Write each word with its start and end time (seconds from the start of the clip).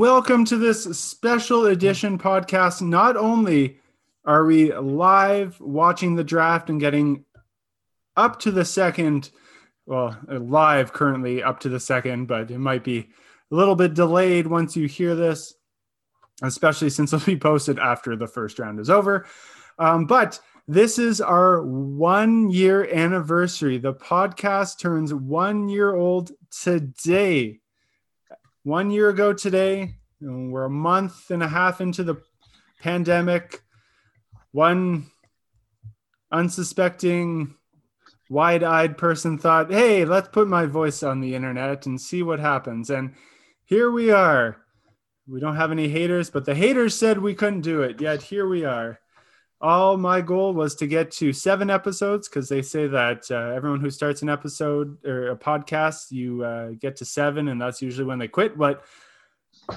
Welcome 0.00 0.46
to 0.46 0.56
this 0.56 0.84
special 0.98 1.66
edition 1.66 2.16
podcast. 2.16 2.80
Not 2.80 3.18
only 3.18 3.80
are 4.24 4.46
we 4.46 4.72
live 4.72 5.60
watching 5.60 6.14
the 6.14 6.24
draft 6.24 6.70
and 6.70 6.80
getting 6.80 7.26
up 8.16 8.40
to 8.40 8.50
the 8.50 8.64
second, 8.64 9.30
well, 9.84 10.18
live 10.26 10.94
currently 10.94 11.42
up 11.42 11.60
to 11.60 11.68
the 11.68 11.78
second, 11.78 12.28
but 12.28 12.50
it 12.50 12.56
might 12.56 12.82
be 12.82 13.10
a 13.52 13.54
little 13.54 13.76
bit 13.76 13.92
delayed 13.92 14.46
once 14.46 14.74
you 14.74 14.88
hear 14.88 15.14
this, 15.14 15.52
especially 16.40 16.88
since 16.88 17.12
it'll 17.12 17.26
be 17.26 17.36
posted 17.36 17.78
after 17.78 18.16
the 18.16 18.26
first 18.26 18.58
round 18.58 18.80
is 18.80 18.88
over. 18.88 19.26
Um, 19.78 20.06
but 20.06 20.40
this 20.66 20.98
is 20.98 21.20
our 21.20 21.62
one 21.62 22.48
year 22.48 22.90
anniversary. 22.90 23.76
The 23.76 23.92
podcast 23.92 24.78
turns 24.78 25.12
one 25.12 25.68
year 25.68 25.94
old 25.94 26.32
today 26.50 27.60
one 28.62 28.90
year 28.90 29.08
ago 29.08 29.32
today. 29.32 29.94
We're 30.20 30.64
a 30.64 30.70
month 30.70 31.30
and 31.30 31.42
a 31.42 31.48
half 31.48 31.80
into 31.80 32.04
the 32.04 32.16
pandemic. 32.80 33.62
One 34.52 35.06
unsuspecting, 36.30 37.54
wide 38.28 38.62
eyed 38.62 38.98
person 38.98 39.38
thought, 39.38 39.70
hey, 39.70 40.04
let's 40.04 40.28
put 40.28 40.48
my 40.48 40.66
voice 40.66 41.02
on 41.02 41.20
the 41.20 41.34
internet 41.34 41.86
and 41.86 42.00
see 42.00 42.22
what 42.22 42.40
happens. 42.40 42.90
And 42.90 43.14
here 43.64 43.90
we 43.90 44.10
are. 44.10 44.58
We 45.28 45.40
don't 45.40 45.56
have 45.56 45.70
any 45.70 45.88
haters, 45.88 46.28
but 46.30 46.44
the 46.44 46.54
haters 46.54 46.98
said 46.98 47.18
we 47.18 47.34
couldn't 47.34 47.60
do 47.60 47.82
it. 47.82 48.00
Yet 48.00 48.22
here 48.22 48.48
we 48.48 48.64
are 48.64 48.98
all 49.60 49.96
my 49.96 50.20
goal 50.20 50.54
was 50.54 50.74
to 50.74 50.86
get 50.86 51.10
to 51.10 51.32
seven 51.32 51.68
episodes 51.68 52.28
because 52.28 52.48
they 52.48 52.62
say 52.62 52.86
that 52.86 53.30
uh, 53.30 53.52
everyone 53.54 53.80
who 53.80 53.90
starts 53.90 54.22
an 54.22 54.28
episode 54.30 54.96
or 55.04 55.30
a 55.30 55.36
podcast 55.36 56.10
you 56.10 56.42
uh, 56.42 56.70
get 56.80 56.96
to 56.96 57.04
seven 57.04 57.48
and 57.48 57.60
that's 57.60 57.82
usually 57.82 58.06
when 58.06 58.18
they 58.18 58.28
quit 58.28 58.56
but 58.56 58.82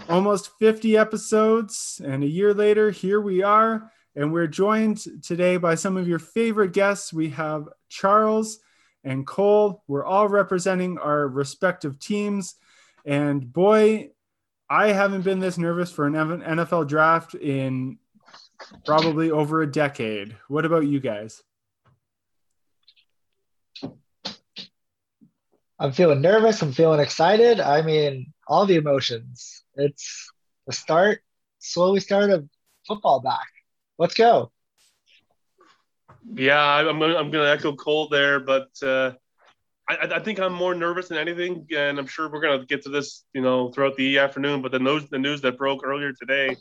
almost 0.09 0.52
50 0.59 0.97
episodes 0.97 2.02
and 2.03 2.23
a 2.23 2.27
year 2.27 2.53
later 2.53 2.91
here 2.91 3.22
we 3.22 3.44
are 3.44 3.91
and 4.16 4.31
we're 4.31 4.47
joined 4.47 4.99
today 5.23 5.58
by 5.58 5.75
some 5.75 5.97
of 5.97 6.08
your 6.08 6.19
favorite 6.19 6.73
guests 6.73 7.13
we 7.13 7.30
have 7.30 7.67
charles 7.89 8.59
and 9.03 9.27
cole 9.27 9.83
we're 9.88 10.05
all 10.05 10.27
representing 10.27 10.97
our 10.97 11.27
respective 11.27 11.99
teams 11.99 12.55
and 13.05 13.52
boy 13.52 14.09
i 14.69 14.88
haven't 14.88 15.23
been 15.23 15.39
this 15.39 15.58
nervous 15.58 15.91
for 15.91 16.05
an 16.08 16.14
nfl 16.14 16.88
draft 16.88 17.36
in 17.36 17.97
probably 18.86 19.31
over 19.31 19.61
a 19.61 19.71
decade. 19.71 20.36
What 20.47 20.66
about 20.66 20.86
you 20.86 20.99
guys? 20.99 21.41
I'm 25.80 25.91
feeling 25.91 26.21
nervous. 26.21 26.61
I'm 26.61 26.71
feeling 26.71 26.99
excited. 26.99 27.59
I 27.59 27.81
mean, 27.81 28.31
all 28.47 28.66
the 28.66 28.75
emotions. 28.75 29.62
It's 29.75 30.31
the 30.67 30.73
start, 30.73 31.21
slowly 31.59 31.99
start 31.99 32.29
of 32.29 32.47
football 32.88 33.21
back. 33.21 33.47
Let's 33.97 34.13
go. 34.13 34.52
Yeah, 36.35 36.61
I'm 36.61 36.99
gonna, 36.99 37.15
I'm 37.15 37.31
gonna 37.31 37.49
echo 37.49 37.75
Cole 37.75 38.07
there, 38.09 38.39
but 38.39 38.69
uh, 38.81 39.11
I, 39.89 39.97
I 40.15 40.19
think 40.19 40.39
I'm 40.39 40.53
more 40.53 40.73
nervous 40.73 41.09
than 41.09 41.17
anything, 41.17 41.67
and 41.75 41.99
I'm 41.99 42.07
sure 42.07 42.31
we're 42.31 42.41
gonna 42.41 42.65
get 42.65 42.83
to 42.83 42.89
this, 42.89 43.25
you 43.33 43.42
know, 43.42 43.71
throughout 43.71 43.98
the 43.98 44.20
afternoon. 44.20 44.61
But 44.61 44.71
the 44.71 44.80
news, 44.80 45.09
the 45.09 45.20
news 45.20 45.42
that 45.42 45.58
broke 45.58 45.86
earlier 45.86 46.14
today 46.14 46.55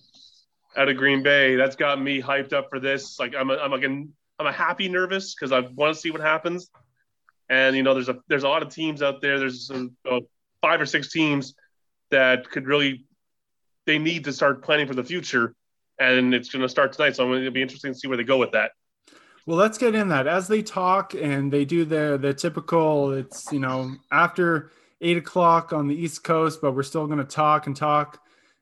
out 0.76 0.88
of 0.88 0.96
Green 0.96 1.22
Bay. 1.22 1.56
That's 1.56 1.76
got 1.76 2.00
me 2.00 2.20
hyped 2.20 2.52
up 2.52 2.68
for 2.70 2.80
this. 2.80 3.18
Like 3.20 3.34
I'm, 3.34 3.50
a, 3.50 3.56
I'm 3.56 3.70
like, 3.70 3.84
I'm 3.84 4.12
a 4.38 4.52
happy 4.52 4.88
nervous 4.88 5.34
because 5.34 5.52
I 5.52 5.60
want 5.60 5.94
to 5.94 6.00
see 6.00 6.10
what 6.10 6.20
happens. 6.20 6.70
And 7.48 7.76
you 7.76 7.82
know, 7.82 7.94
there's 7.94 8.08
a 8.08 8.18
there's 8.28 8.44
a 8.44 8.48
lot 8.48 8.62
of 8.62 8.70
teams 8.70 9.02
out 9.02 9.20
there. 9.20 9.38
There's 9.38 9.70
uh, 9.70 10.20
five 10.60 10.80
or 10.80 10.86
six 10.86 11.12
teams 11.12 11.54
that 12.12 12.48
could 12.48 12.66
really 12.66 13.04
they 13.84 13.98
need 13.98 14.24
to 14.24 14.32
start 14.32 14.62
planning 14.62 14.86
for 14.86 14.94
the 14.94 15.02
future, 15.02 15.54
and 15.98 16.32
it's 16.32 16.50
going 16.50 16.62
to 16.62 16.68
start 16.68 16.92
tonight. 16.92 17.16
So 17.16 17.34
it'll 17.34 17.50
be 17.50 17.62
interesting 17.62 17.92
to 17.92 17.98
see 17.98 18.06
where 18.06 18.16
they 18.16 18.24
go 18.24 18.38
with 18.38 18.52
that. 18.52 18.70
Well, 19.44 19.56
let's 19.56 19.76
get 19.76 19.96
in 19.96 20.08
that 20.10 20.28
as 20.28 20.46
they 20.46 20.62
talk 20.62 21.14
and 21.14 21.52
they 21.52 21.64
do 21.64 21.84
the 21.84 22.16
the 22.20 22.32
typical. 22.32 23.12
It's 23.12 23.52
you 23.52 23.58
know 23.58 23.96
after 24.12 24.70
eight 25.00 25.16
o'clock 25.16 25.72
on 25.72 25.88
the 25.88 25.96
East 25.96 26.22
Coast, 26.22 26.60
but 26.62 26.72
we're 26.72 26.84
still 26.84 27.06
going 27.06 27.18
to 27.18 27.24
talk 27.24 27.66
and 27.66 27.76
talk 27.76 28.20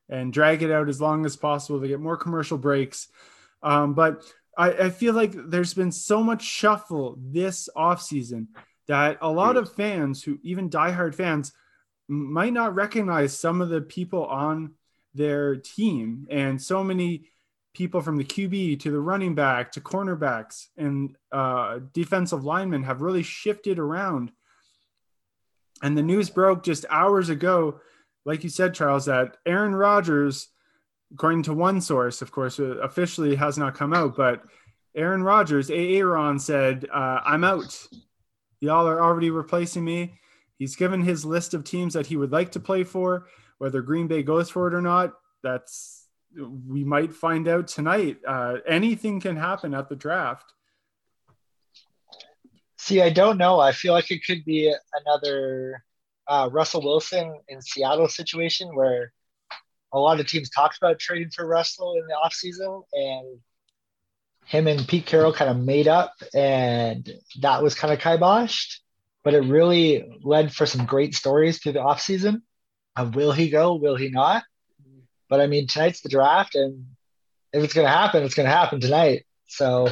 and 0.08 0.32
drag 0.32 0.62
it 0.62 0.70
out 0.70 0.88
as 0.88 1.00
long 1.00 1.26
as 1.26 1.36
possible 1.36 1.80
to 1.80 1.86
get 1.86 2.00
more 2.00 2.16
commercial 2.16 2.56
breaks. 2.56 3.08
Um, 3.62 3.92
but 3.92 4.24
I, 4.56 4.72
I, 4.72 4.90
feel 4.90 5.12
like 5.12 5.32
there's 5.34 5.74
been 5.74 5.92
so 5.92 6.22
much 6.22 6.42
shuffle 6.42 7.18
this 7.20 7.68
offseason 7.76 8.46
that 8.88 9.18
a 9.20 9.30
lot 9.30 9.58
of 9.58 9.72
fans 9.74 10.22
who 10.22 10.38
even 10.42 10.70
diehard 10.70 11.14
fans 11.14 11.52
might 12.10 12.52
not 12.52 12.74
recognize 12.74 13.36
some 13.36 13.60
of 13.60 13.68
the 13.68 13.80
people 13.80 14.26
on 14.26 14.72
their 15.14 15.56
team 15.56 16.26
and 16.30 16.60
so 16.60 16.84
many 16.84 17.24
people 17.72 18.00
from 18.00 18.16
the 18.16 18.24
QB 18.24 18.80
to 18.80 18.90
the 18.90 18.98
running 18.98 19.34
back 19.34 19.72
to 19.72 19.80
cornerbacks 19.80 20.66
and 20.76 21.16
uh, 21.30 21.78
defensive 21.92 22.44
linemen 22.44 22.82
have 22.82 23.00
really 23.00 23.22
shifted 23.22 23.78
around. 23.78 24.32
And 25.82 25.96
the 25.96 26.02
news 26.02 26.30
broke 26.30 26.64
just 26.64 26.84
hours 26.90 27.28
ago 27.28 27.80
like 28.24 28.44
you 28.44 28.50
said, 28.50 28.74
Charles, 28.74 29.06
that 29.06 29.36
Aaron 29.46 29.74
Rodgers, 29.74 30.48
according 31.12 31.44
to 31.44 31.54
one 31.54 31.80
source, 31.80 32.22
of 32.22 32.30
course, 32.30 32.60
uh, 32.60 32.76
officially 32.78 33.34
has 33.36 33.56
not 33.58 33.74
come 33.74 33.94
out, 33.94 34.16
but 34.16 34.42
Aaron 34.94 35.22
Rodgers, 35.22 35.70
Aaron 35.70 36.38
said, 36.38 36.86
uh, 36.92 37.20
I'm 37.24 37.44
out. 37.44 37.86
Y'all 38.60 38.86
are 38.86 39.02
already 39.02 39.30
replacing 39.30 39.84
me. 39.84 40.18
He's 40.60 40.76
given 40.76 41.00
his 41.00 41.24
list 41.24 41.54
of 41.54 41.64
teams 41.64 41.94
that 41.94 42.06
he 42.06 42.18
would 42.18 42.32
like 42.32 42.52
to 42.52 42.60
play 42.60 42.84
for, 42.84 43.26
whether 43.56 43.80
Green 43.80 44.08
Bay 44.08 44.22
goes 44.22 44.50
for 44.50 44.68
it 44.68 44.74
or 44.74 44.82
not. 44.82 45.14
That's 45.42 46.06
we 46.36 46.84
might 46.84 47.14
find 47.14 47.48
out 47.48 47.66
tonight. 47.66 48.18
Uh, 48.28 48.58
anything 48.68 49.20
can 49.20 49.36
happen 49.36 49.72
at 49.72 49.88
the 49.88 49.96
draft. 49.96 50.52
See, 52.76 53.00
I 53.00 53.08
don't 53.08 53.38
know. 53.38 53.58
I 53.58 53.72
feel 53.72 53.94
like 53.94 54.10
it 54.10 54.22
could 54.22 54.44
be 54.44 54.70
another 55.02 55.82
uh, 56.28 56.50
Russell 56.52 56.82
Wilson 56.82 57.40
in 57.48 57.62
Seattle 57.62 58.08
situation 58.08 58.76
where 58.76 59.14
a 59.94 59.98
lot 59.98 60.20
of 60.20 60.26
teams 60.26 60.50
talked 60.50 60.76
about 60.76 60.98
trading 60.98 61.30
for 61.30 61.46
Russell 61.46 61.94
in 61.94 62.06
the 62.06 62.18
offseason 62.22 62.82
and 62.92 63.38
him 64.44 64.66
and 64.66 64.86
Pete 64.86 65.06
Carroll 65.06 65.32
kind 65.32 65.50
of 65.50 65.56
made 65.56 65.88
up 65.88 66.12
and 66.34 67.10
that 67.40 67.62
was 67.62 67.74
kind 67.74 67.94
of 67.94 67.98
kiboshed. 67.98 68.80
But 69.22 69.34
it 69.34 69.40
really 69.40 70.18
led 70.22 70.52
for 70.52 70.66
some 70.66 70.86
great 70.86 71.14
stories 71.14 71.58
through 71.58 71.72
the 71.72 71.80
offseason 71.80 72.42
of 72.96 73.14
will 73.14 73.32
he 73.32 73.50
go, 73.50 73.74
will 73.74 73.96
he 73.96 74.10
not? 74.10 74.42
But 75.28 75.40
I 75.40 75.46
mean, 75.46 75.66
tonight's 75.66 76.00
the 76.00 76.08
draft, 76.08 76.54
and 76.54 76.86
if 77.52 77.62
it's 77.62 77.74
going 77.74 77.86
to 77.86 77.92
happen, 77.92 78.24
it's 78.24 78.34
going 78.34 78.48
to 78.48 78.54
happen 78.54 78.80
tonight. 78.80 79.26
So 79.46 79.88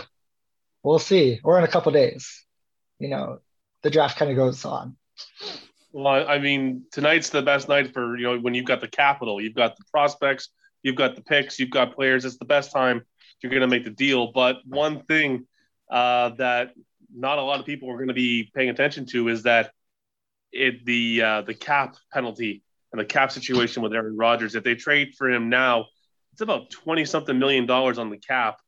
we'll 0.83 0.99
see. 0.99 1.41
Or 1.45 1.59
in 1.59 1.65
a 1.65 1.69
couple 1.69 1.93
days. 1.93 2.45
You 2.99 3.09
know, 3.09 3.39
the 3.83 3.91
draft 3.91 4.19
kind 4.19 4.31
of 4.31 4.37
goes 4.37 4.65
on. 4.65 4.97
Well, 5.93 6.29
I 6.29 6.39
mean, 6.39 6.85
tonight's 6.93 7.31
the 7.31 7.43
best 7.43 7.69
night 7.69 7.93
for 7.93 8.17
you 8.17 8.25
know 8.25 8.39
when 8.39 8.55
you've 8.55 8.67
got 8.67 8.81
the 8.81 8.89
capital, 8.89 9.41
you've 9.41 9.55
got 9.55 9.77
the 9.77 9.85
prospects, 9.91 10.49
you've 10.83 10.97
got 10.97 11.17
the 11.17 11.23
picks, 11.23 11.59
you've 11.59 11.71
got 11.71 11.95
players. 11.95 12.25
It's 12.25 12.39
the 12.39 12.45
best 12.45 12.73
time 12.73 13.03
you're 13.41 13.51
going 13.51 13.63
to 13.63 13.69
make 13.69 13.85
the 13.85 13.91
deal. 13.91 14.33
But 14.33 14.59
one 14.67 15.03
thing 15.05 15.47
uh, 15.91 16.31
that 16.31 16.73
not 17.15 17.39
a 17.39 17.43
lot 17.43 17.61
of 17.61 17.67
people 17.67 17.91
are 17.91 17.97
going 17.97 18.09
to 18.09 18.15
be 18.15 18.51
paying 18.55 18.71
attention 18.71 19.07
to 19.07 19.29
is 19.29 19.45
that 19.45 19.73
it 20.53 20.85
the 20.85 21.23
uh, 21.23 21.43
the 21.43 21.55
cap 21.55 21.97
penalty 22.13 22.63
and 22.93 23.01
the 23.01 23.05
cap 23.05 23.31
situation 23.31 23.83
with 23.83 23.93
Aaron 23.93 24.17
Rodgers. 24.17 24.55
If 24.55 24.65
they 24.65 24.75
trade 24.75 25.15
for 25.17 25.31
him 25.31 25.49
now, 25.49 25.87
it's 26.33 26.41
about 26.41 26.71
twenty 26.71 27.05
something 27.05 27.39
million 27.39 27.67
dollars 27.67 27.99
on 27.99 28.11
the 28.11 28.19
cap. 28.19 28.59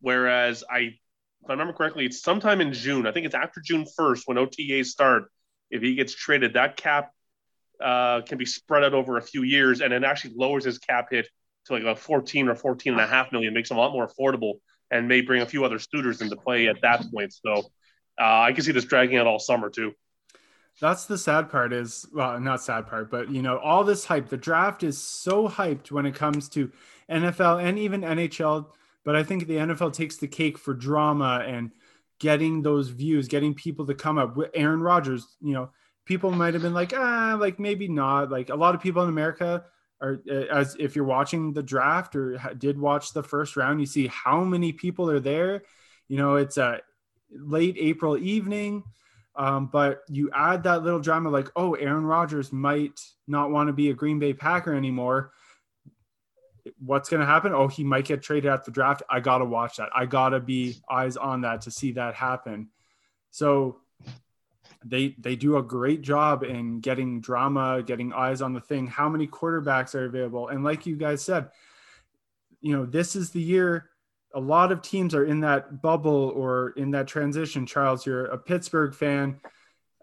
Whereas 0.00 0.62
I, 0.70 0.78
if 0.78 1.48
I 1.48 1.52
remember 1.52 1.72
correctly, 1.72 2.06
it's 2.06 2.22
sometime 2.22 2.60
in 2.60 2.72
June. 2.72 3.06
I 3.06 3.12
think 3.12 3.26
it's 3.26 3.34
after 3.34 3.60
June 3.60 3.86
first 3.96 4.26
when 4.26 4.36
OTAs 4.36 4.86
start 4.86 5.30
if 5.70 5.82
he 5.82 5.94
gets 5.94 6.14
traded, 6.14 6.54
that 6.54 6.76
cap 6.76 7.12
uh, 7.82 8.22
can 8.22 8.38
be 8.38 8.46
spread 8.46 8.84
out 8.84 8.94
over 8.94 9.16
a 9.16 9.22
few 9.22 9.42
years 9.42 9.80
and 9.80 9.92
it 9.92 10.04
actually 10.04 10.34
lowers 10.36 10.64
his 10.64 10.78
cap 10.78 11.08
hit 11.10 11.28
to 11.66 11.74
like 11.74 11.82
a 11.82 11.96
14 11.96 12.48
or 12.48 12.54
14 12.54 12.92
and 12.92 13.02
a 13.02 13.06
half 13.06 13.32
million, 13.32 13.52
makes 13.52 13.70
him 13.70 13.76
a 13.76 13.80
lot 13.80 13.92
more 13.92 14.08
affordable 14.08 14.54
and 14.90 15.08
may 15.08 15.20
bring 15.20 15.42
a 15.42 15.46
few 15.46 15.64
other 15.64 15.78
suitors 15.78 16.20
into 16.20 16.36
play 16.36 16.68
at 16.68 16.80
that 16.82 17.04
point. 17.12 17.32
So 17.32 17.64
uh, 18.20 18.40
I 18.40 18.52
can 18.52 18.64
see 18.64 18.72
this 18.72 18.84
dragging 18.84 19.16
out 19.16 19.26
all 19.26 19.38
summer 19.38 19.70
too. 19.70 19.94
That's 20.80 21.06
the 21.06 21.16
sad 21.16 21.50
part 21.50 21.72
is 21.72 22.06
well, 22.12 22.38
not 22.38 22.62
sad 22.62 22.86
part, 22.86 23.10
but 23.10 23.30
you 23.30 23.42
know, 23.42 23.58
all 23.58 23.84
this 23.84 24.04
hype. 24.04 24.28
The 24.28 24.36
draft 24.36 24.82
is 24.82 25.02
so 25.02 25.48
hyped 25.48 25.90
when 25.90 26.04
it 26.04 26.14
comes 26.14 26.48
to 26.50 26.70
NFL 27.10 27.62
and 27.62 27.78
even 27.78 28.02
NHL, 28.02 28.66
but 29.04 29.16
I 29.16 29.22
think 29.22 29.46
the 29.46 29.56
NFL 29.56 29.94
takes 29.94 30.16
the 30.16 30.28
cake 30.28 30.58
for 30.58 30.74
drama 30.74 31.44
and 31.46 31.70
getting 32.18 32.62
those 32.62 32.88
views, 32.88 33.28
getting 33.28 33.54
people 33.54 33.86
to 33.86 33.94
come 33.94 34.18
up 34.18 34.36
with 34.36 34.50
Aaron 34.54 34.80
Rodgers, 34.80 35.36
you 35.40 35.52
know, 35.52 35.70
people 36.04 36.30
might 36.30 36.54
have 36.54 36.62
been 36.62 36.74
like, 36.74 36.92
ah, 36.96 37.36
like 37.38 37.58
maybe 37.58 37.88
not. 37.88 38.30
Like 38.30 38.48
a 38.48 38.54
lot 38.54 38.74
of 38.74 38.80
people 38.80 39.02
in 39.02 39.08
America 39.08 39.64
are, 40.00 40.20
uh, 40.30 40.44
as 40.52 40.76
if 40.78 40.96
you're 40.96 41.04
watching 41.04 41.52
the 41.52 41.62
draft 41.62 42.16
or 42.16 42.38
did 42.56 42.78
watch 42.78 43.12
the 43.12 43.22
first 43.22 43.56
round, 43.56 43.80
you 43.80 43.86
see 43.86 44.06
how 44.06 44.42
many 44.44 44.72
people 44.72 45.10
are 45.10 45.20
there. 45.20 45.62
You 46.08 46.16
know, 46.16 46.36
it's 46.36 46.56
a 46.56 46.80
late 47.30 47.76
April 47.78 48.16
evening. 48.16 48.84
Um, 49.34 49.66
but 49.66 50.02
you 50.08 50.30
add 50.34 50.62
that 50.62 50.82
little 50.82 51.00
drama 51.00 51.28
like, 51.28 51.50
oh, 51.56 51.74
Aaron 51.74 52.06
Rodgers 52.06 52.52
might 52.52 52.98
not 53.28 53.50
want 53.50 53.68
to 53.68 53.72
be 53.72 53.90
a 53.90 53.94
Green 53.94 54.18
Bay 54.18 54.32
Packer 54.32 54.74
anymore. 54.74 55.32
what's 56.78 57.08
going 57.08 57.20
to 57.20 57.26
happen? 57.26 57.52
Oh, 57.52 57.68
he 57.68 57.84
might 57.84 58.06
get 58.06 58.22
traded 58.22 58.50
at 58.50 58.64
the 58.64 58.70
draft. 58.70 59.02
I 59.10 59.20
got 59.20 59.38
to 59.38 59.44
watch 59.44 59.76
that. 59.76 59.90
I 59.94 60.06
got 60.06 60.30
to 60.30 60.40
be 60.40 60.76
eyes 60.90 61.16
on 61.16 61.42
that 61.42 61.62
to 61.62 61.70
see 61.70 61.92
that 61.92 62.14
happen. 62.14 62.70
So 63.30 63.76
they 64.84 65.14
they 65.18 65.36
do 65.36 65.56
a 65.56 65.62
great 65.62 66.02
job 66.02 66.42
in 66.42 66.80
getting 66.80 67.20
drama, 67.20 67.82
getting 67.82 68.12
eyes 68.12 68.40
on 68.40 68.52
the 68.52 68.60
thing. 68.60 68.86
How 68.86 69.08
many 69.08 69.26
quarterbacks 69.26 69.94
are 69.94 70.06
available? 70.06 70.48
And 70.48 70.64
like 70.64 70.86
you 70.86 70.96
guys 70.96 71.22
said, 71.22 71.50
you 72.60 72.74
know, 72.76 72.86
this 72.86 73.16
is 73.16 73.30
the 73.30 73.42
year 73.42 73.90
a 74.34 74.40
lot 74.40 74.72
of 74.72 74.82
teams 74.82 75.14
are 75.14 75.24
in 75.24 75.40
that 75.40 75.80
bubble 75.82 76.32
or 76.34 76.70
in 76.76 76.90
that 76.92 77.06
transition. 77.06 77.66
Charles, 77.66 78.04
you're 78.04 78.26
a 78.26 78.38
Pittsburgh 78.38 78.94
fan. 78.94 79.40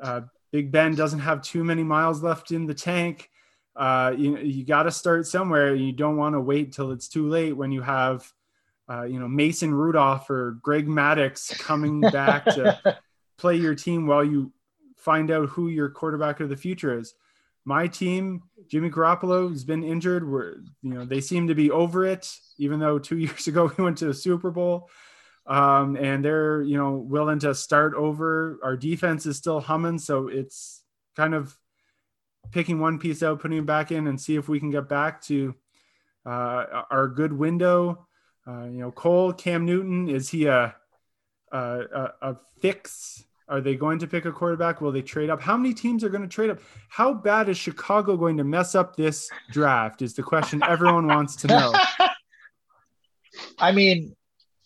Uh, 0.01 0.21
Big 0.51 0.71
Ben 0.71 0.95
doesn't 0.95 1.19
have 1.19 1.41
too 1.41 1.63
many 1.63 1.83
miles 1.83 2.21
left 2.21 2.51
in 2.51 2.65
the 2.65 2.73
tank. 2.73 3.29
Uh, 3.75 4.13
you 4.15 4.37
you 4.37 4.63
got 4.63 4.83
to 4.83 4.91
start 4.91 5.25
somewhere. 5.25 5.73
You 5.73 5.91
don't 5.91 6.17
want 6.17 6.35
to 6.35 6.39
wait 6.39 6.73
till 6.73 6.91
it's 6.91 7.07
too 7.07 7.27
late 7.27 7.53
when 7.53 7.71
you 7.71 7.81
have, 7.81 8.31
uh, 8.87 9.03
you 9.03 9.19
know, 9.19 9.27
Mason 9.27 9.73
Rudolph 9.73 10.29
or 10.29 10.59
Greg 10.61 10.87
Maddox 10.87 11.49
coming 11.57 12.01
back 12.11 12.45
to 12.45 12.99
play 13.37 13.55
your 13.55 13.73
team 13.73 14.05
while 14.05 14.23
you 14.23 14.51
find 14.95 15.31
out 15.31 15.49
who 15.49 15.69
your 15.69 15.89
quarterback 15.89 16.39
of 16.39 16.49
the 16.49 16.55
future 16.55 16.97
is. 16.99 17.15
My 17.65 17.87
team, 17.87 18.43
Jimmy 18.67 18.89
Garoppolo, 18.89 19.49
has 19.49 19.63
been 19.63 19.83
injured. 19.83 20.29
We're, 20.29 20.55
you 20.81 20.93
know, 20.93 21.05
they 21.05 21.21
seem 21.21 21.47
to 21.47 21.55
be 21.55 21.71
over 21.71 22.05
it, 22.05 22.29
even 22.57 22.79
though 22.79 22.99
two 22.99 23.17
years 23.19 23.47
ago 23.47 23.71
we 23.77 23.83
went 23.83 23.97
to 23.99 24.05
the 24.05 24.13
Super 24.13 24.51
Bowl. 24.51 24.89
Um, 25.45 25.97
and 25.97 26.23
they're, 26.23 26.61
you 26.61 26.77
know, 26.77 26.93
willing 26.93 27.39
to 27.39 27.53
start 27.53 27.93
over. 27.95 28.59
Our 28.63 28.77
defense 28.77 29.25
is 29.25 29.37
still 29.37 29.59
humming, 29.59 29.99
so 29.99 30.29
it's 30.29 30.83
kind 31.17 31.33
of 31.33 31.57
picking 32.51 32.79
one 32.79 32.97
piece 32.97 33.23
out, 33.23 33.41
putting 33.41 33.57
it 33.57 33.65
back 33.65 33.91
in, 33.91 34.07
and 34.07 34.19
see 34.19 34.35
if 34.35 34.47
we 34.47 34.59
can 34.59 34.71
get 34.71 34.87
back 34.87 35.21
to 35.23 35.53
uh, 36.25 36.83
our 36.89 37.09
good 37.09 37.33
window. 37.33 38.07
Uh, 38.47 38.65
you 38.65 38.79
know, 38.79 38.91
Cole 38.91 39.33
Cam 39.33 39.65
Newton 39.65 40.09
is 40.09 40.29
he 40.29 40.45
a, 40.45 40.75
a, 41.51 42.09
a 42.21 42.35
fix 42.61 43.25
are 43.47 43.61
they 43.61 43.75
going 43.75 43.99
to 43.99 44.07
pick 44.07 44.25
a 44.25 44.31
quarterback? 44.31 44.81
Will 44.81 44.91
they 44.91 45.01
trade 45.01 45.29
up? 45.29 45.41
How 45.41 45.57
many 45.57 45.73
teams 45.73 46.03
are 46.03 46.09
going 46.09 46.21
to 46.21 46.27
trade 46.27 46.49
up? 46.49 46.59
How 46.89 47.13
bad 47.13 47.49
is 47.49 47.57
Chicago 47.57 48.15
going 48.15 48.37
to 48.37 48.43
mess 48.43 48.75
up 48.75 48.95
this 48.95 49.29
draft? 49.51 50.01
Is 50.01 50.13
the 50.13 50.23
question 50.23 50.61
everyone 50.63 51.07
wants 51.07 51.35
to 51.37 51.47
know. 51.47 51.73
I 53.59 53.71
mean, 53.71 54.15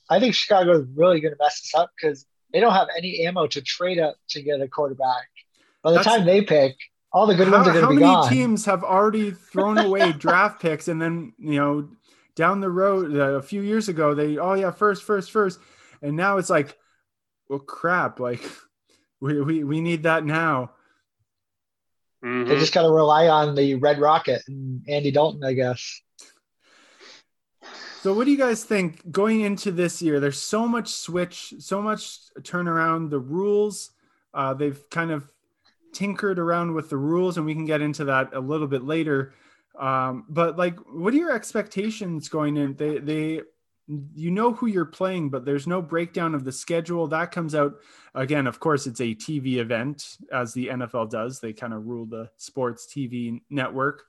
I 0.09 0.19
think 0.19 0.35
Chicago 0.35 0.79
is 0.79 0.85
really 0.95 1.19
going 1.19 1.33
to 1.33 1.38
mess 1.39 1.62
this 1.62 1.74
up 1.75 1.91
because 2.00 2.25
they 2.53 2.59
don't 2.59 2.74
have 2.74 2.88
any 2.97 3.25
ammo 3.25 3.47
to 3.47 3.62
trade 3.62 4.00
up 4.00 4.15
to 4.29 4.41
get 4.41 4.62
a 4.62 4.68
quarterback. 4.68 5.27
By 5.83 5.91
the 5.91 5.97
That's, 5.97 6.07
time 6.07 6.25
they 6.25 6.41
pick, 6.41 6.75
all 7.12 7.25
the 7.25 7.35
good 7.35 7.47
how, 7.47 7.53
ones 7.53 7.68
are 7.68 7.74
going 7.74 7.85
to 7.85 7.89
be 7.95 8.00
gone. 8.00 8.15
How 8.15 8.29
many 8.29 8.35
teams 8.35 8.65
have 8.65 8.83
already 8.83 9.31
thrown 9.31 9.77
away 9.77 10.12
draft 10.18 10.62
picks 10.62 10.88
and 10.88 11.01
then 11.01 11.33
you 11.39 11.59
know 11.59 11.89
down 12.35 12.62
the 12.62 12.69
road 12.69 13.15
uh, 13.15 13.38
a 13.38 13.41
few 13.41 13.62
years 13.62 13.89
ago 13.89 14.13
they 14.13 14.38
oh 14.38 14.53
yeah 14.53 14.69
first 14.69 15.03
first 15.03 15.31
first 15.31 15.59
and 16.03 16.15
now 16.15 16.38
it's 16.38 16.51
like 16.51 16.77
well 17.50 17.59
crap 17.59 18.19
like 18.19 18.41
we, 19.19 19.42
we, 19.42 19.64
we 19.64 19.81
need 19.81 20.04
that 20.04 20.25
now. 20.25 20.72
Mm-hmm. 22.24 22.50
They 22.50 22.60
just 22.60 22.74
got 22.74 22.84
to 22.84 22.90
rely 22.90 23.28
on 23.28 23.56
the 23.56 23.75
Red 23.75 24.00
Rocket 24.00 24.42
and 24.48 24.84
Andy 24.88 25.12
Dalton, 25.12 25.44
I 25.44 25.54
guess. 25.54 26.02
So, 28.02 28.14
what 28.14 28.25
do 28.25 28.31
you 28.31 28.38
guys 28.38 28.64
think 28.64 29.12
going 29.12 29.42
into 29.42 29.72
this 29.72 30.02
year? 30.02 30.19
There's 30.19 30.42
so 30.42 30.68
much 30.68 30.90
switch, 30.90 31.54
so 31.60 31.81
much 31.81 32.19
turnaround. 32.42 33.10
The 33.10 33.19
rules, 33.19 33.92
uh, 34.34 34.54
they've 34.54 34.81
kind 34.90 35.12
of 35.12 35.30
tinkered 35.94 36.40
around 36.40 36.74
with 36.74 36.90
the 36.90 36.98
rules, 36.98 37.38
and 37.38 37.46
we 37.46 37.54
can 37.54 37.66
get 37.66 37.81
into 37.81 38.06
that 38.06 38.34
a 38.34 38.40
little 38.40 38.68
bit 38.68 38.84
later. 38.84 39.34
Um, 39.78 40.25
but 40.30 40.58
like, 40.58 40.78
what 40.92 41.13
are 41.13 41.18
your 41.18 41.31
expectations 41.31 42.30
going 42.30 42.58
in? 42.58 42.75
They 42.75 43.00
they 43.00 43.42
you 43.88 44.31
know 44.31 44.54
who 44.54 44.68
you're 44.68 44.86
playing, 44.86 45.30
but 45.30 45.45
there's 45.45 45.68
no 45.68 45.81
breakdown 45.81 46.36
of 46.36 46.44
the 46.44 46.51
schedule. 46.51 47.07
That 47.07 47.31
comes 47.31 47.56
out 47.56 47.75
again. 48.13 48.45
Of 48.45 48.60
course, 48.60 48.86
it's 48.86 49.00
a 49.00 49.16
TV 49.16 49.57
event, 49.57 50.18
as 50.31 50.54
the 50.54 50.68
NFL 50.68 51.10
does. 51.10 51.39
They 51.39 51.54
kind 51.54 51.74
of 51.74 51.86
rule 51.86 52.06
the 52.06 52.30
sports 52.38 52.88
TV 52.88 53.42
network. 53.50 54.04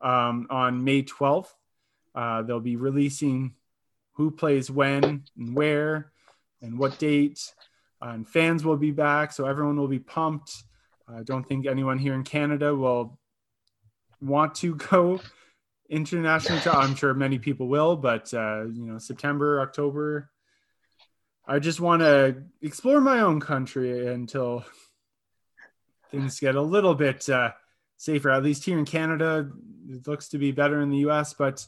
Um, 0.00 0.46
on 0.50 0.82
May 0.82 1.02
12th, 1.02 1.48
uh, 2.14 2.42
they'll 2.42 2.58
be 2.58 2.76
releasing 2.76 3.54
who 4.14 4.30
plays 4.30 4.70
when 4.70 5.24
and 5.36 5.54
where 5.54 6.12
and 6.60 6.78
what 6.78 6.98
date. 6.98 7.40
Uh, 8.02 8.08
and 8.08 8.28
fans 8.28 8.64
will 8.64 8.78
be 8.78 8.90
back, 8.90 9.32
so 9.32 9.46
everyone 9.46 9.76
will 9.76 9.88
be 9.88 9.98
pumped. 9.98 10.64
I 11.08 11.22
don't 11.22 11.46
think 11.46 11.66
anyone 11.66 11.98
here 11.98 12.14
in 12.14 12.24
Canada 12.24 12.74
will 12.74 13.18
want 14.20 14.56
to 14.56 14.74
go 14.90 15.20
international 15.90 16.60
i'm 16.76 16.94
sure 16.94 17.12
many 17.12 17.38
people 17.38 17.68
will 17.68 17.96
but 17.96 18.32
uh, 18.32 18.64
you 18.64 18.86
know 18.86 18.98
september 18.98 19.60
october 19.60 20.30
i 21.46 21.58
just 21.58 21.80
want 21.80 22.00
to 22.00 22.42
explore 22.62 23.00
my 23.00 23.20
own 23.20 23.40
country 23.40 24.06
until 24.06 24.64
things 26.10 26.40
get 26.40 26.54
a 26.54 26.62
little 26.62 26.94
bit 26.94 27.28
uh, 27.28 27.50
safer 27.96 28.30
at 28.30 28.42
least 28.42 28.64
here 28.64 28.78
in 28.78 28.84
canada 28.84 29.50
it 29.88 30.06
looks 30.06 30.28
to 30.28 30.38
be 30.38 30.52
better 30.52 30.80
in 30.80 30.90
the 30.90 30.98
us 30.98 31.34
but 31.34 31.66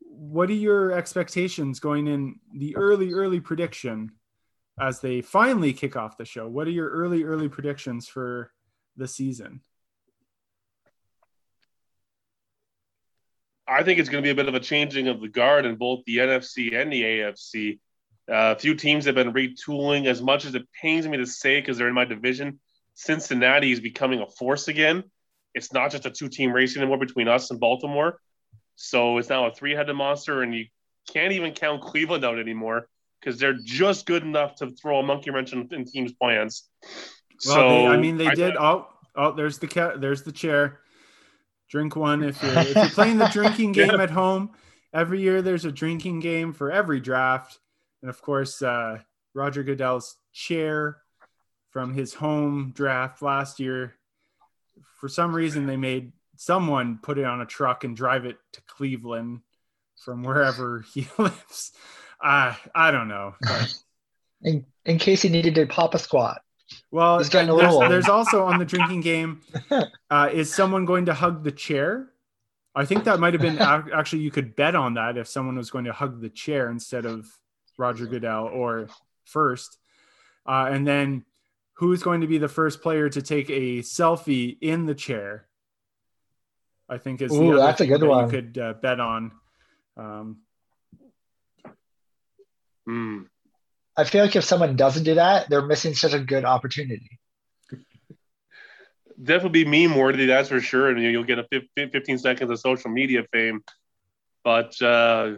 what 0.00 0.50
are 0.50 0.54
your 0.54 0.92
expectations 0.92 1.80
going 1.80 2.06
in 2.06 2.38
the 2.54 2.76
early 2.76 3.12
early 3.12 3.40
prediction 3.40 4.12
as 4.80 5.00
they 5.00 5.20
finally 5.20 5.72
kick 5.72 5.96
off 5.96 6.16
the 6.16 6.24
show? 6.24 6.48
What 6.48 6.66
are 6.66 6.72
your 6.72 6.88
early 6.90 7.24
early 7.24 7.48
predictions 7.48 8.08
for 8.08 8.52
the 8.96 9.08
season 9.08 9.60
I 13.66 13.82
think 13.82 14.00
it's 14.00 14.08
going 14.08 14.22
to 14.22 14.26
be 14.26 14.30
a 14.30 14.34
bit 14.34 14.48
of 14.48 14.54
a 14.54 14.60
changing 14.60 15.08
of 15.08 15.20
the 15.20 15.28
guard 15.28 15.66
in 15.66 15.76
both 15.76 16.04
the 16.04 16.18
NFC 16.18 16.74
and 16.74 16.92
the 16.92 17.02
AFC. 17.02 17.78
Uh, 18.28 18.54
a 18.56 18.58
few 18.58 18.74
teams 18.74 19.04
have 19.04 19.14
been 19.14 19.32
retooling. 19.32 20.06
As 20.06 20.20
much 20.20 20.44
as 20.44 20.54
it 20.54 20.66
pains 20.80 21.06
me 21.06 21.18
to 21.18 21.26
say, 21.26 21.60
because 21.60 21.78
they're 21.78 21.88
in 21.88 21.94
my 21.94 22.04
division, 22.04 22.60
Cincinnati 22.94 23.72
is 23.72 23.80
becoming 23.80 24.20
a 24.20 24.26
force 24.26 24.68
again. 24.68 25.04
It's 25.54 25.72
not 25.72 25.90
just 25.90 26.06
a 26.06 26.10
two-team 26.10 26.52
race 26.52 26.76
anymore 26.76 26.98
between 26.98 27.28
us 27.28 27.50
and 27.50 27.60
Baltimore. 27.60 28.18
So 28.74 29.18
it's 29.18 29.28
now 29.28 29.46
a 29.46 29.54
three-headed 29.54 29.94
monster, 29.94 30.42
and 30.42 30.54
you 30.54 30.66
can't 31.12 31.32
even 31.32 31.52
count 31.52 31.82
Cleveland 31.82 32.24
out 32.24 32.38
anymore 32.38 32.88
because 33.20 33.38
they're 33.38 33.58
just 33.64 34.06
good 34.06 34.22
enough 34.22 34.56
to 34.56 34.70
throw 34.70 34.98
a 34.98 35.02
monkey 35.02 35.30
wrench 35.30 35.52
in, 35.52 35.68
in 35.72 35.84
teams' 35.84 36.12
plans. 36.12 36.68
Well, 37.46 37.54
so 37.54 37.68
they, 37.68 37.86
I 37.86 37.96
mean, 37.96 38.16
they 38.16 38.28
I, 38.28 38.34
did. 38.34 38.56
Oh, 38.56 38.88
oh, 39.14 39.32
there's 39.32 39.58
the 39.58 39.68
cat. 39.68 40.00
There's 40.00 40.22
the 40.22 40.32
chair. 40.32 40.80
Drink 41.72 41.96
one 41.96 42.22
if 42.22 42.42
you're 42.42 42.58
if 42.58 42.76
you're 42.76 42.88
playing 42.90 43.16
the 43.16 43.28
drinking 43.32 43.72
game 43.72 43.92
yeah. 43.92 44.02
at 44.02 44.10
home. 44.10 44.50
Every 44.92 45.22
year 45.22 45.40
there's 45.40 45.64
a 45.64 45.72
drinking 45.72 46.20
game 46.20 46.52
for 46.52 46.70
every 46.70 47.00
draft, 47.00 47.58
and 48.02 48.10
of 48.10 48.20
course 48.20 48.60
uh, 48.60 48.98
Roger 49.32 49.62
Goodell's 49.62 50.16
chair 50.34 50.98
from 51.70 51.94
his 51.94 52.12
home 52.12 52.72
draft 52.76 53.22
last 53.22 53.58
year. 53.58 53.94
For 55.00 55.08
some 55.08 55.34
reason, 55.34 55.66
they 55.66 55.78
made 55.78 56.12
someone 56.36 56.98
put 57.02 57.16
it 57.16 57.24
on 57.24 57.40
a 57.40 57.46
truck 57.46 57.84
and 57.84 57.96
drive 57.96 58.26
it 58.26 58.36
to 58.52 58.60
Cleveland 58.66 59.40
from 59.96 60.24
wherever 60.24 60.84
he 60.92 61.08
lives. 61.16 61.72
I 62.20 62.54
I 62.74 62.90
don't 62.90 63.08
know. 63.08 63.34
But... 63.40 63.74
In, 64.42 64.66
in 64.84 64.98
case 64.98 65.22
he 65.22 65.30
needed 65.30 65.54
to 65.54 65.66
pop 65.66 65.94
a 65.94 65.98
squat. 65.98 66.42
Well, 66.90 67.18
there's, 67.18 67.30
there's, 67.30 68.08
also 68.08 68.44
on 68.44 68.58
the 68.58 68.64
drinking 68.64 69.00
game, 69.00 69.40
uh, 70.10 70.30
is 70.32 70.54
someone 70.54 70.84
going 70.84 71.06
to 71.06 71.14
hug 71.14 71.44
the 71.44 71.52
chair? 71.52 72.10
I 72.74 72.84
think 72.84 73.04
that 73.04 73.20
might 73.20 73.34
have 73.34 73.42
been 73.42 73.58
actually 73.94 74.22
you 74.22 74.30
could 74.30 74.56
bet 74.56 74.74
on 74.74 74.94
that 74.94 75.16
if 75.16 75.28
someone 75.28 75.56
was 75.56 75.70
going 75.70 75.84
to 75.84 75.92
hug 75.92 76.20
the 76.20 76.30
chair 76.30 76.70
instead 76.70 77.04
of 77.04 77.26
Roger 77.78 78.06
Goodell 78.06 78.46
or 78.46 78.88
first. 79.24 79.78
Uh, 80.46 80.68
and 80.70 80.86
then 80.86 81.24
who's 81.74 82.02
going 82.02 82.20
to 82.22 82.26
be 82.26 82.38
the 82.38 82.48
first 82.48 82.82
player 82.82 83.08
to 83.08 83.22
take 83.22 83.50
a 83.50 83.80
selfie 83.80 84.56
in 84.60 84.86
the 84.86 84.94
chair? 84.94 85.46
I 86.88 86.98
think 86.98 87.22
is 87.22 87.32
Ooh, 87.32 87.56
that's 87.56 87.80
a 87.80 87.86
good 87.86 88.00
that 88.00 88.06
one. 88.06 88.24
You 88.24 88.30
could 88.30 88.58
uh, 88.58 88.74
bet 88.74 89.00
on. 89.00 89.32
Um, 89.96 90.38
mm. 92.86 93.26
I 93.96 94.04
feel 94.04 94.24
like 94.24 94.36
if 94.36 94.44
someone 94.44 94.76
doesn't 94.76 95.04
do 95.04 95.14
that, 95.14 95.48
they're 95.50 95.66
missing 95.66 95.94
such 95.94 96.14
a 96.14 96.20
good 96.20 96.44
opportunity. 96.44 97.18
Definitely 99.22 99.64
be 99.64 99.86
meme 99.86 99.96
worthy, 99.96 100.26
that's 100.26 100.48
for 100.48 100.60
sure. 100.60 100.88
And 100.88 101.00
you'll 101.02 101.24
get 101.24 101.38
a 101.38 101.46
15 101.76 102.18
seconds 102.18 102.50
of 102.50 102.58
social 102.58 102.90
media 102.90 103.24
fame. 103.32 103.62
But 104.42 104.80
uh, 104.82 105.34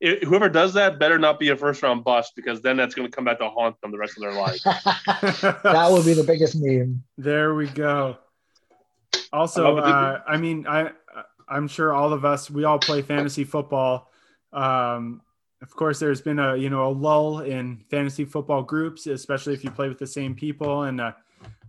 whoever 0.00 0.48
does 0.48 0.74
that 0.74 0.98
better 0.98 1.18
not 1.18 1.38
be 1.38 1.48
a 1.48 1.56
first 1.56 1.82
round 1.82 2.04
bust 2.04 2.32
because 2.36 2.60
then 2.60 2.76
that's 2.76 2.94
going 2.94 3.08
to 3.08 3.14
come 3.14 3.24
back 3.24 3.38
to 3.38 3.48
haunt 3.48 3.80
them 3.80 3.90
the 3.92 3.98
rest 3.98 4.16
of 4.16 4.22
their 4.22 4.34
life. 4.34 4.60
that 5.62 5.88
will 5.90 6.04
be 6.04 6.12
the 6.12 6.24
biggest 6.24 6.56
meme. 6.56 7.02
There 7.16 7.54
we 7.54 7.68
go. 7.68 8.18
Also, 9.32 9.78
uh, 9.78 10.20
I 10.26 10.36
mean, 10.36 10.66
I 10.66 10.90
I'm 11.48 11.68
sure 11.68 11.92
all 11.92 12.12
of 12.12 12.24
us 12.24 12.50
we 12.50 12.64
all 12.64 12.78
play 12.78 13.02
fantasy 13.02 13.44
football. 13.44 14.10
Um, 14.52 15.22
of 15.62 15.70
course, 15.70 15.98
there's 15.98 16.20
been 16.20 16.38
a 16.38 16.56
you 16.56 16.70
know 16.70 16.88
a 16.88 16.92
lull 16.92 17.40
in 17.40 17.82
fantasy 17.90 18.24
football 18.24 18.62
groups, 18.62 19.06
especially 19.06 19.54
if 19.54 19.64
you 19.64 19.70
play 19.70 19.88
with 19.88 19.98
the 19.98 20.06
same 20.06 20.34
people, 20.34 20.82
and 20.82 21.00
uh, 21.00 21.12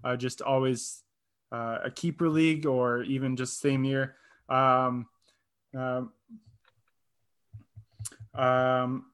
uh, 0.03 0.15
just 0.15 0.41
always 0.41 1.03
uh, 1.51 1.79
a 1.85 1.91
keeper 1.91 2.29
league 2.29 2.65
or 2.65 3.03
even 3.03 3.35
just 3.35 3.59
same 3.59 3.83
year. 3.83 4.15
Um, 4.47 5.07
um 5.75 6.11
Um, 8.35 9.05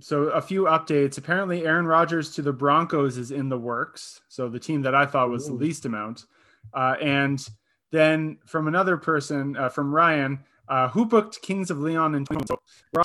so 0.00 0.24
a 0.24 0.42
few 0.42 0.64
updates. 0.64 1.18
Apparently, 1.18 1.64
Aaron 1.64 1.86
Rodgers 1.86 2.34
to 2.34 2.42
the 2.42 2.52
Broncos 2.52 3.16
is 3.16 3.30
in 3.30 3.48
the 3.48 3.58
works. 3.58 4.20
So 4.28 4.48
the 4.48 4.58
team 4.58 4.82
that 4.82 4.94
I 4.94 5.06
thought 5.06 5.30
was 5.30 5.46
the 5.46 5.54
least 5.54 5.86
amount. 5.86 6.26
Uh, 6.74 6.96
and 7.00 7.46
then 7.90 8.38
from 8.44 8.68
another 8.68 8.96
person, 8.96 9.56
uh, 9.56 9.68
from 9.68 9.94
Ryan, 9.94 10.40
uh, 10.68 10.88
who 10.88 11.06
booked 11.06 11.40
Kings 11.42 11.70
of 11.70 11.78
Leon 11.78 12.14
and 12.16 12.26
so 12.46 12.58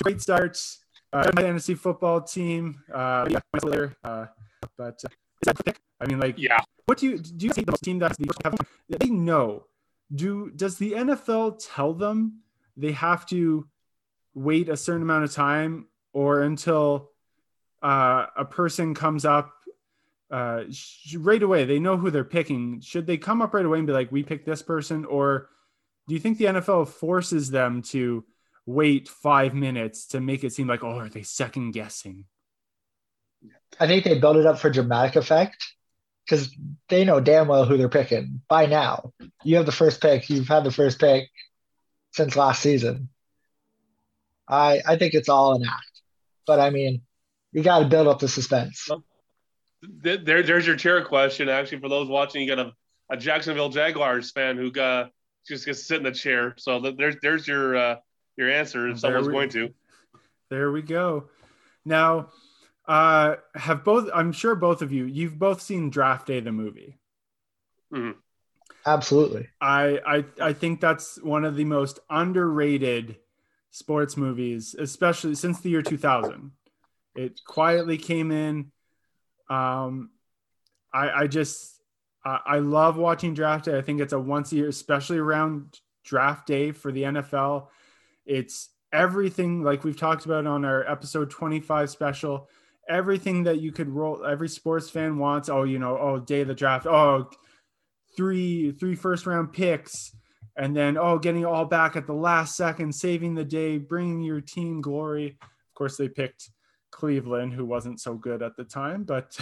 great 0.04 0.22
starts. 0.22 0.80
Uh, 1.12 1.32
fantasy 1.36 1.74
football 1.74 2.22
team. 2.22 2.84
Uh, 2.94 3.28
yeah, 3.30 3.39
uh, 4.04 4.25
but 4.78 5.01
uh, 5.48 5.51
I 6.00 6.06
mean, 6.06 6.20
like, 6.20 6.38
Yeah. 6.38 6.60
what 6.86 7.00
do 7.00 7.08
you 7.08 7.18
do? 7.18 7.48
You 7.48 7.54
see 7.54 7.63
the 7.63 7.72
team 7.84 8.00
that's 8.00 8.18
the 8.18 8.58
they 8.89 9.10
know? 9.10 9.66
Do 10.13 10.51
does 10.51 10.78
the 10.78 10.94
NFL 10.94 11.60
tell 11.74 11.94
them 11.94 12.42
they 12.78 12.92
have 12.92 13.25
to 13.28 13.68
wait 14.34 14.70
a 14.70 14.78
certain 14.78 15.01
amount 15.01 15.24
of 15.24 15.32
time 15.34 15.88
or 16.13 16.42
until 16.42 17.10
uh, 17.82 18.28
a 18.36 18.46
person 18.46 18.94
comes 18.94 19.25
up 19.25 19.51
uh, 20.32 20.63
sh- 20.72 21.16
right 21.16 21.42
away? 21.42 21.66
They 21.66 21.80
know 21.80 21.98
who 21.98 22.12
they're 22.12 22.24
picking. 22.24 22.82
Should 22.82 23.08
they 23.08 23.18
come 23.18 23.42
up 23.42 23.54
right 23.54 23.66
away 23.66 23.80
and 23.80 23.88
be 23.88 23.94
like, 23.94 24.12
"We 24.12 24.24
picked 24.24 24.46
this 24.46 24.62
person," 24.62 25.06
or 25.06 25.50
do 26.08 26.13
you 26.13 26.20
think 26.20 26.38
the 26.38 26.46
NFL 26.46 26.88
forces 26.88 27.51
them 27.51 27.82
to 27.94 28.24
wait 28.66 29.08
five 29.08 29.54
minutes 29.54 30.08
to 30.08 30.20
make 30.20 30.44
it 30.44 30.54
seem 30.54 30.68
like, 30.68 30.84
"Oh, 30.84 30.98
are 31.00 31.10
they 31.10 31.24
second 31.24 31.72
guessing?" 31.72 32.25
I 33.80 33.88
think 33.88 34.04
they 34.04 34.20
build 34.20 34.38
it 34.38 34.46
up 34.46 34.60
for 34.60 34.70
dramatic 34.70 35.16
effect 35.16 35.74
because 36.25 36.54
they 36.89 37.06
know 37.06 37.20
damn 37.20 37.48
well 37.48 37.66
who 37.66 37.78
they're 37.78 37.89
picking 37.89 38.42
by 38.48 38.66
now. 38.66 39.13
You 39.44 39.58
have 39.58 39.66
the 39.66 39.72
first 39.72 40.01
pick. 40.01 40.30
You've 40.30 40.48
had 40.48 40.63
the 40.63 40.72
first 40.72 41.00
pick 41.00 41.30
since 42.12 42.36
last 42.36 42.62
season. 42.62 43.10
I 44.48 44.82
I 44.88 44.98
think 44.98 45.13
it's 45.13 45.30
all 45.30 45.56
an 45.56 45.63
act, 45.68 46.01
but 46.46 46.60
I 46.60 46.70
mean, 46.72 47.01
you 47.51 47.63
got 47.63 47.80
to 47.80 47.86
build 47.86 48.08
up 48.08 48.20
the 48.20 48.28
suspense. 48.28 48.89
Th- 50.04 50.20
There, 50.24 50.44
there's 50.44 50.68
your 50.68 50.75
chair 50.75 51.04
question. 51.06 51.48
Actually, 51.50 51.80
for 51.80 51.89
those 51.89 52.10
watching, 52.10 52.42
you 52.42 52.54
got 52.56 52.60
a, 52.66 52.74
a 53.12 53.18
Jacksonville 53.18 53.70
Jaguars 53.70 54.32
fan 54.32 54.58
who 54.58 54.72
got 54.72 55.12
just 55.48 55.66
gets 55.66 55.80
to 55.80 55.86
sit 55.86 55.98
in 55.98 56.04
the 56.04 56.12
chair. 56.12 56.56
So 56.58 56.82
th- 56.82 56.98
there's 56.98 57.16
there's 57.22 57.48
your 57.48 57.75
uh, 57.78 57.96
your 58.39 58.50
answer 58.50 58.88
if 58.88 58.93
There 59.01 59.12
someone's 59.12 59.27
we- 59.27 59.34
going 59.34 59.50
to. 59.50 59.74
There 60.50 60.72
we 60.72 60.81
go. 60.81 61.25
Now, 61.86 62.29
uh, 62.88 63.36
have 63.53 63.84
both? 63.84 64.10
I'm 64.15 64.31
sure 64.31 64.55
both 64.55 64.81
of 64.81 64.91
you. 64.91 65.05
You've 65.05 65.38
both 65.38 65.62
seen 65.62 65.91
Draft 65.91 66.25
Day, 66.25 66.39
the 66.39 66.51
movie. 66.51 66.98
Absolutely. 68.86 69.48
I 69.62 70.00
I 70.39 70.48
I 70.50 70.53
think 70.53 70.79
that's 70.81 71.22
one 71.22 71.46
of 71.46 71.55
the 71.55 71.65
most 71.65 72.00
underrated 72.10 73.17
sports 73.72 74.17
movies, 74.17 74.75
especially 74.77 75.36
since 75.36 75.60
the 75.60 75.69
year 75.69 75.81
2000. 75.84 76.51
It 77.15 77.41
quietly 77.46 77.98
came 77.98 78.31
in. 78.31 78.72
Um, 79.50 80.12
I 80.93 81.10
I 81.12 81.27
just 81.27 81.79
I, 82.25 82.39
I 82.46 82.60
love 82.60 82.98
watching 82.98 83.34
Draft 83.34 83.65
Day. 83.65 83.77
I 83.77 83.81
think 83.81 84.01
it's 84.01 84.13
a 84.13 84.19
once 84.19 84.51
a 84.51 84.55
year, 84.55 84.69
especially 84.69 85.17
around 85.19 85.79
Draft 86.03 86.48
Day 86.48 86.72
for 86.72 86.91
the 86.91 87.03
NFL. 87.03 87.67
It's 88.30 88.70
everything 88.94 89.64
like 89.64 89.84
we've 89.84 90.00
talked 90.00 90.26
about 90.26 90.48
on 90.48 90.64
our 90.64 90.90
episode 90.90 91.30
25 91.30 91.90
special. 91.90 92.48
Everything 92.88 93.44
that 93.44 93.60
you 93.60 93.72
could 93.72 93.90
roll, 93.90 94.26
every 94.26 94.50
sports 94.50 94.90
fan 94.90 95.18
wants. 95.18 95.50
Oh, 95.50 95.64
you 95.64 95.80
know, 95.80 95.98
oh, 95.98 96.20
day 96.20 96.42
of 96.42 96.48
the 96.48 96.56
draft. 96.56 96.88
Oh, 96.88 97.30
three 98.16 98.72
three 98.72 98.96
first 98.96 99.26
round 99.26 99.54
picks 99.54 100.16
and 100.58 100.76
then 100.76 100.98
oh 100.98 101.18
getting 101.18 101.46
all 101.46 101.66
back 101.66 101.96
at 101.96 102.06
the 102.06 102.14
last 102.14 102.56
second 102.56 102.94
saving 102.94 103.34
the 103.34 103.46
day 103.46 103.78
bringing 103.78 104.22
your 104.22 104.42
team 104.42 104.82
glory 104.82 105.38
of 105.42 105.74
course 105.76 105.98
they 105.98 106.10
picked 106.10 106.50
cleveland 106.92 107.54
who 107.54 107.66
wasn't 107.66 108.00
so 108.00 108.16
good 108.16 108.42
at 108.42 108.56
the 108.58 108.64
time 108.64 109.04
but 109.04 109.38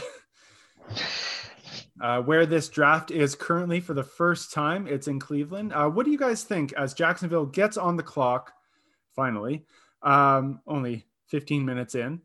uh, 2.02 2.22
where 2.22 2.46
this 2.46 2.70
draft 2.70 3.10
is 3.10 3.36
currently 3.36 3.80
for 3.80 3.94
the 3.94 4.04
first 4.04 4.54
time 4.54 4.86
it's 4.88 5.08
in 5.08 5.20
cleveland 5.20 5.74
uh, 5.74 5.90
what 5.90 6.06
do 6.06 6.12
you 6.12 6.18
guys 6.18 6.44
think 6.44 6.74
as 6.74 6.94
jacksonville 6.94 7.46
gets 7.46 7.78
on 7.78 7.96
the 7.96 8.04
clock 8.04 8.54
finally 9.18 9.66
um, 10.04 10.62
only 10.66 11.06
15 11.28 11.66
minutes 11.66 11.94
in 11.96 12.22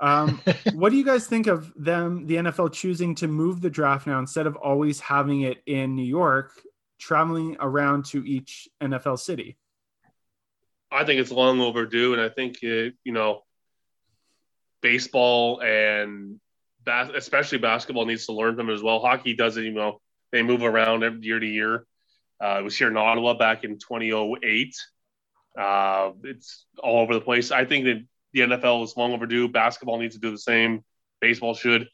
um, 0.00 0.40
what 0.72 0.90
do 0.90 0.96
you 0.96 1.04
guys 1.04 1.26
think 1.26 1.46
of 1.46 1.72
them, 1.76 2.26
the 2.26 2.36
NFL 2.36 2.72
choosing 2.72 3.14
to 3.16 3.28
move 3.28 3.60
the 3.60 3.70
draft 3.70 4.06
now 4.06 4.18
instead 4.18 4.46
of 4.46 4.56
always 4.56 4.98
having 4.98 5.42
it 5.42 5.62
in 5.66 5.94
New 5.94 6.02
York, 6.04 6.52
traveling 6.98 7.56
around 7.60 8.06
to 8.06 8.26
each 8.26 8.68
NFL 8.80 9.18
city? 9.18 9.58
I 10.90 11.04
think 11.04 11.20
it's 11.20 11.30
long 11.30 11.60
overdue, 11.60 12.14
and 12.14 12.22
I 12.22 12.30
think 12.30 12.62
it, 12.62 12.94
you 13.04 13.12
know, 13.12 13.42
baseball 14.80 15.60
and 15.62 16.40
bas- 16.84 17.12
especially 17.14 17.58
basketball 17.58 18.06
needs 18.06 18.26
to 18.26 18.32
learn 18.32 18.56
from 18.56 18.70
it 18.70 18.74
as 18.74 18.82
well. 18.82 18.98
Hockey 18.98 19.34
doesn't, 19.34 19.62
you 19.62 19.72
know, 19.72 20.00
they 20.32 20.42
move 20.42 20.62
around 20.62 21.04
every 21.04 21.20
year 21.20 21.38
to 21.38 21.46
year. 21.46 21.86
Uh, 22.42 22.56
it 22.58 22.64
was 22.64 22.76
here 22.76 22.88
in 22.88 22.96
Ottawa 22.96 23.34
back 23.34 23.64
in 23.64 23.78
2008. 23.78 24.74
Uh, 25.58 26.12
it's 26.24 26.66
all 26.82 27.00
over 27.00 27.14
the 27.14 27.20
place. 27.20 27.50
I 27.50 27.64
think 27.64 27.84
that 27.86 28.04
the 28.32 28.40
NFL 28.40 28.84
is 28.84 28.96
long 28.96 29.12
overdue. 29.12 29.48
Basketball 29.48 29.98
needs 29.98 30.14
to 30.14 30.20
do 30.20 30.30
the 30.30 30.38
same. 30.38 30.84
Baseball 31.20 31.54
should. 31.54 31.88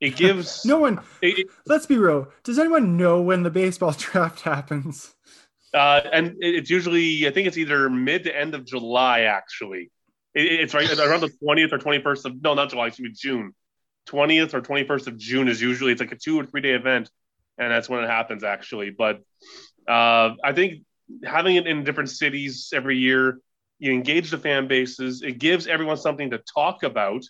It 0.00 0.16
gives 0.16 0.64
No 0.64 0.78
one, 0.78 1.00
it- 1.22 1.38
it- 1.40 1.46
let's 1.66 1.86
be 1.86 1.96
real. 1.96 2.28
Does 2.44 2.58
anyone 2.58 2.96
know 2.96 3.22
when 3.22 3.42
the 3.42 3.50
baseball 3.50 3.92
draft 3.98 4.40
happens? 4.42 5.14
Uh, 5.72 6.00
and 6.12 6.28
it- 6.40 6.54
it's 6.56 6.70
usually, 6.70 7.26
I 7.26 7.30
think 7.30 7.48
it's 7.48 7.56
either 7.56 7.88
mid 7.88 8.24
to 8.24 8.36
end 8.36 8.54
of 8.54 8.64
July, 8.66 9.22
actually. 9.22 9.90
It, 10.34 10.46
it's 10.60 10.74
right 10.74 10.90
around 10.98 11.20
the 11.20 11.30
20th 11.42 11.72
or 11.72 11.78
21st 11.78 12.24
of, 12.26 12.42
no, 12.42 12.54
not 12.54 12.70
July, 12.70 12.88
excuse 12.88 13.08
me, 13.08 13.14
June. 13.16 13.54
20th 14.08 14.52
or 14.54 14.60
21st 14.60 15.06
of 15.06 15.16
June 15.16 15.48
is 15.48 15.62
usually, 15.62 15.92
it's 15.92 16.00
like 16.00 16.12
a 16.12 16.16
two 16.16 16.38
or 16.38 16.44
three 16.44 16.60
day 16.60 16.72
event. 16.72 17.08
And 17.58 17.70
that's 17.70 17.88
when 17.88 18.02
it 18.02 18.08
happens, 18.08 18.42
actually. 18.44 18.90
But 18.90 19.20
uh, 19.86 20.34
I 20.42 20.52
think 20.54 20.82
having 21.24 21.56
it 21.56 21.66
in 21.66 21.84
different 21.84 22.10
cities 22.10 22.70
every 22.74 22.98
year, 22.98 23.40
you 23.78 23.92
engage 23.92 24.30
the 24.30 24.38
fan 24.38 24.68
bases, 24.68 25.22
it 25.22 25.38
gives 25.38 25.66
everyone 25.66 25.96
something 25.96 26.30
to 26.30 26.38
talk 26.38 26.82
about 26.82 27.22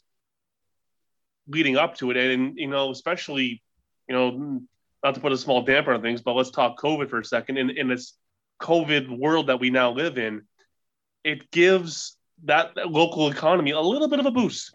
leading 1.48 1.76
up 1.76 1.96
to 1.96 2.10
it. 2.10 2.16
And, 2.16 2.56
you 2.56 2.68
know, 2.68 2.90
especially, 2.90 3.62
you 4.08 4.14
know, 4.14 4.60
not 5.02 5.14
to 5.14 5.20
put 5.20 5.32
a 5.32 5.36
small 5.36 5.62
damper 5.62 5.92
on 5.94 6.02
things, 6.02 6.20
but 6.20 6.34
let's 6.34 6.50
talk 6.50 6.78
COVID 6.78 7.08
for 7.10 7.18
a 7.18 7.24
second. 7.24 7.56
In, 7.56 7.70
in 7.70 7.88
this 7.88 8.16
COVID 8.60 9.18
world 9.18 9.48
that 9.48 9.60
we 9.60 9.70
now 9.70 9.90
live 9.90 10.18
in, 10.18 10.42
it 11.24 11.50
gives 11.50 12.16
that 12.44 12.76
local 12.76 13.30
economy 13.30 13.70
a 13.70 13.80
little 13.80 14.08
bit 14.08 14.20
of 14.20 14.26
a 14.26 14.30
boost. 14.30 14.74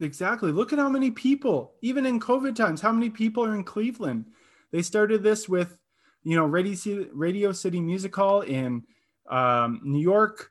Exactly. 0.00 0.52
Look 0.52 0.72
at 0.72 0.78
how 0.78 0.88
many 0.88 1.10
people, 1.10 1.74
even 1.82 2.06
in 2.06 2.20
COVID 2.20 2.54
times, 2.54 2.80
how 2.80 2.92
many 2.92 3.10
people 3.10 3.44
are 3.44 3.54
in 3.54 3.64
Cleveland. 3.64 4.26
They 4.70 4.82
started 4.82 5.22
this 5.22 5.48
with, 5.48 5.76
you 6.24 6.36
know, 6.36 6.44
Radio 6.44 6.74
City, 6.74 7.08
Radio 7.12 7.52
City 7.52 7.80
Music 7.80 8.14
Hall 8.14 8.40
in 8.42 8.84
um, 9.28 9.80
New 9.84 10.00
York. 10.00 10.50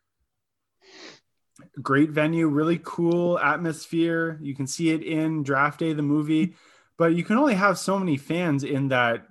Great 1.81 2.11
venue, 2.11 2.47
really 2.47 2.79
cool 2.83 3.37
atmosphere. 3.39 4.39
You 4.41 4.55
can 4.55 4.67
see 4.67 4.89
it 4.91 5.03
in 5.03 5.43
Draft 5.43 5.79
Day, 5.79 5.93
the 5.93 6.01
movie, 6.03 6.55
but 6.97 7.13
you 7.15 7.23
can 7.23 7.37
only 7.37 7.55
have 7.55 7.77
so 7.79 7.97
many 7.97 8.17
fans 8.17 8.63
in 8.63 8.89
that 8.89 9.27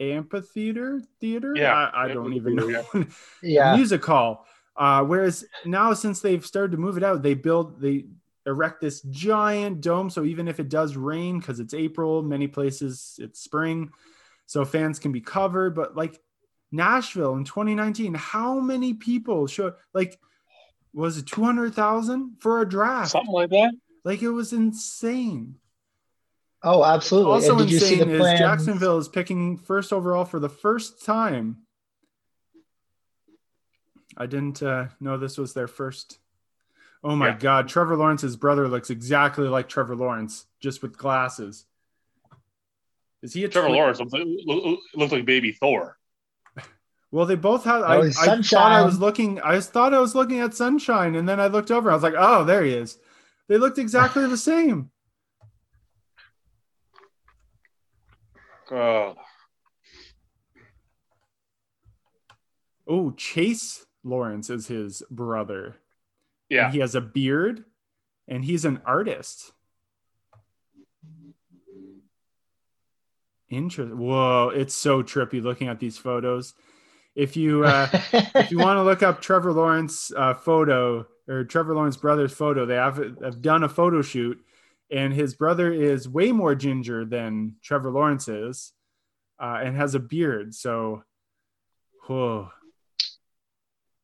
amphitheater 0.00 1.02
theater. 1.20 1.54
Yeah, 1.56 1.74
I, 1.74 2.04
I 2.04 2.08
don't 2.08 2.32
even 2.32 2.56
know. 2.56 2.68
amphitheater, 2.68 3.08
Yeah. 3.42 3.76
music 3.76 4.04
hall. 4.04 4.46
Uh, 4.76 5.04
whereas 5.04 5.44
now, 5.64 5.92
since 5.94 6.20
they've 6.20 6.44
started 6.44 6.72
to 6.72 6.78
move 6.78 6.96
it 6.96 7.04
out, 7.04 7.22
they 7.22 7.34
build 7.34 7.80
they 7.80 8.06
erect 8.46 8.80
this 8.80 9.00
giant 9.02 9.80
dome. 9.80 10.10
So 10.10 10.24
even 10.24 10.48
if 10.48 10.60
it 10.60 10.68
does 10.68 10.96
rain, 10.96 11.38
because 11.38 11.60
it's 11.60 11.74
April, 11.74 12.22
many 12.22 12.46
places 12.48 13.16
it's 13.18 13.40
spring, 13.40 13.90
so 14.46 14.64
fans 14.64 14.98
can 14.98 15.12
be 15.12 15.20
covered. 15.20 15.74
But 15.74 15.96
like 15.96 16.20
Nashville 16.72 17.34
in 17.36 17.44
2019, 17.44 18.14
how 18.14 18.60
many 18.60 18.94
people 18.94 19.46
showed? 19.46 19.74
Like, 19.92 20.18
was 20.92 21.18
it 21.18 21.26
200,000 21.26 22.36
for 22.40 22.60
a 22.60 22.68
draft? 22.68 23.10
Something 23.10 23.32
like 23.32 23.50
that. 23.50 23.72
Like 24.04 24.22
it 24.22 24.30
was 24.30 24.52
insane. 24.52 25.56
Oh, 26.62 26.84
absolutely. 26.84 27.32
Also 27.32 27.50
and 27.50 27.58
did 27.60 27.70
you 27.70 27.78
see 27.78 27.94
insane 27.94 28.08
the 28.08 28.14
is 28.14 28.20
plans? 28.20 28.40
Jacksonville 28.40 28.98
is 28.98 29.08
picking 29.08 29.58
first 29.58 29.92
overall 29.92 30.24
for 30.24 30.38
the 30.38 30.48
first 30.48 31.04
time. 31.04 31.58
I 34.16 34.26
didn't 34.26 34.62
uh, 34.62 34.86
know 35.00 35.18
this 35.18 35.36
was 35.38 35.52
their 35.54 35.66
first. 35.66 36.18
Oh 37.02 37.16
my 37.16 37.28
Yeah. 37.28 37.38
God, 37.38 37.68
Trevor 37.68 37.96
Lawrence's 37.96 38.36
brother 38.36 38.68
looks 38.68 38.88
exactly 38.90 39.48
like 39.48 39.68
Trevor 39.68 39.96
Lawrence, 39.96 40.46
just 40.60 40.82
with 40.82 40.96
glasses. 40.96 41.66
Is 43.24 43.32
he 43.32 43.44
a 43.44 43.48
Trevor 43.48 43.68
twin? 43.68 43.78
Lawrence 43.78 43.98
looks 43.98 44.12
like, 44.12 44.22
looks 44.94 45.12
like 45.12 45.24
baby 45.24 45.50
Thor. 45.52 45.96
Well, 47.10 47.24
they 47.24 47.36
both 47.36 47.64
have. 47.64 47.82
I, 47.82 47.96
oh, 47.96 48.02
I 48.02 48.42
thought 48.42 48.72
I 48.72 48.82
was 48.82 48.98
looking. 48.98 49.40
I 49.40 49.58
thought 49.60 49.94
I 49.94 49.98
was 49.98 50.14
looking 50.14 50.40
at 50.40 50.52
Sunshine, 50.52 51.14
and 51.14 51.26
then 51.26 51.40
I 51.40 51.46
looked 51.46 51.70
over. 51.70 51.90
I 51.90 51.94
was 51.94 52.02
like, 52.02 52.14
"Oh, 52.16 52.44
there 52.44 52.62
he 52.62 52.74
is." 52.74 52.98
They 53.48 53.56
looked 53.56 53.78
exactly 53.78 54.26
the 54.26 54.36
same. 54.36 54.90
Oh, 58.70 59.14
Oh, 62.86 63.10
Chase 63.12 63.86
Lawrence 64.02 64.48
is 64.50 64.68
his 64.68 65.02
brother. 65.10 65.76
Yeah. 66.48 66.66
And 66.66 66.74
he 66.74 66.80
has 66.80 66.94
a 66.94 67.00
beard 67.00 67.64
and 68.26 68.44
he's 68.44 68.64
an 68.64 68.80
artist. 68.84 69.52
Interesting. 73.56 73.98
Whoa, 73.98 74.50
it's 74.54 74.74
so 74.74 75.02
trippy 75.02 75.42
looking 75.42 75.68
at 75.68 75.78
these 75.80 75.96
photos. 75.96 76.54
If 77.14 77.36
you 77.36 77.64
uh, 77.66 77.88
if 78.12 78.50
you 78.50 78.58
want 78.58 78.76
to 78.78 78.82
look 78.82 79.02
up 79.02 79.20
Trevor 79.20 79.52
Lawrence 79.52 80.12
uh, 80.16 80.34
photo 80.34 81.06
or 81.28 81.44
Trevor 81.44 81.74
Lawrence 81.74 81.96
brother's 81.96 82.32
photo, 82.32 82.66
they 82.66 82.74
have, 82.74 82.96
have 83.22 83.40
done 83.40 83.62
a 83.64 83.68
photo 83.68 84.02
shoot, 84.02 84.38
and 84.90 85.12
his 85.14 85.34
brother 85.34 85.72
is 85.72 86.08
way 86.08 86.32
more 86.32 86.54
ginger 86.54 87.04
than 87.04 87.54
Trevor 87.62 87.90
Lawrence 87.90 88.28
is, 88.28 88.72
uh, 89.40 89.60
and 89.62 89.76
has 89.76 89.94
a 89.94 90.00
beard. 90.00 90.54
So, 90.54 91.02
whoa. 92.06 92.50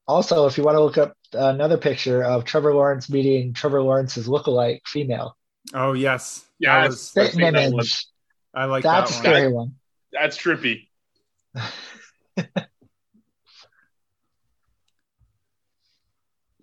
Also, 0.07 0.47
if 0.47 0.57
you 0.59 0.65
want 0.65 0.77
to 0.77 0.83
look 0.83 0.99
up 0.99 1.13
another 1.33 1.77
picture 1.77 2.23
of 2.25 2.45
Trevor 2.45 2.75
Lawrence 2.75 3.09
meeting 3.09 3.53
Trevor 3.53 3.83
Lawrence's 3.83 4.27
lookalike 4.29 4.81
female. 4.87 5.37
Oh 5.75 5.93
yes, 5.93 6.47
Yeah, 6.59 6.75
That 6.77 6.81
I've- 6.85 6.89
was- 6.89 7.13
that 7.13 7.35
image. 7.39 8.07
I 8.55 8.65
like 8.65 8.83
That's 8.83 9.11
that 9.11 9.17
one. 9.17 9.25
scary 9.25 9.53
one. 9.53 9.75
That's 10.13 10.37
trippy. 10.37 10.89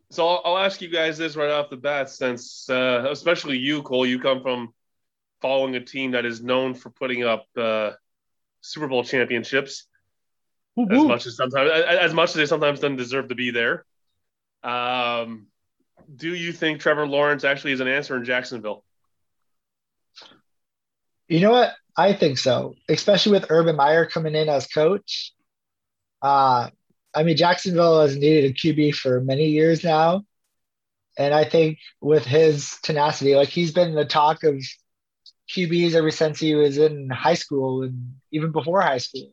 so 0.09 0.27
I'll, 0.27 0.41
I'll 0.43 0.57
ask 0.57 0.81
you 0.81 0.89
guys 0.89 1.17
this 1.17 1.35
right 1.35 1.49
off 1.49 1.69
the 1.69 1.77
bat, 1.77 2.09
since 2.09 2.69
uh, 2.69 3.07
especially 3.09 3.57
you, 3.57 3.83
Cole, 3.83 4.05
you 4.05 4.19
come 4.19 4.41
from 4.41 4.73
following 5.41 5.75
a 5.75 5.79
team 5.79 6.11
that 6.11 6.25
is 6.25 6.41
known 6.41 6.73
for 6.73 6.89
putting 6.89 7.23
up 7.23 7.45
uh, 7.55 7.91
Super 8.61 8.87
Bowl 8.87 9.03
championships, 9.03 9.85
as 10.77 11.03
much 11.03 11.25
as 11.25 11.37
sometimes 11.37 11.69
as 11.71 12.13
much 12.13 12.29
as 12.31 12.35
they 12.35 12.45
sometimes 12.45 12.79
don't 12.79 12.95
deserve 12.95 13.29
to 13.29 13.35
be 13.35 13.51
there. 13.51 13.85
Um, 14.63 15.47
do 16.13 16.33
you 16.33 16.51
think 16.51 16.79
Trevor 16.79 17.07
Lawrence 17.07 17.43
actually 17.43 17.71
is 17.73 17.79
an 17.79 17.87
answer 17.87 18.15
in 18.15 18.25
Jacksonville? 18.25 18.83
You 21.27 21.41
know 21.41 21.51
what? 21.51 21.73
I 21.95 22.13
think 22.13 22.37
so, 22.37 22.75
especially 22.89 23.33
with 23.33 23.49
Urban 23.49 23.75
Meyer 23.75 24.05
coming 24.05 24.35
in 24.35 24.49
as 24.49 24.67
coach. 24.67 25.33
Uh, 26.21 26.69
I 27.13 27.23
mean, 27.23 27.37
Jacksonville 27.37 28.01
has 28.01 28.15
needed 28.15 28.51
a 28.51 28.53
QB 28.53 28.95
for 28.95 29.21
many 29.21 29.47
years 29.47 29.83
now. 29.83 30.23
And 31.17 31.33
I 31.33 31.45
think 31.45 31.79
with 31.99 32.25
his 32.25 32.77
tenacity, 32.83 33.35
like 33.35 33.49
he's 33.49 33.71
been 33.71 33.95
the 33.95 34.05
talk 34.05 34.43
of 34.43 34.61
QBs 35.49 35.95
ever 35.95 36.11
since 36.11 36.39
he 36.39 36.53
was 36.53 36.77
in 36.77 37.09
high 37.09 37.33
school 37.33 37.83
and 37.83 38.15
even 38.31 38.51
before 38.51 38.81
high 38.81 38.99
school. 38.99 39.31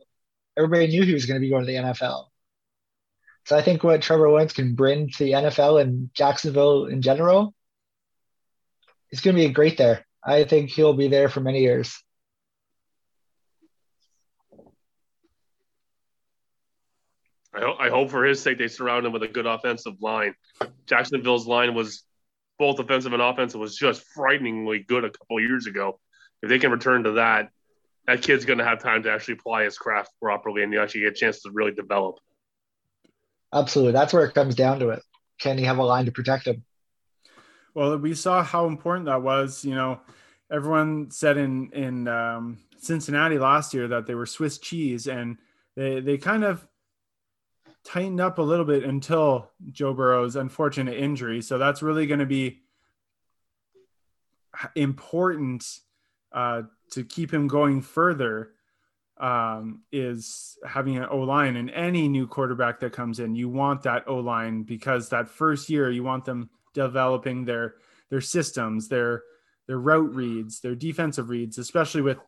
Everybody 0.56 0.86
knew 0.86 1.02
he 1.02 1.12
was 1.12 1.26
going 1.26 1.36
to 1.36 1.44
be 1.44 1.50
going 1.50 1.66
to 1.66 1.70
the 1.70 1.78
NFL. 1.78 2.26
So 3.44 3.56
I 3.56 3.62
think 3.62 3.84
what 3.84 4.00
Trevor 4.00 4.30
Lawrence 4.30 4.54
can 4.54 4.74
bring 4.74 5.10
to 5.10 5.24
the 5.24 5.32
NFL 5.32 5.82
and 5.82 6.08
Jacksonville 6.14 6.86
in 6.86 7.02
general, 7.02 7.54
it's 9.10 9.20
going 9.20 9.36
to 9.36 9.46
be 9.46 9.52
great 9.52 9.76
there. 9.76 10.03
I 10.26 10.44
think 10.44 10.70
he'll 10.70 10.94
be 10.94 11.08
there 11.08 11.28
for 11.28 11.40
many 11.40 11.60
years. 11.60 12.02
I, 17.54 17.60
ho- 17.60 17.76
I 17.78 17.88
hope 17.90 18.10
for 18.10 18.24
his 18.24 18.40
sake 18.42 18.58
they 18.58 18.68
surround 18.68 19.06
him 19.06 19.12
with 19.12 19.22
a 19.22 19.28
good 19.28 19.46
offensive 19.46 20.00
line. 20.00 20.34
Jacksonville's 20.86 21.46
line 21.46 21.74
was 21.74 22.04
both 22.58 22.78
offensive 22.78 23.12
and 23.12 23.22
offensive 23.22 23.60
was 23.60 23.76
just 23.76 24.04
frighteningly 24.14 24.80
good 24.80 25.04
a 25.04 25.10
couple 25.10 25.40
years 25.40 25.66
ago. 25.66 26.00
If 26.42 26.48
they 26.48 26.58
can 26.58 26.70
return 26.70 27.04
to 27.04 27.12
that, 27.12 27.50
that 28.06 28.22
kid's 28.22 28.44
going 28.44 28.58
to 28.58 28.64
have 28.64 28.82
time 28.82 29.02
to 29.04 29.12
actually 29.12 29.34
apply 29.34 29.64
his 29.64 29.78
craft 29.78 30.10
properly 30.20 30.62
and 30.62 30.72
you 30.72 30.80
actually 30.80 31.02
get 31.02 31.12
a 31.12 31.16
chance 31.16 31.42
to 31.42 31.50
really 31.52 31.72
develop. 31.72 32.16
Absolutely. 33.52 33.92
That's 33.92 34.12
where 34.12 34.24
it 34.24 34.34
comes 34.34 34.54
down 34.54 34.80
to 34.80 34.90
it. 34.90 35.02
Can 35.38 35.58
he 35.58 35.64
have 35.64 35.78
a 35.78 35.84
line 35.84 36.06
to 36.06 36.12
protect 36.12 36.46
him? 36.46 36.64
Well, 37.74 37.98
we 37.98 38.14
saw 38.14 38.44
how 38.44 38.66
important 38.66 39.06
that 39.06 39.22
was. 39.22 39.64
You 39.64 39.74
know, 39.74 40.00
everyone 40.50 41.10
said 41.10 41.36
in 41.36 41.70
in 41.72 42.08
um, 42.08 42.58
Cincinnati 42.78 43.38
last 43.38 43.74
year 43.74 43.88
that 43.88 44.06
they 44.06 44.14
were 44.14 44.26
Swiss 44.26 44.58
cheese, 44.58 45.08
and 45.08 45.38
they 45.74 46.00
they 46.00 46.16
kind 46.16 46.44
of 46.44 46.66
tightened 47.84 48.20
up 48.20 48.38
a 48.38 48.42
little 48.42 48.64
bit 48.64 48.84
until 48.84 49.50
Joe 49.70 49.92
Burrow's 49.92 50.36
unfortunate 50.36 50.96
injury. 50.96 51.42
So 51.42 51.58
that's 51.58 51.82
really 51.82 52.06
going 52.06 52.20
to 52.20 52.26
be 52.26 52.62
important 54.76 55.66
uh, 56.32 56.62
to 56.92 57.04
keep 57.04 57.34
him 57.34 57.48
going 57.48 57.82
further. 57.82 58.50
Um, 59.16 59.82
is 59.92 60.58
having 60.66 60.96
an 60.96 61.06
O 61.08 61.18
line 61.18 61.54
and 61.54 61.70
any 61.70 62.08
new 62.08 62.26
quarterback 62.26 62.80
that 62.80 62.92
comes 62.92 63.20
in, 63.20 63.36
you 63.36 63.48
want 63.48 63.82
that 63.82 64.08
O 64.08 64.16
line 64.16 64.64
because 64.64 65.10
that 65.10 65.28
first 65.28 65.70
year 65.70 65.88
you 65.88 66.02
want 66.02 66.24
them 66.24 66.50
developing 66.74 67.44
their 67.44 67.76
their 68.10 68.20
systems, 68.20 68.88
their 68.88 69.22
their 69.66 69.78
route 69.78 70.14
reads, 70.14 70.60
their 70.60 70.74
defensive 70.74 71.30
reads, 71.30 71.58
especially 71.58 72.02
with 72.02 72.18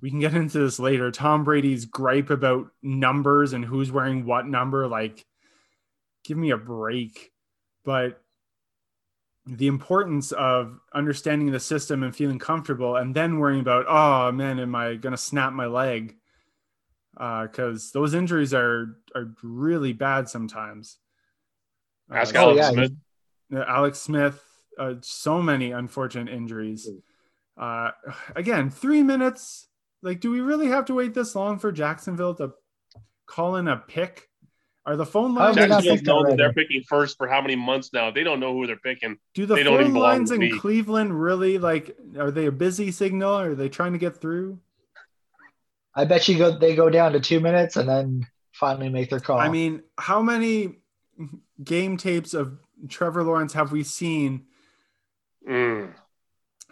we 0.00 0.08
can 0.10 0.20
get 0.20 0.34
into 0.34 0.58
this 0.58 0.78
later. 0.78 1.10
Tom 1.10 1.44
Brady's 1.44 1.84
gripe 1.84 2.30
about 2.30 2.68
numbers 2.82 3.52
and 3.52 3.64
who's 3.64 3.92
wearing 3.92 4.24
what 4.24 4.46
number, 4.46 4.86
like 4.88 5.26
give 6.24 6.38
me 6.38 6.50
a 6.50 6.56
break. 6.56 7.32
But 7.84 8.22
the 9.46 9.66
importance 9.66 10.32
of 10.32 10.78
understanding 10.94 11.50
the 11.50 11.60
system 11.60 12.02
and 12.02 12.14
feeling 12.14 12.38
comfortable 12.38 12.96
and 12.96 13.14
then 13.14 13.38
worrying 13.38 13.60
about, 13.60 13.86
oh 13.88 14.32
man, 14.32 14.58
am 14.58 14.74
I 14.74 14.94
gonna 14.94 15.16
snap 15.16 15.52
my 15.52 15.66
leg? 15.66 16.16
because 17.14 17.90
those 17.92 18.14
injuries 18.14 18.54
are 18.54 18.96
are 19.14 19.34
really 19.42 19.92
bad 19.92 20.28
sometimes. 20.28 20.96
Ask 22.10 22.34
Uh, 22.34 22.38
Alex 22.38 22.56
yeah. 22.56 22.70
Smith. 22.70 22.92
Uh, 23.54 23.64
Alex 23.66 23.98
Smith, 24.00 24.42
uh, 24.78 24.94
so 25.00 25.42
many 25.42 25.72
unfortunate 25.72 26.32
injuries. 26.32 26.88
Uh, 27.56 27.90
again, 28.34 28.70
three 28.70 29.02
minutes. 29.02 29.68
Like, 30.02 30.20
do 30.20 30.30
we 30.30 30.40
really 30.40 30.68
have 30.68 30.86
to 30.86 30.94
wait 30.94 31.12
this 31.12 31.34
long 31.34 31.58
for 31.58 31.70
Jacksonville 31.72 32.34
to 32.36 32.52
call 33.26 33.56
in 33.56 33.68
a 33.68 33.76
pick? 33.76 34.28
Are 34.86 34.96
the 34.96 35.04
phone 35.04 35.34
lines? 35.34 35.56
did 35.56 35.68
not 35.68 35.82
Jacksonville's 35.82 36.00
that 36.00 36.06
known 36.06 36.30
that 36.30 36.36
they're 36.38 36.52
picking 36.54 36.82
first 36.88 37.18
for 37.18 37.28
how 37.28 37.42
many 37.42 37.54
months 37.54 37.92
now? 37.92 38.10
They 38.10 38.24
don't 38.24 38.40
know 38.40 38.54
who 38.54 38.66
they're 38.66 38.76
picking. 38.76 39.18
Do 39.34 39.44
the 39.44 39.56
they 39.56 39.62
don't 39.62 39.82
phone 39.82 39.92
lines 39.92 40.30
in 40.30 40.40
me. 40.40 40.58
Cleveland 40.58 41.20
really 41.20 41.58
like? 41.58 41.96
Are 42.18 42.30
they 42.30 42.46
a 42.46 42.52
busy 42.52 42.90
signal? 42.90 43.38
Are 43.38 43.54
they 43.54 43.68
trying 43.68 43.92
to 43.92 43.98
get 43.98 44.20
through? 44.20 44.58
I 45.94 46.06
bet 46.06 46.28
you 46.28 46.38
go 46.38 46.56
they 46.56 46.74
go 46.74 46.88
down 46.88 47.12
to 47.12 47.20
two 47.20 47.40
minutes 47.40 47.76
and 47.76 47.88
then 47.88 48.26
finally 48.52 48.88
make 48.88 49.10
their 49.10 49.20
call. 49.20 49.38
I 49.38 49.50
mean, 49.50 49.82
how 49.98 50.22
many 50.22 50.76
game 51.62 51.96
tapes 51.96 52.32
of 52.32 52.58
Trevor 52.88 53.22
Lawrence 53.24 53.52
have 53.52 53.72
we 53.72 53.82
seen 53.82 54.46
Mm. 55.48 55.94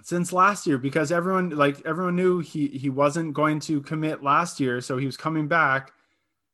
since 0.02 0.32
last 0.32 0.66
year? 0.66 0.78
Because 0.78 1.10
everyone, 1.10 1.50
like 1.50 1.80
everyone, 1.86 2.16
knew 2.16 2.40
he 2.40 2.68
he 2.68 2.90
wasn't 2.90 3.32
going 3.34 3.60
to 3.60 3.80
commit 3.80 4.22
last 4.22 4.60
year, 4.60 4.80
so 4.80 4.96
he 4.98 5.06
was 5.06 5.16
coming 5.16 5.48
back. 5.48 5.92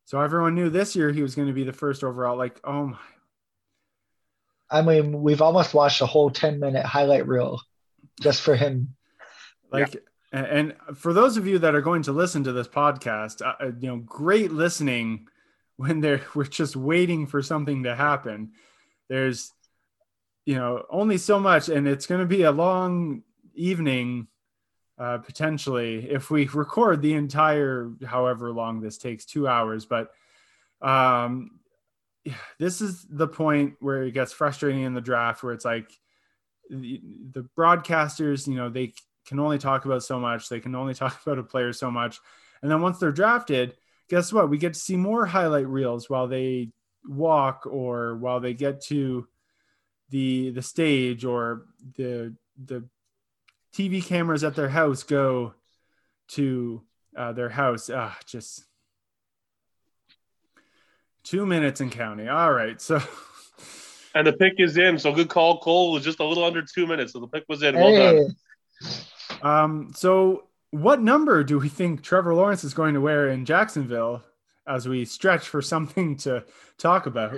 So 0.04 0.20
everyone 0.20 0.54
knew 0.54 0.70
this 0.70 0.94
year 0.94 1.10
he 1.10 1.22
was 1.22 1.34
going 1.34 1.48
to 1.48 1.54
be 1.54 1.64
the 1.64 1.72
first 1.72 2.04
overall. 2.04 2.36
Like, 2.36 2.60
oh 2.62 2.86
my, 2.88 2.98
I 4.70 4.82
mean, 4.82 5.22
we've 5.22 5.42
almost 5.42 5.74
watched 5.74 6.00
a 6.02 6.06
whole 6.06 6.30
10 6.30 6.60
minute 6.60 6.84
highlight 6.84 7.26
reel 7.26 7.60
just 8.20 8.40
for 8.42 8.54
him. 8.56 8.94
like. 9.70 9.96
And 10.32 10.46
and 10.82 10.98
for 10.98 11.12
those 11.12 11.36
of 11.36 11.46
you 11.46 11.60
that 11.60 11.76
are 11.76 11.80
going 11.80 12.02
to 12.02 12.12
listen 12.12 12.42
to 12.44 12.52
this 12.52 12.66
podcast, 12.66 13.40
uh, 13.40 13.54
uh, 13.60 13.70
you 13.78 13.86
know, 13.86 13.98
great 13.98 14.50
listening 14.50 15.28
when 15.76 16.00
they're 16.00 16.22
we're 16.34 16.44
just 16.44 16.74
waiting 16.74 17.26
for 17.28 17.40
something 17.40 17.84
to 17.84 17.94
happen. 17.94 18.50
There's, 19.08 19.52
you 20.46 20.56
know, 20.56 20.84
only 20.90 21.18
so 21.18 21.38
much, 21.38 21.68
and 21.68 21.86
it's 21.86 22.06
going 22.06 22.20
to 22.20 22.26
be 22.26 22.42
a 22.42 22.52
long 22.52 23.22
evening, 23.54 24.28
uh, 24.98 25.18
potentially, 25.18 26.10
if 26.10 26.30
we 26.30 26.46
record 26.54 27.02
the 27.02 27.14
entire, 27.14 27.90
however 28.04 28.52
long 28.52 28.80
this 28.80 28.98
takes, 28.98 29.24
two 29.24 29.48
hours. 29.48 29.86
But 29.86 30.10
um, 30.80 31.60
this 32.58 32.80
is 32.80 33.06
the 33.08 33.28
point 33.28 33.74
where 33.80 34.04
it 34.04 34.12
gets 34.12 34.32
frustrating 34.32 34.82
in 34.82 34.94
the 34.94 35.00
draft, 35.00 35.42
where 35.42 35.52
it's 35.52 35.64
like 35.64 35.90
the, 36.70 37.00
the 37.32 37.48
broadcasters, 37.56 38.46
you 38.46 38.54
know, 38.54 38.68
they 38.68 38.94
can 39.26 39.38
only 39.38 39.58
talk 39.58 39.84
about 39.84 40.02
so 40.02 40.18
much. 40.18 40.48
They 40.48 40.60
can 40.60 40.74
only 40.74 40.94
talk 40.94 41.20
about 41.22 41.38
a 41.38 41.42
player 41.42 41.72
so 41.72 41.90
much. 41.90 42.18
And 42.62 42.70
then 42.70 42.80
once 42.80 42.98
they're 42.98 43.12
drafted, 43.12 43.76
guess 44.08 44.32
what? 44.32 44.50
We 44.50 44.58
get 44.58 44.74
to 44.74 44.80
see 44.80 44.96
more 44.96 45.26
highlight 45.26 45.66
reels 45.66 46.08
while 46.08 46.28
they 46.28 46.70
walk 47.06 47.66
or 47.66 48.16
while 48.16 48.40
they 48.40 48.54
get 48.54 48.80
to 48.80 49.26
the 50.10 50.50
the 50.50 50.62
stage 50.62 51.24
or 51.24 51.66
the 51.96 52.34
the 52.64 52.84
TV 53.74 54.04
cameras 54.04 54.44
at 54.44 54.54
their 54.54 54.68
house 54.68 55.02
go 55.02 55.54
to 56.28 56.82
uh, 57.16 57.32
their 57.32 57.48
house. 57.48 57.90
Ah, 57.92 58.16
just 58.26 58.64
two 61.22 61.44
minutes 61.46 61.80
and 61.80 61.90
counting. 61.90 62.28
All 62.28 62.52
right, 62.52 62.80
so 62.80 63.02
And 64.14 64.26
the 64.26 64.32
pick 64.32 64.54
is 64.58 64.76
in. 64.76 64.98
So 64.98 65.12
good 65.12 65.28
call, 65.28 65.58
Cole. 65.58 65.90
It 65.90 65.94
was 65.94 66.04
just 66.04 66.20
a 66.20 66.24
little 66.24 66.44
under 66.44 66.62
two 66.62 66.86
minutes. 66.86 67.12
So 67.12 67.20
the 67.20 67.26
pick 67.26 67.44
was 67.48 67.62
in. 67.62 67.74
Well 67.74 68.26
done. 68.30 68.36
Um, 69.42 69.92
so 69.94 70.44
what 70.70 71.00
number 71.02 71.42
do 71.42 71.58
we 71.58 71.68
think 71.68 72.02
Trevor 72.02 72.34
Lawrence 72.34 72.62
is 72.62 72.74
going 72.74 72.94
to 72.94 73.00
wear 73.00 73.28
in 73.28 73.44
Jacksonville? 73.44 74.22
As 74.66 74.88
we 74.88 75.04
stretch 75.04 75.48
for 75.48 75.60
something 75.62 76.16
to 76.18 76.44
talk 76.78 77.06
about. 77.06 77.34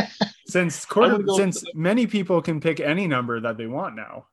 since 0.46 0.84
quarter, 0.84 1.18
gonna 1.18 1.34
since 1.36 1.64
many 1.74 2.06
people 2.06 2.40
can 2.42 2.60
pick 2.60 2.80
any 2.80 3.06
number 3.06 3.40
that 3.40 3.56
they 3.56 3.66
want 3.66 3.96
now. 3.96 4.26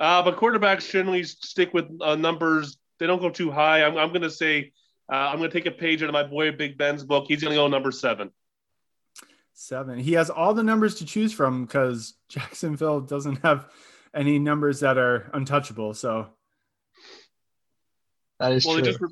Uh, 0.00 0.22
but 0.22 0.36
quarterbacks 0.36 0.88
generally 0.90 1.24
stick 1.24 1.74
with 1.74 1.86
uh, 2.00 2.14
numbers. 2.14 2.78
They 2.98 3.06
don't 3.06 3.20
go 3.20 3.30
too 3.30 3.50
high. 3.50 3.84
I'm, 3.84 3.96
I'm 3.96 4.08
going 4.10 4.22
to 4.22 4.30
say 4.30 4.72
uh, 5.10 5.16
I'm 5.16 5.38
going 5.38 5.50
to 5.50 5.56
take 5.56 5.66
a 5.66 5.76
page 5.76 6.02
out 6.02 6.08
of 6.08 6.12
my 6.12 6.22
boy 6.22 6.52
Big 6.52 6.78
Ben's 6.78 7.02
book. 7.04 7.24
He's 7.28 7.40
going 7.42 7.52
to 7.52 7.56
go 7.56 7.66
number 7.68 7.90
seven. 7.90 8.30
Seven. 9.54 9.98
He 9.98 10.12
has 10.12 10.30
all 10.30 10.54
the 10.54 10.62
numbers 10.62 10.96
to 10.96 11.04
choose 11.04 11.32
from 11.32 11.64
because 11.64 12.14
Jacksonville 12.28 13.00
doesn't 13.00 13.42
have 13.42 13.66
any 14.14 14.38
numbers 14.38 14.80
that 14.80 14.98
are 14.98 15.30
untouchable. 15.34 15.94
So 15.94 16.28
that 18.38 18.52
is 18.52 18.64
Well, 18.64 18.76
they 18.76 18.82
true. 18.82 18.90
just 18.92 19.00
re- 19.00 19.08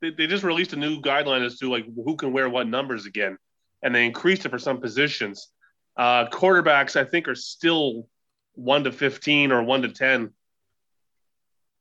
they, 0.00 0.10
they 0.10 0.26
just 0.26 0.44
released 0.44 0.72
a 0.72 0.76
new 0.76 1.00
guideline 1.00 1.44
as 1.44 1.58
to 1.58 1.70
like 1.70 1.84
who 1.84 2.16
can 2.16 2.32
wear 2.32 2.48
what 2.48 2.68
numbers 2.68 3.06
again, 3.06 3.36
and 3.82 3.94
they 3.94 4.06
increased 4.06 4.44
it 4.44 4.50
for 4.50 4.58
some 4.58 4.80
positions. 4.80 5.48
Uh, 5.96 6.26
quarterbacks, 6.28 6.96
I 6.96 7.04
think, 7.04 7.28
are 7.28 7.34
still 7.34 8.08
one 8.54 8.84
to 8.84 8.92
fifteen 8.92 9.52
or 9.52 9.62
one 9.62 9.82
to 9.82 9.88
ten. 9.88 10.30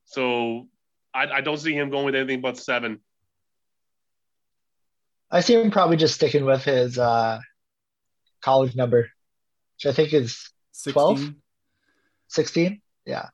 So 0.05 0.67
I, 1.13 1.27
I 1.27 1.41
don't 1.41 1.57
see 1.57 1.73
him 1.73 1.89
going 1.89 2.05
with 2.05 2.15
anything 2.15 2.41
but 2.41 2.57
seven. 2.57 2.99
I 5.29 5.41
see 5.41 5.55
him 5.55 5.71
probably 5.71 5.97
just 5.97 6.15
sticking 6.15 6.45
with 6.45 6.63
his 6.63 6.97
uh, 6.97 7.39
college 8.41 8.75
number, 8.75 9.09
which 9.75 9.85
I 9.85 9.91
think 9.91 10.13
is 10.13 10.49
16. 10.71 10.93
12? 10.93 11.33
16. 12.29 12.81
Yeah. 13.05 13.27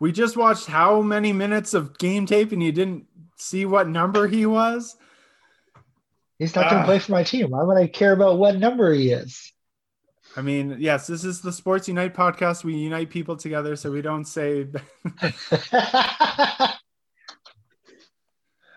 We 0.00 0.12
just 0.12 0.36
watched 0.36 0.66
how 0.66 1.02
many 1.02 1.32
minutes 1.32 1.72
of 1.72 1.98
game 1.98 2.26
tape 2.26 2.52
and 2.52 2.62
you 2.62 2.72
didn't 2.72 3.06
see 3.36 3.64
what 3.66 3.88
number 3.88 4.26
he 4.26 4.46
was? 4.46 4.96
He's 6.38 6.54
not 6.54 6.68
going 6.70 6.76
Ah. 6.76 6.82
to 6.82 6.86
play 6.86 6.98
for 6.98 7.12
my 7.12 7.22
team. 7.24 7.50
Why 7.50 7.62
would 7.62 7.78
I 7.78 7.86
care 7.86 8.12
about 8.12 8.38
what 8.38 8.56
number 8.56 8.92
he 8.92 9.10
is? 9.10 9.52
I 10.36 10.42
mean, 10.42 10.76
yes, 10.78 11.06
this 11.06 11.24
is 11.24 11.40
the 11.40 11.50
Sports 11.52 11.88
Unite 11.88 12.12
podcast. 12.14 12.62
We 12.62 12.74
unite 12.74 13.08
people 13.08 13.36
together 13.36 13.74
so 13.76 13.90
we 13.90 14.02
don't 14.02 14.26
say 14.26 14.66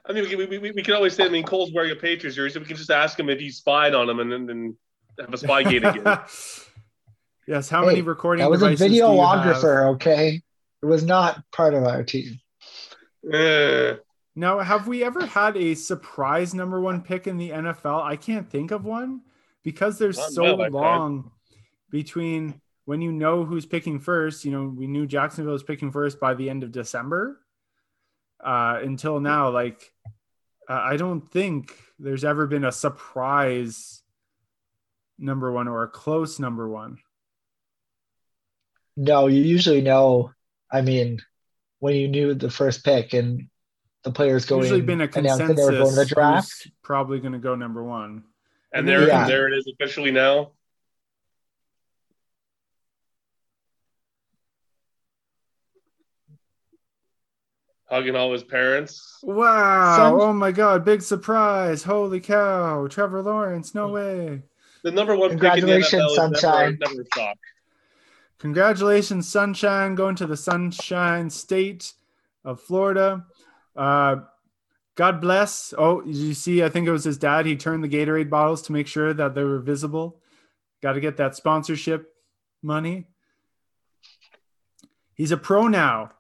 I 0.06 0.14
mean, 0.14 0.24
we, 0.28 0.36
we, 0.36 0.58
we, 0.58 0.72
we 0.72 0.82
can 0.82 0.94
always 0.96 1.14
say, 1.16 1.26
I 1.26 1.30
mean, 1.30 1.44
Cole's 1.44 1.72
wearing 1.72 1.92
a 1.92 1.96
Patriots 1.96 2.36
jersey. 2.36 2.58
We 2.60 2.66
can 2.66 2.78
just 2.78 2.90
ask 2.90 3.20
him 3.20 3.30
if 3.30 3.40
he 3.40 3.52
spied 3.52 3.94
on 3.94 4.10
him 4.10 4.20
and 4.20 4.32
then 4.32 4.50
and 4.50 4.76
have 5.20 5.34
a 5.34 5.38
spy 5.38 5.62
gate 5.70 5.84
again. 5.84 6.20
yes, 7.48 7.70
how 7.70 7.86
many 7.86 7.98
Hey, 7.98 8.02
recording 8.02 8.42
that 8.44 8.50
was 8.50 8.62
a 8.64 8.70
devices 8.72 8.88
do 8.98 9.04
videographer, 9.04 9.94
okay? 9.96 10.42
It 10.82 10.86
was 10.86 11.04
not 11.04 11.44
part 11.52 11.74
of 11.76 11.84
our 11.84 12.04
team. 12.04 12.40
Eh. 13.32 13.96
Now, 14.40 14.60
have 14.60 14.88
we 14.88 15.04
ever 15.04 15.26
had 15.26 15.58
a 15.58 15.76
surprise 15.76 16.54
number 16.54 16.80
one 16.80 17.02
pick 17.02 17.28
in 17.28 17.36
the 17.36 17.50
NFL? 17.50 18.02
I 18.02 18.16
can't 18.16 18.50
think 18.50 18.72
of 18.72 18.86
one 18.86 19.20
because 19.66 20.00
there's 20.00 20.18
Not 20.18 20.32
so 20.32 20.62
in 20.64 20.72
long 20.72 21.32
between 21.90 22.62
when 22.86 23.02
you 23.02 23.12
know 23.12 23.44
who's 23.44 23.66
picking 23.66 24.00
first. 24.00 24.46
You 24.46 24.52
know, 24.52 24.74
we 24.74 24.88
knew 24.88 25.06
Jacksonville 25.06 25.52
was 25.52 25.64
picking 25.64 25.92
first 25.92 26.22
by 26.22 26.36
the 26.36 26.50
end 26.50 26.64
of 26.64 26.72
December. 26.72 27.42
Uh, 28.42 28.80
until 28.82 29.20
now, 29.20 29.50
like 29.50 29.92
uh, 30.70 30.84
I 30.86 30.96
don't 30.96 31.30
think 31.30 31.76
there's 32.00 32.24
ever 32.24 32.48
been 32.48 32.64
a 32.64 32.72
surprise 32.72 34.02
number 35.18 35.52
one 35.52 35.68
or 35.68 35.84
a 35.84 35.90
close 35.90 36.40
number 36.40 36.70
one. 36.70 37.00
No, 38.96 39.28
you 39.28 39.42
usually 39.42 39.82
know. 39.82 40.32
I 40.72 40.80
mean, 40.80 41.20
when 41.80 41.96
you 41.96 42.08
knew 42.08 42.36
the 42.36 42.50
first 42.50 42.86
pick 42.86 43.14
and 43.14 43.50
the 44.04 44.12
players 44.12 44.46
going 44.46 44.62
Usually 44.64 44.82
been 44.82 45.02
a 45.02 45.08
consensus. 45.08 45.56
they 45.58 45.64
were 45.64 45.72
going 45.72 45.90
to 45.90 45.96
the 45.96 46.06
draft. 46.06 46.64
who's 46.64 46.72
probably 46.84 47.20
going 47.20 47.34
to 47.34 47.40
go 47.40 47.56
number 47.56 47.84
one. 47.84 48.24
And 48.74 48.88
there, 48.88 49.08
Yeah. 49.08 49.28
there 49.28 49.48
it 49.48 49.58
is 49.58 49.68
officially 49.68 50.12
now. 50.12 50.52
Hugging 57.86 58.16
all 58.16 58.32
his 58.32 58.44
parents. 58.44 59.18
Wow! 59.24 59.96
Sun- 59.98 60.22
oh 60.22 60.34
my 60.34 60.52
God! 60.52 60.86
Big 60.86 61.02
surprise! 61.02 61.84
Holy 61.84 62.20
cow! 62.20 62.88
Trevor 62.88 63.24
Lawrence! 63.24 63.74
No 63.74 63.90
way! 63.90 64.44
The 64.84 64.92
number 64.92 65.16
one 65.16 65.32
pick 65.32 65.36
in 65.40 65.40
the 65.42 65.50
Congratulations, 65.82 66.04
NFL 66.04 66.16
Sunshine. 66.16 66.78
Never, 66.80 66.94
never 66.94 67.06
a. 67.16 67.38
Congratulations, 68.38 69.28
Sunshine, 69.28 69.96
going 69.96 70.16
to 70.18 70.28
the 70.28 70.38
Sunshine 70.38 71.30
State 71.32 71.94
of 72.46 72.62
Florida. 72.62 73.26
Uh, 73.76 74.18
God 74.96 75.22
bless. 75.22 75.74
Oh, 75.78 76.04
you 76.04 76.34
see, 76.34 76.64
I 76.64 76.70
think 76.70 76.88
it 76.88 76.92
was 76.92 77.06
his 77.06 77.18
dad. 77.18 77.46
He 77.46 77.56
turned 77.56 77.84
the 77.84 77.88
Gatorade 77.88 78.30
bottles 78.30 78.62
to 78.64 78.74
make 78.74 78.88
sure 78.88 79.14
that 79.14 79.34
they 79.34 79.44
were 79.44 79.60
visible. 79.60 80.22
Got 80.82 80.94
to 80.94 81.00
get 81.00 81.18
that 81.18 81.36
sponsorship 81.36 82.14
money. 82.62 83.08
He's 85.14 85.32
a 85.32 85.38
pro 85.38 85.68
now. 85.68 86.12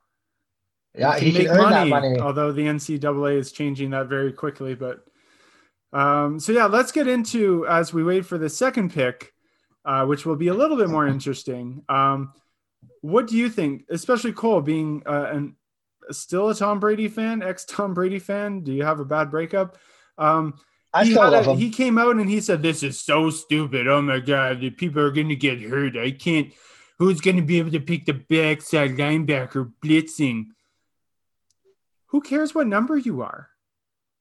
Yeah, 0.97 1.19
he 1.19 1.31
can 1.31 1.43
make 1.43 1.51
earn 1.51 1.69
that 1.71 1.87
money. 1.87 2.19
Although 2.19 2.51
the 2.51 2.63
NCAA 2.63 3.37
is 3.37 3.51
changing 3.51 3.91
that 3.91 4.07
very 4.07 4.33
quickly, 4.33 4.75
but 4.75 5.05
um, 5.93 6.39
so 6.39 6.51
yeah, 6.51 6.65
let's 6.65 6.91
get 6.91 7.07
into 7.07 7.65
as 7.67 7.93
we 7.93 8.03
wait 8.03 8.25
for 8.25 8.37
the 8.37 8.49
second 8.49 8.93
pick, 8.93 9.33
uh, 9.85 10.05
which 10.05 10.25
will 10.25 10.35
be 10.35 10.47
a 10.47 10.53
little 10.53 10.77
bit 10.77 10.89
more 10.89 11.07
interesting. 11.07 11.83
Um, 11.89 12.33
what 13.01 13.27
do 13.27 13.37
you 13.37 13.49
think, 13.49 13.85
especially 13.89 14.33
Cole, 14.33 14.61
being 14.61 15.03
uh, 15.05 15.29
an 15.31 15.55
still 16.11 16.49
a 16.49 16.55
Tom 16.55 16.79
Brady 16.79 17.07
fan, 17.07 17.41
ex 17.43 17.65
Tom 17.65 17.93
Brady 17.93 18.19
fan? 18.19 18.61
Do 18.61 18.71
you 18.73 18.83
have 18.83 18.99
a 18.99 19.05
bad 19.05 19.29
breakup? 19.31 19.77
Um, 20.17 20.55
I 20.93 21.05
he, 21.05 21.11
still 21.11 21.31
had 21.31 21.45
a- 21.45 21.51
him. 21.51 21.57
he 21.57 21.69
came 21.69 21.97
out 21.97 22.15
and 22.15 22.29
he 22.29 22.41
said, 22.41 22.61
"This 22.63 22.81
is 22.83 22.99
so 22.99 23.29
stupid. 23.29 23.87
Oh 23.87 24.01
my 24.01 24.19
god, 24.19 24.59
the 24.61 24.69
people 24.71 25.01
are 25.01 25.11
going 25.11 25.29
to 25.29 25.35
get 25.35 25.61
hurt. 25.61 25.95
I 25.97 26.11
can't. 26.11 26.51
Who's 26.97 27.21
going 27.21 27.37
to 27.37 27.41
be 27.43 27.59
able 27.59 27.71
to 27.71 27.79
pick 27.79 28.05
the 28.05 28.13
backside 28.13 28.91
linebacker 28.97 29.71
blitzing? 29.83 30.47
Who 32.07 32.21
cares 32.21 32.53
what 32.55 32.67
number 32.67 32.97
you 32.97 33.21
are? 33.21 33.49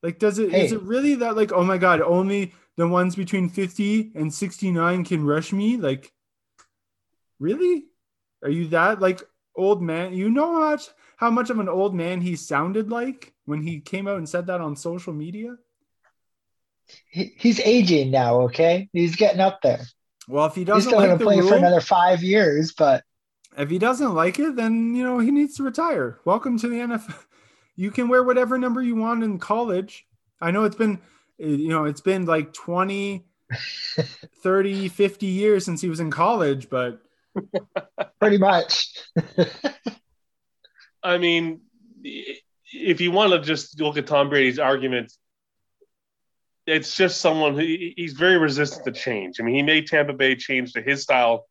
Like, 0.02 0.18
does 0.18 0.38
it 0.38 0.54
is 0.54 0.70
Hey. 0.70 0.76
it 0.76 0.82
really 0.82 1.14
that 1.16 1.36
like? 1.36 1.52
Oh 1.52 1.64
my 1.64 1.78
god, 1.78 2.00
only 2.02 2.52
the 2.76 2.86
ones 2.86 3.16
between 3.16 3.48
fifty 3.48 4.12
and 4.14 4.32
sixty 4.32 4.70
nine 4.70 5.04
can 5.04 5.24
rush 5.24 5.52
me? 5.52 5.76
Like, 5.76 6.12
really? 7.40 7.84
Are 8.44 8.50
you 8.50 8.68
that 8.68 9.00
like 9.00 9.22
old 9.56 9.82
man? 9.82 10.12
You 10.14 10.30
know 10.30 10.52
much 10.60 10.88
how 11.18 11.30
much 11.30 11.50
of 11.50 11.58
an 11.58 11.68
old 11.68 11.96
man 11.96 12.20
he 12.20 12.36
sounded 12.36 12.90
like 12.90 13.34
when 13.44 13.60
he 13.60 13.80
came 13.80 14.06
out 14.06 14.18
and 14.18 14.28
said 14.28 14.46
that 14.46 14.60
on 14.60 14.76
social 14.76 15.12
media? 15.12 15.56
He, 17.10 17.34
he's 17.36 17.58
aging 17.60 18.12
now, 18.12 18.42
okay? 18.42 18.88
He's 18.92 19.16
getting 19.16 19.40
up 19.40 19.60
there. 19.60 19.80
Well, 20.28 20.46
if 20.46 20.54
he 20.54 20.62
doesn't 20.62 20.78
he's 20.78 20.84
still 20.86 21.00
going 21.00 21.10
like 21.10 21.18
to 21.18 21.24
play 21.24 21.40
rule, 21.40 21.48
for 21.48 21.56
another 21.56 21.80
five 21.80 22.22
years, 22.22 22.72
but 22.72 23.02
if 23.56 23.68
he 23.68 23.80
doesn't 23.80 24.14
like 24.14 24.38
it, 24.38 24.54
then 24.54 24.94
you 24.94 25.02
know 25.02 25.18
he 25.18 25.32
needs 25.32 25.56
to 25.56 25.64
retire. 25.64 26.20
Welcome 26.24 26.58
to 26.60 26.68
the 26.68 26.76
NFL. 26.76 27.14
You 27.80 27.92
can 27.92 28.08
wear 28.08 28.24
whatever 28.24 28.58
number 28.58 28.82
you 28.82 28.96
want 28.96 29.22
in 29.22 29.38
college. 29.38 30.04
I 30.40 30.50
know 30.50 30.64
it's 30.64 30.74
been 30.74 30.98
you 31.38 31.68
know 31.68 31.84
it's 31.84 32.00
been 32.00 32.26
like 32.26 32.52
20 32.52 33.24
30 34.42 34.88
50 34.88 35.26
years 35.26 35.64
since 35.64 35.80
he 35.80 35.88
was 35.88 36.00
in 36.00 36.10
college, 36.10 36.68
but 36.68 37.00
pretty 38.18 38.38
much. 38.38 38.92
I 41.02 41.18
mean, 41.18 41.60
if 42.72 43.00
you 43.00 43.10
want 43.10 43.32
to 43.32 43.40
just 43.40 43.80
look 43.80 43.96
at 43.96 44.06
Tom 44.06 44.28
Brady's 44.28 44.58
argument, 44.58 45.12
it's 46.66 46.94
just 46.94 47.20
someone 47.20 47.54
who 47.54 47.60
he's 47.60 48.12
very 48.12 48.38
resistant 48.38 48.84
to 48.84 48.92
change. 48.92 49.40
I 49.40 49.42
mean, 49.42 49.54
he 49.54 49.62
made 49.62 49.86
Tampa 49.86 50.12
Bay 50.12 50.36
change 50.36 50.74
to 50.74 50.82
his 50.82 51.02
style 51.02 51.46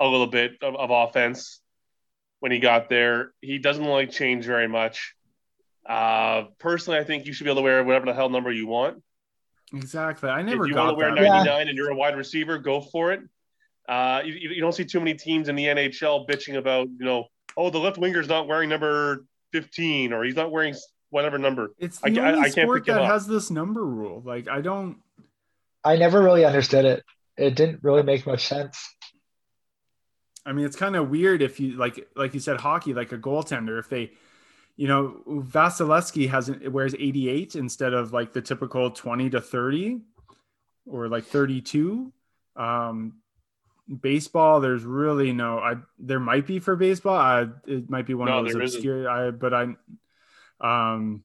a 0.00 0.06
little 0.06 0.26
bit 0.26 0.52
of, 0.62 0.74
of 0.74 0.90
offense 0.90 1.60
when 2.40 2.52
he 2.52 2.58
got 2.58 2.88
there. 2.88 3.32
He 3.40 3.58
doesn't 3.58 3.84
like 3.84 4.10
change 4.10 4.44
very 4.44 4.68
much. 4.68 5.14
Uh, 5.86 6.44
personally, 6.58 6.98
I 6.98 7.04
think 7.04 7.26
you 7.26 7.32
should 7.32 7.44
be 7.44 7.50
able 7.50 7.62
to 7.62 7.64
wear 7.64 7.82
whatever 7.84 8.06
the 8.06 8.14
hell 8.14 8.28
number 8.28 8.52
you 8.52 8.66
want. 8.66 9.02
exactly. 9.72 10.28
I 10.28 10.42
never 10.42 10.64
if 10.64 10.70
you 10.70 10.76
want 10.76 10.90
to 10.90 10.94
wear 10.94 11.14
that. 11.14 11.22
99 11.22 11.68
and 11.68 11.76
you're 11.76 11.90
a 11.90 11.96
wide 11.96 12.16
receiver, 12.16 12.58
go 12.58 12.80
for 12.80 13.12
it. 13.12 13.20
Uh, 13.88 14.20
you, 14.24 14.34
you 14.34 14.60
don't 14.60 14.74
see 14.74 14.84
too 14.84 14.98
many 14.98 15.14
teams 15.14 15.48
in 15.48 15.56
the 15.56 15.64
NHL 15.64 16.28
bitching 16.28 16.58
about, 16.58 16.88
you 16.88 17.06
know, 17.06 17.26
oh, 17.58 17.68
the 17.70 17.78
left 17.78 17.98
winger's 17.98 18.28
not 18.28 18.46
wearing 18.46 18.68
number 18.68 19.26
15 19.52 20.12
or 20.12 20.24
he's 20.24 20.36
not 20.36 20.50
wearing 20.50 20.74
whatever 21.10 21.36
number. 21.38 21.72
It's 21.78 22.00
I 22.02 22.10
the 22.10 22.20
I- 22.20 22.28
only 22.32 22.40
I 22.40 22.42
can't 22.44 22.54
sport 22.66 22.86
pick 22.86 22.94
that 22.94 23.04
has 23.04 23.26
this 23.26 23.50
number 23.50 23.84
rule. 23.84 24.22
Like 24.24 24.48
I 24.48 24.60
don't 24.62 24.98
I 25.84 25.96
never 25.96 26.22
really 26.22 26.44
understood 26.44 26.84
it. 26.84 27.04
It 27.36 27.54
didn't 27.54 27.82
really 27.82 28.02
make 28.02 28.26
much 28.26 28.46
sense. 28.46 28.94
I 30.44 30.52
mean, 30.52 30.64
it's 30.64 30.76
kind 30.76 30.96
of 30.96 31.10
weird 31.10 31.42
if 31.42 31.60
you 31.60 31.76
like, 31.76 32.08
like 32.16 32.34
you 32.34 32.40
said, 32.40 32.60
hockey, 32.60 32.94
like 32.94 33.12
a 33.12 33.18
goaltender. 33.18 33.78
If 33.78 33.88
they, 33.88 34.12
you 34.76 34.88
know, 34.88 35.22
Vasilevskiy 35.26 36.30
has 36.30 36.50
wears 36.68 36.94
88 36.94 37.54
instead 37.54 37.92
of 37.92 38.12
like 38.12 38.32
the 38.32 38.40
typical 38.40 38.90
20 38.90 39.30
to 39.30 39.40
30 39.40 40.00
or 40.86 41.08
like 41.08 41.24
32. 41.24 42.12
Um, 42.56 43.14
baseball, 44.00 44.60
there's 44.60 44.84
really 44.84 45.32
no. 45.32 45.58
I 45.58 45.74
there 45.98 46.20
might 46.20 46.46
be 46.46 46.58
for 46.58 46.76
baseball. 46.76 47.16
I 47.16 47.46
it 47.66 47.88
might 47.88 48.06
be 48.06 48.14
one 48.14 48.28
No, 48.28 48.38
of 48.38 48.44
those 48.44 48.52
there 48.54 48.62
isn't. 48.62 48.78
obscure. 48.78 49.08
I 49.10 49.30
but 49.30 49.54
I, 49.54 49.66
um, 50.60 51.24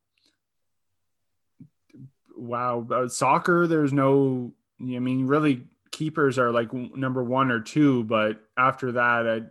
wow, 2.35 2.87
uh, 2.89 3.07
soccer. 3.07 3.67
There's 3.67 3.93
no. 3.93 4.53
I 4.81 4.99
mean, 4.99 5.27
really, 5.27 5.65
keepers 5.91 6.37
are 6.39 6.51
like 6.51 6.73
number 6.73 7.23
one 7.23 7.51
or 7.51 7.59
two, 7.59 8.03
but 8.03 8.41
after 8.57 8.93
that, 8.93 9.27
I, 9.27 9.41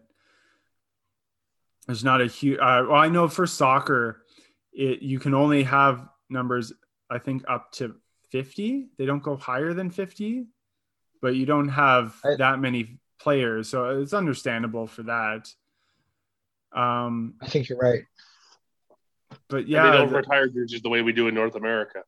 there's 1.86 2.04
not 2.04 2.20
a 2.20 2.26
huge. 2.26 2.58
Uh, 2.58 2.84
well, 2.88 2.94
I 2.94 3.08
know 3.08 3.28
for 3.28 3.46
soccer, 3.46 4.22
it 4.72 5.02
you 5.02 5.18
can 5.18 5.34
only 5.34 5.62
have 5.64 6.06
numbers. 6.28 6.72
I 7.10 7.18
think 7.18 7.44
up 7.48 7.72
to 7.72 7.94
fifty. 8.30 8.88
They 8.98 9.06
don't 9.06 9.22
go 9.22 9.36
higher 9.36 9.74
than 9.74 9.90
fifty, 9.90 10.46
but 11.20 11.34
you 11.34 11.46
don't 11.46 11.68
have 11.68 12.16
I- 12.24 12.36
that 12.36 12.58
many 12.58 12.98
players, 13.22 13.68
so 13.68 14.00
it's 14.00 14.12
understandable 14.12 14.86
for 14.86 15.04
that. 15.04 15.48
Um, 16.72 17.34
I 17.40 17.46
think 17.46 17.68
you're 17.68 17.78
right. 17.78 18.04
but 19.48 19.68
Yeah, 19.68 19.84
yeah, 19.84 19.90
they 19.92 19.96
don't 19.98 20.10
the- 20.10 20.16
retire 20.16 20.48
jerseys 20.48 20.82
the 20.82 20.88
way 20.88 21.02
we 21.02 21.12
do 21.12 21.28
in 21.28 21.34
North 21.34 21.54
America. 21.54 22.02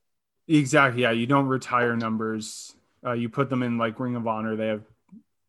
Exactly. 0.49 1.03
Yeah, 1.03 1.13
you 1.13 1.27
don't 1.27 1.47
retire 1.47 1.97
numbers. 1.97 2.75
Uh, 3.05 3.13
you 3.13 3.29
put 3.29 3.49
them 3.51 3.63
in 3.63 3.79
like 3.79 3.99
Ring 4.01 4.17
of 4.17 4.27
Honor. 4.27 4.57
They 4.57 4.67
have 4.69 4.83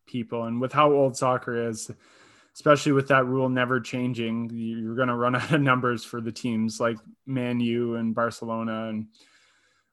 people, 0.06 0.44
and 0.44 0.60
with 0.60 0.72
how 0.72 0.92
old 0.92 1.16
soccer 1.16 1.68
is, 1.68 1.90
especially 2.54 2.92
with 2.92 3.08
that 3.08 3.26
rule 3.26 3.48
never 3.48 3.80
changing, 3.80 4.50
you- 4.50 4.78
you're 4.78 4.94
going 4.96 5.08
to 5.08 5.14
run 5.16 5.34
out 5.36 5.52
of 5.52 5.60
numbers 5.60 6.04
for 6.04 6.20
the 6.20 6.32
teams 6.32 6.78
like 6.80 6.96
Man 7.26 7.58
U 7.60 7.96
and 7.96 8.14
Barcelona 8.14 8.88
and 8.88 9.06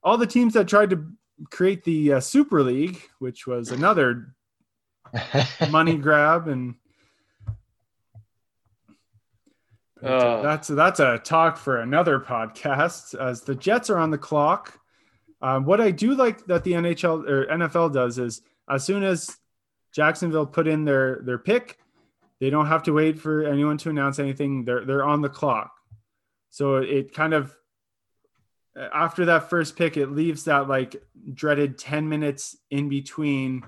all 0.04 0.18
the 0.18 0.28
teams 0.28 0.54
that 0.54 0.68
tried 0.68 0.90
to 0.92 1.06
create 1.50 1.84
the 1.86 2.14
uh, 2.14 2.20
Super 2.20 2.62
League, 2.62 3.02
which 3.20 3.48
was 3.48 3.72
another 3.72 4.36
money 5.69 5.97
grab 5.97 6.47
and. 6.47 6.76
Uh, 10.02 10.41
that's 10.41 10.67
that's 10.67 10.99
a 10.99 11.17
talk 11.17 11.56
for 11.56 11.80
another 11.80 12.19
podcast. 12.19 13.15
As 13.15 13.41
the 13.41 13.56
Jets 13.56 13.89
are 13.89 13.97
on 13.97 14.12
the 14.12 14.17
clock, 14.17 14.78
um, 15.41 15.63
what 15.65 15.80
I 15.80 15.91
do 15.91 16.13
like 16.13 16.45
that 16.47 16.65
the 16.65 16.73
NHL 16.73 17.26
or 17.30 17.45
NFL 17.47 17.93
does 17.93 18.19
is 18.19 18.41
as 18.69 18.84
soon 18.84 19.04
as 19.04 19.38
Jacksonville 19.93 20.45
put 20.45 20.67
in 20.67 20.84
their 20.84 21.21
their 21.23 21.38
pick, 21.38 21.78
they 22.41 22.49
don't 22.49 22.67
have 22.67 22.84
to 22.84 22.93
wait 22.93 23.19
for 23.19 23.45
anyone 23.45 23.78
to 23.80 23.89
announce 23.89 24.19
anything. 24.19 24.65
They're 24.65 24.84
they're 24.84 25.06
on 25.06 25.21
the 25.21 25.30
clock, 25.30 25.71
so 26.49 26.78
it 26.78 27.13
kind 27.13 27.34
of 27.34 27.56
after 28.76 29.26
that 29.26 29.49
first 29.49 29.78
pick, 29.78 29.97
it 29.97 30.08
leaves 30.08 30.45
that 30.45 30.67
like 30.67 31.02
dreaded 31.34 31.78
ten 31.78 32.10
minutes 32.10 32.58
in 32.69 32.89
between 32.89 33.63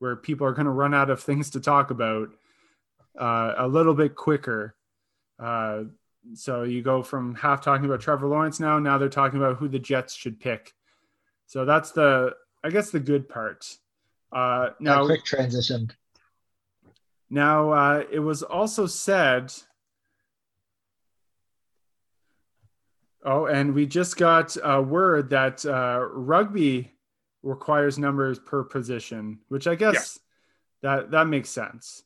where 0.00 0.16
people 0.16 0.46
are 0.46 0.52
going 0.52 0.64
to 0.64 0.72
run 0.72 0.92
out 0.92 1.10
of 1.10 1.22
things 1.22 1.50
to 1.50 1.60
talk 1.60 1.90
about 1.90 2.30
uh, 3.18 3.54
a 3.58 3.68
little 3.68 3.94
bit 3.94 4.16
quicker. 4.16 4.74
Uh, 5.38 5.84
so 6.34 6.64
you 6.64 6.82
go 6.82 7.02
from 7.02 7.34
half 7.34 7.60
talking 7.60 7.86
about 7.86 8.00
Trevor 8.00 8.26
Lawrence 8.26 8.58
now, 8.58 8.78
now 8.78 8.98
they're 8.98 9.08
talking 9.08 9.38
about 9.38 9.56
who 9.56 9.68
the 9.68 9.78
Jets 9.78 10.14
should 10.14 10.40
pick. 10.40 10.74
So 11.46 11.64
that's 11.64 11.92
the, 11.92 12.34
I 12.64 12.70
guess, 12.70 12.90
the 12.90 13.00
good 13.00 13.28
part. 13.28 13.66
Uh, 14.32 14.70
now, 14.80 15.00
now, 15.00 15.06
quick 15.06 15.24
transition. 15.24 15.90
now 17.28 17.70
uh, 17.70 18.04
it 18.10 18.20
was 18.20 18.42
also 18.42 18.86
said. 18.86 19.52
Oh, 23.22 23.44
and 23.44 23.74
we 23.74 23.84
just 23.84 24.16
got 24.16 24.56
a 24.64 24.80
word 24.80 25.28
that 25.30 25.66
uh, 25.66 26.06
rugby 26.10 26.92
requires 27.42 27.98
numbers 27.98 28.38
per 28.38 28.64
position, 28.64 29.38
which 29.48 29.66
I 29.66 29.74
guess 29.74 30.18
that 30.82 31.10
that 31.10 31.26
makes 31.26 31.48
sense. 31.48 32.02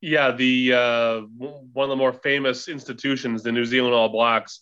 Yeah, 0.00 0.32
the 0.32 0.72
uh, 0.72 1.20
one 1.20 1.84
of 1.84 1.90
the 1.90 1.96
more 1.96 2.12
famous 2.12 2.68
institutions, 2.68 3.42
the 3.42 3.52
New 3.52 3.64
Zealand 3.64 3.94
All 3.94 4.08
Blacks. 4.08 4.60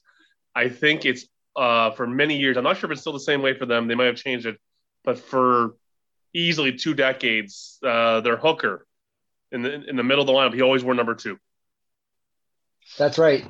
I 0.54 0.68
think 0.68 1.04
it's 1.04 1.26
uh, 1.54 1.90
for 1.92 2.06
many 2.06 2.36
years. 2.36 2.56
I'm 2.56 2.64
not 2.64 2.76
sure 2.76 2.90
if 2.90 2.92
it's 2.92 3.00
still 3.00 3.12
the 3.12 3.20
same 3.20 3.42
way 3.42 3.54
for 3.54 3.66
them. 3.66 3.86
They 3.86 3.94
might 3.94 4.06
have 4.06 4.16
changed 4.16 4.46
it, 4.46 4.58
but 5.04 5.18
for 5.18 5.76
easily 6.34 6.72
two 6.72 6.94
decades, 6.94 7.78
uh, 7.84 8.20
their 8.20 8.36
hooker 8.36 8.86
in 9.52 9.62
the 9.62 9.88
in 9.88 9.96
the 9.96 10.02
middle 10.02 10.22
of 10.22 10.26
the 10.26 10.32
lineup, 10.32 10.54
he 10.54 10.62
always 10.62 10.84
wore 10.84 10.94
number 10.94 11.14
two. 11.14 11.38
That's 12.96 13.18
right. 13.18 13.46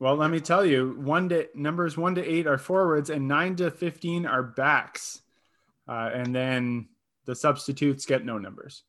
Well, 0.00 0.14
let 0.14 0.30
me 0.30 0.40
tell 0.40 0.64
you, 0.64 0.96
one 1.00 1.28
to 1.30 1.48
numbers 1.54 1.96
one 1.96 2.14
to 2.14 2.24
eight 2.24 2.46
are 2.46 2.58
forwards, 2.58 3.10
and 3.10 3.26
nine 3.26 3.56
to 3.56 3.70
fifteen 3.70 4.26
are 4.26 4.42
backs, 4.42 5.20
uh, 5.88 6.10
and 6.12 6.34
then 6.34 6.88
the 7.24 7.34
substitutes 7.34 8.06
get 8.06 8.24
no 8.24 8.38
numbers. 8.38 8.84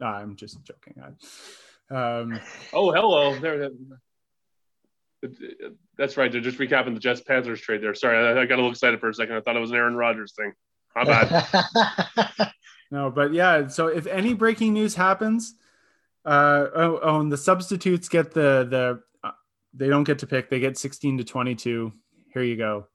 Uh, 0.00 0.06
I'm 0.06 0.36
just 0.36 0.62
joking. 0.64 1.02
I, 1.02 1.94
um, 1.94 2.40
Oh, 2.72 2.92
hello. 2.92 3.38
There. 3.38 3.70
That's 5.98 6.16
right. 6.16 6.30
They're 6.30 6.40
just 6.40 6.58
recapping 6.58 6.94
the 6.94 7.00
Jets 7.00 7.20
Panthers 7.20 7.60
trade 7.60 7.82
there. 7.82 7.94
Sorry, 7.94 8.16
I, 8.16 8.42
I 8.42 8.46
got 8.46 8.54
a 8.54 8.56
little 8.56 8.70
excited 8.70 9.00
for 9.00 9.08
a 9.08 9.14
second. 9.14 9.36
I 9.36 9.40
thought 9.40 9.56
it 9.56 9.60
was 9.60 9.70
an 9.70 9.76
Aaron 9.76 9.96
Rodgers 9.96 10.32
thing. 10.32 10.52
My 10.94 11.04
bad. 11.04 12.52
no, 12.90 13.10
but 13.10 13.32
yeah. 13.32 13.68
So 13.68 13.86
if 13.88 14.06
any 14.06 14.34
breaking 14.34 14.72
news 14.72 14.94
happens, 14.94 15.54
uh, 16.24 16.66
oh, 16.74 17.00
oh, 17.02 17.20
and 17.20 17.32
the 17.32 17.36
substitutes 17.36 18.08
get 18.08 18.32
the 18.32 18.66
the 18.68 19.02
they 19.74 19.88
don't 19.88 20.04
get 20.04 20.20
to 20.20 20.26
pick. 20.26 20.50
They 20.50 20.60
get 20.60 20.78
16 20.78 21.18
to 21.18 21.24
22. 21.24 21.92
Here 22.32 22.42
you 22.42 22.56
go 22.56 22.86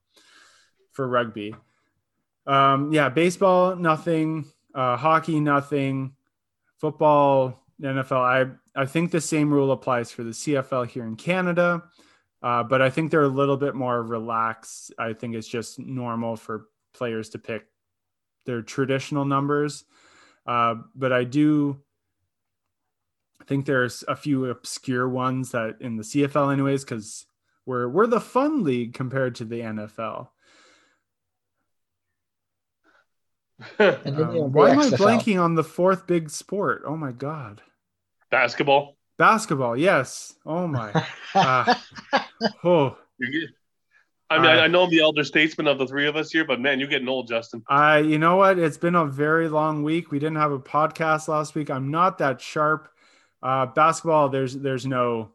for 0.91 1.07
rugby. 1.07 1.55
Um, 2.47 2.91
yeah, 2.91 3.09
baseball 3.09 3.75
nothing. 3.75 4.45
Uh, 4.73 4.97
hockey 4.97 5.39
nothing. 5.39 6.15
Football 6.79 7.63
NFL. 7.81 8.19
I 8.19 8.81
I 8.81 8.85
think 8.85 9.11
the 9.11 9.21
same 9.21 9.51
rule 9.51 9.71
applies 9.71 10.11
for 10.11 10.23
the 10.23 10.31
CFL 10.31 10.87
here 10.87 11.05
in 11.05 11.15
Canada. 11.15 11.83
Uh, 12.41 12.61
but 12.63 12.81
I 12.81 12.89
think 12.89 13.09
they're 13.09 13.23
a 13.23 13.27
little 13.27 13.57
bit 13.57 13.73
more 13.73 14.03
relaxed. 14.03 14.93
I 14.99 15.13
think 15.13 15.35
it's 15.35 15.47
just 15.47 15.79
normal 15.79 16.35
for 16.35 16.67
players 16.93 17.29
to 17.29 17.39
pick 17.39 17.65
their 18.45 18.61
traditional 18.61 19.25
numbers. 19.25 19.83
Uh, 20.45 20.75
but 20.93 21.11
I 21.11 21.23
do 21.23 21.81
think 23.47 23.65
there's 23.65 24.03
a 24.07 24.15
few 24.15 24.45
obscure 24.45 25.07
ones 25.07 25.51
that 25.51 25.77
in 25.81 25.97
the 25.97 26.03
CFL, 26.03 26.51
anyways, 26.53 26.83
because 26.83 27.25
we're 27.65 27.87
we're 27.87 28.07
the 28.07 28.21
fun 28.21 28.63
league 28.63 28.93
compared 28.93 29.35
to 29.35 29.45
the 29.45 29.61
NFL. 29.61 30.29
And 33.79 34.17
then 34.17 34.35
you 34.35 34.43
Um, 34.43 34.51
why 34.51 34.71
am 34.71 34.79
I 34.79 34.87
blanking 34.89 35.41
on 35.41 35.55
the 35.55 35.63
fourth 35.63 36.05
big 36.07 36.29
sport? 36.29 36.83
Oh 36.85 36.97
my 36.97 37.13
god, 37.13 37.61
Basketball. 38.29 38.97
basketball. 39.17 39.77
Yes. 39.77 40.33
Oh 40.45 40.67
my. 40.67 40.91
Ah. 41.33 41.81
oh. 42.63 42.97
I 44.29 44.29
mean, 44.29 44.29
Uh, 44.29 44.33
I, 44.33 44.63
I 44.63 44.67
know 44.67 44.83
I'm 44.83 44.89
the 44.89 44.99
elder 44.99 45.23
statesman 45.23 45.67
of 45.67 45.77
the 45.77 45.87
three 45.87 46.07
of 46.07 46.15
us 46.15 46.31
here, 46.31 46.45
but 46.45 46.59
man, 46.59 46.79
you're 46.79 46.89
getting 46.89 47.07
old, 47.07 47.27
Justin. 47.27 47.63
I, 47.69 47.99
you 47.99 48.17
know 48.17 48.35
what? 48.35 48.59
It's 48.59 48.77
been 48.77 48.95
a 48.95 49.05
very 49.05 49.47
long 49.47 49.83
week. 49.83 50.11
We 50.11 50.19
didn't 50.19 50.37
have 50.37 50.51
a 50.51 50.59
podcast 50.59 51.27
last 51.27 51.55
week. 51.55 51.69
I'm 51.69 51.91
not 51.91 52.17
that 52.17 52.41
sharp. 52.41 52.89
Uh, 53.45 53.67
basketball, 53.67 54.29
there's 54.29 54.55
there's 54.55 54.87
no, 54.87 55.29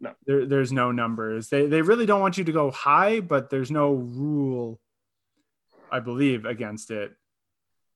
No. 0.00 0.14
there, 0.26 0.46
there's 0.46 0.70
no 0.72 0.92
numbers. 0.92 1.48
They 1.48 1.66
they 1.66 1.82
really 1.82 2.06
don't 2.06 2.20
want 2.20 2.38
you 2.38 2.44
to 2.44 2.52
go 2.52 2.70
high, 2.70 3.18
but 3.18 3.50
there's 3.50 3.70
no 3.70 3.92
rule, 3.94 4.78
I 5.90 5.98
believe, 5.98 6.44
against 6.44 6.92
it. 6.92 7.12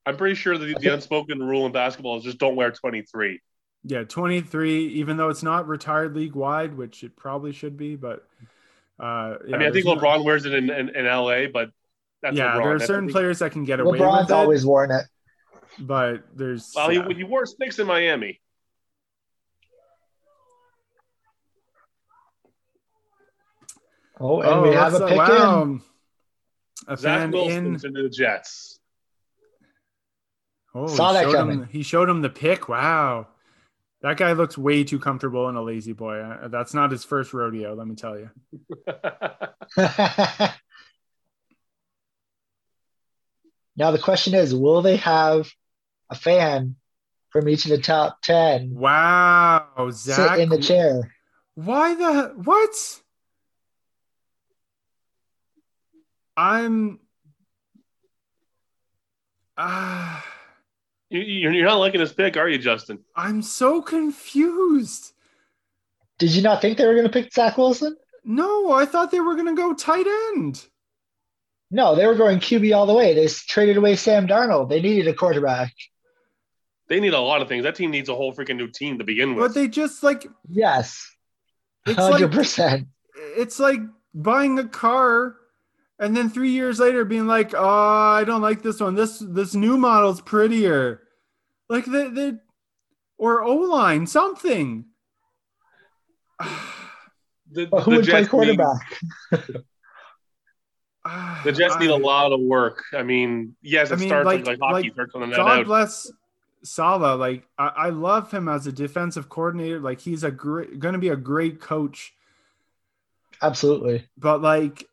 I'm 0.05 0.17
pretty 0.17 0.35
sure 0.35 0.59
the, 0.59 0.75
the 0.81 0.93
unspoken 0.93 1.39
rule 1.41 1.65
in 1.67 1.73
basketball 1.73 2.17
is 2.19 2.25
just 2.25 2.39
don't 2.39 2.57
wear 2.57 2.71
23. 2.73 3.41
Yeah, 3.85 4.03
23. 4.05 4.87
Even 4.89 5.17
though 5.17 5.29
it's 5.29 5.43
not 5.45 5.69
retired 5.69 6.17
league 6.17 6.35
wide, 6.35 6.75
which 6.77 7.05
it 7.05 7.17
probably 7.17 7.53
should 7.53 7.77
be, 7.77 7.95
but 7.95 8.27
uh, 8.99 9.37
yeah, 9.47 9.57
I 9.57 9.59
mean, 9.59 9.69
I 9.69 9.71
think 9.71 9.73
there's 9.73 9.85
no- 9.85 9.97
LeBron 9.97 10.25
wears 10.25 10.45
it 10.47 10.55
in, 10.55 10.71
in, 10.71 10.89
in 10.89 11.05
LA, 11.07 11.47
but 11.53 11.71
that's 12.23 12.37
yeah, 12.37 12.53
LeBron. 12.53 12.57
there 12.57 12.69
are 12.71 12.79
That's- 12.79 12.87
certain 12.89 13.09
players 13.11 13.39
that 13.41 13.53
can 13.53 13.65
get 13.65 13.79
away 13.79 13.99
LeBron's 13.99 14.01
with 14.01 14.09
it, 14.09 14.23
LeBron's 14.23 14.31
always 14.33 14.67
worn 14.67 14.91
it. 14.91 15.05
but 15.79 16.25
there's 16.35 16.73
Well, 16.75 16.93
yeah. 16.93 17.07
he, 17.09 17.15
he 17.15 17.25
wore 17.25 17.47
sticks 17.47 17.79
in 17.79 17.87
Miami. 17.87 18.41
Oh, 24.19 24.41
and 24.41 24.63
we 24.63 24.71
have 24.75 24.95
a 24.95 24.99
up? 25.05 25.09
pick 25.09 25.19
in. 25.19 25.19
wow. 25.19 25.79
A 26.89 26.97
Zach 26.97 27.21
fan 27.21 27.31
Wilson 27.33 27.67
in. 27.67 27.79
to 27.81 27.91
the 27.91 28.09
Jets. 28.09 28.79
Oh, 30.75 30.87
Saw 30.87 31.09
he 31.09 31.15
that 31.15 31.25
showed, 31.25 31.33
coming. 31.35 31.59
him, 31.61 31.69
he 31.71 31.83
showed 31.83 32.09
him 32.09 32.23
the 32.23 32.29
pick. 32.31 32.69
Wow. 32.69 33.29
That 34.03 34.19
guy 34.19 34.33
looks 34.33 34.57
way 34.59 34.85
too 34.85 34.99
comfortable 34.99 35.49
in 35.49 35.57
a 35.57 35.63
La-Z-Boy. 35.63 36.21
Uh, 36.21 36.49
That's 36.49 36.75
not 36.75 36.91
his 36.91 37.03
first 37.03 37.33
rodeo, 37.33 37.75
let 37.75 37.87
me 37.87 37.95
tell 37.97 38.19
you. 38.19 38.31
now 43.77 43.91
the 43.91 43.99
question 43.99 44.35
is, 44.35 44.55
will 44.55 44.83
they 44.83 44.97
have 44.97 45.49
a 46.11 46.15
fan 46.15 46.77
from 47.31 47.49
each 47.49 47.65
of 47.65 47.71
the 47.71 47.79
top 47.79 48.19
ten 48.23 48.71
Wow, 48.75 49.89
Zach. 49.93 50.31
sit 50.37 50.41
in 50.41 50.49
the 50.49 50.59
chair? 50.61 51.13
Why 51.55 51.95
the 51.95 52.33
what? 52.45 53.01
I'm 56.37 57.01
ah 59.57 60.25
You, 61.11 61.21
you're 61.21 61.53
you're 61.53 61.67
not 61.67 61.77
liking 61.79 62.01
this 62.01 62.13
pick, 62.13 62.37
are 62.37 62.49
you, 62.49 62.59
Justin? 62.59 62.99
I'm 63.15 63.43
so 63.43 63.81
confused. 63.81 65.13
Did 66.19 66.33
you 66.33 66.43
not 66.43 66.61
think 66.61 66.79
they 66.79 66.87
were 66.87 66.95
going 66.95 67.07
to 67.07 67.13
pick 67.13 67.33
Zach 67.33 67.57
Wilson? 67.59 67.97
No, 68.25 68.73
I 68.73 68.87
thought 68.87 69.11
they 69.13 69.21
were 69.21 69.37
gonna 69.37 69.55
go 69.55 69.73
tight 69.73 70.07
end. 70.35 70.65
No, 71.71 71.95
they 71.95 72.07
were 72.07 72.17
going 72.17 72.39
QB 72.41 72.77
all 72.77 72.87
the 72.87 72.95
way. 72.95 73.15
They 73.15 73.29
traded 73.29 73.77
away 73.77 73.95
Sam 73.97 74.27
Darnold. 74.27 74.69
They 74.69 74.81
needed 74.81 75.07
a 75.07 75.15
quarterback. 75.15 75.73
They 76.89 76.99
need 76.99 77.15
a 77.15 77.21
lot 77.21 77.41
of 77.43 77.49
things. 77.49 77.63
That 77.65 77.77
team 77.77 77.91
needs 77.93 78.09
a 78.09 78.15
whole 78.17 78.33
freaking 78.35 78.57
new 78.57 78.69
team 78.69 78.99
to 78.99 79.05
begin 79.05 79.35
with. 79.35 79.45
But 79.45 79.55
they 79.55 79.69
just 79.69 80.03
like 80.03 80.27
Yes, 80.49 81.09
it's 81.87 81.97
hundred 81.97 82.23
like 82.23 82.31
percent. 82.33 82.89
it's 83.37 83.61
like 83.61 83.81
buying 84.13 84.59
a 84.59 84.67
car 84.67 85.37
and 85.99 86.17
then 86.17 86.29
three 86.29 86.51
years 86.51 86.79
later 86.79 87.05
being 87.05 87.27
like, 87.27 87.55
oh, 87.55 87.65
I 87.65 88.25
don't 88.25 88.43
like 88.43 88.63
this 88.63 88.81
one. 88.81 88.95
This 88.95 89.19
this 89.19 89.55
new 89.55 89.77
model's 89.77 90.21
prettier. 90.21 91.03
Like 91.69 91.85
the 91.85 92.11
the 92.11 92.41
or 93.19 93.43
O 93.43 93.55
line, 93.55 94.07
something. 94.07 94.85
the, 97.51 97.67
But 97.67 97.83
who 97.83 97.91
the 97.93 97.97
would 97.99 98.07
play 98.07 98.27
quarterback? 98.27 99.01
Need, 99.33 99.41
ah, 101.05 101.41
the 101.45 101.53
Jets 101.53 101.79
need 101.79 101.91
a 101.91 101.97
lot 101.97 102.33
of 102.33 102.41
work. 102.41 102.85
I 102.93 103.03
mean, 103.03 103.57
yes, 103.63 103.91
it 103.91 103.95
I 103.95 103.97
mean, 103.97 104.09
starts 104.09 104.27
like- 104.27 104.47
like, 104.47 104.47
like 104.47 104.59
hockey 104.61 104.83
like, 104.89 104.93
starts 104.93 105.15
on 105.15 105.23
the 105.23 105.27
net 105.29 105.37
God 105.37 105.61
out. 105.61 105.67
bless 105.67 106.11
Saleh. 106.63 107.19
Like 107.19 107.49
I, 107.59 107.69
I 107.69 107.89
love 107.91 108.31
him 108.31 108.49
as 108.49 108.67
a 108.67 108.73
defensive 108.73 109.29
coordinator. 109.29 109.81
Like 109.81 110.01
he's 110.01 110.25
a 110.25 110.31
great, 110.31 110.79
going 110.79 110.93
to 110.95 110.99
be 110.99 111.09
a 111.09 111.17
great 111.17 111.61
coach. 111.61 112.13
Absolutely. 113.41 114.07
But 114.17 114.43
like, 114.43 114.87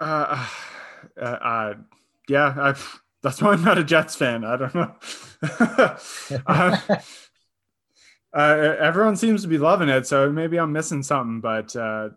uh, 0.00 0.48
uh, 1.20 1.24
uh 1.24 1.74
yeah, 2.28 2.54
I, 2.56 2.74
that's 3.22 3.42
why 3.42 3.52
I'm 3.52 3.64
not 3.64 3.78
a 3.78 3.84
Jets 3.84 4.16
fan. 4.16 4.44
I 4.44 4.56
don't 4.56 4.74
know. 4.74 4.94
uh, 6.46 6.76
uh, 8.34 8.76
everyone 8.80 9.16
seems 9.16 9.42
to 9.42 9.48
be 9.48 9.58
loving 9.58 9.88
it, 9.88 10.06
so 10.06 10.30
maybe 10.30 10.58
I'm 10.58 10.72
missing 10.72 11.02
something. 11.02 11.40
But 11.40 11.74
uh, 11.76 12.10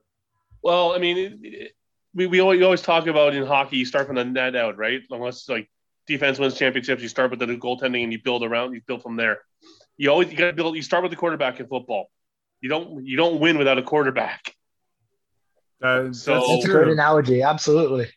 Well, 0.62 0.94
I 0.94 1.00
mean, 1.00 1.18
it, 1.18 1.34
it, 1.42 1.72
we 2.14 2.28
we 2.28 2.40
always, 2.40 2.62
always 2.62 2.82
talk 2.82 3.08
about 3.08 3.36
in 3.36 3.46
hockey, 3.46 3.78
you 3.78 3.86
start 3.86 4.08
from 4.08 4.16
the 4.16 4.26
net 4.26 4.56
out, 4.56 4.78
right? 4.78 5.02
Unless 5.10 5.50
like 5.50 5.70
defense 6.08 6.40
wins 6.40 6.56
championships, 6.56 7.02
you 7.02 7.10
start 7.10 7.32
with 7.32 7.40
the 7.40 7.48
goaltending 7.48 8.04
and 8.04 8.12
you 8.12 8.22
build 8.22 8.44
around, 8.44 8.74
you 8.74 8.82
build 8.86 9.02
from 9.04 9.16
there. 9.16 9.40
You 9.98 10.10
always 10.10 10.32
you 10.32 10.38
got 10.38 10.48
to 10.48 10.54
build. 10.54 10.76
You 10.76 10.82
start 10.82 11.04
with 11.04 11.12
the 11.12 11.16
quarterback 11.16 11.60
in 11.60 11.68
football. 11.68 12.10
You 12.62 12.70
don't 12.70 13.06
you 13.06 13.18
don't 13.18 13.40
win 13.40 13.58
without 13.58 13.78
a 13.78 13.84
quarterback. 13.84 14.56
Uh, 15.84 16.12
So- 16.14 16.34
that's 16.34 16.48
That's 16.48 16.66
a 16.66 16.68
great 16.70 16.88
analogy. 16.90 17.42
Absolutely. 17.42 18.10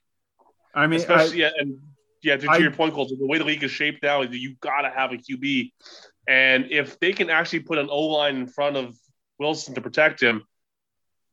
I 0.75 0.87
mean, 0.87 1.01
I, 1.01 1.03
Especially 1.03 1.41
yeah, 1.41 1.51
and 1.59 1.79
yeah, 2.23 2.37
to, 2.37 2.47
to 2.47 2.53
I- 2.53 2.57
your 2.59 2.71
point, 2.71 2.95
Colton, 2.95 3.19
the 3.19 3.27
way 3.27 3.39
the 3.39 3.45
league 3.45 3.63
is 3.63 3.71
shaped 3.71 4.03
now, 4.03 4.23
you 4.23 4.55
got 4.61 4.83
to 4.83 4.91
have 4.91 5.13
a 5.13 5.17
QB, 5.17 5.73
and 6.29 6.71
if 6.71 6.99
they 7.01 7.13
can 7.13 7.31
actually 7.31 7.61
put 7.61 7.79
an 7.79 7.89
O 7.91 8.01
line 8.07 8.37
in 8.37 8.47
front 8.47 8.77
of 8.77 8.95
Wilson 9.39 9.75
to 9.75 9.81
protect 9.81 10.23
him, 10.23 10.45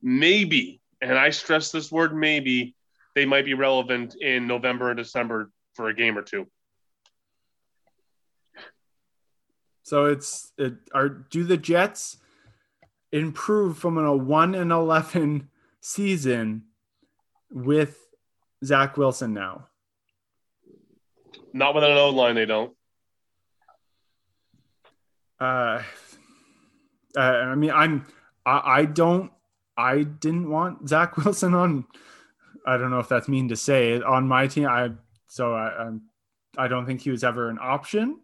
maybe, 0.02 0.80
and 1.00 1.18
I 1.18 1.30
stress 1.30 1.70
this 1.72 1.90
word 1.92 2.14
maybe, 2.16 2.74
they 3.14 3.26
might 3.26 3.44
be 3.44 3.54
relevant 3.54 4.14
in 4.14 4.46
November 4.46 4.90
and 4.90 4.96
December 4.98 5.50
for 5.74 5.88
a 5.88 5.94
game 5.94 6.16
or 6.16 6.22
two. 6.22 6.46
So 9.82 10.06
it's 10.06 10.52
it 10.56 10.74
are 10.94 11.08
do 11.10 11.44
the 11.44 11.56
Jets 11.58 12.16
improve 13.12 13.76
from 13.78 13.98
a 13.98 14.16
one 14.16 14.54
and 14.54 14.72
eleven 14.72 15.50
season 15.84 16.62
with 17.52 17.98
Zach 18.64 18.96
Wilson 18.96 19.34
now? 19.34 19.68
Not 21.52 21.74
with 21.74 21.84
an 21.84 21.92
O 21.92 22.08
line, 22.08 22.34
they 22.34 22.46
don't. 22.46 22.74
Uh, 25.38 25.82
uh, 27.16 27.20
I 27.20 27.54
mean, 27.54 27.70
I'm 27.70 28.06
I, 28.46 28.78
I 28.80 28.84
don't 28.86 29.30
I 29.76 30.02
didn't 30.02 30.50
want 30.50 30.88
Zach 30.88 31.16
Wilson 31.24 31.54
on. 31.54 31.84
I 32.66 32.78
don't 32.78 32.90
know 32.90 32.98
if 32.98 33.08
that's 33.08 33.28
mean 33.28 33.48
to 33.50 33.56
say 33.56 34.00
on 34.00 34.26
my 34.26 34.46
team. 34.46 34.66
I 34.66 34.90
so 35.26 35.54
I 35.54 35.84
I'm, 35.84 36.02
I 36.56 36.66
don't 36.66 36.86
think 36.86 37.02
he 37.02 37.10
was 37.10 37.22
ever 37.22 37.50
an 37.50 37.58
option. 37.60 38.20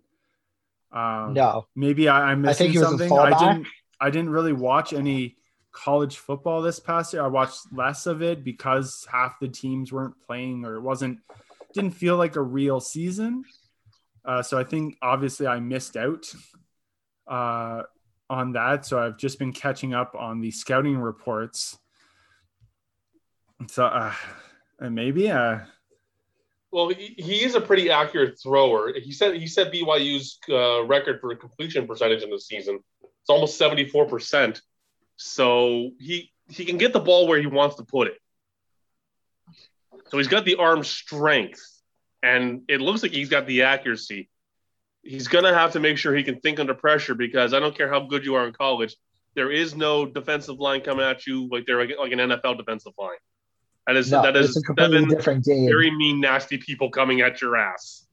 Um, 0.92 1.34
No. 1.34 1.66
maybe 1.76 2.08
I, 2.08 2.30
I'm 2.32 2.38
I 2.38 2.48
missing 2.48 2.64
think 2.64 2.72
he 2.72 2.78
was 2.78 2.88
something. 2.88 3.12
I 3.12 3.38
didn't. 3.38 3.66
I 4.00 4.08
didn't 4.08 4.30
really 4.30 4.54
watch 4.54 4.94
any 4.94 5.36
college 5.72 6.16
football 6.18 6.62
this 6.62 6.80
past 6.80 7.12
year. 7.12 7.22
I 7.22 7.28
watched 7.28 7.72
less 7.72 8.06
of 8.06 8.22
it 8.22 8.44
because 8.44 9.06
half 9.10 9.38
the 9.40 9.48
teams 9.48 9.92
weren't 9.92 10.14
playing, 10.26 10.64
or 10.64 10.76
it 10.76 10.82
wasn't. 10.82 11.18
Didn't 11.74 11.92
feel 11.92 12.16
like 12.16 12.36
a 12.36 12.42
real 12.42 12.80
season. 12.80 13.44
Uh, 14.24 14.42
so 14.42 14.58
I 14.58 14.64
think 14.64 14.96
obviously 15.00 15.46
I 15.46 15.60
missed 15.60 15.96
out 15.96 16.26
uh, 17.28 17.82
on 18.28 18.52
that. 18.52 18.84
So 18.84 18.98
I've 18.98 19.16
just 19.16 19.38
been 19.38 19.52
catching 19.52 19.94
up 19.94 20.14
on 20.18 20.40
the 20.40 20.50
scouting 20.50 20.98
reports. 20.98 21.78
So 23.68 23.84
uh, 23.84 24.12
and 24.78 24.94
maybe 24.94 25.30
uh, 25.30 25.60
Well, 26.72 26.88
he, 26.88 27.14
he 27.18 27.44
is 27.44 27.54
a 27.54 27.60
pretty 27.60 27.90
accurate 27.90 28.38
thrower. 28.42 28.92
He 28.98 29.12
said 29.12 29.36
he 29.36 29.46
said 29.46 29.72
BYU's 29.72 30.38
uh, 30.48 30.84
record 30.84 31.20
for 31.20 31.34
completion 31.34 31.86
percentage 31.86 32.22
in 32.22 32.30
the 32.30 32.40
season. 32.40 32.80
It's 33.02 33.30
almost 33.30 33.58
seventy 33.58 33.84
four 33.84 34.06
percent. 34.06 34.62
So 35.22 35.90
he 35.98 36.32
he 36.48 36.64
can 36.64 36.78
get 36.78 36.94
the 36.94 36.98
ball 37.00 37.28
where 37.28 37.38
he 37.38 37.46
wants 37.46 37.76
to 37.76 37.84
put 37.84 38.08
it. 38.08 38.16
So 40.08 40.16
he's 40.16 40.28
got 40.28 40.46
the 40.46 40.56
arm 40.56 40.82
strength, 40.82 41.60
and 42.22 42.62
it 42.68 42.80
looks 42.80 43.02
like 43.02 43.12
he's 43.12 43.28
got 43.28 43.46
the 43.46 43.62
accuracy. 43.62 44.30
He's 45.02 45.28
gonna 45.28 45.52
have 45.52 45.72
to 45.72 45.80
make 45.80 45.98
sure 45.98 46.14
he 46.14 46.22
can 46.22 46.40
think 46.40 46.58
under 46.58 46.72
pressure 46.72 47.14
because 47.14 47.52
I 47.52 47.60
don't 47.60 47.76
care 47.76 47.90
how 47.90 48.00
good 48.00 48.24
you 48.24 48.34
are 48.36 48.46
in 48.46 48.54
college, 48.54 48.96
there 49.34 49.50
is 49.52 49.76
no 49.76 50.06
defensive 50.06 50.58
line 50.58 50.80
coming 50.80 51.04
at 51.04 51.26
you 51.26 51.48
like 51.52 51.66
they're 51.66 51.78
like, 51.78 51.96
like 51.98 52.12
an 52.12 52.18
NFL 52.18 52.56
defensive 52.56 52.94
line. 52.98 53.10
That 53.86 53.96
is 53.96 54.10
No, 54.10 54.22
that 54.22 54.34
it's 54.36 54.50
is 54.50 54.56
a 54.56 54.62
completely 54.62 55.00
seven 55.02 55.10
different 55.10 55.44
game. 55.44 55.66
very 55.66 55.90
mean, 55.90 56.18
nasty 56.20 56.56
people 56.56 56.90
coming 56.90 57.20
at 57.20 57.42
your 57.42 57.58
ass. 57.58 58.06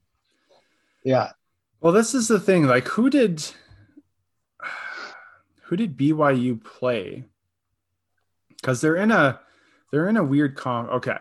yeah. 1.06 1.32
Well, 1.80 1.94
this 1.94 2.14
is 2.14 2.28
the 2.28 2.40
thing. 2.40 2.66
Like, 2.68 2.88
who 2.90 3.10
did 3.10 3.54
who 5.68 5.76
did 5.76 5.98
BYU 5.98 6.64
play? 6.64 7.26
Because 8.50 8.82
they're 8.82 8.96
in 8.96 9.12
a 9.12 9.40
they're 9.92 10.10
in 10.10 10.18
a 10.18 10.24
weird 10.24 10.56
con. 10.56 10.90
Okay, 10.90 11.18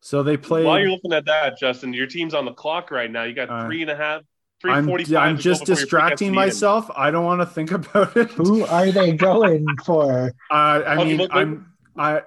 so 0.00 0.22
they 0.22 0.36
played. 0.36 0.64
While 0.66 0.78
you're 0.78 0.90
looking 0.90 1.12
at 1.12 1.24
that, 1.26 1.58
Justin, 1.58 1.92
your 1.92 2.06
team's 2.06 2.34
on 2.34 2.44
the 2.44 2.52
clock 2.52 2.90
right 2.90 3.10
now. 3.10 3.24
You 3.24 3.34
got 3.34 3.50
Uh, 3.50 3.66
three 3.66 3.82
and 3.82 3.90
a 3.90 3.96
half, 3.96 4.22
three 4.60 4.72
I'm. 4.72 4.88
I'm 5.16 5.38
just 5.38 5.64
distracting 5.64 6.30
freak 6.32 6.38
has 6.40 6.54
myself. 6.54 6.90
I 6.96 7.10
don't 7.10 7.24
want 7.24 7.40
to 7.40 7.46
think 7.46 7.72
about 7.72 8.16
it. 8.16 8.30
Who 8.32 8.64
are 8.64 8.90
they 8.92 9.12
going 9.12 9.66
for? 9.84 10.32
Uh, 10.50 10.82
I 10.86 11.04
mean, 11.04 11.16
but- 11.18 11.34
I'm 11.34 11.72
I. 11.96 12.22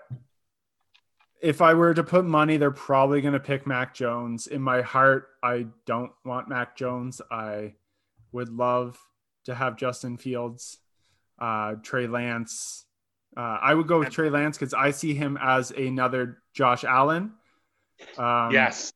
If 1.41 1.61
I 1.61 1.73
were 1.73 1.93
to 1.93 2.03
put 2.03 2.25
money, 2.25 2.57
they're 2.57 2.69
probably 2.69 3.21
going 3.21 3.33
to 3.33 3.39
pick 3.39 3.65
Mac 3.65 3.93
Jones. 3.93 4.45
In 4.47 4.61
my 4.61 4.81
heart, 4.81 5.29
I 5.41 5.67
don't 5.85 6.11
want 6.25 6.49
Mac 6.49 6.75
Jones. 6.75 7.21
I 7.31 7.75
would 8.33 8.49
love 8.49 8.99
to 9.45 9.55
have 9.55 9.77
Justin 9.77 10.17
Fields, 10.17 10.79
uh, 11.39 11.75
Trey 11.83 12.07
Lance. 12.07 12.85
Uh, 13.37 13.57
I 13.61 13.73
would 13.73 13.87
go 13.87 13.99
with 13.99 14.09
Trey 14.09 14.29
Lance 14.29 14.57
because 14.57 14.73
I 14.73 14.91
see 14.91 15.13
him 15.13 15.37
as 15.41 15.71
another 15.71 16.41
Josh 16.53 16.83
Allen. 16.83 17.33
Um. 18.17 18.51
Yes, 18.51 18.91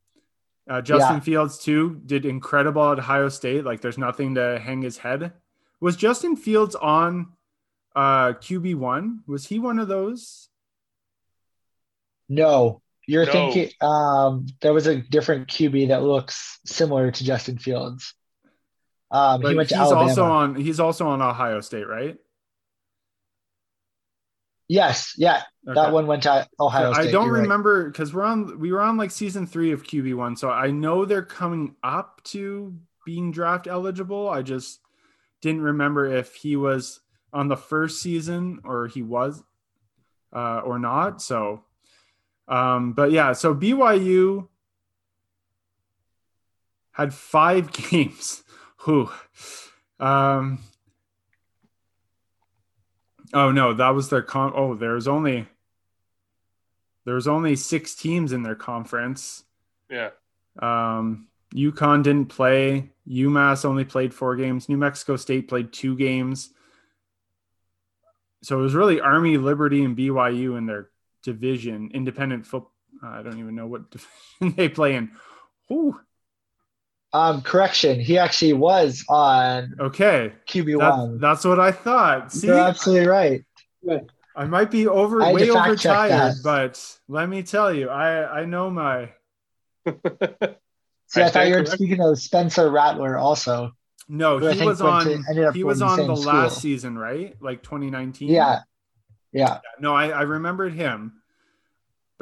uh, 0.69 0.81
Justin 0.81 1.17
Yeah. 1.17 1.21
Fields 1.21 1.57
too 1.57 2.01
did 2.05 2.25
incredible 2.25 2.91
at 2.91 2.99
Ohio 2.99 3.29
State. 3.29 3.63
Like, 3.65 3.81
there's 3.81 3.97
nothing 3.97 4.35
to 4.35 4.59
hang 4.59 4.81
his 4.81 4.97
head. 4.97 5.33
Was 5.81 5.95
Justin 5.97 6.35
Fields 6.37 6.75
on 6.75 7.33
uh, 7.95 8.33
QB 8.33 8.75
one? 8.75 9.19
Was 9.27 9.45
he 9.45 9.59
one 9.59 9.77
of 9.79 9.87
those? 9.87 10.47
No. 12.29 12.81
You're 13.05 13.25
No. 13.25 13.31
thinking 13.33 13.69
um, 13.81 14.47
there 14.61 14.73
was 14.73 14.87
a 14.87 14.95
different 15.01 15.47
QB 15.49 15.89
that 15.89 16.03
looks 16.03 16.59
similar 16.65 17.11
to 17.11 17.23
Justin 17.23 17.57
Fields. 17.57 18.13
Um, 19.11 19.41
But 19.41 19.49
he 19.49 19.55
went 19.55 19.69
to 19.69 19.75
he's 19.75 19.81
Alabama. 19.81 20.09
also 20.09 20.23
on. 20.23 20.55
He's 20.55 20.79
also 20.79 21.07
on 21.07 21.21
Ohio 21.21 21.59
State, 21.59 21.87
right? 21.87 22.15
Yes, 24.67 25.13
yeah, 25.17 25.43
Okay. 25.67 25.79
that 25.79 25.93
one 25.93 26.07
went 26.07 26.23
to 26.23 26.47
Ohio 26.59 26.91
I 26.91 27.05
don't 27.05 27.25
you're 27.25 27.33
right. 27.33 27.41
remember 27.43 27.89
because 27.89 28.13
we're 28.13 28.23
on. 28.23 28.59
We 28.59 28.71
were 28.71 28.81
on 28.81 28.97
like 28.97 29.11
season 29.11 29.47
three 29.47 29.71
of 29.71 29.83
QB 29.83 30.15
one, 30.15 30.35
so 30.35 30.49
I 30.49 30.71
know 30.71 31.05
they're 31.05 31.21
coming 31.23 31.75
up 31.83 32.21
to 32.25 32.75
being 33.05 33.31
draft 33.31 33.67
eligible. 33.67 34.29
I 34.29 34.41
just 34.41 34.81
didn't 35.41 35.61
remember 35.61 36.05
if 36.05 36.35
he 36.35 36.55
was 36.55 37.01
on 37.31 37.47
the 37.47 37.57
first 37.57 38.01
season 38.01 38.59
or 38.63 38.87
he 38.87 39.01
was 39.01 39.43
uh, 40.33 40.59
or 40.59 40.79
not. 40.79 41.21
So, 41.21 41.63
um, 42.47 42.93
but 42.93 43.11
yeah, 43.11 43.33
so 43.33 43.55
BYU 43.55 44.47
had 46.91 47.13
five 47.13 47.71
games. 47.91 48.43
Who? 48.77 49.09
Um, 49.99 50.59
oh 53.33 53.51
no, 53.51 53.73
that 53.73 53.89
was 53.89 54.09
their 54.09 54.21
con. 54.21 54.53
Oh, 54.55 54.75
there's 54.75 55.07
only 55.07 55.47
there's 57.05 57.27
only 57.27 57.55
six 57.55 57.95
teams 57.95 58.31
in 58.31 58.43
their 58.43 58.55
conference. 58.55 59.43
yeah. 59.89 60.11
Um, 60.59 61.27
UConn 61.53 62.03
didn't 62.03 62.27
play. 62.27 62.89
UMass 63.07 63.65
only 63.65 63.85
played 63.85 64.13
four 64.13 64.35
games. 64.35 64.69
New 64.69 64.77
Mexico 64.77 65.15
State 65.15 65.47
played 65.47 65.73
two 65.73 65.95
games. 65.95 66.49
So 68.43 68.59
it 68.59 68.63
was 68.63 68.73
really 68.75 68.99
Army, 68.99 69.37
Liberty, 69.37 69.83
and 69.83 69.95
BYU 69.95 70.57
in 70.57 70.65
their 70.65 70.89
division, 71.23 71.91
independent 71.93 72.45
foot, 72.45 72.65
I 73.01 73.21
don't 73.21 73.39
even 73.39 73.55
know 73.55 73.67
what 73.67 73.89
division 74.39 74.55
they 74.55 74.69
play 74.69 74.95
in. 74.95 75.11
Ooh, 75.71 75.99
Um, 77.13 77.41
correction. 77.43 77.99
He 77.99 78.17
actually 78.17 78.53
was 78.53 79.05
on 79.07 79.75
okay. 79.79 80.33
QB 80.47 80.79
That, 80.79 80.97
one. 80.97 81.19
that's 81.19 81.45
what 81.45 81.59
I 81.59 81.71
thought. 81.71 82.31
See, 82.31 82.47
You're 82.47 82.57
absolutely 82.57 83.07
right. 83.07 83.43
I 84.35 84.45
might 84.45 84.71
be 84.71 84.87
over 84.87 85.21
I 85.21 85.31
way 85.31 85.45
to 85.45 85.53
fact 85.53 85.79
check 85.79 85.91
overtired, 85.95 86.35
but 86.43 86.97
let 87.07 87.29
me 87.29 87.43
tell 87.43 87.71
you, 87.71 87.89
I 87.89 88.41
I 88.41 88.45
know 88.45 88.71
my 88.71 89.11
See, 91.07 91.21
I 91.21 91.29
thought 91.29 91.47
you 91.47 91.53
were 91.53 91.59
corrected. 91.59 91.67
speaking 91.67 92.01
of 92.01 92.17
Spencer 92.17 92.71
Rattler 92.71 93.17
also. 93.17 93.71
no. 94.09 94.37
I 94.47 94.53
He 94.53 94.65
was 94.65 94.81
on. 94.81 95.05
to- 95.05 95.51
he 95.53 95.63
was 95.63 95.79
to 95.79 95.85
the 95.85 95.91
on 95.91 96.07
the 96.07 96.15
last 96.15 96.61
season, 96.61 96.97
right? 96.97 97.35
Like 97.41 97.61
2019. 97.61 98.29
Yeah. 98.29 98.61
Yeah. 99.31 99.59
No, 99.79 99.93
I 99.95 100.09
I 100.09 100.21
remembered 100.23 100.73
him, 100.73 101.21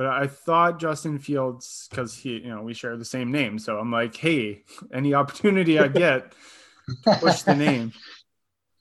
but 0.02 0.10
I 0.10 0.26
thought 0.26 0.80
Justin 0.80 1.20
Fields 1.20 1.88
because 1.90 2.16
he 2.16 2.40
you 2.40 2.50
know 2.50 2.64
we 2.64 2.74
share 2.74 2.98
the 2.98 3.06
same 3.06 3.32
name, 3.32 3.60
so 3.60 3.78
I'm 3.78 3.92
like, 3.92 4.16
hey, 4.16 4.64
any 4.92 5.14
opportunity 5.14 5.78
I 5.78 5.90
get, 5.90 6.34
push 7.20 7.44
the 7.44 7.56
name. 7.56 7.94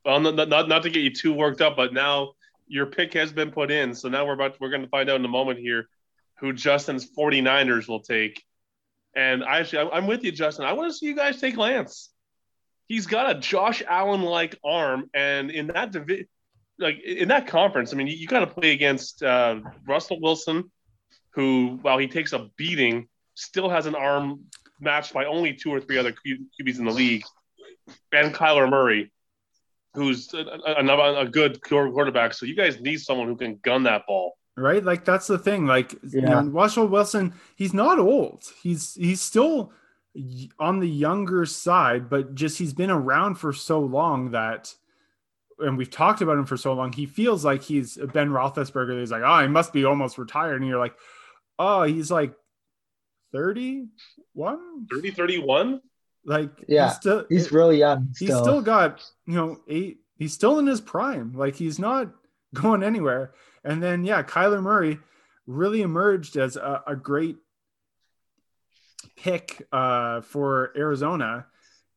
Well, 0.02 0.18
not, 0.18 0.48
not 0.48 0.66
not 0.66 0.82
to 0.84 0.88
get 0.88 1.02
you 1.02 1.12
too 1.12 1.34
worked 1.34 1.60
up, 1.60 1.76
but 1.76 1.92
now 1.92 2.32
your 2.66 2.86
pick 2.86 3.12
has 3.12 3.32
been 3.34 3.50
put 3.50 3.70
in. 3.70 3.94
So 3.94 4.08
now 4.08 4.26
we're 4.26 4.32
about 4.32 4.58
we're 4.58 4.70
going 4.70 4.80
to 4.80 4.88
find 4.88 5.10
out 5.10 5.16
in 5.16 5.24
a 5.26 5.28
moment 5.28 5.58
here 5.58 5.90
who 6.38 6.54
Justin's 6.54 7.06
49ers 7.06 7.86
will 7.86 8.00
take. 8.00 8.42
And 9.14 9.44
I 9.44 9.58
actually, 9.58 9.90
I'm- 9.90 10.06
with 10.06 10.24
you, 10.24 10.32
Justin. 10.32 10.64
I 10.64 10.72
want 10.72 10.90
to 10.90 10.96
see 10.96 11.04
you 11.04 11.14
guys 11.14 11.38
take 11.38 11.58
Lance. 11.58 12.08
He's 12.88 13.06
got 13.06 13.36
a 13.36 13.38
Josh 13.38 13.82
Allen 13.86 14.22
like 14.22 14.58
arm, 14.64 15.10
and 15.12 15.50
in 15.50 15.66
that 15.66 15.92
divi- 15.92 16.28
like 16.78 16.98
in 17.02 17.28
that 17.28 17.46
conference, 17.46 17.92
I 17.92 17.96
mean, 17.96 18.06
you, 18.06 18.14
you 18.16 18.26
got 18.26 18.40
to 18.40 18.46
play 18.46 18.72
against 18.72 19.22
uh, 19.22 19.60
Russell 19.86 20.18
Wilson, 20.18 20.72
who, 21.34 21.78
while 21.82 21.98
he 21.98 22.06
takes 22.08 22.32
a 22.32 22.48
beating, 22.56 23.08
still 23.34 23.68
has 23.68 23.86
an 23.86 23.94
arm 23.94 24.40
matched 24.80 25.12
by 25.12 25.24
only 25.26 25.52
two 25.54 25.70
or 25.72 25.80
three 25.80 25.98
other 25.98 26.12
Q- 26.12 26.46
QBs 26.60 26.78
in 26.78 26.84
the 26.84 26.90
league, 26.92 27.24
and 28.12 28.34
Kyler 28.34 28.68
Murray, 28.68 29.12
who's 29.94 30.32
a, 30.34 30.38
a, 30.38 30.84
a- 30.84 31.20
a 31.20 31.28
good 31.28 31.60
quarterback. 31.62 32.34
So 32.34 32.46
you 32.46 32.56
guys 32.56 32.80
need 32.80 33.00
someone 33.00 33.26
who 33.28 33.36
can 33.36 33.58
gun 33.62 33.82
that 33.84 34.06
ball. 34.06 34.36
right? 34.56 34.82
Like 34.82 35.04
that's 35.04 35.26
the 35.26 35.38
thing. 35.38 35.66
Like 35.66 35.92
you 35.92 36.20
Yeah. 36.22 36.40
know, 36.40 36.48
Russell 36.48 36.86
Wilson, 36.86 37.34
he's 37.56 37.74
not 37.74 37.98
old. 37.98 38.44
He's 38.62 38.94
he's 38.94 39.20
still 39.20 39.72
on 40.58 40.80
the 40.80 40.88
younger 40.88 41.46
side, 41.46 42.10
but 42.10 42.34
just 42.34 42.58
he's 42.58 42.72
been 42.72 42.90
around 42.90 43.36
for 43.36 43.52
so 43.52 43.78
long 43.80 44.32
that, 44.32 44.74
and 45.60 45.78
we've 45.78 45.90
talked 45.90 46.20
about 46.20 46.36
him 46.38 46.46
for 46.46 46.56
so 46.56 46.72
long. 46.72 46.92
He 46.92 47.06
feels 47.06 47.44
like 47.44 47.62
he's 47.62 47.96
Ben 47.96 48.30
Roethlisberger. 48.30 48.98
He's 48.98 49.12
like, 49.12 49.22
oh, 49.24 49.40
he 49.42 49.46
must 49.48 49.72
be 49.72 49.84
almost 49.84 50.18
retired, 50.18 50.56
and 50.60 50.68
you're 50.68 50.80
like, 50.80 50.94
oh, 51.60 51.82
he's 51.84 52.10
like 52.10 52.34
thirty 53.32 53.86
one. 54.32 54.86
30 54.90 55.10
31? 55.10 55.80
Like 56.24 56.50
Yeah, 56.66 56.88
he's 56.88 56.96
still 56.96 57.24
He's 57.28 57.52
really 57.52 57.78
young 57.78 58.08
he's 58.18 58.28
still. 58.28 58.42
still 58.42 58.62
got 58.62 59.02
you 59.26 59.34
know 59.34 59.60
eight 59.68 60.00
he's 60.16 60.32
still 60.32 60.58
in 60.58 60.66
his 60.66 60.80
prime 60.80 61.32
like 61.34 61.56
he's 61.56 61.78
not 61.78 62.10
going 62.54 62.82
anywhere 62.82 63.32
and 63.64 63.82
then 63.82 64.04
yeah 64.04 64.22
kyler 64.22 64.62
murray 64.62 64.98
really 65.46 65.82
emerged 65.82 66.36
as 66.36 66.56
a, 66.56 66.82
a 66.86 66.96
great 66.96 67.36
pick 69.16 69.66
uh, 69.72 70.20
for 70.20 70.72
arizona 70.76 71.46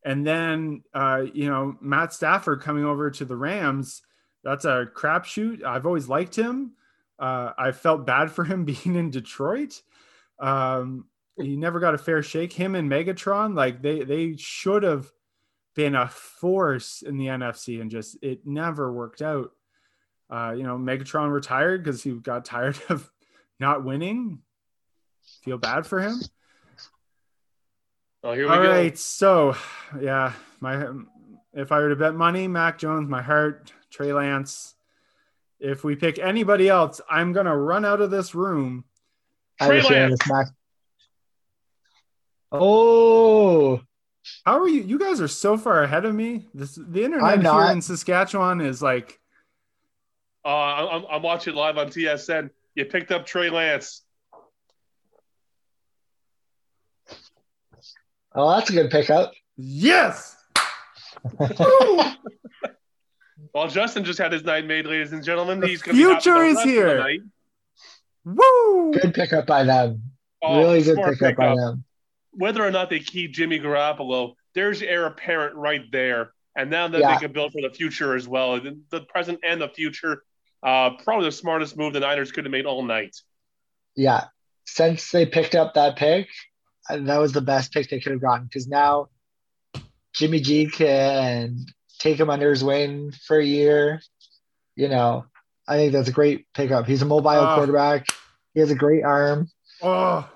and 0.05 0.25
then 0.25 0.83
uh, 0.93 1.23
you 1.33 1.49
know 1.49 1.75
matt 1.81 2.13
stafford 2.13 2.61
coming 2.61 2.85
over 2.85 3.11
to 3.11 3.25
the 3.25 3.35
rams 3.35 4.01
that's 4.43 4.65
a 4.65 4.87
crapshoot 4.95 5.63
i've 5.63 5.85
always 5.85 6.07
liked 6.07 6.35
him 6.35 6.71
uh, 7.23 7.53
i 7.57 7.71
felt 7.71 8.05
bad 8.05 8.31
for 8.31 8.43
him 8.43 8.65
being 8.73 8.95
in 8.95 9.09
detroit 9.09 9.81
um, 10.39 11.05
he 11.37 11.55
never 11.55 11.79
got 11.79 11.95
a 11.95 11.97
fair 11.97 12.21
shake 12.21 12.53
him 12.53 12.75
and 12.75 12.91
megatron 12.91 13.55
like 13.55 13.81
they 13.81 14.03
they 14.03 14.35
should 14.37 14.83
have 14.83 15.11
been 15.75 15.95
a 15.95 16.07
force 16.07 17.01
in 17.01 17.17
the 17.17 17.27
NFC 17.27 17.81
and 17.81 17.89
just 17.89 18.17
it 18.21 18.45
never 18.45 18.91
worked 18.91 19.21
out. 19.21 19.51
Uh, 20.29 20.53
you 20.55 20.63
know, 20.63 20.77
Megatron 20.77 21.31
retired 21.31 21.83
because 21.83 22.03
he 22.03 22.11
got 22.11 22.45
tired 22.45 22.79
of 22.89 23.11
not 23.59 23.83
winning. 23.83 24.39
Feel 25.43 25.57
bad 25.57 25.85
for 25.85 25.99
him. 25.99 26.19
Oh, 28.23 28.33
here 28.33 28.45
we 28.45 28.49
All 28.55 28.61
go. 28.61 28.69
right, 28.69 28.97
so 28.97 29.55
yeah, 29.99 30.33
my 30.59 30.87
if 31.53 31.71
I 31.71 31.79
were 31.79 31.89
to 31.89 31.95
bet 31.95 32.15
money, 32.15 32.47
Mac 32.47 32.77
Jones, 32.77 33.09
my 33.09 33.21
heart, 33.21 33.73
Trey 33.91 34.13
Lance. 34.13 34.75
If 35.63 35.85
we 35.85 35.95
pick 35.95 36.19
anybody 36.19 36.67
else, 36.67 36.99
I'm 37.09 37.31
gonna 37.31 37.55
run 37.57 37.85
out 37.85 38.01
of 38.01 38.11
this 38.11 38.35
room. 38.35 38.83
I 39.61 39.69
was 39.69 39.85
Trey 39.85 39.93
sharing 39.93 40.09
Lance. 40.09 40.19
this 40.19 40.29
Mac. 40.31 40.47
Oh, 42.51 43.81
How 44.45 44.59
are 44.59 44.67
you? 44.67 44.81
You 44.81 44.99
guys 44.99 45.21
are 45.21 45.27
so 45.29 45.57
far 45.57 45.81
ahead 45.83 46.03
of 46.03 46.13
me. 46.13 46.47
This 46.53 46.75
the 46.75 47.05
internet 47.05 47.25
I'm 47.25 47.39
here 47.41 47.43
not. 47.51 47.71
in 47.71 47.81
Saskatchewan 47.81 48.59
is 48.59 48.81
like 48.81 49.19
Uh, 50.43 50.49
I'm, 50.49 51.05
I'm 51.09 51.21
watching 51.21 51.55
live 51.55 51.77
on 51.77 51.87
TSN. 51.87 52.49
You 52.75 52.83
picked 52.85 53.11
up 53.13 53.25
Trey 53.25 53.49
Lance. 53.49 54.01
oh, 58.35 58.49
that's 58.55 58.69
a 58.69 58.73
good 58.73 58.91
pickup. 58.91 59.31
yes. 59.55 60.35
Well, 63.53 63.67
Justin 63.67 64.03
just 64.03 64.19
had 64.19 64.31
his 64.31 64.43
night 64.43 64.65
made, 64.65 64.85
ladies 64.87 65.13
and 65.13 65.23
gentlemen. 65.23 65.59
The 65.59 65.67
He's 65.67 65.81
gonna 65.81 65.97
future 65.97 66.33
the 66.33 66.45
is 66.45 66.55
rest 66.55 66.67
of 66.67 66.71
the 66.71 66.71
here. 66.71 67.19
Woo! 68.25 68.93
Good 68.93 69.13
pickup 69.13 69.45
by 69.45 69.63
them. 69.63 70.01
Oh, 70.41 70.59
really 70.59 70.81
good 70.81 70.95
smart 70.95 71.19
pickup, 71.19 71.35
by 71.37 71.55
them. 71.55 71.83
Whether 72.31 72.65
or 72.65 72.71
not 72.71 72.89
they 72.89 72.99
keep 72.99 73.31
Jimmy 73.31 73.59
Garoppolo, 73.59 74.33
there's 74.55 74.81
your 74.81 74.89
heir 74.89 75.05
apparent 75.05 75.55
right 75.55 75.83
there. 75.91 76.33
And 76.55 76.69
now 76.69 76.87
that 76.87 76.99
Yeah. 76.99 77.13
they 77.13 77.19
can 77.19 77.31
build 77.31 77.51
for 77.51 77.61
the 77.61 77.69
future 77.69 78.15
as 78.15 78.27
well, 78.27 78.59
the, 78.59 78.79
the 78.89 79.01
present 79.01 79.39
and 79.43 79.61
the 79.61 79.69
future, 79.69 80.23
uh, 80.63 80.91
probably 81.03 81.25
the 81.25 81.31
smartest 81.31 81.77
move 81.77 81.93
the 81.93 81.99
Niners 81.99 82.31
could 82.31 82.45
have 82.45 82.51
made 82.51 82.65
all 82.65 82.83
night. 82.83 83.15
Yeah, 83.95 84.25
since 84.65 85.11
they 85.11 85.25
picked 85.25 85.55
up 85.55 85.73
that 85.75 85.95
pick, 85.95 86.27
uh, 86.89 86.97
that 86.97 87.17
was 87.17 87.33
the 87.33 87.41
best 87.41 87.71
pick 87.71 87.89
they 87.89 87.99
could 87.99 88.13
have 88.13 88.21
gotten 88.21 88.45
because 88.45 88.67
now 88.67 89.09
Jimmy 90.13 90.39
G 90.39 90.67
can 90.67 91.65
take 92.03 92.19
him 92.19 92.29
under 92.29 92.49
his 92.49 92.63
wing 92.63 93.11
for 93.25 93.37
a 93.39 93.45
year. 93.45 94.01
You 94.75 94.89
know, 94.89 95.25
I 95.67 95.77
think 95.77 95.93
that's 95.93 96.09
a 96.09 96.13
great 96.13 96.45
pickup. 96.53 96.85
He's 96.85 97.01
a 97.01 97.05
mobile 97.05 97.29
Oh. 97.29 97.55
quarterback. 97.55 98.07
He 98.53 98.59
has 98.59 98.69
a 98.71 98.75
great 98.75 99.03
arm. 99.03 99.49
Oh, 99.81 100.29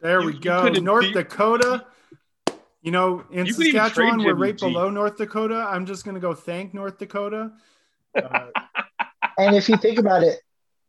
there 0.00 0.20
You- 0.20 0.26
we 0.26 0.38
go. 0.38 0.68
North 0.68 1.04
beat- 1.04 1.14
Dakota. 1.14 1.86
You 2.82 2.90
know, 2.90 3.24
in 3.30 3.46
You 3.46 3.52
Saskatchewan, 3.52 4.24
we're 4.24 4.34
right 4.34 4.58
G. 4.58 4.66
below 4.66 4.90
North 4.90 5.16
Dakota. 5.16 5.54
I'm 5.70 5.86
just 5.86 6.04
going 6.04 6.16
to 6.16 6.20
go 6.20 6.34
thank 6.34 6.74
North 6.74 6.98
Dakota. 6.98 7.52
Uh, 8.14 8.46
And 9.38 9.54
if 9.56 9.68
you 9.68 9.76
think 9.78 9.98
about 9.98 10.22
it, 10.24 10.40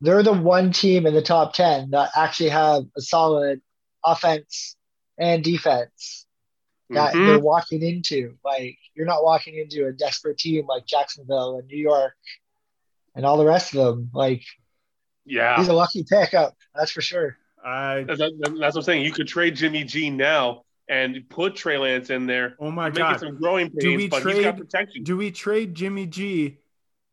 they're 0.02 0.24
the 0.24 0.34
one 0.34 0.72
team 0.74 1.06
in 1.06 1.14
the 1.14 1.22
top 1.22 1.54
10 1.54 1.92
that 1.92 2.10
actually 2.16 2.50
have 2.50 2.84
a 2.98 3.02
solid 3.02 3.62
offense 4.04 4.76
and 5.18 5.44
defense 5.44 6.26
that 6.94 7.14
Mhm. 7.14 7.26
they're 7.28 7.40
walking 7.40 7.82
into. 7.84 8.38
Like, 8.44 8.78
you're 8.96 9.06
not 9.06 9.24
walking 9.24 9.56
into 9.58 9.88
a 9.88 9.92
desperate 9.94 10.38
team 10.38 10.66
like 10.68 10.86
Jacksonville 10.86 11.58
and 11.60 11.68
New 11.68 11.78
York 11.78 12.14
and 13.16 13.26
all 13.26 13.38
the 13.38 13.46
rest 13.46 13.76
of 13.76 13.96
them. 13.96 14.10
Like, 14.14 14.44
Yeah. 15.26 15.58
he's 15.58 15.68
a 15.68 15.74
lucky 15.74 16.04
pickup, 16.10 16.56
that's 16.76 16.92
for 16.92 17.02
sure. 17.02 17.38
I, 17.64 18.04
That's, 18.04 18.20
that's 18.20 18.50
what 18.60 18.76
I'm 18.76 18.82
saying. 18.82 19.06
You 19.06 19.14
could 19.14 19.28
trade 19.28 19.56
Jimmy 19.56 19.86
G 19.86 20.10
now 20.10 20.64
and 20.90 21.24
put 21.30 21.56
Trey 21.56 21.78
Lance 21.78 22.10
in 22.10 22.26
there, 22.26 22.56
oh 22.60 22.70
my 22.70 22.90
God. 22.90 23.20
some 23.22 23.38
growing 23.38 23.70
Do 23.70 23.76
pains, 23.80 23.98
we 23.98 24.08
but 24.10 24.18
he's 24.18 24.44
got 24.44 24.52
trade- 24.52 24.58
protection. 24.58 25.04
Do 25.04 25.16
we 25.16 25.32
trade 25.32 25.74
Jimmy 25.76 26.06
G 26.06 26.58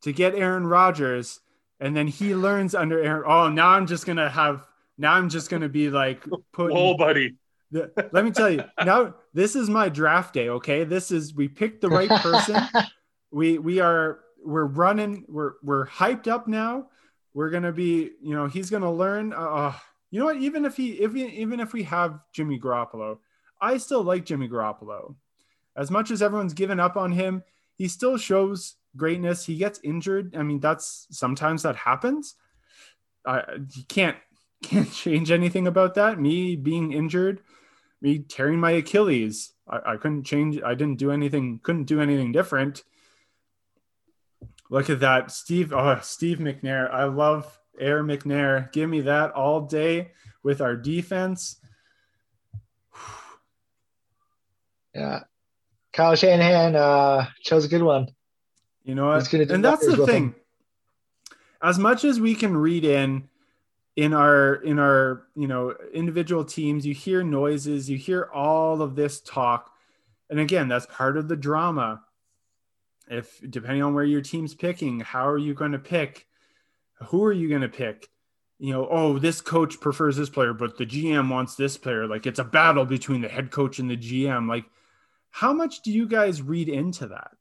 to 0.02 0.12
get 0.12 0.34
Aaron 0.34 0.66
Rodgers 0.66 1.38
and 1.78 1.96
then 1.96 2.08
he 2.08 2.34
learns 2.34 2.74
under 2.74 3.00
Aaron? 3.00 3.22
Oh, 3.26 3.48
now 3.48 3.68
I'm 3.68 3.86
just 3.86 4.06
going 4.06 4.16
to 4.16 4.28
have, 4.28 4.66
now 4.98 5.12
I'm 5.14 5.28
just 5.28 5.50
going 5.50 5.62
to 5.62 5.68
be 5.68 5.88
like 5.88 6.20
putting. 6.52 6.76
Whoa, 6.76 6.96
buddy. 6.96 7.36
Let 7.72 8.24
me 8.24 8.30
tell 8.30 8.50
you 8.50 8.64
now. 8.84 9.14
This 9.32 9.54
is 9.54 9.70
my 9.70 9.88
draft 9.88 10.34
day. 10.34 10.48
Okay, 10.48 10.84
this 10.84 11.10
is 11.10 11.34
we 11.34 11.48
picked 11.48 11.80
the 11.80 11.88
right 11.88 12.10
person. 12.10 12.62
we 13.30 13.58
we 13.58 13.80
are 13.80 14.20
we're 14.44 14.66
running. 14.66 15.24
We're 15.28 15.52
we're 15.62 15.86
hyped 15.86 16.26
up 16.26 16.48
now. 16.48 16.88
We're 17.32 17.50
gonna 17.50 17.72
be. 17.72 18.10
You 18.22 18.34
know, 18.34 18.46
he's 18.46 18.70
gonna 18.70 18.92
learn. 18.92 19.32
Uh, 19.32 19.72
you 20.10 20.18
know 20.18 20.26
what? 20.26 20.38
Even 20.38 20.64
if 20.64 20.76
he 20.76 20.92
if 21.00 21.12
we, 21.12 21.26
even 21.26 21.60
if 21.60 21.72
we 21.72 21.84
have 21.84 22.18
Jimmy 22.32 22.58
Garoppolo, 22.58 23.18
I 23.60 23.76
still 23.76 24.02
like 24.02 24.24
Jimmy 24.24 24.48
Garoppolo. 24.48 25.14
As 25.76 25.90
much 25.90 26.10
as 26.10 26.22
everyone's 26.22 26.54
given 26.54 26.80
up 26.80 26.96
on 26.96 27.12
him, 27.12 27.44
he 27.76 27.86
still 27.86 28.16
shows 28.16 28.76
greatness. 28.96 29.44
He 29.44 29.56
gets 29.56 29.80
injured. 29.84 30.34
I 30.36 30.42
mean, 30.42 30.60
that's 30.60 31.06
sometimes 31.10 31.62
that 31.62 31.76
happens. 31.76 32.34
I 33.24 33.42
you 33.74 33.84
can't 33.88 34.16
can't 34.62 34.92
change 34.92 35.30
anything 35.30 35.66
about 35.66 35.94
that. 35.94 36.18
Me 36.18 36.56
being 36.56 36.92
injured, 36.92 37.42
me 38.00 38.18
tearing 38.20 38.58
my 38.58 38.72
Achilles. 38.72 39.52
I, 39.68 39.92
I 39.92 39.96
couldn't 39.96 40.24
change. 40.24 40.60
I 40.64 40.74
didn't 40.74 40.98
do 40.98 41.10
anything. 41.10 41.60
Couldn't 41.62 41.84
do 41.84 42.00
anything 42.00 42.32
different. 42.32 42.82
Look 44.70 44.88
at 44.88 45.00
that, 45.00 45.30
Steve. 45.32 45.72
Oh, 45.72 45.98
Steve 46.02 46.38
McNair. 46.38 46.92
I 46.92 47.04
love 47.04 47.58
Air 47.78 48.04
McNair. 48.04 48.70
Give 48.72 48.88
me 48.88 49.00
that 49.02 49.32
all 49.32 49.62
day 49.62 50.12
with 50.42 50.60
our 50.60 50.76
defense. 50.76 51.56
Yeah. 54.94 55.20
Kyle 55.92 56.16
Shanahan 56.16 56.74
uh, 56.74 57.26
chose 57.42 57.64
a 57.64 57.68
good 57.68 57.82
one. 57.82 58.08
You 58.82 58.96
know 58.96 59.06
what? 59.06 59.18
He's 59.20 59.28
gonna 59.28 59.46
do 59.46 59.54
And 59.54 59.64
that's 59.64 59.86
the 59.86 60.04
thing. 60.04 60.24
him. 60.24 60.34
As 61.62 61.78
much 61.78 62.04
as 62.04 62.18
we 62.18 62.34
can 62.34 62.56
read 62.56 62.84
in 62.84 63.28
in 64.00 64.14
our 64.14 64.54
in 64.54 64.78
our 64.78 65.26
you 65.36 65.46
know 65.46 65.74
individual 65.92 66.42
teams, 66.42 66.86
you 66.86 66.94
hear 66.94 67.22
noises, 67.22 67.90
you 67.90 67.98
hear 67.98 68.30
all 68.32 68.80
of 68.80 68.96
this 68.96 69.20
talk. 69.20 69.70
And 70.30 70.40
again, 70.40 70.68
that's 70.68 70.86
part 70.86 71.18
of 71.18 71.28
the 71.28 71.36
drama. 71.36 72.00
If 73.10 73.38
depending 73.50 73.82
on 73.82 73.92
where 73.92 74.04
your 74.04 74.22
team's 74.22 74.54
picking, 74.54 75.00
how 75.00 75.28
are 75.28 75.36
you 75.36 75.52
going 75.52 75.72
to 75.72 75.78
pick? 75.78 76.26
Who 77.08 77.22
are 77.24 77.32
you 77.32 77.50
going 77.50 77.60
to 77.60 77.68
pick? 77.68 78.08
You 78.58 78.72
know, 78.72 78.88
oh, 78.90 79.18
this 79.18 79.42
coach 79.42 79.78
prefers 79.80 80.16
this 80.16 80.30
player, 80.30 80.54
but 80.54 80.78
the 80.78 80.86
GM 80.86 81.28
wants 81.28 81.54
this 81.54 81.76
player. 81.76 82.06
Like 82.06 82.26
it's 82.26 82.38
a 82.38 82.44
battle 82.44 82.86
between 82.86 83.20
the 83.20 83.28
head 83.28 83.50
coach 83.50 83.78
and 83.80 83.90
the 83.90 83.98
GM. 83.98 84.48
Like, 84.48 84.64
how 85.30 85.52
much 85.52 85.82
do 85.82 85.92
you 85.92 86.08
guys 86.08 86.40
read 86.40 86.70
into 86.70 87.08
that? 87.08 87.36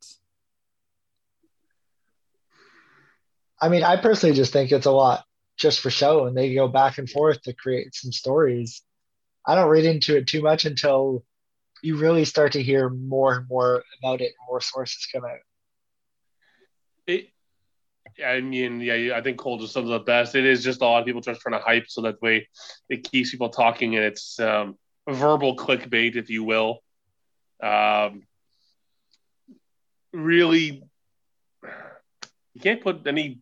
I 3.62 3.70
mean, 3.70 3.84
I 3.84 3.95
personally 3.95 4.36
just 4.36 4.51
think 4.51 4.74
it's 4.74 4.86
a 4.86 4.91
lot 4.91 5.24
just 5.60 5.82
for 5.82 5.89
show, 5.89 6.26
and 6.26 6.36
they 6.36 6.53
go 6.53 6.68
back 6.68 6.97
and 6.97 7.10
forth 7.10 7.41
to 7.43 7.53
create 7.53 7.93
some 7.93 8.12
stories. 8.12 8.82
I 9.45 9.55
don't 9.55 9.70
read 9.70 9.86
into 9.86 10.18
it 10.18 10.28
too 10.28 10.41
much 10.41 10.66
until 10.66 11.24
you 11.84 11.97
really 11.97 12.26
start 12.26 12.53
to 12.53 12.64
hear 12.64 12.89
more 12.89 13.36
and 13.36 13.47
more 13.47 13.84
about 14.01 14.22
it, 14.22 14.34
more 14.47 14.62
sources 14.62 15.07
come 15.14 15.26
out. 15.26 15.39
It, 17.07 17.30
I 18.26 18.41
mean, 18.41 18.82
yeah, 18.82 19.16
I 19.16 19.22
think 19.22 19.38
Cole 19.38 19.60
just 19.60 19.74
sums 19.74 19.89
it 19.89 19.93
up 19.93 20.05
best. 20.05 20.36
It 20.36 20.45
is 20.45 20.64
just 20.64 20.82
a 20.82 20.86
lot 20.86 20.99
of 20.99 21.05
people 21.05 21.22
just 21.22 21.41
trying 21.41 21.60
to 21.60 21.66
hype 21.66 21.86
so 21.88 22.01
that 22.01 22.22
way 22.22 22.47
it 22.89 23.10
keeps 23.10 23.32
people 23.32 23.49
talking 23.49 23.95
and 23.95 24.05
it's 24.05 24.39
um, 24.39 24.78
verbal 25.07 25.55
clickbait, 25.55 26.16
if 26.16 26.30
you 26.30 26.43
will. 26.43 26.80
Um, 27.62 28.24
really, 30.14 30.84
you 32.53 32.62
can't 32.62 32.82
put 32.82 33.05
any 33.07 33.39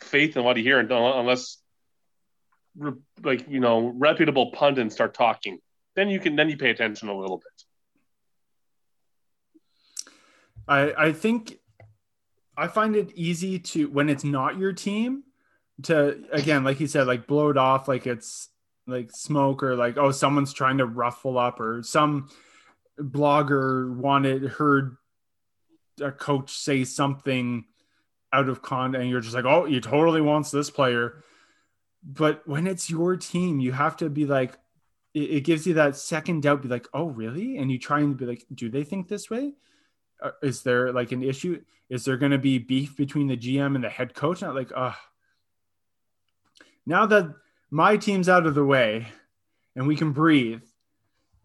faith 0.00 0.36
in 0.36 0.44
what 0.44 0.56
you 0.56 0.62
hear 0.62 0.78
unless, 0.78 1.58
like 3.22 3.48
you 3.48 3.60
know, 3.60 3.92
reputable 3.96 4.50
pundits 4.52 4.94
start 4.94 5.14
talking. 5.14 5.58
Then 5.96 6.08
you 6.08 6.20
can 6.20 6.36
then 6.36 6.48
you 6.48 6.56
pay 6.56 6.70
attention 6.70 7.08
a 7.08 7.16
little 7.16 7.38
bit. 7.38 7.64
I 10.68 11.06
I 11.06 11.12
think 11.12 11.58
I 12.56 12.68
find 12.68 12.94
it 12.94 13.12
easy 13.14 13.58
to 13.58 13.88
when 13.88 14.08
it's 14.08 14.24
not 14.24 14.58
your 14.58 14.72
team 14.72 15.24
to 15.84 16.22
again 16.32 16.62
like 16.62 16.78
you 16.80 16.86
said 16.86 17.06
like 17.06 17.26
blow 17.26 17.48
it 17.48 17.56
off 17.56 17.88
like 17.88 18.06
it's 18.06 18.48
like 18.86 19.10
smoke 19.12 19.62
or 19.62 19.76
like 19.76 19.96
oh 19.96 20.10
someone's 20.10 20.52
trying 20.52 20.78
to 20.78 20.86
ruffle 20.86 21.38
up 21.38 21.60
or 21.60 21.82
some 21.82 22.28
blogger 22.98 23.94
wanted 23.94 24.44
heard 24.44 24.96
a 26.00 26.12
coach 26.12 26.52
say 26.52 26.84
something 26.84 27.64
out 28.32 28.48
of 28.48 28.62
con 28.62 28.94
and 28.94 29.08
you're 29.08 29.20
just 29.20 29.34
like 29.34 29.44
oh 29.44 29.64
he 29.64 29.80
totally 29.80 30.20
wants 30.20 30.50
this 30.50 30.70
player 30.70 31.22
but 32.02 32.46
when 32.46 32.66
it's 32.66 32.88
your 32.88 33.16
team 33.16 33.60
you 33.60 33.72
have 33.72 33.96
to 33.96 34.08
be 34.08 34.24
like 34.24 34.56
it, 35.14 35.30
it 35.30 35.40
gives 35.44 35.66
you 35.66 35.74
that 35.74 35.96
second 35.96 36.42
doubt 36.42 36.62
be 36.62 36.68
like 36.68 36.86
oh 36.94 37.06
really 37.06 37.56
and 37.56 37.70
you 37.70 37.78
try 37.78 38.00
and 38.00 38.16
be 38.16 38.26
like 38.26 38.44
do 38.54 38.68
they 38.68 38.84
think 38.84 39.08
this 39.08 39.28
way 39.28 39.52
uh, 40.22 40.30
is 40.42 40.62
there 40.62 40.92
like 40.92 41.12
an 41.12 41.22
issue? 41.22 41.60
Is 41.88 42.04
there 42.04 42.16
going 42.16 42.32
to 42.32 42.38
be 42.38 42.58
beef 42.58 42.96
between 42.96 43.26
the 43.26 43.36
GM 43.36 43.74
and 43.74 43.82
the 43.82 43.88
head 43.88 44.14
coach? 44.14 44.42
Not 44.42 44.54
like, 44.54 44.70
uh 44.74 44.92
now 46.86 47.06
that 47.06 47.34
my 47.70 47.96
team's 47.96 48.28
out 48.28 48.46
of 48.46 48.54
the 48.54 48.64
way 48.64 49.08
and 49.76 49.86
we 49.86 49.96
can 49.96 50.12
breathe. 50.12 50.62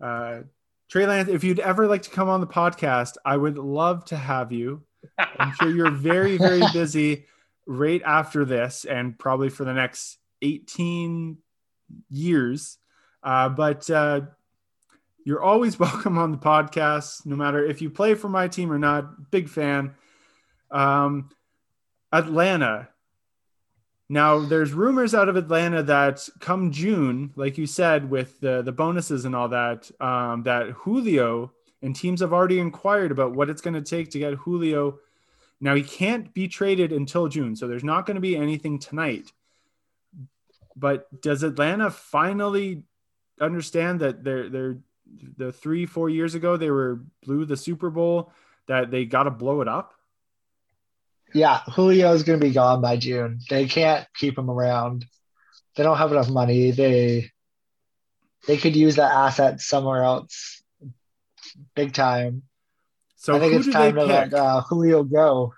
Uh, 0.01 0.41
Trey 0.89 1.05
Lance, 1.05 1.29
if 1.29 1.43
you'd 1.43 1.59
ever 1.59 1.87
like 1.87 2.03
to 2.03 2.09
come 2.09 2.29
on 2.29 2.41
the 2.41 2.47
podcast, 2.47 3.13
I 3.25 3.37
would 3.37 3.57
love 3.57 4.05
to 4.05 4.15
have 4.15 4.51
you. 4.51 4.83
I'm 5.17 5.53
sure 5.53 5.69
you're 5.69 5.91
very, 5.91 6.37
very 6.37 6.61
busy 6.73 7.25
right 7.65 8.01
after 8.05 8.45
this 8.45 8.85
and 8.85 9.17
probably 9.17 9.49
for 9.49 9.65
the 9.65 9.73
next 9.73 10.17
18 10.41 11.37
years. 12.09 12.77
Uh, 13.23 13.49
but 13.49 13.89
uh, 13.89 14.21
you're 15.23 15.41
always 15.41 15.79
welcome 15.79 16.17
on 16.17 16.31
the 16.31 16.37
podcast, 16.37 17.25
no 17.25 17.35
matter 17.35 17.65
if 17.65 17.81
you 17.81 17.89
play 17.89 18.13
for 18.13 18.29
my 18.29 18.47
team 18.47 18.71
or 18.71 18.79
not. 18.79 19.31
Big 19.31 19.49
fan. 19.49 19.95
Um, 20.71 21.29
Atlanta. 22.11 22.89
Now, 24.07 24.39
there's 24.39 24.71
rumors 24.71 25.15
out 25.15 25.29
of 25.29 25.35
Atlanta 25.35 25.81
that 25.83 26.29
come 26.39 26.71
June, 26.71 27.33
like 27.35 27.57
you 27.57 27.65
said, 27.65 28.09
with 28.09 28.39
the, 28.39 28.61
the 28.61 28.71
bonuses 28.71 29.25
and 29.25 29.35
all 29.35 29.49
that, 29.49 29.89
um, 29.99 30.43
that 30.43 30.69
Julio 30.69 31.51
and 31.81 31.95
teams 31.95 32.21
have 32.21 32.33
already 32.33 32.59
inquired 32.59 33.11
about 33.11 33.33
what 33.33 33.49
it's 33.49 33.61
going 33.61 33.73
to 33.73 33.81
take 33.81 34.11
to 34.11 34.19
get 34.19 34.33
Julio. 34.33 34.99
Now, 35.61 35.75
he 35.75 35.83
can't 35.83 36.33
be 36.33 36.47
traded 36.47 36.91
until 36.91 37.27
June, 37.27 37.55
so 37.55 37.67
there's 37.67 37.83
not 37.83 38.05
going 38.05 38.15
to 38.15 38.21
be 38.21 38.35
anything 38.35 38.79
tonight. 38.79 39.31
But 40.75 41.21
does 41.21 41.43
Atlanta 41.43 41.89
finally 41.89 42.83
understand 43.39 44.01
that 44.01 44.23
they're 44.23 44.49
they're 44.49 44.77
the 45.37 45.51
three 45.51 45.85
four 45.85 46.09
years 46.09 46.35
ago 46.35 46.57
they 46.57 46.71
were 46.71 47.01
blew 47.23 47.45
the 47.45 47.57
Super 47.57 47.89
Bowl 47.89 48.31
that 48.67 48.91
they 48.91 49.05
got 49.05 49.23
to 49.23 49.31
blow 49.31 49.61
it 49.61 49.67
up? 49.67 49.93
Yeah, 51.33 51.61
Julio's 51.73 52.23
going 52.23 52.39
to 52.39 52.45
be 52.45 52.53
gone 52.53 52.81
by 52.81 52.97
June. 52.97 53.39
They 53.49 53.67
can't 53.67 54.07
keep 54.15 54.37
him 54.37 54.49
around. 54.49 55.05
They 55.75 55.83
don't 55.83 55.97
have 55.97 56.11
enough 56.11 56.29
money. 56.29 56.71
They 56.71 57.31
they 58.47 58.57
could 58.57 58.75
use 58.75 58.95
that 58.95 59.11
asset 59.11 59.59
somewhere 59.59 60.03
else, 60.03 60.61
big 61.75 61.93
time. 61.93 62.43
So 63.15 63.35
I 63.35 63.39
think 63.39 63.53
who 63.53 63.57
it's 63.59 63.67
do 63.67 63.73
time 63.73 63.95
they 63.95 64.01
to 64.01 64.07
pick? 64.07 64.31
let 64.31 64.33
uh, 64.33 64.61
Julio 64.61 65.03
go. 65.03 65.53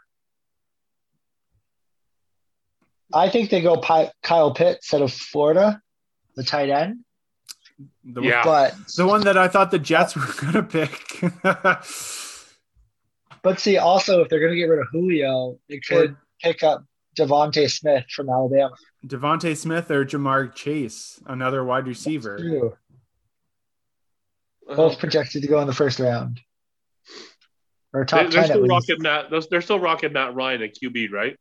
I 3.14 3.30
think 3.30 3.50
they 3.50 3.62
go 3.62 3.78
Pi- 3.78 4.12
Kyle 4.22 4.54
Pitts 4.54 4.94
out 4.94 5.02
of 5.02 5.14
Florida, 5.14 5.82
the 6.36 6.44
tight 6.44 6.70
end. 6.70 7.00
the, 8.04 8.22
Yeah. 8.22 8.44
But 8.44 8.76
the 8.96 9.08
one 9.08 9.22
that 9.22 9.38
I 9.38 9.48
thought 9.48 9.72
the 9.72 9.80
Jets 9.80 10.16
were 10.16 10.26
gonna 10.42 10.64
pick. 10.64 11.22
but 11.44 11.86
see, 13.60 13.78
also 13.78 14.22
if 14.22 14.30
they're 14.30 14.40
going 14.40 14.52
to 14.52 14.58
get 14.58 14.66
rid 14.66 14.80
of 14.80 14.88
Julio, 14.92 15.58
they 15.70 15.80
could 15.80 16.16
pick 16.42 16.64
up 16.64 16.84
DeVonta 17.18 17.72
Smith 17.72 18.06
from 18.14 18.30
Alabama. 18.30 18.72
DeVonta 19.06 19.56
Smith 19.56 19.90
or 19.90 20.06
Ja'Marr 20.06 20.54
Chase, 20.54 21.22
another 21.26 21.64
wide 21.64 21.88
receiver. 21.88 22.74
Too. 24.68 24.74
Uh-huh. 24.74 24.90
Both 24.90 25.00
projected 25.00 25.42
to 25.44 25.48
go 25.48 25.60
in 25.62 25.68
the 25.68 25.74
first 25.74 26.00
round 26.00 26.42
or 27.94 28.02
They, 28.04 28.06
top 28.06 28.20
they're 28.20 28.30
ten. 28.32 28.40
At 28.44 28.46
still 28.48 28.68
rocking 28.68 29.02
Matt. 29.02 29.30
They're, 29.30 29.42
they're 29.50 29.62
still 29.62 29.80
rocking 29.80 30.14
Matt 30.14 30.36
Ryan 30.36 30.62
at 30.64 30.76
QB, 30.76 31.12
right? 31.12 31.38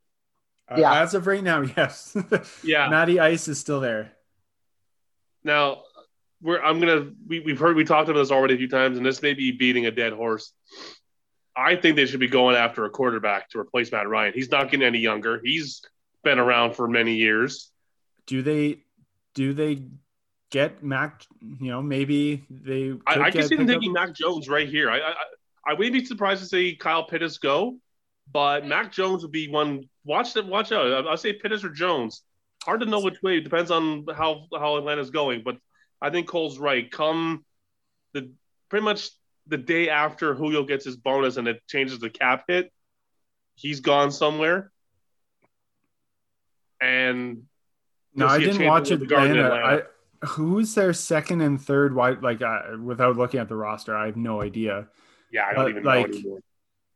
Uh, 0.71 0.77
Yeah. 0.79 1.01
as 1.03 1.15
of 1.15 1.27
right 1.27 1.43
now, 1.43 1.61
yes. 1.77 2.17
Yeah. 2.63 2.89
Matty 2.89 3.19
Ice 3.21 3.49
is 3.49 3.59
still 3.59 3.81
there. 3.81 4.13
Now, 5.45 5.83
we're 6.43 6.61
I'm 6.61 6.81
gonna 6.81 7.11
we, 7.27 7.41
we've 7.41 7.59
heard 7.59 7.77
we 7.77 7.85
talked 7.85 8.09
about 8.09 8.21
this 8.21 8.31
already 8.31 8.55
a 8.55 8.59
few 8.59 8.69
times, 8.69 8.97
and 8.97 9.07
this 9.07 9.23
may 9.23 9.33
be 9.35 9.53
beating 9.53 9.87
a 9.87 9.91
dead 9.91 10.13
horse. 10.13 10.53
I 11.57 11.77
think 11.77 11.97
they 11.97 12.05
should 12.07 12.21
be 12.21 12.29
going 12.29 12.55
after 12.57 12.85
a 12.85 12.91
quarterback 12.91 13.49
to 13.51 13.59
replace 13.59 13.91
Matt 13.91 14.09
Ryan. 14.09 14.35
He's 14.35 14.51
not 14.51 14.71
getting 14.71 14.87
any 14.87 14.99
younger. 14.99 15.41
He's 15.43 15.81
been 16.23 16.39
around 16.39 16.75
for 16.75 16.87
many 16.87 17.15
years. 17.17 17.71
Do 18.27 18.43
they 18.43 18.83
do 19.35 19.55
they 19.55 19.83
get 20.51 20.83
Mac? 20.83 21.25
You 21.41 21.71
know, 21.71 21.83
maybe 21.83 22.45
they. 22.51 22.95
I, 23.07 23.21
I 23.23 23.31
can 23.31 23.47
see 23.47 23.57
them 23.57 23.67
taking 23.67 23.93
Mac 23.93 24.15
Jones 24.15 24.49
right 24.49 24.69
here. 24.69 24.91
I, 24.91 24.99
I 24.99 25.15
I 25.69 25.73
wouldn't 25.75 25.93
be 25.95 26.05
surprised 26.05 26.43
to 26.43 26.49
see 26.49 26.77
Kyle 26.77 27.05
Pitts 27.05 27.39
go, 27.39 27.77
but 28.33 28.67
Mac 28.67 28.93
Jones 28.93 29.23
would 29.23 29.33
be 29.33 29.49
one. 29.49 29.89
Watch 30.05 30.35
that. 30.35 30.47
Watch 30.47 30.73
out. 30.73 30.87
I- 31.07 31.09
I'll 31.11 31.17
say 31.17 31.33
Pitts 31.33 31.65
or 31.65 31.71
Jones. 31.71 32.23
Hard 32.65 32.81
to 32.81 32.87
know 32.87 33.01
which 33.01 33.23
way. 33.23 33.39
It 33.39 33.43
depends 33.45 33.71
on 33.71 34.07
how 34.17 34.47
how 34.57 34.77
Atlanta's 34.77 35.11
going, 35.11 35.43
but 35.45 35.57
I 36.01 36.11
think 36.11 36.29
Cole's 36.29 36.59
right. 36.59 36.91
Come 36.91 37.45
the 38.13 38.31
pretty 38.69 38.85
much 38.85 39.11
the 39.47 39.57
day 39.57 39.89
after 39.89 40.35
Julio 40.35 40.65
gets 40.65 40.85
his 40.85 40.97
bonus 40.97 41.37
and 41.37 41.47
it 41.47 41.63
changes 41.69 42.01
the 42.01 42.11
cap 42.11 42.45
hit, 42.49 42.73
he's 43.55 43.81
gone 43.81 44.11
somewhere. 44.11 44.73
And 46.81 47.45
No, 48.15 48.27
I 48.27 48.39
didn't 48.39 48.67
watch 48.67 48.91
in 48.91 49.01
regard 49.01 49.33
to 49.33 49.39
Atlanta. 49.39 49.55
Atlanta. 49.55 49.83
I, 49.85 49.96
who's 50.25 50.75
their 50.75 50.93
second 50.93 51.41
and 51.41 51.61
third 51.61 51.95
wide? 51.95 52.23
Like, 52.23 52.43
uh, 52.43 52.77
without 52.83 53.17
looking 53.17 53.41
at 53.41 53.49
the 53.49 53.57
roster, 53.57 53.97
I 53.97 54.07
have 54.07 54.17
no 54.17 54.43
idea. 54.43 54.89
yeah, 55.33 55.47
I 55.47 55.55
don't 55.55 55.71
even 55.71 55.85
like, 55.85 56.09
know 56.09 56.15
anymore. 56.15 56.41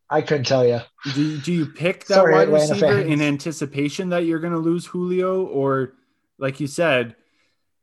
I 0.09 0.23
couldn't 0.23 0.45
tell 0.45 0.67
you. 0.67 0.81
Do 1.15 1.39
do 1.39 1.53
you 1.53 1.67
pick 1.67 2.07
that 2.07 2.15
Sorry, 2.15 2.33
wide 2.35 2.49
Atlanta 2.49 2.75
receiver 2.75 2.99
fans. 2.99 3.11
in 3.11 3.21
anticipation 3.23 4.09
that 4.09 4.25
you're 4.25 4.41
going 4.41 4.53
to 4.53 4.59
lose 4.59 4.85
Julio, 4.87 5.45
or 5.45 5.95
like 6.39 6.59
you 6.59 6.67
said, 6.67 7.15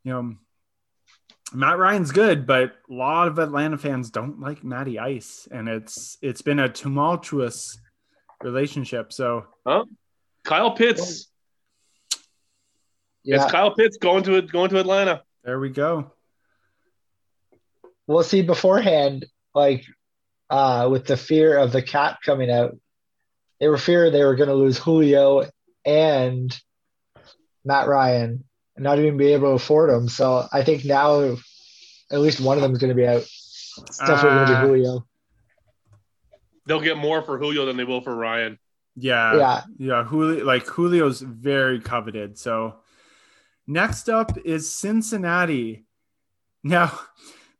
you 0.04 0.12
know, 0.12 0.36
Matt 1.54 1.78
Ryan's 1.78 2.12
good, 2.12 2.46
but 2.46 2.74
a 2.90 2.92
lot 2.92 3.28
of 3.28 3.38
Atlanta 3.38 3.78
fans 3.78 4.10
don't 4.10 4.40
like 4.40 4.62
Matty 4.62 4.98
Ice, 4.98 5.48
and 5.50 5.68
it's 5.68 6.18
it's 6.20 6.42
been 6.42 6.58
a 6.58 6.68
tumultuous 6.68 7.78
relationship. 8.42 9.10
So 9.12 9.46
huh? 9.66 9.86
Kyle 10.44 10.72
Pitts, 10.72 11.28
Yeah. 13.24 13.42
It's 13.42 13.50
Kyle 13.50 13.74
Pitts 13.74 13.96
going 13.96 14.24
to 14.24 14.42
going 14.42 14.68
to 14.70 14.78
Atlanta. 14.78 15.22
There 15.48 15.58
we 15.58 15.70
go. 15.70 16.12
We'll 18.06 18.22
see 18.22 18.42
beforehand, 18.42 19.24
like 19.54 19.82
uh, 20.50 20.88
with 20.92 21.06
the 21.06 21.16
fear 21.16 21.56
of 21.56 21.72
the 21.72 21.80
cap 21.80 22.18
coming 22.22 22.50
out, 22.50 22.76
they 23.58 23.66
were 23.68 23.78
fearing 23.78 24.12
they 24.12 24.24
were 24.24 24.36
going 24.36 24.50
to 24.50 24.54
lose 24.54 24.76
Julio 24.76 25.48
and 25.86 26.54
Matt 27.64 27.88
Ryan 27.88 28.44
and 28.76 28.84
not 28.84 28.98
even 28.98 29.16
be 29.16 29.32
able 29.32 29.48
to 29.48 29.54
afford 29.54 29.88
them. 29.88 30.10
So 30.10 30.46
I 30.52 30.64
think 30.64 30.84
now 30.84 31.38
at 32.12 32.20
least 32.20 32.40
one 32.42 32.58
of 32.58 32.62
them 32.62 32.72
is 32.72 32.78
going 32.78 32.90
to 32.90 32.94
be 32.94 33.06
out. 33.06 33.22
It's 33.22 33.98
definitely 34.00 34.40
going 34.40 34.48
to 34.48 34.54
Uh, 34.54 34.60
be 34.60 34.68
Julio. 34.68 35.06
They'll 36.66 36.82
get 36.82 36.98
more 36.98 37.22
for 37.22 37.38
Julio 37.38 37.64
than 37.64 37.78
they 37.78 37.84
will 37.84 38.02
for 38.02 38.14
Ryan. 38.14 38.58
Yeah. 38.96 39.34
Yeah. 39.38 39.62
Yeah. 39.78 40.04
Julio, 40.04 40.44
like 40.44 40.66
Julio's 40.66 41.22
very 41.22 41.80
coveted. 41.80 42.36
So 42.36 42.80
next 43.68 44.08
up 44.08 44.36
is 44.44 44.74
Cincinnati. 44.74 45.84
Now, 46.64 46.98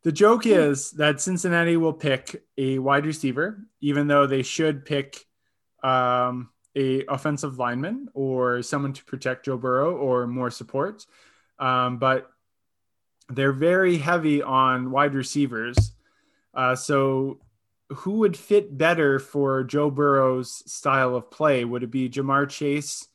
the 0.02 0.11
joke 0.11 0.46
is 0.46 0.92
that 0.92 1.20
Cincinnati 1.20 1.76
will 1.76 1.92
pick 1.92 2.42
a 2.56 2.78
wide 2.78 3.06
receiver, 3.06 3.61
even 3.80 4.09
though 4.09 4.26
they 4.26 4.42
should 4.42 4.84
pick 4.84 5.24
um, 5.82 6.50
a 6.74 7.04
offensive 7.06 7.59
lineman 7.59 8.09
or 8.14 8.62
someone 8.62 8.92
to 8.94 9.04
protect 9.04 9.44
Joe 9.44 9.56
Burrow 9.56 9.96
or 9.96 10.26
more 10.26 10.50
support. 10.50 11.04
Um, 11.59 11.98
but 11.98 12.30
they're 13.28 13.52
very 13.52 13.98
heavy 13.98 14.42
on 14.42 14.90
wide 14.90 15.14
receivers. 15.14 15.92
Uh, 16.54 16.74
so 16.74 17.40
who 17.90 18.12
would 18.18 18.36
fit 18.36 18.76
better 18.76 19.18
for 19.18 19.64
Joe 19.64 19.90
Burrow's 19.90 20.62
style 20.70 21.14
of 21.14 21.30
play? 21.30 21.64
Would 21.64 21.82
it 21.82 21.90
be 21.90 22.09
Ja'Marr 22.09 22.48
Chase 22.48 23.06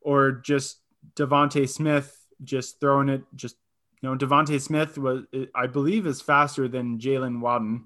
or 0.00 0.32
just 0.32 0.78
DeVonta 1.16 1.68
Smith 1.68 2.23
just 2.44 2.80
throwing 2.80 3.08
it? 3.08 3.22
Just 3.34 3.56
you 4.02 4.08
know, 4.10 4.16
DeVonta 4.16 4.60
Smith 4.60 4.98
was, 4.98 5.22
I 5.54 5.66
believe, 5.66 6.06
is 6.06 6.20
faster 6.20 6.68
than 6.68 6.98
Jaylen 6.98 7.40
Waddle, 7.40 7.80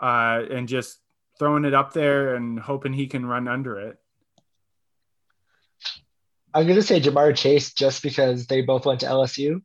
uh, 0.00 0.42
and 0.50 0.68
just 0.68 0.98
throwing 1.38 1.64
it 1.64 1.74
up 1.74 1.92
there 1.92 2.34
and 2.36 2.58
hoping 2.58 2.92
he 2.92 3.06
can 3.06 3.26
run 3.26 3.48
under 3.48 3.78
it. 3.80 3.98
I'm 6.54 6.64
going 6.64 6.76
to 6.76 6.82
say 6.82 7.00
Ja'Marr 7.00 7.36
Chase 7.36 7.72
just 7.72 8.02
because 8.02 8.46
they 8.46 8.62
both 8.62 8.86
went 8.86 9.00
to 9.00 9.06
LSU 9.06 9.60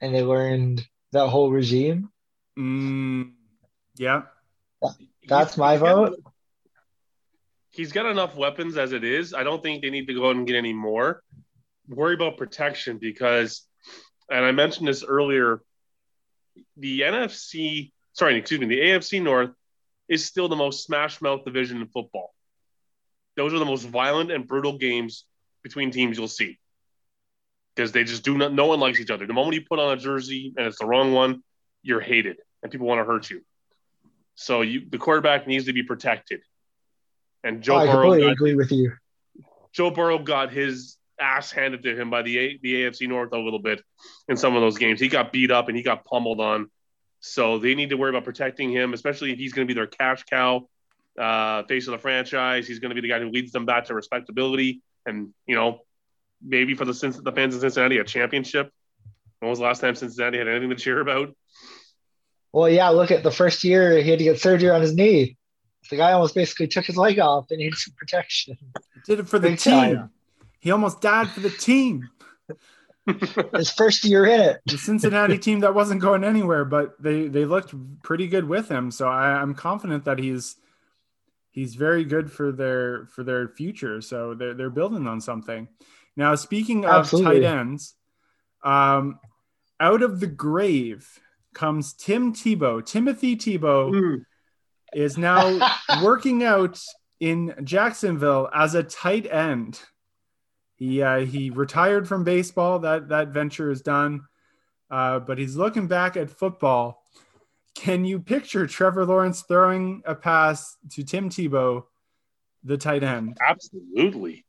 and 0.00 0.14
they 0.14 0.22
learned 0.22 0.86
that 1.12 1.28
whole 1.28 1.50
regime. 1.50 2.10
Mm, 2.58 3.32
yeah, 3.96 4.22
That's 5.28 5.50
He's- 5.54 5.58
my 5.58 5.76
vote. 5.76 6.18
He's 7.70 7.92
got 7.92 8.06
enough 8.06 8.34
weapons 8.36 8.78
as 8.78 8.92
it 8.92 9.04
is. 9.04 9.34
I 9.34 9.42
don't 9.44 9.62
think 9.62 9.82
they 9.82 9.90
need 9.90 10.06
to 10.06 10.14
go 10.14 10.30
out 10.30 10.36
and 10.36 10.46
get 10.46 10.56
any 10.56 10.72
more. 10.72 11.22
Worry 11.88 12.14
about 12.14 12.36
protection 12.36 12.98
because, 12.98 13.62
and 14.30 14.44
I 14.44 14.52
mentioned 14.52 14.88
this 14.88 15.04
earlier, 15.04 15.62
the 16.76 17.00
NFC, 17.02 17.92
sorry, 18.12 18.36
excuse 18.36 18.60
me, 18.60 18.66
the 18.66 18.80
AFC 18.80 19.22
North 19.22 19.50
is 20.08 20.24
still 20.24 20.48
the 20.48 20.56
most 20.56 20.84
smash 20.84 21.20
mouth 21.20 21.44
division 21.44 21.80
in 21.80 21.88
football. 21.88 22.34
Those 23.36 23.52
are 23.52 23.58
the 23.58 23.64
most 23.64 23.84
violent 23.84 24.30
and 24.30 24.46
brutal 24.46 24.78
games 24.78 25.24
between 25.62 25.90
teams 25.90 26.16
you'll 26.16 26.28
see 26.28 26.58
because 27.74 27.92
they 27.92 28.04
just 28.04 28.24
do 28.24 28.38
not, 28.38 28.52
no 28.52 28.66
one 28.66 28.80
likes 28.80 28.98
each 28.98 29.10
other. 29.10 29.26
The 29.26 29.34
moment 29.34 29.54
you 29.54 29.62
put 29.68 29.78
on 29.78 29.92
a 29.92 30.00
jersey 30.00 30.54
and 30.56 30.66
it's 30.66 30.78
the 30.78 30.86
wrong 30.86 31.12
one, 31.12 31.42
you're 31.82 32.00
hated 32.00 32.38
and 32.62 32.72
people 32.72 32.86
want 32.86 33.00
to 33.00 33.04
hurt 33.04 33.28
you. 33.28 33.42
So 34.34 34.62
you, 34.62 34.82
the 34.88 34.98
quarterback 34.98 35.46
needs 35.46 35.66
to 35.66 35.72
be 35.72 35.82
protected. 35.82 36.40
And 37.44 37.62
Joe 37.62 37.76
I 37.76 37.86
Burrow 37.86 38.02
completely 38.02 38.26
got, 38.26 38.32
agree 38.32 38.54
with 38.54 38.72
you. 38.72 38.92
Joe 39.72 39.90
Burrow 39.90 40.18
got 40.18 40.52
his 40.52 40.96
ass 41.20 41.50
handed 41.50 41.82
to 41.84 41.94
him 41.98 42.10
by 42.10 42.22
the 42.22 42.38
A, 42.38 42.58
the 42.62 42.74
AFC 42.82 43.08
North 43.08 43.32
a 43.32 43.38
little 43.38 43.58
bit 43.58 43.82
in 44.28 44.36
some 44.36 44.54
of 44.54 44.62
those 44.62 44.78
games. 44.78 45.00
He 45.00 45.08
got 45.08 45.32
beat 45.32 45.50
up 45.50 45.68
and 45.68 45.76
he 45.76 45.82
got 45.82 46.04
pummeled 46.04 46.40
on. 46.40 46.70
So 47.20 47.58
they 47.58 47.74
need 47.74 47.90
to 47.90 47.96
worry 47.96 48.10
about 48.10 48.24
protecting 48.24 48.70
him, 48.70 48.92
especially 48.94 49.32
if 49.32 49.38
he's 49.38 49.52
going 49.52 49.66
to 49.66 49.72
be 49.72 49.78
their 49.78 49.86
cash 49.86 50.24
cow, 50.24 50.68
uh, 51.18 51.62
face 51.64 51.86
of 51.88 51.92
the 51.92 51.98
franchise. 51.98 52.68
He's 52.68 52.78
going 52.78 52.90
to 52.90 52.94
be 52.94 53.00
the 53.00 53.08
guy 53.08 53.18
who 53.20 53.30
leads 53.30 53.52
them 53.52 53.64
back 53.66 53.86
to 53.86 53.94
respectability 53.94 54.82
and 55.06 55.32
you 55.46 55.54
know 55.54 55.80
maybe 56.44 56.74
for 56.74 56.84
the 56.84 56.92
the 57.22 57.32
fans 57.32 57.54
in 57.54 57.60
Cincinnati 57.60 57.98
a 57.98 58.04
championship. 58.04 58.70
When 59.40 59.50
was 59.50 59.58
the 59.58 59.64
last 59.64 59.80
time 59.80 59.94
Cincinnati 59.94 60.38
had 60.38 60.48
anything 60.48 60.70
to 60.70 60.76
cheer 60.76 61.00
about? 61.00 61.34
Well, 62.52 62.68
yeah, 62.70 62.88
look 62.88 63.10
at 63.10 63.22
the 63.22 63.30
first 63.30 63.64
year 63.64 63.98
he 64.02 64.08
had 64.10 64.18
to 64.18 64.24
get 64.24 64.40
surgery 64.40 64.70
on 64.70 64.80
his 64.80 64.94
knee. 64.94 65.36
The 65.90 65.96
guy 65.96 66.12
almost 66.12 66.34
basically 66.34 66.66
took 66.68 66.84
his 66.84 66.96
leg 66.96 67.18
off 67.18 67.46
and 67.50 67.58
needed 67.58 67.76
some 67.78 67.94
protection. 67.96 68.56
did 69.06 69.20
it 69.20 69.28
for 69.28 69.38
the 69.38 69.50
Big 69.50 69.58
team. 69.58 69.72
time. 69.72 70.10
He 70.60 70.70
almost 70.70 71.00
died 71.00 71.30
for 71.30 71.40
the 71.40 71.50
team. 71.50 72.08
His 73.54 73.70
first 73.70 74.04
year 74.04 74.26
in 74.26 74.40
it. 74.40 74.60
the 74.66 74.76
Cincinnati 74.78 75.38
team 75.38 75.60
that 75.60 75.74
wasn't 75.74 76.00
going 76.00 76.24
anywhere, 76.24 76.64
but 76.64 77.00
they 77.00 77.28
they 77.28 77.44
looked 77.44 77.72
pretty 78.02 78.26
good 78.26 78.44
with 78.48 78.68
him. 78.68 78.90
So 78.90 79.06
I, 79.08 79.28
I'm 79.40 79.54
confident 79.54 80.04
that 80.06 80.18
he's 80.18 80.56
he's 81.52 81.76
very 81.76 82.04
good 82.04 82.32
for 82.32 82.50
their 82.50 83.06
for 83.06 83.22
their 83.22 83.46
future. 83.48 84.00
So 84.00 84.34
they're 84.34 84.54
they're 84.54 84.70
building 84.70 85.06
on 85.06 85.20
something. 85.20 85.68
Now 86.16 86.34
speaking 86.34 86.84
of 86.84 87.00
Absolutely. 87.04 87.42
tight 87.42 87.58
ends, 87.58 87.94
um, 88.64 89.20
out 89.78 90.02
of 90.02 90.18
the 90.18 90.26
grave 90.26 91.20
comes 91.54 91.92
Tim 91.92 92.32
Tebow. 92.32 92.84
Timothy 92.84 93.36
Tebow 93.36 93.92
Mm. 93.92 94.24
is 94.94 95.16
now 95.16 95.60
working 96.02 96.42
out 96.42 96.80
in 97.20 97.54
Jacksonville 97.62 98.50
as 98.52 98.74
a 98.74 98.82
tight 98.82 99.26
end. 99.30 99.80
He 100.76 101.02
uh, 101.02 101.20
he 101.20 101.50
retired 101.50 102.06
from 102.06 102.22
baseball. 102.22 102.78
That 102.80 103.08
that 103.08 103.28
venture 103.28 103.70
is 103.70 103.82
done, 103.82 104.22
uh, 104.90 105.20
but 105.20 105.38
he's 105.38 105.56
looking 105.56 105.88
back 105.88 106.16
at 106.16 106.30
football. 106.30 107.02
Can 107.74 108.04
you 108.04 108.20
picture 108.20 108.66
Trevor 108.66 109.04
Lawrence 109.04 109.42
throwing 109.42 110.02
a 110.06 110.14
pass 110.14 110.76
to 110.92 111.02
Tim 111.02 111.28
Tebow, 111.28 111.84
the 112.64 112.78
tight 112.78 113.02
end? 113.02 113.36
Absolutely. 113.46 114.44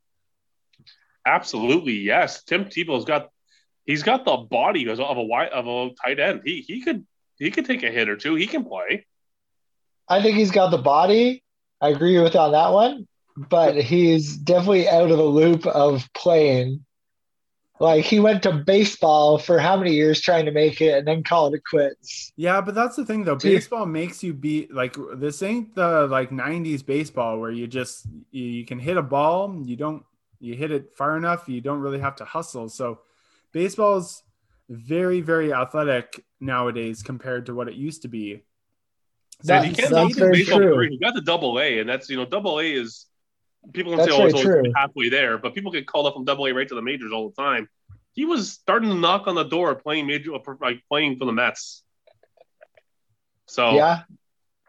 Absolutely, 1.25 1.93
yes. 1.93 2.43
Tim 2.43 2.65
Tebow's 2.65 3.05
got 3.05 3.29
he's 3.85 4.03
got 4.03 4.25
the 4.25 4.37
body 4.37 4.87
of 4.87 4.99
a 4.99 5.23
wide 5.23 5.49
of 5.49 5.67
a 5.67 5.89
tight 6.05 6.19
end. 6.19 6.41
He 6.45 6.61
he 6.61 6.81
could 6.81 7.05
he 7.39 7.51
could 7.51 7.65
take 7.65 7.83
a 7.83 7.89
hit 7.89 8.09
or 8.09 8.15
two. 8.15 8.35
He 8.35 8.47
can 8.47 8.63
play. 8.63 9.05
I 10.07 10.21
think 10.21 10.37
he's 10.37 10.51
got 10.51 10.71
the 10.71 10.77
body. 10.77 11.43
I 11.81 11.89
agree 11.89 12.19
with 12.19 12.33
you 12.33 12.39
on 12.39 12.51
that 12.53 12.71
one, 12.71 13.07
but 13.37 13.75
he's 13.75 14.35
definitely 14.35 14.89
out 14.89 15.11
of 15.11 15.17
the 15.17 15.23
loop 15.23 15.65
of 15.67 16.09
playing. 16.15 16.83
Like 17.79 18.03
he 18.05 18.19
went 18.19 18.41
to 18.43 18.51
baseball 18.51 19.37
for 19.37 19.59
how 19.59 19.77
many 19.77 19.93
years 19.93 20.19
trying 20.19 20.45
to 20.45 20.51
make 20.51 20.81
it 20.81 20.97
and 20.97 21.07
then 21.07 21.21
called 21.21 21.53
it 21.53 21.61
quits. 21.69 22.33
Yeah, 22.35 22.59
but 22.59 22.73
that's 22.73 22.95
the 22.95 23.05
thing 23.05 23.23
though. 23.23 23.37
See- 23.37 23.53
Baseball 23.53 23.85
makes 23.85 24.23
you 24.23 24.33
be 24.33 24.67
like 24.71 24.95
this 25.13 25.43
ain't 25.43 25.75
the 25.75 26.07
like 26.07 26.31
90s 26.31 26.83
baseball 26.83 27.39
where 27.39 27.51
you 27.51 27.67
just 27.67 28.07
you, 28.31 28.43
you 28.45 28.65
can 28.65 28.79
hit 28.79 28.97
a 28.97 29.03
ball, 29.03 29.61
you 29.63 29.75
don't 29.75 30.03
you 30.39 30.55
hit 30.55 30.71
it 30.71 30.95
far 30.95 31.17
enough, 31.17 31.47
you 31.47 31.61
don't 31.61 31.79
really 31.79 31.99
have 31.99 32.15
to 32.15 32.25
hustle. 32.25 32.67
So 32.69 33.01
baseball 33.51 33.97
is 33.97 34.23
very 34.69 35.21
very 35.21 35.53
athletic 35.53 36.25
nowadays 36.39 37.03
compared 37.03 37.45
to 37.45 37.53
what 37.53 37.67
it 37.67 37.75
used 37.75 38.01
to 38.01 38.07
be. 38.07 38.41
So 39.43 39.47
That- 39.49 39.65
he 39.65 39.75
can't 39.75 39.91
that's 39.93 40.15
very 40.15 40.31
baseball 40.39 40.57
true. 40.57 40.73
career. 40.73 40.89
He 40.89 40.97
got 40.97 41.13
the 41.13 41.21
double 41.21 41.59
A, 41.59 41.77
and 41.77 41.87
that's 41.87 42.09
you 42.09 42.17
know 42.17 42.25
double 42.25 42.59
A 42.59 42.63
is 42.63 43.05
people 43.73 43.91
can 43.91 43.99
That's 43.99 44.11
say 44.11 44.21
oh 44.21 44.25
it's 44.27 44.41
very 44.41 44.63
true. 44.63 44.73
halfway 44.75 45.09
there, 45.09 45.37
but 45.37 45.53
people 45.53 45.71
get 45.71 45.85
called 45.87 46.05
up 46.07 46.13
from 46.13 46.25
double 46.25 46.45
A 46.47 46.53
right 46.53 46.67
to 46.67 46.75
the 46.75 46.81
majors 46.81 47.11
all 47.11 47.29
the 47.29 47.35
time. 47.41 47.67
He 48.13 48.25
was 48.25 48.51
starting 48.51 48.89
to 48.89 48.95
knock 48.95 49.27
on 49.27 49.35
the 49.35 49.43
door 49.43 49.75
playing 49.75 50.07
major 50.07 50.33
uh, 50.33 50.39
like 50.61 50.81
playing 50.89 51.17
for 51.17 51.25
the 51.25 51.31
Mets. 51.33 51.83
So 53.45 53.71
Yeah, 53.75 54.01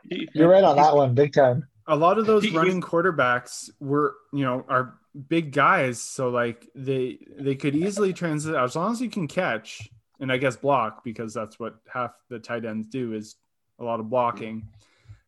he- 0.09 0.29
you're 0.35 0.49
right 0.49 0.65
on 0.65 0.77
that 0.77 0.95
one, 0.95 1.15
big 1.15 1.33
time. 1.33 1.67
a 1.87 1.97
lot 1.97 2.19
of 2.19 2.27
those 2.27 2.45
He- 2.45 2.57
running 2.57 2.81
quarterbacks 2.81 3.71
were 3.81 4.15
you 4.33 4.45
know 4.45 4.65
are 4.69 4.99
big 5.29 5.53
guys 5.53 6.01
so 6.01 6.29
like 6.29 6.69
they 6.75 7.19
they 7.41 7.57
could 7.57 7.75
easily 7.75 8.13
transit 8.13 8.55
as 8.55 8.77
long 8.77 8.93
as 8.93 9.01
you 9.01 9.11
can 9.11 9.27
catch 9.27 9.89
and 10.21 10.31
i 10.31 10.37
guess 10.37 10.55
block 10.55 11.03
because 11.03 11.35
that's 11.35 11.59
what 11.59 11.75
half 11.93 12.13
the 12.29 12.39
tight 12.39 12.65
ends 12.65 12.87
do 12.87 13.15
is 13.15 13.35
a 13.81 13.85
lot 13.85 13.99
of 13.99 14.09
blocking 14.11 14.69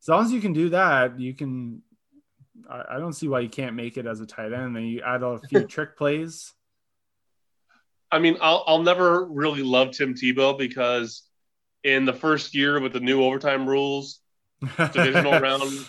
as 0.01 0.07
long 0.09 0.23
as 0.25 0.31
you 0.31 0.41
can 0.41 0.53
do 0.53 0.69
that 0.69 1.19
you 1.19 1.35
can 1.35 1.83
i, 2.69 2.97
I 2.97 2.99
don't 2.99 3.13
see 3.13 3.29
why 3.29 3.41
you 3.41 3.49
can't 3.49 3.77
make 3.77 3.97
it 3.97 4.07
as 4.07 4.21
a 4.21 4.27
tight 4.27 4.53
end 4.53 4.75
then 4.77 4.85
you 4.85 5.01
add 5.03 5.23
a 5.23 5.39
few 5.39 5.65
trick 5.69 5.97
plays 5.97 6.53
I 8.13 8.19
mean, 8.19 8.39
I'll 8.41 8.65
I'll 8.67 8.83
never 8.83 9.25
really 9.25 9.63
love 9.63 9.93
Tim 9.93 10.15
Tebow 10.15 10.59
because 10.59 11.23
in 11.85 12.05
the 12.07 12.13
first 12.13 12.57
year 12.57 12.81
with 12.81 12.93
the 12.93 12.99
new 12.99 13.23
overtime 13.23 13.69
rules, 13.69 14.21
divisional 14.93 15.39
round, 15.39 15.87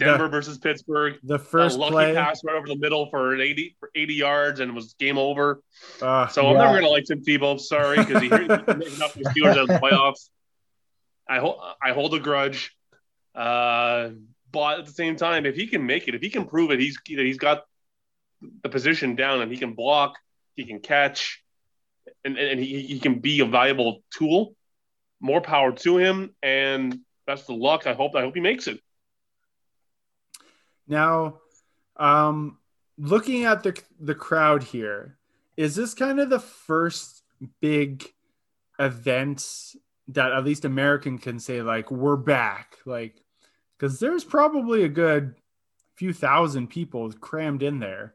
Denver 0.00 0.26
versus 0.28 0.58
Pittsburgh, 0.58 1.14
the 1.22 1.38
first 1.38 1.76
a 1.76 1.78
lucky 1.78 1.92
play 1.92 2.14
pass 2.16 2.40
right 2.44 2.56
over 2.56 2.66
the 2.66 2.76
middle 2.76 3.08
for 3.10 3.34
an 3.34 3.40
80 3.40 3.76
for 3.78 3.88
80 3.94 4.14
yards 4.14 4.58
and 4.58 4.72
it 4.72 4.74
was 4.74 4.94
game 4.94 5.16
over. 5.16 5.62
uh, 6.02 6.26
So 6.26 6.48
I'm 6.48 6.56
Yeah. 6.56 6.64
never 6.64 6.74
gonna 6.80 6.88
like 6.88 7.04
Tim 7.04 7.22
Tebow. 7.22 7.60
Sorry, 7.60 7.98
because 8.00 8.20
he 8.20 8.28
making 8.30 9.00
up 9.00 9.14
the 9.14 9.24
Steelers 9.30 9.68
the 9.68 9.78
playoffs. 9.80 10.30
I 11.28 11.38
hold 11.38 11.60
I 11.80 11.92
hold 11.92 12.14
a 12.14 12.18
grudge, 12.18 12.74
uh, 13.36 14.08
but 14.52 14.80
at 14.80 14.86
the 14.86 14.92
same 14.92 15.16
time, 15.16 15.46
if 15.46 15.54
he 15.56 15.66
can 15.66 15.84
make 15.84 16.08
it, 16.08 16.14
if 16.14 16.22
he 16.22 16.30
can 16.30 16.46
prove 16.46 16.70
it, 16.70 16.80
he's 16.80 16.98
he's 17.04 17.38
got 17.38 17.64
the 18.62 18.68
position 18.68 19.16
down 19.16 19.40
and 19.40 19.50
he 19.50 19.58
can 19.58 19.74
block. 19.74 20.18
he 20.56 20.64
can 20.64 20.80
catch, 20.80 21.42
and, 22.24 22.36
and 22.36 22.60
he, 22.60 22.82
he 22.82 22.98
can 22.98 23.20
be 23.20 23.40
a 23.40 23.46
valuable 23.46 24.02
tool. 24.10 24.54
More 25.20 25.40
power 25.40 25.72
to 25.72 25.98
him, 25.98 26.34
and 26.42 27.00
best 27.26 27.50
of 27.50 27.56
luck. 27.56 27.86
I 27.86 27.94
hope 27.94 28.14
I 28.14 28.22
hope 28.22 28.34
he 28.34 28.40
makes 28.40 28.66
it. 28.68 28.80
Now, 30.86 31.40
um, 31.96 32.58
looking 32.96 33.44
at 33.44 33.62
the 33.62 33.80
the 34.00 34.14
crowd 34.14 34.62
here, 34.62 35.18
is 35.56 35.74
this 35.74 35.94
kind 35.94 36.20
of 36.20 36.30
the 36.30 36.40
first 36.40 37.22
big 37.60 38.12
event 38.78 39.74
that 40.08 40.32
at 40.32 40.44
least 40.44 40.64
American 40.64 41.18
can 41.18 41.38
say 41.38 41.62
like 41.62 41.90
we're 41.90 42.16
back, 42.16 42.76
like 42.86 43.20
because 43.78 44.00
there's 44.00 44.24
probably 44.24 44.84
a 44.84 44.88
good 44.88 45.34
few 45.96 46.12
thousand 46.12 46.68
people 46.68 47.12
crammed 47.12 47.62
in 47.62 47.78
there. 47.78 48.14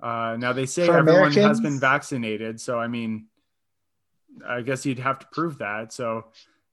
Uh, 0.00 0.36
now 0.38 0.52
they 0.52 0.66
say 0.66 0.86
For 0.86 0.98
everyone 0.98 1.32
has 1.32 1.60
been 1.60 1.80
vaccinated, 1.80 2.60
so 2.60 2.78
I 2.78 2.86
mean, 2.86 3.26
I 4.46 4.60
guess 4.60 4.86
you'd 4.86 5.00
have 5.00 5.18
to 5.20 5.26
prove 5.32 5.58
that. 5.58 5.92
So, 5.92 6.26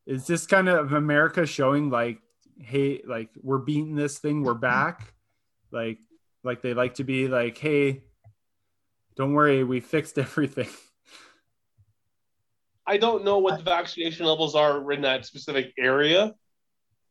is 0.06 0.28
this 0.28 0.46
kind 0.46 0.70
of 0.70 0.94
America 0.94 1.46
showing 1.46 1.90
like, 1.90 2.20
hey, 2.60 3.02
like 3.08 3.30
we're 3.42 3.58
beating 3.58 3.96
this 3.96 4.20
thing, 4.20 4.44
we're 4.44 4.54
back, 4.54 5.14
like, 5.72 5.98
like 6.44 6.62
they 6.62 6.74
like 6.74 6.96
to 6.96 7.04
be 7.04 7.28
like, 7.28 7.58
hey, 7.58 8.04
don't 9.16 9.34
worry, 9.34 9.64
we 9.64 9.80
fixed 9.80 10.18
everything. 10.20 10.70
I 12.88 12.98
don't 12.98 13.24
know 13.24 13.40
what 13.40 13.58
the 13.58 13.64
vaccination 13.64 14.28
levels 14.28 14.54
are 14.54 14.92
in 14.92 15.02
that 15.02 15.26
specific 15.26 15.74
area. 15.80 16.36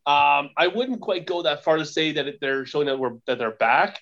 Um, 0.06 0.50
I 0.56 0.66
wouldn't 0.66 1.00
quite 1.00 1.26
go 1.26 1.42
that 1.42 1.64
far 1.64 1.78
to 1.78 1.86
say 1.86 2.12
that 2.12 2.26
they're 2.40 2.66
showing 2.66 2.86
that 2.86 2.98
we're 2.98 3.14
that 3.26 3.38
they're 3.38 3.50
back. 3.50 4.00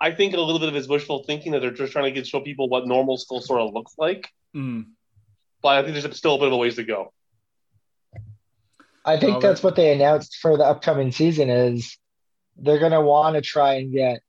I 0.00 0.10
think 0.10 0.34
a 0.34 0.40
little 0.40 0.58
bit 0.58 0.68
of 0.68 0.74
his 0.74 0.88
wishful 0.88 1.22
thinking 1.24 1.52
that 1.52 1.60
they're 1.60 1.70
just 1.70 1.92
trying 1.92 2.04
to 2.06 2.10
get 2.10 2.26
show 2.26 2.40
people 2.40 2.68
what 2.68 2.86
normal 2.86 3.16
school 3.16 3.40
sort 3.40 3.60
of 3.60 3.72
looks 3.72 3.94
like. 3.96 4.28
Mm. 4.54 4.86
But 5.62 5.78
I 5.78 5.82
think 5.82 6.02
there's 6.02 6.16
still 6.16 6.34
a 6.34 6.38
bit 6.38 6.48
of 6.48 6.52
a 6.52 6.56
ways 6.56 6.76
to 6.76 6.84
go. 6.84 7.12
I 9.04 9.18
think 9.18 9.40
that's 9.40 9.62
what 9.62 9.76
they 9.76 9.92
announced 9.92 10.38
for 10.42 10.56
the 10.56 10.64
upcoming 10.64 11.12
season 11.12 11.48
is 11.48 11.96
they're 12.56 12.80
gonna 12.80 13.00
want 13.00 13.36
to 13.36 13.40
try 13.40 13.74
and 13.74 13.92
get 13.92 14.20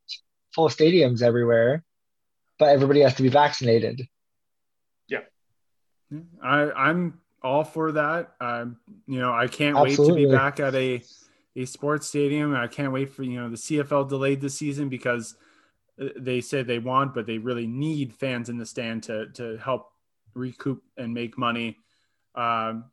full 0.54 0.70
stadiums 0.70 1.24
everywhere, 1.24 1.84
but 2.60 2.70
everybody 2.70 3.02
has 3.02 3.16
to 3.16 3.24
be 3.24 3.30
vaccinated. 3.30 4.08
Yeah. 5.08 5.22
I, 6.44 6.72
I'm 6.72 7.20
all 7.44 7.64
for 7.64 7.94
that. 7.94 8.34
Um, 8.40 8.78
you 9.08 9.20
know, 9.20 9.34
I 9.34 9.48
can't 9.48 9.78
wait 9.78 9.96
to 9.96 10.14
be 10.14 10.26
back 10.26 10.60
at 10.60 10.76
a 10.76 11.02
a 11.56 11.66
sports 11.66 12.08
stadium. 12.08 12.56
I 12.56 12.68
can't 12.68 12.94
wait 12.94 13.10
for 13.10 13.24
you 13.24 13.40
know 13.40 13.50
the 13.50 13.58
CFL 13.58 14.10
delayed 14.10 14.42
this 14.42 14.58
season 14.58 14.90
because 14.90 15.36
uh, 16.02 16.10
they 16.16 16.42
say 16.42 16.64
they 16.64 16.80
want, 16.80 17.14
but 17.14 17.26
they 17.26 17.38
really 17.38 17.68
need 17.68 18.14
fans 18.14 18.50
in 18.50 18.58
the 18.58 18.66
stand 18.66 19.04
to 19.04 19.28
to 19.34 19.58
help 19.58 19.92
recoup 20.34 20.84
and 20.98 21.14
make 21.14 21.38
money. 21.38 21.78
Um, 22.36 22.86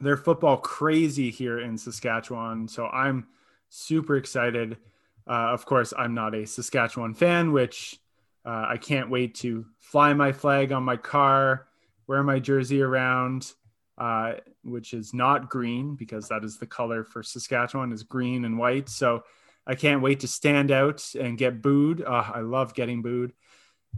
they're 0.00 0.16
football 0.16 0.56
crazy 0.56 1.30
here 1.30 1.60
in 1.60 1.76
Saskatchewan, 1.76 2.68
so 2.68 2.86
I'm 2.86 3.28
super 3.68 4.16
excited. 4.16 4.78
Uh, 5.26 5.52
of 5.52 5.64
course, 5.66 5.92
I'm 5.96 6.14
not 6.14 6.34
a 6.34 6.46
Saskatchewan 6.46 7.14
fan, 7.14 7.52
which 7.52 8.00
uh, 8.44 8.66
I 8.68 8.78
can't 8.78 9.10
wait 9.10 9.34
to 9.36 9.66
fly 9.78 10.12
my 10.14 10.32
flag 10.32 10.72
on 10.72 10.82
my 10.82 10.96
car, 10.96 11.68
wear 12.10 12.24
my 12.24 12.40
jersey 12.40 12.82
around, 12.82 13.52
uh, 13.96 14.32
which 14.64 14.94
is 14.94 15.14
not 15.14 15.48
green 15.48 15.94
because 15.94 16.26
that 16.26 16.42
is 16.42 16.58
the 16.58 16.66
color 16.66 17.04
for 17.04 17.22
Saskatchewan 17.22 17.92
is 17.92 18.02
green 18.02 18.44
and 18.44 18.58
white. 18.58 18.88
So 18.88 19.22
I 19.64 19.76
can't 19.76 20.02
wait 20.02 20.18
to 20.20 20.26
stand 20.26 20.72
out 20.72 21.04
and 21.14 21.38
get 21.38 21.62
booed. 21.62 22.02
Uh, 22.02 22.24
I 22.34 22.40
love 22.40 22.74
getting 22.74 23.00
booed. 23.00 23.32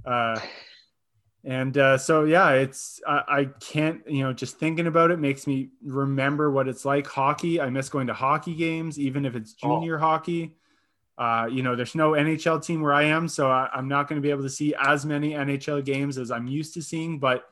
Uh, 0.04 0.38
and 1.42 1.76
uh, 1.78 1.96
so 1.96 2.24
yeah, 2.24 2.50
it's 2.50 3.00
I, 3.06 3.22
I 3.26 3.44
can't 3.60 4.02
you 4.06 4.24
know 4.24 4.34
just 4.34 4.58
thinking 4.58 4.86
about 4.86 5.10
it 5.10 5.18
makes 5.18 5.46
me 5.46 5.70
remember 5.82 6.50
what 6.50 6.68
it's 6.68 6.84
like. 6.84 7.06
Hockey, 7.06 7.62
I 7.62 7.70
miss 7.70 7.88
going 7.88 8.08
to 8.08 8.14
hockey 8.14 8.54
games, 8.54 8.98
even 8.98 9.24
if 9.24 9.34
it's 9.34 9.54
Oh. 9.62 9.76
junior 9.78 9.96
hockey. 9.96 10.58
Uh, 11.16 11.48
you 11.50 11.62
know, 11.62 11.76
there's 11.76 11.94
no 11.94 12.10
NHL 12.12 12.62
team 12.62 12.82
where 12.82 12.92
I 12.92 13.04
am, 13.04 13.26
so 13.26 13.50
I, 13.50 13.70
I'm 13.72 13.88
not 13.88 14.06
going 14.06 14.20
to 14.20 14.22
be 14.22 14.30
able 14.30 14.42
to 14.42 14.50
see 14.50 14.74
as 14.78 15.06
many 15.06 15.32
NHL 15.32 15.82
games 15.82 16.18
as 16.18 16.30
I'm 16.30 16.46
used 16.46 16.74
to 16.74 16.82
seeing. 16.82 17.18
But 17.18 17.44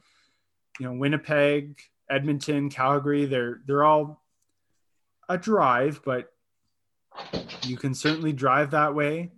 you 0.81 0.87
know, 0.87 0.95
Winnipeg, 0.95 1.79
Edmonton, 2.09 2.71
Calgary, 2.71 3.27
they're 3.27 3.61
they're 3.67 3.85
all 3.85 4.25
a 5.29 5.37
drive, 5.37 6.01
but 6.05 6.33
you 7.63 7.77
can 7.77 7.95
certainly 7.95 8.33
drive 8.33 8.71
that 8.71 8.95
way. 8.95 9.31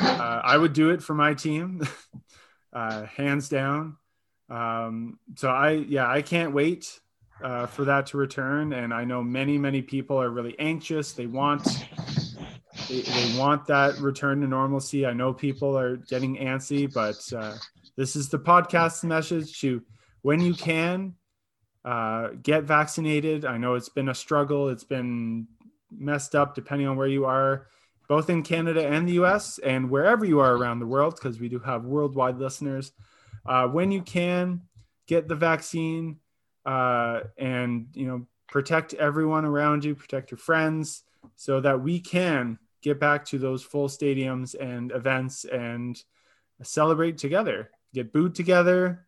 Uh, 0.00 0.40
I 0.42 0.56
would 0.56 0.72
do 0.72 0.90
it 0.90 1.02
for 1.02 1.14
my 1.14 1.34
team, 1.34 1.82
uh, 2.72 3.04
hands 3.04 3.48
down. 3.48 3.96
Um, 4.48 5.18
so 5.36 5.48
I, 5.48 5.72
yeah, 5.72 6.08
I 6.08 6.22
can't 6.22 6.52
wait 6.52 7.00
uh, 7.42 7.66
for 7.66 7.84
that 7.86 8.06
to 8.06 8.16
return. 8.16 8.72
And 8.72 8.92
I 8.92 9.04
know 9.04 9.22
many, 9.22 9.58
many 9.58 9.82
people 9.82 10.20
are 10.20 10.30
really 10.30 10.56
anxious. 10.58 11.12
They 11.12 11.26
want, 11.26 11.64
they, 12.88 13.00
they 13.02 13.38
want 13.38 13.66
that 13.66 13.98
return 13.98 14.40
to 14.40 14.46
normalcy. 14.46 15.06
I 15.06 15.12
know 15.12 15.32
people 15.32 15.76
are 15.78 15.96
getting 15.96 16.36
antsy, 16.36 16.92
but 16.92 17.16
uh, 17.36 17.56
this 17.96 18.16
is 18.16 18.28
the 18.28 18.38
podcast 18.38 19.04
message 19.04 19.60
to 19.60 19.82
when 20.24 20.40
you 20.40 20.54
can 20.54 21.14
uh, 21.84 22.28
get 22.42 22.64
vaccinated. 22.64 23.44
I 23.44 23.58
know 23.58 23.74
it's 23.74 23.90
been 23.90 24.08
a 24.08 24.14
struggle. 24.14 24.70
It's 24.70 24.84
been 24.84 25.46
messed 25.90 26.34
up 26.34 26.54
depending 26.54 26.88
on 26.88 26.96
where 26.96 27.06
you 27.06 27.26
are, 27.26 27.66
both 28.08 28.30
in 28.30 28.42
Canada 28.42 28.88
and 28.88 29.06
the 29.06 29.12
US 29.24 29.58
and 29.58 29.90
wherever 29.90 30.24
you 30.24 30.40
are 30.40 30.56
around 30.56 30.78
the 30.78 30.86
world, 30.86 31.16
because 31.16 31.38
we 31.38 31.50
do 31.50 31.58
have 31.58 31.84
worldwide 31.84 32.38
listeners. 32.38 32.92
Uh, 33.44 33.68
when 33.68 33.92
you 33.92 34.00
can, 34.00 34.62
get 35.06 35.28
the 35.28 35.34
vaccine 35.34 36.16
uh, 36.64 37.20
and 37.36 37.88
you 37.92 38.06
know 38.06 38.26
protect 38.48 38.94
everyone 38.94 39.44
around 39.44 39.84
you, 39.84 39.94
protect 39.94 40.30
your 40.30 40.38
friends, 40.38 41.02
so 41.36 41.60
that 41.60 41.82
we 41.82 42.00
can 42.00 42.58
get 42.80 42.98
back 42.98 43.26
to 43.26 43.38
those 43.38 43.62
full 43.62 43.88
stadiums 43.88 44.54
and 44.58 44.90
events 44.92 45.44
and 45.44 46.02
celebrate 46.62 47.18
together, 47.18 47.70
get 47.92 48.10
booed 48.10 48.34
together. 48.34 49.06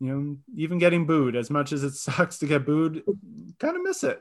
You 0.00 0.08
know, 0.08 0.36
even 0.56 0.78
getting 0.78 1.06
booed, 1.06 1.36
as 1.36 1.50
much 1.50 1.72
as 1.72 1.84
it 1.84 1.92
sucks 1.94 2.38
to 2.38 2.46
get 2.46 2.66
booed, 2.66 3.02
kind 3.58 3.76
of 3.76 3.82
miss 3.82 4.04
it. 4.04 4.20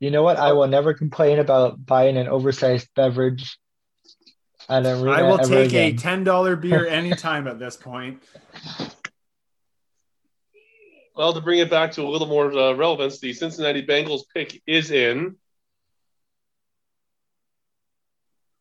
You 0.00 0.10
know 0.10 0.22
what? 0.22 0.36
I 0.36 0.52
will 0.52 0.68
never 0.68 0.94
complain 0.94 1.38
about 1.38 1.84
buying 1.84 2.16
an 2.16 2.28
oversized 2.28 2.88
beverage 2.94 3.58
at 4.68 4.86
an 4.86 5.00
arena 5.00 5.10
I 5.10 5.22
will 5.22 5.40
ever 5.40 5.48
take 5.48 5.74
a 5.74 5.92
ten 5.96 6.24
dollar 6.24 6.54
beer 6.54 6.86
anytime 6.88 7.48
at 7.48 7.58
this 7.58 7.76
point. 7.76 8.22
Well, 11.16 11.32
to 11.32 11.40
bring 11.40 11.58
it 11.58 11.68
back 11.68 11.90
to 11.92 12.02
a 12.02 12.08
little 12.08 12.28
more 12.28 12.52
uh, 12.52 12.74
relevance, 12.74 13.18
the 13.18 13.32
Cincinnati 13.32 13.84
Bengals 13.84 14.22
pick 14.32 14.62
is 14.68 14.92
in. 14.92 15.34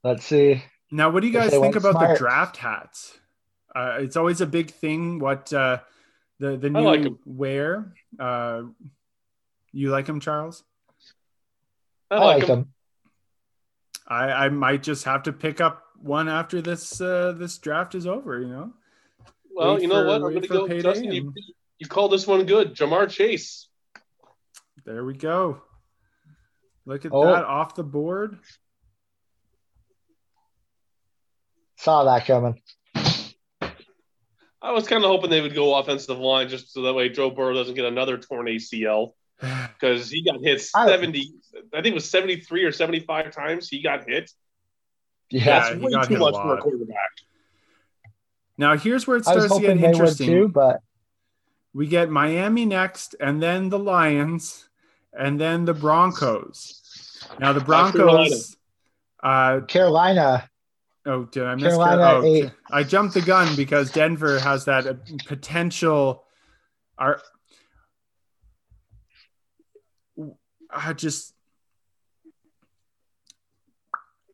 Let's 0.03 0.25
see. 0.25 0.63
Now, 0.89 1.11
what 1.11 1.21
do 1.21 1.27
you 1.27 1.33
guys 1.33 1.51
think 1.51 1.61
went 1.61 1.75
about 1.75 1.99
the 1.99 2.17
draft 2.17 2.57
hats? 2.57 3.19
Uh, 3.75 3.97
it's 3.99 4.15
always 4.15 4.41
a 4.41 4.45
big 4.47 4.71
thing. 4.71 5.19
What 5.19 5.51
uh, 5.53 5.79
the 6.39 6.57
the 6.57 6.69
new 6.69 6.81
like 6.81 7.01
'em. 7.05 7.19
wear? 7.25 7.93
Uh, 8.19 8.63
you 9.71 9.89
like 9.91 10.05
them, 10.05 10.19
Charles? 10.19 10.63
I, 12.09 12.15
I, 12.15 12.19
like 12.19 12.37
like 12.39 12.47
them. 12.47 12.59
them. 12.59 12.73
I, 14.07 14.45
I 14.45 14.49
might 14.49 14.83
just 14.83 15.03
have 15.05 15.23
to 15.23 15.33
pick 15.33 15.59
up 15.61 15.83
one 16.01 16.29
after 16.29 16.61
this 16.61 16.99
uh, 17.01 17.33
this 17.37 17.57
draft 17.57 17.93
is 17.95 18.07
over. 18.07 18.39
You 18.39 18.47
know, 18.47 18.73
Well, 19.53 19.73
Wait 19.75 19.81
you 19.83 19.87
know 19.89 20.01
for- 20.01 20.07
what? 20.07 20.15
I'm 20.15 20.21
going 20.21 20.41
to 20.41 20.47
go. 20.47 20.67
payday 20.67 20.81
Justin, 20.81 21.11
you, 21.11 21.21
and- 21.21 21.37
you 21.79 21.87
called 21.87 22.11
this 22.11 22.25
one 22.25 22.45
good. 22.45 22.73
Ja'Marr 22.75 23.09
Chase. 23.09 23.67
there 24.85 25.03
we 25.05 25.13
go. 25.13 25.61
Look 26.85 27.05
at 27.05 27.11
Oh. 27.13 27.25
that 27.25 27.43
off 27.43 27.75
the 27.75 27.83
board. 27.83 28.39
Saw 31.77 32.03
that 32.05 32.25
coming. 32.25 32.59
I 34.67 34.71
was 34.71 34.85
kind 34.85 35.01
of 35.01 35.09
hoping 35.09 35.29
they 35.29 35.39
would 35.39 35.55
go 35.55 35.75
offensive 35.75 36.17
line 36.17 36.49
just 36.49 36.73
so 36.73 36.81
that 36.81 36.93
way 36.93 37.07
Joe 37.07 37.29
Burrow 37.29 37.53
doesn't 37.53 37.73
get 37.73 37.85
another 37.85 38.17
torn 38.17 38.47
ACL 38.47 39.13
because 39.39 40.09
he 40.11 40.23
got 40.23 40.43
hit 40.43 40.61
70, 40.61 41.31
I 41.73 41.77
think 41.77 41.87
it 41.87 41.93
was 41.93 42.09
73 42.09 42.65
or 42.65 42.73
75 42.73 43.31
times 43.31 43.69
he 43.69 43.81
got 43.81 44.09
hit. 44.09 44.29
Yeah. 45.29 45.39
Yeah, 45.39 45.45
That's 45.45 45.75
he 45.75 45.85
way 45.85 45.91
got 45.91 46.07
too 46.07 46.15
hit 46.15 46.17
a 46.17 46.19
much 46.19 46.33
for 46.35 46.57
a 46.57 46.61
quarterback. 46.61 47.11
Now 48.57 48.75
here's 48.75 49.07
where 49.07 49.15
it 49.15 49.23
starts 49.23 49.43
to 49.43 49.47
get 49.47 49.53
hoping 49.53 49.77
they 49.77 49.87
would 49.87 49.95
interesting. 49.95 50.27
too, 50.27 50.47
but 50.49 50.81
we 51.73 51.87
get 51.87 52.09
Miami 52.09 52.65
next, 52.65 53.15
and 53.21 53.41
then 53.41 53.69
the 53.69 53.79
Lions, 53.79 54.67
and 55.13 55.39
then 55.39 55.63
the 55.63 55.73
Broncos. 55.73 57.23
Now 57.39 57.53
the 57.53 57.61
Broncos. 57.61 58.57
Uh, 59.23 59.61
Carolina. 59.61 60.49
Oh, 61.07 61.23
did 61.25 61.43
I 61.43 61.55
miss 61.55 61.63
Carolina 61.63 62.01
Car- 62.01 62.25
oh. 62.25 62.51
I 62.69 62.83
jumped 62.83 63.13
the 63.13 63.21
gun 63.21 63.55
because 63.55 63.91
Denver 63.91 64.39
has 64.39 64.65
that 64.65 64.85
uh, 64.85 64.93
potential. 65.25 66.23
Are 66.97 67.21
I 70.71 70.93
just 70.93 71.33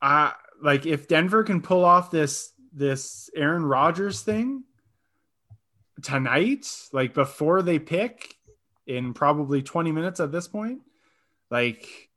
I 0.01 0.33
like 0.61 0.85
if 0.85 1.07
Denver 1.07 1.43
can 1.43 1.61
pull 1.61 1.85
off 1.85 2.11
this 2.11 2.51
this 2.73 3.29
Aaron 3.35 3.65
Rodgers 3.65 4.21
thing, 4.21 4.63
tonight, 6.01 6.67
like 6.91 7.13
before 7.13 7.61
they 7.61 7.79
pick 7.79 8.35
in 8.85 9.13
probably 9.13 9.61
20 9.61 9.91
minutes 9.91 10.19
at 10.19 10.31
this 10.31 10.47
point, 10.47 10.81
like 11.49 12.09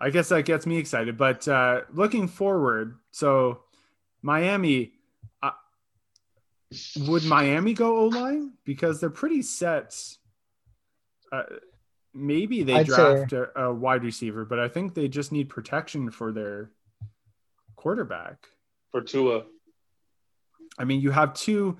I 0.00 0.10
guess 0.10 0.30
that 0.30 0.44
gets 0.44 0.66
me 0.66 0.78
excited. 0.78 1.18
But 1.18 1.46
uh, 1.46 1.82
looking 1.92 2.26
forward, 2.26 2.96
so 3.10 3.60
Miami, 4.22 4.92
uh, 5.42 5.50
would 7.06 7.24
Miami 7.24 7.74
go 7.74 7.98
O 7.98 8.04
line 8.06 8.52
because 8.64 9.00
they're 9.00 9.10
pretty 9.10 9.42
set. 9.42 9.94
Uh, 11.30 11.42
maybe 12.14 12.62
they 12.62 12.76
I'd 12.76 12.86
draft 12.86 13.32
a, 13.32 13.60
a 13.60 13.74
wide 13.74 14.02
receiver, 14.02 14.44
but 14.44 14.58
I 14.58 14.68
think 14.68 14.94
they 14.94 15.06
just 15.08 15.32
need 15.32 15.48
protection 15.48 16.10
for 16.10 16.32
their 16.32 16.70
quarterback. 17.76 18.46
for 18.90 19.02
Tua. 19.02 19.44
I 20.78 20.84
mean, 20.84 21.00
you 21.00 21.10
have 21.10 21.34
two 21.34 21.76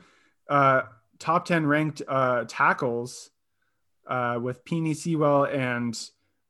uh, 0.48 0.82
top 1.18 1.46
10 1.46 1.66
ranked 1.66 2.02
uh, 2.06 2.44
tackles 2.46 3.30
uh, 4.06 4.38
with 4.40 4.64
Peeny 4.64 4.94
Sewell 4.94 5.44
and 5.44 5.98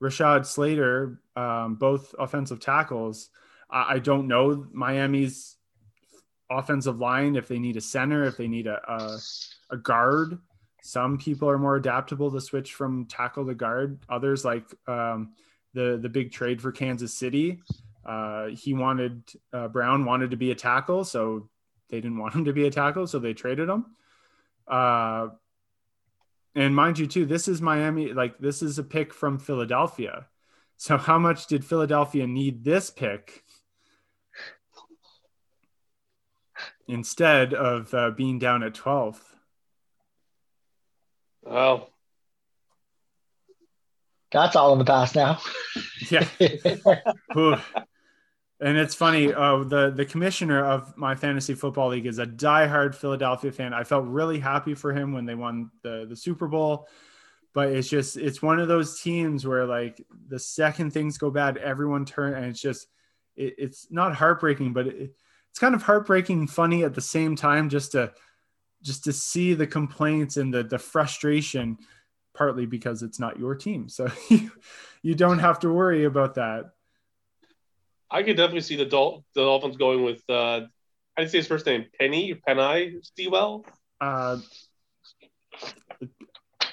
Rashawn 0.02 0.46
Slater, 0.46 1.20
um, 1.36 1.74
both 1.74 2.14
offensive 2.18 2.60
tackles. 2.60 3.28
I, 3.70 3.94
I 3.94 3.98
don't 3.98 4.28
know 4.28 4.66
Miami's 4.72 5.56
offensive 6.50 6.98
line 6.98 7.36
if 7.36 7.48
they 7.48 7.58
need 7.58 7.76
a 7.76 7.80
center, 7.80 8.24
if 8.24 8.36
they 8.36 8.48
need 8.48 8.66
a, 8.66 8.80
a, 8.90 9.18
a 9.70 9.76
guard. 9.76 10.38
Some 10.82 11.18
people 11.18 11.48
are 11.48 11.58
more 11.58 11.76
adaptable 11.76 12.30
to 12.32 12.40
switch 12.40 12.74
from 12.74 13.06
tackle 13.06 13.46
to 13.46 13.54
guard. 13.54 14.00
Others, 14.08 14.44
like 14.44 14.64
um, 14.86 15.32
the 15.74 15.98
the 16.00 16.08
big 16.08 16.32
trade 16.32 16.60
for 16.60 16.72
Kansas 16.72 17.12
City, 17.14 17.60
uh, 18.04 18.46
he 18.46 18.72
wanted 18.72 19.22
uh, 19.52 19.68
Brown 19.68 20.04
wanted 20.04 20.30
to 20.30 20.36
be 20.36 20.50
a 20.50 20.54
tackle, 20.54 21.04
so 21.04 21.48
they 21.90 22.00
didn't 22.00 22.18
want 22.18 22.34
him 22.34 22.46
to 22.46 22.52
be 22.52 22.66
a 22.66 22.70
tackle, 22.70 23.06
so 23.06 23.18
they 23.18 23.34
traded 23.34 23.68
him. 23.68 23.86
Uh, 24.66 25.28
and 26.54 26.74
mind 26.74 26.98
you, 26.98 27.06
too, 27.06 27.26
this 27.26 27.48
is 27.48 27.62
Miami. 27.62 28.12
Like 28.12 28.38
this 28.38 28.62
is 28.62 28.78
a 28.78 28.84
pick 28.84 29.14
from 29.14 29.38
Philadelphia. 29.38 30.26
So 30.76 30.96
how 30.96 31.18
much 31.18 31.46
did 31.46 31.64
Philadelphia 31.64 32.26
need 32.26 32.64
this 32.64 32.90
pick 32.90 33.44
instead 36.88 37.54
of 37.54 37.92
uh, 37.94 38.10
being 38.10 38.38
down 38.38 38.62
at 38.62 38.74
12th? 38.74 39.20
Well, 41.42 41.90
That's 44.32 44.56
all 44.56 44.72
in 44.72 44.78
the 44.78 44.84
past 44.84 45.14
now. 45.14 45.40
Yeah. 46.10 46.26
And 48.62 48.76
it's 48.76 48.94
funny. 48.94 49.32
Uh, 49.32 49.64
the 49.64 49.90
the 49.90 50.04
commissioner 50.04 50.64
of 50.64 50.96
my 50.96 51.14
fantasy 51.14 51.54
football 51.54 51.88
league 51.88 52.06
is 52.06 52.18
a 52.18 52.26
diehard 52.26 52.94
Philadelphia 52.94 53.52
fan. 53.52 53.72
I 53.72 53.84
felt 53.84 54.04
really 54.04 54.38
happy 54.38 54.74
for 54.74 54.92
him 54.92 55.12
when 55.12 55.24
they 55.24 55.34
won 55.34 55.70
the 55.82 56.04
the 56.06 56.16
Super 56.16 56.46
Bowl, 56.46 56.86
but 57.54 57.68
it's 57.68 57.88
just 57.88 58.18
it's 58.18 58.42
one 58.42 58.60
of 58.60 58.68
those 58.68 59.00
teams 59.00 59.46
where 59.46 59.64
like 59.64 60.04
the 60.28 60.38
second 60.38 60.92
things 60.92 61.16
go 61.16 61.30
bad, 61.30 61.56
everyone 61.56 62.04
turn, 62.04 62.34
and 62.34 62.46
it's 62.46 62.60
just 62.60 62.86
it, 63.34 63.54
it's 63.56 63.86
not 63.90 64.14
heartbreaking, 64.14 64.74
but 64.74 64.88
it, 64.88 65.14
it's 65.48 65.58
kind 65.58 65.74
of 65.74 65.82
heartbreaking, 65.82 66.46
funny 66.46 66.84
at 66.84 66.94
the 66.94 67.00
same 67.00 67.36
time, 67.36 67.70
just 67.70 67.92
to 67.92 68.12
just 68.82 69.04
to 69.04 69.12
see 69.12 69.54
the 69.54 69.66
complaints 69.66 70.36
and 70.36 70.52
the 70.52 70.62
the 70.64 70.78
frustration, 70.78 71.78
partly 72.34 72.66
because 72.66 73.02
it's 73.02 73.18
not 73.18 73.38
your 73.38 73.54
team, 73.54 73.88
so 73.88 74.06
you 74.28 74.50
you 75.02 75.14
don't 75.14 75.38
have 75.38 75.60
to 75.60 75.72
worry 75.72 76.04
about 76.04 76.34
that. 76.34 76.72
I 78.10 78.22
could 78.22 78.36
definitely 78.36 78.62
see 78.62 78.76
the, 78.76 78.86
Dol- 78.86 79.24
the 79.34 79.42
Dolphins 79.42 79.76
going 79.76 80.02
with, 80.02 80.22
uh, 80.28 80.60
how 80.62 80.66
do 81.18 81.22
you 81.22 81.28
say 81.28 81.38
his 81.38 81.46
first 81.46 81.66
name? 81.66 81.86
Penny? 81.98 82.34
Penny 82.34 82.96
Sewell? 83.16 83.64
uh, 84.00 84.38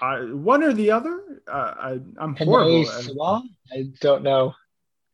I, 0.01 0.19
one 0.31 0.63
or 0.63 0.73
the 0.73 0.91
other. 0.91 1.21
Uh, 1.51 1.73
I, 1.77 1.99
I'm 2.17 2.35
horrible. 2.35 2.85
Panay 2.85 3.01
Sewell? 3.01 3.43
I 3.71 3.89
don't 3.99 4.23
know. 4.23 4.53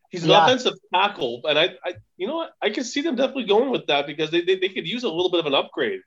He's 0.10 0.24
an 0.24 0.30
Yeah. 0.30 0.46
offensive 0.46 0.74
tackle, 0.94 1.42
and 1.46 1.58
I, 1.58 1.70
I, 1.84 1.94
you 2.18 2.28
know 2.28 2.36
what? 2.36 2.52
I 2.62 2.70
could 2.70 2.86
see 2.86 3.02
them 3.02 3.16
definitely 3.16 3.46
going 3.46 3.72
with 3.72 3.88
that 3.88 4.06
because 4.06 4.30
they, 4.30 4.42
they, 4.42 4.56
they 4.58 4.70
could 4.70 4.88
use 4.88 5.04
a 5.04 5.10
little 5.10 5.32
bit 5.32 5.40
of 5.40 5.48
an 5.48 5.56
upgrade. 5.56 6.02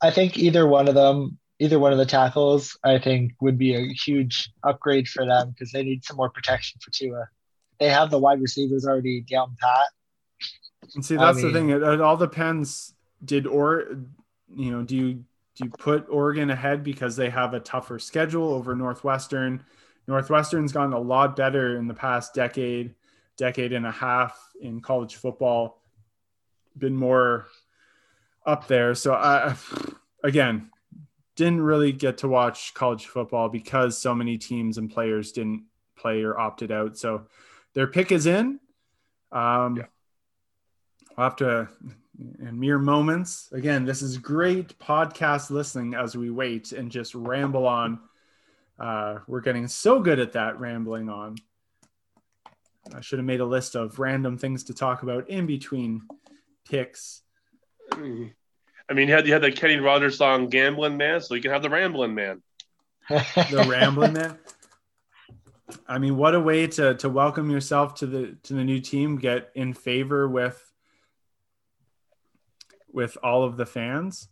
I 0.00 0.10
think 0.10 0.38
either 0.38 0.66
one 0.66 0.88
of 0.88 0.94
them, 0.94 1.38
either 1.58 1.78
one 1.78 1.92
of 1.92 1.98
the 1.98 2.06
tackles, 2.06 2.78
I 2.82 2.98
think 2.98 3.32
would 3.42 3.58
be 3.58 3.74
a 3.74 3.92
huge 3.92 4.50
upgrade 4.62 5.06
for 5.08 5.26
them 5.26 5.50
because 5.50 5.72
they 5.72 5.82
need 5.82 6.04
some 6.04 6.16
more 6.16 6.30
protection 6.30 6.80
for 6.82 6.90
Tua. 6.90 7.28
They 7.80 7.88
have 7.88 8.10
the 8.10 8.18
wide 8.18 8.40
receivers 8.40 8.86
already 8.86 9.22
down 9.22 9.56
pat. 9.58 9.84
And 10.94 11.04
see, 11.04 11.16
I 11.16 11.26
that's 11.26 11.42
the 11.42 11.52
thing. 11.52 11.70
It, 11.70 11.82
it 11.82 12.00
all 12.00 12.16
depends. 12.16 12.94
Did 13.24 13.46
or 13.46 13.86
you 14.54 14.70
know 14.70 14.82
do 14.82 14.96
you 14.96 15.14
do 15.56 15.64
you 15.64 15.70
put 15.70 16.06
Oregon 16.08 16.50
ahead 16.50 16.84
because 16.84 17.16
they 17.16 17.30
have 17.30 17.54
a 17.54 17.60
tougher 17.60 17.98
schedule 17.98 18.52
over 18.52 18.74
Northwestern? 18.76 19.64
Northwestern's 20.06 20.72
gotten 20.72 20.92
a 20.92 21.00
lot 21.00 21.36
better 21.36 21.76
in 21.76 21.86
the 21.86 21.94
past 21.94 22.34
decade, 22.34 22.94
decade 23.36 23.72
and 23.72 23.86
a 23.86 23.90
half 23.90 24.38
in 24.60 24.80
college 24.80 25.16
football. 25.16 25.82
Been 26.76 26.96
more 26.96 27.46
up 28.46 28.66
there. 28.68 28.94
So 28.94 29.14
I 29.14 29.54
again 30.22 30.70
didn't 31.36 31.62
really 31.62 31.92
get 31.92 32.18
to 32.18 32.28
watch 32.28 32.74
college 32.74 33.06
football 33.06 33.48
because 33.48 33.96
so 33.96 34.14
many 34.14 34.36
teams 34.36 34.76
and 34.76 34.90
players 34.90 35.32
didn't 35.32 35.64
play 35.96 36.22
or 36.22 36.38
opted 36.38 36.70
out. 36.70 36.98
So 36.98 37.26
their 37.74 37.86
pick 37.86 38.12
is 38.12 38.26
in. 38.26 38.60
Um, 39.32 39.76
Yeah. 39.76 39.84
I'll 41.16 41.24
have 41.24 41.36
to, 41.36 41.68
in 42.38 42.58
mere 42.58 42.78
moments. 42.78 43.48
Again, 43.52 43.84
this 43.84 44.00
is 44.00 44.16
great 44.16 44.78
podcast 44.78 45.50
listening 45.50 45.94
as 45.94 46.16
we 46.16 46.30
wait 46.30 46.72
and 46.72 46.90
just 46.90 47.14
ramble 47.14 47.66
on. 47.66 47.98
Uh, 48.78 49.18
we're 49.26 49.40
getting 49.42 49.68
so 49.68 50.00
good 50.00 50.18
at 50.18 50.32
that 50.32 50.58
rambling 50.58 51.08
on. 51.10 51.36
I 52.94 53.02
should 53.02 53.18
have 53.18 53.26
made 53.26 53.40
a 53.40 53.44
list 53.44 53.74
of 53.74 53.98
random 53.98 54.38
things 54.38 54.64
to 54.64 54.74
talk 54.74 55.02
about 55.02 55.28
in 55.28 55.46
between 55.46 56.02
picks. 56.68 57.22
I 57.92 58.94
mean, 58.94 59.08
you 59.08 59.14
had 59.14 59.26
you 59.26 59.32
had 59.32 59.42
the 59.42 59.52
Kenny 59.52 59.76
Rogers 59.76 60.16
song 60.16 60.48
"Gambling 60.48 60.96
Man," 60.96 61.20
so 61.20 61.34
you 61.34 61.42
can 61.42 61.50
have 61.50 61.62
the 61.62 61.68
Rambling 61.70 62.14
Man. 62.14 62.42
The 63.08 63.66
rambling 63.68 64.14
man. 64.14 64.38
I 65.88 65.98
mean, 65.98 66.16
what 66.16 66.34
a 66.34 66.40
way 66.40 66.66
to 66.66 66.94
to 66.96 67.08
welcome 67.08 67.50
yourself 67.50 67.94
to 67.96 68.06
the 68.06 68.36
to 68.44 68.54
the 68.54 68.64
new 68.64 68.80
team, 68.80 69.16
get 69.16 69.50
in 69.54 69.74
favor 69.74 70.28
with 70.28 70.72
with 72.92 73.16
all 73.22 73.44
of 73.44 73.56
the 73.56 73.66
fans. 73.66 74.28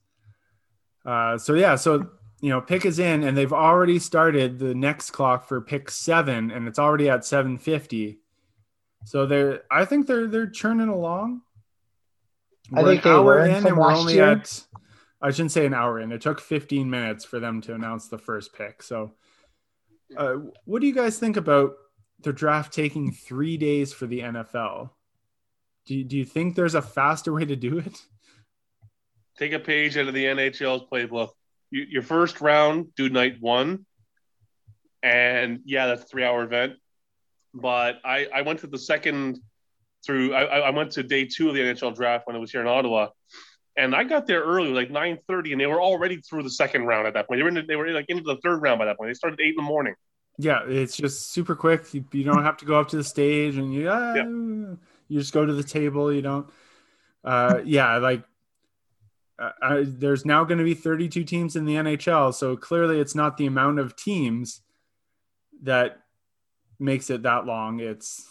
Uh, 1.05 1.39
so 1.39 1.55
yeah, 1.55 1.76
so 1.76 2.11
you 2.41 2.51
know, 2.51 2.61
pick 2.61 2.84
is 2.84 2.99
in, 2.99 3.24
and 3.24 3.36
they've 3.36 3.53
already 3.53 3.99
started 3.99 4.59
the 4.59 4.74
next 4.74 5.11
clock 5.11 5.49
for 5.49 5.61
pick 5.61 5.91
seven, 5.91 6.51
and 6.51 6.68
it's 6.68 6.78
already 6.78 7.09
at 7.09 7.24
seven 7.24 7.59
fifty. 7.59 8.20
So 9.05 9.26
they're, 9.26 9.62
I 9.70 9.84
think 9.84 10.07
they're 10.07 10.26
they're 10.26 10.51
churning 10.51 10.89
along. 10.89 11.43
I 12.74 12.82
We're 12.82 12.89
think 12.91 13.05
an 13.07 13.12
they 13.12 13.16
hour 13.16 13.45
in, 13.45 13.66
and 13.66 13.76
we're 13.76 13.93
only 13.93 14.14
year. 14.14 14.24
at. 14.32 14.64
I 15.20 15.30
shouldn't 15.32 15.53
say 15.53 15.66
an 15.66 15.74
hour 15.74 15.99
in. 15.99 16.12
It 16.12 16.20
took 16.20 16.41
fifteen 16.41 16.91
minutes 16.91 17.24
for 17.24 17.41
them 17.41 17.61
to 17.62 17.74
announce 17.74 18.09
the 18.09 18.18
first 18.18 18.53
pick. 18.53 18.82
So, 18.82 19.12
uh, 20.16 20.36
what 20.64 20.80
do 20.80 20.86
you 20.86 20.94
guys 20.94 21.18
think 21.18 21.36
about 21.36 21.74
the 22.20 22.32
draft 22.32 22.72
taking 22.72 23.12
three 23.12 23.56
days 23.56 23.92
for 23.92 24.06
the 24.06 24.20
NFL? 24.20 24.90
Do 25.86 25.94
you, 25.94 26.04
do 26.04 26.16
you 26.16 26.24
think 26.24 26.54
there's 26.54 26.74
a 26.74 26.82
faster 26.82 27.32
way 27.32 27.44
to 27.44 27.56
do 27.56 27.78
it? 27.78 27.96
Take 29.38 29.52
a 29.52 29.59
page 29.59 29.96
out 29.96 30.09
of 30.09 30.14
the 30.14 30.24
NHL's 30.24 30.88
playbook. 30.90 31.30
You, 31.70 31.84
your 31.88 32.02
first 32.02 32.40
round, 32.40 32.94
do 32.96 33.09
night 33.09 33.36
one, 33.40 33.86
and 35.02 35.61
yeah, 35.64 35.86
that's 35.86 36.02
a 36.02 36.06
three-hour 36.06 36.42
event. 36.42 36.74
But 37.54 38.00
I, 38.04 38.26
I 38.34 38.42
went 38.42 38.61
to 38.61 38.66
the 38.66 38.78
second 38.78 39.38
through. 40.04 40.34
I, 40.34 40.61
I 40.61 40.70
went 40.70 40.92
to 40.92 41.02
day 41.02 41.24
two 41.26 41.48
of 41.48 41.54
the 41.54 41.61
NHL 41.61 41.94
draft 41.94 42.26
when 42.26 42.36
it 42.36 42.38
was 42.38 42.50
here 42.50 42.61
in 42.61 42.66
Ottawa, 42.66 43.09
and 43.78 43.94
I 43.94 44.04
got 44.04 44.26
there 44.26 44.42
early, 44.42 44.70
like 44.70 44.90
nine 44.90 45.18
thirty, 45.28 45.52
and 45.52 45.60
they 45.60 45.66
were 45.66 45.80
already 45.80 46.20
through 46.20 46.42
the 46.42 46.50
second 46.50 46.84
round 46.84 47.06
at 47.06 47.14
that 47.14 47.28
point. 47.28 47.38
They 47.38 47.42
were 47.44 47.48
in, 47.48 47.66
they 47.66 47.76
were 47.76 47.88
like 47.88 48.06
into 48.08 48.24
the 48.24 48.36
third 48.42 48.60
round 48.60 48.78
by 48.78 48.86
that 48.86 48.98
point. 48.98 49.10
They 49.10 49.14
started 49.14 49.40
at 49.40 49.46
eight 49.46 49.50
in 49.50 49.56
the 49.56 49.62
morning. 49.62 49.94
Yeah, 50.36 50.60
it's 50.66 50.96
just 50.96 51.32
super 51.32 51.54
quick. 51.54 51.94
You, 51.94 52.04
you 52.12 52.24
don't 52.24 52.44
have 52.44 52.56
to 52.58 52.64
go 52.64 52.78
up 52.78 52.88
to 52.88 52.96
the 52.96 53.04
stage 53.04 53.56
and 53.56 53.72
you 53.72 53.88
ah, 53.90 54.14
you 54.14 55.18
just 55.18 55.32
go 55.32 55.46
to 55.46 55.52
the 55.52 55.62
table. 55.62 56.12
You 56.12 56.22
don't. 56.22 56.50
Uh, 57.24 57.60
yeah, 57.64 57.96
like 57.98 58.22
uh, 59.38 59.50
I, 59.62 59.84
there's 59.86 60.24
now 60.24 60.44
going 60.44 60.58
to 60.58 60.64
be 60.64 60.74
32 60.74 61.24
teams 61.24 61.56
in 61.56 61.64
the 61.64 61.74
NHL, 61.74 62.34
so 62.34 62.56
clearly 62.56 63.00
it's 63.00 63.14
not 63.14 63.36
the 63.36 63.46
amount 63.46 63.78
of 63.78 63.96
teams 63.96 64.60
that 65.62 66.00
makes 66.78 67.10
it 67.10 67.22
that 67.22 67.46
long. 67.46 67.80
It's 67.80 68.28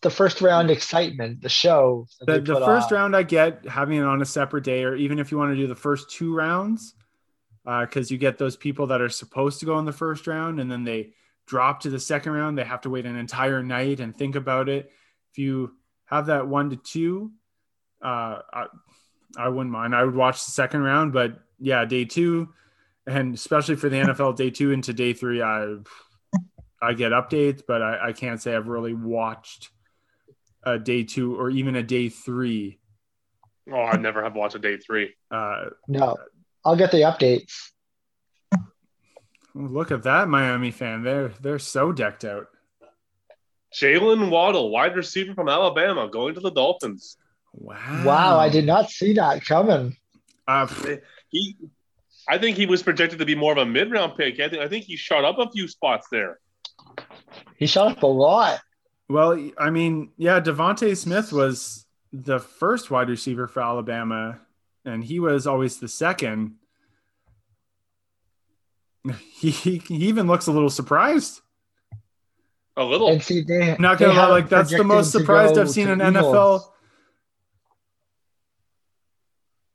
the 0.00 0.10
first 0.10 0.40
round 0.40 0.70
excitement, 0.70 1.42
the 1.42 1.48
show. 1.48 2.06
the, 2.20 2.40
the 2.40 2.60
first 2.60 2.92
on. 2.92 2.98
round 2.98 3.16
I 3.16 3.22
get 3.24 3.66
having 3.66 3.98
it 3.98 4.04
on 4.04 4.22
a 4.22 4.26
separate 4.26 4.64
day, 4.64 4.84
or 4.84 4.94
even 4.94 5.18
if 5.18 5.32
you 5.32 5.38
want 5.38 5.52
to 5.52 5.56
do 5.56 5.66
the 5.66 5.74
first 5.74 6.10
two 6.10 6.34
rounds, 6.34 6.94
because 7.64 8.10
you 8.10 8.18
get 8.18 8.38
those 8.38 8.56
people 8.56 8.86
that 8.88 9.00
are 9.00 9.08
supposed 9.08 9.60
to 9.60 9.66
go 9.66 9.78
in 9.78 9.84
the 9.84 9.92
first 9.92 10.26
round 10.26 10.60
and 10.60 10.70
then 10.70 10.84
they 10.84 11.10
drop 11.46 11.80
to 11.80 11.90
the 11.90 11.98
second 11.98 12.32
round. 12.32 12.56
They 12.56 12.64
have 12.64 12.82
to 12.82 12.90
wait 12.90 13.06
an 13.06 13.16
entire 13.16 13.62
night 13.62 14.00
and 14.00 14.16
think 14.16 14.36
about 14.36 14.68
it. 14.68 14.90
If 15.32 15.38
you 15.38 15.72
have 16.06 16.26
that 16.26 16.46
one 16.46 16.70
to 16.70 16.76
two, 16.76 17.32
uh, 18.02 18.38
I, 18.52 18.66
I 19.36 19.48
wouldn't 19.48 19.72
mind. 19.72 19.94
I 19.94 20.04
would 20.04 20.14
watch 20.14 20.44
the 20.44 20.52
second 20.52 20.82
round, 20.82 21.12
but 21.12 21.40
yeah, 21.58 21.84
day 21.84 22.04
two, 22.04 22.48
and 23.06 23.34
especially 23.34 23.76
for 23.76 23.88
the 23.88 23.96
NFL, 24.04 24.36
day 24.36 24.50
two 24.50 24.70
into 24.70 24.92
day 24.92 25.12
three, 25.12 25.42
I 25.42 25.76
I 26.80 26.92
get 26.92 27.10
updates, 27.10 27.62
but 27.66 27.82
I, 27.82 28.08
I 28.08 28.12
can't 28.12 28.40
say 28.40 28.54
I've 28.54 28.68
really 28.68 28.94
watched 28.94 29.70
a 30.72 30.78
day 30.78 31.04
two 31.04 31.38
or 31.38 31.50
even 31.50 31.76
a 31.76 31.82
day 31.82 32.08
three. 32.08 32.78
Oh, 33.72 33.80
I 33.82 33.96
never 33.96 34.22
have 34.22 34.34
watched 34.34 34.54
a 34.54 34.58
day 34.58 34.76
three. 34.78 35.14
Uh, 35.30 35.66
No, 35.86 36.16
I'll 36.64 36.76
get 36.76 36.90
the 36.90 36.98
updates. 37.02 37.52
look 39.54 39.90
at 39.90 40.02
that 40.04 40.28
Miami 40.28 40.70
fan. 40.70 41.02
They're 41.02 41.28
they're 41.40 41.58
so 41.58 41.92
decked 41.92 42.24
out. 42.24 42.46
Jaylen 43.74 44.30
Waddle, 44.30 44.70
wide 44.70 44.96
receiver 44.96 45.34
from 45.34 45.48
Alabama, 45.48 46.08
going 46.08 46.34
to 46.34 46.40
the 46.40 46.50
Dolphins. 46.50 47.16
Wow. 47.52 48.02
Wow, 48.04 48.38
I 48.38 48.48
did 48.48 48.64
not 48.64 48.90
see 48.90 49.12
that 49.14 49.44
coming. 49.44 49.96
Uh, 50.46 50.66
He, 51.30 51.56
I 52.26 52.38
think 52.38 52.56
he 52.56 52.64
was 52.64 52.82
projected 52.82 53.18
to 53.18 53.26
be 53.26 53.34
more 53.34 53.52
of 53.52 53.58
a 53.58 53.66
mid-round 53.66 54.16
pick. 54.16 54.40
I 54.40 54.48
think, 54.48 54.62
I 54.62 54.68
think 54.68 54.84
he 54.84 54.96
shot 54.96 55.24
up 55.24 55.38
a 55.38 55.50
few 55.50 55.68
spots 55.68 56.06
there. 56.10 56.38
He 57.56 57.66
shot 57.66 57.92
up 57.92 58.02
a 58.02 58.06
lot. 58.06 58.60
Well, 59.08 59.50
I 59.56 59.70
mean, 59.70 60.10
yeah, 60.16 60.40
DeVonta 60.40 60.96
Smith 60.96 61.32
was 61.32 61.86
the 62.12 62.38
first 62.38 62.90
wide 62.90 63.08
receiver 63.08 63.46
for 63.46 63.62
Alabama, 63.62 64.40
and 64.84 65.02
he 65.02 65.18
was 65.20 65.46
always 65.46 65.78
the 65.78 65.88
second. 65.88 66.54
He, 69.38 69.50
he, 69.50 69.78
he 69.78 70.08
even 70.08 70.26
looks 70.26 70.48
a 70.48 70.52
little 70.52 70.68
surprised. 70.68 71.40
A 72.76 72.84
little. 72.84 73.08
And 73.08 73.22
see, 73.22 73.42
they 73.42 73.76
Not 73.78 73.98
gonna 73.98 74.12
lie, 74.12 74.28
like 74.28 74.48
that's 74.48 74.70
the 74.70 74.84
most 74.84 75.12
surprised 75.12 75.56
I've 75.56 75.70
seen 75.70 75.88
an 75.88 76.00
Eagles. 76.00 76.14
NFL. 76.34 76.70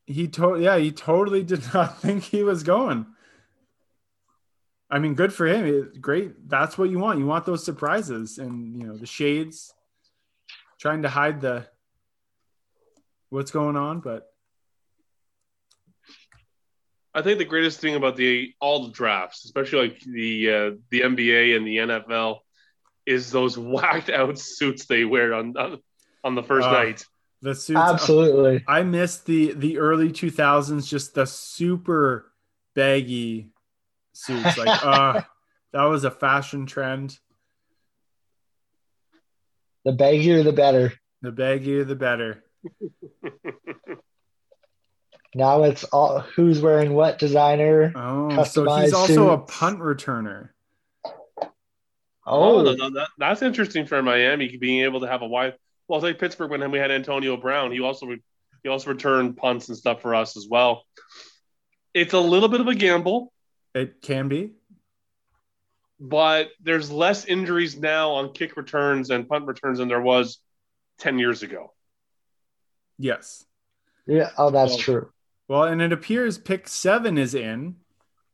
He 0.06 0.28
to 0.28 0.60
yeah, 0.60 0.78
he 0.78 0.92
totally 0.92 1.44
did 1.44 1.64
not 1.74 2.00
think 2.00 2.24
he 2.24 2.44
was 2.44 2.64
going. 2.64 3.06
I 4.94 5.00
mean, 5.00 5.16
good 5.16 5.34
for 5.34 5.48
him. 5.48 5.66
It- 5.66 6.00
great. 6.02 6.48
That's 6.48 6.78
what 6.78 6.90
you 6.92 7.00
want. 7.00 7.18
You 7.20 7.26
want 7.26 7.46
those 7.46 7.66
surprises 7.66 8.38
and 8.38 8.78
you 8.80 8.86
know 8.88 8.96
the 8.96 9.08
shades, 9.08 9.74
trying 10.80 11.02
to 11.02 11.10
hide 11.10 11.42
the 11.42 11.68
what's 13.30 13.50
going 13.52 13.76
on. 13.76 14.02
But 14.02 14.28
I 17.16 17.22
think 17.22 17.38
the 17.38 17.46
greatest 17.46 17.80
thing 17.80 17.96
about 17.96 18.16
the 18.18 18.54
all 18.60 18.86
the 18.88 18.92
drafts, 18.92 19.46
especially 19.46 19.88
like 19.90 20.00
the 20.02 20.50
uh, 20.52 20.72
the 20.90 21.02
NBA 21.02 21.56
and 21.58 21.66
the 21.68 21.78
NFL, 21.78 22.40
is 23.06 23.32
those 23.32 23.58
whacked 23.74 24.10
out 24.10 24.38
suits 24.40 24.86
they 24.86 25.06
wear 25.06 25.34
on 25.34 25.56
on, 25.58 25.80
on 26.24 26.36
the 26.36 26.44
first 26.44 26.68
Uh, 26.68 26.72
night. 26.72 27.06
the 27.42 27.56
suits. 27.56 27.80
Absolutely. 27.80 28.64
I 28.68 28.84
missed 28.84 29.26
the 29.26 29.54
the 29.54 29.78
early 29.80 30.12
two 30.12 30.30
thousands. 30.32 30.90
Just 30.90 31.14
the 31.16 31.26
super 31.26 32.32
baggy 32.76 33.53
suits. 34.24 34.58
Like, 34.58 34.86
uh, 34.86 35.22
that 35.74 35.84
was 35.84 36.04
a 36.04 36.12
fashion 36.12 36.66
trend. 36.66 37.18
The 39.86 39.92
baggier, 39.92 40.44
the 40.44 40.54
better. 40.54 40.94
The 41.22 41.32
baggier, 41.32 41.88
the 41.88 41.96
better. 41.96 42.44
Now 45.36 45.64
it's 45.64 45.84
all 45.86 46.20
who's 46.20 46.62
wearing 46.62 46.94
what 46.94 47.18
designer. 47.18 47.92
Oh, 47.96 48.30
so 48.30 48.36
he's 48.36 48.94
Customized 48.94 48.94
also 48.94 49.32
a 49.32 49.38
punt 49.40 49.80
returner. 49.80 50.50
Oh, 51.06 52.60
Oh, 52.60 52.62
no, 52.62 52.74
no, 52.76 52.90
that, 52.92 53.08
that's 53.18 53.42
interesting 53.42 53.86
for 53.86 54.02
Miami 54.02 54.56
being 54.58 54.84
able 54.84 55.02
to 55.02 55.08
have 55.08 55.24
a 55.24 55.28
wide. 55.28 55.56
Well, 55.88 56.02
like 56.02 56.20
Pittsburgh 56.20 56.52
when 56.52 56.70
we 56.72 56.78
had 56.78 56.92
Antonio 56.92 57.36
Brown, 57.36 57.72
he 57.72 57.82
also 57.82 58.06
re- 58.06 58.22
he 58.62 58.70
also 58.70 58.92
returned 58.92 59.36
punts 59.36 59.68
and 59.70 59.78
stuff 59.78 60.02
for 60.02 60.16
us 60.16 60.38
as 60.38 60.48
well. 60.50 60.86
It's 61.94 62.14
a 62.14 62.20
little 62.20 62.48
bit 62.48 62.62
of 62.62 62.68
a 62.68 62.76
gamble, 62.76 63.34
It 63.74 64.02
can 64.02 64.28
be. 64.28 64.54
but 66.00 66.50
there's 66.62 66.92
less 66.92 67.26
injuries 67.26 67.78
now 67.78 68.12
on 68.12 68.34
kick 68.34 68.58
returns 68.58 69.10
and 69.10 69.28
punt 69.28 69.46
returns 69.46 69.78
than 69.80 69.88
there 69.88 70.02
was 70.02 70.40
ten 70.98 71.18
years 71.18 71.44
ago. 71.44 71.72
Yes. 72.98 73.46
yeah. 74.06 74.32
Oh, 74.38 74.50
that's 74.52 74.72
Well, 74.74 74.80
true. 74.80 75.10
Well, 75.48 75.64
and 75.64 75.82
it 75.82 75.92
appears 75.94 76.38
pick 76.38 76.68
seven 76.68 77.18
is 77.18 77.34
in 77.34 77.78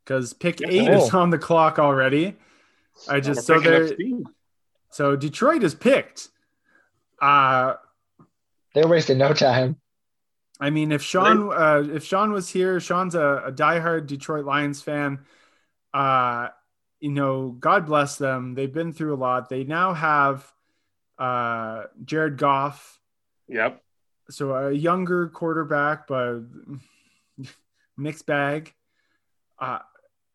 because 0.03 0.33
pick 0.33 0.59
Yeah. 0.61 0.67
eight 0.69 0.89
Oh. 0.89 1.05
is 1.05 1.13
on 1.13 1.29
the 1.29 1.37
clock 1.37 1.77
already. 1.79 2.35
I 3.07 3.19
just 3.19 3.45
so 3.45 3.59
there. 3.59 3.89
So 4.91 5.15
Detroit 5.15 5.63
is 5.63 5.75
picked. 5.75 6.29
Uh 7.21 7.75
They're 8.73 8.87
wasting 8.87 9.17
no 9.19 9.33
time. 9.33 9.77
I 10.59 10.69
mean, 10.71 10.91
if 10.91 11.01
Sean 11.01 11.51
uh, 11.53 11.83
if 11.95 12.03
Sean 12.03 12.31
was 12.31 12.49
here, 12.49 12.79
Sean's 12.79 13.15
a, 13.15 13.43
a 13.45 13.51
diehard 13.51 14.07
Detroit 14.07 14.45
Lions 14.45 14.81
fan. 14.81 15.19
Uh, 15.93 16.49
you 16.99 17.11
know, 17.11 17.51
God 17.59 17.85
bless 17.85 18.17
them. 18.17 18.55
They've 18.55 18.71
been 18.73 18.91
through 18.91 19.13
a 19.13 19.17
lot. 19.17 19.47
They 19.49 19.63
now 19.63 19.93
have 19.93 20.51
uh, 21.17 21.83
Jared 22.03 22.37
Goff, 22.37 22.99
Yep. 23.47 23.81
so 24.29 24.53
a 24.53 24.71
younger 24.71 25.29
quarterback, 25.29 26.07
but 26.07 26.41
mixed 27.97 28.25
bag. 28.25 28.73
Uh, 29.57 29.79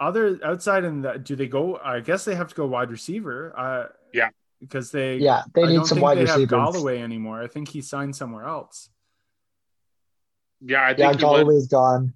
other 0.01 0.39
outside 0.45 0.85
in 0.85 1.03
that, 1.03 1.25
do 1.25 1.37
they 1.37 1.47
go? 1.47 1.77
I 1.77 2.01
guess 2.01 2.25
they 2.25 2.35
have 2.35 2.49
to 2.49 2.55
go 2.55 2.67
wide 2.67 2.91
receiver. 2.91 3.53
Uh, 3.57 3.87
Yeah. 4.13 4.31
because 4.61 4.91
they 4.91 5.19
Yeah, 5.19 5.43
they 5.55 5.65
I 5.65 5.67
need 5.69 5.77
don't 5.77 5.87
some 5.87 5.97
think 5.97 6.05
wide 6.05 6.19
they 6.19 6.23
receivers. 6.23 6.51
have 6.51 6.75
Golladay 6.75 6.99
anymore. 7.03 7.43
I 7.43 7.47
think 7.47 7.69
he 7.69 7.81
signed 7.83 8.17
somewhere 8.17 8.45
else. 8.47 8.89
Yeah, 10.67 10.83
I 10.85 10.95
think 10.95 11.21
he 11.21 11.25
went, 11.27 11.47
Golladay's 11.47 11.69
gone. 11.69 12.15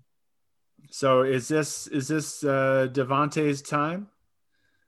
So 0.90 1.22
is 1.22 1.48
this 1.48 1.86
is 1.86 2.08
this 2.08 2.42
uh 2.42 2.88
DeVonta's 2.90 3.62
time? 3.62 4.08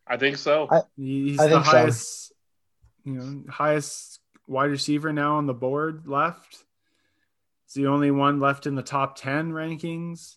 I 0.06 0.16
think 0.16 0.36
so. 0.38 0.66
I- 0.70 0.82
He's 0.96 1.38
I 1.38 1.44
the 1.48 1.50
think 1.56 1.64
so. 1.66 1.70
highest, 1.70 2.32
you 3.04 3.12
know, 3.14 3.44
highest 3.50 4.20
wide 4.46 4.70
receiver 4.70 5.12
now 5.12 5.36
on 5.36 5.46
the 5.46 5.54
board 5.54 6.06
left. 6.06 6.64
He's 7.66 7.74
the 7.74 7.86
only 7.86 8.10
one 8.10 8.40
left 8.40 8.66
in 8.66 8.74
the 8.74 8.82
top 8.82 9.16
ten 9.16 9.52
rankings. 9.52 10.36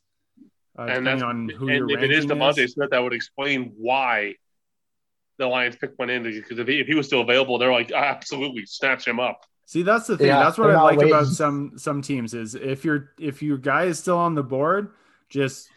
Uh, 0.77 0.83
and 0.83 0.87
depending 0.89 1.03
that's 1.05 1.23
on 1.23 1.49
who 1.49 1.69
and 1.69 1.91
if 1.91 1.99
it 2.01 2.11
is 2.11 2.25
ranking 2.25 2.37
DeVonta. 2.37 2.69
Smith, 2.69 2.89
that 2.89 2.99
would 2.99 3.13
explain 3.13 3.73
why 3.77 4.35
the 5.37 5.47
Lions 5.47 5.75
picked 5.75 5.97
one 5.97 6.09
in 6.09 6.23
because 6.23 6.59
if 6.59 6.67
he, 6.67 6.79
if 6.79 6.87
he 6.87 6.95
was 6.95 7.07
still 7.07 7.21
available, 7.21 7.57
they're 7.57 7.71
like 7.71 7.91
absolutely 7.91 8.65
snatch 8.65 9.07
him 9.07 9.19
up. 9.19 9.45
See, 9.65 9.83
that's 9.83 10.07
the 10.07 10.17
thing. 10.17 10.27
Yeah, 10.27 10.39
that's 10.39 10.57
what 10.57 10.69
I 10.69 10.73
not 10.73 10.83
like 10.83 11.01
about 11.01 11.27
some 11.27 11.77
some 11.77 12.01
teams 12.01 12.33
is 12.33 12.55
if 12.55 12.83
your 12.83 13.11
if 13.19 13.41
your 13.41 13.57
guy 13.57 13.85
is 13.85 13.97
still 13.99 14.17
on 14.17 14.35
the 14.35 14.43
board, 14.43 14.91
just 15.29 15.69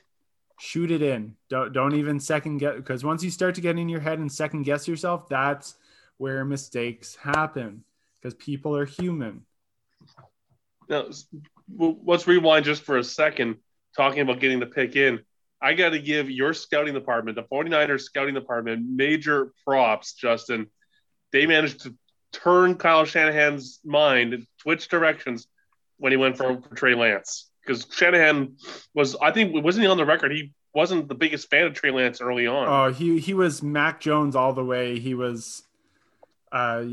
shoot 0.59 0.91
it 0.91 1.03
in. 1.03 1.37
Don't 1.49 1.73
don't 1.73 1.95
even 1.95 2.19
second 2.19 2.59
guess 2.59 2.77
because 2.77 3.05
once 3.05 3.23
you 3.23 3.31
start 3.31 3.55
to 3.55 3.61
get 3.61 3.79
in 3.79 3.89
your 3.89 4.01
head 4.01 4.19
and 4.19 4.31
second 4.31 4.65
guess 4.65 4.89
yourself, 4.89 5.29
that's 5.29 5.77
where 6.19 6.45
mistakes 6.45 7.17
happen 7.17 7.85
because 8.21 8.35
people 8.35 8.77
are 8.77 8.87
human. 8.87 9.43
Now, 10.89 11.09
let's 11.79 12.27
rewind 12.27 12.65
just 12.65 12.83
for 12.83 12.99
a 12.99 13.05
second, 13.05 13.57
talking 13.97 14.21
about 14.21 14.41
getting 14.41 14.61
the 14.61 14.67
pick 14.67 14.97
in. 14.97 15.21
I 15.61 15.75
got 15.75 15.91
to 15.91 15.99
give 15.99 16.31
your 16.31 16.53
scouting 16.53 16.95
department, 16.95 17.37
the 17.37 17.43
49ers 17.45 18.03
scouting 18.03 18.35
department, 18.35 18.87
major 18.89 19.53
props, 19.65 20.13
Justin. 20.13 20.69
They 21.33 21.47
managed 21.47 21.83
to 21.83 21.95
turn 22.43 22.75
Kyle 22.77 23.05
Shanahan's 23.05 23.81
mind, 23.85 24.47
switch 24.61 24.89
directions 24.89 25.47
when 25.99 26.13
he 26.13 26.17
went 26.17 26.37
for, 26.37 26.61
for 26.61 26.75
Trey 26.75 26.95
Lance. 26.95 27.51
Because 27.65 27.87
Shanahan 27.91 28.57
was, 28.95 29.17
I 29.17 29.33
think, 29.33 29.65
wasn't 29.65 29.85
he 29.85 29.91
on 29.91 29.97
the 29.97 30.05
record? 30.05 30.33
He 30.33 30.53
wasn't 30.75 31.09
the 31.09 31.15
biggest 31.15 31.51
fan 31.51 31.65
of 31.67 31.75
Trey 31.75 31.91
Lance 31.91 32.21
early 32.21 32.47
on. 32.47 32.69
Oh, 32.69 32.93
he 32.93 33.19
he 33.19 33.35
was 33.35 33.63
Mac 33.63 34.01
Jones 34.01 34.37
all 34.37 34.53
the 34.53 34.65
way. 34.65 35.01
He 35.01 35.15
was, 35.15 35.63
uh, 36.53 36.85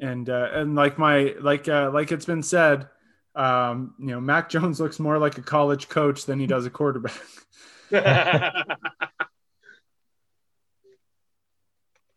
and 0.00 0.30
uh, 0.30 0.48
and 0.52 0.76
like 0.76 0.98
my 0.98 1.34
like 1.40 1.68
uh, 1.68 1.90
like 1.92 2.12
it's 2.12 2.26
been 2.26 2.44
said, 2.44 2.88
um, 3.34 3.94
you 3.98 4.06
know, 4.06 4.20
Mac 4.20 4.48
Jones 4.48 4.78
looks 4.78 5.00
more 5.00 5.18
like 5.18 5.36
a 5.38 5.42
college 5.42 5.88
coach 5.88 6.26
than 6.26 6.38
he 6.38 6.46
does 6.46 6.64
a 6.66 6.70
quarterback. 6.70 7.20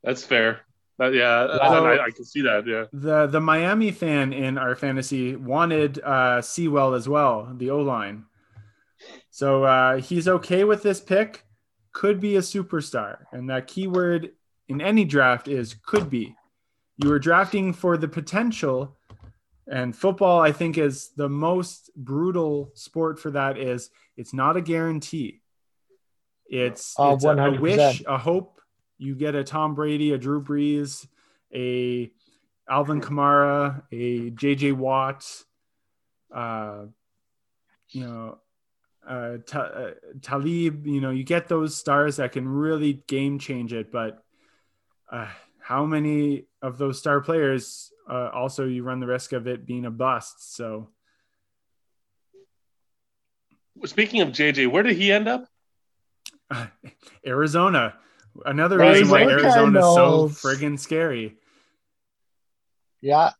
That's 0.04 0.24
fair. 0.24 0.62
That, 1.00 1.14
yeah, 1.14 1.48
So- 1.48 1.86
I, 1.86 2.06
I 2.06 2.12
can 2.12 2.26
see 2.26 2.42
that. 2.42 2.68
Yeah. 2.68 2.86
the 2.94 3.26
the 3.28 3.40
Miami 3.40 3.92
fan 3.92 4.34
in 4.34 4.58
our 4.58 4.76
fantasy 4.76 5.36
wanted 5.36 6.00
uh, 6.04 6.42
Sewell 6.42 6.94
as 6.94 7.08
well, 7.10 7.52
the 7.58 7.70
O 7.72 7.80
line. 7.82 8.26
So 9.32 9.64
uh, 9.64 9.98
he's 9.98 10.28
okay 10.28 10.64
with 10.66 10.84
this 10.84 11.00
pick. 11.00 11.44
Could 11.94 12.20
be 12.20 12.36
a 12.36 12.42
superstar, 12.42 13.20
and 13.32 13.50
that 13.50 13.68
keyword 13.68 14.32
in 14.68 14.82
any 14.82 15.06
draft 15.06 15.48
is 15.48 15.74
could 15.86 16.10
be. 16.10 16.36
You 16.98 17.12
are 17.14 17.20
drafting 17.20 17.72
for 17.74 17.98
the 17.98 18.08
potential, 18.10 18.98
and 19.72 19.96
football 19.96 20.40
I 20.42 20.52
think 20.52 20.78
is 20.78 21.10
the 21.16 21.30
most 21.30 21.90
brutal 21.96 22.72
sport 22.76 23.20
for 23.20 23.32
that. 23.32 23.58
Is 23.58 23.90
it's 24.18 24.34
not 24.34 24.58
a 24.58 24.62
guarantee. 24.62 25.42
It's, 26.52 26.96
Uh, 27.00 27.14
it's 27.16 27.24
a, 27.24 27.30
a 27.30 27.36
100%. 27.36 27.60
wish, 27.60 28.04
a 28.06 28.18
hope. 28.18 28.59
You 29.00 29.16
get 29.16 29.34
a 29.34 29.44
Tom 29.44 29.74
Brady, 29.74 30.12
a 30.12 30.18
Drew 30.18 30.44
Brees, 30.44 31.08
a 31.54 32.12
Alvin 32.70 33.02
Kamara, 33.02 33.82
a 33.92 34.30
JJ 34.30 34.74
Watt, 34.74 35.26
uh, 36.34 36.86
you 37.90 38.02
know, 38.06 38.38
uh, 39.08 39.38
Ta- 39.48 39.62
uh, 39.62 39.92
Talib, 40.22 40.86
you 40.86 41.02
know, 41.02 41.10
you 41.10 41.24
get 41.24 41.48
those 41.48 41.76
stars 41.76 42.18
that 42.18 42.34
can 42.34 42.48
really 42.48 43.02
game 43.08 43.40
change 43.40 43.74
it. 43.74 43.92
But 43.92 44.22
uh, 45.12 45.30
how 45.60 45.86
many 45.86 46.46
of 46.62 46.78
those 46.78 47.00
star 47.00 47.22
players 47.22 47.92
uh, 48.08 48.30
also 48.34 48.66
you 48.66 48.84
run 48.84 49.00
the 49.00 49.08
risk 49.08 49.32
of 49.34 49.48
it 49.48 49.66
being 49.66 49.86
a 49.86 49.92
bust? 49.92 50.56
So, 50.56 50.90
Speaking 53.86 54.20
of 54.20 54.30
JJ, 54.30 54.70
where 54.70 54.84
did 54.84 54.98
he 54.98 55.10
end 55.10 55.30
up? 55.30 55.46
Arizona. 57.26 57.96
Another 58.46 58.78
reason 58.78 59.10
why 59.10 59.22
Arizona 59.24 59.80
Arizona 59.80 59.80
is 59.80 59.86
so 59.86 60.48
friggin' 60.48 60.80
scary. 60.80 61.38
Yeah, 63.02 63.32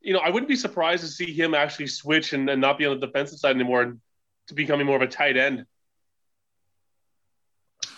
You 0.00 0.12
know, 0.12 0.20
I 0.20 0.30
wouldn't 0.30 0.48
be 0.48 0.56
surprised 0.56 1.02
to 1.02 1.08
see 1.08 1.32
him 1.32 1.54
actually 1.54 1.88
switch 1.88 2.32
and, 2.32 2.48
and 2.48 2.60
not 2.60 2.78
be 2.78 2.86
on 2.86 2.98
the 2.98 3.06
defensive 3.06 3.38
side 3.40 3.56
anymore 3.56 3.82
and 3.82 4.00
to 4.46 4.54
becoming 4.54 4.86
more 4.86 4.96
of 4.96 5.02
a 5.02 5.08
tight 5.08 5.36
end. 5.36 5.66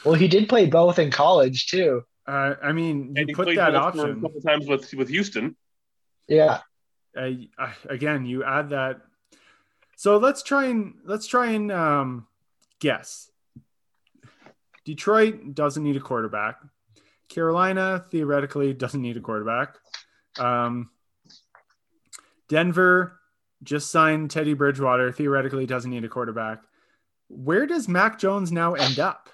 well, 0.04 0.14
he 0.14 0.28
did 0.28 0.48
play 0.48 0.66
both 0.66 0.98
in 0.98 1.10
college 1.10 1.66
too. 1.66 2.02
Uh, 2.26 2.54
I 2.62 2.72
mean, 2.72 3.14
you 3.16 3.34
put 3.34 3.54
that 3.54 3.72
both 3.72 3.94
for 3.96 4.06
a 4.06 4.10
option. 4.10 4.20
couple 4.22 4.40
times 4.40 4.66
with 4.66 4.92
with 4.94 5.08
Houston. 5.08 5.56
Yeah, 6.26 6.60
uh, 7.16 7.30
uh, 7.58 7.72
again 7.88 8.24
you 8.24 8.44
add 8.44 8.70
that 8.70 9.00
so 9.96 10.16
let's 10.18 10.42
try 10.42 10.66
and 10.66 10.94
let's 11.04 11.26
try 11.26 11.50
and 11.50 11.70
um, 11.72 12.26
guess 12.78 13.29
detroit 14.84 15.54
doesn't 15.54 15.82
need 15.82 15.96
a 15.96 16.00
quarterback 16.00 16.56
carolina 17.28 18.04
theoretically 18.10 18.72
doesn't 18.72 19.02
need 19.02 19.16
a 19.16 19.20
quarterback 19.20 19.76
um, 20.38 20.90
denver 22.48 23.18
just 23.62 23.90
signed 23.90 24.30
teddy 24.30 24.54
bridgewater 24.54 25.12
theoretically 25.12 25.66
doesn't 25.66 25.90
need 25.90 26.04
a 26.04 26.08
quarterback 26.08 26.62
where 27.28 27.66
does 27.66 27.88
mac 27.88 28.18
jones 28.18 28.50
now 28.52 28.74
end 28.74 28.98
up 28.98 29.28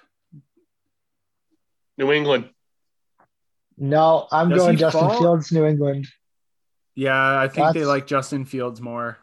New 1.99 2.11
England. 2.11 2.47
no, 3.75 4.27
I'm 4.31 4.49
Does 4.49 4.59
going 4.59 4.77
Justin 4.77 5.01
fall? 5.01 5.19
Fields, 5.19 5.51
New 5.51 5.65
England. 5.65 6.07
yeah 6.93 7.39
i 7.39 7.47
think 7.47 7.73
they 7.73 7.85
like 7.85 8.05
justin 8.05 8.45
fields 8.45 8.79
more 8.81 9.17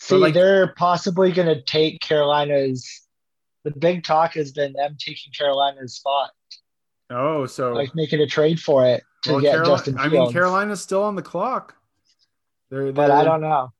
See, 0.00 0.16
like- 0.16 0.34
they're 0.34 0.74
possibly 0.74 1.30
going 1.30 1.46
to 1.46 1.62
take 1.62 2.00
Carolina's. 2.00 3.02
The 3.64 3.70
big 3.70 4.02
talk 4.02 4.34
has 4.34 4.52
been 4.52 4.72
them 4.72 4.96
taking 4.98 5.32
Carolina's 5.32 5.94
spot, 5.96 6.30
oh 7.10 7.46
so 7.46 7.72
like 7.72 7.94
making 7.94 8.20
a 8.20 8.26
trade 8.26 8.60
for 8.60 8.86
it 8.86 9.02
to 9.24 9.32
well, 9.32 9.40
get 9.40 9.64
Justin 9.64 9.98
i 9.98 10.08
mean 10.08 10.32
carolina's 10.32 10.80
still 10.80 11.04
on 11.04 11.14
the 11.14 11.22
clock 11.22 11.76
they're, 12.72 12.90
but 12.90 13.08
they're- 13.08 13.16
I 13.16 13.24
don't 13.24 13.42
know. 13.42 13.70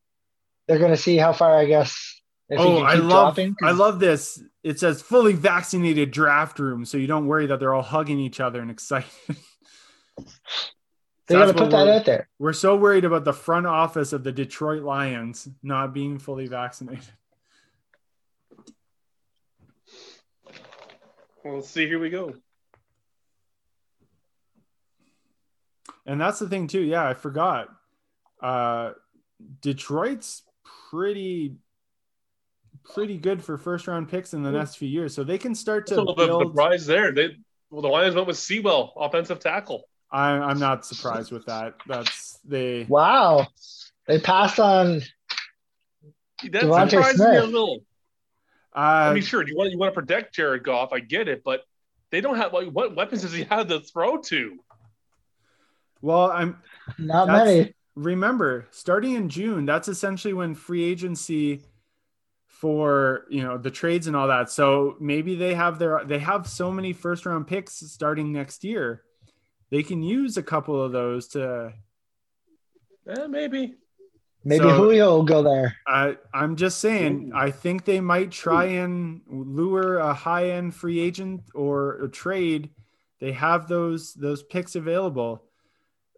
They're 0.68 0.78
going 0.78 0.91
to 0.91 0.99
see 0.99 1.16
how 1.16 1.33
far, 1.33 1.57
I 1.57 1.64
guess. 1.64 2.20
Oh, 2.55 2.83
I 2.83 2.95
love 2.95 3.35
dropping, 3.35 3.57
I 3.62 3.70
love 3.70 3.99
this. 3.99 4.43
It 4.62 4.78
says 4.78 5.01
fully 5.01 5.33
vaccinated 5.33 6.11
draft 6.11 6.59
room, 6.59 6.85
so 6.85 6.99
you 6.99 7.07
don't 7.07 7.26
worry 7.26 7.47
that 7.47 7.59
they're 7.59 7.72
all 7.72 7.83
hugging 7.83 8.20
each 8.20 8.39
other 8.41 8.61
and 8.61 8.70
excited. 8.70 9.11
They 11.28 11.37
got 11.37 11.47
to 11.47 11.55
put 11.55 11.70
that 11.70 11.89
out 11.89 12.05
there. 12.05 12.28
We're 12.39 12.53
so 12.53 12.76
worried 12.76 13.05
about 13.05 13.24
the 13.24 13.33
front 13.33 13.66
office 13.66 14.12
of 14.12 14.24
the 14.24 14.33
Detroit 14.33 14.83
Lions 14.83 15.49
not 15.62 15.95
being 15.95 16.18
fully 16.18 16.49
vaccinated. 16.49 17.09
Well, 21.45 21.57
let's 21.57 21.68
see. 21.68 21.86
Here 21.86 21.99
we 21.99 22.11
go. 22.11 22.34
And 26.07 26.20
that's 26.20 26.38
the 26.38 26.49
thing 26.49 26.66
too. 26.66 26.80
Yeah, 26.80 27.09
I 27.09 27.14
forgot. 27.14 27.68
Uh, 28.40 28.93
Detroit's 29.61 30.43
pretty 30.90 31.57
pretty 32.84 33.16
good 33.16 33.43
for 33.43 33.57
first 33.57 33.86
round 33.86 34.09
picks 34.09 34.34
in 34.34 34.43
the 34.43 34.51
next 34.51 34.76
few 34.76 34.88
years, 34.88 35.14
so 35.14 35.22
they 35.22 35.38
can 35.38 35.55
start 35.55 35.86
to 35.88 35.97
little 35.97 36.14
bit 36.14 36.28
of 36.28 36.36
a 36.36 36.38
build. 36.40 36.53
surprise 36.53 36.86
there. 36.86 37.12
They 37.12 37.36
well, 37.70 37.82
the 37.82 37.88
Lions 37.88 38.14
went 38.14 38.26
with 38.26 38.36
Sewell, 38.36 38.93
offensive 38.97 39.40
tackle. 39.40 39.84
I, 40.11 40.32
I'm 40.32 40.59
not 40.59 40.84
surprised 40.84 41.32
with 41.32 41.47
that. 41.47 41.74
That's 41.88 42.38
they. 42.45 42.84
Wow. 42.84 43.47
They 44.07 44.20
passed 44.20 44.61
on. 44.61 45.01
That 46.43 46.64
DeVonta 46.64 46.90
surprises 46.90 47.20
me 47.20 47.36
a 47.36 47.47
Smith. 47.47 47.80
Little. 48.74 48.88
I 48.88 49.08
Uh, 49.10 49.14
mean, 49.14 49.22
sure, 49.22 49.46
you 49.46 49.56
want 49.56 49.70
you 49.70 49.78
want 49.78 49.94
to 49.94 50.00
protect 50.00 50.34
Jared 50.34 50.62
Goff. 50.64 50.92
I 50.92 51.00
get 51.00 51.28
it, 51.28 51.42
but 51.44 51.64
they 52.10 52.20
don't 52.20 52.36
have 52.36 52.52
like 52.52 52.68
what 52.68 52.94
weapons 52.96 53.22
does 53.22 53.32
he 53.32 53.44
have 53.44 53.68
to 53.68 53.80
throw 53.80 54.18
to? 54.18 54.58
well, 56.00 56.30
I'm 56.32 56.58
Not 56.98 57.26
That's- 57.28 57.46
many. 57.46 57.74
remember 57.94 58.66
starting 58.70 59.14
in 59.14 59.28
June, 59.28 59.66
that's 59.66 59.86
essentially 59.88 60.34
when 60.34 60.54
free 60.54 60.82
agency 60.84 61.62
for 62.46 63.26
you 63.28 63.42
know 63.42 63.56
the 63.58 63.70
trades 63.70 64.06
and 64.06 64.14
all 64.16 64.28
that. 64.28 64.50
So 64.50 64.96
maybe 65.00 65.34
they 65.36 65.54
have 65.54 65.78
their 65.78 66.04
they 66.04 66.18
have 66.18 66.46
so 66.48 66.70
many 66.70 66.92
first 66.92 67.24
round 67.26 67.46
picks 67.46 67.74
starting 67.74 68.32
next 68.32 68.64
year. 68.64 69.02
They 69.70 69.82
can 69.82 70.02
use 70.02 70.36
a 70.36 70.42
couple 70.42 70.80
of 70.82 70.92
those 70.92 71.28
to 71.28 71.72
Eh, 73.08 73.26
maybe. 73.26 73.74
Maybe 74.45 74.64
So- 74.64 74.76
Julio 74.76 75.16
will 75.16 75.22
go 75.22 75.43
there. 75.43 75.76
I 75.86 76.16
I'm 76.34 76.57
just 76.57 76.78
saying 76.78 77.32
Ooh. 77.32 77.36
I 77.36 77.51
think 77.51 77.84
they 77.84 78.01
might 78.01 78.30
try 78.30 78.64
and 78.64 79.20
lure 79.28 79.99
a 79.99 80.12
high 80.12 80.51
end 80.51 80.74
free 80.74 80.99
agent 80.99 81.43
or 81.55 82.03
a 82.03 82.09
trade. 82.09 82.70
They 83.20 83.32
have 83.32 83.68
those 83.68 84.14
those 84.14 84.43
picks 84.43 84.74
available. 84.74 85.45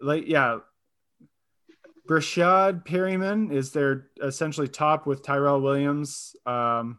Like 0.01 0.27
yeah. 0.27 0.59
Breshad 2.09 2.85
Perriman 2.85 3.51
is 3.51 3.73
their 3.73 4.09
essentially 4.23 4.69
top 4.69 5.07
with 5.07 5.23
Tyrell 5.23 5.63
Williams, 5.63 6.37
um, 6.45 6.99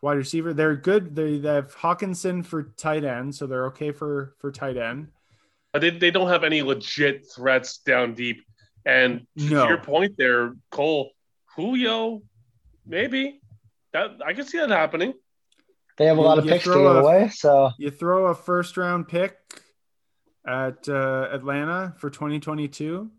wide 0.00 0.16
receiver. 0.16 0.54
They're 0.54 0.74
good. 0.74 1.14
They, 1.14 1.36
they 1.36 1.54
have 1.54 1.76
Hockenson 1.76 2.44
for 2.44 2.72
tight 2.78 3.04
end, 3.04 3.34
so 3.34 3.46
they're 3.46 3.66
okay 3.66 3.92
for 3.92 4.34
for 4.38 4.50
tight 4.50 4.78
end. 4.78 5.08
But 5.72 5.80
they, 5.80 5.90
they 5.90 6.10
don't 6.10 6.28
have 6.28 6.44
any 6.44 6.62
legit 6.62 7.26
threats 7.34 7.78
down 7.78 8.14
deep. 8.14 8.42
And 8.84 9.26
to 9.38 9.44
your 9.44 9.78
point 9.78 10.14
there, 10.18 10.54
Cole, 10.70 11.10
Julio, 11.56 12.22
maybe. 12.86 13.40
That 13.92 14.20
I 14.24 14.32
can 14.32 14.46
see 14.46 14.58
that 14.58 14.70
happening. 14.70 15.12
They 15.98 16.06
have 16.06 16.16
a 16.18 16.20
You- 16.20 16.26
lot 16.26 16.38
of 16.38 16.46
you 16.46 16.50
picks 16.52 16.64
to 16.64 16.70
throw 16.72 16.94
give 16.94 17.04
away. 17.04 17.28
So 17.28 17.70
You 17.78 17.90
throw 17.90 18.26
a 18.26 18.34
first 18.34 18.76
round 18.76 19.06
pick 19.08 19.36
at 20.46 20.88
uh, 20.88 21.28
Atlanta 21.30 21.94
for 21.98 22.08
2022. 22.10 23.10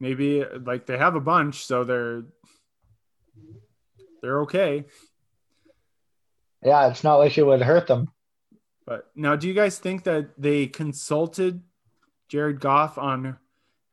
Maybe 0.00 0.44
like 0.44 0.86
they 0.86 0.96
have 0.98 1.16
a 1.16 1.20
bunch, 1.20 1.64
so 1.64 1.82
they're 1.84 2.22
they're 4.22 4.42
okay. 4.42 4.84
yeah, 6.62 6.88
it's 6.88 7.04
not 7.04 7.16
like 7.16 7.36
it 7.38 7.44
would 7.44 7.62
hurt 7.62 7.86
them. 7.86 8.08
But 8.86 9.06
now, 9.14 9.36
do 9.36 9.48
you 9.48 9.54
guys 9.54 9.78
think 9.78 10.04
that 10.04 10.30
they 10.40 10.66
consulted 10.66 11.62
Jared 12.28 12.60
Goff 12.60 12.96
on 12.98 13.36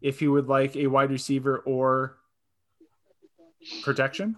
if 0.01 0.22
you 0.22 0.31
would 0.31 0.47
like 0.47 0.76
a 0.76 0.88
wide 0.88 1.11
receiver 1.11 1.57
or 1.59 2.17
protection? 3.84 4.35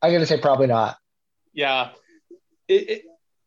I 0.00 0.10
gotta 0.10 0.26
say 0.26 0.40
probably 0.40 0.66
not. 0.66 0.96
Yeah. 1.52 1.90
It, 2.68 2.90
it, 2.90 3.02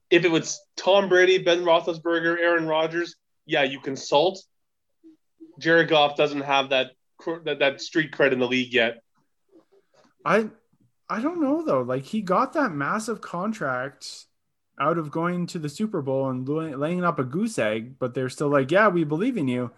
if 0.10 0.24
it 0.24 0.32
was 0.32 0.62
Tom 0.78 1.10
Brady, 1.10 1.40
Ben 1.40 1.64
Roethlisberger, 1.64 2.38
Aaron 2.40 2.68
Rodgers, 2.68 3.16
yeah, 3.46 3.64
you 3.64 3.80
consult. 3.80 4.42
Jared 5.60 5.90
Goff 5.90 6.16
doesn't 6.16 6.42
have 6.42 6.70
that 6.70 6.92
that, 7.44 7.60
that 7.60 7.82
street 7.82 8.12
cred 8.12 8.32
in 8.32 8.40
the 8.40 8.48
league 8.48 8.74
yet. 8.74 9.02
I 10.24 10.50
I 11.10 11.22
don't 11.22 11.42
know 11.42 11.64
though. 11.64 11.82
Like 11.82 12.04
he 12.04 12.22
got 12.22 12.54
that 12.54 12.72
massive 12.72 13.22
contract 13.22 14.26
out 14.80 14.98
of 14.98 15.12
going 15.12 15.48
to 15.48 15.60
the 15.60 15.70
Super 15.70 16.02
Bowl 16.02 16.30
and 16.30 16.48
laying 16.48 17.04
up 17.04 17.20
a 17.20 17.24
goose 17.24 17.58
egg, 17.58 17.98
but 18.00 18.14
they're 18.14 18.30
still 18.30 18.50
like, 18.50 18.72
yeah, 18.72 18.90
we 18.90 19.04
believe 19.04 19.38
in 19.38 19.48
you. 19.48 19.72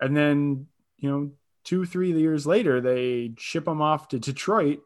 And 0.00 0.16
then 0.16 0.66
you 0.98 1.10
know, 1.10 1.30
two 1.64 1.84
three 1.84 2.12
years 2.12 2.46
later, 2.46 2.80
they 2.80 3.32
ship 3.38 3.66
him 3.68 3.80
off 3.82 4.08
to 4.08 4.18
Detroit. 4.18 4.80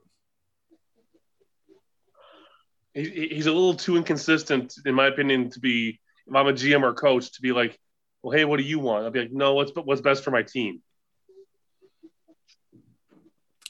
He, 2.94 3.08
he- 3.08 3.28
he's 3.28 3.46
a 3.46 3.52
little 3.52 3.74
too 3.74 3.96
inconsistent, 3.96 4.74
in 4.84 4.94
my 4.94 5.06
opinion, 5.06 5.50
to 5.50 5.60
be 5.60 6.00
if 6.26 6.34
I'm 6.34 6.46
a 6.46 6.52
GM 6.52 6.82
or 6.82 6.92
coach 6.94 7.32
to 7.32 7.42
be 7.42 7.52
like, 7.52 7.78
well, 8.22 8.36
hey, 8.36 8.44
what 8.44 8.58
do 8.58 8.64
you 8.64 8.78
want? 8.80 9.04
I'll 9.04 9.10
be 9.10 9.20
like, 9.20 9.32
no, 9.32 9.54
what's 9.54 9.72
what's 9.74 10.00
best 10.00 10.24
for 10.24 10.30
my 10.30 10.42
team. 10.42 10.82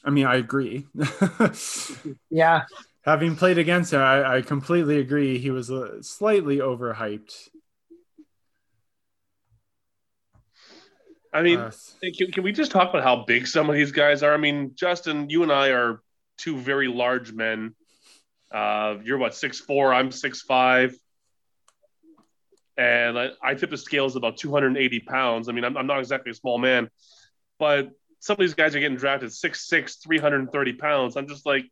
I 0.03 0.09
mean, 0.11 0.25
I 0.25 0.35
agree. 0.37 0.87
Yeah, 2.31 2.63
Having 3.03 3.37
played 3.37 3.57
against 3.57 3.91
him, 3.93 4.01
I, 4.01 4.35
I 4.37 4.41
completely 4.41 4.99
agree. 4.99 5.39
He 5.39 5.49
was 5.51 5.71
uh, 5.71 6.01
slightly 6.01 6.57
overhyped. 6.57 7.49
I 11.31 11.41
mean, 11.43 11.59
Uh, 11.59 11.71
Can, 12.17 12.31
can 12.31 12.43
we 12.43 12.51
just 12.51 12.71
talk 12.71 12.89
about 12.89 13.03
how 13.03 13.23
big 13.25 13.45
some 13.47 13.69
of 13.69 13.75
these 13.75 13.91
guys 13.91 14.23
are? 14.23 14.33
I 14.33 14.37
mean, 14.37 14.71
Justin, 14.75 15.29
you 15.29 15.43
and 15.43 15.51
I 15.51 15.69
are 15.69 16.01
two 16.37 16.57
very 16.57 16.87
large 16.87 17.31
men. 17.31 17.75
Uh, 18.51 18.95
you're 19.03 19.17
what 19.19 19.35
six 19.35 19.59
four. 19.59 19.93
I'm 19.93 20.11
six 20.11 20.41
five, 20.41 20.95
and 22.77 23.19
I, 23.19 23.29
I 23.43 23.53
tip 23.53 23.69
the 23.69 23.77
scales 23.77 24.15
about 24.15 24.37
280 24.37 24.99
pounds. 25.01 25.49
I 25.49 25.51
mean, 25.51 25.63
I'm, 25.65 25.77
I'm 25.77 25.87
not 25.87 25.99
exactly 25.99 26.31
a 26.31 26.35
small 26.35 26.57
man, 26.57 26.89
but 27.59 27.91
some 28.19 28.33
of 28.33 28.39
these 28.39 28.53
guys 28.53 28.75
are 28.75 28.79
getting 28.79 28.97
drafted 28.97 29.29
6'6", 29.29 30.03
330 30.03 30.73
pounds. 30.73 31.15
I'm 31.15 31.27
just 31.27 31.45
like, 31.45 31.65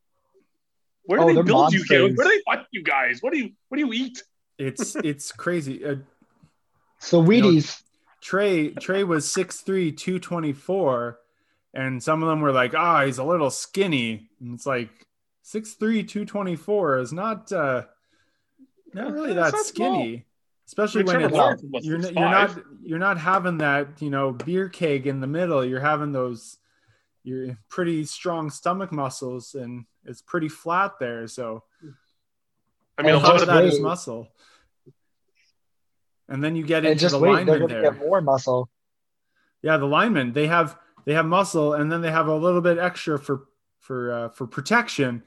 where 1.04 1.20
do 1.20 1.24
Oh, 1.26 1.28
they 1.28 1.34
they're 1.36 1.44
build 1.44 1.74
you? 1.74 1.80
monsters. 1.80 2.16
Where 2.18 2.28
do 2.28 2.32
they 2.36 2.42
find 2.46 2.66
you 2.72 2.84
guys? 2.84 3.20
What 3.22 3.34
do 3.34 3.40
you 3.40 3.50
what 3.70 3.78
do 3.78 3.86
you 3.86 3.94
eat? 3.94 4.22
It's 4.58 4.96
it's 4.98 5.32
crazy. 5.32 5.84
Uh, 5.84 5.96
So 7.00 7.24
Wheaties. 7.24 7.82
Trey 8.22 8.72
Trey 8.72 9.04
was 9.04 9.26
6'3", 9.28 9.96
224, 9.96 11.20
and 11.74 12.02
some 12.02 12.24
of 12.24 12.30
them 12.30 12.42
were 12.42 12.52
like, 12.52 12.74
ah, 12.76 13.06
he's 13.06 13.18
a 13.18 13.24
little 13.24 13.52
skinny. 13.52 14.30
And 14.40 14.56
it's 14.56 14.66
like 14.66 14.90
6'3", 15.46 16.08
224 16.08 17.00
is 17.00 17.14
not 17.14 17.52
uh 17.52 17.84
not 18.94 19.14
really 19.14 19.34
Yeah, 19.34 19.48
it's 19.48 19.52
that 19.52 19.58
not 19.58 19.66
small. 19.66 19.96
skinny. 20.02 20.26
Especially 20.66 21.04
Trevor 21.04 21.30
when 21.30 21.54
it's, 21.76 21.86
you're, 21.86 22.00
you're 22.00 22.14
not 22.14 22.60
you're 22.84 23.00
not 23.00 23.18
having 23.18 23.60
that, 23.60 24.02
you 24.02 24.10
know, 24.10 24.34
beer 24.34 24.68
keg 24.68 25.08
in 25.08 25.22
the 25.22 25.28
middle. 25.28 25.64
You're 25.64 25.80
having 25.80 26.12
those 26.12 26.58
you're 27.24 27.58
pretty 27.70 28.04
strong 28.06 28.50
stomach 28.50 28.92
muscles 28.92 29.56
and 29.56 29.86
it's 30.06 30.22
pretty 30.22 30.50
flat 30.50 30.94
there. 31.00 31.28
So 31.28 31.64
I 32.98 33.04
mean, 33.04 33.16
a 33.16 33.20
lot 33.20 33.36
of 33.36 33.42
of 33.42 33.48
that 33.48 33.64
wait. 33.64 33.74
is 33.74 33.80
muscle. 33.80 34.30
And 36.30 36.44
then 36.44 36.56
you 36.56 36.66
get 36.66 36.80
And 36.80 36.88
into 36.94 37.02
just 37.02 37.14
the 37.14 37.20
wait, 37.20 37.46
they're 37.46 37.68
there. 37.68 37.82
get 37.84 37.98
more 37.98 38.22
muscle. 38.22 38.70
Yeah, 39.62 39.78
the 39.78 39.86
linemen 39.86 40.34
they 40.34 40.48
have 40.48 40.78
they 41.06 41.14
have 41.14 41.26
muscle 41.26 41.74
and 41.74 41.92
then 41.92 42.02
they 42.02 42.12
have 42.12 42.28
a 42.28 42.36
little 42.36 42.62
bit 42.62 42.78
extra 42.78 43.18
for 43.18 43.46
for 43.80 44.12
uh, 44.12 44.30
for 44.30 44.46
protection. 44.48 45.24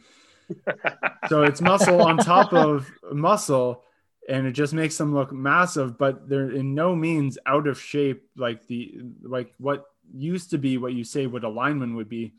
so 1.28 1.42
it's 1.44 1.60
muscle 1.60 2.02
on 2.02 2.18
top 2.18 2.52
of 2.52 2.90
muscle, 3.12 3.84
and 4.28 4.46
it 4.46 4.52
just 4.52 4.74
makes 4.74 4.98
them 4.98 5.14
look 5.14 5.32
massive. 5.32 5.96
But 5.96 6.28
they're 6.28 6.50
in 6.50 6.74
no 6.74 6.94
means 6.94 7.38
out 7.46 7.66
of 7.66 7.80
shape 7.80 8.28
like 8.36 8.66
the 8.66 9.00
like 9.22 9.52
what 9.58 9.86
used 10.12 10.50
to 10.50 10.58
be 10.58 10.76
what 10.76 10.92
you 10.92 11.04
say 11.04 11.26
what 11.26 11.44
a 11.44 11.48
lineman 11.48 11.94
would 11.96 12.08
be. 12.08 12.34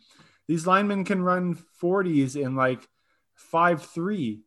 These 0.47 0.67
linemen 0.67 1.05
can 1.05 1.21
run 1.23 1.55
forties 1.55 2.35
in 2.35 2.55
like 2.55 2.87
five 3.33 3.83
three, 3.85 4.41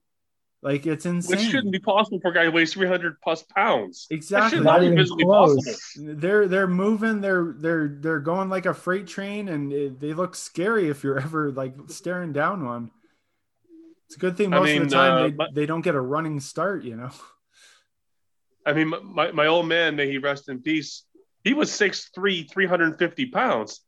like 0.65 0.87
it's 0.87 1.07
insane. 1.07 1.37
which 1.39 1.47
shouldn't 1.47 1.73
be 1.73 1.79
possible 1.79 2.19
for 2.21 2.31
a 2.31 2.35
guy 2.35 2.45
who 2.47 2.51
weighs 2.51 2.73
300 2.73 3.21
plus 3.21 3.43
pounds. 3.43 4.07
Exactly. 4.11 4.57
should 4.59 4.65
Not 4.65 4.81
not 4.81 4.83
even 4.83 4.97
physically 4.97 5.25
close. 5.25 5.65
possible. 5.65 6.15
they're 6.17 6.49
they're 6.49 6.67
moving 6.67 7.21
they're 7.21 7.55
they're 7.59 7.89
they're 8.01 8.19
going 8.21 8.49
like 8.49 8.67
a 8.67 8.75
freight 8.75 9.07
train 9.07 9.49
and 9.49 9.73
it, 9.73 10.01
they 10.01 10.13
look 10.15 10.35
scary 10.35 10.89
if 10.89 11.05
you're 11.05 11.19
ever 11.21 11.53
like 11.53 11.75
staring 11.89 12.33
down 12.33 12.65
one 12.65 12.91
it's 14.07 14.17
a 14.17 14.19
good 14.19 14.37
thing 14.37 14.53
I 14.53 14.59
most 14.59 14.67
mean, 14.69 14.83
of 14.83 14.91
the 14.91 14.97
time 14.97 15.13
uh, 15.13 15.23
they, 15.23 15.31
but- 15.31 15.55
they 15.55 15.67
don't 15.67 15.83
get 15.83 15.95
a 15.95 16.01
running 16.01 16.41
start 16.41 16.83
you 16.83 16.97
know 16.97 17.11
I 18.67 18.73
mean, 18.73 18.95
my, 19.03 19.31
my 19.33 19.47
old 19.47 19.67
man, 19.69 19.95
may 19.95 20.09
he 20.11 20.17
rest 20.17 20.49
in 20.49 20.63
peace, 20.63 21.05
he 21.43 21.53
was 21.53 21.71
6'3", 21.71 22.51
350 22.51 23.27
pounds. 23.27 23.81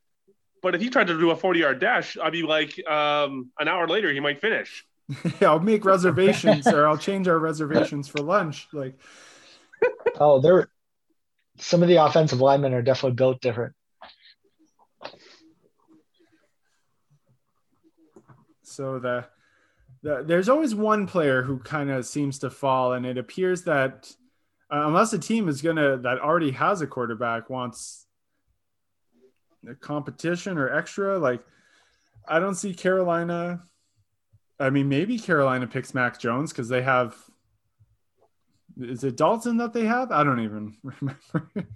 But 0.63 0.75
if 0.75 0.83
he 0.83 0.91
tried 0.91 1.07
to 1.07 1.19
do 1.19 1.31
a 1.31 1.37
40 1.37 1.61
yard 1.61 1.79
dash, 1.81 2.19
I'd 2.23 2.33
be 2.33 2.43
like, 2.43 2.79
um, 2.87 3.51
an 3.59 3.69
hour 3.69 3.89
later, 3.89 4.13
he 4.13 4.21
might 4.21 4.41
finish. 4.41 4.85
Yeah, 5.09 5.33
i'll 5.51 5.61
make 5.61 5.85
reservations 5.85 6.67
or 6.67 6.87
i'll 6.87 6.99
change 6.99 7.29
our 7.29 7.39
reservations 7.39 8.09
for 8.09 8.19
lunch 8.23 8.69
like 8.73 8.99
Oh, 10.19 10.41
they're 10.41 10.71
some 11.59 11.83
of 11.83 11.89
the 11.89 11.97
offensive 11.97 12.41
linemen 12.41 12.75
are 12.75 12.83
definitely 12.83 13.17
built 13.17 13.41
different. 13.41 13.75
so 18.63 18.99
the, 18.99 19.25
the 20.03 20.23
there's 20.27 20.49
always 20.49 20.75
one 20.75 21.07
player 21.07 21.43
who 21.43 21.59
kind 21.59 21.91
of 21.91 22.05
seems 22.05 22.39
to 22.41 22.51
fall 22.51 22.93
and 22.93 23.07
it 23.07 23.17
appears 23.17 23.63
that 23.63 24.13
uh, 24.71 24.87
unless 24.87 25.13
a 25.13 25.19
team 25.19 25.49
is 25.49 25.63
gonna 25.63 25.97
that 25.97 26.19
already 26.19 26.51
has 26.51 26.83
a 26.83 26.87
quarterback 26.87 27.49
wants 27.49 28.07
the 29.63 29.75
competition 29.75 30.59
or 30.59 30.71
extra 30.71 31.19
like 31.19 31.43
i 32.29 32.39
don't 32.39 32.57
see 32.57 32.75
carolina 32.75 33.63
i 34.59 34.71
mean 34.71 34.89
maybe 34.89 35.19
carolina 35.19 35.67
picks 35.67 35.95
mac 35.95 36.19
jones 36.19 36.53
because 36.53 36.69
they 36.69 36.83
have 36.83 37.17
is 38.79 39.05
it 39.05 39.17
dalton 39.17 39.57
that 39.57 39.73
they 39.73 39.85
have 39.85 40.11
i 40.11 40.23
don't 40.25 40.41
even 40.41 40.77
remember 40.83 41.69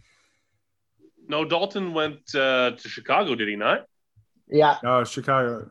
No, 1.29 1.45
Dalton 1.45 1.95
went 1.95 2.35
uh, 2.35 2.73
to 2.73 2.89
Chicago, 2.89 3.37
did 3.37 3.47
he 3.47 3.55
not? 3.55 3.87
Yeah. 4.49 4.79
oh 4.85 5.05
chicago 5.05 5.71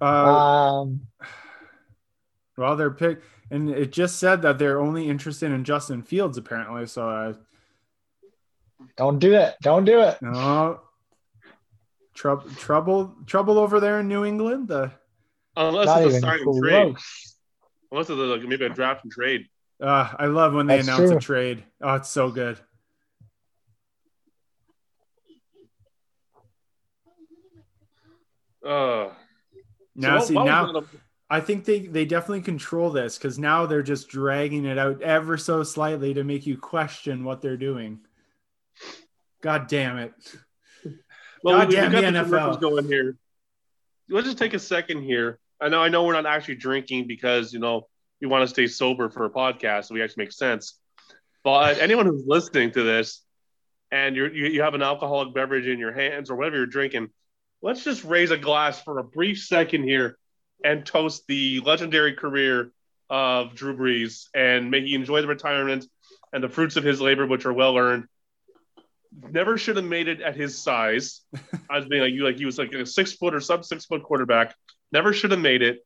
uh, 0.00 0.04
Um, 0.04 1.08
Well, 2.56 2.76
they're 2.76 2.90
pick, 2.90 3.20
and 3.50 3.68
it 3.70 3.90
just 3.90 4.18
said 4.18 4.42
that 4.42 4.58
they're 4.58 4.80
only 4.80 5.08
interested 5.08 5.50
in 5.50 5.64
Justin 5.64 6.02
Fields 6.02 6.38
apparently. 6.38 6.86
So, 6.86 7.08
uh, 7.08 7.32
don't 8.96 9.18
do 9.18 9.34
it. 9.34 9.56
Don't 9.62 9.84
do 9.84 10.00
it. 10.02 10.18
no 10.22 10.80
trouble, 12.14 12.50
trouble, 12.50 13.14
trouble 13.26 13.58
over 13.58 13.80
there 13.80 14.00
in 14.00 14.08
New 14.08 14.24
England. 14.24 14.70
Uh, 14.70 14.88
Unless 15.60 15.86
Not 15.86 16.02
it's 16.02 16.06
a 16.06 16.08
even 16.10 16.20
sign 16.20 16.40
and 16.40 16.62
trade. 16.62 16.96
Unless 17.90 18.10
it's 18.10 18.18
like 18.18 18.42
maybe 18.42 18.64
a 18.64 18.68
draft 18.68 19.02
and 19.02 19.12
trade. 19.12 19.46
uh, 19.82 20.08
I 20.16 20.26
love 20.26 20.54
when 20.54 20.66
they 20.68 20.76
That's 20.76 20.86
announce 20.88 21.08
true. 21.10 21.16
a 21.16 21.20
trade. 21.20 21.64
Oh, 21.82 21.94
it's 21.94 22.08
so 22.08 22.30
good. 22.30 22.58
Uh, 28.64 29.10
Now, 29.94 30.18
so 30.20 30.26
see, 30.26 30.34
what- 30.34 30.44
what 30.44 30.50
now 30.50 30.72
was 30.72 30.84
the- 30.90 30.98
I 31.30 31.40
think 31.40 31.64
they 31.66 31.80
they 31.80 32.06
definitely 32.06 32.40
control 32.40 32.90
this 32.90 33.18
because 33.18 33.38
now 33.38 33.66
they're 33.66 33.82
just 33.82 34.08
dragging 34.08 34.64
it 34.64 34.78
out 34.78 35.02
ever 35.02 35.36
so 35.36 35.62
slightly 35.62 36.14
to 36.14 36.24
make 36.24 36.46
you 36.46 36.56
question 36.56 37.22
what 37.24 37.42
they're 37.42 37.58
doing. 37.58 38.00
God 39.42 39.66
damn 39.68 39.98
it! 39.98 40.14
Well, 41.44 41.60
we, 41.60 41.66
we 41.66 41.74
Goddamn 41.74 41.92
got 41.92 42.00
the 42.00 42.10
the 42.30 42.36
NFL. 42.36 42.60
going 42.60 42.86
here. 42.86 43.16
Let's 44.08 44.26
just 44.26 44.38
take 44.38 44.54
a 44.54 44.58
second 44.58 45.02
here. 45.02 45.38
I 45.60 45.68
know, 45.68 45.82
I 45.82 45.88
know, 45.88 46.04
we're 46.04 46.12
not 46.12 46.26
actually 46.26 46.56
drinking 46.56 47.06
because 47.06 47.52
you 47.52 47.58
know 47.58 47.88
we 48.20 48.26
want 48.26 48.42
to 48.42 48.48
stay 48.48 48.66
sober 48.66 49.08
for 49.10 49.24
a 49.24 49.30
podcast, 49.30 49.86
so 49.86 49.94
we 49.94 50.02
actually 50.02 50.24
make 50.24 50.32
sense. 50.32 50.78
But 51.44 51.78
anyone 51.78 52.06
who's 52.06 52.24
listening 52.26 52.72
to 52.72 52.82
this, 52.82 53.22
and 53.90 54.16
you're, 54.16 54.32
you 54.32 54.46
you 54.46 54.62
have 54.62 54.74
an 54.74 54.82
alcoholic 54.82 55.34
beverage 55.34 55.66
in 55.66 55.78
your 55.78 55.92
hands 55.92 56.30
or 56.30 56.36
whatever 56.36 56.56
you're 56.56 56.66
drinking, 56.66 57.08
let's 57.62 57.84
just 57.84 58.04
raise 58.04 58.30
a 58.30 58.36
glass 58.36 58.82
for 58.82 58.98
a 58.98 59.04
brief 59.04 59.38
second 59.38 59.84
here 59.84 60.18
and 60.64 60.84
toast 60.84 61.24
the 61.28 61.60
legendary 61.60 62.14
career 62.14 62.72
of 63.10 63.54
Drew 63.54 63.76
Brees, 63.76 64.26
and 64.34 64.70
may 64.70 64.80
he 64.80 64.94
enjoy 64.94 65.22
the 65.22 65.28
retirement 65.28 65.86
and 66.32 66.42
the 66.42 66.48
fruits 66.48 66.76
of 66.76 66.84
his 66.84 67.00
labor, 67.00 67.26
which 67.26 67.46
are 67.46 67.52
well 67.52 67.76
earned. 67.76 68.04
Never 69.30 69.56
should 69.56 69.76
have 69.76 69.84
made 69.84 70.08
it 70.08 70.20
at 70.20 70.36
his 70.36 70.62
size. 70.62 71.22
I 71.70 71.78
was 71.78 71.86
being 71.86 72.02
like 72.02 72.12
you, 72.12 72.24
like 72.24 72.36
he 72.36 72.44
was 72.44 72.58
like 72.58 72.72
a 72.72 72.84
six 72.84 73.12
foot 73.12 73.34
or 73.34 73.40
sub 73.40 73.64
six 73.64 73.86
foot 73.86 74.02
quarterback. 74.02 74.54
Never 74.92 75.12
should 75.12 75.30
have 75.32 75.40
made 75.40 75.62
it, 75.62 75.84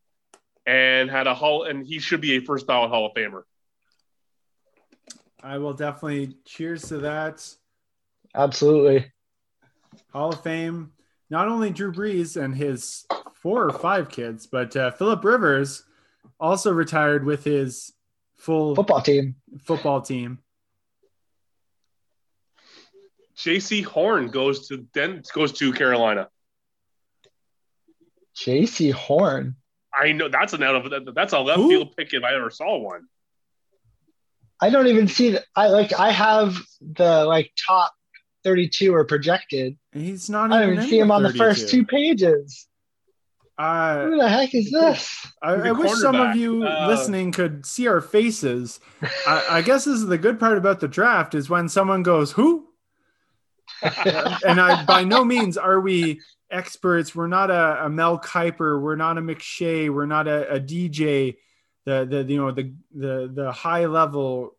and 0.67 1.11
had 1.11 1.27
a 1.27 1.35
hall, 1.35 1.65
and 1.65 1.87
he 1.87 1.99
should 1.99 2.21
be 2.21 2.37
a 2.37 2.41
first 2.41 2.67
ballot 2.67 2.91
Hall 2.91 3.07
of 3.07 3.15
Famer. 3.15 3.43
I 5.43 5.59
will 5.59 5.73
definitely 5.75 6.37
cheers 6.45 6.83
to 6.89 6.99
that. 6.99 7.47
Absolutely. 8.35 9.13
Hall 10.13 10.33
of 10.33 10.41
Fame. 10.43 10.93
Not 11.31 11.49
only 11.49 11.71
Drew 11.71 11.93
Brees 11.93 12.41
and 12.41 12.55
his 12.55 13.05
four 13.35 13.65
or 13.65 13.73
five 13.73 14.09
kids, 14.09 14.47
but 14.47 14.77
uh, 14.77 14.93
Philip 14.93 15.25
Rivers 15.25 15.85
also 16.39 16.73
retired 16.73 17.25
with 17.25 17.43
his 17.43 17.93
full 18.37 18.75
Football 18.75 19.03
team. 19.03 19.37
football 19.65 20.01
team. 20.01 20.39
Jaycee 23.37 23.85
Horn 23.85 24.29
goes 24.29 24.69
to 24.69 24.79
Den 24.95 25.23
goes 25.35 25.53
to 25.53 25.73
Carolina. 25.73 26.29
Jaycee 28.37 28.93
Horn. 28.93 29.57
I 29.95 30.13
know 30.13 30.29
that's 30.29 30.53
an 30.53 30.63
out 30.63 30.87
of 30.87 31.15
that's 31.15 31.33
a 31.33 31.39
left 31.39 31.59
Who? 31.59 31.69
field 31.69 31.97
pick 31.97 32.15
if 32.15 32.25
I 32.25 32.35
ever 32.35 32.51
saw 32.51 32.79
one. 32.79 33.07
I 34.61 34.71
don't 34.71 34.87
even 34.87 35.09
see 35.09 35.33
that. 35.33 35.45
I 35.57 35.69
like. 35.69 35.93
I 35.99 36.11
have 36.13 36.57
the 36.81 37.25
like 37.25 37.53
top 37.67 37.93
thirty-two 38.45 38.95
or 38.95 39.05
projected. 39.05 39.77
He's 39.93 40.31
not 40.31 40.53
I 40.53 40.57
even 40.57 40.61
don't 40.61 40.73
even 40.73 40.85
in 40.85 40.91
see 40.91 40.99
him 40.99 41.11
on 41.11 41.23
the 41.23 41.33
first 41.35 41.69
two 41.69 41.85
pages. 41.85 42.67
Uh, 43.59 44.07
Who 44.07 44.17
the 44.17 44.29
heck 44.29 44.55
is 44.55 44.71
this? 44.71 45.27
I, 45.43 45.57
He's 45.57 45.65
a 45.65 45.69
I 45.69 45.73
wish 45.73 45.93
some 45.93 46.17
of 46.17 46.37
you 46.37 46.65
Uh, 46.65 46.87
listening 46.89 47.33
could 47.33 47.67
see 47.67 47.87
our 47.87 48.01
faces. 48.01 48.81
I, 49.27 49.47
I 49.51 49.63
guess 49.63 49.85
this 49.85 49.97
is 49.97 50.07
the 50.07 50.17
good 50.17 50.41
part 50.41 50.57
about 50.57 50.81
the 50.81 50.89
draft 50.89 51.35
is 51.35 51.51
when 51.51 51.69
someone 51.69 52.03
goes, 52.03 52.33
"Who?" 52.33 52.69
and 54.47 54.61
I 54.61 54.85
by 54.85 55.05
no 55.05 55.25
means 55.25 55.57
are 55.57 55.81
we 55.81 56.21
experts. 56.51 57.15
We're 57.15 57.27
not 57.27 57.51
a, 57.51 57.87
a 57.87 57.89
Mel 57.89 58.19
Kiper. 58.19 58.81
We're 58.81 58.97
not 58.97 59.19
a 59.19 59.21
McShay. 59.21 59.93
We're 59.93 60.07
not 60.07 60.29
a, 60.29 60.55
a 60.55 60.61
DJ. 60.61 61.37
The 61.85 62.07
the 62.09 62.23
you 62.23 62.37
know 62.37 62.53
the 62.53 62.73
the 62.95 63.31
the 63.33 63.53
high 63.53 63.87
level 63.87 64.57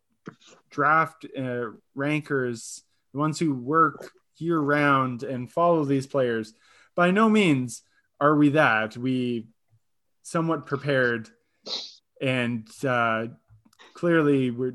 draft 0.70 1.24
uh, 1.38 1.66
rankers, 1.94 2.82
the 3.12 3.18
ones 3.18 3.38
who 3.38 3.54
work 3.54 4.10
year 4.36 4.58
round 4.58 5.22
and 5.22 5.50
follow 5.50 5.84
these 5.84 6.06
players. 6.06 6.52
By 6.94 7.10
no 7.10 7.28
means 7.28 7.82
are 8.20 8.36
we 8.36 8.50
that. 8.50 8.96
We 8.96 9.46
somewhat 10.22 10.66
prepared, 10.66 11.30
and 12.20 12.68
uh, 12.86 13.26
clearly 13.94 14.50
we're. 14.50 14.74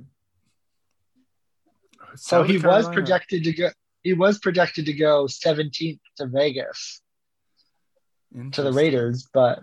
So 2.15 2.41
South 2.41 2.47
he 2.47 2.57
was 2.57 2.89
projected 2.89 3.43
to 3.43 3.53
go. 3.53 3.69
He 4.03 4.13
was 4.13 4.39
projected 4.39 4.85
to 4.85 4.93
go 4.93 5.25
17th 5.25 5.99
to 6.17 6.25
Vegas 6.27 7.01
to 8.53 8.61
the 8.61 8.71
Raiders, 8.71 9.27
but 9.33 9.59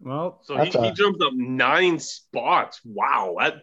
Well, 0.00 0.40
So 0.44 0.56
he, 0.56 0.70
a- 0.70 0.82
he 0.82 0.92
jumped 0.92 1.22
up 1.22 1.32
nine 1.34 1.98
spots. 1.98 2.80
Wow, 2.84 3.36
that 3.38 3.62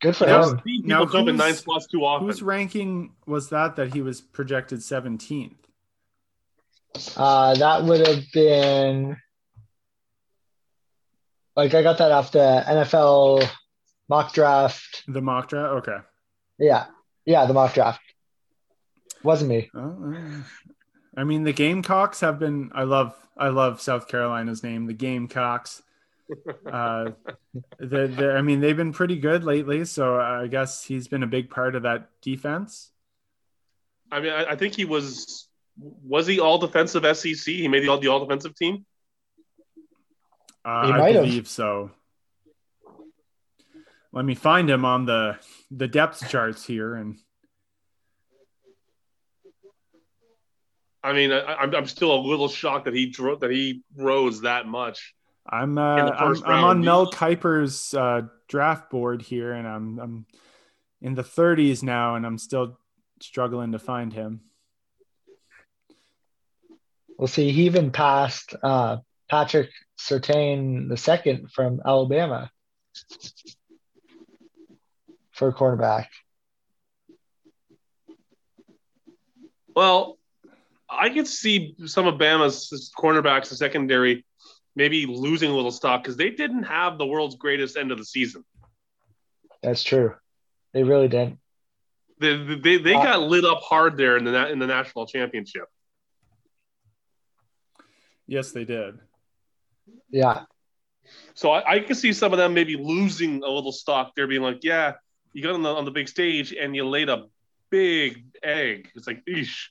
good 0.00 0.14
for 0.16 0.26
him. 0.26 0.40
now 0.84 1.00
people 1.00 1.06
jumping 1.06 1.36
nine 1.36 1.54
spots 1.54 1.86
too 1.86 2.04
often. 2.04 2.26
whose 2.26 2.42
ranking 2.42 3.14
was 3.26 3.48
that 3.50 3.76
that 3.76 3.92
he 3.94 4.00
was 4.02 4.20
projected 4.20 4.80
17th? 4.80 5.54
Uh, 7.16 7.54
that 7.54 7.84
would 7.84 8.06
have 8.06 8.24
been 8.32 9.16
like 11.56 11.74
I 11.74 11.82
got 11.82 11.98
that 11.98 12.10
off 12.12 12.32
the 12.32 12.64
NFL 12.66 13.48
mock 14.08 14.32
draft. 14.32 15.02
The 15.08 15.20
mock 15.20 15.48
draft? 15.48 15.88
Okay. 15.88 15.98
Yeah, 16.58 16.86
yeah, 17.24 17.46
the 17.46 17.54
mock 17.54 17.74
draft. 17.74 18.00
Wasn't 19.22 19.48
me. 19.50 19.70
Oh, 19.74 20.14
uh, 20.14 20.42
I 21.16 21.24
mean, 21.24 21.44
the 21.44 21.52
Gamecocks 21.52 22.20
have 22.20 22.38
been. 22.38 22.70
I 22.74 22.84
love. 22.84 23.14
I 23.36 23.48
love 23.48 23.80
South 23.80 24.08
Carolina's 24.08 24.62
name, 24.62 24.86
the 24.86 24.94
Gamecocks. 24.94 25.82
Uh, 26.64 27.10
the, 27.80 28.06
the, 28.06 28.34
I 28.36 28.40
mean, 28.40 28.60
they've 28.60 28.76
been 28.76 28.92
pretty 28.92 29.16
good 29.18 29.42
lately, 29.42 29.84
so 29.84 30.14
I 30.20 30.46
guess 30.46 30.84
he's 30.84 31.08
been 31.08 31.24
a 31.24 31.26
big 31.26 31.50
part 31.50 31.74
of 31.74 31.82
that 31.82 32.08
defense. 32.22 32.92
I 34.12 34.20
mean, 34.20 34.32
I, 34.32 34.50
I 34.52 34.54
think 34.54 34.76
he 34.76 34.84
was 34.84 35.48
was 35.76 36.28
he 36.28 36.38
all 36.38 36.58
defensive 36.58 37.04
SEC? 37.16 37.52
He 37.52 37.66
made 37.66 37.82
the 37.82 37.88
all 37.88 37.98
the 37.98 38.06
all 38.06 38.20
defensive 38.20 38.54
team. 38.54 38.86
Uh, 40.64 40.86
He 40.86 40.92
I 40.92 40.98
might 40.98 41.14
have. 41.16 41.24
believe 41.24 41.48
so. 41.48 41.90
Let 44.12 44.24
me 44.24 44.36
find 44.36 44.70
him 44.70 44.84
on 44.84 45.06
the 45.06 45.36
the 45.72 45.88
depth 45.88 46.28
charts 46.28 46.64
here, 46.64 46.94
and 46.94 47.18
I 51.02 51.12
mean, 51.12 51.32
I, 51.32 51.54
I'm 51.54 51.74
I'm 51.74 51.86
still 51.86 52.14
a 52.14 52.20
little 52.20 52.48
shocked 52.48 52.84
that 52.84 52.94
he 52.94 53.06
dro- 53.06 53.36
that 53.36 53.50
he 53.50 53.82
rose 53.96 54.42
that 54.42 54.66
much. 54.66 55.14
I'm 55.48 55.78
uh, 55.78 56.10
I'm, 56.10 56.44
I'm 56.44 56.64
on 56.64 56.80
Mel 56.82 57.06
dude. 57.06 57.14
Kiper's 57.14 57.94
uh, 57.94 58.22
draft 58.48 58.90
board 58.90 59.22
here, 59.22 59.52
and 59.52 59.66
I'm 59.66 59.98
I'm 59.98 60.26
in 61.00 61.14
the 61.14 61.24
30s 61.24 61.82
now, 61.82 62.14
and 62.14 62.26
I'm 62.26 62.38
still 62.38 62.78
struggling 63.20 63.72
to 63.72 63.78
find 63.78 64.12
him. 64.12 64.40
We'll 67.16 67.28
see. 67.28 67.50
He 67.50 67.64
even 67.64 67.90
passed 67.90 68.54
uh, 68.62 68.98
Patrick 69.28 69.70
Surtain 69.98 70.88
the 70.88 70.96
second 70.96 71.50
from 71.52 71.80
Alabama 71.84 72.50
for 75.32 75.48
a 75.48 75.54
cornerback. 75.54 76.06
Well, 79.74 80.18
I 80.90 81.10
could 81.10 81.26
see 81.26 81.74
some 81.86 82.06
of 82.06 82.14
Bama's 82.14 82.92
cornerbacks 82.98 83.50
and 83.50 83.58
secondary 83.58 84.24
maybe 84.76 85.06
losing 85.06 85.50
a 85.50 85.54
little 85.54 85.70
stock 85.70 86.02
because 86.02 86.16
they 86.16 86.30
didn't 86.30 86.64
have 86.64 86.98
the 86.98 87.06
world's 87.06 87.36
greatest 87.36 87.76
end 87.76 87.92
of 87.92 87.98
the 87.98 88.04
season. 88.04 88.44
That's 89.62 89.82
true. 89.82 90.14
They 90.72 90.82
really 90.82 91.08
didn't. 91.08 91.38
They 92.18 92.36
they, 92.36 92.76
they 92.78 92.94
Uh, 92.94 93.02
got 93.02 93.22
lit 93.22 93.44
up 93.44 93.60
hard 93.62 93.96
there 93.96 94.16
in 94.16 94.24
the 94.24 94.50
in 94.50 94.58
the 94.58 94.66
national 94.66 95.06
championship. 95.06 95.64
Yes, 98.26 98.52
they 98.52 98.64
did. 98.64 98.98
Yeah. 100.10 100.44
So 101.34 101.50
I, 101.50 101.74
I 101.74 101.80
can 101.80 101.96
see 101.96 102.12
some 102.12 102.32
of 102.32 102.38
them 102.38 102.54
maybe 102.54 102.76
losing 102.76 103.42
a 103.42 103.48
little 103.48 103.72
stock 103.72 104.14
there, 104.14 104.26
being 104.26 104.42
like, 104.42 104.62
yeah, 104.62 104.94
you 105.32 105.42
got 105.42 105.54
on 105.54 105.62
the 105.62 105.74
on 105.74 105.84
the 105.84 105.90
big 105.90 106.08
stage 106.08 106.52
and 106.52 106.76
you 106.76 106.86
laid 106.86 107.08
a 107.08 107.26
big 107.70 108.24
egg. 108.42 108.90
It's 108.94 109.06
like, 109.06 109.24
eesh. 109.26 109.68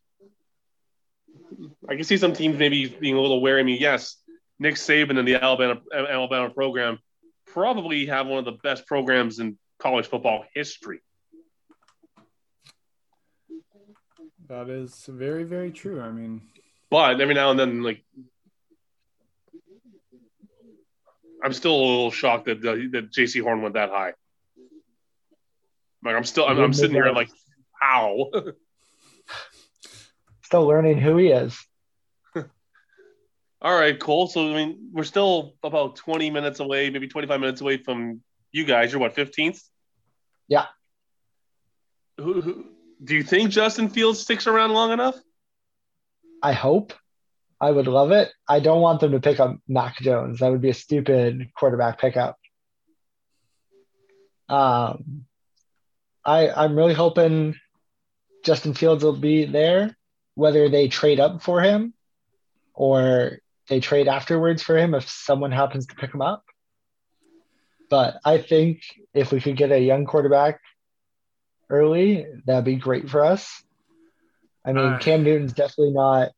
I 1.87 1.95
can 1.95 2.03
see 2.03 2.17
some 2.17 2.33
teams 2.33 2.57
maybe 2.57 2.87
being 2.87 3.15
a 3.15 3.21
little 3.21 3.41
wary. 3.41 3.61
I 3.61 3.63
mean, 3.63 3.79
yes, 3.79 4.17
Nick 4.59 4.75
Saban 4.75 5.17
and 5.17 5.27
the 5.27 5.35
Alabama 5.35 5.81
Alabama 5.93 6.49
program 6.49 6.99
probably 7.47 8.05
have 8.05 8.27
one 8.27 8.39
of 8.39 8.45
the 8.45 8.59
best 8.63 8.85
programs 8.85 9.39
in 9.39 9.57
college 9.79 10.07
football 10.07 10.45
history. 10.53 11.01
That 14.47 14.69
is 14.69 15.05
very, 15.07 15.43
very 15.43 15.71
true. 15.71 16.01
I 16.01 16.11
mean, 16.11 16.41
But 16.89 17.21
every 17.21 17.35
now 17.35 17.51
and 17.51 17.59
then, 17.59 17.83
like, 17.83 18.03
I'm 21.43 21.53
still 21.53 21.75
a 21.75 21.77
little 21.77 22.11
shocked 22.11 22.45
that 22.45 22.57
uh, 22.57 22.75
that, 22.75 22.89
that 22.91 23.11
Jaycee 23.11 23.41
Horn 23.41 23.61
went 23.61 23.75
that 23.75 23.89
high. 23.89 24.13
Like, 26.03 26.15
I'm 26.15 26.23
still, 26.23 26.45
I'm, 26.45 26.59
I'm 26.59 26.73
sitting 26.73 26.95
here 26.95 27.11
like, 27.11 27.29
how? 27.79 28.29
Still 30.49 30.65
learning 30.65 30.97
who 30.97 31.15
he 31.17 31.27
is. 31.27 31.63
All 33.61 33.79
right, 33.79 33.99
Cole. 33.99 34.25
So 34.25 34.49
I 34.49 34.55
mean, 34.55 34.89
we're 34.91 35.03
still 35.03 35.53
about 35.61 35.95
20 35.97 36.31
minutes 36.31 36.59
away, 36.59 36.89
maybe 36.89 37.07
25 37.07 37.39
minutes 37.39 37.61
away 37.61 37.77
from 37.77 38.21
you 38.51 38.65
guys. 38.65 38.91
You're 38.91 38.99
what, 38.99 39.15
15th? 39.15 39.61
Yeah. 40.47 40.65
Who, 42.17 42.41
who, 42.41 42.65
do 43.03 43.13
you 43.13 43.21
think 43.21 43.51
Justin 43.51 43.89
Fields 43.89 44.21
sticks 44.21 44.47
around 44.47 44.73
long 44.73 44.91
enough? 44.91 45.17
I 46.41 46.53
hope. 46.53 46.93
I 47.61 47.69
would 47.69 47.85
love 47.85 48.09
it. 48.09 48.31
I 48.47 48.59
don't 48.59 48.81
want 48.81 49.01
them 49.01 49.11
to 49.11 49.19
pick 49.19 49.39
up 49.39 49.55
Mac 49.67 49.99
Jones. 49.99 50.39
That 50.39 50.49
would 50.49 50.61
be 50.61 50.71
a 50.71 50.73
stupid 50.73 51.51
quarterback 51.55 52.01
pickup. 52.01 52.37
Um, 54.47 55.25
I 56.25 56.49
I'm 56.49 56.75
really 56.75 56.95
hoping 56.95 57.53
Justin 58.43 58.73
Fields 58.73 59.03
will 59.03 59.15
be 59.15 59.45
there, 59.45 59.95
whether 60.39 60.69
they 60.69 60.87
trade 60.87 61.19
up 61.19 61.41
for 61.41 61.61
him 61.61 61.93
or 62.73 63.39
they 63.67 63.81
trade 63.81 64.07
afterwards 64.07 64.63
for 64.63 64.77
him 64.77 64.93
if 64.93 65.09
someone 65.09 65.51
happens 65.51 65.87
to 65.87 65.95
pick 65.95 66.13
him 66.13 66.21
up. 66.21 66.45
But 67.89 68.21
I 68.23 68.37
think 68.37 68.83
if 69.13 69.33
we 69.33 69.41
could 69.41 69.57
get 69.57 69.73
a 69.73 69.79
young 69.79 70.05
quarterback 70.05 70.61
early, 71.69 72.25
that'd 72.45 72.63
be 72.63 72.77
great 72.77 73.09
for 73.09 73.25
us. 73.25 73.61
I 74.63 74.71
mean, 74.71 74.99
Cam 74.99 75.23
Newton's 75.23 75.51
definitely 75.51 75.93
not 75.93 76.29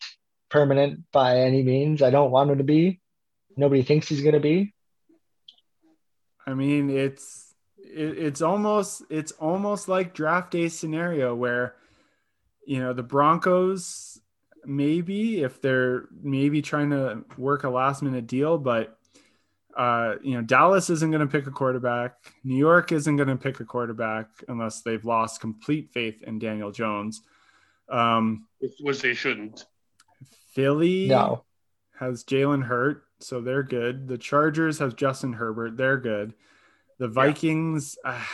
permanent 0.49 1.03
by 1.11 1.41
any 1.41 1.61
means. 1.61 2.01
I 2.01 2.09
don't 2.09 2.31
want 2.31 2.49
him 2.49 2.57
to 2.57 2.63
be. 2.63 2.99
Nobody 3.55 3.83
thinks 3.83 4.07
he's 4.07 4.21
going 4.21 4.33
to 4.33 4.39
be. 4.39 4.73
I 6.47 6.55
mean, 6.55 6.89
it's 6.89 7.53
it, 7.77 8.17
it's 8.17 8.41
almost 8.41 9.03
it's 9.09 9.31
almost 9.33 9.87
like 9.87 10.15
draft 10.15 10.51
day 10.51 10.69
scenario 10.69 11.35
where 11.35 11.75
you 12.65 12.79
know 12.79 12.93
the 12.93 13.03
Broncos 13.03 14.19
maybe 14.65 15.41
if 15.41 15.61
they're 15.61 16.05
maybe 16.21 16.61
trying 16.61 16.91
to 16.91 17.23
work 17.37 17.63
a 17.63 17.69
last 17.69 18.01
minute 18.03 18.27
deal, 18.27 18.57
but 18.57 18.97
uh, 19.75 20.15
you 20.21 20.35
know 20.35 20.41
Dallas 20.41 20.89
isn't 20.89 21.11
going 21.11 21.25
to 21.25 21.31
pick 21.31 21.47
a 21.47 21.51
quarterback. 21.51 22.15
New 22.43 22.57
York 22.57 22.91
isn't 22.91 23.15
going 23.15 23.29
to 23.29 23.37
pick 23.37 23.59
a 23.59 23.65
quarterback 23.65 24.27
unless 24.47 24.81
they've 24.81 25.03
lost 25.03 25.41
complete 25.41 25.91
faith 25.91 26.21
in 26.23 26.39
Daniel 26.39 26.71
Jones. 26.71 27.21
Um, 27.89 28.47
Which, 28.59 28.73
which 28.79 29.01
they 29.01 29.13
shouldn't. 29.13 29.65
Philly 30.53 31.07
No. 31.07 31.43
has 31.99 32.23
Jalen 32.23 32.63
Hurt, 32.63 33.03
so 33.19 33.41
they're 33.41 33.63
good. 33.63 34.07
The 34.07 34.17
Chargers 34.17 34.79
have 34.79 34.95
Justin 34.95 35.33
Herbert, 35.33 35.77
they're 35.77 35.97
good. 35.97 36.33
The 36.99 37.07
Vikings, 37.07 37.97
ah, 38.05 38.29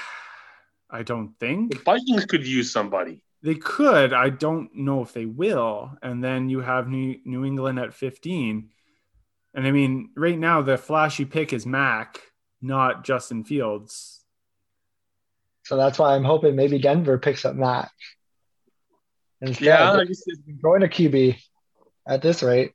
I 0.89 1.03
don't 1.03 1.33
think. 1.39 1.71
The 1.71 1.79
Vikings 1.79 2.25
could 2.25 2.45
use 2.45 2.71
somebody. 2.71 3.23
They 3.47 3.55
could. 3.55 4.11
I 4.11 4.27
don't 4.27 4.75
know 4.75 5.01
if 5.01 5.13
they 5.13 5.25
will. 5.25 5.97
And 6.03 6.21
then 6.21 6.49
you 6.49 6.59
have 6.59 6.89
New, 6.89 7.17
New 7.23 7.45
England 7.45 7.79
at 7.79 7.93
15. 7.93 8.71
And 9.53 9.65
I 9.65 9.71
mean, 9.71 10.09
right 10.17 10.37
now, 10.37 10.61
the 10.61 10.77
flashy 10.77 11.23
pick 11.23 11.53
is 11.53 11.65
Mac, 11.65 12.19
not 12.61 13.05
Justin 13.05 13.45
Fields. 13.45 14.21
So 15.63 15.77
that's 15.77 15.97
why 15.97 16.13
I'm 16.13 16.25
hoping 16.25 16.57
maybe 16.57 16.77
Denver 16.77 17.17
picks 17.17 17.45
up 17.45 17.55
Mac. 17.55 17.89
Instead, 19.39 19.63
Yeah, 19.63 19.93
I 19.93 20.05
going 20.61 20.81
to 20.81 20.89
QB 20.89 21.37
at 22.05 22.21
this 22.21 22.43
rate. 22.43 22.73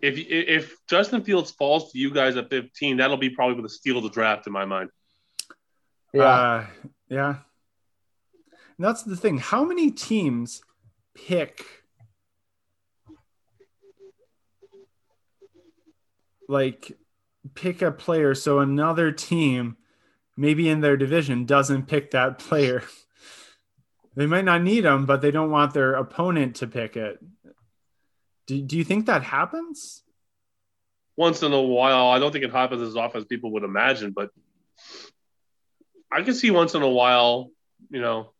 if 0.00 0.16
if 0.16 0.78
Justin 0.88 1.22
Fields 1.24 1.50
falls 1.50 1.92
to 1.92 1.98
you 1.98 2.10
guys 2.10 2.38
at 2.38 2.48
15, 2.48 2.96
that'll 2.96 3.18
be 3.18 3.28
probably 3.28 3.60
the 3.60 3.68
steal 3.68 3.98
of 3.98 4.04
the 4.04 4.10
draft 4.10 4.46
in 4.46 4.52
my 4.54 4.64
mind. 4.64 4.88
Yeah. 6.14 6.22
Uh, 6.22 6.66
yeah. 7.10 7.34
And 8.78 8.86
that's 8.86 9.02
the 9.02 9.16
thing. 9.16 9.38
How 9.38 9.64
many 9.64 9.90
teams 9.90 10.62
pick 11.14 11.66
like 16.48 16.96
pick 17.54 17.82
a 17.82 17.90
player 17.90 18.34
so 18.34 18.60
another 18.60 19.12
team 19.12 19.76
maybe 20.36 20.68
in 20.68 20.80
their 20.80 20.96
division 20.96 21.44
doesn't 21.44 21.88
pick 21.88 22.12
that 22.12 22.38
player? 22.38 22.84
they 24.16 24.26
might 24.26 24.44
not 24.44 24.62
need 24.62 24.82
them, 24.82 25.06
but 25.06 25.22
they 25.22 25.32
don't 25.32 25.50
want 25.50 25.74
their 25.74 25.94
opponent 25.94 26.56
to 26.56 26.68
pick 26.68 26.96
it. 26.96 27.18
Do, 28.46 28.62
do 28.62 28.78
you 28.78 28.84
think 28.84 29.06
that 29.06 29.24
happens? 29.24 30.02
Once 31.16 31.42
in 31.42 31.52
a 31.52 31.60
while, 31.60 32.06
I 32.06 32.20
don't 32.20 32.30
think 32.30 32.44
it 32.44 32.52
happens 32.52 32.80
as 32.80 32.96
often 32.96 33.20
as 33.20 33.26
people 33.26 33.50
would 33.52 33.64
imagine, 33.64 34.12
but 34.12 34.30
I 36.12 36.22
can 36.22 36.32
see 36.32 36.52
once 36.52 36.76
in 36.76 36.82
a 36.82 36.88
while, 36.88 37.50
you 37.90 38.00
know, 38.00 38.32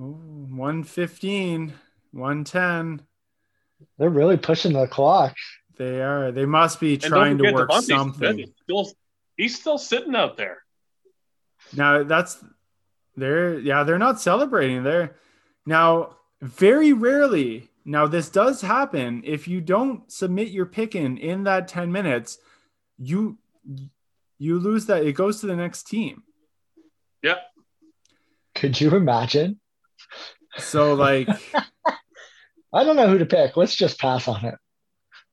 Ooh, 0.00 0.46
115, 0.50 1.74
110. 2.12 3.02
They're 3.98 4.08
really 4.10 4.36
pushing 4.36 4.72
the 4.72 4.86
clock. 4.86 5.34
They 5.76 6.02
are. 6.02 6.32
They 6.32 6.46
must 6.46 6.80
be 6.80 6.98
trying 6.98 7.38
to 7.38 7.52
work 7.52 7.70
DeVonta 7.70 7.82
something. 7.82 8.40
is 8.40 8.50
Still, 8.62 8.90
he's 9.36 9.58
still 9.58 9.78
sitting 9.78 10.14
out 10.14 10.36
there. 10.36 10.58
Now 11.72 12.02
that's 12.02 12.42
they're 13.16 13.58
yeah, 13.58 13.84
they're 13.84 13.98
not 13.98 14.20
celebrating. 14.20 14.82
They're 14.82 15.16
now 15.66 16.16
very 16.40 16.92
rarely. 16.92 17.68
Now 17.84 18.06
this 18.06 18.28
does 18.28 18.60
happen. 18.60 19.22
If 19.24 19.48
you 19.48 19.60
don't 19.60 20.10
submit 20.10 20.48
your 20.48 20.66
pick 20.66 20.94
in 20.94 21.18
in 21.18 21.44
that 21.44 21.68
10 21.68 21.90
minutes, 21.90 22.38
you 22.98 23.38
you 24.38 24.58
lose 24.58 24.86
that. 24.86 25.04
It 25.04 25.14
goes 25.14 25.40
to 25.40 25.46
the 25.46 25.56
next 25.56 25.84
team. 25.84 26.22
Yep. 27.22 27.38
Could 28.54 28.80
you 28.80 28.90
imagine? 28.90 29.60
So 30.58 30.94
like 30.94 31.28
I 32.72 32.84
don't 32.84 32.96
know 32.96 33.08
who 33.08 33.18
to 33.18 33.26
pick. 33.26 33.56
Let's 33.56 33.74
just 33.74 33.98
pass 33.98 34.28
on 34.28 34.44
it. 34.44 34.54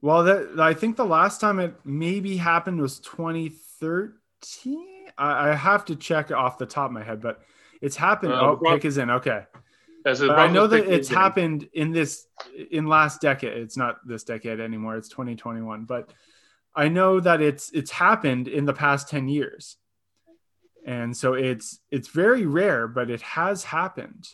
well 0.02 0.24
that 0.24 0.60
I 0.60 0.74
think 0.74 0.96
the 0.96 1.06
last 1.06 1.42
time 1.42 1.60
it 1.60 1.76
maybe 1.84 2.38
happened 2.38 2.80
was 2.82 3.00
2013. 3.00 4.86
I, 5.18 5.50
I 5.50 5.56
have 5.56 5.86
to 5.86 5.96
check 5.96 6.32
off 6.32 6.58
the 6.58 6.66
top 6.66 6.88
of 6.88 6.92
my 6.92 7.04
head, 7.04 7.22
but 7.22 7.42
it's 7.82 7.96
happened. 7.96 8.34
Uh, 8.34 8.42
oh, 8.42 8.56
Bron- 8.58 8.76
pick 8.76 8.86
is 8.86 8.98
in. 8.98 9.10
Okay. 9.10 9.44
But 10.04 10.38
I 10.38 10.48
know 10.48 10.68
that 10.68 10.86
it's 10.86 11.10
in. 11.10 11.16
happened 11.16 11.68
in 11.74 11.92
this 11.92 12.28
in 12.72 12.86
last 12.86 13.22
decade. 13.22 13.58
It's 13.58 13.76
not 13.76 14.08
this 14.08 14.24
decade 14.24 14.60
anymore. 14.60 14.98
It's 14.98 15.10
2021. 15.10 15.86
But 15.86 16.14
I 16.76 16.90
know 16.90 17.20
that 17.20 17.42
it's 17.42 17.72
it's 17.72 17.90
happened 17.90 18.48
in 18.48 18.66
the 18.66 18.74
past 18.74 19.10
10 19.10 19.28
years. 19.28 19.78
And 20.86 21.18
so 21.18 21.34
it's 21.34 21.80
it's 21.90 22.10
very 22.10 22.46
rare, 22.46 22.88
but 22.88 23.10
it 23.10 23.22
has 23.22 23.64
happened. 23.64 24.28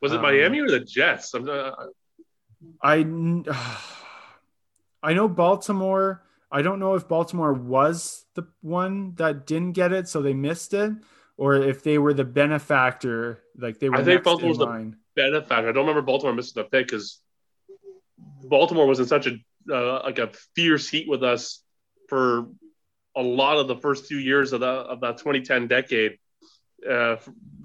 Was 0.00 0.12
it 0.12 0.16
um, 0.16 0.22
Miami 0.22 0.60
or 0.60 0.70
the 0.70 0.80
Jets? 0.80 1.34
I'm, 1.34 1.48
uh, 1.48 1.72
I 2.82 3.04
I 5.02 5.14
know 5.14 5.28
Baltimore. 5.28 6.22
I 6.52 6.62
don't 6.62 6.80
know 6.80 6.94
if 6.94 7.08
Baltimore 7.08 7.52
was 7.52 8.24
the 8.34 8.44
one 8.60 9.14
that 9.16 9.46
didn't 9.46 9.72
get 9.72 9.92
it, 9.92 10.08
so 10.08 10.20
they 10.20 10.34
missed 10.34 10.74
it, 10.74 10.92
or 11.36 11.54
if 11.54 11.82
they 11.82 11.96
were 11.96 12.12
the 12.12 12.24
benefactor, 12.24 13.42
like 13.56 13.78
they 13.78 13.88
were 13.88 13.96
I 13.96 14.04
think 14.04 14.24
Baltimore 14.24 14.48
was 14.48 14.58
the- 14.58 14.94
benefactor. 15.14 15.68
I 15.68 15.72
don't 15.72 15.86
remember 15.86 16.02
Baltimore 16.02 16.34
missing 16.34 16.62
the 16.62 16.68
pick 16.68 16.88
because 16.88 17.20
Baltimore 18.44 18.86
was 18.86 19.00
in 19.00 19.06
such 19.06 19.26
a 19.26 19.36
uh, 19.70 20.02
like 20.02 20.18
a 20.18 20.30
fierce 20.54 20.88
heat 20.88 21.08
with 21.08 21.22
us 21.22 21.62
for 22.08 22.48
a 23.16 23.22
lot 23.22 23.58
of 23.58 23.68
the 23.68 23.76
first 23.76 24.06
few 24.06 24.18
years 24.18 24.52
of 24.52 24.60
the 24.60 24.66
of 24.66 25.00
that 25.00 25.18
2010 25.18 25.68
decade. 25.68 26.18
Uh, 26.88 27.16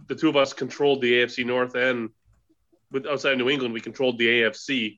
the 0.08 0.16
two 0.16 0.30
of 0.30 0.36
us 0.36 0.54
controlled 0.54 1.02
the 1.02 1.14
AFC 1.14 1.46
North 1.46 1.76
and 1.76 2.10
with 2.96 3.06
outside 3.06 3.34
of 3.34 3.38
New 3.38 3.50
England, 3.50 3.74
we 3.76 3.82
controlled 3.82 4.18
the 4.18 4.28
AFC. 4.28 4.98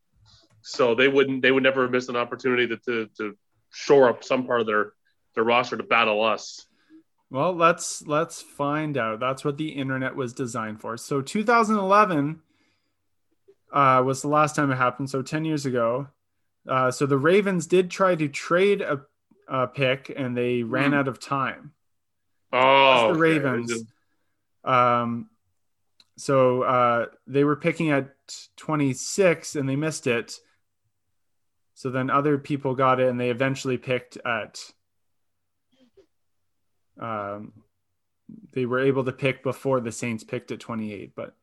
So 0.62 0.96
they 0.96 1.08
wouldn't 1.10 1.42
they 1.42 1.52
would 1.52 1.64
never 1.64 1.90
miss 1.90 2.08
an 2.08 2.16
opportunity 2.16 2.68
to 2.68 2.78
to, 2.78 3.10
to 3.18 3.38
shore 3.72 4.08
up 4.10 4.24
some 4.24 4.46
part 4.46 4.62
of 4.62 4.68
their 4.68 4.94
their 5.36 5.44
roster 5.44 5.76
to 5.76 5.84
battle 5.84 6.24
us. 6.24 6.66
Well, 7.30 7.54
let's 7.54 8.08
let's 8.08 8.42
find 8.42 8.98
out. 8.98 9.20
That's 9.20 9.44
what 9.44 9.58
the 9.58 9.70
internet 9.70 10.16
was 10.16 10.32
designed 10.34 10.80
for. 10.80 10.96
So 10.96 11.22
2011 11.22 12.42
uh, 13.74 14.02
was 14.06 14.22
the 14.22 14.30
last 14.30 14.56
time 14.56 14.72
it 14.72 14.76
happened. 14.78 15.10
So 15.10 15.22
10 15.22 15.44
years 15.44 15.66
ago. 15.66 16.08
Uh, 16.68 16.92
so 16.92 17.06
the 17.06 17.18
Ravens 17.18 17.66
did 17.68 17.90
try 17.90 18.14
to 18.16 18.28
trade 18.28 18.82
a, 18.82 19.02
a 19.48 19.68
pick, 19.68 20.12
and 20.14 20.36
they 20.36 20.64
ran 20.64 20.92
Hmm. 20.92 20.98
out 21.00 21.08
of 21.08 21.20
time. 21.20 21.72
Oh, 22.52 23.08
the 23.08 23.10
okay. 23.12 23.20
Ravens. 23.20 23.84
Um, 24.64 25.30
so 26.18 26.64
uh, 26.64 27.06
they 27.28 27.44
were 27.44 27.56
picking 27.56 27.92
at 27.92 28.10
26, 28.58 29.56
and 29.56 29.70
they 29.70 29.76
missed 29.76 30.08
it. 30.08 30.40
So 31.76 31.90
then 31.92 32.10
other 32.10 32.38
people 32.40 32.74
got 32.76 33.00
it, 33.00 33.08
and 33.08 33.20
they 33.20 33.30
eventually 33.30 33.78
picked 33.78 34.18
at. 34.26 34.60
Um, 37.00 37.54
they 38.54 38.66
were 38.66 38.80
able 38.80 39.06
to 39.06 39.12
pick 39.12 39.44
before 39.44 39.80
the 39.80 39.92
Saints 39.92 40.24
picked 40.24 40.52
at 40.52 40.60
28, 40.60 41.14
but 41.16 41.36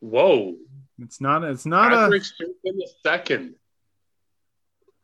Whoa, 0.00 0.54
it's 1.00 1.20
not. 1.20 1.42
It's 1.44 1.66
not 1.66 1.90
Patrick 1.90 2.22
Surtain 2.22 2.54
the 2.62 2.88
second. 3.02 3.54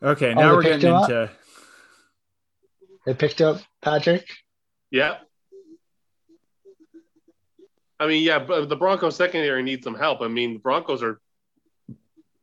Okay, 0.03 0.31
Oh, 0.31 0.35
now 0.35 0.51
they 0.51 0.57
we're 0.57 0.63
getting 0.63 0.89
him 0.89 0.95
up? 0.95 1.11
into. 1.11 1.31
They 3.05 3.15
picked 3.15 3.41
up 3.41 3.61
Patrick. 3.83 4.27
Yeah. 4.91 5.19
I 8.01 8.07
mean, 8.07 8.23
yeah, 8.25 8.39
but 8.41 8.69
the 8.69 8.77
Broncos 8.77 9.17
secondary 9.17 9.63
needs 9.63 9.85
some 9.85 9.95
help. 9.95 10.21
I 10.21 10.29
mean, 10.29 10.55
the 10.55 10.59
Broncos 10.59 11.03
are 11.03 11.21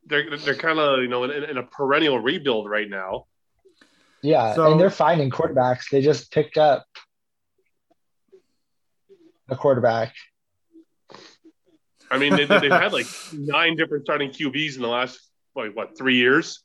they're 0.06 0.38
they're 0.38 0.56
kind 0.56 0.80
of 0.80 1.00
you 1.02 1.08
know 1.08 1.24
in, 1.26 1.32
in 1.44 1.58
a 1.58 1.64
perennial 1.64 2.20
rebuild 2.20 2.70
right 2.70 2.90
now. 2.90 3.26
Yeah, 4.22 4.56
So- 4.56 4.72
and 4.72 4.80
they're 4.80 4.90
finding 4.90 5.30
quarterbacks. 5.30 5.90
They 5.90 6.02
just 6.02 6.32
picked 6.32 6.58
up 6.58 6.86
a 9.50 9.56
quarterback. 9.56 10.14
I 12.10 12.18
mean, 12.18 12.36
they, 12.36 12.44
they've 12.46 12.72
had 12.72 12.92
like 12.92 13.08
nine 13.34 13.78
different 13.78 14.04
starting 14.06 14.30
QBs 14.32 14.76
in 14.76 14.82
the 14.82 14.88
last 14.88 15.20
like 15.56 15.76
what 15.76 15.98
three 15.98 16.18
years. 16.18 16.62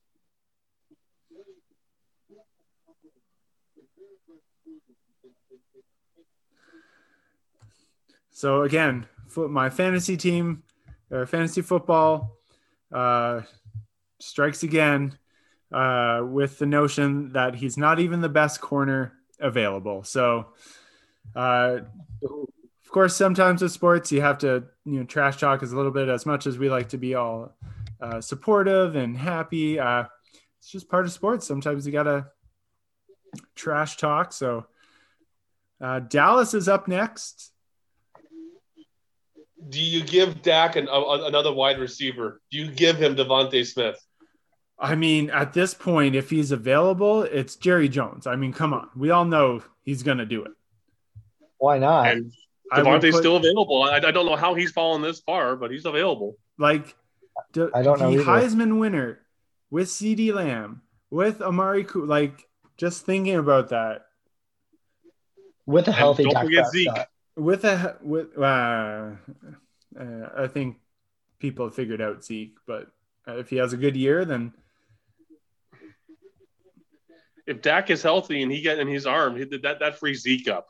So 8.37 8.65
again, 8.65 9.07
my 9.35 9.71
fantasy 9.71 10.19
team, 10.19 10.63
or 11.11 11.25
fantasy 11.25 11.63
football, 11.63 12.37
uh, 12.93 13.41
strikes 14.21 14.63
again 14.63 15.17
uh, 15.73 16.21
with 16.23 16.59
the 16.59 16.67
notion 16.67 17.33
that 17.33 17.55
he's 17.55 17.79
not 17.79 17.99
even 17.99 18.21
the 18.21 18.29
best 18.29 18.61
corner 18.61 19.15
available. 19.41 20.05
So, 20.05 20.49
uh, 21.35 21.79
of 22.23 22.91
course, 22.91 23.17
sometimes 23.17 23.63
with 23.63 23.73
sports, 23.73 24.13
you 24.13 24.21
have 24.21 24.37
to 24.41 24.65
you 24.85 24.99
know 24.99 25.05
trash 25.05 25.39
talk 25.39 25.63
as 25.63 25.73
a 25.73 25.77
little 25.77 25.91
bit 25.91 26.11
as 26.11 26.27
much 26.27 26.47
as 26.47 26.59
we 26.59 26.69
like 26.69 26.91
to 26.91 26.99
be 26.99 27.15
all 27.15 27.57
uh, 28.03 28.21
supportive 28.21 28.97
and 28.97 29.17
happy. 29.17 29.81
Uh, 29.81 30.05
it's 30.59 30.69
just 30.69 30.91
part 30.91 31.07
of 31.07 31.13
sports. 31.13 31.47
Sometimes 31.47 31.87
you 31.87 31.93
gotta 31.93 32.27
trash 33.55 33.97
talk. 33.97 34.35
So, 34.35 34.67
uh, 35.81 36.01
Dallas 36.01 36.53
is 36.53 36.69
up 36.69 36.87
next. 36.87 37.53
Do 39.69 39.81
you 39.81 40.03
give 40.05 40.43
Dak 40.43 40.77
an, 40.77 40.89
a, 40.89 41.01
another 41.27 41.53
wide 41.53 41.79
receiver? 41.79 42.41
Do 42.51 42.59
you 42.59 42.71
give 42.71 42.97
him 42.97 43.17
DeVonta 43.17 43.67
Smith? 43.67 43.97
I 44.79 44.95
mean, 44.95 45.31
at 45.31 45.55
this 45.55 45.73
point, 45.73 46.15
if 46.15 46.29
he's 46.29 46.53
available, 46.53 47.23
it's 47.23 47.57
Jerry 47.57 47.89
Jones. 47.89 48.27
I 48.27 48.37
mean, 48.37 48.53
come 48.53 48.75
on. 48.75 48.91
We 48.95 49.11
all 49.11 49.25
know 49.25 49.63
he's 49.83 50.03
going 50.03 50.19
to 50.19 50.27
do 50.27 50.45
it. 50.45 50.53
Why 51.57 51.79
not? 51.79 52.09
And 52.09 52.33
I 52.71 52.81
DeVonta's 52.81 53.13
put- 53.13 53.21
still 53.21 53.37
available. 53.37 53.83
I, 53.83 53.97
I 53.97 54.11
don't 54.11 54.27
know 54.27 54.37
how 54.37 54.55
he's 54.55 54.73
fallen 54.73 55.01
this 55.01 55.21
far, 55.21 55.57
but 55.57 55.71
he's 55.71 55.87
available. 55.87 56.37
like 56.59 56.95
the, 57.53 57.71
I 57.75 57.83
don't 57.83 57.99
know 57.99 58.11
the 58.11 58.21
either. 58.21 58.25
Heisman 58.25 58.79
winner 58.79 59.21
with 59.71 59.89
CeeDee 59.89 60.35
Lamb, 60.35 60.83
with 61.11 61.41
Amari 61.41 61.85
Cooper. 61.85 62.07
Like, 62.07 62.47
just 62.77 63.07
thinking 63.07 63.37
about 63.37 63.71
that 63.71 64.03
With 65.65 65.89
a 65.89 65.93
healthy 65.93 66.25
don't 66.25 66.35
Dak 66.35 66.45
forget 66.45 66.67
Zeke. 66.69 66.91
Prescott. 67.37 67.45
with 67.45 67.65
a 67.65 67.97
with 68.03 68.39
uh, 68.39 69.13
uh, 69.99 70.29
I 70.37 70.47
think 70.49 70.79
people 71.39 71.67
have 71.67 71.75
figured 71.75 72.01
out 72.01 72.25
Zeke, 72.25 72.57
but 72.67 72.89
if 73.27 73.51
he 73.51 73.57
has 73.57 73.73
a 73.73 73.77
good 73.77 73.97
year, 73.97 74.25
then 74.25 74.53
If 77.47 77.63
Dak 77.63 77.91
is 77.91 78.03
healthy 78.03 78.43
and 78.43 78.51
he 78.51 78.61
get 78.61 78.81
in 78.81 78.89
his 78.89 79.07
arm, 79.07 79.37
he, 79.37 79.45
that 79.45 79.79
that 79.79 79.99
frees 79.99 80.23
Zeke 80.23 80.49
up. 80.49 80.69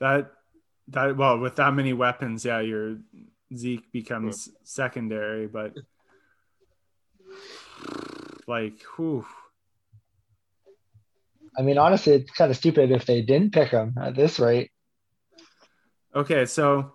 that 0.00 0.32
that 0.88 1.16
well 1.16 1.38
with 1.38 1.56
that 1.56 1.74
many 1.74 1.92
weapons, 1.92 2.44
yeah, 2.44 2.60
your 2.60 2.98
Zeke 3.54 3.92
becomes 3.92 4.48
secondary, 4.62 5.46
but 5.46 5.74
like, 8.46 8.80
whew. 8.96 9.26
I 11.56 11.62
mean, 11.62 11.78
honestly, 11.78 12.14
it's 12.14 12.30
kind 12.32 12.50
of 12.50 12.56
stupid 12.56 12.90
if 12.90 13.06
they 13.06 13.22
didn't 13.22 13.52
pick 13.52 13.70
him 13.70 13.94
at 14.00 14.16
this 14.16 14.40
rate. 14.40 14.70
Okay, 16.14 16.46
so 16.46 16.92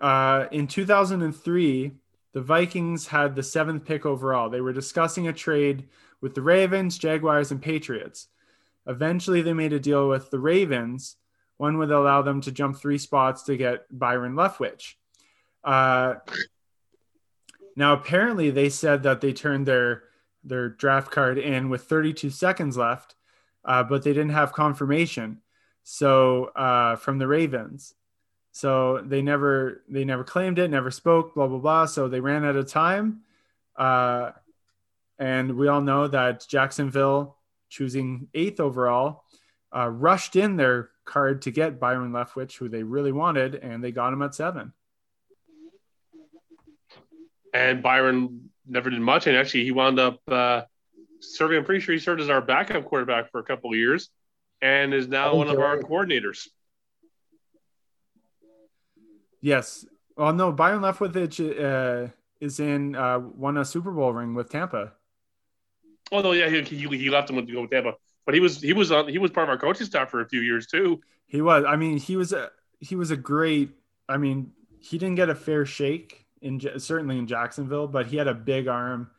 uh, 0.00 0.46
in 0.50 0.66
2003, 0.66 1.92
the 2.34 2.40
Vikings 2.42 3.06
had 3.06 3.34
the 3.34 3.42
seventh 3.42 3.86
pick 3.86 4.04
overall. 4.04 4.50
They 4.50 4.60
were 4.60 4.74
discussing 4.74 5.28
a 5.28 5.32
trade 5.32 5.88
with 6.20 6.34
the 6.34 6.42
Ravens, 6.42 6.98
Jaguars, 6.98 7.50
and 7.50 7.62
Patriots. 7.62 8.28
Eventually, 8.86 9.40
they 9.40 9.54
made 9.54 9.72
a 9.72 9.80
deal 9.80 10.08
with 10.08 10.30
the 10.30 10.38
Ravens. 10.38 11.16
One 11.56 11.78
would 11.78 11.90
allow 11.90 12.20
them 12.20 12.42
to 12.42 12.52
jump 12.52 12.76
three 12.76 12.98
spots 12.98 13.44
to 13.44 13.56
get 13.56 13.86
Byron 13.90 14.34
Leftwich. 14.34 14.94
Uh, 15.62 16.16
now, 17.76 17.94
apparently, 17.94 18.50
they 18.50 18.68
said 18.68 19.04
that 19.04 19.22
they 19.22 19.32
turned 19.32 19.66
their 19.66 20.02
their 20.46 20.68
draft 20.68 21.10
card 21.10 21.38
in 21.38 21.70
with 21.70 21.84
32 21.84 22.28
seconds 22.28 22.76
left, 22.76 23.14
uh, 23.64 23.82
but 23.82 24.02
they 24.02 24.12
didn't 24.12 24.32
have 24.32 24.52
confirmation 24.52 25.40
so 25.84 26.46
uh, 26.46 26.96
from 26.96 27.18
the 27.18 27.28
Ravens. 27.28 27.94
So 28.50 29.02
they 29.04 29.22
never 29.22 29.82
they 29.88 30.04
never 30.04 30.24
claimed 30.24 30.58
it, 30.58 30.70
never 30.70 30.90
spoke, 30.90 31.34
blah 31.34 31.46
blah 31.46 31.58
blah. 31.58 31.86
So 31.86 32.08
they 32.08 32.20
ran 32.20 32.44
out 32.44 32.56
of 32.56 32.68
time, 32.68 33.20
uh, 33.76 34.30
and 35.18 35.56
we 35.56 35.68
all 35.68 35.80
know 35.80 36.08
that 36.08 36.46
Jacksonville, 36.48 37.36
choosing 37.68 38.28
eighth 38.32 38.60
overall, 38.60 39.24
uh, 39.74 39.88
rushed 39.88 40.36
in 40.36 40.56
their 40.56 40.90
card 41.04 41.42
to 41.42 41.50
get 41.50 41.80
Byron 41.80 42.12
Leftwich, 42.12 42.56
who 42.56 42.68
they 42.68 42.82
really 42.82 43.12
wanted, 43.12 43.56
and 43.56 43.82
they 43.82 43.92
got 43.92 44.12
him 44.12 44.22
at 44.22 44.34
seven. 44.34 44.72
And 47.52 47.82
Byron 47.82 48.50
never 48.66 48.88
did 48.88 49.00
much, 49.00 49.26
and 49.26 49.36
actually 49.36 49.64
he 49.64 49.72
wound 49.72 49.98
up 49.98 50.20
uh, 50.28 50.62
serving. 51.20 51.58
I'm 51.58 51.64
pretty 51.64 51.80
sure 51.80 51.92
he 51.92 51.98
served 51.98 52.20
as 52.20 52.30
our 52.30 52.40
backup 52.40 52.84
quarterback 52.84 53.30
for 53.30 53.40
a 53.40 53.44
couple 53.44 53.70
of 53.70 53.76
years, 53.76 54.10
and 54.64 54.94
is 54.94 55.06
now 55.06 55.34
one 55.34 55.48
of 55.48 55.58
our 55.58 55.78
coordinators. 55.78 56.48
Yes. 59.42 59.84
Well, 60.16 60.32
no, 60.32 60.52
Byron 60.52 60.80
Leftwich 60.80 61.38
uh, 61.38 62.10
is 62.40 62.60
in 62.60 62.96
uh, 62.96 63.18
won 63.18 63.58
a 63.58 63.64
Super 63.64 63.90
Bowl 63.90 64.14
ring 64.14 64.34
with 64.34 64.48
Tampa. 64.48 64.92
Oh 66.10 66.22
no, 66.22 66.32
yeah, 66.32 66.48
he, 66.48 66.62
he, 66.62 66.96
he 66.96 67.10
left 67.10 67.28
him 67.28 67.44
to 67.44 67.52
go 67.52 67.62
with 67.62 67.70
Tampa, 67.70 67.94
but 68.24 68.34
he 68.34 68.40
was 68.40 68.60
he 68.60 68.72
was 68.72 68.90
on 68.90 69.08
he 69.08 69.18
was 69.18 69.30
part 69.30 69.44
of 69.44 69.50
our 69.50 69.58
coaching 69.58 69.86
staff 69.86 70.08
for 70.08 70.22
a 70.22 70.28
few 70.28 70.40
years 70.40 70.66
too. 70.66 71.00
He 71.26 71.42
was. 71.42 71.64
I 71.68 71.76
mean, 71.76 71.98
he 71.98 72.16
was 72.16 72.32
a 72.32 72.50
he 72.80 72.96
was 72.96 73.10
a 73.10 73.16
great. 73.18 73.70
I 74.08 74.16
mean, 74.16 74.52
he 74.80 74.96
didn't 74.96 75.16
get 75.16 75.28
a 75.28 75.34
fair 75.34 75.66
shake 75.66 76.24
in 76.40 76.60
certainly 76.78 77.18
in 77.18 77.26
Jacksonville, 77.26 77.86
but 77.86 78.06
he 78.06 78.16
had 78.16 78.28
a 78.28 78.34
big 78.34 78.66
arm. 78.66 79.10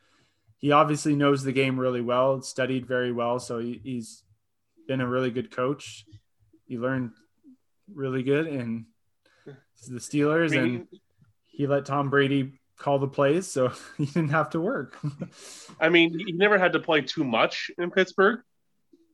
He 0.57 0.72
obviously 0.72 1.15
knows 1.15 1.43
the 1.43 1.51
game 1.51 1.80
really 1.80 2.01
well, 2.01 2.41
studied 2.41 2.88
very 2.88 3.11
well, 3.11 3.39
so 3.39 3.59
he, 3.59 3.80
he's 3.84 4.23
been 4.88 5.02
a 5.02 5.07
really 5.07 5.32
good 5.32 5.52
coach. 5.52 6.06
He 6.66 6.78
learned 6.78 7.12
really 7.94 8.24
good, 8.24 8.48
and 8.48 8.86
the 9.45 9.99
Steelers, 9.99 10.57
and 10.57 10.88
he 11.45 11.68
let 11.68 11.86
Tom 11.86 12.10
Brady 12.10 12.60
call 12.78 12.99
the 12.99 13.07
plays, 13.07 13.48
so 13.48 13.72
he 13.98 14.06
didn't 14.06 14.30
have 14.30 14.52
to 14.52 14.60
work. 14.60 14.98
I 15.80 15.90
mean, 15.90 16.18
he 16.18 16.32
never 16.32 16.57
had 16.57 16.74
to 16.74 16.80
play 16.80 17.02
too 17.02 17.24
much 17.24 17.72
in 17.78 17.91
Pittsburgh, 17.91 18.41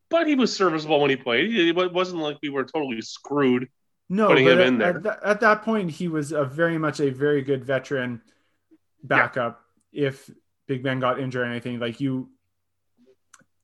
but 0.10 0.28
he 0.28 0.36
was 0.36 0.56
serviceable 0.56 1.00
when 1.00 1.10
he 1.10 1.16
played. 1.16 1.54
It 1.54 1.94
wasn't 1.94 2.22
like 2.22 2.38
we 2.42 2.50
were 2.50 2.66
totally 2.66 3.02
screwed. 3.02 3.70
No, 4.10 4.28
putting 4.28 4.48
him 4.48 4.60
at, 4.60 4.68
in 4.68 4.78
there. 4.78 4.98
At, 4.98 5.04
th- 5.04 5.16
at, 5.24 5.40
that 5.40 5.62
point, 5.62 5.90
he 5.90 6.10
was 6.10 6.34
a 6.34 6.44
very 6.44 6.78
much 6.78 7.00
a 7.00 7.10
very 7.10 7.42
good 7.42 7.64
veteran 7.64 8.22
backup. 9.04 9.62
Yeah. 9.92 10.10
If 10.10 10.30
Big 10.68 10.84
Ben 10.84 11.00
got 11.00 11.20
injured 11.20 11.48
or 11.48 11.50
anything, 11.50 11.80
like 11.80 12.02
you, 12.02 12.30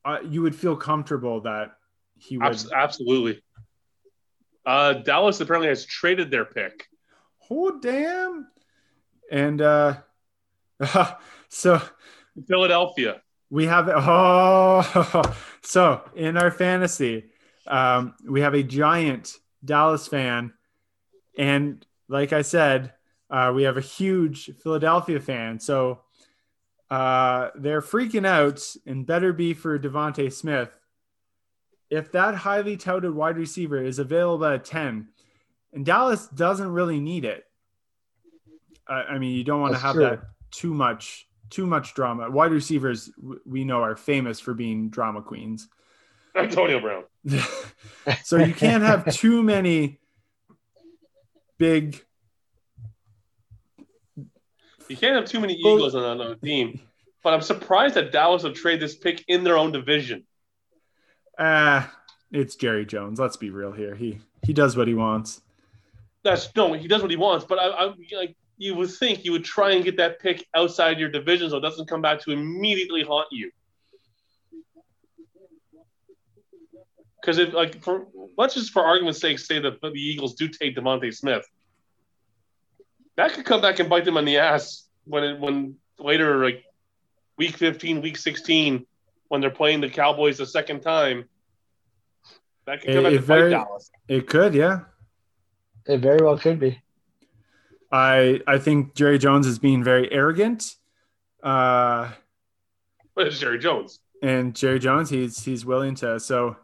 uh, 0.05 0.19
you 0.23 0.41
would 0.41 0.55
feel 0.55 0.77
comfortable 0.77 1.41
that 1.41 1.76
he 2.19 2.37
would. 2.37 2.57
Absolutely. 2.73 3.41
Uh, 4.65 4.93
Dallas 4.93 5.39
apparently 5.39 5.69
has 5.69 5.85
traded 5.85 6.29
their 6.29 6.45
pick. 6.45 6.87
Oh 7.49 7.79
damn. 7.79 8.47
And 9.31 9.61
uh 9.61 9.97
so 11.49 11.81
philadelphia. 12.47 13.21
we 13.49 13.65
have 13.65 13.89
oh 13.89 15.35
so 15.61 16.01
in 16.15 16.37
our 16.37 16.51
fantasy 16.51 17.25
um 17.65 18.13
we 18.27 18.41
have 18.41 18.53
a 18.53 18.63
giant 18.63 19.35
dallas 19.63 20.07
fan. 20.07 20.53
And 21.37 21.85
like 22.09 22.33
i 22.33 22.41
said 22.41 22.93
uh 23.29 23.51
we 23.55 23.63
have 23.63 23.77
a 23.77 23.81
huge 23.81 24.51
philadelphia 24.61 25.19
fan. 25.19 25.59
So 25.59 26.01
uh 26.89 27.49
they're 27.55 27.81
freaking 27.81 28.27
out 28.27 28.61
and 28.85 29.05
better 29.05 29.31
be 29.33 29.53
for 29.53 29.79
DeVonta 29.79 30.31
Smith 30.31 30.77
if 31.89 32.11
that 32.11 32.35
highly 32.35 32.77
touted 32.77 33.13
wide 33.13 33.37
receiver 33.37 33.81
is 33.81 33.99
available 33.99 34.45
at 34.45 34.65
10 34.65 35.07
and 35.73 35.85
Dallas 35.85 36.27
doesn't 36.27 36.71
really 36.71 36.99
need 36.99 37.25
it. 37.25 37.45
I, 38.87 39.03
I 39.03 39.19
mean, 39.19 39.35
you 39.35 39.43
don't 39.43 39.61
want 39.61 39.73
to 39.73 39.79
have 39.79 39.95
true. 39.95 40.03
that 40.03 40.21
too 40.51 40.73
much 40.73 41.27
too 41.49 41.65
much 41.65 41.93
drama. 41.93 42.29
Wide 42.29 42.51
receivers 42.51 43.09
we 43.45 43.63
know 43.63 43.81
are 43.81 43.95
famous 43.95 44.39
for 44.39 44.53
being 44.53 44.89
drama 44.89 45.21
queens. 45.21 45.69
Antonio 46.35 46.79
Brown. 46.79 47.03
so 48.23 48.37
you 48.37 48.53
can't 48.53 48.83
have 48.83 49.13
too 49.13 49.41
many 49.41 49.99
big. 51.57 52.03
You 54.87 54.95
can't 54.95 55.15
have 55.15 55.25
too 55.25 55.39
many 55.39 55.53
Eagles 55.53 55.95
on 55.95 56.21
a 56.21 56.35
team. 56.35 56.79
But 57.23 57.33
I'm 57.33 57.41
surprised 57.41 57.95
that 57.95 58.11
Dallas 58.11 58.43
would 58.43 58.55
trade 58.55 58.79
this 58.79 58.95
pick 58.95 59.23
in 59.27 59.43
their 59.43 59.57
own 59.57 59.71
division. 59.71 60.23
Ah, 61.39 61.87
uh, 61.87 61.95
it's 62.31 62.55
Jerry 62.55 62.85
Jones. 62.85 63.19
Let's 63.19 63.37
be 63.37 63.49
real 63.49 63.71
here. 63.71 63.95
He 63.95 64.19
he 64.43 64.53
does 64.53 64.75
what 64.75 64.87
he 64.87 64.93
wants 64.93 65.41
that's 66.27 66.53
no, 66.55 66.73
he 66.73 66.87
does 66.87 67.01
what 67.01 67.11
he 67.11 67.17
wants. 67.17 67.45
But 67.45 67.59
I, 67.59 67.67
I 67.67 67.85
like 68.15 68.35
you 68.57 68.75
would 68.75 68.91
think 68.91 69.23
you 69.23 69.31
would 69.31 69.45
try 69.45 69.71
and 69.71 69.83
get 69.83 69.97
that 69.97 70.19
pick 70.19 70.45
outside 70.55 70.99
your 70.99 71.09
division 71.09 71.49
so 71.49 71.57
it 71.57 71.61
doesn't 71.61 71.87
come 71.87 72.01
back 72.01 72.21
to 72.21 72.31
immediately 72.31 73.03
haunt 73.03 73.27
you. 73.31 73.51
Because 77.21 77.37
if 77.37 77.53
like 77.53 77.81
for 77.81 78.07
let's 78.37 78.53
just 78.53 78.71
for 78.71 78.83
argument's 78.83 79.19
sake 79.19 79.39
say 79.39 79.59
that 79.59 79.81
the 79.81 79.89
Eagles 79.93 80.35
do 80.35 80.47
take 80.47 80.75
DeVonta 80.75 81.13
Smith, 81.13 81.45
that 83.15 83.33
could 83.33 83.45
come 83.45 83.61
back 83.61 83.79
and 83.79 83.89
bite 83.89 84.05
them 84.05 84.17
on 84.17 84.25
the 84.25 84.37
ass 84.37 84.87
when 85.05 85.23
it 85.23 85.39
when 85.39 85.75
later 85.99 86.43
like 86.43 86.63
week 87.37 87.55
15, 87.55 88.01
week 88.01 88.17
16, 88.17 88.85
when 89.27 89.41
they're 89.41 89.49
playing 89.49 89.81
the 89.81 89.89
Cowboys 89.89 90.37
the 90.37 90.45
second 90.45 90.81
time. 90.81 91.25
That 92.65 92.81
could 92.81 92.93
come 92.93 93.05
it, 93.05 93.09
back 93.09 93.13
it 93.13 93.21
very, 93.21 93.51
Dallas. 93.51 93.91
It 94.07 94.27
could, 94.27 94.53
yeah. 94.53 94.81
It 95.85 95.99
very 95.99 96.19
well 96.21 96.37
could 96.37 96.59
be. 96.59 96.81
I 97.91 98.41
I 98.45 98.57
think 98.57 98.93
Jerry 98.93 99.17
Jones 99.17 99.47
is 99.47 99.59
being 99.59 99.83
very 99.83 100.11
arrogant. 100.11 100.75
Uh, 101.41 102.11
but 103.15 103.27
it's 103.27 103.39
Jerry 103.39 103.59
Jones. 103.59 103.99
And 104.21 104.53
Jerry 104.55 104.79
Jones, 104.79 105.09
he's 105.09 105.43
he's 105.43 105.65
willing 105.65 105.95
to. 105.95 106.19
So, 106.19 106.57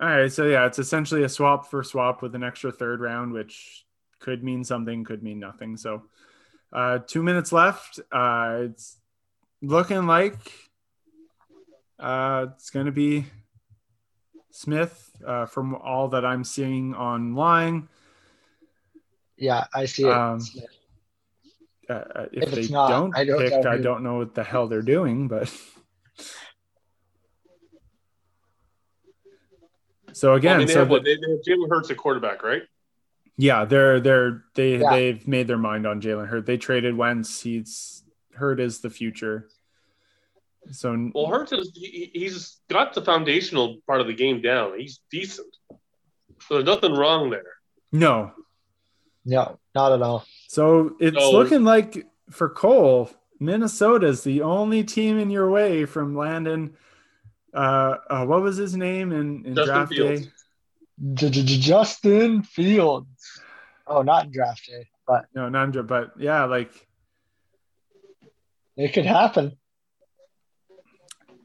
all 0.00 0.08
right. 0.08 0.32
So 0.32 0.46
yeah, 0.46 0.66
it's 0.66 0.78
essentially 0.78 1.24
a 1.24 1.28
swap 1.28 1.68
for 1.68 1.82
swap 1.82 2.22
with 2.22 2.34
an 2.36 2.44
extra 2.44 2.70
third 2.70 3.00
round, 3.00 3.32
which 3.32 3.84
could 4.20 4.44
mean 4.44 4.62
something, 4.62 5.02
could 5.02 5.22
mean 5.22 5.40
nothing. 5.40 5.76
So, 5.76 6.02
uh, 6.72 7.00
two 7.04 7.22
minutes 7.22 7.50
left. 7.50 7.98
Uh, 8.12 8.66
it's 8.70 8.98
looking 9.60 10.06
like 10.06 10.52
uh, 11.98 12.46
it's 12.54 12.70
going 12.70 12.86
to 12.86 12.92
be 12.92 13.26
Smith 14.50 15.10
uh, 15.26 15.46
from 15.46 15.74
all 15.74 16.08
that 16.08 16.24
I'm 16.24 16.44
seeing 16.44 16.94
online. 16.94 17.88
Yeah, 19.36 19.66
I 19.74 19.84
see 19.86 20.04
it. 20.04 20.10
Um, 20.10 20.40
uh, 21.88 21.92
uh, 21.92 22.26
if, 22.32 22.42
if 22.42 22.50
they 22.50 22.68
not, 22.68 22.88
don't 22.88 23.16
I 23.16 23.24
don't 23.24 23.38
pick, 23.38 23.64
I 23.64 23.78
don't 23.78 24.02
know 24.02 24.18
what 24.18 24.34
the 24.34 24.44
hell 24.44 24.68
they're 24.68 24.82
doing, 24.82 25.28
but. 25.28 25.48
so 30.12 30.34
again, 30.34 30.50
well, 30.50 30.56
I 30.56 30.58
mean, 30.58 30.66
they 30.66 30.74
so 30.74 30.80
have, 30.80 30.88
the, 30.88 31.00
they, 31.00 31.14
they 31.16 31.30
have 31.30 31.40
Jalen 31.46 31.70
Hurts 31.70 31.90
at 31.90 31.96
quarterback, 31.96 32.42
right? 32.42 32.62
Yeah, 33.36 33.64
they're 33.64 34.00
they're 34.00 34.42
they 34.54 34.78
yeah. 34.78 34.90
they've 34.90 35.26
made 35.28 35.46
their 35.46 35.56
mind 35.56 35.86
on 35.86 36.00
Jalen 36.00 36.26
Hurts. 36.26 36.46
They 36.46 36.56
traded 36.56 36.96
Wentz. 36.96 37.40
He's 37.40 38.02
Hurt 38.34 38.58
is 38.60 38.80
the 38.80 38.90
future. 38.90 39.48
So 40.70 41.10
well, 41.14 41.26
Hurts 41.26 41.52
is 41.52 41.72
he, 41.74 42.10
he's 42.12 42.58
got 42.68 42.94
the 42.94 43.02
foundational 43.02 43.78
part 43.86 44.00
of 44.00 44.06
the 44.06 44.14
game 44.14 44.42
down. 44.42 44.78
He's 44.78 45.00
decent. 45.10 45.54
So 46.42 46.54
there's 46.54 46.64
nothing 46.64 46.94
wrong 46.94 47.30
there. 47.30 47.54
No, 47.90 48.32
no, 49.24 49.58
not 49.74 49.92
at 49.92 50.02
all. 50.02 50.24
So 50.48 50.96
it's 51.00 51.16
so, 51.16 51.30
looking 51.30 51.64
like 51.64 52.06
for 52.30 52.48
Cole, 52.48 53.10
Minnesota's 53.40 54.24
the 54.24 54.42
only 54.42 54.84
team 54.84 55.18
in 55.18 55.30
your 55.30 55.50
way 55.50 55.84
from 55.84 56.16
landing. 56.16 56.74
Uh, 57.54 57.96
uh 58.10 58.26
what 58.26 58.42
was 58.42 58.56
his 58.56 58.76
name 58.76 59.12
in, 59.12 59.46
in 59.46 59.54
draft 59.54 59.92
Fields. 59.92 60.22
day? 60.22 60.32
Justin 61.14 62.42
Fields. 62.42 63.40
Oh, 63.86 64.02
not 64.02 64.26
in 64.26 64.32
draft 64.32 64.66
day, 64.66 64.88
but 65.06 65.26
no, 65.34 65.48
not 65.48 65.64
in 65.64 65.70
draft. 65.70 65.88
but 65.88 66.12
yeah, 66.18 66.44
like 66.44 66.70
it 68.76 68.92
could 68.92 69.06
happen. 69.06 69.56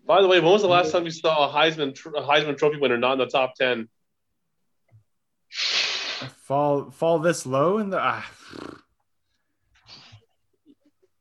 By 0.05 0.21
the 0.21 0.27
way, 0.27 0.39
when 0.39 0.51
was 0.51 0.61
the 0.61 0.67
last 0.67 0.91
time 0.91 1.05
you 1.05 1.11
saw 1.11 1.49
a 1.49 1.53
Heisman 1.53 1.91
a 1.91 2.21
Heisman 2.21 2.57
Trophy 2.57 2.77
winner 2.77 2.97
not 2.97 3.13
in 3.13 3.19
the 3.19 3.27
top 3.27 3.55
ten? 3.55 3.88
fall 6.43 6.89
fall 6.91 7.19
this 7.19 7.45
low 7.45 7.77
in 7.77 7.89
the 7.89 7.99
ah. 7.99 8.30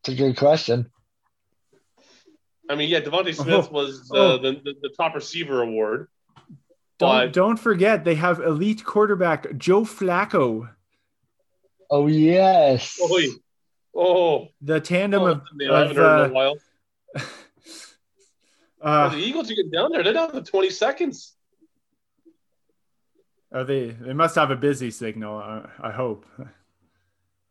it's 0.00 0.08
a 0.08 0.14
good 0.14 0.36
question 0.36 0.90
i 2.70 2.74
mean 2.74 2.88
yeah 2.88 3.00
devonta 3.00 3.34
smith 3.34 3.68
oh, 3.70 3.72
was 3.72 4.10
uh, 4.12 4.16
oh. 4.16 4.38
the, 4.38 4.52
the, 4.64 4.74
the, 4.82 4.90
top 4.96 5.14
receiver 5.14 5.62
award 5.62 6.08
don't, 6.98 7.32
don't 7.32 7.56
forget 7.58 8.04
they 8.04 8.14
have 8.14 8.40
elite 8.40 8.84
quarterback 8.84 9.56
joe 9.56 9.82
flacco 9.82 10.68
oh 11.90 12.06
yes 12.06 12.98
oh, 13.00 13.28
oh. 13.94 14.48
the 14.60 14.80
tandem 14.80 15.22
oh, 15.22 15.26
of, 15.26 15.42
of 15.70 15.98
uh, 15.98 16.54
uh, 18.82 19.08
the 19.08 19.16
eagles 19.18 19.50
are 19.50 19.54
getting 19.54 19.70
down 19.70 19.90
there 19.92 20.02
they're 20.02 20.12
down 20.12 20.32
to 20.32 20.42
20 20.42 20.70
seconds 20.70 21.34
Oh, 23.54 23.64
they 23.64 23.90
they 23.90 24.14
must 24.14 24.34
have 24.36 24.50
a 24.50 24.56
busy 24.56 24.90
signal. 24.90 25.36
I, 25.36 25.68
I 25.78 25.90
hope. 25.90 26.24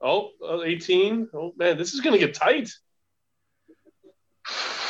Oh, 0.02 0.32
uh, 0.44 0.64
18. 0.64 1.30
Oh 1.34 1.54
man, 1.56 1.78
this 1.78 1.94
is 1.94 2.02
gonna 2.02 2.18
get 2.18 2.34
tight. 2.34 2.72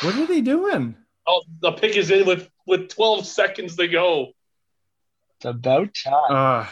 What 0.00 0.14
are 0.14 0.26
they 0.26 0.40
doing? 0.40 0.96
Oh, 1.26 1.42
the 1.60 1.72
pick 1.72 1.96
is 1.96 2.10
in 2.10 2.26
with 2.26 2.48
with 2.66 2.88
12 2.88 3.26
seconds 3.26 3.76
to 3.76 3.88
go. 3.88 4.32
It's 5.36 5.44
about 5.44 5.92
time. 5.92 6.30
Uh 6.30 6.66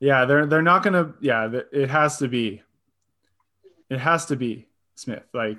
yeah, 0.00 0.24
they're 0.24 0.46
they're 0.46 0.62
not 0.62 0.82
gonna. 0.82 1.14
Yeah, 1.20 1.60
it 1.72 1.90
has 1.90 2.18
to 2.18 2.28
be. 2.28 2.62
It 3.88 3.98
has 3.98 4.26
to 4.26 4.36
be 4.36 4.66
Smith. 4.96 5.22
Like 5.32 5.58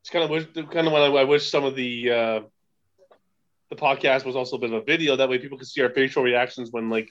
It's 0.00 0.10
kind 0.10 0.24
of 0.24 0.30
wish, 0.30 0.46
kind 0.54 0.86
of 0.86 0.92
when 0.92 1.02
I, 1.02 1.06
I 1.06 1.24
wish 1.24 1.50
some 1.50 1.64
of 1.64 1.76
the 1.76 2.10
uh, 2.10 2.40
the 3.70 3.76
podcast 3.76 4.24
was 4.24 4.36
also 4.36 4.56
a 4.56 4.58
bit 4.58 4.72
of 4.72 4.82
a 4.82 4.84
video. 4.84 5.16
That 5.16 5.28
way, 5.28 5.38
people 5.38 5.58
could 5.58 5.68
see 5.68 5.80
our 5.82 5.90
facial 5.90 6.22
reactions 6.22 6.70
when 6.72 6.90
like 6.90 7.10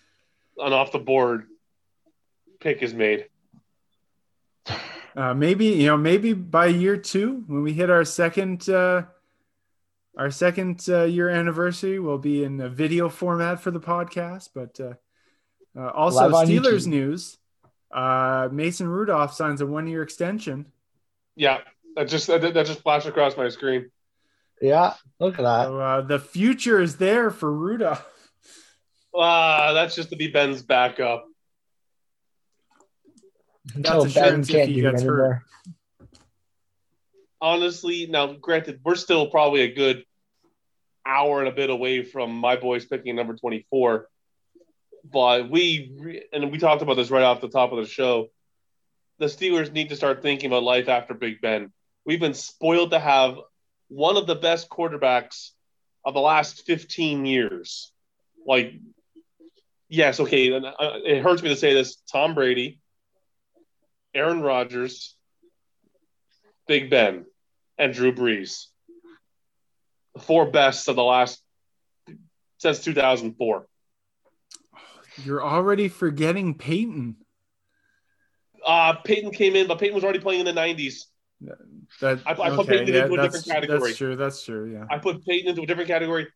an 0.58 0.74
off 0.74 0.92
the 0.92 1.00
board 1.00 1.48
pick 2.60 2.82
is 2.82 2.94
made. 2.94 3.28
uh, 5.16 5.34
maybe 5.34 5.68
you 5.68 5.88
know 5.88 5.98
maybe 5.98 6.34
by 6.34 6.68
year 6.68 6.98
two 6.98 7.44
when 7.48 7.64
we 7.64 7.74
hit 7.74 7.90
our 7.90 8.06
second 8.06 8.70
uh, 8.70 9.04
our 10.18 10.30
second 10.30 10.84
uh, 10.90 11.04
year 11.04 11.30
anniversary, 11.30 12.00
we'll 12.00 12.18
be 12.18 12.44
in 12.44 12.60
a 12.60 12.70
video 12.70 13.10
format 13.10 13.62
for 13.62 13.72
the 13.72 13.80
podcast. 13.80 14.50
But 14.54 14.80
uh, 14.80 14.94
uh, 15.80 15.90
also 15.90 16.30
Steelers 16.30 16.86
YouTube. 16.86 16.88
news: 16.88 17.38
uh, 17.94 18.50
Mason 18.52 18.88
Rudolph 18.88 19.34
signs 19.34 19.62
a 19.62 19.66
one 19.66 19.88
year 19.88 20.04
extension. 20.04 20.66
Yeah, 21.36 21.60
that 21.96 22.08
just 22.08 22.28
that, 22.28 22.42
that 22.42 22.66
just 22.66 22.82
flashed 22.82 23.08
across 23.08 23.38
my 23.38 23.50
screen. 23.50 23.92
Yeah, 24.62 24.94
look 25.20 25.40
at 25.40 25.44
that. 25.44 25.66
So 25.66 25.80
uh, 25.80 26.02
the 26.02 26.20
future 26.20 26.80
is 26.80 26.98
there 26.98 27.32
for 27.32 27.52
Rudolph. 27.52 28.06
Ah, 29.14 29.74
that's 29.74 29.96
just 29.96 30.10
to 30.12 30.16
be 30.16 30.28
Ben's 30.28 30.62
backup. 30.62 31.26
Until 33.76 34.04
That's 34.04 34.14
Ben 34.14 34.24
assurance 34.24 34.50
if 34.50 34.56
can't 34.56 34.70
he 34.70 34.76
do 34.76 34.82
gets 34.84 35.04
hurt. 35.04 35.42
Honestly, 37.42 38.08
now 38.08 38.34
granted, 38.34 38.80
we're 38.84 38.96
still 38.96 39.28
probably 39.28 39.62
a 39.62 39.74
good 39.74 40.06
hour 41.06 41.40
and 41.40 41.48
a 41.48 41.52
bit 41.52 41.70
away 41.70 42.04
from 42.04 42.36
my 42.36 42.56
boys 42.56 42.86
picking 42.86 43.16
number 43.16 43.36
24. 43.36 44.08
But 45.04 45.50
we, 45.50 46.24
and 46.32 46.52
we 46.52 46.58
talked 46.58 46.82
about 46.82 46.96
this 46.96 47.10
right 47.10 47.24
off 47.24 47.42
the 47.42 47.50
top 47.50 47.72
of 47.72 47.78
the 47.80 47.88
show. 47.88 48.30
The 49.20 49.26
Steelers 49.26 49.72
need 49.72 49.90
to 49.90 49.96
start 49.96 50.22
thinking 50.22 50.48
about 50.48 50.64
life 50.64 50.90
after 50.90 51.14
Big 51.14 51.42
Ben. 51.42 51.72
We've 52.06 52.20
been 52.20 52.34
spoiled 52.34 52.92
to 52.92 53.00
have 53.00 53.38
one 53.88 54.18
of 54.18 54.26
the 54.26 54.36
best 54.36 54.70
quarterbacks 54.70 55.52
of 56.06 56.14
the 56.14 56.20
last 56.20 56.66
15 56.66 57.26
years. 57.26 57.92
Like, 58.46 58.74
yes, 59.90 60.20
okay, 60.20 60.52
uh, 60.54 60.72
it 61.06 61.22
hurts 61.22 61.44
me 61.44 61.50
to 61.50 61.56
say 61.56 61.74
this 61.74 61.98
Tom 62.12 62.34
Brady, 62.34 62.80
Aaron 64.14 64.42
Rodgers, 64.42 65.16
Big 66.68 66.90
Ben, 66.90 67.26
and 67.78 67.94
Drew 67.94 68.14
Brees. 68.14 68.66
The 70.16 70.22
four 70.22 70.50
best 70.50 70.88
of 70.88 70.96
the 70.96 71.04
last 71.04 71.42
since 72.58 72.84
2004. 72.84 73.66
You're 75.24 75.44
already 75.44 75.88
forgetting 75.88 76.56
Peyton. 76.56 77.18
Uh, 78.66 78.94
Peyton 79.04 79.32
came 79.32 79.56
in, 79.56 79.68
but 79.68 79.80
Peyton 79.80 79.96
was 79.96 80.04
already 80.04 80.20
playing 80.20 80.42
in 80.42 80.46
the 80.46 80.54
90s. 80.54 81.06
That 82.00 82.20
I- 82.26 82.32
I 82.32 82.56
put 82.56 82.68
Peyton 82.68 82.88
into 82.88 83.14
a 83.14 83.18
that's, 83.18 83.44
different 83.44 83.46
category. 83.46 83.80
That's 83.90 83.98
true. 83.98 84.16
That's 84.16 84.44
true. 84.44 84.72
Yeah. 84.72 84.86
I 84.90 85.00
put 85.00 85.26
Peyton 85.26 85.50
into 85.50 85.64
a 85.64 85.66
different 85.66 85.88
category. 85.88 86.28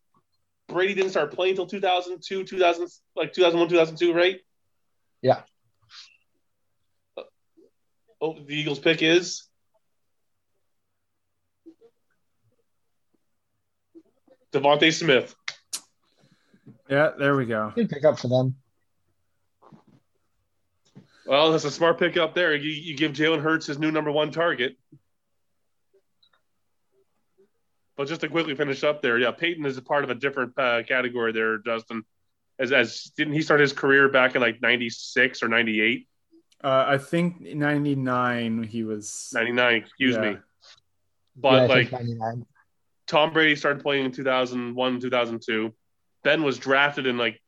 Brady 0.68 0.94
didn't 0.94 1.10
start 1.10 1.32
playing 1.32 1.52
until 1.52 1.66
2002, 1.66 2.44
2000, 2.44 2.88
like 3.14 3.32
2001, 3.32 3.68
2002, 3.68 4.12
right? 4.12 4.40
Yeah. 5.22 5.42
Oh, 8.20 8.38
the 8.40 8.54
Eagles 8.54 8.78
pick 8.80 9.02
is 9.02 9.48
DeVonta 14.52 14.92
Smith. 14.92 15.34
Yeah. 16.88 17.12
There 17.16 17.36
we 17.36 17.46
go. 17.46 17.72
Good 17.74 17.90
pick 17.90 18.04
up 18.04 18.18
for 18.18 18.28
them. 18.28 18.56
Well, 21.26 21.50
that's 21.50 21.64
a 21.64 21.70
smart 21.70 21.98
pick 21.98 22.16
up 22.16 22.34
there. 22.34 22.54
You, 22.54 22.70
you 22.70 22.96
give 22.96 23.12
Jalen 23.12 23.42
Hurts 23.42 23.66
his 23.66 23.78
new 23.78 23.90
number 23.90 24.12
one 24.12 24.30
target. 24.30 24.76
But 27.96 28.08
just 28.08 28.20
to 28.20 28.28
quickly 28.28 28.54
finish 28.54 28.84
up 28.84 29.02
there, 29.02 29.18
yeah, 29.18 29.30
Peyton 29.30 29.64
is 29.64 29.78
a 29.78 29.82
part 29.82 30.04
of 30.04 30.10
a 30.10 30.14
different 30.14 30.52
uh, 30.58 30.82
category 30.82 31.32
there, 31.32 31.58
Justin. 31.58 32.04
As, 32.58 32.70
as 32.72 33.04
didn't 33.16 33.34
he 33.34 33.42
start 33.42 33.60
his 33.60 33.72
career 33.72 34.08
back 34.08 34.34
in 34.34 34.40
like 34.42 34.60
96 34.60 35.42
or 35.42 35.48
98? 35.48 36.06
Uh, 36.62 36.84
I 36.88 36.98
think 36.98 37.40
'99 37.40 38.62
he 38.62 38.84
was. 38.84 39.30
99, 39.34 39.74
excuse 39.74 40.14
Yeah. 40.14 40.20
me. 40.32 40.38
But 41.36 41.68
yeah, 41.68 41.74
like 41.74 41.92
99. 41.92 42.46
Tom 43.06 43.32
Brady 43.32 43.56
started 43.56 43.82
playing 43.82 44.06
in 44.06 44.12
2001, 44.12 45.00
2002. 45.00 45.74
Ben 46.24 46.42
was 46.42 46.58
drafted 46.58 47.06
in 47.06 47.18
like 47.18 47.40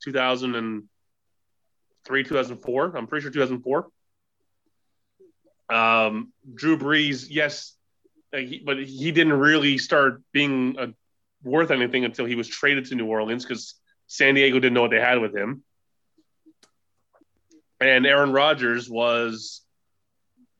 2003, 2.08 2.24
2004. 2.24 2.96
I'm 2.96 3.06
pretty 3.06 3.22
sure 3.22 3.30
2004. 3.30 3.88
Um, 5.70 6.32
Drew 6.54 6.78
Brees, 6.78 7.26
yes, 7.28 7.74
uh, 8.32 8.38
he, 8.38 8.62
but 8.64 8.78
he 8.78 9.12
didn't 9.12 9.34
really 9.34 9.76
start 9.78 10.22
being 10.32 10.76
uh 10.78 10.86
worth 11.44 11.70
anything 11.70 12.04
until 12.04 12.24
he 12.24 12.34
was 12.34 12.48
traded 12.48 12.86
to 12.86 12.94
New 12.96 13.06
Orleans 13.06 13.44
because 13.44 13.74
San 14.06 14.34
Diego 14.34 14.58
didn't 14.58 14.74
know 14.74 14.82
what 14.82 14.90
they 14.90 15.00
had 15.00 15.20
with 15.20 15.36
him. 15.36 15.62
And 17.80 18.06
Aaron 18.06 18.32
Rodgers 18.32 18.90
was 18.90 19.62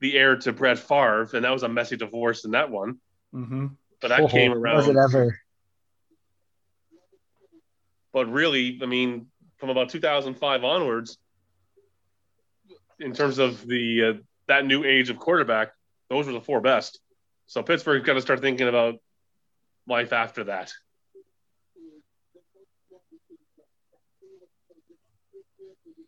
the 0.01 0.17
heir 0.17 0.37
to 0.37 0.53
Brett 0.53 0.79
Favre, 0.79 1.29
and 1.33 1.45
that 1.45 1.51
was 1.51 1.65
a 1.65 1.69
messy 1.69 1.97
divorce 1.97 2.45
in 2.45 2.53
that 2.53 2.71
one. 2.71 2.99
hmm 3.33 3.67
But 4.01 4.09
that 4.09 4.21
Oh, 4.21 4.29
came 4.29 4.53
around. 4.53 4.77
Was 4.87 4.89
it 4.89 4.97
ever? 4.97 5.41
but 8.13 8.27
really, 8.31 8.79
I 8.83 8.87
mean, 8.87 9.27
from 9.59 9.71
about 9.71 9.89
2005 9.89 10.65
onwards, 10.65 11.19
in 13.01 13.13
terms 13.13 13.39
of 13.39 13.67
the 13.67 14.05
uh, 14.05 14.13
that 14.49 14.67
new 14.67 14.85
age 14.85 15.11
of 15.11 15.19
quarterback, 15.19 15.73
those 16.11 16.27
were 16.27 16.33
the 16.33 16.41
four 16.41 16.61
best. 16.61 16.99
So 17.47 17.63
Pittsburgh's 17.63 18.05
got 18.05 18.15
to 18.15 18.21
start 18.21 18.41
thinking 18.41 18.69
about 18.69 18.97
life 19.87 20.13
after 20.13 20.45
that. 20.45 20.73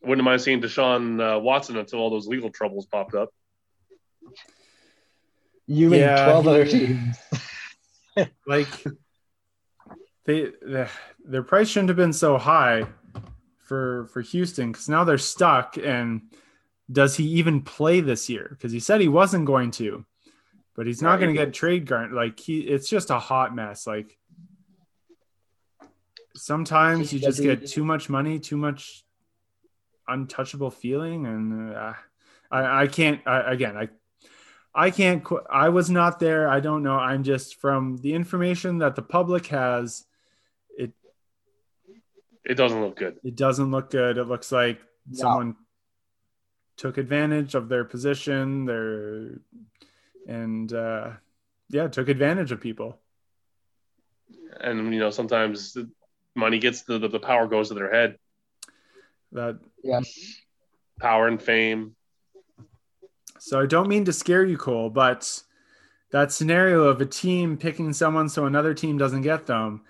Wouldn't 0.03 0.25
mind 0.25 0.41
seeing 0.41 0.63
Deshaun 0.63 1.21
uh, 1.21 1.39
Watson 1.39 1.77
until 1.77 1.99
all 1.99 2.11
those 2.11 2.27
legal 2.27 2.51
troubles 2.51 2.87
popped 2.87 3.15
up. 3.15 3.31
You 5.67 5.95
Yeah, 5.95 6.37
and 6.37 6.45
12 6.45 6.49
other 6.49 6.67
teams. 6.67 7.17
Like 8.47 8.69
they, 10.27 10.49
their 11.25 11.43
price 11.43 11.69
shouldn't 11.69 11.89
have 11.89 11.97
been 11.97 12.13
so 12.13 12.37
high 12.37 12.85
for 13.65 14.09
for 14.13 14.21
Houston 14.21 14.73
because 14.73 14.89
now 14.89 15.05
they're 15.05 15.17
stuck. 15.17 15.79
And 15.79 16.23
does 16.91 17.17
he 17.17 17.25
even 17.25 17.63
play 17.63 18.01
this 18.01 18.29
year? 18.29 18.49
Because 18.51 18.73
he 18.73 18.81
said 18.81 19.01
he 19.01 19.09
wasn't 19.09 19.45
going 19.47 19.71
to, 19.73 20.05
but 20.75 20.87
he's 20.87 21.03
not 21.03 21.13
Right. 21.13 21.21
going 21.21 21.35
to 21.35 21.45
get 21.45 21.55
trade 21.55 21.87
guard. 21.87 22.13
Like 22.13 22.39
he, 22.41 22.61
it's 22.61 22.89
just 22.89 23.11
a 23.11 23.19
hot 23.19 23.55
mess. 23.55 23.87
Like 23.87 24.19
sometimes 26.35 27.13
you 27.13 27.19
just 27.21 27.41
get 27.43 27.67
too 27.67 27.85
much 27.85 28.09
money, 28.09 28.39
too 28.39 28.57
much 28.57 29.05
untouchable 30.09 30.71
feeling, 30.71 31.27
and 31.27 31.75
uh, 31.75 31.93
I, 32.51 32.83
I 32.83 32.87
can't. 32.87 33.21
I, 33.27 33.53
again, 33.53 33.77
I 33.77 33.89
I 34.75 34.91
can't. 34.91 35.23
qu- 35.23 35.43
I 35.51 35.69
was 35.69 35.91
not 35.91 36.19
there. 36.21 36.49
I 36.49 36.61
don't 36.61 36.83
know. 36.83 36.97
I'm 36.97 37.23
just 37.23 37.61
from 37.61 37.97
the 37.99 38.15
information 38.15 38.79
that 38.79 38.97
the 38.97 39.03
public 39.03 39.47
has. 39.49 40.05
It 40.77 40.93
It 42.45 42.55
doesn't 42.55 42.81
look 42.81 42.97
good. 42.97 43.19
it 43.25 43.37
doesn't 43.37 43.71
look 43.71 43.91
good. 43.91 44.19
It 44.19 44.25
looks 44.25 44.51
like 44.53 44.81
No. 45.09 45.19
someone 45.19 45.57
took 46.81 46.97
advantage 46.97 47.55
of 47.55 47.69
their 47.69 47.85
position. 47.85 48.65
Their 48.65 49.39
and 50.27 50.73
uh, 50.73 51.11
yeah, 51.69 51.89
took 51.89 52.09
advantage 52.09 52.53
of 52.53 52.61
people. 52.61 52.99
And, 54.59 54.93
you 54.93 54.99
know, 54.99 55.11
sometimes 55.11 55.75
the 55.75 55.91
money 56.35 56.59
gets 56.59 56.83
the, 56.83 56.99
the, 56.99 57.09
the 57.09 57.21
power 57.21 57.47
goes 57.47 57.69
to 57.69 57.75
their 57.75 57.93
head, 57.93 58.17
That 59.33 59.59
Yes. 59.83 60.41
power 60.99 61.29
and 61.29 61.41
fame. 61.41 61.97
So 63.39 63.61
I 63.61 63.67
don't 63.67 63.89
mean 63.89 64.07
to 64.07 64.13
scare 64.13 64.45
you, 64.45 64.57
Cole, 64.57 64.89
but 64.91 65.43
that 66.13 66.33
scenario 66.33 66.85
of 66.85 67.01
a 67.01 67.07
team 67.07 67.59
picking 67.59 67.93
someone 67.93 68.29
so 68.29 68.47
another 68.47 68.73
team 68.73 68.97
doesn't 68.97 69.23
get 69.23 69.47
them. 69.47 69.83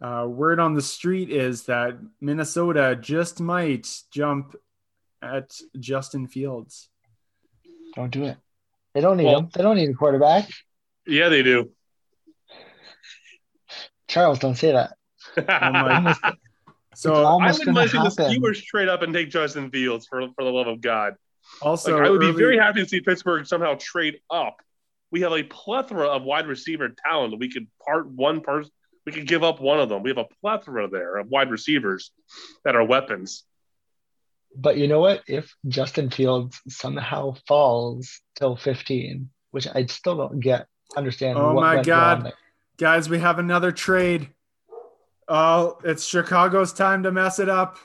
Uh, 0.00 0.26
word 0.26 0.58
on 0.58 0.72
the 0.72 0.82
street 0.82 1.30
is 1.30 1.64
that 1.64 1.98
Minnesota 2.20 2.96
just 2.98 3.40
might 3.40 4.02
jump 4.10 4.56
at 5.22 5.50
Justin 5.78 6.26
Fields. 6.28 6.88
Don't 7.94 8.10
do 8.10 8.24
it. 8.24 8.36
They 8.94 9.00
don't 9.00 9.16
need 9.16 9.24
Well- 9.26 9.40
him. 9.40 9.48
They 9.54 9.62
don't 9.62 9.76
need 9.76 9.90
a 9.90 9.94
quarterback. 9.94 10.48
Yeah, 11.06 11.28
they 11.28 11.42
do. 11.42 11.70
Charles, 14.08 14.38
don't 14.38 14.56
say 14.56 14.72
that. 14.72 14.96
Oh 15.36 15.88
Almost- 15.88 16.20
So 16.96 17.14
I 17.24 17.34
wouldn't 17.52 17.58
gonna 17.64 17.72
mind 17.72 17.90
seeing 17.90 18.02
the 18.02 18.10
happen. 18.10 18.42
Steelers 18.42 18.62
trade 18.62 18.88
up 18.88 19.02
and 19.02 19.14
take 19.14 19.30
Justin 19.30 19.70
Fields 19.70 20.06
for 20.06 20.26
for 20.34 20.44
the 20.44 20.50
love 20.50 20.66
of 20.66 20.80
God. 20.80 21.14
also, 21.62 21.96
Like, 21.96 22.06
I 22.06 22.10
would 22.10 22.20
be 22.20 22.32
very 22.32 22.58
happy 22.58 22.82
to 22.82 22.88
see 22.88 23.00
Pittsburgh 23.00 23.46
somehow 23.46 23.76
trade 23.78 24.20
up. 24.28 24.56
We 25.12 25.20
have 25.22 25.32
a 25.32 25.42
plethora 25.44 26.08
of 26.08 26.24
wide 26.24 26.46
receiver 26.46 26.90
talent. 27.06 27.38
We 27.38 27.50
could 27.50 27.68
part 27.86 28.08
one 28.08 28.40
person. 28.40 28.70
We 29.06 29.12
could 29.12 29.26
give 29.26 29.42
up 29.44 29.60
one 29.60 29.80
of 29.80 29.88
them. 29.88 30.02
We 30.02 30.10
have 30.10 30.18
a 30.18 30.26
plethora 30.42 30.88
there 30.90 31.16
of 31.16 31.28
wide 31.28 31.50
receivers 31.50 32.10
that 32.64 32.74
are 32.76 32.84
weapons. 32.84 33.44
But 34.56 34.76
you 34.76 34.88
know 34.88 35.00
what? 35.00 35.22
If 35.26 35.54
Justin 35.68 36.10
Fields 36.10 36.60
somehow 36.68 37.36
falls 37.46 38.20
till 38.36 38.56
15, 38.56 39.30
which 39.50 39.66
I 39.72 39.86
still 39.86 40.16
don't 40.16 40.40
get, 40.40 40.66
understand. 40.96 41.38
Oh 41.38 41.54
what 41.54 41.62
my 41.62 41.82
God. 41.82 42.32
Guys, 42.76 43.08
we 43.08 43.18
have 43.18 43.38
another 43.38 43.72
trade. 43.72 44.30
Oh, 45.28 45.78
it's 45.84 46.04
Chicago's 46.04 46.72
time 46.72 47.04
to 47.04 47.12
mess 47.12 47.38
it 47.38 47.48
up. 47.48 47.78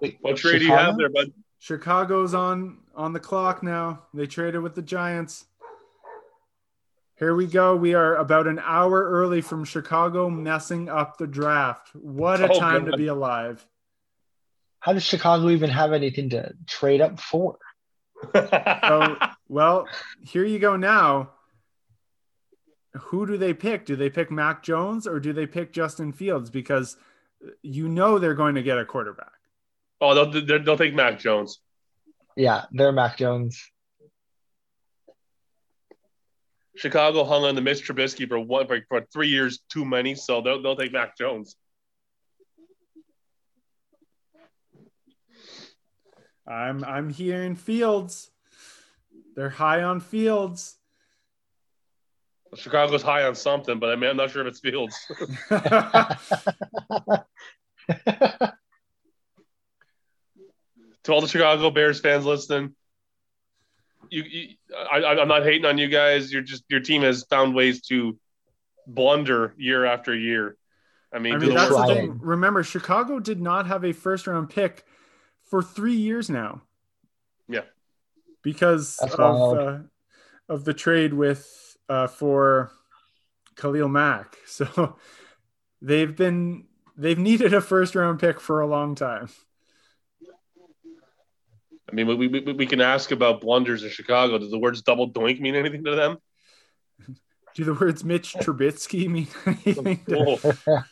Wait, 0.00 0.18
What 0.20 0.36
trade 0.36 0.60
do 0.60 0.64
you 0.64 0.72
have 0.72 0.96
there, 0.96 1.10
bud? 1.10 1.32
Chicago's 1.58 2.34
on 2.34 2.78
on 2.94 3.12
the 3.12 3.20
clock 3.20 3.62
now. 3.62 4.02
They 4.12 4.26
traded 4.26 4.62
with 4.62 4.74
the 4.74 4.82
Giants. 4.82 5.44
Here 7.18 7.34
we 7.34 7.46
go. 7.46 7.76
We 7.76 7.94
are 7.94 8.16
about 8.16 8.46
an 8.46 8.58
hour 8.58 9.08
early 9.08 9.40
from 9.42 9.64
Chicago 9.64 10.28
messing 10.28 10.88
up 10.88 11.18
the 11.18 11.26
draft. 11.26 11.90
What 11.94 12.40
a 12.40 12.50
Oh, 12.50 12.58
time 12.58 12.86
to 12.86 12.96
be 12.96 13.06
alive. 13.06 13.64
How 14.80 14.92
does 14.92 15.04
Chicago 15.04 15.50
even 15.50 15.70
have 15.70 15.92
anything 15.92 16.30
to 16.30 16.52
trade 16.66 17.00
up 17.00 17.20
for? 17.20 17.58
So, 18.34 19.16
well, 19.48 19.86
here 20.22 20.44
you 20.44 20.58
go 20.58 20.76
now. 20.76 21.30
Who 22.94 23.26
do 23.26 23.36
they 23.36 23.54
pick? 23.54 23.86
Do 23.86 23.94
they 23.96 24.10
pick 24.10 24.30
Mac 24.30 24.62
Jones 24.62 25.06
or 25.06 25.20
do 25.20 25.32
they 25.32 25.46
pick 25.46 25.72
Justin 25.72 26.12
Fields? 26.12 26.50
Because 26.50 26.96
you 27.62 27.88
know 27.88 28.18
they're 28.18 28.34
going 28.34 28.56
to 28.56 28.62
get 28.62 28.78
a 28.78 28.84
quarterback. 28.84 29.32
oh, 30.00 30.14
they'll, 30.14 30.42
they'll 30.44 30.62
they'll 30.62 30.76
take 30.76 30.94
Mac 30.94 31.18
Jones. 31.20 31.60
Yeah, 32.36 32.64
they're 32.72 32.92
Mac 32.92 33.16
Jones. 33.18 33.70
Chicago 36.76 37.24
hung 37.24 37.44
on 37.44 37.54
to 37.54 37.60
Mitch 37.60 37.86
Trubisky 37.86 38.26
for 38.26 38.38
one 38.38 38.66
for, 38.66 38.78
for 38.88 39.02
three 39.12 39.28
years 39.28 39.60
too 39.68 39.84
many, 39.84 40.14
so 40.14 40.40
they'll 40.40 40.62
they'll 40.62 40.76
take 40.76 40.92
Mac 40.92 41.16
Jones. 41.16 41.56
I'm 46.46 46.84
I'm 46.84 47.10
hearing 47.10 47.56
Fields. 47.56 48.30
They're 49.36 49.50
high 49.50 49.82
on 49.82 50.00
Fields. 50.00 50.76
Chicago's 52.54 53.02
high 53.02 53.24
on 53.24 53.34
something, 53.34 53.78
but 53.78 53.90
I 53.90 53.96
mean 53.96 54.10
I'm 54.10 54.16
not 54.16 54.30
sure 54.30 54.46
if 54.46 54.48
it's 54.48 54.60
Fields. 54.60 54.96
to 61.04 61.12
all 61.12 61.20
the 61.20 61.28
Chicago 61.28 61.70
Bears 61.70 62.00
fans 62.00 62.24
listening, 62.24 62.74
you, 64.12 64.22
you 64.22 64.48
I, 64.92 65.04
I'm 65.04 65.28
not 65.28 65.42
hating 65.42 65.64
on 65.64 65.78
you 65.78 65.88
guys. 65.88 66.32
You're 66.32 66.42
just 66.42 66.64
your 66.68 66.80
team 66.80 67.02
has 67.02 67.24
found 67.24 67.54
ways 67.54 67.80
to 67.88 68.18
blunder 68.86 69.54
year 69.56 69.84
after 69.84 70.14
year. 70.14 70.56
I 71.12 71.18
mean, 71.18 71.34
I 71.34 71.38
mean, 71.38 71.54
that's 71.54 71.74
the 71.74 71.86
thing. 71.86 72.18
Remember, 72.20 72.62
Chicago 72.62 73.18
did 73.20 73.40
not 73.40 73.66
have 73.66 73.84
a 73.84 73.92
first 73.92 74.26
round 74.26 74.50
pick 74.50 74.84
for 75.42 75.62
three 75.62 75.94
years 75.94 76.30
now. 76.30 76.62
Yeah. 77.48 77.62
Because 78.42 78.96
That's 79.00 79.14
of 79.14 79.58
uh, 79.58 79.78
of 80.48 80.64
the 80.64 80.74
trade 80.74 81.14
with 81.14 81.76
uh, 81.88 82.06
for 82.06 82.72
Khalil 83.56 83.88
Mack. 83.88 84.36
So 84.46 84.96
they've 85.80 86.14
been 86.14 86.66
they've 86.96 87.18
needed 87.18 87.54
a 87.54 87.60
first 87.62 87.94
round 87.94 88.20
pick 88.20 88.40
for 88.40 88.60
a 88.60 88.66
long 88.66 88.94
time. 88.94 89.28
I 91.92 91.94
mean, 91.94 92.06
we, 92.06 92.26
we, 92.26 92.40
we 92.40 92.66
can 92.66 92.80
ask 92.80 93.10
about 93.10 93.42
blunders 93.42 93.84
in 93.84 93.90
Chicago. 93.90 94.38
Does 94.38 94.50
the 94.50 94.58
words 94.58 94.80
double 94.80 95.10
doink 95.10 95.40
mean 95.40 95.54
anything 95.54 95.84
to 95.84 95.94
them? 95.94 96.16
Do 97.54 97.64
the 97.64 97.74
words 97.74 98.02
Mitch 98.02 98.32
Trubisky 98.34 99.08
mean 99.08 99.28
anything? 99.46 100.02
to- 100.06 100.38
Oh. 100.66 100.82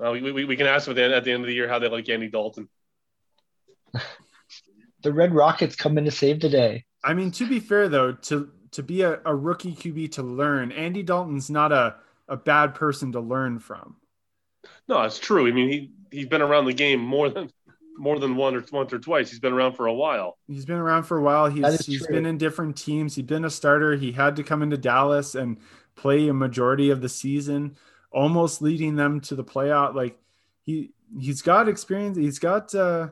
Uh, 0.00 0.12
we, 0.12 0.30
we, 0.30 0.44
we 0.44 0.54
can 0.56 0.68
ask 0.68 0.84
them 0.84 0.92
at 0.92 0.96
the, 0.96 1.02
end, 1.02 1.12
at 1.12 1.24
the 1.24 1.32
end 1.32 1.42
of 1.42 1.48
the 1.48 1.54
year 1.54 1.68
how 1.68 1.80
they 1.80 1.88
like 1.88 2.08
Andy 2.08 2.28
Dalton. 2.28 2.68
the 5.02 5.12
Red 5.12 5.34
Rockets 5.34 5.74
come 5.74 5.98
in 5.98 6.04
to 6.04 6.12
save 6.12 6.38
the 6.38 6.48
day. 6.48 6.84
I 7.02 7.14
mean, 7.14 7.32
to 7.32 7.48
be 7.48 7.58
fair 7.58 7.88
though, 7.88 8.12
to 8.12 8.50
to 8.72 8.82
be 8.84 9.02
a, 9.02 9.18
a 9.24 9.34
rookie 9.34 9.74
QB 9.74 10.12
to 10.12 10.22
learn, 10.22 10.70
Andy 10.70 11.02
Dalton's 11.02 11.50
not 11.50 11.72
a, 11.72 11.96
a 12.28 12.36
bad 12.36 12.74
person 12.76 13.10
to 13.12 13.20
learn 13.20 13.58
from. 13.58 13.96
No, 14.86 15.02
it's 15.02 15.18
true. 15.18 15.48
I 15.48 15.50
mean, 15.52 15.68
he 15.68 15.90
he's 16.12 16.26
been 16.28 16.42
around 16.42 16.66
the 16.66 16.74
game 16.74 17.00
more 17.00 17.28
than 17.30 17.50
more 17.98 18.18
than 18.18 18.36
one 18.36 18.54
or 18.56 18.64
once 18.72 18.92
or 18.92 18.98
twice. 18.98 19.30
He's 19.30 19.40
been 19.40 19.52
around 19.52 19.74
for 19.74 19.86
a 19.86 19.94
while. 19.94 20.38
He's 20.46 20.64
been 20.64 20.76
around 20.76 21.04
for 21.04 21.18
a 21.18 21.22
while. 21.22 21.50
That 21.50 21.72
He's 21.72 21.80
is 21.80 21.86
he's 21.86 22.06
true. 22.06 22.16
been 22.16 22.26
in 22.26 22.38
different 22.38 22.76
teams. 22.76 23.14
He's 23.14 23.24
been 23.24 23.44
a 23.44 23.50
starter. 23.50 23.96
He 23.96 24.12
had 24.12 24.36
to 24.36 24.42
come 24.42 24.62
into 24.62 24.76
Dallas 24.76 25.34
and 25.34 25.58
play 25.96 26.28
a 26.28 26.34
majority 26.34 26.90
of 26.90 27.00
the 27.00 27.08
season, 27.08 27.76
almost 28.10 28.62
leading 28.62 28.96
them 28.96 29.20
to 29.22 29.34
the 29.34 29.44
playoff. 29.44 29.94
Like 29.94 30.18
he 30.62 30.92
he's 31.18 31.42
got 31.42 31.68
experience. 31.68 32.16
He's 32.16 32.38
got 32.38 32.74
uh 32.74 33.08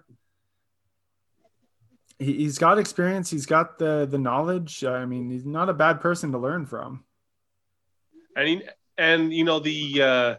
he, 2.19 2.35
he's 2.35 2.59
got 2.59 2.79
experience. 2.79 3.31
He's 3.31 3.47
got 3.47 3.79
the 3.79 4.07
the 4.11 4.19
knowledge. 4.19 4.85
I 4.85 5.05
mean, 5.05 5.31
he's 5.31 5.45
not 5.45 5.69
a 5.69 5.75
bad 5.75 6.01
person 6.01 6.33
to 6.33 6.39
learn 6.39 6.67
from. 6.67 7.05
And 8.35 8.49
he, 8.49 8.63
and 8.99 9.33
you 9.33 9.45
know 9.45 9.61
the 9.61 10.03
uh, 10.03 10.35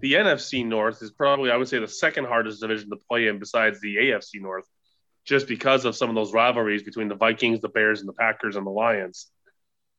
the 0.00 0.14
NFC 0.14 0.64
North 0.66 1.02
is 1.02 1.10
probably 1.10 1.50
I 1.50 1.56
would 1.56 1.68
say 1.68 1.78
the 1.78 1.88
second 1.88 2.26
hardest 2.26 2.60
division 2.60 2.90
to 2.90 2.96
play 3.08 3.28
in 3.28 3.38
besides 3.38 3.80
the 3.80 3.96
AFC 3.96 4.40
North, 4.40 4.64
just 5.24 5.46
because 5.48 5.84
of 5.84 5.96
some 5.96 6.08
of 6.08 6.14
those 6.14 6.32
rivalries 6.32 6.82
between 6.82 7.08
the 7.08 7.14
Vikings, 7.14 7.60
the 7.60 7.68
Bears, 7.68 8.00
and 8.00 8.08
the 8.08 8.12
Packers 8.12 8.56
and 8.56 8.66
the 8.66 8.70
Lions. 8.70 9.30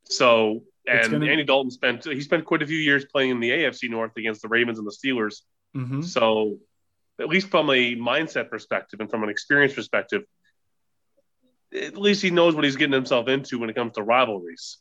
So 0.05 0.63
and 0.87 1.11
gonna- 1.11 1.25
Andy 1.25 1.43
Dalton 1.43 1.71
spent 1.71 2.05
he 2.05 2.21
spent 2.21 2.45
quite 2.45 2.61
a 2.61 2.67
few 2.67 2.77
years 2.77 3.05
playing 3.05 3.31
in 3.31 3.39
the 3.39 3.49
AFC 3.51 3.89
North 3.89 4.15
against 4.17 4.41
the 4.41 4.47
Ravens 4.47 4.77
and 4.77 4.87
the 4.87 4.95
Steelers. 4.95 5.41
Mhm. 5.75 6.03
So 6.03 6.59
at 7.19 7.27
least 7.27 7.49
from 7.49 7.69
a 7.69 7.95
mindset 7.95 8.49
perspective 8.49 8.99
and 8.99 9.09
from 9.09 9.23
an 9.23 9.29
experience 9.29 9.73
perspective, 9.73 10.23
at 11.73 11.97
least 11.97 12.21
he 12.21 12.29
knows 12.29 12.55
what 12.55 12.63
he's 12.63 12.75
getting 12.77 12.93
himself 12.93 13.27
into 13.27 13.59
when 13.59 13.69
it 13.69 13.75
comes 13.75 13.93
to 13.93 14.03
rivalries. 14.03 14.77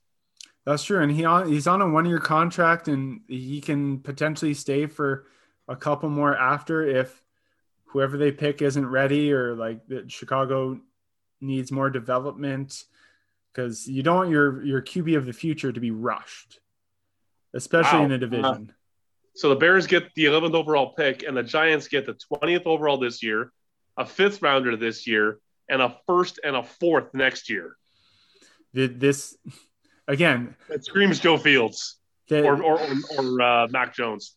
That's 0.67 0.83
true, 0.83 1.01
and 1.01 1.13
he 1.13 1.25
on 1.25 1.49
he's 1.49 1.69
on 1.69 1.81
a 1.81 1.89
one 1.89 2.07
year 2.07 2.19
contract, 2.19 2.89
and 2.89 3.21
he 3.29 3.61
can 3.61 4.01
potentially 4.01 4.53
stay 4.53 4.87
for 4.87 5.27
a 5.69 5.77
couple 5.77 6.09
more 6.09 6.37
after 6.37 6.85
if 6.85 7.23
whoever 7.87 8.19
they 8.19 8.33
pick 8.33 8.61
isn't 8.61 8.87
ready 8.87 9.33
or 9.33 9.55
like 9.55 9.87
that 9.87 10.11
Chicago 10.11 10.81
needs 11.41 11.71
more 11.71 11.89
development 11.89 12.85
because 13.53 13.87
you 13.87 14.03
don't 14.03 14.17
want 14.17 14.31
your 14.31 14.63
your 14.65 14.83
QB 14.83 15.17
of 15.17 15.25
the 15.25 15.33
future 15.33 15.71
to 15.73 15.81
be 15.81 15.93
rushed, 15.93 16.59
especially 17.55 18.01
Wow. 18.01 18.05
in 18.07 18.13
a 18.13 18.19
division. 18.19 18.71
Uh, 18.71 18.73
so 19.37 19.51
the 19.51 19.57
Bears 19.57 19.87
get 19.87 20.13
the 20.15 20.25
11th 20.25 20.55
overall 20.55 20.95
pick, 20.95 21.23
and 21.23 21.37
the 21.37 21.43
Giants 21.45 21.87
get 21.89 22.07
the 22.07 22.15
20th 22.15 22.65
overall 22.65 22.97
this 22.97 23.23
year, 23.23 23.53
a 23.97 24.05
fifth 24.07 24.43
rounder 24.43 24.77
this 24.77 25.07
year, 25.07 25.39
and 25.69 25.81
a 25.81 25.97
first 26.07 26.41
and 26.43 26.57
a 26.57 26.63
fourth 26.65 27.13
next 27.15 27.51
year. 27.51 27.77
Did 28.75 28.99
this 28.99 29.37
again? 30.09 30.55
That 30.69 30.85
screams 30.85 31.21
Joe 31.21 31.39
Fields 31.39 31.97
The, 32.29 32.45
or 32.45 32.63
or, 32.63 32.81
or, 32.81 32.95
or 33.19 33.43
uh, 33.43 33.69
Mac 33.69 33.95
Jones. 33.95 34.35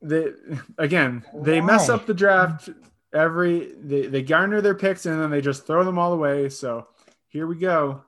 the 0.00 0.60
again 0.78 1.24
they 1.34 1.60
mess 1.60 1.88
up 1.88 2.06
the 2.06 2.14
draft 2.14 2.68
every 3.12 3.72
they, 3.82 4.06
they 4.06 4.22
garner 4.22 4.60
their 4.60 4.74
picks 4.74 5.06
and 5.06 5.20
then 5.20 5.30
they 5.30 5.40
just 5.40 5.66
throw 5.66 5.84
them 5.84 5.98
all 5.98 6.12
away. 6.12 6.48
So 6.48 6.86
here 7.28 7.46
we 7.46 7.56
go. 7.56 8.02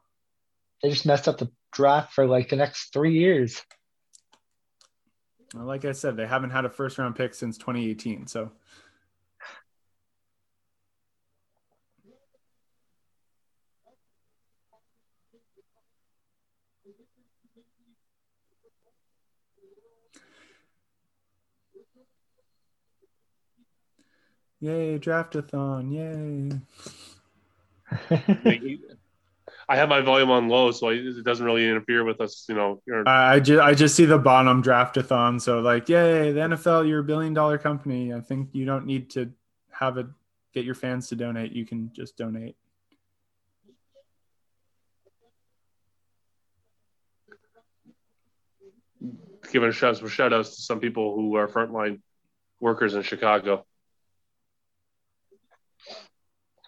They 0.82 0.90
just 0.90 1.06
messed 1.06 1.28
up 1.28 1.38
the 1.38 1.50
draft 1.72 2.12
for 2.12 2.26
like 2.26 2.48
the 2.48 2.56
next 2.56 2.92
three 2.92 3.12
years. 3.18 3.62
Like 5.54 5.84
I 5.84 5.92
said, 5.92 6.16
they 6.16 6.26
haven't 6.26 6.50
had 6.50 6.64
a 6.64 6.70
first 6.70 6.96
round 6.96 7.16
pick 7.16 7.34
since 7.34 7.58
2018. 7.58 8.28
So 8.28 8.52
yay, 24.60 24.98
draftathon, 24.98 25.92
yay. 25.92 26.60
I 29.68 29.76
have 29.76 29.88
my 29.88 30.00
volume 30.00 30.30
on 30.30 30.48
low, 30.48 30.70
so 30.70 30.88
it 30.88 31.24
doesn't 31.24 31.44
really 31.44 31.68
interfere 31.68 32.04
with 32.04 32.20
us. 32.20 32.46
You 32.48 32.54
know, 32.54 32.82
or- 32.88 33.08
I 33.08 33.40
just 33.40 33.60
I 33.60 33.74
just 33.74 33.94
see 33.94 34.04
the 34.04 34.18
bottom 34.18 34.62
draftathon. 34.62 35.40
So 35.40 35.60
like, 35.60 35.88
yay, 35.88 36.32
the 36.32 36.40
NFL, 36.40 36.88
you're 36.88 37.00
a 37.00 37.04
billion 37.04 37.34
dollar 37.34 37.58
company. 37.58 38.12
I 38.12 38.20
think 38.20 38.50
you 38.52 38.64
don't 38.64 38.86
need 38.86 39.10
to 39.10 39.32
have 39.70 39.96
it 39.96 40.06
get 40.52 40.64
your 40.64 40.74
fans 40.74 41.08
to 41.08 41.16
donate. 41.16 41.52
You 41.52 41.64
can 41.64 41.92
just 41.92 42.16
donate. 42.16 42.56
giving 49.52 49.72
shout 49.72 49.96
some 49.96 50.08
shout 50.08 50.32
outs 50.32 50.56
to 50.56 50.62
some 50.62 50.80
people 50.80 51.14
who 51.16 51.34
are 51.34 51.48
frontline 51.48 52.00
workers 52.60 52.94
in 52.94 53.02
Chicago. 53.02 53.66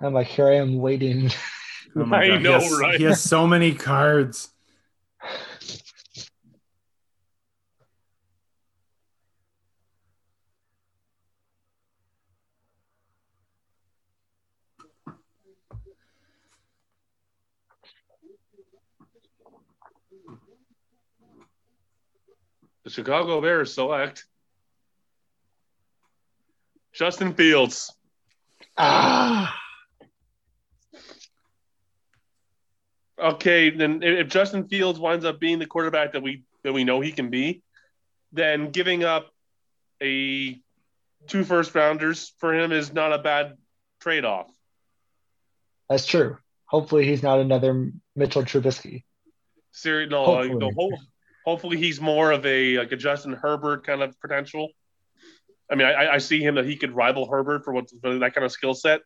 I'm 0.02 0.12
like, 0.12 0.26
here 0.26 0.48
I 0.48 0.56
am 0.56 0.78
waiting. 0.78 1.30
Oh 1.94 2.04
my 2.04 2.18
I 2.24 2.28
God. 2.28 2.42
know, 2.42 2.58
he 2.58 2.64
has, 2.64 2.80
right? 2.80 2.98
He 2.98 3.04
has 3.04 3.20
so 3.20 3.46
many 3.46 3.72
cards. 3.74 4.48
The 22.84 22.90
Chicago 22.90 23.40
Bears 23.40 23.72
select 23.72 24.24
Justin 26.92 27.32
Fields. 27.34 27.94
Ah, 28.76 29.56
Okay, 33.22 33.70
then 33.70 34.02
if 34.02 34.26
if 34.26 34.28
Justin 34.28 34.66
Fields 34.66 34.98
winds 34.98 35.24
up 35.24 35.38
being 35.38 35.58
the 35.60 35.66
quarterback 35.66 36.12
that 36.12 36.22
we 36.22 36.42
that 36.64 36.72
we 36.72 36.82
know 36.84 37.00
he 37.00 37.12
can 37.12 37.30
be, 37.30 37.62
then 38.32 38.70
giving 38.70 39.04
up 39.04 39.30
a 40.02 40.58
two 41.28 41.44
first 41.44 41.74
rounders 41.74 42.32
for 42.38 42.52
him 42.52 42.72
is 42.72 42.92
not 42.92 43.12
a 43.12 43.18
bad 43.18 43.56
trade 44.00 44.24
off. 44.24 44.50
that's 45.88 46.06
true. 46.06 46.36
Hopefully, 46.66 47.06
he's 47.06 47.22
not 47.22 47.38
another 47.38 47.92
Mitchell 48.16 48.42
Trubisky. 48.42 49.04
Seri- 49.70 50.06
no, 50.08 50.24
like, 50.24 50.50
Hopefully. 50.50 50.58
no, 50.58 50.70
ho- 50.76 51.02
hopefully 51.44 51.76
he's 51.76 52.00
more 52.00 52.32
of 52.32 52.44
a 52.44 52.78
like 52.78 52.92
a 52.92 52.96
Justin 52.96 53.34
Herbert 53.34 53.86
kind 53.86 54.02
of 54.02 54.18
potential. 54.20 54.70
I 55.70 55.76
mean, 55.76 55.86
I, 55.86 56.14
I 56.14 56.18
see 56.18 56.42
him 56.42 56.56
that 56.56 56.64
he 56.66 56.76
could 56.76 56.92
rival 56.92 57.30
Herbert 57.30 57.64
for 57.64 57.72
what 57.72 57.88
for 58.00 58.18
that 58.18 58.34
kind 58.34 58.44
of 58.44 58.50
skill 58.52 58.74
set. 58.74 59.00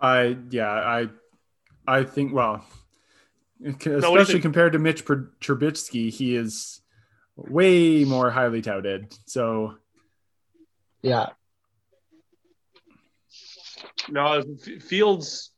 I 0.00 0.36
yeah, 0.50 0.70
I 0.70 1.08
I 1.88 2.04
think 2.04 2.34
well, 2.34 2.64
what 3.58 3.80
do 3.80 3.96
especially 3.96 4.24
think? 4.34 4.42
compared 4.42 4.72
to 4.74 4.78
Mitch 4.78 5.04
Tr- 5.04 5.30
Trubisky, 5.40 6.10
he 6.12 6.36
is 6.36 6.82
way 7.34 8.04
more 8.04 8.30
highly 8.30 8.60
touted. 8.62 9.12
So 9.26 9.76
Yeah, 11.02 11.30
No, 14.10 14.42
Fields 14.80 15.50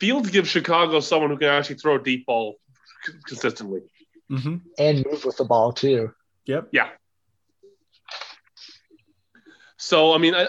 Fields 0.00 0.30
gives 0.30 0.48
Chicago 0.48 1.00
someone 1.00 1.30
who 1.30 1.38
can 1.38 1.48
actually 1.48 1.76
throw 1.76 1.96
a 1.96 2.02
deep 2.02 2.26
ball 2.26 2.56
c- 3.04 3.12
consistently. 3.26 3.80
mhm. 4.30 4.60
and 4.78 5.04
move 5.10 5.24
with 5.24 5.36
the 5.38 5.44
ball 5.44 5.72
too. 5.72 6.12
yep. 6.44 6.68
Yeah. 6.72 6.90
So 9.78 10.12
I 10.12 10.18
mean, 10.18 10.34
I, 10.34 10.48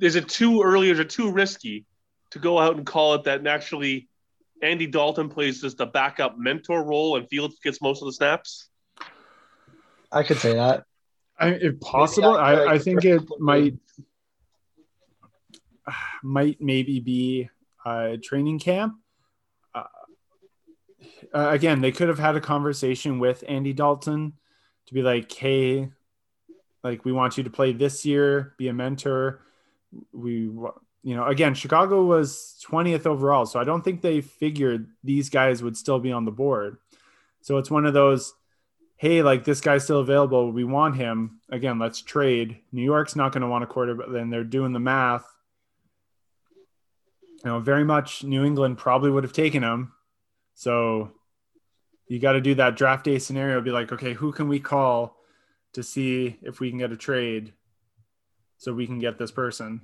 is 0.00 0.14
it 0.16 0.28
too 0.28 0.62
early? 0.62 0.90
Is 0.90 0.98
it 0.98 1.08
too 1.10 1.30
risky 1.32 1.86
to 2.30 2.38
go 2.38 2.58
out 2.58 2.76
and 2.76 2.86
call 2.86 3.14
it 3.14 3.24
that? 3.24 3.46
Actually, 3.46 4.08
Andy 4.62 4.86
Dalton 4.86 5.28
plays 5.28 5.60
just 5.60 5.80
a 5.80 5.86
backup 5.86 6.38
mentor 6.38 6.84
role, 6.84 7.16
and 7.16 7.28
Fields 7.28 7.58
gets 7.62 7.80
most 7.80 8.02
of 8.02 8.06
the 8.06 8.12
snaps. 8.12 8.68
I 10.10 10.22
could 10.22 10.38
say 10.38 10.54
that. 10.54 10.84
I, 11.38 11.48
if 11.48 11.80
possible, 11.80 12.36
I, 12.36 12.64
I 12.64 12.78
think 12.78 13.04
it 13.04 13.22
might 13.38 13.74
might 16.22 16.60
maybe 16.60 17.00
be 17.00 17.48
a 17.84 18.16
training 18.16 18.58
camp. 18.58 18.94
Uh, 19.74 19.84
uh, 21.34 21.50
again, 21.50 21.80
they 21.80 21.92
could 21.92 22.08
have 22.08 22.18
had 22.18 22.36
a 22.36 22.40
conversation 22.40 23.18
with 23.18 23.44
Andy 23.46 23.72
Dalton 23.72 24.32
to 24.86 24.94
be 24.94 25.02
like, 25.02 25.30
"Hey, 25.32 25.90
like 26.82 27.04
we 27.04 27.12
want 27.12 27.36
you 27.36 27.44
to 27.44 27.50
play 27.50 27.72
this 27.72 28.06
year, 28.06 28.54
be 28.56 28.68
a 28.68 28.72
mentor." 28.72 29.42
We, 30.12 30.48
wa- 30.48 30.74
you 31.06 31.14
know, 31.14 31.24
again, 31.24 31.54
Chicago 31.54 32.02
was 32.02 32.58
twentieth 32.60 33.06
overall, 33.06 33.46
so 33.46 33.60
I 33.60 33.64
don't 33.64 33.82
think 33.82 34.02
they 34.02 34.20
figured 34.20 34.88
these 35.04 35.30
guys 35.30 35.62
would 35.62 35.76
still 35.76 36.00
be 36.00 36.10
on 36.10 36.24
the 36.24 36.32
board. 36.32 36.78
So 37.42 37.58
it's 37.58 37.70
one 37.70 37.86
of 37.86 37.94
those 37.94 38.34
hey, 38.96 39.22
like 39.22 39.44
this 39.44 39.60
guy's 39.60 39.84
still 39.84 40.00
available. 40.00 40.50
We 40.50 40.64
want 40.64 40.96
him. 40.96 41.40
Again, 41.48 41.78
let's 41.78 42.02
trade. 42.02 42.58
New 42.72 42.82
York's 42.82 43.14
not 43.14 43.30
going 43.30 43.42
to 43.42 43.48
want 43.48 43.62
a 43.62 43.68
quarterback. 43.68 44.08
Then 44.10 44.30
they're 44.30 44.42
doing 44.42 44.72
the 44.72 44.80
math. 44.80 45.24
You 47.44 47.52
know, 47.52 47.60
very 47.60 47.84
much 47.84 48.24
New 48.24 48.44
England 48.44 48.78
probably 48.78 49.10
would 49.10 49.22
have 49.22 49.32
taken 49.32 49.62
him. 49.62 49.92
So 50.54 51.12
you 52.08 52.18
got 52.18 52.32
to 52.32 52.40
do 52.40 52.56
that 52.56 52.76
draft 52.76 53.04
day 53.04 53.20
scenario. 53.20 53.60
Be 53.60 53.70
like, 53.70 53.92
okay, 53.92 54.14
who 54.14 54.32
can 54.32 54.48
we 54.48 54.58
call 54.58 55.16
to 55.74 55.84
see 55.84 56.38
if 56.42 56.58
we 56.58 56.70
can 56.70 56.80
get 56.80 56.90
a 56.90 56.96
trade 56.96 57.52
so 58.56 58.72
we 58.72 58.86
can 58.86 58.98
get 58.98 59.18
this 59.18 59.30
person? 59.30 59.82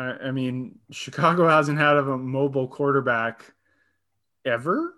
I 0.00 0.28
I 0.28 0.30
mean, 0.30 0.78
Chicago 0.90 1.46
hasn't 1.46 1.78
had 1.78 1.96
a 1.96 2.02
mobile 2.02 2.68
quarterback 2.68 3.52
ever. 4.44 4.94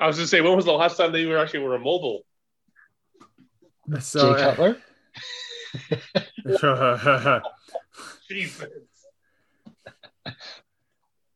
I 0.00 0.06
was 0.06 0.16
just 0.16 0.30
saying, 0.30 0.44
when 0.44 0.56
was 0.56 0.64
the 0.64 0.72
last 0.72 0.96
time 0.96 1.12
they 1.12 1.24
were 1.26 1.38
actually 1.38 1.60
were 1.60 1.74
a 1.76 1.78
mobile? 1.78 2.22
So, 4.00 4.34
Jay 4.34 4.40
Cutler. 4.42 4.76
Jesus. 8.28 8.66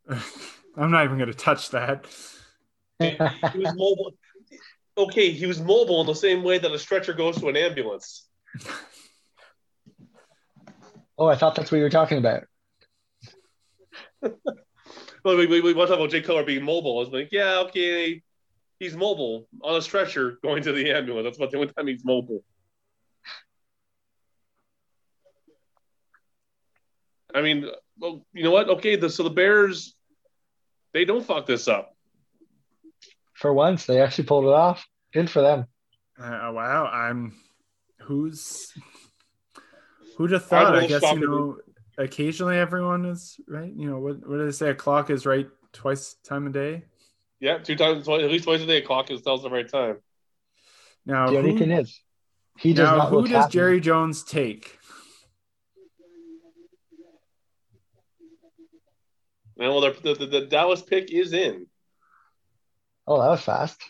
I'm 0.77 0.91
not 0.91 1.05
even 1.05 1.19
going 1.19 1.31
to 1.31 1.37
touch 1.37 1.71
that. 1.71 2.07
he 2.99 3.17
was 3.19 3.75
mobile. 3.75 4.15
Okay, 4.97 5.31
he 5.31 5.47
was 5.47 5.61
mobile 5.61 6.01
in 6.03 6.07
the 6.07 6.15
same 6.15 6.43
way 6.43 6.59
that 6.59 6.71
a 6.71 6.79
stretcher 6.79 7.15
goes 7.15 7.39
to 7.39 7.49
an 7.49 7.57
ambulance. 7.57 8.27
oh, 11.19 11.27
I 11.27 11.37
thought 11.37 11.55
that's 11.55 11.71
what 11.73 11.79
you 11.79 11.85
were 11.85 11.91
talking 11.91 12.19
about. 12.19 12.45
Well, 15.25 15.37
we, 15.37 15.47
we, 15.47 15.61
we 15.61 15.73
want 15.73 15.89
to 15.89 15.93
talk 15.95 16.01
about 16.01 16.11
Jay 16.11 16.21
Cutler 16.21 16.45
being 16.45 16.65
mobile. 16.65 16.99
I 16.99 17.01
was 17.01 17.11
like, 17.11 17.29
yeah, 17.31 17.61
okay, 17.67 18.23
he's 18.79 18.97
mobile 18.97 19.47
on 19.63 19.77
a 19.77 19.83
stretcher 19.83 20.39
going 20.43 20.63
to 20.65 20.73
the 20.73 20.91
ambulance. 20.91 21.25
That's 21.25 21.37
about 21.37 21.53
the 21.53 21.59
only 21.59 21.73
time 21.73 21.87
he's 21.87 22.05
mobile. 22.05 22.43
I 27.35 27.41
mean, 27.41 27.67
well, 27.99 28.27
you 28.33 28.43
know 28.43 28.51
what? 28.51 28.69
Okay, 28.69 28.97
the, 28.97 29.09
so 29.09 29.23
the 29.23 29.31
Bears, 29.31 29.95
they 30.93 31.05
don't 31.05 31.25
fuck 31.25 31.47
this 31.47 31.69
up. 31.69 31.95
For 33.35 33.53
once, 33.53 33.87
they 33.87 34.01
actually 34.01 34.25
pulled 34.25 34.45
it 34.45 34.53
off. 34.53 34.87
Good 35.13 35.31
for 35.31 35.41
them. 35.41 35.67
Uh, 36.19 36.51
wow, 36.53 36.87
I'm 36.87 37.35
who's 38.01 38.73
who'd 40.17 40.33
have 40.33 40.45
thought? 40.45 40.75
I 40.75 40.81
will 40.83 40.89
guess 40.89 41.03
you 41.03 41.21
know, 41.21 41.57
occasionally 41.99 42.59
everyone 42.59 43.05
is 43.05 43.39
right. 43.47 43.73
You 43.75 43.91
know, 43.91 43.99
what 43.99 44.27
what 44.27 44.39
do 44.39 44.47
they 44.47 44.53
say? 44.53 44.71
A 44.71 44.75
clock 44.75 45.11
is 45.11 45.27
right 45.27 45.49
twice 45.73 46.17
time 46.25 46.47
a 46.47 46.51
day. 46.51 46.85
Yeah, 47.41 47.59
two 47.59 47.77
times, 47.77 48.09
at 48.09 48.31
least 48.31 48.45
twice 48.45 48.61
a 48.61 48.67
day, 48.67 48.79
a 48.79 48.83
clock 48.83 49.11
is 49.11 49.23
tells 49.23 49.43
the 49.43 49.51
right 49.51 49.69
time. 49.69 49.99
Now, 51.05 51.29
the 51.29 51.39
only 51.39 51.53
who, 51.53 51.59
thing 51.59 51.71
is, 51.73 52.01
he 52.59 52.73
does 52.73 52.89
now 52.89 52.97
not 52.99 53.09
who 53.09 53.23
does 53.23 53.31
happy. 53.45 53.53
Jerry 53.53 53.81
Jones 53.81 54.23
take? 54.23 54.79
Well, 59.57 59.81
the, 59.81 59.97
the, 60.03 60.15
the, 60.15 60.27
the 60.27 60.47
Dallas 60.47 60.83
pick 60.83 61.11
is 61.13 61.33
in. 61.33 61.67
Oh, 63.07 63.21
that 63.21 63.29
was 63.29 63.43
fast. 63.43 63.81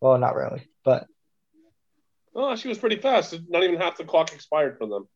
Well, 0.00 0.18
not 0.18 0.34
really, 0.34 0.66
but 0.84 1.06
Oh, 2.38 2.54
she 2.54 2.68
was 2.68 2.76
pretty 2.76 2.96
fast. 2.96 3.34
Not 3.48 3.64
even 3.64 3.80
half 3.80 3.96
the 3.96 4.04
clock 4.04 4.32
expired 4.34 4.76
for 4.76 4.86
them. 4.86 5.08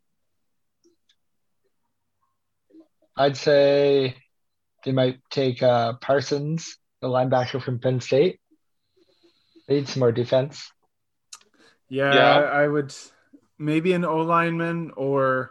I'd 3.20 3.36
say 3.36 4.16
they 4.84 4.92
might 4.92 5.18
take 5.30 5.62
uh, 5.62 5.92
Parsons, 6.00 6.78
the 7.02 7.08
linebacker 7.08 7.62
from 7.62 7.78
Penn 7.78 8.00
State. 8.00 8.40
They 9.68 9.74
need 9.76 9.88
some 9.88 10.00
more 10.00 10.10
defense. 10.12 10.72
Yeah, 11.90 12.14
Yeah. 12.14 12.34
I, 12.38 12.62
I 12.64 12.68
would 12.68 12.94
maybe 13.58 13.92
an 13.92 14.06
O 14.06 14.18
lineman 14.22 14.92
or 14.96 15.50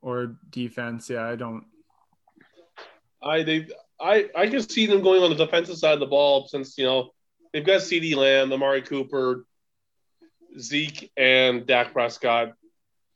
or 0.00 0.36
defense. 0.48 1.10
Yeah, 1.10 1.28
I 1.28 1.36
don't. 1.36 1.64
I 3.22 3.42
they 3.42 3.68
I 4.00 4.30
I 4.34 4.46
can 4.46 4.62
see 4.62 4.86
them 4.86 5.02
going 5.02 5.22
on 5.22 5.28
the 5.28 5.44
defensive 5.44 5.76
side 5.76 5.92
of 5.94 6.00
the 6.00 6.06
ball 6.06 6.48
since 6.48 6.78
you 6.78 6.84
know 6.84 7.10
they've 7.52 7.66
got 7.66 7.82
CeeDee 7.82 8.16
Lamb, 8.16 8.50
Amari 8.52 8.80
Cooper, 8.82 9.44
Zeke, 10.58 11.10
and 11.18 11.66
Dak 11.66 11.92
Prescott. 11.92 12.52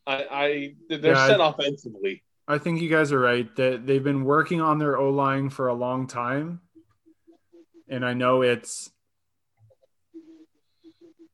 I, 0.06 0.16
I 0.30 0.74
they're 0.90 1.14
Yeah, 1.14 1.26
set 1.26 1.40
I- 1.40 1.48
offensively. 1.48 2.22
I 2.48 2.59
think 2.59 2.81
you 2.81 2.89
guys 2.89 3.12
are 3.12 3.20
right 3.20 3.55
that 3.56 3.86
they've 3.86 4.02
been 4.02 4.24
working 4.24 4.60
on 4.60 4.78
their 4.78 4.97
O 4.98 5.10
line 5.10 5.48
for 5.51 5.69
a 5.69 5.74
long 5.74 6.06
time, 6.06 6.60
and 7.89 8.05
I 8.05 8.14
know 8.14 8.43
it's 8.43 8.90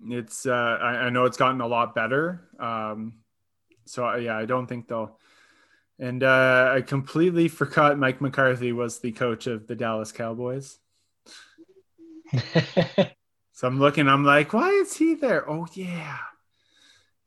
it's 0.09 0.47
uh, 0.47 0.79
I, 0.81 1.07
I 1.07 1.11
know 1.11 1.25
it's 1.25 1.37
gotten 1.37 1.61
a 1.61 1.67
lot 1.67 1.95
better. 1.95 2.49
Um, 2.59 3.15
so 3.87 4.15
yeah, 4.17 4.37
I 4.37 4.45
don't 4.45 4.67
think 4.67 4.89
they'll 4.89 5.19
And 5.99 6.23
uh, 6.23 6.73
I 6.77 6.83
completely 6.83 7.49
forgot 7.49 7.99
Mike 7.99 8.21
McCarthy 8.21 8.73
was 8.73 9.01
the 9.01 9.13
coach 9.13 9.47
of 9.47 9.67
the 9.67 9.75
Dallas 9.75 10.13
Cowboys. 10.13 10.79
so 13.53 13.67
I'm 13.67 13.81
looking, 13.81 14.09
I'm 14.09 14.25
like, 14.25 14.53
why 14.53 14.71
is 14.71 14.97
he 14.97 15.15
there? 15.15 15.49
Oh, 15.51 15.67
yeah. 15.73 16.19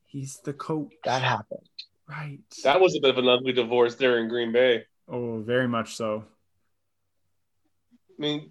He's 0.06 0.40
the 0.44 0.54
coach. 0.54 0.94
That 1.04 1.22
happened. 1.22 1.68
Right. 2.12 2.40
That 2.66 2.82
was 2.82 2.96
a 2.96 3.00
bit 3.00 3.12
of 3.12 3.18
an 3.18 3.30
ugly 3.30 3.54
divorce 3.54 3.96
there 3.96 4.20
in 4.20 4.28
Green 4.28 4.52
Bay. 4.52 4.84
Oh, 5.08 5.40
very 5.40 5.68
much 5.68 5.96
so. 5.96 6.26
I 8.18 8.22
mean, 8.22 8.50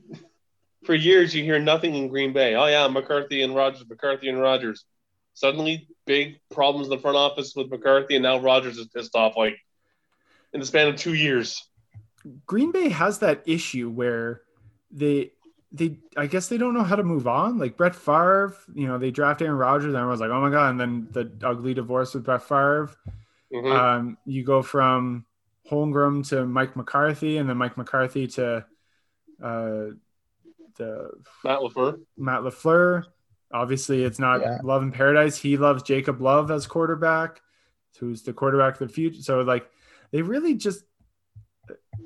for 0.84 0.94
years 0.94 1.34
you 1.34 1.44
hear 1.44 1.58
nothing 1.58 1.94
in 1.94 2.08
Green 2.08 2.32
Bay. 2.32 2.54
Oh 2.54 2.66
yeah, 2.66 2.88
McCarthy 2.88 3.42
and 3.42 3.54
Rodgers, 3.54 3.84
McCarthy 3.86 4.30
and 4.30 4.40
Rodgers. 4.40 4.86
Suddenly, 5.34 5.88
big 6.06 6.40
problems 6.50 6.86
in 6.86 6.90
the 6.90 6.98
front 6.98 7.18
office 7.18 7.52
with 7.54 7.70
McCarthy, 7.70 8.16
and 8.16 8.22
now 8.22 8.38
Rodgers 8.38 8.78
is 8.78 8.88
pissed 8.88 9.14
off 9.14 9.36
like 9.36 9.56
in 10.54 10.60
the 10.60 10.66
span 10.66 10.88
of 10.88 10.96
two 10.96 11.14
years. 11.14 11.62
Green 12.46 12.72
Bay 12.72 12.88
has 12.88 13.18
that 13.18 13.42
issue 13.46 13.90
where 13.90 14.40
they 14.90 15.32
they 15.70 15.98
I 16.16 16.26
guess 16.26 16.48
they 16.48 16.58
don't 16.58 16.74
know 16.74 16.82
how 16.82 16.96
to 16.96 17.04
move 17.04 17.28
on. 17.28 17.58
Like 17.58 17.76
Brett 17.76 17.94
Favre, 17.94 18.56
you 18.74 18.88
know, 18.88 18.96
they 18.96 19.10
draft 19.10 19.42
Aaron 19.42 19.56
Rodgers, 19.56 19.88
and 19.88 19.96
everyone's 19.96 20.20
like, 20.20 20.30
oh 20.30 20.40
my 20.40 20.50
god, 20.50 20.70
and 20.70 20.80
then 20.80 21.08
the 21.12 21.46
ugly 21.46 21.74
divorce 21.74 22.14
with 22.14 22.24
Brett 22.24 22.42
Favre. 22.42 22.90
Mhm. 23.52 23.76
Um, 23.76 24.18
you 24.24 24.44
go 24.44 24.62
from 24.62 25.24
Holmgren 25.70 26.26
to 26.28 26.46
Mike 26.46 26.76
McCarthy, 26.76 27.38
and 27.38 27.48
then 27.48 27.56
Mike 27.56 27.76
McCarthy 27.76 28.26
to 28.28 28.64
uh, 29.42 29.86
the 30.76 31.10
Matt 31.44 31.60
LaFleur. 31.60 32.00
Matt 32.16 32.40
LaFleur. 32.42 33.04
Obviously, 33.52 34.04
it's 34.04 34.18
not 34.18 34.40
Yeah. 34.40 34.58
Love 34.62 34.82
in 34.82 34.92
Paradise. 34.92 35.36
He 35.36 35.56
loves 35.56 35.82
Jacob 35.82 36.20
Love 36.20 36.50
as 36.50 36.66
quarterback, 36.66 37.40
who's 37.98 38.22
the 38.22 38.32
quarterback 38.32 38.80
of 38.80 38.86
the 38.88 38.94
future. 38.94 39.22
So, 39.22 39.40
like, 39.42 39.68
they 40.12 40.22
really 40.22 40.54
just 40.54 40.84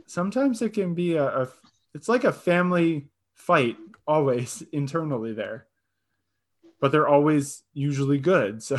sometimes 0.06 0.62
it 0.62 0.72
can 0.72 0.94
be 0.94 1.16
a, 1.16 1.42
a 1.42 1.48
it's 1.94 2.08
like 2.08 2.24
a 2.24 2.32
family 2.32 3.08
fight 3.34 3.76
always 4.06 4.62
internally 4.72 5.32
there, 5.32 5.66
but 6.80 6.92
they're 6.92 7.08
always 7.08 7.62
usually 7.72 8.18
good. 8.18 8.62
So, 8.62 8.78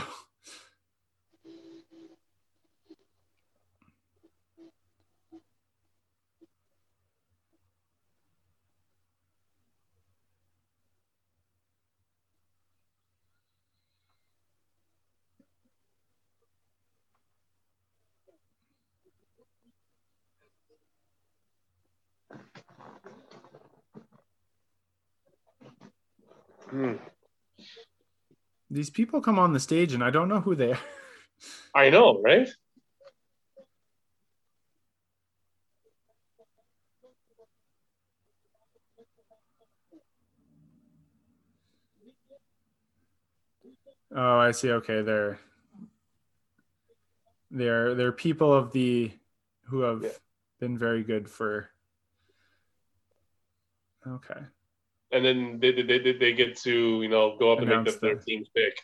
these 28.75 28.89
people 28.89 29.21
come 29.21 29.39
on 29.39 29.53
the 29.53 29.59
stage 29.59 29.93
and 29.93 30.03
I 30.03 30.09
don't 30.09 30.27
know 30.27 30.41
who 30.41 30.53
they 30.53 30.73
are. 30.73 30.79
I 31.73 31.89
know, 31.89 32.21
right? 32.21 32.49
Oh, 44.13 44.37
I 44.39 44.51
see. 44.51 44.71
Okay, 44.71 45.01
they're 45.01 45.39
they're 47.49 47.95
they're 47.95 48.11
people 48.11 48.53
of 48.53 48.71
the 48.73 49.11
who 49.63 49.81
have 49.81 50.03
Yeah. 50.03 50.09
been 50.59 50.77
very 50.77 51.03
good 51.03 51.29
for. 51.29 51.69
Okay, 54.07 54.39
And 55.15 55.23
then 55.25 55.59
they, 55.61 55.71
they, 55.71 55.99
they, 55.99 56.11
they 56.13 56.33
get 56.33 56.57
to 56.57 57.01
you 57.01 57.07
know 57.07 57.37
go 57.39 57.53
up 57.53 57.59
and 57.59 57.69
make 57.69 57.85
the, 57.85 57.99
their 58.01 58.15
the- 58.15 58.21
team's 58.21 58.49
pick. 58.49 58.77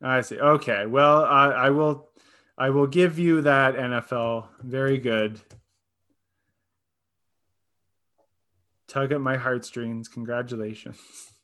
I 0.00 0.20
see. 0.20 0.38
Okay, 0.38 0.86
well, 0.86 1.24
I, 1.24 1.46
I 1.46 1.70
will, 1.70 2.08
I 2.56 2.70
will 2.70 2.86
give 2.86 3.18
you 3.18 3.42
that 3.42 3.74
NFL. 3.74 4.46
Very 4.62 4.96
good. 4.96 5.40
Tug 8.86 9.10
at 9.10 9.20
my 9.20 9.36
heartstrings. 9.36 10.06
Congratulations. 10.06 11.32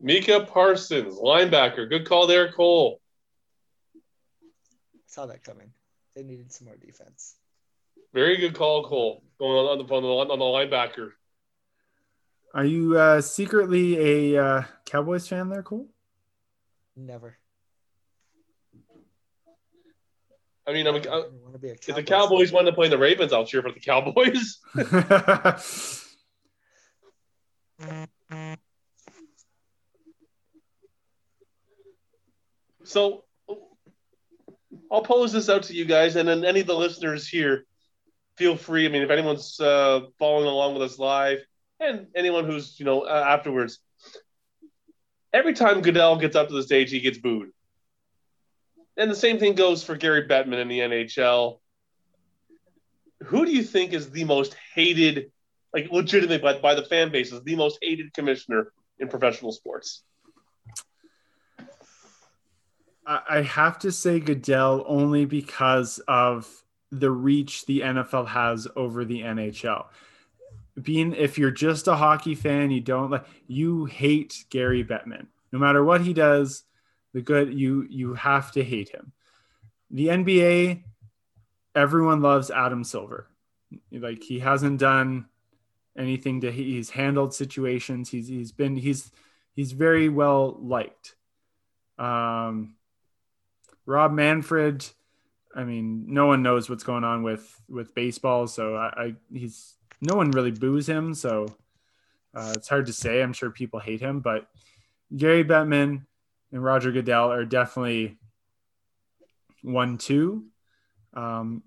Micah 0.00 0.46
Parsons, 0.46 1.16
linebacker. 1.16 1.88
Good 1.88 2.08
call 2.08 2.26
there, 2.26 2.50
Cole. 2.50 3.00
Saw 5.06 5.26
that 5.26 5.44
coming. 5.44 5.72
They 6.16 6.22
needed 6.22 6.52
some 6.52 6.66
more 6.66 6.76
defense. 6.76 7.36
Very 8.14 8.38
good 8.38 8.54
call, 8.54 8.84
Cole. 8.84 9.22
Going 9.38 9.52
on, 9.52 9.78
on 9.78 9.86
the 9.86 9.94
on 9.94 10.02
the, 10.02 10.32
on 10.32 10.38
the 10.38 10.44
linebacker. 10.44 11.10
Are 12.54 12.64
you 12.64 12.98
uh, 12.98 13.20
secretly 13.20 14.34
a 14.34 14.44
uh, 14.44 14.62
Cowboys 14.86 15.28
fan 15.28 15.50
there, 15.50 15.62
Cole? 15.62 15.86
Never. 16.96 17.36
I 20.66 20.72
mean, 20.72 20.86
I'm, 20.86 20.96
I 20.96 20.98
I, 20.98 21.16
want 21.42 21.52
to 21.52 21.58
be 21.58 21.68
a 21.68 21.72
if 21.72 21.86
the 21.86 22.02
Cowboys 22.02 22.06
Cowboys 22.06 22.50
to 22.50 22.54
play 22.54 22.68
up 22.68 22.74
playing 22.74 22.90
the 22.90 22.98
Ravens, 22.98 23.32
I'll 23.32 23.46
cheer 23.46 23.62
for 23.62 23.72
the 23.72 23.80
Cowboys. 23.80 24.58
So 32.90 33.22
I'll 34.90 35.02
pose 35.02 35.32
this 35.32 35.48
out 35.48 35.62
to 35.64 35.74
you 35.74 35.84
guys, 35.84 36.16
and 36.16 36.28
then 36.28 36.44
any 36.44 36.58
of 36.58 36.66
the 36.66 36.74
listeners 36.74 37.28
here, 37.28 37.64
feel 38.36 38.56
free. 38.56 38.84
I 38.84 38.88
mean, 38.88 39.02
if 39.02 39.10
anyone's 39.10 39.60
uh, 39.60 40.00
following 40.18 40.46
along 40.46 40.74
with 40.74 40.82
us 40.82 40.98
live, 40.98 41.38
and 41.78 42.08
anyone 42.16 42.46
who's 42.46 42.80
you 42.80 42.84
know 42.84 43.02
uh, 43.02 43.24
afterwards, 43.28 43.78
every 45.32 45.54
time 45.54 45.82
Goodell 45.82 46.16
gets 46.16 46.34
up 46.34 46.48
to 46.48 46.54
the 46.54 46.64
stage, 46.64 46.90
he 46.90 46.98
gets 46.98 47.18
booed. 47.18 47.50
And 48.96 49.08
the 49.08 49.14
same 49.14 49.38
thing 49.38 49.54
goes 49.54 49.84
for 49.84 49.96
Gary 49.96 50.26
Bettman 50.26 50.60
in 50.60 50.66
the 50.66 50.80
NHL. 50.80 51.60
Who 53.26 53.46
do 53.46 53.52
you 53.52 53.62
think 53.62 53.92
is 53.92 54.10
the 54.10 54.24
most 54.24 54.56
hated, 54.74 55.30
like 55.72 55.92
legitimately 55.92 56.38
by, 56.38 56.58
by 56.58 56.74
the 56.74 56.84
fan 56.84 57.12
base, 57.12 57.30
is 57.30 57.40
the 57.44 57.54
most 57.54 57.78
hated 57.80 58.12
commissioner 58.14 58.72
in 58.98 59.06
professional 59.06 59.52
sports? 59.52 60.02
I 63.06 63.42
have 63.42 63.78
to 63.80 63.92
say 63.92 64.20
Goodell 64.20 64.84
only 64.86 65.24
because 65.24 65.98
of 66.06 66.48
the 66.90 67.10
reach 67.10 67.66
the 67.66 67.80
NFL 67.80 68.28
has 68.28 68.68
over 68.76 69.04
the 69.04 69.20
NHL. 69.20 69.86
Being 70.80 71.14
if 71.14 71.38
you're 71.38 71.50
just 71.50 71.88
a 71.88 71.96
hockey 71.96 72.34
fan, 72.34 72.70
you 72.70 72.80
don't 72.80 73.10
like 73.10 73.26
you 73.46 73.84
hate 73.86 74.44
Gary 74.50 74.84
Bettman. 74.84 75.26
No 75.52 75.58
matter 75.58 75.84
what 75.84 76.00
he 76.00 76.12
does, 76.12 76.64
the 77.12 77.20
good 77.20 77.52
you 77.52 77.86
you 77.88 78.14
have 78.14 78.52
to 78.52 78.62
hate 78.62 78.90
him. 78.90 79.12
The 79.90 80.08
NBA, 80.08 80.84
everyone 81.74 82.22
loves 82.22 82.50
Adam 82.50 82.84
Silver. 82.84 83.28
Like 83.90 84.22
he 84.22 84.38
hasn't 84.38 84.78
done 84.78 85.26
anything 85.96 86.40
to 86.42 86.50
he's 86.52 86.90
handled 86.90 87.34
situations. 87.34 88.10
He's 88.10 88.28
he's 88.28 88.52
been 88.52 88.76
he's 88.76 89.10
he's 89.54 89.72
very 89.72 90.08
well 90.08 90.56
liked. 90.60 91.16
Um, 91.98 92.76
Rob 93.90 94.12
Manfred, 94.12 94.86
I 95.54 95.64
mean, 95.64 96.04
no 96.06 96.26
one 96.26 96.44
knows 96.44 96.70
what's 96.70 96.84
going 96.84 97.02
on 97.02 97.24
with 97.24 97.60
with 97.68 97.92
baseball, 97.92 98.46
so 98.46 98.76
I, 98.76 98.86
I 98.96 99.14
he's 99.32 99.74
no 100.00 100.14
one 100.14 100.30
really 100.30 100.52
boos 100.52 100.88
him, 100.88 101.12
so 101.12 101.46
uh, 102.32 102.52
it's 102.56 102.68
hard 102.68 102.86
to 102.86 102.92
say. 102.92 103.20
I'm 103.20 103.32
sure 103.32 103.50
people 103.50 103.80
hate 103.80 104.00
him, 104.00 104.20
but 104.20 104.46
Gary 105.14 105.44
Bettman 105.44 106.06
and 106.52 106.62
Roger 106.62 106.92
Goodell 106.92 107.32
are 107.32 107.44
definitely 107.44 108.16
one 109.62 109.98
two. 109.98 110.44
Um, 111.12 111.64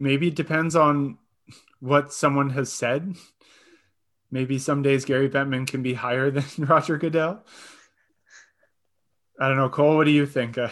maybe 0.00 0.28
it 0.28 0.34
depends 0.34 0.74
on 0.74 1.16
what 1.78 2.12
someone 2.12 2.50
has 2.50 2.72
said. 2.72 3.14
Maybe 4.32 4.58
some 4.58 4.82
days 4.82 5.04
Gary 5.04 5.28
Bettman 5.28 5.68
can 5.68 5.82
be 5.82 5.94
higher 5.94 6.30
than 6.32 6.66
Roger 6.66 6.98
Goodell. 6.98 7.44
I 9.38 9.46
don't 9.46 9.56
know, 9.56 9.68
Cole. 9.68 9.96
What 9.96 10.04
do 10.04 10.10
you 10.10 10.26
think? 10.26 10.58
Uh, 10.58 10.70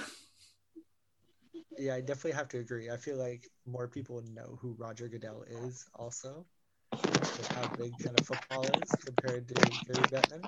Yeah, 1.79 1.95
I 1.95 2.01
definitely 2.01 2.33
have 2.33 2.49
to 2.49 2.59
agree. 2.59 2.91
I 2.91 2.97
feel 2.97 3.17
like 3.17 3.49
more 3.67 3.89
people 3.89 4.21
know 4.23 4.59
who 4.61 4.75
Roger 4.75 5.09
Goodell 5.09 5.43
is 5.43 5.89
also, 5.95 6.45
with 7.39 7.49
how 7.55 7.67
big 7.79 7.99
kind 7.99 8.17
of 8.17 8.27
football 8.27 8.67
is 8.67 8.97
compared 8.97 9.49
to 9.49 9.55
Gary 9.87 10.09
Bettman, 10.09 10.43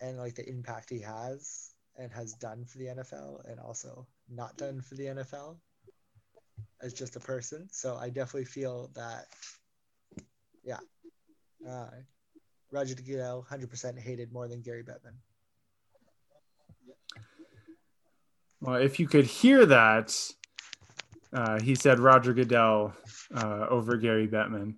and 0.00 0.18
like 0.18 0.34
the 0.34 0.48
impact 0.48 0.90
he 0.90 1.00
has 1.00 1.74
and 1.98 2.12
has 2.12 2.34
done 2.34 2.64
for 2.64 2.78
the 2.78 2.86
NFL, 2.86 3.40
and 3.44 3.58
also 3.60 4.06
not 4.28 4.56
done 4.56 4.80
for 4.80 4.94
the 4.94 5.06
NFL 5.06 5.60
as 6.80 6.94
just 6.94 7.16
a 7.16 7.20
person. 7.20 7.68
So 7.72 7.96
I 7.96 8.10
definitely 8.10 8.46
feel 8.46 8.88
that 8.94 9.26
Uh, 11.66 11.90
Roger 12.70 12.94
Goodell, 12.94 13.42
100% 13.42 13.98
hated 13.98 14.32
more 14.32 14.48
than 14.48 14.62
Gary 14.62 14.82
Bettman. 14.82 15.14
Well, 18.62 18.76
if 18.76 19.00
you 19.00 19.08
could 19.08 19.26
hear 19.26 19.66
that, 19.66 20.16
uh, 21.32 21.60
he 21.60 21.74
said 21.74 21.98
Roger 21.98 22.32
Goodell 22.32 22.94
uh, 23.34 23.66
over 23.68 23.96
Gary 23.96 24.28
Bettman. 24.28 24.74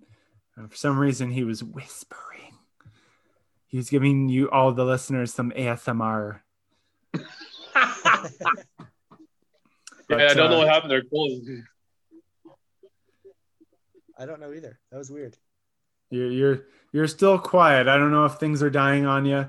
Uh, 0.57 0.65
for 0.67 0.75
some 0.75 0.97
reason, 0.97 1.29
he 1.29 1.43
was 1.43 1.63
whispering. 1.63 2.57
He 3.67 3.77
was 3.77 3.91
giving 3.91 4.27
you 4.27 4.49
all 4.49 4.71
the 4.71 4.83
listeners 4.83 5.31
some 5.35 5.51
ASMR. 5.51 6.39
yeah, 7.13 7.21
I 10.09 10.33
don't 10.33 10.49
know 10.49 10.55
uh, 10.55 10.57
what 10.59 10.67
happened 10.67 10.89
there. 10.89 11.03
Cool. 11.03 11.41
I 14.17 14.25
don't 14.25 14.39
know 14.39 14.51
either. 14.51 14.79
That 14.91 14.97
was 14.97 15.11
weird. 15.11 15.37
You're 16.09 16.31
you're 16.31 16.61
you're 16.91 17.07
still 17.07 17.37
quiet. 17.37 17.87
I 17.87 17.97
don't 17.97 18.11
know 18.11 18.25
if 18.25 18.35
things 18.35 18.63
are 18.63 18.69
dying 18.71 19.05
on 19.05 19.25
you. 19.25 19.47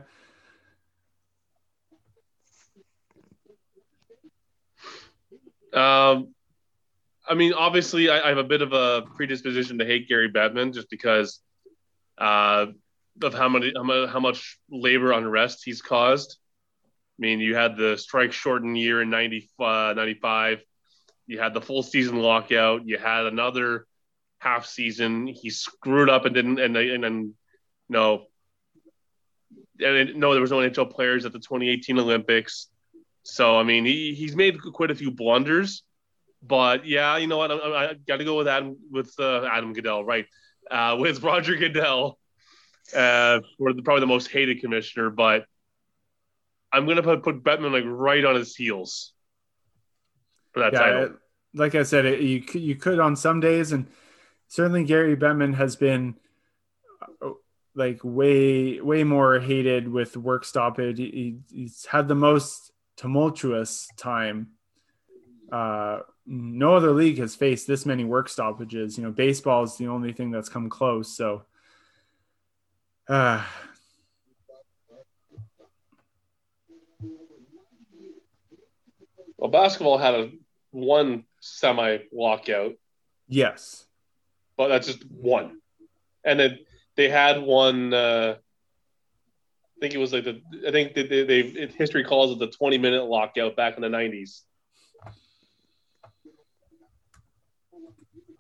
Um, 5.77 6.35
I 7.29 7.35
mean, 7.35 7.53
obviously, 7.53 8.09
I, 8.09 8.25
I 8.25 8.29
have 8.29 8.39
a 8.39 8.45
bit 8.45 8.63
of 8.63 8.73
a 8.73 9.03
predisposition 9.15 9.79
to 9.79 9.85
hate 9.85 10.09
Gary 10.09 10.31
Bettman 10.31 10.73
just 10.73 10.89
because 10.91 11.41
uh, 12.19 12.67
of 13.23 13.35
how 13.35 13.49
many 13.49 13.73
how 13.77 14.21
much, 14.21 14.59
labor 14.71 15.13
unrest 15.13 15.63
he's 15.65 15.83
caused. 15.83 16.39
I 17.19 17.21
mean, 17.21 17.41
you 17.41 17.55
had 17.55 17.77
the 17.77 17.97
strike 17.97 18.33
shortened 18.33 18.79
year 18.79 19.03
in 19.03 19.11
90, 19.11 19.49
uh, 19.59 19.95
95. 19.97 20.63
You 21.27 21.41
had 21.41 21.55
the 21.55 21.61
full 21.61 21.83
season 21.83 22.19
lockout. 22.19 22.87
You 22.87 22.99
had 22.99 23.27
another 23.27 23.87
half 24.39 24.67
season. 24.67 25.27
He 25.27 25.51
screwed 25.51 26.09
up 26.09 26.25
and 26.25 26.35
didn't, 26.35 26.61
and 26.61 26.77
and 26.77 27.03
then 27.03 27.35
no, 27.89 28.27
and 29.81 30.17
no, 30.17 30.33
there 30.33 30.41
was 30.41 30.51
no 30.51 30.59
NHL 30.59 30.91
players 30.91 31.25
at 31.25 31.33
the 31.33 31.39
2018 31.39 31.99
Olympics. 31.99 32.69
So 33.29 33.59
I 33.59 33.65
mean, 33.65 33.85
he, 33.85 34.15
he's 34.15 34.37
made 34.37 34.63
quite 34.63 34.93
a 34.93 34.95
few 34.95 35.11
blunders, 35.11 35.83
but 36.43 36.87
yeah, 36.87 37.17
you 37.17 37.27
know 37.27 37.39
what? 37.39 37.51
I, 37.51 37.57
I 37.91 37.95
got 38.07 38.19
to 38.19 38.25
go 38.25 38.37
with 38.39 38.47
Adam 38.47 38.77
with 38.89 39.13
uh, 39.19 39.45
Adam 39.45 39.73
Goodell, 39.73 40.05
right? 40.05 40.27
Uh, 40.71 40.97
with 41.01 41.25
Roger 41.25 41.57
Goodell, 41.57 42.19
uh, 42.95 43.41
for 43.59 43.73
the, 43.73 43.83
probably 43.83 44.01
the 44.01 44.07
most 44.07 44.29
hated 44.31 44.61
commissioner, 44.61 45.11
but 45.11 45.45
I'm 46.73 46.87
gonna 46.87 47.03
put 47.03 47.25
put 47.25 47.43
Bettman 47.43 47.73
like 47.73 47.83
right 47.85 48.25
on 48.25 48.37
his 48.37 48.55
heels 48.55 49.13
for 50.53 50.61
that 50.61 50.73
Yeah, 50.73 50.79
title. 50.81 51.03
it- 51.03 51.13
like 51.55 51.75
I 51.75 51.85
said, 51.85 52.05
it, 52.05 52.21
you 52.21 52.43
could, 52.43 52.61
you 52.61 52.77
could 52.77 53.01
on 53.01 53.17
some 53.17 53.41
days, 53.41 53.73
and 53.73 53.87
certainly 54.47 54.85
Gary 54.85 55.17
Bettman 55.17 55.55
has 55.55 55.75
been 55.75 56.17
uh, 57.23 57.31
like 57.75 57.99
way 58.05 58.81
way 58.83 59.03
more 59.05 59.41
hated 59.41 59.89
with 59.89 60.17
work 60.19 60.45
stoppage. 60.45 60.99
He, 60.99 61.39
he's 61.51 61.87
had 61.87 62.09
the 62.09 62.15
most 62.15 62.73
tumultuous 62.97 63.89
time. 63.97 64.49
Uh, 65.51 66.01
no 66.27 66.75
other 66.75 66.91
league 66.91 67.19
has 67.19 67.35
faced 67.35 67.67
this 67.67 67.87
many 67.87 68.05
work 68.05 68.29
stoppages. 68.29 68.99
You 68.99 69.05
know, 69.05 69.11
baseball 69.11 69.63
is 69.63 69.77
the 69.77 69.87
only 69.87 70.13
thing 70.13 70.31
that's 70.31 70.49
come 70.49 70.69
close. 70.69 71.17
So, 71.17 71.43
uh, 73.09 73.45
Well, 79.39 79.51
basketball 79.51 79.99
had 79.99 80.15
a 80.15 80.31
one 80.71 81.25
semi 81.41 81.99
lockout, 82.13 82.73
yes, 83.29 83.87
but 84.57 84.69
that's 84.69 84.87
just 84.87 85.05
one. 85.11 85.61
And 86.25 86.41
then 86.41 86.59
they 86.97 87.09
had 87.09 87.41
one. 87.43 87.93
Uh, 87.93 88.37
I 89.77 89.81
think 89.81 89.95
it 89.95 89.99
was 89.99 90.13
like 90.13 90.25
the. 90.25 90.41
I 90.67 90.71
think 90.71 90.95
they, 90.95 91.03
they, 91.03 91.23
they 91.25 91.67
history 91.77 92.03
calls 92.03 92.33
it 92.33 92.39
the 92.39 92.47
20 92.47 92.79
minute 92.79 93.05
lockout 93.05 93.57
back 93.57 93.77
in 93.77 93.83
the 93.83 93.89
90s, 93.89 94.41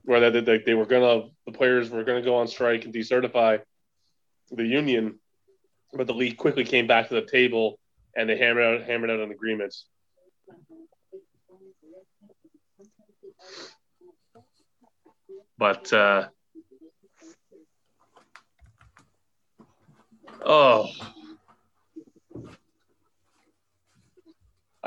where 0.04 0.30
they, 0.30 0.40
they, 0.40 0.58
they 0.58 0.74
were 0.74 0.86
gonna 0.86 1.28
the 1.44 1.52
players 1.52 1.90
were 1.90 2.04
gonna 2.04 2.22
go 2.22 2.36
on 2.36 2.48
strike 2.48 2.86
and 2.86 2.94
decertify 2.94 3.60
the 4.50 4.64
union, 4.64 5.18
but 5.92 6.06
the 6.06 6.14
league 6.14 6.38
quickly 6.38 6.64
came 6.64 6.86
back 6.86 7.08
to 7.08 7.14
the 7.14 7.26
table 7.26 7.78
and 8.16 8.30
they 8.30 8.38
hammered 8.38 8.80
out 8.80 8.86
hammered 8.86 9.10
out 9.10 9.20
an 9.20 9.30
agreement. 9.30 9.74
But 15.58 15.92
uh, 15.92 16.28
oh, 20.44 20.88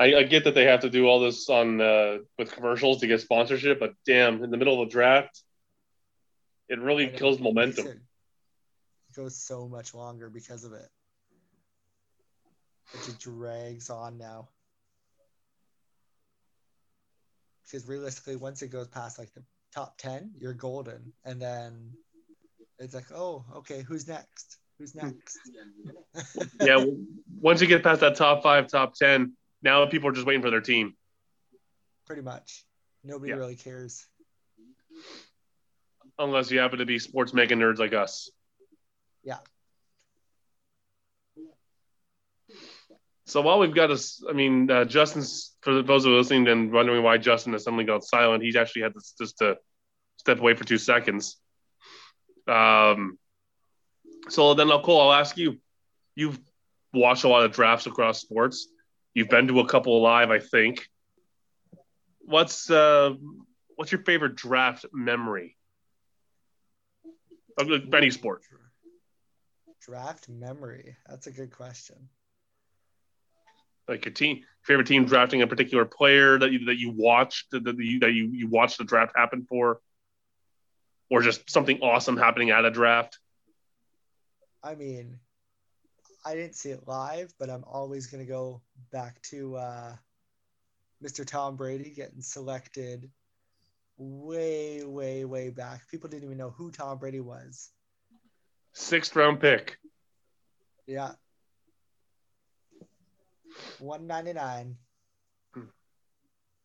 I, 0.00 0.14
I 0.16 0.22
get 0.22 0.44
that 0.44 0.54
they 0.54 0.64
have 0.64 0.80
to 0.80 0.88
do 0.88 1.06
all 1.06 1.20
this 1.20 1.50
on 1.50 1.78
uh, 1.78 2.18
with 2.38 2.50
commercials 2.52 3.00
to 3.00 3.06
get 3.06 3.20
sponsorship, 3.20 3.78
but 3.78 3.92
damn, 4.06 4.42
in 4.42 4.50
the 4.50 4.56
middle 4.56 4.80
of 4.80 4.88
the 4.88 4.92
draft, 4.92 5.42
it 6.70 6.80
really 6.80 7.08
kills 7.08 7.38
Makes 7.38 7.44
momentum. 7.44 7.86
It 7.86 7.98
goes 9.14 9.36
so 9.36 9.68
much 9.68 9.92
longer 9.92 10.30
because 10.30 10.64
of 10.64 10.72
it. 10.72 10.88
It 12.94 13.04
just 13.04 13.20
drags 13.20 13.90
on 13.90 14.16
now. 14.16 14.48
Because 17.64 17.86
realistically, 17.86 18.36
once 18.36 18.62
it 18.62 18.68
goes 18.68 18.88
past 18.88 19.18
like 19.18 19.32
the 19.34 19.44
top 19.74 19.98
10, 19.98 20.32
you're 20.38 20.54
golden. 20.54 21.12
And 21.26 21.40
then 21.40 21.90
it's 22.78 22.94
like, 22.94 23.12
oh, 23.14 23.44
okay, 23.54 23.82
who's 23.82 24.08
next? 24.08 24.56
Who's 24.78 24.94
next? 24.94 25.38
yeah, 26.62 26.82
once 27.38 27.60
you 27.60 27.66
get 27.66 27.82
past 27.82 28.00
that 28.00 28.16
top 28.16 28.42
five, 28.42 28.66
top 28.66 28.94
ten, 28.94 29.34
now 29.62 29.84
people 29.86 30.08
are 30.08 30.12
just 30.12 30.26
waiting 30.26 30.42
for 30.42 30.50
their 30.50 30.60
team. 30.60 30.94
Pretty 32.06 32.22
much. 32.22 32.64
Nobody 33.04 33.30
Yeah. 33.30 33.36
really 33.36 33.56
cares. 33.56 34.06
Unless 36.18 36.50
you 36.50 36.58
happen 36.58 36.78
to 36.80 36.86
be 36.86 36.98
sports 36.98 37.32
mega 37.32 37.54
nerds 37.54 37.78
like 37.78 37.92
us. 37.92 38.30
Yeah. 39.22 39.38
So 43.26 43.40
while 43.42 43.60
we've 43.60 43.74
got 43.74 43.90
us, 43.90 44.22
I 44.28 44.32
mean, 44.32 44.68
uh, 44.70 44.84
Justin's 44.84 45.54
for 45.60 45.82
those 45.82 46.04
who 46.04 46.12
are 46.12 46.16
listening 46.18 46.48
and 46.48 46.72
wondering 46.72 47.02
why 47.04 47.16
Justin 47.16 47.52
has 47.52 47.62
suddenly 47.64 47.84
gone 47.84 48.02
silent, 48.02 48.42
he's 48.42 48.56
actually 48.56 48.82
had 48.82 48.94
this 48.94 49.14
just 49.16 49.38
to 49.38 49.56
step 50.16 50.40
away 50.40 50.54
for 50.54 50.64
two 50.64 50.78
seconds. 50.78 51.36
Um, 52.48 53.18
so 54.28 54.54
then, 54.54 54.68
Nicole, 54.68 55.00
I'll 55.00 55.12
ask 55.12 55.36
you. 55.36 55.60
You've 56.16 56.40
watched 56.92 57.22
a 57.22 57.28
lot 57.28 57.44
of 57.44 57.52
drafts 57.52 57.86
across 57.86 58.20
sports. 58.20 58.66
You've 59.14 59.28
been 59.28 59.48
to 59.48 59.60
a 59.60 59.66
couple 59.66 60.00
live, 60.00 60.30
I 60.30 60.38
think. 60.38 60.88
What's 62.20 62.70
uh, 62.70 63.14
what's 63.76 63.90
your 63.92 64.02
favorite 64.02 64.36
draft 64.36 64.86
memory? 64.92 65.56
Of 67.58 67.68
any 67.94 68.10
sport. 68.10 68.42
Draft 69.80 70.28
memory. 70.28 70.96
That's 71.08 71.26
a 71.26 71.32
good 71.32 71.50
question. 71.50 72.08
like 73.88 74.06
a 74.06 74.10
team 74.10 74.42
favorite 74.62 74.86
team 74.86 75.04
drafting 75.04 75.42
a 75.42 75.46
particular 75.46 75.84
player 75.84 76.38
that 76.38 76.52
you 76.52 76.66
that 76.66 76.78
you 76.78 76.92
watched 76.96 77.50
that, 77.50 77.64
that 77.64 77.76
you 77.78 77.98
that 78.00 78.12
you, 78.12 78.30
you 78.32 78.48
watched 78.48 78.78
the 78.78 78.84
draft 78.84 79.12
happen 79.16 79.44
for 79.48 79.80
or 81.10 81.22
just 81.22 81.50
something 81.50 81.80
awesome 81.80 82.16
happening 82.16 82.50
at 82.50 82.64
a 82.64 82.70
draft 82.70 83.18
I 84.62 84.74
mean, 84.74 85.18
I 86.24 86.34
didn't 86.34 86.54
see 86.54 86.70
it 86.70 86.86
live, 86.86 87.32
but 87.38 87.48
I'm 87.50 87.64
always 87.64 88.06
going 88.06 88.24
to 88.24 88.30
go 88.30 88.60
back 88.92 89.20
to 89.22 89.56
uh, 89.56 89.96
Mr. 91.02 91.26
Tom 91.26 91.56
Brady 91.56 91.90
getting 91.90 92.20
selected 92.20 93.10
way, 93.96 94.84
way, 94.84 95.24
way 95.24 95.50
back. 95.50 95.88
People 95.90 96.10
didn't 96.10 96.24
even 96.24 96.36
know 96.38 96.50
who 96.50 96.70
Tom 96.70 96.98
Brady 96.98 97.20
was. 97.20 97.70
sixth 98.74 99.16
round 99.16 99.40
pick 99.40 99.78
Yeah. 100.86 101.12
199. 103.78 104.76
Hmm. 105.54 105.60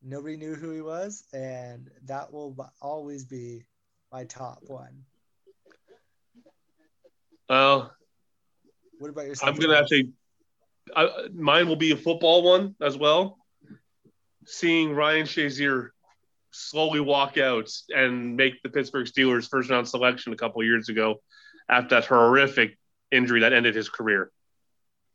Nobody 0.03 0.37
knew 0.37 0.53
who 0.55 0.71
he 0.71 0.81
was, 0.81 1.23
and 1.33 1.89
that 2.05 2.31
will 2.31 2.55
always 2.81 3.25
be 3.25 3.65
my 4.11 4.25
top 4.25 4.59
one. 4.63 5.03
uh, 7.49 7.87
What 8.99 9.09
about 9.09 9.25
yourself? 9.25 9.49
i'm 9.49 9.59
gonna 9.59 9.77
actually 9.77 10.09
I, 10.95 11.27
mine 11.33 11.67
will 11.67 11.75
be 11.75 11.91
a 11.91 11.97
football 11.97 12.43
one 12.43 12.75
as 12.81 12.97
well. 12.97 13.37
Seeing 14.45 14.93
ryan 14.93 15.25
shazier 15.25 15.89
slowly 16.51 16.99
walk 16.99 17.37
out 17.37 17.69
and 17.89 18.37
make 18.37 18.61
the 18.61 18.69
pittsburgh 18.69 19.07
steelers 19.07 19.49
first 19.49 19.69
round 19.69 19.87
selection 19.87 20.31
a 20.31 20.37
couple 20.37 20.63
years 20.63 20.89
ago 20.89 21.21
after 21.67 21.95
that 21.95 22.05
horrific 22.05 22.77
injury 23.11 23.41
that 23.41 23.51
ended 23.51 23.75
his 23.75 23.89
career. 23.89 24.31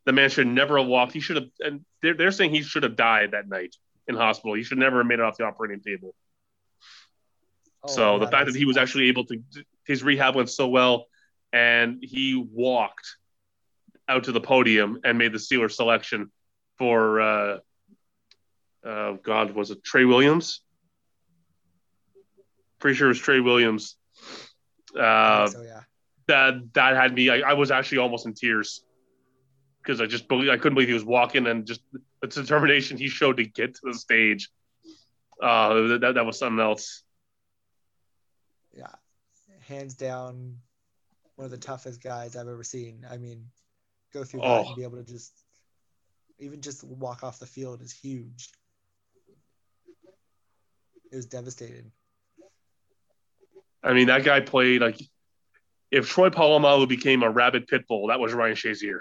The 0.07 0.13
man 0.13 0.29
should 0.29 0.47
never 0.47 0.79
have 0.79 0.87
walked. 0.87 1.13
He 1.13 1.21
should 1.21 1.37
have 1.37 1.47
and 1.61 1.85
they're, 2.03 2.15
they're 2.15 2.33
saying 2.33 2.51
he 2.51 2.63
should 2.63 2.83
have 2.83 2.97
died 2.97 3.31
that 3.33 3.49
night 3.49 3.77
in 4.09 4.17
hospital. 4.17 4.55
He 4.55 4.65
should 4.65 4.79
never 4.79 4.99
have 4.99 5.07
made 5.07 5.21
it 5.21 5.23
off 5.23 5.37
the 5.37 5.45
operating 5.45 5.81
table. 5.81 6.15
Oh, 7.83 7.89
so 7.89 8.19
the 8.19 8.27
fact 8.27 8.47
that 8.47 8.57
he 8.57 8.65
was 8.65 8.77
actually 8.77 9.09
able 9.09 9.25
to 9.27 9.43
his 9.87 10.03
rehab 10.03 10.35
went 10.35 10.51
so 10.51 10.69
well 10.69 11.07
and 11.53 11.99
he 12.03 12.35
walked 12.37 13.17
out 14.11 14.25
to 14.25 14.33
the 14.33 14.41
podium 14.41 15.01
and 15.05 15.17
made 15.17 15.33
the 15.33 15.39
Steelers 15.39 15.73
selection 15.73 16.31
for 16.77 17.21
uh, 17.21 17.59
uh, 18.85 19.13
God 19.23 19.53
was 19.53 19.71
it 19.71 19.85
Trey 19.85 20.05
Williams? 20.05 20.63
Pretty 22.79 22.97
sure 22.97 23.09
it 23.09 23.11
was 23.11 23.19
Trey 23.19 23.41
Williams. 23.41 23.97
Uh, 24.99 25.47
so 25.49 25.63
yeah. 25.63 25.81
that 26.27 26.55
that 26.75 26.97
had 26.97 27.15
me. 27.15 27.31
I, 27.31 27.51
I 27.51 27.53
was 27.53 27.71
actually 27.71 27.99
almost 27.99 28.27
in 28.27 28.35
tears 28.35 28.83
because 29.83 30.01
I 30.01 30.07
just 30.07 30.29
believe 30.29 30.51
I 30.51 30.57
couldn't 30.57 30.75
believe 30.75 30.89
he 30.89 30.95
was 30.95 31.05
walking 31.05 31.47
and 31.47 31.67
just 31.67 31.83
the 32.21 32.27
determination 32.27 32.99
he 32.99 33.09
showed 33.09 33.37
to 33.37 33.45
get 33.45 33.75
to 33.75 33.81
the 33.85 33.95
stage. 33.95 34.49
Uh, 35.43 35.99
that 35.99 36.15
that 36.15 36.27
was 36.27 36.39
something 36.39 36.61
else. 36.61 37.03
Yeah. 38.77 38.87
Hands 39.69 39.95
down, 39.95 40.57
one 41.37 41.45
of 41.45 41.51
the 41.51 41.59
toughest 41.59 42.03
guys 42.03 42.35
I've 42.35 42.49
ever 42.49 42.65
seen. 42.65 43.07
I 43.09 43.19
mean, 43.19 43.47
go 44.13 44.25
through 44.25 44.41
that 44.41 44.47
Oh. 44.47 44.67
and 44.67 44.77
be 44.77 44.83
able 44.83 44.97
to 44.99 45.05
just 45.05 45.33
even 46.39 46.61
just 46.61 46.83
walk 46.85 47.23
off 47.23 47.39
the 47.39 47.47
field 47.47 47.83
is 47.83 47.93
huge. 47.93 48.51
It 51.13 51.17
was 51.17 51.27
devastating. 51.27 51.93
I 53.83 53.93
mean, 53.93 54.07
that 54.09 54.25
guy 54.25 54.41
played 54.41 54.81
like 54.81 55.01
if 55.91 56.09
Troy 56.09 56.31
Polamalu 56.31 56.89
became 56.89 57.23
a 57.23 57.31
rabid 57.31 57.67
pit 57.67 57.87
bull, 57.89 58.09
that 58.09 58.21
was 58.21 58.33
Ryan 58.33 58.55
Shazier. 58.55 59.01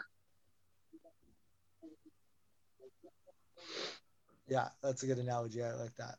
Yeah, 4.47 4.69
that's 4.81 5.03
a 5.03 5.05
good 5.05 5.19
analogy. 5.19 5.63
I 5.63 5.73
like 5.73 5.95
that. 5.97 6.15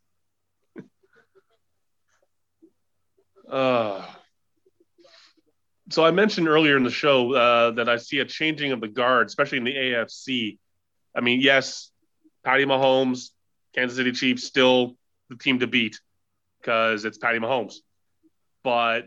Uh, 3.50 4.06
so 5.90 6.04
I 6.04 6.10
mentioned 6.10 6.48
earlier 6.48 6.76
in 6.76 6.84
the 6.84 6.90
show 6.90 7.34
uh, 7.34 7.70
that 7.72 7.88
I 7.88 7.96
see 7.96 8.20
a 8.20 8.24
changing 8.24 8.72
of 8.72 8.80
the 8.80 8.88
guard, 8.88 9.26
especially 9.26 9.58
in 9.58 9.64
the 9.64 9.74
AFC. 9.74 10.58
I 11.16 11.20
mean, 11.20 11.40
yes, 11.40 11.90
Patty 12.44 12.64
Mahomes, 12.64 13.30
Kansas 13.74 13.96
City 13.96 14.12
Chiefs, 14.12 14.44
still 14.44 14.96
the 15.28 15.36
team 15.36 15.58
to 15.60 15.66
beat 15.66 16.00
because 16.60 17.04
it's 17.04 17.18
Patty 17.18 17.38
Mahomes. 17.38 17.74
But 18.62 19.06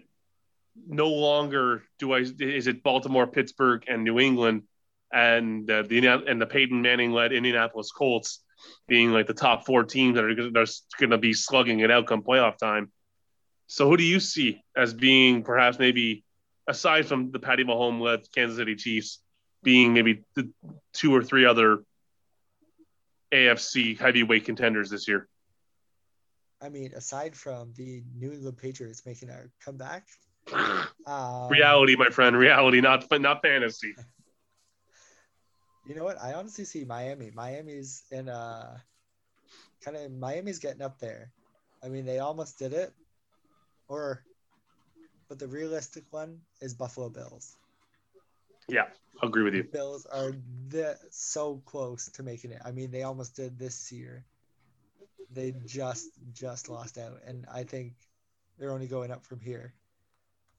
no 0.87 1.09
longer 1.09 1.83
do 1.99 2.13
I 2.13 2.19
is 2.19 2.67
it 2.67 2.83
Baltimore, 2.83 3.27
Pittsburgh, 3.27 3.83
and 3.87 4.03
New 4.03 4.19
England, 4.19 4.63
and 5.11 5.69
uh, 5.69 5.83
the 5.83 6.05
and 6.07 6.41
the 6.41 6.47
Peyton 6.47 6.81
Manning 6.81 7.11
led 7.11 7.31
Indianapolis 7.31 7.91
Colts 7.91 8.43
being 8.87 9.11
like 9.11 9.27
the 9.27 9.33
top 9.33 9.65
four 9.65 9.83
teams 9.83 10.15
that 10.15 10.23
are 10.23 10.33
going 10.33 11.11
to 11.11 11.17
be 11.17 11.33
slugging 11.33 11.79
it 11.79 11.91
out 11.91 12.07
come 12.07 12.23
playoff 12.23 12.57
time. 12.57 12.91
So 13.67 13.89
who 13.89 13.97
do 13.97 14.03
you 14.03 14.19
see 14.19 14.61
as 14.75 14.93
being 14.93 15.43
perhaps 15.43 15.79
maybe 15.79 16.23
aside 16.67 17.05
from 17.05 17.31
the 17.31 17.39
Patty 17.39 17.63
Mahomes 17.63 18.01
led 18.01 18.31
Kansas 18.33 18.57
City 18.57 18.75
Chiefs 18.75 19.19
being 19.63 19.93
maybe 19.93 20.23
the 20.35 20.49
two 20.93 21.15
or 21.15 21.23
three 21.23 21.45
other 21.45 21.83
AFC 23.31 23.97
heavyweight 23.97 24.45
contenders 24.45 24.89
this 24.89 25.07
year? 25.07 25.27
I 26.61 26.69
mean, 26.69 26.93
aside 26.93 27.35
from 27.35 27.73
the 27.75 28.03
New 28.15 28.31
England 28.31 28.57
Patriots 28.57 29.05
making 29.05 29.29
a 29.29 29.43
comeback, 29.63 30.07
um, 31.05 31.49
reality, 31.49 31.95
my 31.95 32.09
friend, 32.09 32.37
reality, 32.37 32.81
not 32.81 33.05
not 33.19 33.41
fantasy. 33.41 33.95
You 35.85 35.95
know 35.95 36.05
what? 36.05 36.21
I 36.21 36.31
honestly 36.31 36.63
see 36.63 36.85
Miami. 36.85 37.29
Miami's 37.35 38.03
in 38.09 38.29
a 38.29 38.81
kind 39.83 39.97
of 39.97 40.11
Miami's 40.13 40.59
getting 40.59 40.81
up 40.81 40.97
there. 40.97 41.31
I 41.83 41.89
mean, 41.89 42.05
they 42.05 42.19
almost 42.19 42.57
did 42.57 42.71
it, 42.71 42.93
or, 43.89 44.23
but 45.33 45.39
the 45.39 45.47
realistic 45.47 46.03
one 46.11 46.39
is 46.61 46.75
Buffalo 46.75 47.09
Bills. 47.09 47.55
Yeah, 48.69 48.83
I'll 49.19 49.29
agree 49.29 49.41
with 49.41 49.55
you. 49.55 49.63
Bills 49.63 50.05
are 50.05 50.33
the, 50.69 50.95
so 51.09 51.59
close 51.65 52.07
to 52.11 52.21
making 52.21 52.51
it. 52.51 52.61
I 52.63 52.69
mean, 52.69 52.91
they 52.91 53.01
almost 53.01 53.35
did 53.35 53.57
this 53.57 53.91
year. 53.91 54.23
They 55.31 55.55
just 55.65 56.11
just 56.35 56.69
lost 56.69 56.99
out, 56.99 57.19
and 57.25 57.47
I 57.51 57.63
think 57.63 57.93
they're 58.59 58.71
only 58.71 58.85
going 58.85 59.09
up 59.09 59.25
from 59.25 59.39
here. 59.39 59.73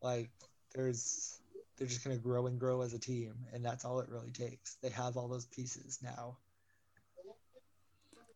Like, 0.03 0.29
there's 0.75 1.39
they're 1.77 1.87
just 1.87 2.03
going 2.03 2.17
to 2.17 2.23
grow 2.23 2.49
and 2.49 2.59
grow 2.59 2.81
as 2.81 2.95
a 2.95 2.99
team, 2.99 3.35
and 3.53 3.65
that's 3.65 3.85
all 3.85 4.01
it 4.01 4.09
really 4.09 4.33
takes. 4.33 4.75
They 4.83 4.91
have 4.91 5.17
all 5.17 5.29
those 5.29 5.47
pieces 5.47 6.01
now. 6.03 6.37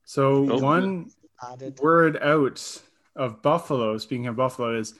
So 0.05 0.61
one 0.61 1.11
Added, 1.43 1.81
word 1.81 2.17
out 2.23 2.81
of 3.17 3.43
Buffalo, 3.43 3.99
speaking 3.99 4.29
of 4.29 4.37
Buffalo, 4.37 4.79
is 4.79 4.95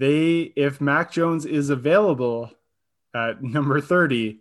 they 0.00 0.52
if 0.56 0.80
Mac 0.80 1.12
Jones 1.12 1.44
is 1.44 1.68
available 1.68 2.50
at 3.14 3.42
number 3.56 3.80
30, 3.80 4.38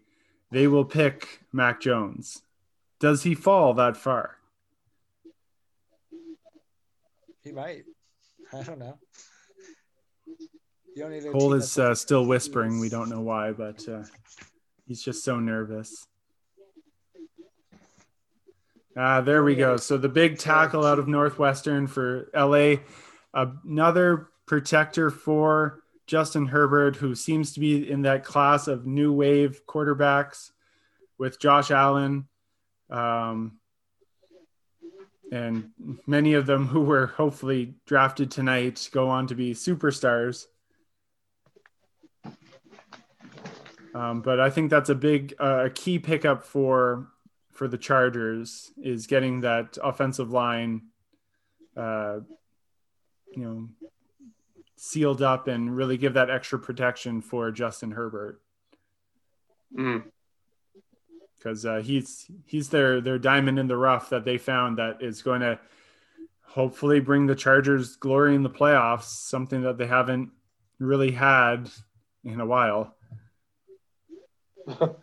they 0.52 0.68
will 0.68 0.86
pick 0.86 1.41
Mac 1.52 1.81
Jones. 1.81 2.41
Does 2.99 3.23
he 3.23 3.36
fall 3.36 3.73
that 3.76 3.98
far? 3.98 4.38
he 7.44 7.52
might. 7.52 7.84
I 8.53 8.64
don't 8.64 8.80
know. 8.80 8.98
You 10.95 11.03
don't 11.03 11.11
need 11.11 11.26
a 11.26 11.31
Cole 11.31 11.53
is 11.53 11.77
uh, 11.77 11.94
still 11.94 12.26
whispering. 12.26 12.80
We 12.80 12.90
don't 12.90 13.10
know 13.10 13.22
why, 13.22 13.52
but 13.52 13.88
uh, 13.88 14.03
he's 14.86 15.02
just 15.02 15.23
so 15.23 15.40
nervous. 15.40 16.07
Ah, 18.98 19.22
there 19.22 19.44
we 19.44 19.56
go. 19.56 19.77
So 19.77 19.98
the 19.98 20.10
big 20.10 20.40
tackle 20.40 20.86
out 20.86 20.99
of 20.99 21.07
Northwestern 21.07 21.88
for 21.88 22.30
LA, 22.34 22.77
another 23.34 24.30
protector 24.50 25.12
for 25.12 25.84
Justin 26.08 26.48
Herbert, 26.48 26.96
who 26.96 27.14
seems 27.14 27.54
to 27.54 27.60
be 27.60 27.88
in 27.88 28.02
that 28.02 28.26
class 28.26 28.68
of 28.68 28.88
new 28.88 29.14
wave 29.14 29.62
quarterbacks 29.68 30.50
with 31.20 31.40
Josh 31.40 31.70
Allen, 31.70 32.28
um, 32.90 33.60
and 35.32 35.70
many 36.08 36.34
of 36.34 36.48
them 36.48 36.66
who 36.66 36.82
were 36.82 37.06
hopefully 37.06 37.76
drafted 37.86 38.32
tonight 38.32 38.90
go 38.92 39.08
on 39.08 39.28
to 39.28 39.36
be 39.36 39.54
superstars. 39.54 40.48
Um, 43.94 44.22
but 44.22 44.40
I 44.40 44.50
think 44.50 44.72
that's 44.72 44.90
a 44.90 44.96
big, 44.96 45.36
uh, 45.40 45.66
a 45.66 45.70
key 45.70 46.00
pickup 46.00 46.44
for 46.44 47.08
for 47.52 47.68
the 47.68 47.78
Chargers 47.78 48.72
is 48.82 49.06
getting 49.06 49.42
that 49.42 49.78
offensive 49.84 50.32
line, 50.32 50.88
uh, 51.78 52.22
you 53.36 53.44
know, 53.44 53.89
sealed 54.82 55.22
up 55.22 55.48
and 55.48 55.76
really 55.76 55.98
give 55.98 56.14
that 56.14 56.30
extra 56.30 56.58
protection 56.58 57.22
for 57.22 57.52
Justin 57.52 57.92
Herbert 57.92 58.42
Mm. 59.78 60.04
because 61.38 61.64
uh, 61.64 61.80
he's 61.84 62.26
he's 62.48 62.70
their 62.70 63.02
their 63.02 63.20
diamond 63.20 63.60
in 63.60 63.68
the 63.68 63.78
rough 63.78 64.10
that 64.10 64.26
they 64.26 64.40
found 64.40 64.80
that 64.80 65.04
is 65.04 65.22
going 65.22 65.42
to 65.42 65.60
hopefully 66.42 67.00
bring 67.00 67.28
the 67.28 67.36
Chargers 67.36 67.96
glory 67.98 68.34
in 68.34 68.42
the 68.42 68.50
playoffs, 68.50 69.04
something 69.04 69.62
that 69.62 69.78
they 69.78 69.86
haven't 69.86 70.32
really 70.80 71.12
had 71.12 71.70
in 72.24 72.40
a 72.40 72.46
while. 72.48 72.96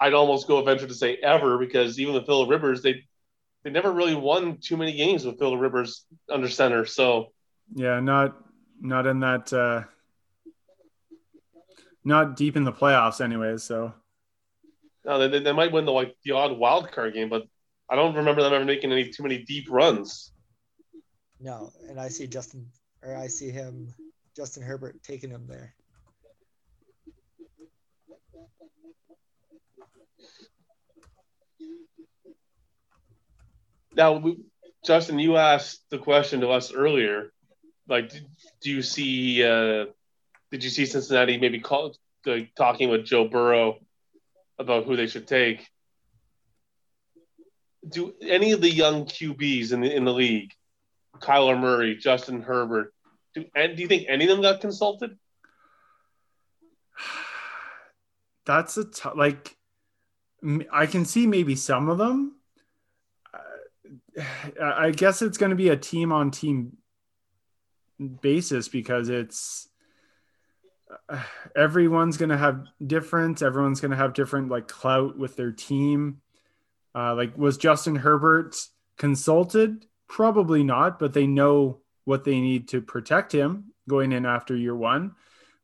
I'd 0.00 0.14
almost 0.14 0.48
go 0.48 0.62
venture 0.62 0.86
to 0.86 0.94
say 0.94 1.16
ever 1.16 1.58
because 1.58 2.00
even 2.00 2.14
the 2.14 2.22
Philip 2.22 2.48
Rivers, 2.48 2.82
they 2.82 3.04
they 3.62 3.70
never 3.70 3.92
really 3.92 4.14
won 4.14 4.58
too 4.58 4.76
many 4.78 4.92
games 4.94 5.24
with 5.26 5.38
Philip 5.38 5.60
Rivers 5.60 6.06
under 6.30 6.48
center. 6.48 6.86
So 6.86 7.32
Yeah, 7.74 8.00
not 8.00 8.36
not 8.84 9.06
in 9.06 9.20
that 9.20 9.52
uh 9.52 9.82
not 12.04 12.36
deep 12.36 12.56
in 12.56 12.64
the 12.64 12.72
playoffs 12.72 13.20
anyways, 13.20 13.62
so 13.62 13.94
no, 15.04 15.28
they, 15.28 15.38
they 15.38 15.52
might 15.52 15.72
win 15.72 15.84
the 15.84 15.92
like 15.92 16.16
the 16.24 16.32
odd 16.32 16.56
wild 16.56 16.90
card 16.92 17.14
game, 17.14 17.28
but 17.28 17.42
I 17.90 17.96
don't 17.96 18.14
remember 18.14 18.42
them 18.42 18.54
ever 18.54 18.64
making 18.64 18.92
any 18.92 19.10
too 19.10 19.22
many 19.22 19.38
deep 19.38 19.66
runs. 19.70 20.32
No, 21.40 21.72
and 21.88 22.00
I 22.00 22.08
see 22.08 22.26
Justin, 22.26 22.68
or 23.02 23.14
I 23.14 23.26
see 23.26 23.50
him, 23.50 23.92
Justin 24.34 24.62
Herbert 24.62 25.02
taking 25.02 25.30
him 25.30 25.46
there. 25.46 25.74
Now, 33.94 34.14
we, 34.14 34.38
Justin, 34.84 35.18
you 35.18 35.36
asked 35.36 35.84
the 35.90 35.98
question 35.98 36.40
to 36.40 36.48
us 36.48 36.72
earlier. 36.72 37.33
Like, 37.88 38.12
do, 38.60 38.70
you 38.70 38.82
see? 38.82 39.44
Uh, 39.44 39.86
did 40.50 40.64
you 40.64 40.70
see 40.70 40.86
Cincinnati 40.86 41.38
maybe 41.38 41.60
call, 41.60 41.94
like, 42.24 42.54
talking 42.54 42.88
with 42.88 43.04
Joe 43.04 43.28
Burrow 43.28 43.78
about 44.58 44.84
who 44.84 44.96
they 44.96 45.06
should 45.06 45.26
take? 45.26 45.68
Do 47.86 48.14
any 48.22 48.52
of 48.52 48.62
the 48.62 48.70
young 48.70 49.04
QBs 49.04 49.72
in 49.72 49.82
the 49.82 49.94
in 49.94 50.04
the 50.04 50.12
league, 50.12 50.52
Kyler 51.18 51.58
Murray, 51.58 51.96
Justin 51.96 52.40
Herbert, 52.40 52.94
do 53.34 53.44
and 53.54 53.76
do 53.76 53.82
you 53.82 53.88
think 53.88 54.06
any 54.08 54.24
of 54.24 54.30
them 54.30 54.40
got 54.40 54.62
consulted? 54.62 55.18
that's 58.46 58.78
a 58.78 58.84
t- 58.84 59.10
like 59.14 59.54
I 60.72 60.86
can 60.86 61.04
see 61.04 61.26
maybe 61.26 61.56
some 61.56 61.90
of 61.90 61.98
them. 61.98 62.36
Uh, 63.34 64.22
I 64.62 64.90
guess 64.90 65.20
it's 65.20 65.36
going 65.36 65.50
to 65.50 65.56
be 65.56 65.68
a 65.68 65.76
team 65.76 66.10
on 66.10 66.30
team 66.30 66.78
basis 68.08 68.68
because 68.68 69.08
it's 69.08 69.68
everyone's 71.56 72.16
going 72.16 72.30
to 72.30 72.36
have 72.36 72.66
different. 72.84 73.42
Everyone's 73.42 73.80
going 73.80 73.90
to 73.90 73.96
have 73.96 74.14
different 74.14 74.48
like 74.48 74.68
clout 74.68 75.18
with 75.18 75.36
their 75.36 75.52
team. 75.52 76.20
Uh, 76.94 77.14
like, 77.14 77.36
was 77.36 77.56
Justin 77.56 77.96
Herbert 77.96 78.56
consulted? 78.98 79.86
Probably 80.08 80.62
not, 80.62 80.98
but 80.98 81.12
they 81.12 81.26
know 81.26 81.80
what 82.04 82.24
they 82.24 82.40
need 82.40 82.68
to 82.68 82.80
protect 82.80 83.32
him 83.32 83.72
going 83.88 84.12
in 84.12 84.26
after 84.26 84.54
year 84.54 84.76
one. 84.76 85.14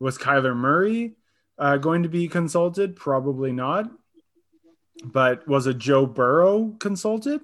Was 0.01 0.19
Kyler 0.19 0.57
Murray 0.57 1.15
uh, 1.59 1.77
going 1.77 2.03
to 2.03 2.09
be 2.09 2.27
consulted? 2.27 2.97
Probably 2.97 3.53
not. 3.53 3.91
But 5.05 5.47
was 5.47 5.67
a 5.67 5.75
Joe 5.75 6.07
Burrow 6.07 6.75
consulted? 6.79 7.41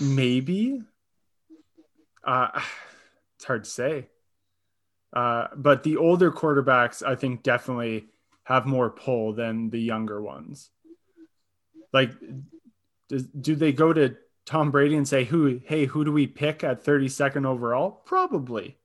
Maybe. 0.00 0.80
Uh, 2.24 2.60
it's 3.44 3.46
hard 3.46 3.64
to 3.64 3.70
say. 3.70 4.08
Uh, 5.12 5.48
but 5.54 5.82
the 5.82 5.98
older 5.98 6.32
quarterbacks, 6.32 7.06
I 7.06 7.14
think, 7.14 7.42
definitely 7.42 8.06
have 8.44 8.64
more 8.64 8.88
pull 8.88 9.34
than 9.34 9.68
the 9.68 9.80
younger 9.80 10.22
ones. 10.22 10.70
Like, 11.92 12.10
does, 13.10 13.24
do 13.26 13.54
they 13.54 13.72
go 13.72 13.92
to 13.92 14.16
Tom 14.46 14.70
Brady 14.70 14.96
and 14.96 15.06
say, 15.06 15.24
"Who? 15.24 15.60
Hey, 15.62 15.84
who 15.84 16.06
do 16.06 16.12
we 16.12 16.26
pick 16.26 16.64
at 16.64 16.84
32nd 16.84 17.44
overall?" 17.44 17.90
Probably. 18.06 18.78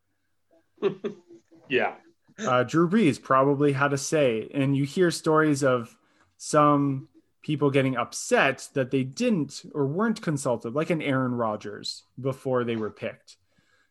yeah. 1.69 1.93
Uh, 2.37 2.63
Drew 2.63 2.89
Brees 2.89 3.21
probably 3.21 3.71
had 3.71 3.93
a 3.93 3.97
say, 3.97 4.49
and 4.53 4.75
you 4.75 4.83
hear 4.83 5.09
stories 5.09 5.63
of 5.63 5.97
some 6.37 7.07
people 7.41 7.71
getting 7.71 7.95
upset 7.95 8.67
that 8.73 8.91
they 8.91 9.03
didn't 9.03 9.63
or 9.73 9.87
weren't 9.87 10.21
consulted, 10.21 10.75
like 10.75 10.89
an 10.89 11.01
Aaron 11.01 11.33
Rodgers 11.33 12.03
before 12.19 12.65
they 12.65 12.75
were 12.75 12.91
picked. 12.91 13.37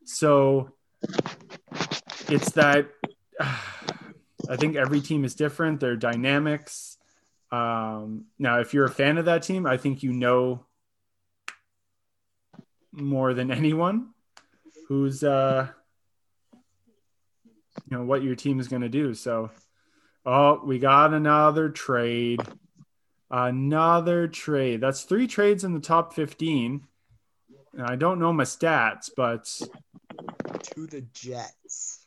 So 0.08 0.70
it's 2.28 2.52
that 2.52 2.88
uh, 3.38 3.56
I 4.50 4.56
think 4.56 4.76
every 4.76 5.02
team 5.02 5.24
is 5.24 5.34
different. 5.34 5.80
Their 5.80 5.96
dynamics. 5.96 6.96
Um, 7.52 8.24
now, 8.38 8.60
if 8.60 8.72
you're 8.72 8.86
a 8.86 8.90
fan 8.90 9.18
of 9.18 9.26
that 9.26 9.42
team, 9.42 9.66
I 9.66 9.76
think 9.76 10.02
you 10.02 10.12
know 10.12 10.64
more 12.90 13.34
than 13.34 13.50
anyone 13.50 14.08
who's 14.88 15.22
uh, 15.22 15.68
you 16.54 17.96
know 17.96 18.04
what 18.04 18.22
your 18.22 18.34
team 18.34 18.58
is 18.60 18.68
going 18.68 18.82
to 18.82 18.88
do. 18.88 19.12
So, 19.12 19.50
oh, 20.24 20.62
we 20.64 20.78
got 20.78 21.12
another 21.12 21.68
trade. 21.68 22.40
Another 23.30 24.26
trade. 24.26 24.80
That's 24.80 25.02
three 25.02 25.26
trades 25.26 25.64
in 25.64 25.74
the 25.74 25.80
top 25.80 26.14
15. 26.14 26.87
And 27.78 27.86
I 27.86 27.94
don't 27.94 28.18
know 28.18 28.32
my 28.32 28.42
stats, 28.42 29.08
but 29.16 29.44
to 30.62 30.86
the 30.88 31.02
Jets. 31.12 32.06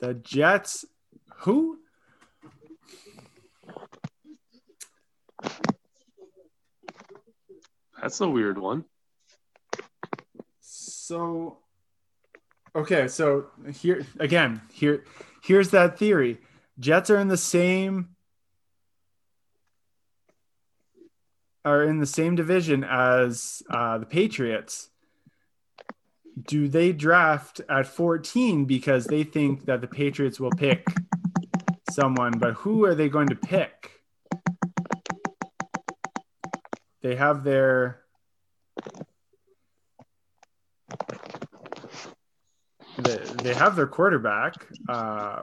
The 0.00 0.12
Jets, 0.12 0.84
who? 1.36 1.78
That's 8.02 8.20
a 8.20 8.28
weird 8.28 8.58
one. 8.58 8.84
So, 10.60 11.56
okay, 12.76 13.08
so 13.08 13.46
here 13.72 14.06
again, 14.18 14.60
here, 14.74 15.04
here's 15.42 15.70
that 15.70 15.98
theory. 15.98 16.36
Jets 16.78 17.08
are 17.08 17.18
in 17.18 17.28
the 17.28 17.38
same 17.38 18.10
are 21.64 21.84
in 21.84 21.98
the 21.98 22.06
same 22.06 22.34
division 22.34 22.84
as 22.84 23.62
uh, 23.70 23.98
the 23.98 24.06
Patriots. 24.06 24.90
Do 26.46 26.68
they 26.68 26.92
draft 26.92 27.60
at 27.68 27.86
14 27.86 28.64
because 28.64 29.06
they 29.06 29.24
think 29.24 29.66
that 29.66 29.80
the 29.80 29.86
Patriots 29.86 30.40
will 30.40 30.52
pick 30.52 30.86
someone, 31.90 32.38
but 32.38 32.54
who 32.54 32.84
are 32.84 32.94
they 32.94 33.08
going 33.08 33.28
to 33.28 33.34
pick? 33.34 33.90
They 37.02 37.16
have 37.16 37.44
their 37.44 38.00
they, 42.98 43.54
have 43.54 43.76
their 43.76 43.86
quarterback. 43.86 44.54
Uh, 44.88 45.42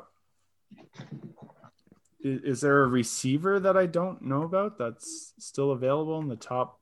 is, 2.20 2.42
is 2.42 2.62
there 2.62 2.84
a 2.84 2.88
receiver 2.88 3.60
that 3.60 3.78
I 3.78 3.86
don't 3.86 4.22
know 4.24 4.44
about 4.44 4.78
that's 4.78 5.34
still 5.40 5.72
available 5.72 6.20
in 6.20 6.28
the 6.28 6.36
top? 6.36 6.80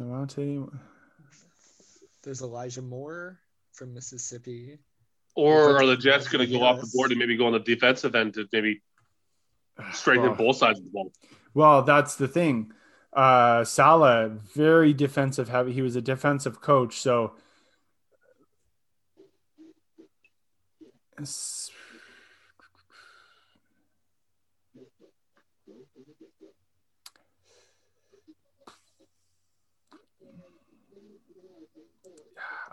DeVonta. 0.00 0.68
There's 2.22 2.42
Elijah 2.42 2.82
Moore 2.82 3.38
from 3.72 3.94
Mississippi. 3.94 4.78
Or 5.36 5.76
are 5.76 5.86
the 5.86 5.96
Jets 5.96 6.28
going 6.28 6.46
to 6.46 6.58
go 6.58 6.64
off 6.64 6.80
the 6.80 6.90
board 6.94 7.10
and 7.10 7.18
maybe 7.18 7.36
go 7.36 7.46
on 7.46 7.52
the 7.52 7.58
defensive 7.58 8.14
end 8.14 8.34
to 8.34 8.48
maybe 8.52 8.82
strengthen 9.92 10.30
Well, 10.30 10.38
both 10.38 10.56
sides 10.56 10.78
of 10.78 10.84
the 10.84 10.90
ball? 10.90 11.12
Well, 11.54 11.82
that's 11.82 12.16
the 12.16 12.28
thing. 12.28 12.72
Uh, 13.12 13.64
Saleh, 13.64 14.32
very 14.54 14.92
defensive 14.92 15.48
heavy. 15.48 15.72
He 15.72 15.82
was 15.82 15.96
a 15.96 16.00
defensive 16.00 16.60
coach, 16.60 17.00
so 17.00 17.34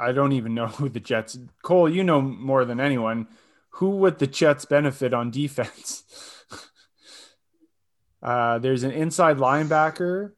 I 0.02 0.12
don't 0.12 0.32
even 0.32 0.56
know 0.56 0.68
who 0.82 0.90
the 0.90 1.00
Jets. 1.00 1.38
Cole, 1.62 1.88
you 1.88 2.04
know 2.04 2.22
more 2.22 2.66
than 2.66 2.80
anyone. 2.80 3.28
Who 3.76 3.92
would 3.98 4.20
the 4.20 4.28
Jets 4.28 4.66
benefit 4.66 5.14
on 5.14 5.32
defense? 5.32 6.04
uh, 8.24 8.58
there's 8.58 8.84
an 8.84 8.92
inside 8.92 9.38
linebacker 9.38 10.32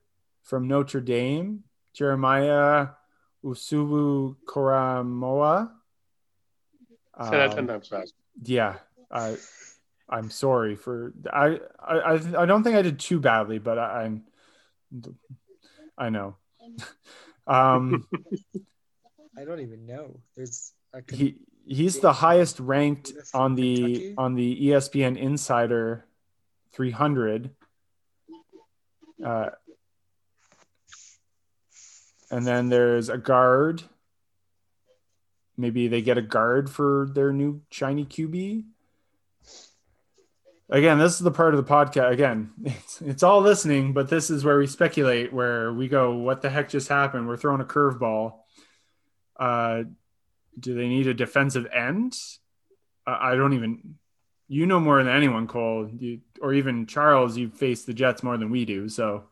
from 0.43 0.67
Notre 0.67 1.01
Dame, 1.01 1.63
Jeremiah 1.93 2.89
Usubu 3.43 4.35
Koramoa. 4.45 5.71
Say 7.21 7.31
that 7.31 7.49
Um, 7.51 7.55
ten 7.55 7.67
times 7.67 7.87
fast. 7.87 8.13
yeah, 8.43 8.77
I, 9.11 9.37
I'm 10.09 10.29
sorry 10.31 10.75
for 10.75 11.13
I, 11.31 11.59
I 11.79 11.95
I 11.95 12.41
I 12.41 12.45
don't 12.45 12.63
think 12.63 12.75
I 12.75 12.81
did 12.81 12.99
too 12.99 13.19
badly, 13.19 13.59
but 13.59 13.77
I, 13.77 14.03
I'm 14.03 14.23
I 15.97 16.09
know. 16.09 16.35
um, 17.47 18.07
I 19.37 19.45
don't 19.45 19.59
even 19.59 19.85
know. 19.85 20.19
There's 20.35 20.73
a 20.93 21.01
con- 21.01 21.19
he 21.19 21.35
he's 21.65 21.99
the 21.99 22.13
highest 22.13 22.59
ranked 22.59 23.11
on 23.33 23.55
the 23.55 23.85
Kentucky? 23.85 24.13
on 24.17 24.35
the 24.35 24.67
ESPN 24.69 25.17
Insider 25.17 26.05
300. 26.73 27.51
Uh, 29.23 29.49
and 32.31 32.45
then 32.45 32.69
there's 32.69 33.09
a 33.09 33.17
guard. 33.17 33.83
Maybe 35.57 35.87
they 35.87 36.01
get 36.01 36.17
a 36.17 36.21
guard 36.21 36.69
for 36.69 37.09
their 37.13 37.31
new 37.31 37.61
shiny 37.69 38.05
QB. 38.05 38.63
Again, 40.69 40.97
this 40.97 41.13
is 41.13 41.19
the 41.19 41.31
part 41.31 41.53
of 41.53 41.63
the 41.63 41.71
podcast. 41.71 42.11
Again, 42.11 42.51
it's, 42.63 43.01
it's 43.01 43.23
all 43.23 43.41
listening, 43.41 43.93
but 43.93 44.09
this 44.09 44.29
is 44.29 44.43
where 44.43 44.57
we 44.57 44.65
speculate, 44.67 45.31
where 45.31 45.71
we 45.71 45.87
go, 45.87 46.15
what 46.15 46.41
the 46.41 46.49
heck 46.49 46.69
just 46.69 46.87
happened? 46.87 47.27
We're 47.27 47.37
throwing 47.37 47.61
a 47.61 47.65
curveball. 47.65 48.39
Uh, 49.39 49.83
do 50.59 50.75
they 50.75 50.87
need 50.87 51.07
a 51.07 51.13
defensive 51.13 51.67
end? 51.73 52.17
I 53.05 53.31
I 53.31 53.35
don't 53.35 53.53
even. 53.53 53.95
You 54.49 54.65
know 54.65 54.79
more 54.79 55.01
than 55.01 55.11
anyone, 55.11 55.47
Cole, 55.47 55.89
you, 55.97 56.19
or 56.39 56.53
even 56.53 56.85
Charles. 56.85 57.37
You've 57.37 57.53
faced 57.53 57.87
the 57.87 57.93
Jets 57.93 58.21
more 58.21 58.37
than 58.37 58.51
we 58.51 58.65
do. 58.65 58.87
So 58.89 59.23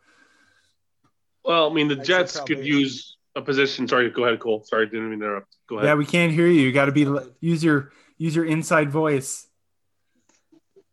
Well, 1.43 1.69
I 1.69 1.73
mean, 1.73 1.89
the 1.89 1.99
I'd 1.99 2.06
Jets 2.06 2.39
could 2.39 2.65
use 2.65 3.18
a 3.35 3.41
position. 3.41 3.87
Sorry, 3.87 4.09
go 4.09 4.25
ahead, 4.25 4.39
Cole. 4.39 4.63
Sorry, 4.63 4.85
didn't 4.87 5.09
mean 5.09 5.19
to 5.19 5.25
interrupt. 5.25 5.55
Go 5.67 5.77
ahead. 5.77 5.87
yeah, 5.87 5.95
we 5.95 6.05
can't 6.05 6.31
hear 6.31 6.47
you. 6.47 6.61
You 6.61 6.71
got 6.71 6.85
to 6.85 6.91
be 6.91 7.07
use 7.39 7.63
your 7.63 7.91
use 8.17 8.35
your 8.35 8.45
inside 8.45 8.91
voice. 8.91 9.47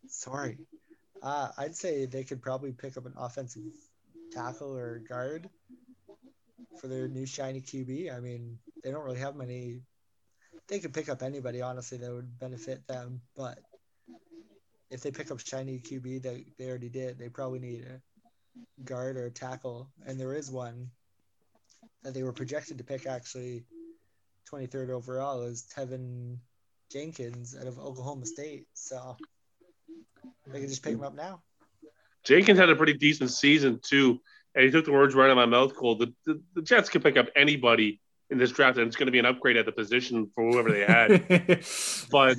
Sorry. 0.07 0.59
Uh, 1.23 1.49
I'd 1.59 1.75
say 1.75 2.07
they 2.07 2.25
could 2.25 2.41
probably 2.41 2.73
pick 2.73 2.97
up 2.97 3.07
an 3.07 3.15
offensive 3.17 3.73
tackle 4.31 4.77
or 4.77 5.01
guard 5.09 5.49
for 6.81 6.87
their 6.87 7.09
new 7.09 7.27
shiny 7.27 7.61
QB. 7.61 8.17
I 8.17 8.21
mean, 8.21 8.59
they 8.83 8.91
don't 8.91 9.05
really 9.05 9.19
have 9.19 9.37
many. 9.37 9.83
They 10.69 10.79
could 10.79 10.95
pick 10.95 11.09
up 11.09 11.23
anybody, 11.23 11.61
honestly, 11.61 11.99
that 11.99 12.13
would 12.13 12.39
benefit 12.39 12.87
them. 12.87 13.21
But 13.37 13.59
if 14.91 15.03
they 15.03 15.11
pick 15.11 15.31
up 15.31 15.41
shiny 15.41 15.79
QB, 15.79 16.23
they, 16.23 16.45
they 16.59 16.69
already 16.69 16.89
did. 16.89 17.19
They 17.19 17.29
probably 17.29 17.59
need 17.59 17.87
a 17.87 18.83
guard 18.85 19.17
or 19.17 19.27
a 19.27 19.31
tackle. 19.31 19.91
And 20.07 20.21
there 20.21 20.35
is 20.35 20.51
one 20.51 20.91
that 22.03 22.15
they 22.15 22.23
were 22.23 22.33
projected 22.33 22.79
to 22.79 22.85
pick 22.85 23.07
actually 23.07 23.65
23rd 24.51 24.91
overall 24.91 25.43
is 25.43 25.67
Teven 25.75 26.39
Jenkins 26.91 27.57
out 27.59 27.67
of 27.67 27.79
Oklahoma 27.79 28.27
State. 28.27 28.67
So 28.75 29.17
they 30.47 30.61
can 30.61 30.69
just 30.69 30.83
pick 30.83 30.95
him 30.95 31.03
up 31.03 31.15
now. 31.15 31.43
Jenkins 32.25 32.59
had 32.59 32.71
a 32.71 32.77
pretty 32.77 32.95
decent 32.95 33.31
season 33.31 33.81
too, 33.83 34.21
and 34.55 34.65
he 34.65 34.71
took 34.71 34.85
the 34.85 34.93
words 34.93 35.15
right 35.15 35.27
out 35.27 35.31
of 35.31 35.37
my 35.37 35.47
mouth. 35.47 35.75
Cole, 35.75 35.97
the, 35.97 36.13
the, 36.27 36.41
the 36.55 36.63
Jets 36.63 36.89
could 36.89 37.03
pick 37.03 37.17
up 37.17 37.29
anybody 37.37 38.01
in 38.31 38.39
this 38.39 38.53
draft, 38.53 38.79
and 38.79 38.87
it's 38.87 38.97
going 38.97 39.07
to 39.07 39.13
be 39.13 39.19
an 39.19 39.27
upgrade 39.27 39.57
at 39.57 39.65
the 39.67 39.73
position 39.73 40.31
for 40.35 40.45
whoever 40.45 40.71
they 40.71 40.85
had. 40.85 41.65
but 42.11 42.37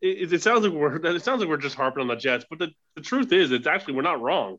it, 0.00 0.32
it, 0.32 0.42
sounds 0.42 0.64
like 0.64 0.72
we're 0.72 0.96
it 1.16 1.22
sounds 1.22 1.40
like 1.40 1.48
we're 1.48 1.56
just 1.56 1.76
harping 1.76 2.00
on 2.00 2.08
the 2.08 2.16
Jets, 2.16 2.46
but 2.48 2.58
the, 2.58 2.70
the 2.94 3.02
truth 3.02 3.32
is, 3.32 3.52
it's 3.52 3.66
actually 3.66 3.94
we're 3.94 4.02
not 4.02 4.20
wrong. 4.20 4.58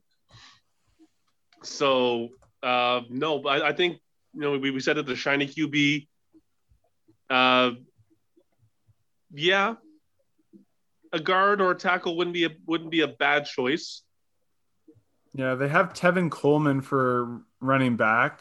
So 1.63 2.29
uh, 2.63 3.01
no, 3.09 3.39
but 3.39 3.61
I, 3.61 3.69
I, 3.69 3.73
think 3.73 3.99
you 4.33 4.41
know 4.41 4.57
we, 4.57 4.71
we 4.71 4.79
said 4.79 4.97
that 4.97 5.05
the 5.05 5.15
shiny 5.15 5.47
QB. 5.47 6.07
Uh, 7.29 7.71
yeah, 9.33 9.75
a 11.11 11.19
guard 11.19 11.61
or 11.61 11.71
a 11.71 11.75
tackle 11.75 12.17
wouldn't 12.17 12.33
be 12.33 12.45
a 12.45 12.49
wouldn't 12.65 12.91
be 12.91 13.01
a 13.01 13.07
bad 13.07 13.45
choice. 13.45 14.03
Yeah, 15.33 15.55
they 15.55 15.67
have 15.67 15.93
Tevin 15.93 16.31
Coleman 16.31 16.81
for 16.81 17.41
running 17.59 17.97
back. 17.97 18.39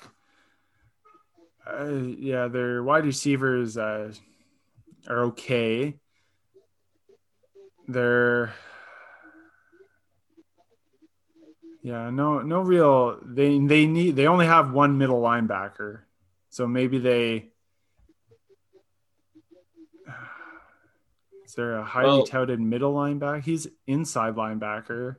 Uh, 1.66 1.86
yeah, 2.18 2.48
their 2.48 2.82
wide 2.82 3.04
receivers 3.04 3.76
uh, 3.76 4.12
are 5.08 5.24
okay. 5.24 5.98
They're 7.88 8.52
yeah, 11.84 12.10
no, 12.10 12.40
no 12.40 12.60
real. 12.60 13.18
They 13.22 13.58
they 13.60 13.86
need 13.86 14.16
they 14.16 14.26
only 14.26 14.46
have 14.46 14.72
one 14.72 14.98
middle 14.98 15.22
linebacker, 15.22 16.00
so 16.50 16.66
maybe 16.66 16.98
they. 16.98 17.50
Is 21.44 21.54
there 21.54 21.76
a 21.76 21.84
highly 21.84 22.08
well, 22.08 22.26
touted 22.26 22.58
middle 22.58 22.94
linebacker? 22.94 23.42
He's 23.42 23.68
inside 23.86 24.34
linebacker. 24.34 25.18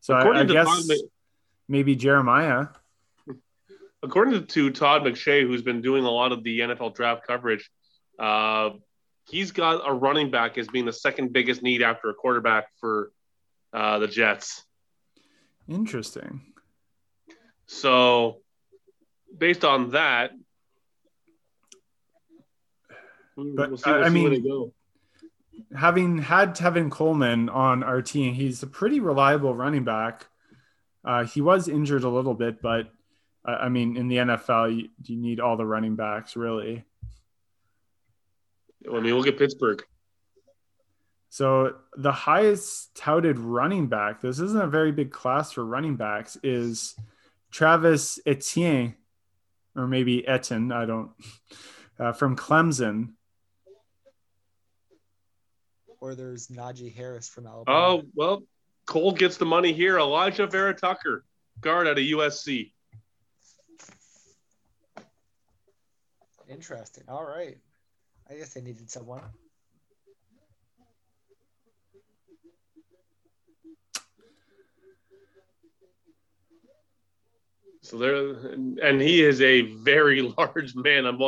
So 0.00 0.12
I, 0.12 0.40
I 0.40 0.44
guess 0.44 0.90
maybe 1.68 1.96
Jeremiah 1.96 2.66
according 4.04 4.46
to 4.46 4.70
Todd 4.70 5.02
McShay, 5.02 5.42
who's 5.42 5.62
been 5.62 5.80
doing 5.80 6.04
a 6.04 6.10
lot 6.10 6.32
of 6.32 6.44
the 6.44 6.60
NFL 6.60 6.94
draft 6.94 7.26
coverage, 7.26 7.70
uh, 8.18 8.70
he's 9.28 9.50
got 9.50 9.88
a 9.88 9.92
running 9.92 10.30
back 10.30 10.58
as 10.58 10.68
being 10.68 10.84
the 10.84 10.92
second 10.92 11.32
biggest 11.32 11.62
need 11.62 11.82
after 11.82 12.10
a 12.10 12.14
quarterback 12.14 12.66
for 12.80 13.10
uh, 13.72 13.98
the 13.98 14.06
Jets. 14.06 14.62
Interesting. 15.68 16.42
So, 17.66 18.40
based 19.36 19.64
on 19.64 19.90
that, 19.90 20.32
but 23.36 23.70
we'll 23.70 23.80
I 23.86 24.08
mean, 24.10 24.72
having 25.76 26.18
had 26.18 26.54
Tevin 26.54 26.90
Coleman 26.90 27.48
on 27.48 27.82
our 27.82 28.02
team, 28.02 28.34
he's 28.34 28.62
a 28.62 28.66
pretty 28.66 29.00
reliable 29.00 29.54
running 29.54 29.84
back. 29.84 30.26
Uh, 31.04 31.24
he 31.24 31.40
was 31.40 31.68
injured 31.68 32.04
a 32.04 32.08
little 32.08 32.34
bit, 32.34 32.62
but 32.62 32.88
I 33.44 33.68
mean, 33.68 33.96
in 33.96 34.08
the 34.08 34.16
NFL, 34.16 34.76
you, 34.76 34.88
you 35.04 35.16
need 35.16 35.40
all 35.40 35.56
the 35.56 35.66
running 35.66 35.96
backs, 35.96 36.36
really. 36.36 36.84
I 38.90 39.00
mean, 39.00 39.16
look 39.16 39.26
at 39.26 39.38
Pittsburgh. 39.38 39.84
So 41.34 41.74
the 41.96 42.12
highest 42.12 42.94
touted 42.94 43.40
running 43.40 43.88
back, 43.88 44.20
this 44.20 44.38
isn't 44.38 44.62
a 44.62 44.68
very 44.68 44.92
big 44.92 45.10
class 45.10 45.50
for 45.50 45.64
running 45.64 45.96
backs, 45.96 46.38
is 46.44 46.94
Travis 47.50 48.20
Etienne, 48.24 48.94
or 49.74 49.88
maybe 49.88 50.24
Etienne, 50.28 50.70
I 50.70 50.84
don't, 50.84 51.10
uh, 51.98 52.12
from 52.12 52.36
Clemson. 52.36 53.14
Or 55.98 56.14
there's 56.14 56.46
Najee 56.46 56.94
Harris 56.94 57.28
from 57.28 57.48
Alabama. 57.48 57.78
Oh, 57.78 58.02
well, 58.14 58.44
Cole 58.86 59.10
gets 59.10 59.36
the 59.36 59.44
money 59.44 59.72
here. 59.72 59.96
Alijah 59.96 60.48
Vera-Tucker, 60.48 61.24
guard 61.60 61.88
out 61.88 61.98
of 61.98 62.04
USC. 62.04 62.70
Interesting. 66.48 67.02
All 67.08 67.24
right. 67.24 67.58
I 68.30 68.34
guess 68.34 68.54
they 68.54 68.60
needed 68.60 68.88
someone. 68.88 69.22
So 77.84 77.98
there, 77.98 78.16
and 78.16 78.98
he 78.98 79.22
is 79.22 79.42
a 79.42 79.60
very 79.60 80.22
large 80.38 80.74
man. 80.74 81.04
I'm 81.04 81.20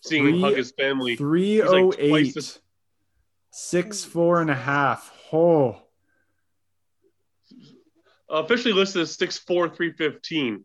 seeing 0.00 0.24
Three, 0.24 0.32
him 0.32 0.40
hug 0.40 0.56
his 0.56 0.72
family. 0.72 1.14
308, 1.14 2.10
like 2.10 2.44
six, 3.52 4.04
four 4.04 4.40
and 4.40 4.50
a 4.50 4.54
half. 4.54 5.12
Oh. 5.32 5.80
Officially 8.28 8.74
listed 8.74 9.02
as 9.02 9.14
six 9.14 9.38
four 9.38 9.68
three 9.68 9.92
fifteen. 9.92 10.64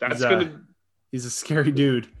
That's 0.00 0.14
he's 0.14 0.22
a, 0.22 0.28
gonna. 0.28 0.60
He's 1.10 1.24
a 1.24 1.30
scary 1.30 1.72
dude. 1.72 2.08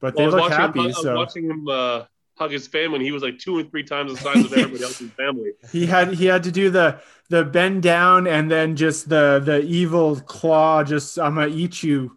But 0.00 0.14
well, 0.14 0.30
they 0.30 0.36
look 0.36 0.52
happy. 0.52 0.84
Him, 0.84 0.92
so 0.92 1.16
watching 1.16 1.50
him 1.50 1.66
uh, 1.66 2.04
hug 2.38 2.52
his 2.52 2.66
family, 2.66 2.96
and 2.96 3.04
he 3.04 3.12
was 3.12 3.22
like 3.22 3.38
two 3.38 3.58
and 3.58 3.70
three 3.70 3.82
times 3.82 4.12
the 4.12 4.18
size 4.18 4.44
of 4.44 4.52
everybody 4.52 4.84
else's 4.84 5.10
family. 5.12 5.52
He 5.72 5.86
had 5.86 6.14
he 6.14 6.26
had 6.26 6.44
to 6.44 6.52
do 6.52 6.70
the 6.70 7.00
the 7.28 7.44
bend 7.44 7.82
down 7.82 8.26
and 8.26 8.50
then 8.50 8.76
just 8.76 9.08
the 9.08 9.40
the 9.44 9.62
evil 9.62 10.16
claw. 10.20 10.84
Just 10.84 11.18
I'm 11.18 11.34
gonna 11.34 11.48
eat 11.48 11.82
you. 11.82 12.16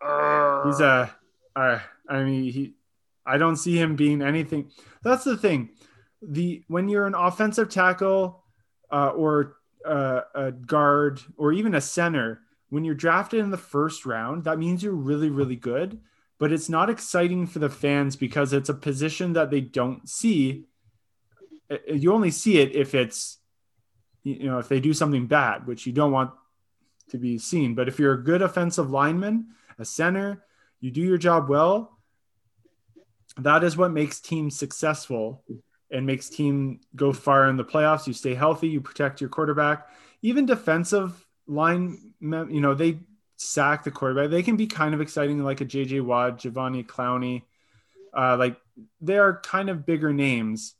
Uh, 0.00 0.66
he's 0.66 0.80
a. 0.80 1.14
Uh, 1.54 1.78
I 2.08 2.22
mean 2.22 2.52
he. 2.52 2.74
I 3.24 3.38
don't 3.38 3.56
see 3.56 3.76
him 3.76 3.96
being 3.96 4.22
anything. 4.22 4.70
That's 5.02 5.24
the 5.24 5.36
thing. 5.36 5.70
The 6.22 6.62
when 6.68 6.88
you're 6.88 7.06
an 7.06 7.14
offensive 7.14 7.68
tackle 7.68 8.44
uh, 8.92 9.08
or 9.08 9.56
uh, 9.84 10.20
a 10.34 10.52
guard 10.52 11.20
or 11.36 11.52
even 11.52 11.74
a 11.74 11.80
center, 11.80 12.40
when 12.68 12.84
you're 12.84 12.94
drafted 12.94 13.40
in 13.40 13.50
the 13.50 13.56
first 13.56 14.06
round, 14.06 14.44
that 14.44 14.58
means 14.58 14.82
you're 14.82 14.92
really, 14.92 15.30
really 15.30 15.56
good. 15.56 16.00
But 16.38 16.52
it's 16.52 16.68
not 16.68 16.90
exciting 16.90 17.46
for 17.46 17.58
the 17.58 17.70
fans 17.70 18.14
because 18.16 18.52
it's 18.52 18.68
a 18.68 18.74
position 18.74 19.32
that 19.32 19.50
they 19.50 19.60
don't 19.60 20.08
see. 20.08 20.66
Uh, 21.70 21.76
uh, 21.90 21.94
you 21.94 22.12
only 22.12 22.30
see 22.30 22.58
it 22.58 22.74
if 22.74 22.94
it's, 22.94 23.38
you 24.22 24.44
know, 24.44 24.58
if 24.58 24.68
they 24.68 24.80
do 24.80 24.92
something 24.92 25.26
bad, 25.26 25.66
which 25.66 25.86
you 25.86 25.92
don't 25.92 26.12
want 26.12 26.30
to 27.10 27.18
be 27.18 27.38
seen. 27.38 27.74
But 27.74 27.88
if 27.88 27.98
you're 27.98 28.14
a 28.14 28.22
good 28.22 28.42
offensive 28.42 28.90
lineman, 28.90 29.48
a 29.78 29.84
center, 29.84 30.44
you 30.80 30.90
do 30.90 31.00
your 31.00 31.18
job 31.18 31.48
well, 31.48 31.98
that 33.38 33.64
is 33.64 33.76
what 33.76 33.92
makes 33.92 34.20
teams 34.20 34.56
successful 34.56 35.44
and 35.90 36.06
makes 36.06 36.28
team 36.28 36.80
go 36.94 37.12
far 37.12 37.48
in 37.48 37.56
the 37.56 37.64
playoffs. 37.64 38.06
You 38.06 38.12
stay 38.12 38.34
healthy, 38.34 38.68
you 38.68 38.80
protect 38.80 39.20
your 39.20 39.30
quarterback. 39.30 39.86
Even 40.22 40.46
defensive 40.46 41.26
line, 41.46 42.14
you 42.20 42.60
know, 42.60 42.74
they 42.74 42.98
sack 43.36 43.84
the 43.84 43.90
quarterback. 43.90 44.30
They 44.30 44.42
can 44.42 44.56
be 44.56 44.66
kind 44.66 44.94
of 44.94 45.00
exciting, 45.00 45.42
like 45.42 45.60
a 45.60 45.64
JJ 45.64 46.02
Watt, 46.02 46.38
Jadeveon 46.38 46.86
Clowney. 46.86 47.42
Uh, 48.16 48.36
like 48.36 48.56
they 49.00 49.18
are 49.18 49.40
kind 49.40 49.68
of 49.68 49.84
bigger 49.84 50.12
names, 50.12 50.74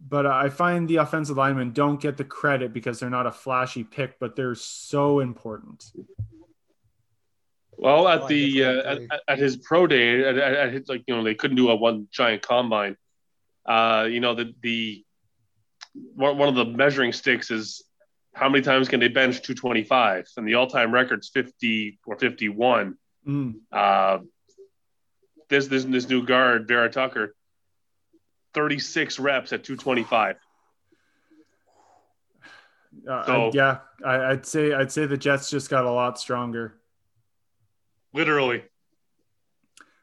but 0.00 0.26
I 0.26 0.50
find 0.50 0.88
the 0.88 0.96
offensive 0.96 1.36
linemen 1.36 1.72
don't 1.72 2.00
get 2.00 2.16
the 2.16 2.24
credit 2.24 2.72
because 2.72 3.00
they're 3.00 3.10
not 3.10 3.26
a 3.26 3.32
flashy 3.32 3.82
pick, 3.82 4.18
but 4.18 4.36
they're 4.36 4.54
so 4.54 5.20
important. 5.20 5.84
Well, 7.78 8.08
at 8.08 8.22
oh, 8.22 8.28
the 8.28 8.64
uh, 8.64 8.92
at, 8.92 9.20
at, 9.28 9.38
his 9.38 9.56
pro 9.56 9.86
day, 9.86 10.24
at, 10.24 10.38
at, 10.38 10.72
his, 10.72 10.88
like 10.88 11.04
you 11.06 11.14
know, 11.14 11.22
they 11.22 11.34
couldn't 11.34 11.56
do 11.56 11.70
a 11.70 11.76
one 11.76 12.08
giant 12.10 12.42
combine. 12.42 12.96
Uh, 13.66 14.06
you 14.10 14.20
know, 14.20 14.34
the 14.34 14.54
the 14.62 15.04
one 16.14 16.48
of 16.48 16.54
the 16.54 16.64
measuring 16.64 17.12
sticks 17.12 17.50
is 17.50 17.85
how 18.36 18.50
many 18.50 18.62
times 18.62 18.86
can 18.88 19.00
they 19.00 19.08
bench 19.08 19.40
225? 19.40 20.28
And 20.36 20.46
the 20.46 20.54
all-time 20.54 20.92
record's 20.92 21.30
50 21.30 21.98
or 22.04 22.18
51. 22.18 22.98
Mm. 23.26 23.54
Uh, 23.72 24.18
this 25.48 25.68
this 25.68 25.84
this 25.84 26.08
new 26.08 26.24
guard, 26.26 26.68
Vera-Tucker, 26.68 27.34
36 28.52 29.18
reps 29.18 29.54
at 29.54 29.64
225. 29.64 30.36
Uh, 33.08 33.26
so, 33.26 33.50
yeah, 33.54 33.78
I, 34.04 34.28
would 34.28 34.44
say 34.44 34.74
I'd 34.74 34.92
say 34.92 35.06
the 35.06 35.16
Jets 35.16 35.48
just 35.48 35.70
got 35.70 35.86
a 35.86 35.90
lot 35.90 36.18
stronger. 36.18 36.74
Literally. 38.12 38.64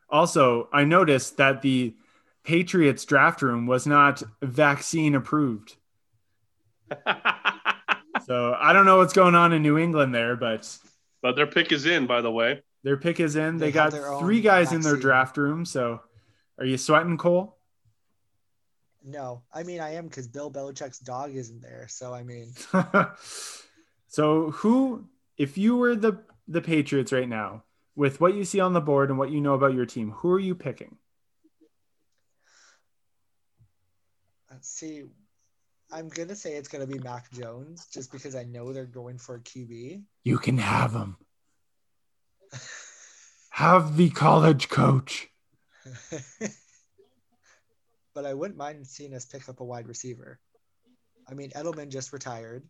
Also, 0.09 0.69
I 0.73 0.85
noticed 0.85 1.37
that 1.37 1.61
the 1.61 1.95
Patriots 2.43 3.05
draft 3.05 3.43
room 3.43 3.67
was 3.67 3.85
not 3.85 4.23
vaccine 4.41 5.13
approved. 5.13 5.75
so 8.25 8.55
I 8.59 8.73
don't 8.73 8.85
know 8.85 8.97
what's 8.97 9.13
going 9.13 9.35
on 9.35 9.53
in 9.53 9.61
New 9.61 9.77
England 9.77 10.13
there, 10.13 10.35
but 10.35 10.77
but 11.21 11.35
their 11.35 11.47
pick 11.47 11.71
is 11.71 11.85
in, 11.85 12.05
by 12.05 12.21
the 12.21 12.31
way. 12.31 12.61
Their 12.83 12.97
pick 12.97 13.19
is 13.19 13.35
in. 13.35 13.57
They, 13.57 13.67
they 13.67 13.71
got 13.71 13.93
three 14.19 14.41
guys 14.41 14.71
vaccine. 14.71 14.77
in 14.77 14.81
their 14.83 14.97
draft 14.97 15.37
room. 15.37 15.65
So 15.65 16.01
are 16.57 16.65
you 16.65 16.77
sweating, 16.77 17.17
Cole? 17.17 17.57
No, 19.05 19.41
I 19.53 19.63
mean 19.63 19.79
I 19.79 19.95
am 19.95 20.07
because 20.07 20.27
Bill 20.27 20.51
Belichick's 20.51 20.99
dog 20.99 21.35
isn't 21.35 21.61
there. 21.61 21.87
So 21.89 22.13
I 22.13 22.23
mean, 22.23 22.53
so 24.07 24.51
who, 24.51 25.05
if 25.37 25.57
you 25.57 25.77
were 25.77 25.95
the 25.95 26.19
the 26.47 26.61
Patriots 26.61 27.11
right 27.11 27.27
now, 27.27 27.63
with 27.95 28.21
what 28.21 28.35
you 28.35 28.43
see 28.43 28.59
on 28.59 28.73
the 28.73 28.81
board 28.81 29.09
and 29.09 29.19
what 29.19 29.31
you 29.31 29.41
know 29.41 29.53
about 29.53 29.73
your 29.73 29.85
team, 29.85 30.11
who 30.11 30.31
are 30.31 30.39
you 30.39 30.55
picking? 30.55 30.97
Let's 34.49 34.69
see. 34.69 35.03
I'm 35.93 36.09
gonna 36.09 36.35
say 36.35 36.55
it's 36.55 36.67
gonna 36.67 36.87
be 36.87 36.97
Mac 36.97 37.31
Jones 37.31 37.85
just 37.93 38.11
because 38.11 38.35
I 38.35 38.43
know 38.45 38.73
they're 38.73 38.85
going 38.85 39.19
for 39.19 39.35
a 39.35 39.39
QB. 39.39 40.01
You 40.23 40.37
can 40.39 40.57
have 40.57 40.91
him. 40.91 41.17
Have 43.51 43.95
the 43.95 44.09
college 44.09 44.69
coach. 44.69 45.27
but 48.15 48.25
I 48.25 48.33
wouldn't 48.33 48.57
mind 48.57 48.87
seeing 48.87 49.13
us 49.13 49.25
pick 49.25 49.47
up 49.47 49.59
a 49.59 49.63
wide 49.63 49.87
receiver. 49.87 50.39
I 51.29 51.35
mean, 51.35 51.51
Edelman 51.51 51.89
just 51.89 52.11
retired. 52.11 52.63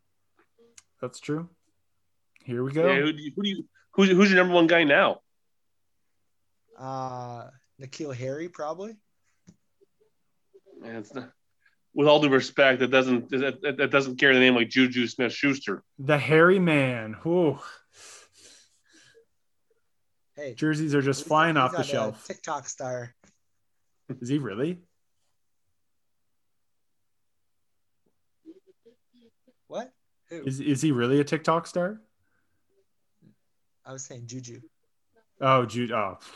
That's 1.02 1.22
true. 1.22 1.48
Here 2.44 2.62
we 2.62 2.74
go. 2.74 2.91
Yeah, 2.91 3.02
who 3.02 3.14
do 3.14 3.24
you, 3.24 3.32
who 3.36 3.44
do 3.44 3.50
you 3.50 3.66
who's, 3.91 4.10
who's 4.10 4.30
your 4.30 4.40
number 4.40 4.54
one 4.56 4.68
guy 4.68 4.84
now? 4.84 5.22
Uh, 6.78 7.48
N'Keal 7.82 8.14
Harry, 8.14 8.50
probably. 8.50 8.98
Man, 10.82 10.98
it's 10.98 11.14
not, 11.14 11.32
with 11.94 12.07
all 12.07 12.20
due 12.20 12.30
respect, 12.30 12.80
that 12.80 12.90
doesn't 12.90 13.30
that, 13.30 13.78
that 13.78 13.91
doesn't 13.91 14.18
carry 14.18 14.34
the 14.34 14.40
name 14.40 14.56
like 14.56 14.70
Juju 14.70 15.07
Smith 15.07 15.34
Schuster. 15.34 15.84
The 15.99 16.18
hairy 16.18 16.60
man. 16.60 17.18
Whew. 17.24 17.60
Hey, 20.36 20.56
Jerseys 20.56 20.95
are 20.95 21.02
just 21.02 21.26
flying 21.26 21.57
off 21.57 21.72
the 21.72 21.80
not 21.80 21.86
shelf. 21.86 22.28
TikTok 22.28 22.68
star. 22.68 23.14
Is 24.20 24.30
he 24.30 24.40
really? 24.40 24.80
What? 29.68 29.91
Who? 30.30 30.44
Is 30.45 30.60
is 30.60 30.82
he 30.82 30.91
really 30.91 31.20
a 31.20 31.24
TikTok 31.24 31.68
star? 31.68 32.02
I 33.86 33.91
was 33.91 34.03
saying 34.03 34.28
Juju. 34.28 34.61
Oh, 35.41 35.65
Juju. 35.65 35.94
Oh, 35.94 36.18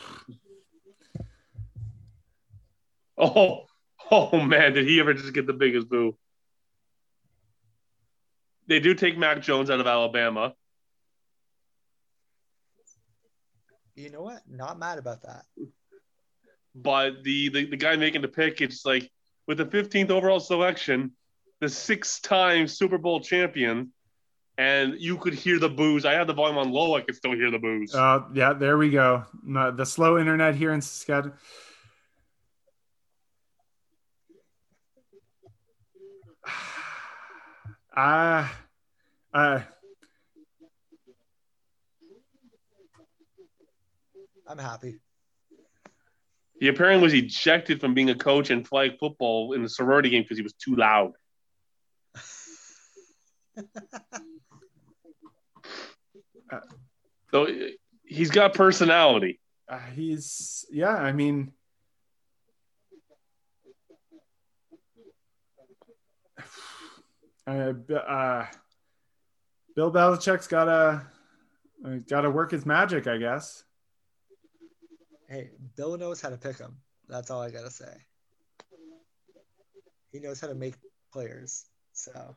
Oh, 3.20 3.67
oh 4.10 4.40
man, 4.40 4.72
did 4.72 4.86
he 4.86 5.00
ever 5.00 5.14
just 5.14 5.32
get 5.32 5.46
the 5.46 5.52
biggest 5.52 5.88
boo? 5.88 6.16
They 8.66 8.80
do 8.80 8.94
take 8.94 9.16
Mac 9.16 9.40
Jones 9.40 9.70
out 9.70 9.80
of 9.80 9.86
Alabama. 9.86 10.54
You 13.94 14.10
know 14.10 14.22
what? 14.22 14.42
Not 14.48 14.78
mad 14.78 14.98
about 14.98 15.22
that. 15.22 15.44
but 16.74 17.24
the, 17.24 17.48
the 17.48 17.70
the 17.70 17.76
guy 17.76 17.96
making 17.96 18.22
the 18.22 18.28
pick, 18.28 18.60
it's 18.60 18.84
like 18.86 19.10
with 19.46 19.58
the 19.58 19.64
15th 19.64 20.10
overall 20.10 20.38
selection, 20.40 21.12
the 21.60 21.68
six-time 21.68 22.68
Super 22.68 22.98
Bowl 22.98 23.20
champion, 23.20 23.92
and 24.56 24.94
you 24.98 25.16
could 25.16 25.34
hear 25.34 25.58
the 25.58 25.68
booze. 25.68 26.04
I 26.04 26.12
had 26.12 26.26
the 26.28 26.34
volume 26.34 26.58
on 26.58 26.70
low; 26.70 26.94
I 26.94 27.00
could 27.00 27.16
still 27.16 27.32
hear 27.32 27.50
the 27.50 27.58
booze. 27.58 27.92
uh, 27.94 28.20
yeah. 28.34 28.52
There 28.52 28.78
we 28.78 28.90
go. 28.90 29.24
Uh, 29.56 29.70
the 29.72 29.86
slow 29.86 30.18
internet 30.18 30.54
here 30.54 30.72
in 30.72 30.80
Saskatchewan. 30.80 31.36
Ah, 38.00 38.56
uh, 39.34 39.60
I'm 44.46 44.58
happy. 44.58 45.00
he 46.60 46.68
apparently 46.68 47.02
was 47.02 47.12
ejected 47.12 47.80
from 47.80 47.94
being 47.94 48.10
a 48.10 48.14
coach 48.14 48.52
in 48.52 48.62
flag 48.62 48.92
football 49.00 49.52
in 49.52 49.64
the 49.64 49.68
sorority 49.68 50.10
game 50.10 50.22
because 50.22 50.36
he 50.36 50.44
was 50.44 50.52
too 50.52 50.76
loud. 50.76 51.12
So 57.30 57.46
he's 58.04 58.30
got 58.30 58.54
personality. 58.54 59.38
uh, 59.68 59.78
he's 59.94 60.64
yeah. 60.70 60.94
I 60.94 61.12
mean, 61.12 61.52
uh, 67.48 67.94
uh, 67.94 68.46
Bill 69.74 69.92
Belichick's 69.92 70.46
gotta 70.46 71.06
uh, 71.84 71.96
gotta 72.08 72.30
work 72.30 72.50
his 72.50 72.66
magic, 72.66 73.06
I 73.06 73.16
guess. 73.16 73.64
Hey, 75.28 75.50
Bill 75.76 75.96
knows 75.96 76.20
how 76.20 76.30
to 76.30 76.36
pick 76.36 76.56
them. 76.56 76.76
That's 77.08 77.30
all 77.30 77.42
I 77.42 77.50
gotta 77.50 77.70
say. 77.70 77.92
He 80.12 80.20
knows 80.20 80.40
how 80.40 80.48
to 80.48 80.54
make 80.54 80.74
players. 81.12 81.66
So 81.92 82.36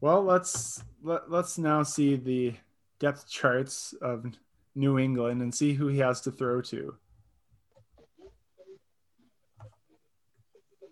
Well, 0.00 0.22
let's 0.22 0.82
let, 1.02 1.30
let's 1.30 1.58
now 1.58 1.82
see 1.82 2.16
the 2.16 2.54
depth 3.00 3.28
charts 3.28 3.94
of 4.02 4.26
New 4.74 4.98
England 4.98 5.42
and 5.42 5.54
see 5.54 5.74
who 5.74 5.88
he 5.88 5.98
has 5.98 6.20
to 6.22 6.30
throw 6.30 6.60
to. 6.62 6.94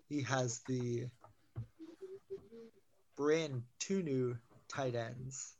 he 0.09 0.21
has 0.21 0.59
the 0.67 1.05
brand 3.17 3.63
two 3.79 4.01
new 4.01 4.37
tight 4.69 4.95
ends. 4.95 5.53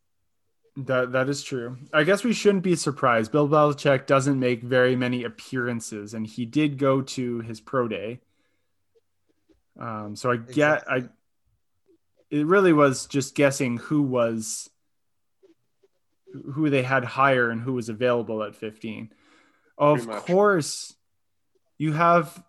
That 0.77 1.11
that 1.13 1.27
is 1.27 1.43
true. 1.43 1.77
I 1.91 2.03
guess 2.03 2.23
we 2.23 2.33
shouldn't 2.33 2.63
be 2.63 2.75
surprised. 2.75 3.31
Bill 3.31 3.49
Belichick 3.49 4.05
doesn't 4.05 4.39
make 4.39 4.61
very 4.61 4.95
many 4.95 5.23
appearances, 5.23 6.13
and 6.13 6.25
he 6.25 6.45
did 6.45 6.77
go 6.77 7.01
to 7.01 7.39
his 7.39 7.59
pro 7.59 7.87
day. 7.87 8.19
Um, 9.79 10.15
so 10.15 10.31
I 10.31 10.37
get 10.37 10.89
I. 10.89 11.09
It 12.29 12.45
really 12.45 12.73
was 12.73 13.07
just 13.07 13.35
guessing 13.35 13.77
who 13.77 14.03
was 14.03 14.69
who 16.53 16.69
they 16.69 16.83
had 16.83 17.03
higher 17.03 17.49
and 17.49 17.61
who 17.61 17.73
was 17.73 17.89
available 17.89 18.43
at 18.43 18.55
15. 18.55 19.11
Of 19.77 20.07
course, 20.07 20.93
you 21.77 21.93
have 21.93 22.43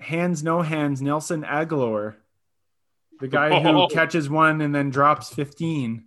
hands 0.00 0.42
no 0.42 0.62
hands 0.62 1.02
Nelson 1.02 1.42
Agholor, 1.42 2.14
the 3.20 3.28
guy 3.28 3.60
who 3.60 3.68
Oh. 3.68 3.88
catches 3.92 4.28
one 4.28 4.60
and 4.60 4.74
then 4.74 4.90
drops 4.90 5.32
15. 5.32 6.04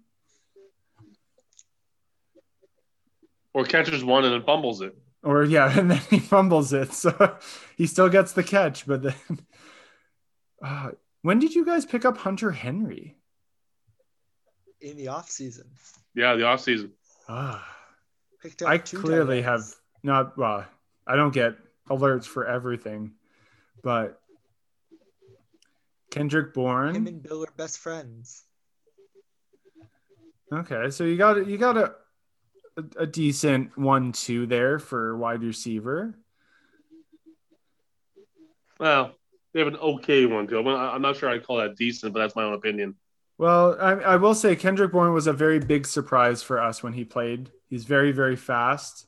Or 3.53 3.65
catches 3.65 4.03
one 4.03 4.25
and 4.25 4.33
then 4.33 4.43
fumbles 4.43 4.81
it. 4.81 4.95
or 5.23 5.43
yeah, 5.43 5.71
and 5.79 5.91
then 5.91 6.01
he 6.09 6.19
fumbles 6.19 6.71
it, 6.73 6.93
so 6.93 7.37
he 7.77 7.87
still 7.87 8.09
gets 8.09 8.33
the 8.33 8.43
catch. 8.43 8.85
But 8.85 9.03
then, 9.03 9.15
uh, 10.63 10.91
when 11.23 11.39
did 11.39 11.55
you 11.55 11.65
guys 11.65 11.85
pick 11.85 12.05
up 12.05 12.17
Hunter 12.17 12.51
Henry? 12.51 13.15
in 14.81 14.95
the 14.95 15.09
off 15.09 15.29
season. 15.29 15.65
Yeah, 16.15 16.35
the 16.35 16.43
offseason. 16.43 16.91
Ah, 17.27 17.67
Picked 18.41 18.61
up 18.61 18.69
I 18.69 18.77
two 18.77 18.95
tight 18.97 19.05
clearly 19.05 19.41
have 19.41 19.63
not. 20.03 20.37
Well, 20.37 20.65
I 21.05 21.17
don't 21.17 21.33
get 21.33 21.55
alerts 21.89 22.23
for 22.23 22.45
everything, 22.47 23.11
but 23.83 24.21
Kendrick 26.11 26.53
Bourne. 26.53 26.95
him 26.95 27.07
and 27.07 27.23
Bill 27.23 27.43
are 27.43 27.53
best 27.57 27.79
friends. 27.79 28.43
Okay, 30.51 30.89
so 30.89 31.03
you 31.03 31.17
got 31.17 31.45
you 31.47 31.57
got 31.57 31.77
a 31.77 31.93
a, 32.77 33.03
a 33.03 33.07
decent 33.07 33.77
one-two 33.77 34.45
there 34.47 34.79
for 34.79 35.15
wide 35.17 35.43
receiver. 35.43 36.17
Well, 38.79 39.11
they 39.53 39.59
have 39.59 39.67
an 39.67 39.75
okay 39.75 40.25
one 40.25 40.47
too. 40.47 40.59
I'm 40.59 40.67
I'm 40.67 41.01
not 41.01 41.17
sure 41.17 41.29
I'd 41.29 41.45
call 41.45 41.57
that 41.57 41.75
decent, 41.75 42.13
but 42.13 42.19
that's 42.19 42.35
my 42.35 42.43
own 42.43 42.53
opinion. 42.53 42.95
Well, 43.37 43.77
I, 43.79 43.91
I 43.93 44.15
will 44.17 44.35
say 44.35 44.55
Kendrick 44.57 44.91
Bourne 44.91 45.13
was 45.13 45.27
a 45.27 45.31
very 45.33 45.59
big 45.59 45.87
surprise 45.87 46.43
for 46.43 46.61
us 46.61 46.83
when 46.83 46.91
he 46.91 47.05
played. 47.05 47.49
He's 47.69 47.85
very, 47.85 48.11
very 48.11 48.35
fast. 48.35 49.07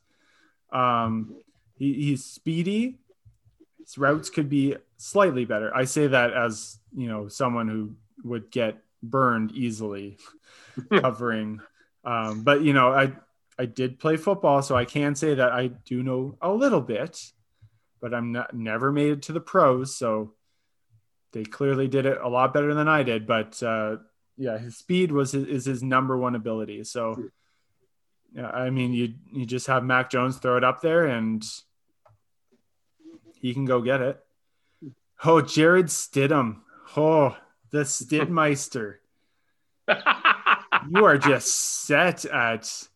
Um, 0.72 1.36
he, 1.76 1.94
he's 1.96 2.24
speedy. 2.24 3.00
His 3.80 3.98
routes 3.98 4.30
could 4.30 4.48
be 4.48 4.78
slightly 5.02 5.46
better. 5.46 5.76
I 5.76 5.86
say 5.86 6.08
that 6.08 6.34
as 6.34 6.80
you 6.96 7.08
know 7.08 7.28
someone 7.28 7.68
who 7.68 7.96
would 8.24 8.52
get 8.52 8.78
burned 9.02 9.52
easily 9.52 10.18
covering. 11.02 11.60
Um, 12.04 12.44
but 12.44 12.62
you 12.62 12.74
know, 12.74 12.94
I 12.94 13.14
I 13.58 13.66
did 13.66 14.00
play 14.00 14.18
football, 14.18 14.62
so 14.62 14.76
I 14.76 14.86
can 14.86 15.16
say 15.16 15.36
that 15.36 15.52
I 15.52 15.68
do 15.68 16.04
know 16.04 16.38
a 16.42 16.52
little 16.52 16.82
bit. 16.82 17.20
But 18.00 18.14
I'm 18.14 18.32
not 18.32 18.56
never 18.56 18.92
made 18.92 19.12
it 19.12 19.22
to 19.24 19.34
the 19.34 19.40
pros, 19.40 19.96
so 19.96 20.34
they 21.34 21.44
clearly 21.44 21.88
did 21.88 22.06
it 22.06 22.20
a 22.22 22.28
lot 22.28 22.54
better 22.54 22.74
than 22.74 22.88
I 22.88 23.04
did. 23.04 23.28
But 23.28 23.62
uh, 23.62 23.98
yeah, 24.38 24.58
his 24.58 24.78
speed 24.78 25.12
was 25.12 25.32
his, 25.32 25.46
is 25.46 25.66
his 25.66 25.84
number 25.84 26.18
one 26.18 26.34
ability. 26.34 26.84
So, 26.84 27.30
yeah, 28.34 28.50
I 28.50 28.72
mean, 28.72 28.94
you 28.94 29.14
you 29.32 29.46
just 29.46 29.68
have 29.68 29.84
Mac 29.84 30.10
Jones 30.10 30.38
throw 30.38 30.58
it 30.58 30.64
up 30.64 30.82
there, 30.82 31.06
and 31.06 31.44
he 33.40 33.54
can 33.54 33.66
go 33.66 33.82
get 33.82 34.02
it. 34.02 34.20
Oh, 35.24 35.42
Jarrett 35.42 35.88
Stidham. 35.88 36.62
Oh, 36.98 37.38
the 37.70 37.80
Stidmeister. 37.80 38.96
you 40.90 41.06
are 41.06 41.18
just 41.18 41.84
set 41.86 42.26
at 42.26 42.88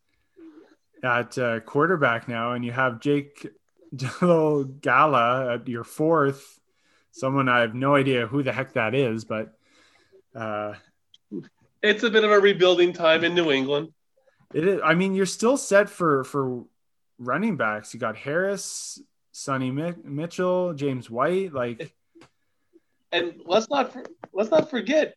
at 1.03 1.37
uh, 1.37 1.59
quarterback 1.59 2.27
now, 2.27 2.53
and 2.53 2.65
you 2.65 2.71
have 2.71 2.99
Jake 2.99 3.47
Gala 3.95 5.53
at 5.53 5.67
your 5.67 5.83
fourth. 5.83 6.59
Someone 7.11 7.47
I 7.47 7.61
have 7.61 7.75
no 7.75 7.95
idea 7.95 8.27
who 8.27 8.43
the 8.43 8.51
heck 8.51 8.73
that 8.73 8.95
is, 8.95 9.23
but 9.23 9.57
uh, 10.35 10.73
it's 11.81 12.03
a 12.03 12.09
bit 12.09 12.23
of 12.23 12.31
a 12.31 12.39
rebuilding 12.39 12.91
time 12.91 13.23
in 13.23 13.35
New 13.35 13.51
England. 13.51 13.93
it 14.53 14.67
is. 14.67 14.81
I 14.83 14.95
mean, 14.95 15.13
you're 15.13 15.25
still 15.25 15.57
set 15.57 15.89
for 15.89 16.23
for 16.23 16.65
running 17.19 17.55
backs. 17.55 17.93
You 17.93 17.99
got 17.99 18.17
Harris, 18.17 18.99
Sony 19.33 19.95
Michel, 20.03 20.73
James 20.73 21.09
White. 21.09 21.53
Like, 21.53 21.93
And 23.11 23.41
let's 23.45 23.69
not 23.69 23.95
let's 24.33 24.51
not 24.51 24.69
forget 24.69 25.15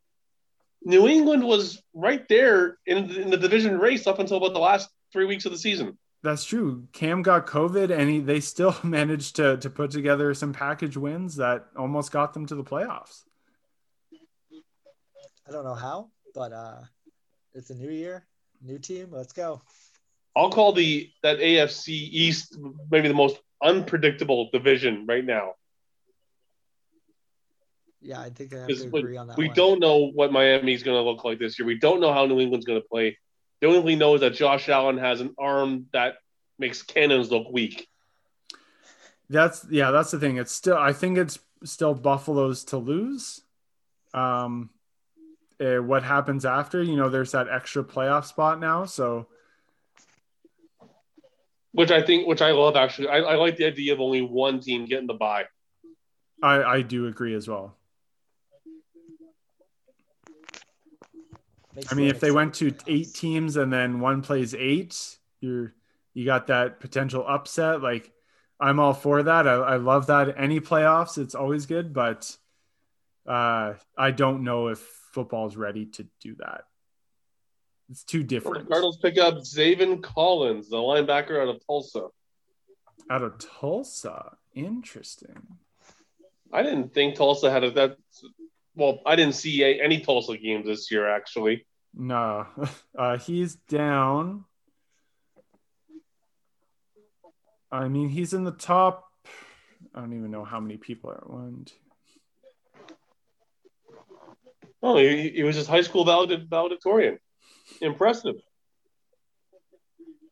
New 0.83 1.09
England 1.09 1.45
was 1.45 1.83
right 1.95 2.27
there 2.29 2.79
in, 2.87 3.11
in 3.11 3.31
the 3.31 3.37
division 3.37 3.79
race 3.79 4.07
up 4.07 4.19
until 4.19 4.37
about 4.37 4.53
the 4.53 4.61
last 4.61 4.89
three 5.13 5.27
weeks 5.27 5.45
of 5.45 5.53
the 5.53 5.59
season. 5.59 5.99
That's 6.23 6.45
true. 6.45 6.89
Cam 6.93 7.23
got 7.23 7.47
COVID, 7.47 7.97
and 7.97 8.11
he, 8.11 8.21
they 8.21 8.41
still 8.41 8.77
managed 8.83 9.37
to 9.37 9.57
to 9.59 9.71
put 9.71 9.91
together 9.91 10.35
some 10.35 10.53
package 10.53 10.97
wins 10.97 11.37
that 11.37 11.67
almost 11.77 12.13
got 12.13 12.35
them 12.35 12.47
to 12.47 12.55
the 12.55 12.65
playoffs. 12.65 13.23
I 15.47 15.51
don't 15.51 15.65
know 15.65 15.75
how, 15.75 16.11
but 16.35 16.53
uh, 16.53 16.81
it's 17.55 17.71
a 17.71 17.75
new 17.75 17.91
year, 17.91 18.27
new 18.63 18.79
team. 18.79 19.09
Let's 19.11 19.33
go. 19.33 19.63
I'll 20.37 20.51
call 20.51 20.73
the 20.73 21.11
that 21.23 21.39
AFC 21.39 21.89
East 21.89 22.57
maybe 22.91 23.09
the 23.09 23.15
most 23.15 23.41
unpredictable 23.63 24.51
division 24.53 25.07
right 25.07 25.25
now. 25.25 25.55
Yeah, 28.01 28.21
I 28.21 28.31
think 28.31 28.55
I 28.55 28.59
have 28.59 28.69
to 28.69 28.97
agree 28.97 29.17
on 29.17 29.27
that. 29.27 29.37
We 29.37 29.49
one. 29.49 29.57
don't 29.57 29.81
know 29.81 30.11
what 30.15 30.33
Miami's 30.33 30.83
going 30.83 30.97
to 30.97 31.03
look 31.03 31.25
like 31.25 31.39
this 31.39 31.59
year. 31.59 31.67
We 31.67 31.79
don't 31.79 32.01
know 32.01 32.13
how 32.13 32.27
New 32.27 32.41
England's 32.41 32.67
going 32.67 32.81
to 32.81 32.89
play. 32.89 33.19
The 33.61 33.67
only 33.67 33.81
thing 33.81 33.87
we 33.87 33.97
know 33.97 34.15
is 34.15 34.21
that 34.21 34.35
Josh 34.35 34.69
Allen 34.69 34.99
has 34.99 35.21
an 35.21 35.35
arm 35.39 35.87
that 35.93 36.15
makes 36.59 36.83
cannons 36.83 37.31
look 37.31 37.51
weak. 37.51 37.89
That's 39.29 39.67
yeah, 39.69 39.91
that's 39.91 40.11
the 40.13 40.19
thing. 40.19 40.37
It's 40.37 40.53
still 40.53 40.77
I 40.77 40.93
think 40.93 41.19
it's 41.19 41.39
still 41.65 41.95
Buffalo's 41.95 42.65
to 42.67 42.79
lose. 42.79 43.43
Um, 44.15 44.71
eh, 45.61 45.79
what 45.79 46.03
happens 46.03 46.45
after? 46.45 46.83
You 46.83 46.97
know, 46.97 47.09
there's 47.09 47.33
that 47.33 47.49
extra 47.49 47.83
playoff 47.85 48.27
spot 48.27 48.61
now, 48.61 48.85
so 48.85 49.27
Which 51.73 51.91
I 51.91 52.03
think, 52.03 52.27
which 52.27 52.43
I 52.43 52.53
love 52.53 52.77
actually. 52.77 53.09
I, 53.09 53.19
I 53.19 53.35
like 53.37 53.57
the 53.57 53.67
idea 53.67 53.93
of 53.93 54.01
only 54.01 54.23
one 54.23 54.61
team 54.61 54.87
getting 54.87 55.07
the 55.07 55.15
bye. 55.15 55.45
I 56.43 56.63
I 56.63 56.83
do 56.83 57.07
agree 57.07 57.35
as 57.35 57.49
well. 57.49 57.78
I 61.91 61.95
mean, 61.95 62.09
if 62.09 62.21
they 62.21 62.31
went 62.31 62.55
to 62.55 62.75
eight 62.87 63.15
teams 63.15 63.57
and 63.57 63.73
then 63.73 64.01
one 64.01 64.23
plays 64.23 64.55
eight, 64.55 65.19
you're 65.41 65.75
you 66.15 66.25
got 66.25 66.49
that 66.49 66.81
potential 66.81 67.25
upset. 67.27 67.83
Like, 67.83 68.11
I'm 68.59 68.81
all 68.81 68.95
for 68.95 69.23
that. 69.23 69.47
I, 69.47 69.53
I 69.53 69.77
love 69.77 70.07
that. 70.07 70.35
Any 70.37 70.61
playoffs, 70.61 71.17
it's 71.17 71.35
always 71.35 71.67
good, 71.67 71.93
but 71.93 72.37
uh, 73.27 73.75
I 73.97 74.11
don't 74.11 74.43
know 74.43 74.69
if 74.69 74.81
football's 75.13 75.57
ready 75.57 75.87
to 75.87 76.07
do 76.21 76.35
that. 76.37 76.65
It's 77.91 78.03
too 78.03 78.21
The 78.21 78.25
different. 78.25 78.69
Cardinals 78.69 78.99
pick 78.99 79.19
up 79.19 79.37
Zaven 79.37 80.03
Collins, 80.03 80.69
the 80.71 80.77
linebacker 80.77 81.41
out 81.41 81.49
of 81.49 81.65
Tulsa. 81.67 82.09
Out 83.11 83.23
of 83.23 83.39
Tulsa, 83.39 84.37
interesting. 84.55 85.57
I 86.53 86.63
didn't 86.63 86.93
think 86.93 87.15
Tulsa 87.15 87.51
had 87.51 87.65
a 87.65 87.71
that. 87.73 87.97
Well, 88.75 89.01
I 89.07 89.17
didn't 89.17 89.35
see 89.35 89.63
a, 89.63 89.83
any 89.83 90.01
Tulsa 90.01 90.37
games 90.37 90.67
this 90.67 90.91
year 90.91 91.09
actually. 91.09 91.67
No, 92.01 92.47
uh, 92.99 93.19
he's 93.19 93.57
down. 93.57 94.45
I 97.73 97.89
mean, 97.89 98.09
he's 98.09 98.33
in 98.33 98.45
the 98.45 98.53
top. 98.53 99.05
I 99.95 100.01
don't 100.01 100.13
even 100.13 100.31
know 100.31 100.45
how 100.45 100.61
many 100.61 100.77
people 100.77 101.11
are 101.11 101.25
one. 101.27 101.65
two, 101.67 101.75
Oh, 104.81 104.97
he, 104.97 105.31
he 105.31 105.43
was 105.43 105.57
his 105.57 105.67
high 105.67 105.81
school 105.81 106.05
valed- 106.05 106.49
valedictorian. 106.49 107.19
Impressive. 107.81 108.37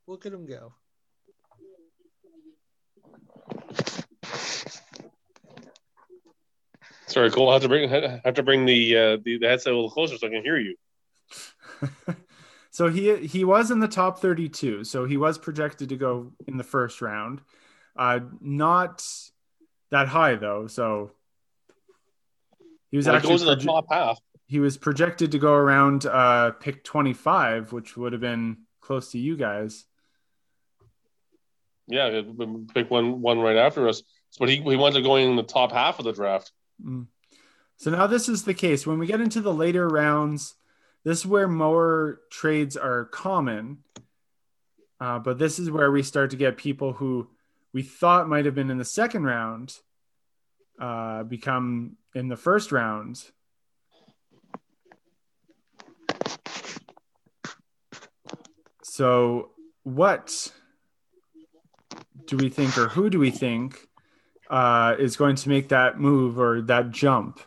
Look 0.06 0.24
at 0.24 0.32
him 0.32 0.46
go. 0.46 0.72
Sorry, 7.08 7.30
Cole. 7.30 7.50
I 7.50 7.54
have 7.54 7.62
to 7.62 7.68
bring 7.68 7.92
I 7.92 8.20
have 8.24 8.34
to 8.34 8.42
bring 8.44 8.66
the 8.66 8.96
uh, 8.96 9.16
the, 9.24 9.38
the 9.38 9.48
headset 9.48 9.72
a 9.72 9.76
little 9.76 9.90
closer 9.90 10.16
so 10.16 10.28
I 10.28 10.30
can 10.30 10.42
hear 10.42 10.58
you. 10.58 10.76
so 12.70 12.88
he 12.88 13.16
he 13.26 13.44
was 13.44 13.70
in 13.70 13.80
the 13.80 13.88
top 13.88 14.18
32 14.20 14.84
so 14.84 15.04
he 15.04 15.16
was 15.16 15.38
projected 15.38 15.88
to 15.90 15.96
go 15.96 16.32
in 16.46 16.56
the 16.56 16.64
first 16.64 17.00
round 17.02 17.40
uh 17.96 18.20
not 18.40 19.04
that 19.90 20.08
high 20.08 20.34
though 20.36 20.66
so 20.66 21.10
he 22.90 22.96
was 22.96 23.06
Well, 23.06 23.16
actually 23.16 23.30
goes 23.34 23.42
in 23.42 23.48
the 23.48 23.56
top 23.56 23.86
half. 23.90 24.18
he 24.46 24.60
was 24.60 24.76
projected 24.76 25.32
to 25.32 25.38
go 25.38 25.52
around 25.52 26.06
uh 26.06 26.50
pick 26.52 26.84
25 26.84 27.72
which 27.72 27.96
would 27.96 28.12
have 28.12 28.20
been 28.20 28.58
close 28.80 29.10
to 29.12 29.18
you 29.18 29.36
guys 29.36 29.84
Yeah, 31.88 32.22
pick 32.74 32.90
one 32.90 33.20
one 33.20 33.38
right 33.38 33.56
after 33.56 33.88
us. 33.88 34.02
But 34.38 34.48
he 34.48 34.56
he 34.56 34.76
wanted 34.76 35.02
going 35.04 35.30
in 35.30 35.36
the 35.36 35.42
top 35.44 35.70
half 35.72 35.98
of 35.98 36.04
the 36.04 36.12
draft. 36.12 36.50
Mm. 36.84 37.06
So 37.76 37.90
now 37.90 38.06
this 38.06 38.28
is 38.28 38.44
the 38.44 38.54
case. 38.54 38.86
When 38.86 38.98
we 38.98 39.06
get 39.06 39.20
into 39.20 39.40
the 39.40 39.54
later 39.54 39.86
rounds, 39.88 40.54
this 41.06 41.20
is 41.20 41.26
where 41.26 41.46
more 41.46 42.20
trades 42.30 42.76
are 42.76 43.04
common. 43.04 43.78
Uh, 44.98 45.20
but 45.20 45.38
this 45.38 45.60
is 45.60 45.70
where 45.70 45.92
we 45.92 46.02
start 46.02 46.30
to 46.30 46.36
get 46.36 46.56
people 46.56 46.94
who 46.94 47.28
we 47.72 47.82
thought 47.82 48.28
might 48.28 48.44
have 48.44 48.56
been 48.56 48.70
in 48.70 48.78
the 48.78 48.84
second 48.84 49.22
round 49.22 49.78
uh, 50.80 51.22
become 51.22 51.96
in 52.16 52.26
the 52.26 52.36
first 52.36 52.72
round. 52.72 53.22
So, 58.82 59.50
what 59.84 60.52
do 62.24 62.36
we 62.36 62.48
think, 62.48 62.76
or 62.76 62.88
who 62.88 63.10
do 63.10 63.20
we 63.20 63.30
think 63.30 63.86
uh, 64.50 64.96
is 64.98 65.16
going 65.16 65.36
to 65.36 65.48
make 65.48 65.68
that 65.68 66.00
move 66.00 66.40
or 66.40 66.62
that 66.62 66.90
jump? 66.90 67.38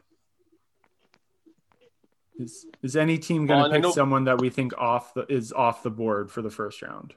Is, 2.40 2.66
is 2.82 2.96
any 2.96 3.18
team 3.18 3.46
going 3.46 3.70
to 3.70 3.78
I 3.78 3.82
pick 3.82 3.94
someone 3.94 4.24
that 4.24 4.40
we 4.40 4.50
think 4.50 4.74
off 4.78 5.14
the, 5.14 5.26
is 5.28 5.52
off 5.52 5.84
the 5.84 5.90
board 5.90 6.32
for 6.32 6.42
the 6.42 6.50
first 6.50 6.82
round? 6.82 7.14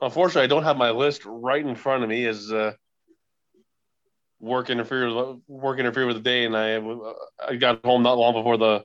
Unfortunately, 0.00 0.42
I 0.42 0.46
don't 0.46 0.62
have 0.62 0.76
my 0.76 0.90
list 0.90 1.22
right 1.24 1.64
in 1.64 1.74
front 1.74 2.04
of 2.04 2.08
me 2.08 2.26
as 2.26 2.52
uh, 2.52 2.74
work 4.38 4.70
interfered 4.70 5.40
work 5.48 5.80
interfered 5.80 6.06
with 6.06 6.16
the 6.16 6.22
day, 6.22 6.44
and 6.44 6.56
I 6.56 6.76
I 7.44 7.56
got 7.56 7.84
home 7.84 8.02
not 8.02 8.18
long 8.18 8.34
before 8.34 8.56
the 8.56 8.84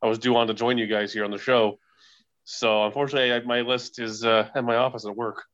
I 0.00 0.08
was 0.08 0.18
due 0.18 0.34
on 0.36 0.48
to 0.48 0.54
join 0.54 0.78
you 0.78 0.86
guys 0.86 1.12
here 1.12 1.24
on 1.24 1.30
the 1.30 1.38
show. 1.38 1.78
So 2.44 2.84
unfortunately, 2.86 3.32
I, 3.32 3.40
my 3.40 3.60
list 3.60 4.00
is 4.00 4.24
uh, 4.24 4.48
at 4.54 4.64
my 4.64 4.76
office 4.76 5.06
at 5.06 5.14
work. 5.14 5.44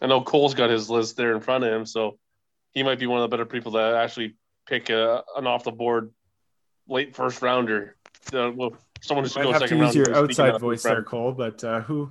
I 0.00 0.06
know 0.06 0.20
Cole's 0.20 0.54
got 0.54 0.70
his 0.70 0.90
list 0.90 1.16
there 1.16 1.34
in 1.34 1.40
front 1.40 1.64
of 1.64 1.72
him, 1.72 1.86
so 1.86 2.18
he 2.72 2.82
might 2.82 2.98
be 2.98 3.06
one 3.06 3.18
of 3.22 3.22
the 3.30 3.34
better 3.34 3.46
people 3.46 3.72
to 3.72 3.78
actually 3.98 4.36
pick 4.66 4.90
a, 4.90 5.24
an 5.36 5.46
off 5.46 5.64
the 5.64 5.72
board 5.72 6.12
late 6.88 7.14
first 7.16 7.40
rounder. 7.42 7.96
Uh, 8.32 8.50
well, 8.54 8.76
someone 9.00 9.24
who 9.24 9.30
should 9.30 9.38
Might 9.38 9.44
go 9.44 9.52
have 9.52 9.62
to 9.62 9.68
second 9.68 9.78
use 9.84 9.96
round. 9.96 10.06
your 10.08 10.16
outside 10.16 10.60
voice 10.60 10.82
there, 10.82 11.02
Cole. 11.02 11.32
But 11.32 11.62
uh, 11.64 11.80
who? 11.82 12.10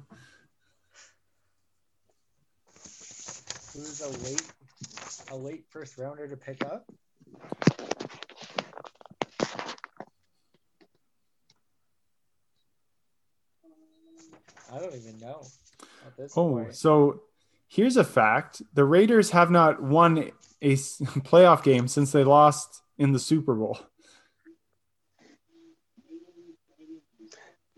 Who's 3.74 4.02
a 4.02 4.10
late 4.24 4.44
a 5.32 5.36
late 5.36 5.66
first 5.70 5.98
rounder 5.98 6.28
to 6.28 6.38
pick 6.38 6.64
up? 6.66 6.86
I 14.74 14.80
don't 14.80 14.96
even 14.96 15.20
know 15.20 15.42
at 16.06 16.18
this 16.18 16.34
Oh, 16.36 16.50
point. 16.50 16.76
so 16.76 17.22
here's 17.76 17.98
a 17.98 18.04
fact: 18.04 18.62
the 18.74 18.86
Raiders 18.86 19.32
have 19.32 19.52
not 19.52 19.82
won 19.82 20.32
a 20.62 20.74
playoff 20.76 21.64
game 21.64 21.88
since 21.88 22.12
they 22.12 22.24
lost 22.24 22.82
in 22.98 23.12
the 23.12 23.20
Super 23.20 23.54
Bowl. 23.54 23.78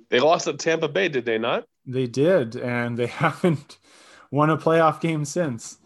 They 0.10 0.20
lost 0.20 0.48
at 0.48 0.60
Tampa 0.60 0.88
Bay, 0.88 1.10
did 1.10 1.26
they 1.26 1.38
not? 1.38 1.66
They 1.86 2.08
did, 2.08 2.56
and 2.56 2.98
they 2.98 3.08
haven't 3.24 3.78
won 4.32 4.50
a 4.50 4.58
playoff 4.58 5.02
game 5.02 5.26
since. 5.26 5.80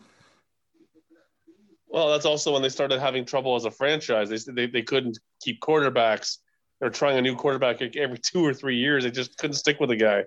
Well, 1.88 2.10
that's 2.10 2.26
also 2.26 2.54
when 2.54 2.62
they 2.62 2.70
started 2.70 3.00
having 3.00 3.26
trouble 3.26 3.56
as 3.56 3.66
a 3.66 3.72
franchise. 3.72 4.30
They 4.30 4.52
they, 4.52 4.68
they 4.68 4.82
couldn't 4.82 5.20
keep 5.42 5.62
quarterbacks. 5.62 6.38
They're 6.80 6.90
trying 6.90 7.18
a 7.18 7.22
new 7.22 7.36
quarterback 7.36 7.82
every 7.82 8.18
two 8.24 8.46
or 8.46 8.54
three 8.54 8.78
years. 8.78 9.04
They 9.04 9.12
just 9.12 9.38
couldn't 9.38 9.56
stick 9.56 9.80
with 9.80 9.92
a 9.92 9.96
guy. 9.96 10.26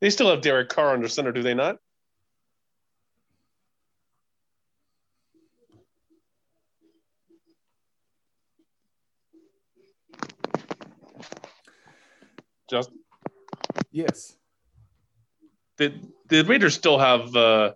They 0.00 0.10
still 0.10 0.30
have 0.30 0.40
Derek 0.40 0.68
Carr 0.68 0.94
under 0.94 1.08
center, 1.08 1.32
do 1.32 1.42
they 1.42 1.54
not? 1.54 1.76
Just 12.68 12.90
Yes. 13.90 14.36
the 15.76 15.92
the 16.28 16.42
Raiders 16.44 16.74
still 16.74 16.98
have 16.98 17.34
uh, 17.34 17.72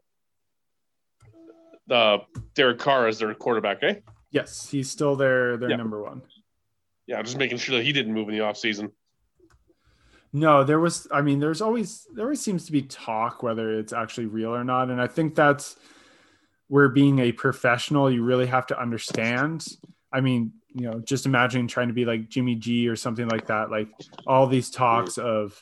uh, 1.91 2.19
Derek 2.55 2.79
Carr 2.79 3.07
as 3.09 3.19
their 3.19 3.35
quarterback, 3.35 3.79
eh? 3.83 3.95
Yes, 4.31 4.69
he's 4.69 4.91
still 4.91 5.17
their 5.17 5.57
their 5.57 5.71
Yeah. 5.71 5.77
number 5.77 6.03
one. 6.03 6.23
Yeah, 7.07 7.21
just 7.23 7.39
making 7.39 7.59
sure 7.59 7.77
that 7.77 7.85
he 7.85 7.93
didn't 7.93 8.13
move 8.15 8.29
in 8.29 8.35
the 8.37 8.43
offseason. 8.43 8.93
No, 10.33 10.65
there 10.65 10.81
was. 10.81 11.07
I 11.11 11.21
mean, 11.23 11.41
there's 11.41 11.61
always 11.61 12.07
there 12.15 12.25
always 12.25 12.41
seems 12.41 12.65
to 12.67 12.73
be 12.73 12.83
talk 12.83 13.43
whether 13.43 13.79
it's 13.79 13.93
actually 13.93 14.27
real 14.27 14.55
or 14.55 14.65
not, 14.65 14.91
and 14.91 15.01
I 15.01 15.07
think 15.07 15.35
that's 15.35 15.77
where 16.69 16.89
being 16.89 17.19
a 17.19 17.33
professional, 17.33 18.11
you 18.11 18.23
really 18.25 18.47
have 18.47 18.67
to 18.69 18.81
understand. 18.81 19.67
I 20.11 20.21
mean, 20.23 20.53
you 20.75 20.91
know, 20.91 21.01
just 21.01 21.27
imagine 21.27 21.69
trying 21.69 21.89
to 21.89 21.95
be 21.95 22.05
like 22.05 22.29
Jimmy 22.29 22.55
G 22.55 22.89
or 22.89 22.97
something 22.97 23.29
like 23.29 23.47
that. 23.49 23.71
Like 23.71 23.89
all 24.27 24.47
these 24.47 24.71
talks 24.71 25.19
of 25.19 25.61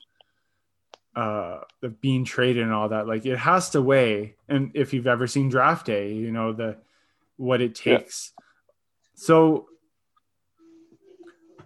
uh 1.16 1.58
of 1.82 2.00
being 2.00 2.24
traded 2.24 2.62
and 2.62 2.72
all 2.72 2.89
that, 2.90 3.06
like 3.06 3.26
it 3.26 3.36
has 3.36 3.70
to 3.70 3.82
weigh. 3.82 4.36
And 4.48 4.70
if 4.74 4.92
you've 4.92 5.06
ever 5.06 5.26
seen 5.26 5.48
draft 5.48 5.86
day, 5.86 6.12
you 6.14 6.30
know, 6.30 6.52
the 6.52 6.76
what 7.36 7.60
it 7.60 7.74
takes. 7.74 8.32
Yeah. 8.39 8.44
So 9.14 9.68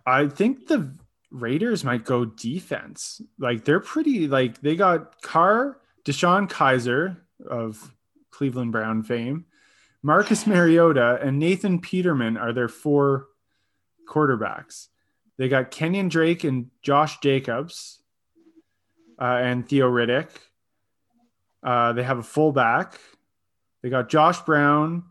I 0.07 0.29
think 0.29 0.67
the 0.67 0.93
Raiders 1.31 1.85
might 1.85 2.05
go 2.05 2.25
defense. 2.25 3.21
Like 3.39 3.65
they're 3.65 3.81
pretty 3.81 4.29
like 4.29 4.61
they 4.61 4.77
got 4.77 5.21
Carr, 5.21 5.79
DeShone 6.05 6.49
Kizer 6.49 7.19
of 7.49 7.93
Cleveland 8.31 8.73
Brown 8.73 9.03
fame, 9.03 9.47
Marcus 10.03 10.47
Mariota, 10.47 11.19
and 11.23 11.39
Nathan 11.39 11.81
Peterman 11.81 12.37
are 12.37 12.53
their 12.53 12.69
four 12.69 13.27
quarterbacks. 14.07 14.89
They 15.37 15.49
got 15.49 15.71
Kenyon 15.71 16.09
Drake 16.09 16.45
and 16.45 16.71
Josh 16.83 17.19
Jacobs 17.21 18.03
uh, 19.21 19.41
and 19.43 19.69
Theo 19.69 19.91
Riddick. 19.91 20.29
Uh, 21.63 21.93
they 21.93 22.03
have 22.03 22.19
a 22.19 22.23
fullback. 22.23 23.01
They 23.83 23.91
got 23.91 24.09
Josh 24.09 24.41
Brown, 24.41 25.05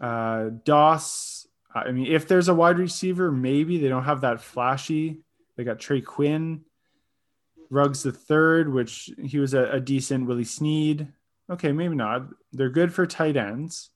uh, 0.00 0.50
Doss. 0.64 1.46
I 1.74 1.90
mean, 1.90 2.06
if 2.06 2.28
there's 2.28 2.48
a 2.48 2.54
wide 2.54 2.78
receiver, 2.78 3.32
maybe 3.32 3.78
they 3.78 3.88
don't 3.88 4.04
have 4.04 4.20
that 4.20 4.40
flashy. 4.40 5.20
They 5.56 5.64
got 5.64 5.80
Trey 5.80 6.00
Quinn, 6.00 6.64
Ruggs 7.70 8.02
the 8.02 8.12
third, 8.12 8.72
which 8.72 9.10
he 9.18 9.38
was 9.38 9.54
a, 9.54 9.64
a 9.72 9.80
decent 9.80 10.26
Willie 10.26 10.44
Snead. 10.44 11.08
Okay, 11.50 11.72
maybe 11.72 11.94
not. 11.94 12.26
They're 12.52 12.68
good 12.68 12.92
for 12.92 13.06
tight 13.06 13.36
ends. 13.36 13.90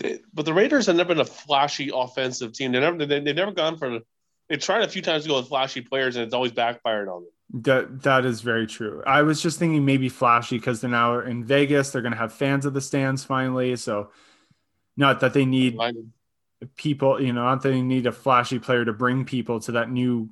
They, 0.00 0.20
but 0.32 0.46
the 0.46 0.54
Raiders 0.54 0.86
have 0.86 0.96
never 0.96 1.08
been 1.08 1.20
a 1.20 1.24
flashy 1.24 1.90
offensive 1.94 2.52
team. 2.52 2.72
They 2.72 2.80
never 2.80 3.04
they, 3.04 3.20
they've 3.20 3.36
never 3.36 3.52
gone 3.52 3.76
for. 3.76 4.00
They 4.48 4.56
tried 4.56 4.82
a 4.82 4.88
few 4.88 5.02
times 5.02 5.24
to 5.24 5.28
go 5.28 5.36
with 5.36 5.48
flashy 5.48 5.82
players, 5.82 6.16
and 6.16 6.24
it's 6.24 6.34
always 6.34 6.52
backfired 6.52 7.08
on 7.08 7.22
them. 7.22 7.62
That 7.62 8.02
that 8.02 8.24
is 8.24 8.40
very 8.40 8.66
true. 8.66 9.02
I 9.06 9.22
was 9.22 9.42
just 9.42 9.58
thinking 9.58 9.84
maybe 9.84 10.08
flashy 10.08 10.56
because 10.56 10.80
they're 10.80 10.90
now 10.90 11.20
in 11.20 11.44
Vegas. 11.44 11.90
They're 11.90 12.02
going 12.02 12.12
to 12.12 12.18
have 12.18 12.32
fans 12.32 12.64
of 12.64 12.74
the 12.74 12.80
stands 12.80 13.24
finally. 13.24 13.76
So, 13.76 14.10
not 14.96 15.20
that 15.20 15.34
they 15.34 15.44
need 15.44 15.76
people. 16.76 17.20
You 17.20 17.32
know, 17.32 17.44
not 17.44 17.62
that 17.62 17.70
they 17.70 17.82
need 17.82 18.06
a 18.06 18.12
flashy 18.12 18.58
player 18.58 18.84
to 18.84 18.92
bring 18.92 19.24
people 19.24 19.60
to 19.60 19.72
that 19.72 19.90
new 19.90 20.30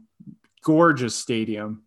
gorgeous 0.62 1.14
stadium 1.14 1.82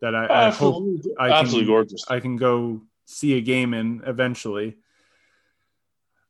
that 0.00 0.14
I, 0.14 0.48
I 0.48 0.50
hope 0.50 1.00
I 1.18 1.30
absolutely 1.30 1.66
gorgeous. 1.66 2.04
I 2.08 2.20
can 2.20 2.36
go 2.36 2.82
see 3.06 3.38
a 3.38 3.40
game 3.40 3.72
in 3.72 4.02
eventually. 4.06 4.76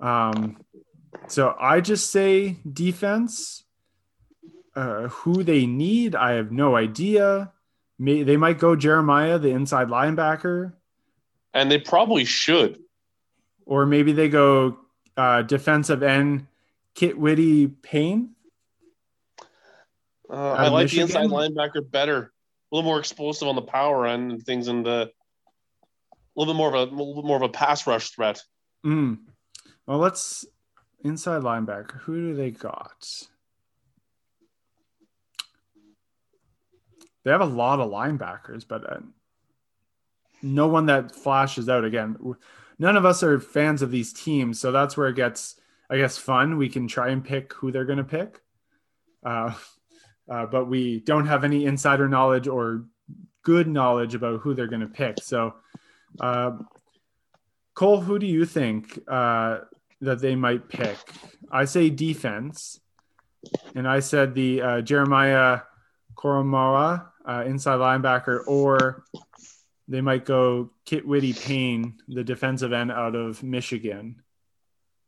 Um, 0.00 0.58
so 1.28 1.54
I 1.58 1.80
just 1.80 2.10
say 2.10 2.56
defense. 2.70 3.62
Uh, 4.76 5.06
who 5.06 5.44
they 5.44 5.66
need, 5.66 6.16
I 6.16 6.32
have 6.32 6.50
no 6.50 6.74
idea. 6.74 7.52
May, 7.96 8.24
they 8.24 8.36
might 8.36 8.58
go 8.58 8.74
Jeremiah, 8.74 9.38
the 9.38 9.50
inside 9.50 9.86
linebacker, 9.86 10.72
and 11.52 11.70
they 11.70 11.78
probably 11.78 12.24
should. 12.24 12.80
Or 13.66 13.86
maybe 13.86 14.10
they 14.10 14.28
go 14.28 14.78
uh, 15.16 15.42
defensive 15.42 16.02
end, 16.02 16.48
Kit 16.96 17.16
Whitty 17.16 17.68
Payne. 17.68 18.30
Uh, 20.28 20.52
I 20.52 20.68
like 20.68 20.86
Michigan. 20.86 21.06
the 21.06 21.20
inside 21.20 21.30
linebacker 21.30 21.88
better, 21.88 22.18
a 22.18 22.74
little 22.74 22.88
more 22.90 22.98
explosive 22.98 23.46
on 23.46 23.54
the 23.54 23.62
power 23.62 24.08
end 24.08 24.32
and 24.32 24.42
things, 24.42 24.66
and 24.66 24.84
the 24.84 25.12
a 26.12 26.40
little 26.40 26.52
bit 26.52 26.58
more 26.58 26.68
of 26.68 26.74
a, 26.74 26.90
a 26.90 26.94
little 26.94 27.14
bit 27.14 27.24
more 27.24 27.36
of 27.36 27.42
a 27.42 27.48
pass 27.48 27.86
rush 27.86 28.10
threat. 28.10 28.42
Mm. 28.84 29.18
Well, 29.86 29.98
let's 29.98 30.44
inside 31.04 31.42
linebacker. 31.42 32.00
Who 32.00 32.16
do 32.16 32.34
they 32.34 32.50
got? 32.50 33.28
They 37.24 37.30
have 37.30 37.40
a 37.40 37.46
lot 37.46 37.80
of 37.80 37.90
linebackers, 37.90 38.66
but 38.66 38.90
uh, 38.90 39.00
no 40.42 40.66
one 40.66 40.86
that 40.86 41.14
flashes 41.14 41.68
out. 41.68 41.84
Again, 41.84 42.16
none 42.78 42.96
of 42.96 43.06
us 43.06 43.22
are 43.22 43.40
fans 43.40 43.82
of 43.82 43.90
these 43.90 44.12
teams, 44.12 44.60
so 44.60 44.72
that's 44.72 44.96
where 44.96 45.08
it 45.08 45.16
gets, 45.16 45.56
I 45.88 45.96
guess, 45.96 46.18
fun. 46.18 46.58
We 46.58 46.68
can 46.68 46.86
try 46.86 47.08
and 47.08 47.24
pick 47.24 47.52
who 47.54 47.70
they're 47.70 47.86
going 47.86 47.98
to 47.98 48.04
pick, 48.04 48.40
uh, 49.24 49.54
uh, 50.28 50.46
but 50.46 50.66
we 50.66 51.00
don't 51.00 51.26
have 51.26 51.44
any 51.44 51.64
insider 51.64 52.08
knowledge 52.08 52.46
or 52.46 52.84
good 53.42 53.68
knowledge 53.68 54.14
about 54.14 54.40
who 54.40 54.54
they're 54.54 54.66
going 54.66 54.80
to 54.80 54.86
pick. 54.86 55.16
So, 55.22 55.54
uh, 56.20 56.58
Cole, 57.74 58.00
who 58.00 58.18
do 58.18 58.26
you 58.26 58.44
think 58.44 58.98
uh, 59.08 59.60
that 60.04 60.20
they 60.20 60.34
might 60.36 60.68
pick. 60.68 60.96
I 61.50 61.64
say 61.64 61.90
defense, 61.90 62.80
and 63.74 63.86
I 63.88 64.00
said 64.00 64.34
the 64.34 64.62
uh, 64.62 64.80
Jeremiah 64.80 65.60
Koramoah, 66.16 67.06
uh, 67.26 67.44
inside 67.46 67.78
linebacker, 67.78 68.46
or 68.46 69.04
they 69.88 70.00
might 70.00 70.24
go 70.24 70.70
Kit 70.84 71.06
Whitty 71.06 71.32
Payne, 71.32 71.94
the 72.08 72.24
defensive 72.24 72.72
end 72.72 72.90
out 72.90 73.14
of 73.14 73.42
Michigan, 73.42 74.22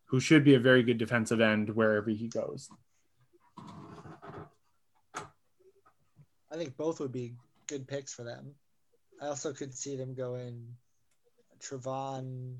who 0.06 0.20
should 0.20 0.44
be 0.44 0.54
a 0.54 0.60
very 0.60 0.82
good 0.82 0.98
defensive 0.98 1.40
end 1.40 1.70
wherever 1.70 2.10
he 2.10 2.28
goes. 2.28 2.68
I 6.50 6.56
think 6.56 6.76
both 6.76 7.00
would 7.00 7.12
be 7.12 7.34
good 7.66 7.86
picks 7.88 8.14
for 8.14 8.22
them. 8.22 8.54
I 9.20 9.26
also 9.26 9.52
could 9.52 9.74
see 9.74 9.96
them 9.96 10.14
going 10.14 10.66
Trevon 11.60 12.56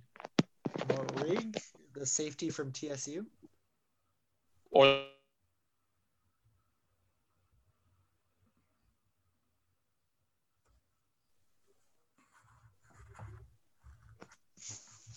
Moehrig 0.89 1.56
the 1.99 2.07
safety 2.07 2.50
from 2.50 2.73
TSU? 2.73 3.25
Or 4.70 5.02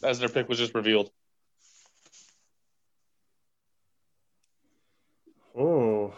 as 0.03 0.19
their 0.19 0.29
pick 0.29 0.47
was 0.47 0.57
just 0.57 0.73
revealed. 0.73 1.11
Oh, 5.57 6.13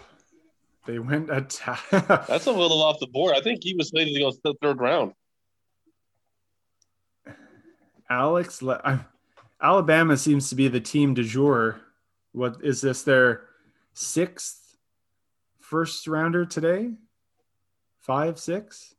they 0.86 1.00
went 1.00 1.32
attack. 1.32 1.82
That's 1.92 2.46
a 2.46 2.52
little 2.52 2.84
off 2.84 3.00
the 3.00 3.08
board. 3.08 3.36
I 3.36 3.42
think 3.42 3.64
he 3.64 3.74
was 3.76 3.90
slated 3.90 4.14
to 4.14 4.20
go 4.20 4.54
third 4.62 4.80
round. 4.80 5.14
Alex, 8.10 8.62
Le- 8.62 9.08
Alabama 9.62 10.18
seems 10.18 10.50
to 10.50 10.56
be 10.56 10.68
the 10.68 10.80
team 10.80 11.14
du 11.14 11.24
jour. 11.24 11.80
What 12.32 12.58
is 12.64 12.82
this? 12.82 13.04
Their 13.04 13.44
sixth 13.94 14.78
first 15.60 16.08
rounder 16.08 16.46
today? 16.46 16.92
Five, 18.00 18.40
six? 18.40 18.96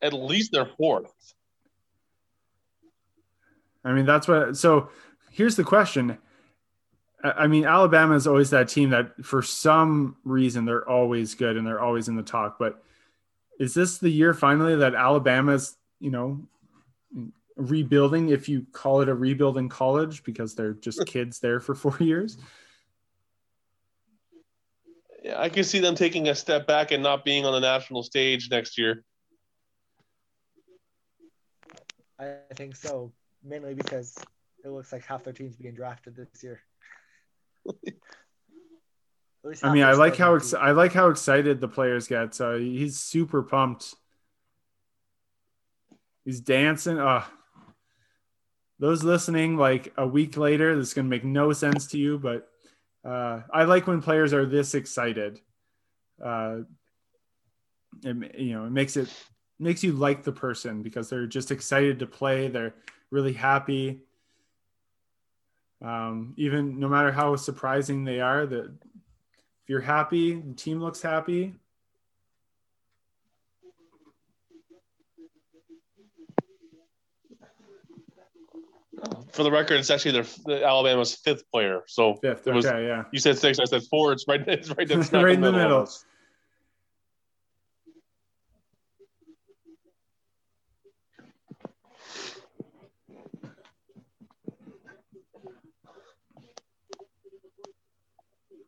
At 0.00 0.12
least 0.12 0.52
their 0.52 0.66
fourth. 0.66 1.34
I 3.84 3.92
mean, 3.92 4.06
that's 4.06 4.26
what. 4.26 4.56
So 4.56 4.88
here's 5.30 5.56
the 5.56 5.64
question. 5.64 6.18
I 7.22 7.46
mean, 7.46 7.64
Alabama 7.64 8.14
is 8.14 8.26
always 8.26 8.50
that 8.50 8.68
team 8.68 8.90
that, 8.90 9.24
for 9.24 9.42
some 9.42 10.16
reason, 10.24 10.64
they're 10.64 10.88
always 10.88 11.34
good 11.34 11.56
and 11.56 11.66
they're 11.66 11.80
always 11.80 12.08
in 12.08 12.16
the 12.16 12.22
talk. 12.22 12.58
But 12.58 12.82
is 13.58 13.74
this 13.74 13.98
the 13.98 14.10
year 14.10 14.34
finally 14.34 14.76
that 14.76 14.94
Alabama's, 14.94 15.76
you 15.98 16.10
know, 16.10 16.40
rebuilding 17.56 18.28
if 18.28 18.48
you 18.48 18.66
call 18.72 19.00
it 19.00 19.08
a 19.08 19.14
rebuilding 19.14 19.68
college 19.68 20.22
because 20.22 20.54
they're 20.54 20.74
just 20.74 21.04
kids 21.06 21.40
there 21.40 21.58
for 21.58 21.74
four 21.74 21.96
years 22.00 22.36
yeah 25.24 25.40
i 25.40 25.48
can 25.48 25.64
see 25.64 25.78
them 25.78 25.94
taking 25.94 26.28
a 26.28 26.34
step 26.34 26.66
back 26.66 26.92
and 26.92 27.02
not 27.02 27.24
being 27.24 27.44
on 27.44 27.52
the 27.52 27.60
national 27.60 28.02
stage 28.02 28.48
next 28.50 28.76
year 28.76 29.02
i 32.18 32.36
think 32.54 32.76
so 32.76 33.12
mainly 33.42 33.74
because 33.74 34.14
it 34.64 34.68
looks 34.68 34.92
like 34.92 35.04
half 35.04 35.24
their 35.24 35.32
teams 35.32 35.56
being 35.56 35.74
drafted 35.74 36.14
this 36.14 36.42
year 36.42 36.60
I 39.62 39.72
mean, 39.72 39.84
I 39.84 39.92
like 39.92 40.16
how 40.16 40.34
ex- 40.34 40.54
I 40.54 40.72
like 40.72 40.92
how 40.92 41.08
excited 41.08 41.60
the 41.60 41.68
players 41.68 42.08
get. 42.08 42.34
So 42.34 42.58
he's 42.58 42.98
super 42.98 43.42
pumped. 43.42 43.94
He's 46.24 46.40
dancing. 46.40 46.98
Oh, 46.98 47.24
those 48.78 49.02
listening 49.02 49.56
like 49.56 49.92
a 49.96 50.06
week 50.06 50.36
later, 50.36 50.76
this 50.76 50.88
is 50.88 50.94
going 50.94 51.06
to 51.06 51.10
make 51.10 51.24
no 51.24 51.52
sense 51.52 51.86
to 51.88 51.98
you, 51.98 52.18
but 52.18 52.48
uh, 53.04 53.42
I 53.52 53.64
like 53.64 53.86
when 53.86 54.02
players 54.02 54.32
are 54.32 54.44
this 54.44 54.74
excited. 54.74 55.40
Uh, 56.22 56.58
it, 58.04 58.38
you 58.38 58.54
know, 58.54 58.66
it 58.66 58.72
makes 58.72 58.96
it 58.96 59.12
makes 59.58 59.82
you 59.82 59.92
like 59.92 60.22
the 60.22 60.32
person 60.32 60.82
because 60.82 61.08
they're 61.08 61.26
just 61.26 61.50
excited 61.50 62.00
to 62.00 62.06
play. 62.06 62.48
They're 62.48 62.74
really 63.10 63.32
happy. 63.32 64.00
Um, 65.82 66.34
even 66.36 66.78
no 66.78 66.88
matter 66.88 67.12
how 67.12 67.36
surprising 67.36 68.04
they 68.04 68.20
are, 68.20 68.46
that 68.46 68.64
if 68.64 69.68
you're 69.68 69.80
happy, 69.80 70.34
the 70.40 70.54
team 70.54 70.80
looks 70.80 71.00
happy. 71.00 71.54
For 79.32 79.42
the 79.42 79.50
record, 79.50 79.74
it's 79.78 79.90
actually 79.90 80.22
their 80.46 80.64
Alabama's 80.64 81.14
fifth 81.14 81.44
player. 81.50 81.82
So 81.86 82.14
Fifth. 82.16 82.46
was- 82.46 82.66
Okay, 82.66 82.86
yeah. 82.86 83.04
you 83.12 83.18
said 83.18 83.38
six, 83.38 83.58
I 83.58 83.64
said 83.64 83.82
four. 83.90 84.12
It's 84.12 84.26
right. 84.28 84.46
It's 84.48 84.70
right, 84.70 84.90
it's 84.90 85.08
smack 85.08 85.24
Right 85.24 85.34
in 85.34 85.40
the 85.40 85.52
middle. 85.52 85.78
of 85.78 85.82
us. 85.88 86.04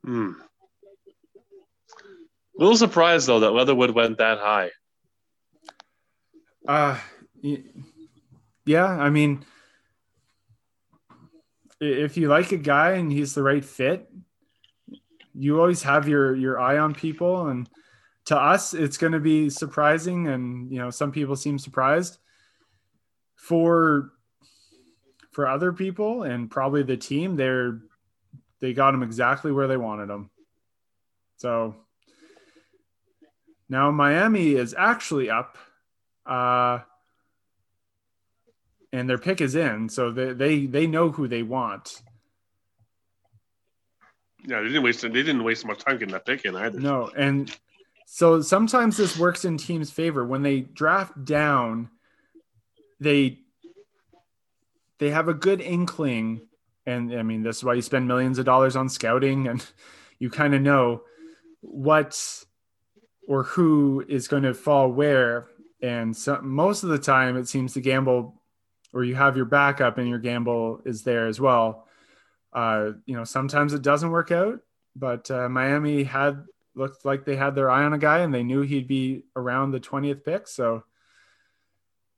Hmm. 0.05 0.33
A 2.59 2.61
little 2.63 2.77
surprised 2.77 3.27
though 3.29 3.41
that 3.41 3.51
Leatherwood 3.53 3.91
went 3.91 4.19
that 4.19 4.39
high. 4.39 4.71
Uh, 6.67 6.99
yeah, 8.67 8.87
I 8.87 9.11
mean, 9.11 9.45
i- 9.45 9.58
if 11.81 12.17
you 12.17 12.29
like 12.29 12.53
a 12.53 12.57
guy 12.57 12.93
and 12.93 13.13
he's 13.13 13.35
the 13.35 13.43
right 13.43 13.65
fit, 13.65 14.11
you 15.35 15.61
always 15.61 15.83
have 15.83 16.09
your 16.09 16.35
your 16.35 16.59
eye 16.59 16.79
on 16.79 16.95
people, 16.95 17.49
and 17.49 17.69
to 18.27 18.37
us, 18.37 18.75
it's 18.75 18.99
going 18.99 19.13
to 19.13 19.21
be 19.21 19.49
surprising, 19.49 20.29
and 20.29 20.71
you 20.71 20.79
know, 20.79 20.91
some 20.91 21.13
people 21.13 21.37
seem 21.37 21.59
surprised. 21.59 22.19
For 23.37 24.13
for 25.31 25.47
other 25.47 25.73
people 25.73 26.25
and 26.25 26.51
probably 26.51 26.83
the 26.83 26.97
team, 26.97 27.37
they're 27.37 27.81
they 28.61 28.73
got 28.73 28.95
him 28.95 29.03
exactly 29.03 29.53
where 29.53 29.69
they 29.69 29.77
wanted 29.77 30.11
him. 30.11 30.31
So 31.37 31.77
now 33.69 33.93
Miami 33.93 34.55
is 34.55 34.75
actually 34.77 35.31
up 35.31 35.57
uh, 36.27 36.81
and 38.93 39.09
their 39.09 39.19
pick 39.19 39.41
is 39.41 39.55
in, 39.55 39.89
so 39.89 40.11
they 40.11 40.33
they 40.33 40.67
they 40.67 40.87
know 40.87 41.11
who 41.11 41.29
they 41.29 41.43
want. 41.43 42.03
Yeah, 44.45 44.61
they 44.61 44.69
didn't 44.69 44.83
waste. 44.83 45.03
They 45.03 45.09
didn't 45.09 45.45
waste 45.45 45.67
much 45.67 45.85
time 45.85 45.99
getting 45.99 46.13
that 46.13 46.27
pick 46.27 46.45
in 46.45 46.57
either. 46.57 46.79
No, 46.79 47.11
and 47.17 47.55
so 48.07 48.41
sometimes 48.41 48.97
this 48.97 49.19
works 49.19 49.45
in 49.45 49.59
teams' 49.59 49.91
favor 49.91 50.25
when 50.25 50.43
they 50.43 50.61
draft 50.61 51.25
down. 51.25 51.91
They 53.01 53.39
they 54.99 55.11
have 55.11 55.29
a 55.29 55.35
good 55.35 55.61
inkling, 55.61 56.41
and 56.87 57.13
I 57.13 57.23
mean 57.23 57.43
this 57.43 57.59
is 57.59 57.65
why 57.65 57.75
you 57.75 57.83
spend 57.83 58.09
millions 58.09 58.39
of 58.39 58.45
dollars 58.45 58.77
on 58.77 58.89
scouting, 58.89 59.49
and 59.49 59.65
you 60.19 60.31
kind 60.31 60.55
of 60.55 60.63
know 60.63 61.03
what 61.61 62.45
or 63.29 63.43
who 63.45 64.05
is 64.09 64.27
going 64.27 64.43
to 64.43 64.55
fall 64.55 64.91
where. 64.91 65.49
And 65.81 66.17
so, 66.17 66.41
most 66.43 66.83
of 66.83 66.89
the 66.89 66.99
time, 66.99 67.37
it 67.37 67.47
seems 67.47 67.75
to 67.75 67.81
gamble, 67.81 68.38
or 68.93 69.05
you 69.05 69.15
have 69.15 69.37
your 69.37 69.47
backup, 69.47 69.99
and 69.99 70.09
your 70.09 70.19
gamble 70.19 70.81
is 70.85 71.03
there 71.03 71.27
as 71.27 71.41
well. 71.41 71.87
Uh, 72.53 72.93
you 73.07 73.17
know, 73.17 73.25
sometimes 73.25 73.75
it 73.75 73.83
doesn't 73.83 74.11
work 74.11 74.31
out, 74.33 74.61
but 74.97 75.31
uh, 75.31 75.49
Miami 75.49 76.05
had 76.05 76.45
looked 76.75 77.05
like 77.05 77.25
they 77.25 77.37
had 77.37 77.55
their 77.55 77.71
eye 77.71 77.85
on 77.85 77.93
a 77.93 77.99
guy, 77.99 78.21
and 78.21 78.33
they 78.33 78.43
knew 78.43 78.63
he'd 78.63 78.89
be 78.89 79.25
around 79.37 79.71
the 79.71 79.81
twentieth 79.81 80.25
pick. 80.25 80.49
So, 80.49 80.85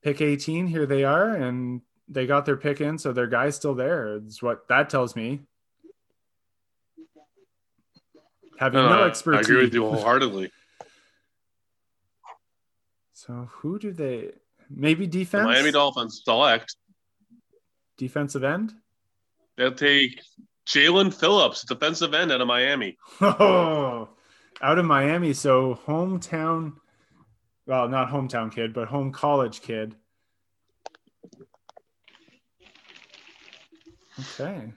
pick 0.03 0.21
eighteen, 0.21 0.67
here 0.67 0.87
they 0.87 1.05
are, 1.05 1.35
and 1.35 1.83
they 2.09 2.27
got 2.27 2.47
their 2.47 2.57
pick 2.57 2.81
in, 2.81 2.99
so 2.99 3.13
their 3.13 3.27
guy's 3.27 3.57
still 3.57 3.75
there. 3.75 4.17
It's 4.17 4.43
what 4.43 4.69
that 4.69 4.91
tells 4.91 5.17
me. 5.17 5.41
Having 8.59 8.83
no 8.83 9.05
Uh, 9.05 9.15
I 9.33 9.41
agree 9.41 9.63
with 9.63 9.75
you 9.75 9.85
wholeheartedly. 9.85 10.51
So 13.13 13.51
who 13.53 13.79
do 13.79 13.93
they? 13.93 14.31
Maybe 14.71 15.07
The 15.07 15.19
defense. 15.19 15.45
Miami 15.47 15.73
Dolphins 15.73 16.23
select. 16.25 16.77
defensive 17.99 18.45
end. 18.45 18.73
They'll 19.57 19.73
take 19.73 20.21
Jaelan 20.67 21.13
Phillips, 21.13 21.65
defensive 21.65 22.15
end 22.15 22.33
out 22.33 22.41
of 22.41 22.47
Miami. 22.47 22.97
Oh, 23.21 24.09
out 24.63 24.79
of 24.79 24.85
Miami. 24.85 25.33
So 25.33 25.79
hometown. 25.87 26.75
Well, 27.67 27.89
not 27.89 28.09
hometown 28.11 28.53
kid, 28.53 28.73
but 28.75 28.89
home 28.89 29.13
college 29.13 29.61
kid. 29.63 29.95
Okay. 34.19 34.73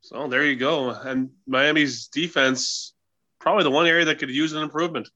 So 0.00 0.28
there 0.28 0.44
you 0.44 0.56
go. 0.56 0.90
And 0.90 1.30
Miami's 1.46 2.08
defense, 2.08 2.94
probably 3.40 3.64
the 3.64 3.70
one 3.70 3.86
area 3.86 4.04
that 4.06 4.18
could 4.18 4.30
use 4.30 4.52
an 4.52 4.62
improvement. 4.62 5.08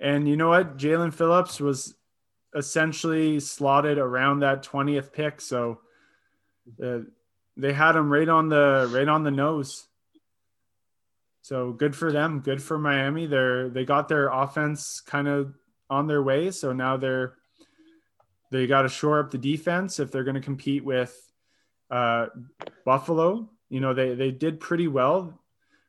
And 0.00 0.28
you 0.28 0.36
know 0.36 0.48
what? 0.48 0.76
Jaelan 0.78 1.12
Phillips 1.14 1.60
was 1.60 1.94
essentially 2.56 3.38
slotted 3.38 3.98
around 3.98 4.40
that 4.40 4.64
20th 4.64 5.12
pick. 5.12 5.40
So 5.40 5.80
uh, 6.82 7.00
they 7.56 7.72
had 7.72 7.94
him 7.94 8.10
right 8.10 8.28
on 8.28 8.48
the 8.48 8.90
right 8.92 9.08
on 9.08 9.22
the 9.22 9.30
nose. 9.30 9.86
So 11.42 11.72
good 11.72 11.94
for 11.94 12.10
them. 12.10 12.40
Good 12.40 12.62
for 12.62 12.78
Miami. 12.78 13.26
They're 13.26 13.68
they 13.68 13.84
got 13.84 14.08
their 14.08 14.28
offense 14.28 15.00
kind 15.00 15.28
of 15.28 15.54
on 15.88 16.06
their 16.06 16.22
way. 16.22 16.50
So 16.50 16.72
now 16.72 16.96
they're 16.96 17.34
they 18.50 18.66
got 18.66 18.82
to 18.82 18.88
shore 18.88 19.20
up 19.20 19.30
the 19.30 19.38
defense 19.38 20.00
if 20.00 20.10
they're 20.10 20.24
going 20.24 20.34
to 20.34 20.40
compete 20.40 20.84
with 20.84 21.14
uh, 21.90 22.26
Buffalo. 22.84 23.48
You 23.68 23.80
know 23.80 23.94
they 23.94 24.14
they 24.14 24.30
did 24.30 24.60
pretty 24.60 24.88
well, 24.88 25.40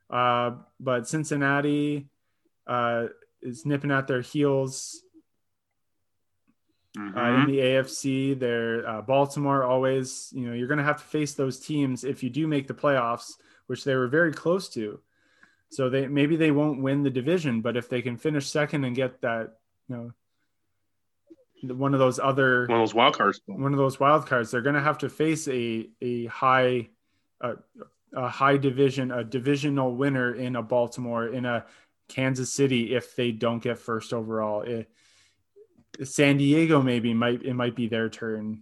uh, 0.10 0.52
but 0.80 1.08
Cincinnati 1.08 2.10
uh, 2.68 3.08
is 3.42 3.66
nipping 3.66 3.92
at 3.92 4.08
their 4.08 4.22
heels 4.22 5.02
uh, 6.98 7.20
Mhm. 7.20 7.44
in 7.44 7.52
the 7.52 7.60
AFC. 7.60 8.34
They're 8.34 8.88
uh, 8.88 9.02
Baltimore 9.02 9.64
always, 9.64 10.32
you 10.36 10.48
know, 10.48 10.54
you're 10.54 10.68
going 10.68 10.80
to 10.80 10.84
have 10.84 10.98
to 10.98 11.04
face 11.04 11.34
those 11.36 11.60
teams 11.60 12.04
if 12.04 12.24
you 12.24 12.30
do 12.30 12.48
make 12.48 12.68
the 12.68 12.74
playoffs, 12.74 13.38
which 13.68 13.84
they 13.84 13.96
were 13.96 14.08
very 14.08 14.34
close 14.34 14.68
to. 14.70 15.00
So 15.70 15.90
they 15.90 16.08
maybe 16.08 16.36
they 16.38 16.52
won't 16.52 16.82
win 16.82 17.04
the 17.04 17.10
division, 17.10 17.62
but 17.62 17.76
if 17.78 17.90
they 17.90 18.02
can 18.02 18.18
finish 18.18 18.48
second 18.48 18.84
and 18.86 18.96
get 18.96 19.22
that, 19.22 19.60
you 19.90 19.96
know, 19.96 21.74
one 21.76 21.94
of 21.94 22.00
those 22.00 22.20
other 22.20 22.68
One 22.68 22.78
of 22.78 22.82
those 22.84 22.94
wild 22.96 23.18
cards. 23.18 23.42
one 23.48 23.74
of 23.74 23.78
those 23.78 24.00
wild 24.00 24.26
cards, 24.28 24.52
they're 24.52 24.62
going 24.62 24.76
to 24.76 24.82
have 24.82 25.00
to 25.00 25.10
face 25.10 25.48
a 25.48 25.90
a 26.02 26.26
high 26.28 26.90
a, 27.42 27.56
a 28.14 28.28
high 28.30 28.58
division 28.58 29.12
a 29.12 29.24
divisional 29.24 29.96
winner 29.96 30.34
in 30.34 30.56
a 30.56 30.62
Baltimore 30.64 31.28
in 31.28 31.46
a 31.46 31.66
Kansas 32.08 32.54
City 32.54 32.96
if 32.96 33.16
they 33.16 33.32
don't 33.32 33.62
get 33.62 33.78
first 33.80 34.14
overall. 34.14 34.62
It, 34.62 34.90
San 36.04 36.38
Diego 36.38 36.82
maybe 36.82 37.14
might 37.14 37.44
it 37.44 37.54
might 37.54 37.76
be 37.76 37.88
their 37.88 38.10
turn. 38.10 38.62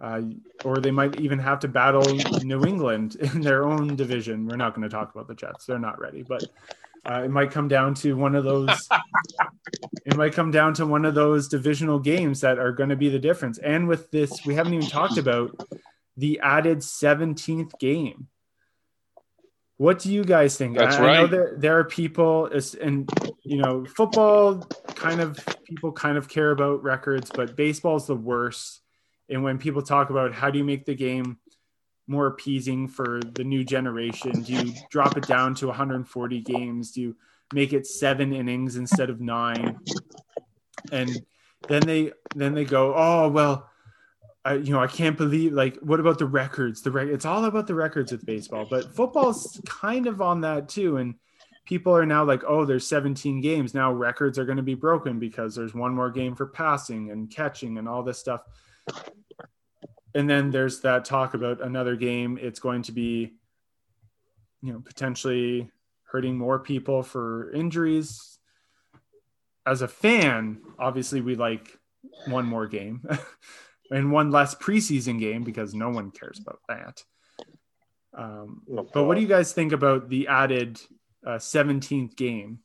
Uh, 0.00 0.22
or 0.64 0.78
they 0.78 0.90
might 0.90 1.20
even 1.20 1.38
have 1.38 1.60
to 1.60 1.68
battle 1.68 2.02
New 2.42 2.64
England 2.66 3.14
in 3.20 3.40
their 3.40 3.64
own 3.64 3.94
division. 3.94 4.46
We're 4.46 4.56
not 4.56 4.74
going 4.74 4.88
to 4.88 4.94
talk 4.94 5.14
about 5.14 5.28
the 5.28 5.34
Jets; 5.34 5.66
they're 5.66 5.78
not 5.78 6.00
ready. 6.00 6.22
But 6.22 6.44
uh, 7.08 7.22
it 7.24 7.30
might 7.30 7.50
come 7.50 7.68
down 7.68 7.94
to 7.94 8.14
one 8.14 8.34
of 8.34 8.44
those. 8.44 8.88
it 10.04 10.16
might 10.16 10.32
come 10.32 10.50
down 10.50 10.74
to 10.74 10.86
one 10.86 11.04
of 11.04 11.14
those 11.14 11.48
divisional 11.48 11.98
games 11.98 12.40
that 12.40 12.58
are 12.58 12.72
going 12.72 12.88
to 12.88 12.96
be 12.96 13.08
the 13.08 13.18
difference. 13.18 13.58
And 13.58 13.86
with 13.86 14.10
this, 14.10 14.44
we 14.44 14.54
haven't 14.54 14.74
even 14.74 14.88
talked 14.88 15.18
about 15.18 15.56
the 16.16 16.40
added 16.42 16.78
17th 16.78 17.78
game. 17.78 18.28
What 19.76 19.98
do 19.98 20.12
you 20.12 20.24
guys 20.24 20.56
think? 20.56 20.78
That's 20.78 20.96
I, 20.96 20.98
I 20.98 21.00
know 21.00 21.22
right. 21.22 21.30
there, 21.30 21.54
there 21.56 21.78
are 21.78 21.84
people, 21.84 22.48
and 22.80 23.10
you 23.42 23.56
know, 23.56 23.84
football 23.84 24.60
kind 24.94 25.20
of 25.20 25.38
people 25.64 25.92
kind 25.92 26.16
of 26.16 26.28
care 26.28 26.52
about 26.52 26.82
records, 26.82 27.30
but 27.34 27.56
baseball 27.56 27.96
is 27.96 28.06
the 28.06 28.14
worst. 28.14 28.80
And 29.28 29.42
when 29.42 29.58
people 29.58 29.82
talk 29.82 30.10
about 30.10 30.32
how 30.32 30.50
do 30.50 30.58
you 30.58 30.64
make 30.64 30.84
the 30.84 30.94
game 30.94 31.38
more 32.06 32.26
appeasing 32.26 32.86
for 32.86 33.20
the 33.32 33.42
new 33.42 33.64
generation, 33.64 34.42
do 34.42 34.52
you 34.52 34.74
drop 34.90 35.16
it 35.16 35.26
down 35.26 35.54
to 35.56 35.66
140 35.66 36.40
games? 36.40 36.92
Do 36.92 37.00
you 37.00 37.16
make 37.52 37.72
it 37.72 37.86
seven 37.86 38.32
innings 38.32 38.76
instead 38.76 39.10
of 39.10 39.20
nine? 39.20 39.78
And 40.92 41.10
then 41.68 41.82
they 41.82 42.12
then 42.36 42.54
they 42.54 42.64
go, 42.64 42.94
oh 42.94 43.28
well, 43.28 43.68
I, 44.44 44.54
you 44.54 44.72
know, 44.72 44.80
I 44.80 44.86
can't 44.86 45.16
believe 45.16 45.52
like 45.52 45.76
what 45.78 46.00
about 46.00 46.18
the 46.18 46.26
records? 46.26 46.82
The 46.82 46.90
rec- 46.90 47.08
it's 47.08 47.24
all 47.24 47.44
about 47.44 47.66
the 47.66 47.74
records 47.74 48.12
with 48.12 48.26
baseball, 48.26 48.66
but 48.68 48.94
football's 48.94 49.60
kind 49.64 50.06
of 50.06 50.20
on 50.20 50.42
that 50.42 50.68
too. 50.68 50.98
And 50.98 51.14
people 51.64 51.96
are 51.96 52.04
now 52.04 52.24
like, 52.24 52.42
oh, 52.46 52.64
there's 52.64 52.86
17 52.86 53.40
games 53.40 53.72
now. 53.72 53.92
Records 53.92 54.38
are 54.38 54.44
going 54.44 54.58
to 54.58 54.62
be 54.62 54.74
broken 54.74 55.18
because 55.18 55.54
there's 55.54 55.74
one 55.74 55.94
more 55.94 56.10
game 56.10 56.34
for 56.34 56.46
passing 56.46 57.10
and 57.10 57.30
catching 57.30 57.78
and 57.78 57.88
all 57.88 58.02
this 58.02 58.18
stuff. 58.18 58.42
And 60.14 60.28
then 60.28 60.50
there's 60.50 60.80
that 60.82 61.04
talk 61.04 61.34
about 61.34 61.62
another 61.62 61.96
game. 61.96 62.38
It's 62.40 62.60
going 62.60 62.82
to 62.82 62.92
be, 62.92 63.32
you 64.62 64.72
know, 64.72 64.80
potentially 64.80 65.70
hurting 66.04 66.36
more 66.36 66.58
people 66.58 67.02
for 67.02 67.50
injuries. 67.52 68.38
As 69.66 69.80
a 69.80 69.88
fan, 69.88 70.60
obviously 70.78 71.22
we 71.22 71.34
like 71.34 71.78
one 72.26 72.44
more 72.44 72.66
game 72.66 73.02
and 73.90 74.10
one 74.10 74.30
less 74.30 74.54
preseason 74.54 75.18
game 75.18 75.44
because 75.44 75.74
no 75.74 75.90
one 75.90 76.10
cares 76.10 76.40
about 76.40 76.60
that. 76.68 77.02
Um, 78.16 78.62
but 78.92 79.04
what 79.04 79.16
do 79.16 79.20
you 79.20 79.28
guys 79.28 79.52
think 79.52 79.72
about 79.72 80.08
the 80.08 80.28
added 80.28 80.80
uh, 81.26 81.32
17th 81.32 82.16
game? 82.16 82.60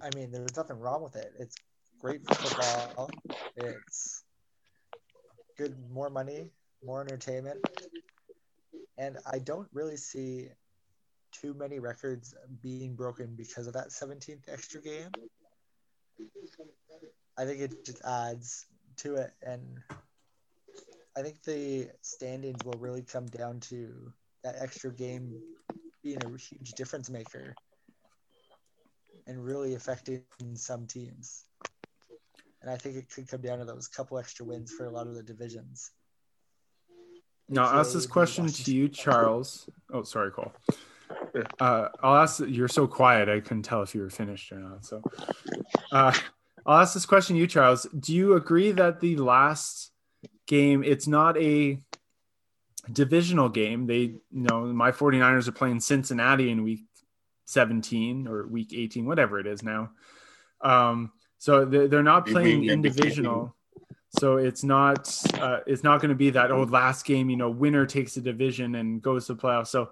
I 0.00 0.10
mean, 0.14 0.30
there's 0.30 0.56
nothing 0.56 0.78
wrong 0.78 1.02
with 1.02 1.16
it. 1.16 1.32
It's 1.38 1.56
great 2.00 2.24
for 2.24 2.34
football. 2.34 3.10
It's 3.56 4.22
good, 5.56 5.76
more 5.90 6.08
money, 6.08 6.50
more 6.84 7.00
entertainment, 7.00 7.58
and 8.96 9.18
I 9.30 9.40
don't 9.40 9.66
really 9.72 9.96
see 9.96 10.48
too 11.40 11.54
many 11.54 11.78
records 11.78 12.34
being 12.62 12.94
broken 12.94 13.34
because 13.36 13.66
of 13.66 13.74
that 13.74 13.88
17th 13.88 14.48
extra 14.48 14.80
game. 14.80 15.10
I 17.36 17.44
think 17.44 17.60
it 17.60 17.84
just 17.84 18.02
adds 18.04 18.66
to 18.98 19.16
it, 19.16 19.32
and 19.42 19.78
I 21.16 21.22
think 21.22 21.42
the 21.42 21.88
standings 22.02 22.64
will 22.64 22.78
really 22.78 23.02
come 23.02 23.26
down 23.26 23.60
to 23.60 24.12
that 24.42 24.56
extra 24.60 24.92
game 24.92 25.40
being 26.02 26.18
a 26.24 26.28
huge 26.38 26.72
difference 26.72 27.10
maker 27.10 27.54
and 29.26 29.44
really 29.44 29.74
affecting 29.74 30.22
some 30.54 30.86
teams. 30.86 31.44
And 32.62 32.70
I 32.70 32.76
think 32.76 32.96
it 32.96 33.08
could 33.10 33.28
come 33.28 33.40
down 33.40 33.58
to 33.58 33.64
those 33.64 33.86
couple 33.86 34.18
extra 34.18 34.44
wins 34.44 34.72
for 34.72 34.86
a 34.86 34.90
lot 34.90 35.06
of 35.06 35.14
the 35.14 35.22
divisions. 35.22 35.92
Now, 37.48 37.66
I'll 37.66 37.80
ask 37.80 37.92
this 37.92 38.06
question 38.06 38.46
to 38.46 38.74
you, 38.74 38.88
Charles. 38.88 39.68
Oh, 39.92 40.02
sorry, 40.02 40.30
Cole. 40.30 40.52
Uh, 41.60 41.88
I'll 42.02 42.16
ask. 42.16 42.40
You're 42.46 42.68
so 42.68 42.86
quiet. 42.86 43.28
I 43.28 43.40
couldn't 43.40 43.62
tell 43.62 43.82
if 43.82 43.94
you 43.94 44.02
were 44.02 44.10
finished 44.10 44.52
or 44.52 44.58
not. 44.58 44.84
So, 44.84 45.02
uh, 45.92 46.12
I'll 46.66 46.80
ask 46.80 46.94
this 46.94 47.06
question 47.06 47.36
to 47.36 47.40
you, 47.40 47.46
Charles. 47.46 47.86
Do 47.98 48.14
you 48.14 48.34
agree 48.34 48.72
that 48.72 49.00
the 49.00 49.16
last 49.16 49.90
game, 50.46 50.84
it's 50.84 51.06
not 51.06 51.36
a 51.38 51.80
divisional 52.92 53.48
game? 53.48 53.86
They, 53.86 54.00
you 54.00 54.20
know, 54.30 54.66
my 54.66 54.92
49ers 54.92 55.48
are 55.48 55.52
playing 55.52 55.80
Cincinnati 55.80 56.50
in 56.50 56.62
week 56.62 56.84
17 57.46 58.28
or 58.28 58.46
week 58.46 58.72
18, 58.74 59.06
whatever 59.06 59.40
it 59.40 59.46
is 59.46 59.62
now. 59.62 59.90
Um, 60.60 61.12
so 61.38 61.64
they're 61.64 62.02
not 62.02 62.26
playing 62.26 62.64
in 62.64 62.82
divisional. 62.82 63.54
So 64.18 64.38
it's 64.38 64.64
not 64.64 65.14
uh, 65.34 65.60
it's 65.66 65.84
not 65.84 66.00
going 66.00 66.08
to 66.08 66.16
be 66.16 66.30
that 66.30 66.50
old 66.50 66.70
last 66.70 67.04
game 67.04 67.28
you 67.28 67.36
know 67.36 67.50
winner 67.50 67.84
takes 67.84 68.16
a 68.16 68.20
division 68.20 68.74
and 68.74 69.02
goes 69.02 69.26
to 69.26 69.34
playoffs. 69.34 69.68
So 69.68 69.90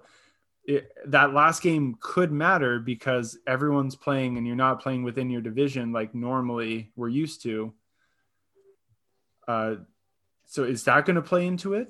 it, 0.67 0.91
that 1.05 1.33
last 1.33 1.63
game 1.63 1.97
could 2.01 2.31
matter 2.31 2.77
because 2.79 3.37
everyone's 3.47 3.95
playing 3.95 4.37
and 4.37 4.45
you're 4.45 4.55
not 4.55 4.81
playing 4.81 5.03
within 5.03 5.29
your 5.29 5.41
division 5.41 5.93
like 5.93 6.13
normally 6.13 6.91
we're 6.97 7.07
used 7.07 7.41
to. 7.43 7.73
Uh, 9.47 9.75
so 10.45 10.65
is 10.65 10.83
that 10.83 11.05
going 11.05 11.15
to 11.15 11.21
play 11.21 11.47
into 11.47 11.73
it? 11.73 11.87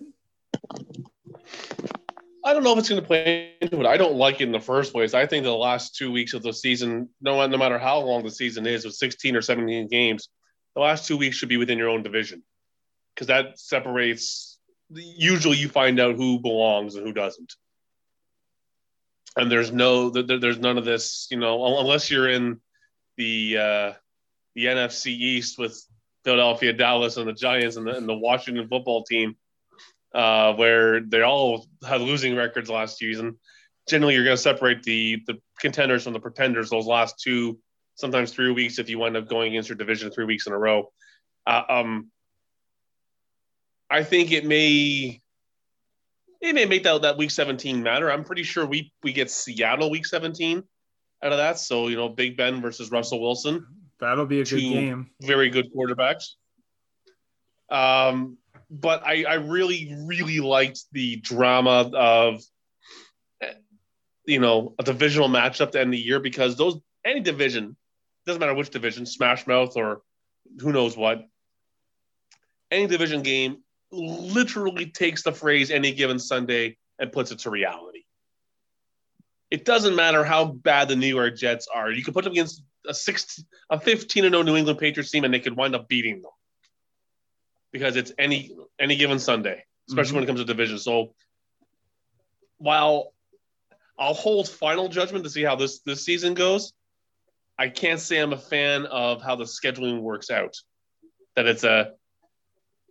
I 2.46 2.54
don't 2.54 2.64
know 2.64 2.72
if 2.74 2.80
it's 2.80 2.88
going 2.88 3.02
to 3.02 3.08
play 3.08 3.56
into 3.62 3.80
it. 3.80 3.88
I 3.88 3.98
don't 3.98 4.16
like 4.16 4.36
it 4.36 4.44
in 4.44 4.52
the 4.52 4.60
first 4.60 4.94
place. 4.94 5.16
I 5.16 5.26
think 5.26 5.44
the 5.44 5.52
last 5.52 5.96
two 5.96 6.12
weeks 6.12 6.34
of 6.34 6.44
the 6.44 6.54
season, 6.54 7.10
no, 7.20 7.46
no 7.48 7.58
matter 7.58 7.80
how 7.80 8.00
long 8.00 8.24
the 8.24 8.32
season 8.32 8.68
is, 8.68 8.86
with 8.86 8.94
16 8.94 9.36
or 9.36 9.42
17 9.42 9.88
games, 9.88 10.30
the 10.76 10.82
last 10.82 11.08
two 11.08 11.18
weeks 11.18 11.36
should 11.36 11.50
be 11.50 11.58
within 11.58 11.80
your 11.80 11.90
own 11.90 12.04
division 12.04 12.44
because 13.14 13.28
that 13.28 13.60
separates. 13.60 14.60
Usually, 14.90 15.58
you 15.58 15.68
find 15.68 16.00
out 16.00 16.16
who 16.16 16.40
belongs 16.40 16.96
and 16.96 17.06
who 17.06 17.12
doesn't 17.12 17.54
and 19.38 19.52
there's 19.52 19.72
no 19.72 20.10
there's 20.10 20.60
none 20.60 20.78
of 20.78 20.86
this 20.86 21.28
you 21.30 21.38
know 21.38 21.80
unless 21.80 22.10
you're 22.10 22.30
in 22.30 22.60
the 23.18 23.58
uh, 23.58 23.94
the 24.56 24.66
NFC 24.66 25.08
East 25.08 25.58
with 25.58 25.80
Philadelphia, 26.24 26.74
Dallas, 26.74 27.18
and 27.18 27.28
the 27.28 27.34
Giants 27.34 27.78
and 27.78 27.88
the, 27.88 27.96
and 27.96 28.10
the 28.10 28.16
Washington 28.16 28.68
football 28.68 29.04
team, 29.04 29.36
uh, 30.14 30.54
where 30.54 31.00
they 31.00 31.22
all 31.22 31.66
had 31.88 32.02
losing 32.02 32.36
records 32.36 32.70
last 32.70 32.98
season. 32.98 33.38
Generally, 33.88 34.16
you're 34.16 34.24
going 34.24 34.36
to 34.36 34.42
separate 34.42 34.84
the 34.84 35.24
the 35.28 35.40
contenders 35.60 36.04
from 36.04 36.14
the 36.14 36.20
pretenders 36.20 36.70
those 36.70 36.86
last 36.86 37.20
two, 37.20 37.60
sometimes 37.96 38.32
three 38.32 38.52
weeks 38.52 38.80
if 38.80 38.90
you 38.90 39.00
wind 39.00 39.16
up 39.16 39.30
going 39.30 39.54
against 39.54 39.70
your 39.70 39.78
division 39.78 40.12
three 40.12 40.26
weeks 40.26 40.48
in 40.48 40.54
a 40.54 40.58
row. 40.58 40.92
Uh, 41.46 41.64
um, 41.70 42.12
I 43.90 44.04
think 44.04 44.32
it 44.32 44.46
may 44.46 45.22
it 46.42 46.54
may 46.54 46.66
make 46.66 46.84
that, 46.84 47.02
that 47.02 47.18
week 47.18 47.32
17 47.32 47.82
matter. 47.82 48.12
I'm 48.12 48.24
pretty 48.24 48.44
sure 48.44 48.66
we 48.66 48.92
we 49.04 49.14
get 49.14 49.32
Seattle 49.32 49.90
week 49.90 50.06
17 50.06 50.64
out 51.24 51.32
of 51.32 51.38
that. 51.38 51.60
So, 51.60 51.88
you 51.88 51.96
know, 51.96 52.10
Big 52.10 52.38
Ben 52.38 52.62
versus 52.62 52.92
Russell 52.92 53.22
Wilson. 53.22 53.66
That'll 54.00 54.26
be 54.26 54.42
a 54.42 54.44
good 54.44 54.60
game. 54.60 55.10
Very 55.22 55.50
good 55.50 55.74
quarterbacks. 55.74 56.34
Um, 57.70 58.38
but 58.70 59.06
I, 59.06 59.24
I 59.24 59.34
really, 59.36 59.96
really 60.06 60.40
liked 60.40 60.82
the 60.92 61.18
drama 61.18 61.90
of, 61.94 62.42
you 64.26 64.40
know, 64.40 64.76
a 64.78 64.84
divisional 64.84 65.30
matchup 65.30 65.72
to 65.72 65.82
end 65.82 65.94
the 65.94 65.98
year 65.98 66.20
because 66.20 66.58
those, 66.58 66.78
any 67.06 67.22
division, 67.22 67.76
doesn't 68.26 68.40
matter 68.40 68.54
which 68.54 68.70
division, 68.70 69.06
Smash 69.06 69.48
Mouth 69.48 69.76
or 69.76 70.02
who 70.60 70.72
knows 70.72 70.96
what, 70.96 71.26
any 72.70 72.88
division 72.88 73.22
game 73.22 73.64
literally 73.92 74.88
takes 74.88 75.24
the 75.24 75.32
phrase 75.32 75.72
any 75.72 75.94
given 75.94 76.20
Sunday 76.20 76.78
and 77.00 77.12
puts 77.12 77.32
it 77.32 77.40
to 77.40 77.50
reality. 77.50 78.04
It 79.50 79.64
doesn't 79.64 79.96
matter 79.96 80.24
how 80.24 80.46
bad 80.46 80.90
the 80.90 80.96
New 80.96 81.08
York 81.08 81.38
Jets 81.38 81.68
are. 81.74 81.90
You 81.90 82.04
can 82.04 82.14
put 82.14 82.24
them 82.24 82.34
against 82.34 82.64
a 82.86 82.94
16, 82.94 83.46
a 83.70 83.80
15 83.80 84.26
and 84.26 84.34
0 84.34 84.44
New 84.44 84.58
England 84.58 84.80
Patriots 84.80 85.12
team 85.12 85.24
and 85.24 85.34
they 85.34 85.40
could 85.40 85.56
wind 85.56 85.76
up 85.76 85.88
beating 85.88 86.22
them. 86.22 86.32
Because 87.72 87.96
it's 87.96 88.12
any 88.18 88.56
any 88.80 88.96
given 88.96 89.20
Sunday, 89.20 89.64
especially 89.90 90.10
mm-hmm. 90.10 90.16
when 90.16 90.24
it 90.24 90.28
comes 90.28 90.40
to 90.40 90.46
division. 90.46 90.80
So 90.80 91.14
while 92.58 93.14
I'll 94.00 94.14
hold 94.14 94.50
final 94.50 94.90
judgment 94.90 95.24
to 95.24 95.30
see 95.30 95.44
how 95.44 95.56
this 95.56 95.80
this 95.80 96.04
season 96.04 96.34
goes, 96.34 96.74
I 97.58 97.70
can't 97.70 98.00
say 98.00 98.20
I'm 98.20 98.34
a 98.34 98.38
fan 98.38 98.86
of 98.86 99.22
how 99.22 99.36
the 99.36 99.46
scheduling 99.46 100.02
works 100.02 100.30
out. 100.30 100.56
That 101.36 101.46
it's 101.46 101.64
a 101.64 101.94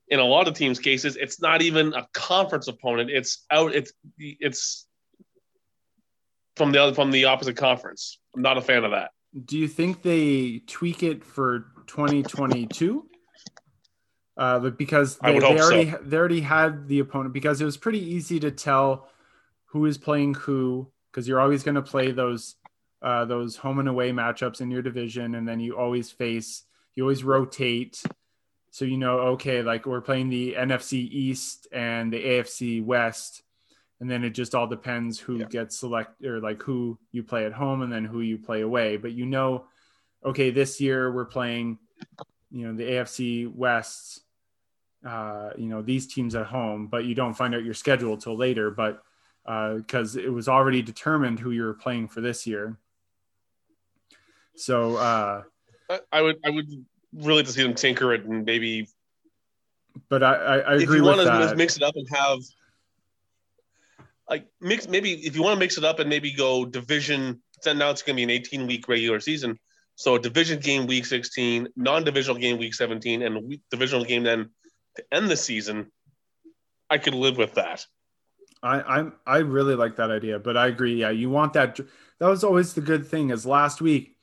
in 0.08 0.20
a 0.20 0.24
lot 0.24 0.48
of 0.48 0.54
teams' 0.54 0.78
cases, 0.78 1.16
it's 1.16 1.40
not 1.40 1.62
even 1.62 1.92
a 1.94 2.06
conference 2.12 2.68
opponent. 2.68 3.10
It's 3.10 3.44
out. 3.50 3.74
It's 3.74 3.92
it's 4.18 4.86
from 6.56 6.72
the 6.72 6.82
other 6.82 6.94
from 6.94 7.10
the 7.10 7.26
opposite 7.26 7.56
conference. 7.56 8.18
I'm 8.34 8.42
not 8.42 8.58
a 8.58 8.62
fan 8.62 8.84
of 8.84 8.92
that. 8.92 9.10
Do 9.44 9.58
you 9.58 9.68
think 9.68 10.02
they 10.02 10.62
tweak 10.66 11.02
it 11.02 11.24
for 11.24 11.66
2022? 11.86 13.08
Uh, 14.38 14.70
because 14.70 15.16
they, 15.18 15.38
they 15.38 15.44
already 15.44 15.90
so. 15.90 15.98
they 16.02 16.16
already 16.16 16.40
had 16.40 16.88
the 16.88 16.98
opponent 16.98 17.32
because 17.32 17.60
it 17.60 17.64
was 17.64 17.78
pretty 17.78 18.00
easy 18.00 18.38
to 18.38 18.50
tell 18.50 19.08
who 19.66 19.86
is 19.86 19.96
playing 19.96 20.34
who 20.34 20.90
because 21.10 21.26
you're 21.26 21.40
always 21.40 21.62
going 21.62 21.74
to 21.74 21.82
play 21.82 22.10
those 22.12 22.56
uh, 23.00 23.24
those 23.24 23.56
home 23.56 23.78
and 23.78 23.88
away 23.88 24.12
matchups 24.12 24.60
in 24.60 24.70
your 24.70 24.82
division, 24.82 25.34
and 25.34 25.48
then 25.48 25.58
you 25.58 25.76
always 25.76 26.10
face 26.10 26.64
you 26.94 27.04
always 27.04 27.24
rotate 27.24 28.02
so 28.76 28.84
you 28.84 28.98
know 28.98 29.20
okay 29.20 29.62
like 29.62 29.86
we're 29.86 30.02
playing 30.02 30.28
the 30.28 30.52
nfc 30.52 30.92
east 30.92 31.66
and 31.72 32.12
the 32.12 32.22
afc 32.22 32.84
west 32.84 33.40
and 34.00 34.10
then 34.10 34.22
it 34.22 34.30
just 34.30 34.54
all 34.54 34.66
depends 34.66 35.18
who 35.18 35.38
yeah. 35.38 35.46
gets 35.46 35.78
selected 35.78 36.26
or 36.26 36.40
like 36.40 36.62
who 36.62 36.98
you 37.10 37.22
play 37.22 37.46
at 37.46 37.54
home 37.54 37.80
and 37.80 37.90
then 37.90 38.04
who 38.04 38.20
you 38.20 38.36
play 38.36 38.60
away. 38.60 38.98
But 38.98 39.12
you 39.12 39.24
know 39.24 39.64
okay 40.22 40.50
this 40.50 40.78
year 40.78 41.10
we're 41.10 41.24
playing 41.24 41.78
you 42.50 42.66
know 42.66 42.74
the 42.74 42.84
afc 42.84 43.54
west 43.54 44.20
uh, 45.06 45.50
you 45.56 45.68
know 45.68 45.80
these 45.80 46.06
teams 46.06 46.34
at 46.34 46.46
home 46.46 46.88
but 46.88 47.04
you 47.04 47.14
don't 47.14 47.34
find 47.34 47.54
out 47.54 47.64
your 47.64 47.72
schedule 47.72 48.18
till 48.18 48.36
later. 48.36 48.70
But 48.70 49.02
because 49.44 50.16
uh, 50.16 50.20
it 50.20 50.32
was 50.32 50.48
already 50.48 50.82
determined 50.82 51.38
who 51.38 51.52
you're 51.52 51.72
playing 51.72 52.08
for 52.08 52.20
this 52.20 52.46
year. 52.46 52.76
So 54.56 54.96
uh, 54.96 55.42
I 56.12 56.20
would 56.20 56.36
I 56.44 56.50
would 56.50 56.84
really 57.14 57.42
to 57.42 57.50
see 57.50 57.62
them 57.62 57.74
tinker 57.74 58.12
it 58.12 58.24
and 58.24 58.44
maybe. 58.44 58.88
But 60.08 60.22
I, 60.22 60.34
I, 60.34 60.56
I 60.56 60.74
agree 60.74 60.84
if 60.84 61.02
you 61.02 61.04
want 61.04 61.20
to 61.20 61.56
mix 61.56 61.76
it 61.76 61.82
up 61.82 61.96
and 61.96 62.06
have 62.14 62.40
like 64.28 64.46
mix 64.60 64.88
maybe 64.88 65.12
if 65.12 65.36
you 65.36 65.42
want 65.42 65.54
to 65.54 65.60
mix 65.60 65.78
it 65.78 65.84
up 65.84 65.98
and 65.98 66.08
maybe 66.08 66.32
go 66.32 66.64
division. 66.64 67.42
Then 67.64 67.78
now 67.78 67.90
it's 67.90 68.02
going 68.02 68.14
to 68.14 68.18
be 68.18 68.24
an 68.24 68.30
18 68.30 68.66
week 68.66 68.86
regular 68.86 69.18
season. 69.20 69.58
So 69.94 70.18
division 70.18 70.60
game 70.60 70.86
week 70.86 71.06
16, 71.06 71.68
non-divisional 71.74 72.38
game 72.38 72.58
week 72.58 72.74
17, 72.74 73.22
and 73.22 73.58
divisional 73.70 74.04
game 74.04 74.24
then 74.24 74.50
to 74.96 75.04
end 75.10 75.30
the 75.30 75.38
season. 75.38 75.90
I 76.90 76.98
could 76.98 77.14
live 77.14 77.38
with 77.38 77.54
that. 77.54 77.86
I 78.62 78.82
I'm 78.82 79.14
I 79.26 79.38
really 79.38 79.74
like 79.74 79.96
that 79.96 80.10
idea, 80.10 80.38
but 80.38 80.56
I 80.56 80.66
agree. 80.66 81.00
Yeah, 81.00 81.10
you 81.10 81.30
want 81.30 81.54
that. 81.54 81.80
That 82.18 82.28
was 82.28 82.44
always 82.44 82.74
the 82.74 82.80
good 82.80 83.06
thing. 83.06 83.30
Is 83.30 83.46
last 83.46 83.80
week 83.80 84.15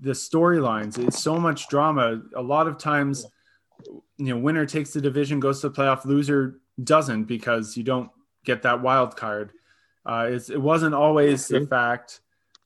the 0.00 0.12
storylines. 0.12 0.98
It's 0.98 1.22
so 1.22 1.38
much 1.38 1.68
drama. 1.68 2.20
A 2.36 2.42
lot 2.42 2.66
of 2.66 2.78
times, 2.78 3.26
you 4.16 4.26
know, 4.26 4.38
winner 4.38 4.66
takes 4.66 4.92
the 4.92 5.00
division, 5.00 5.40
goes 5.40 5.60
to 5.60 5.68
the 5.68 5.74
playoff, 5.74 6.04
loser 6.04 6.60
doesn't 6.82 7.24
because 7.24 7.76
you 7.76 7.84
don't 7.84 8.10
get 8.44 8.62
that 8.62 8.82
wild 8.82 9.16
card. 9.16 9.52
Uh, 10.06 10.30
it 10.30 10.60
wasn't 10.60 10.94
always 10.94 11.48
the 11.48 11.66
fact 11.66 12.20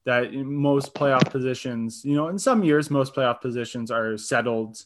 that 0.05 0.32
most 0.32 0.94
playoff 0.94 1.31
positions, 1.31 2.02
you 2.05 2.16
know, 2.16 2.28
in 2.28 2.39
some 2.39 2.65
years, 2.65 2.90
most 2.90 3.15
playoff 3.15 3.40
positions 3.40 3.90
are 3.90 4.16
settled 4.16 4.84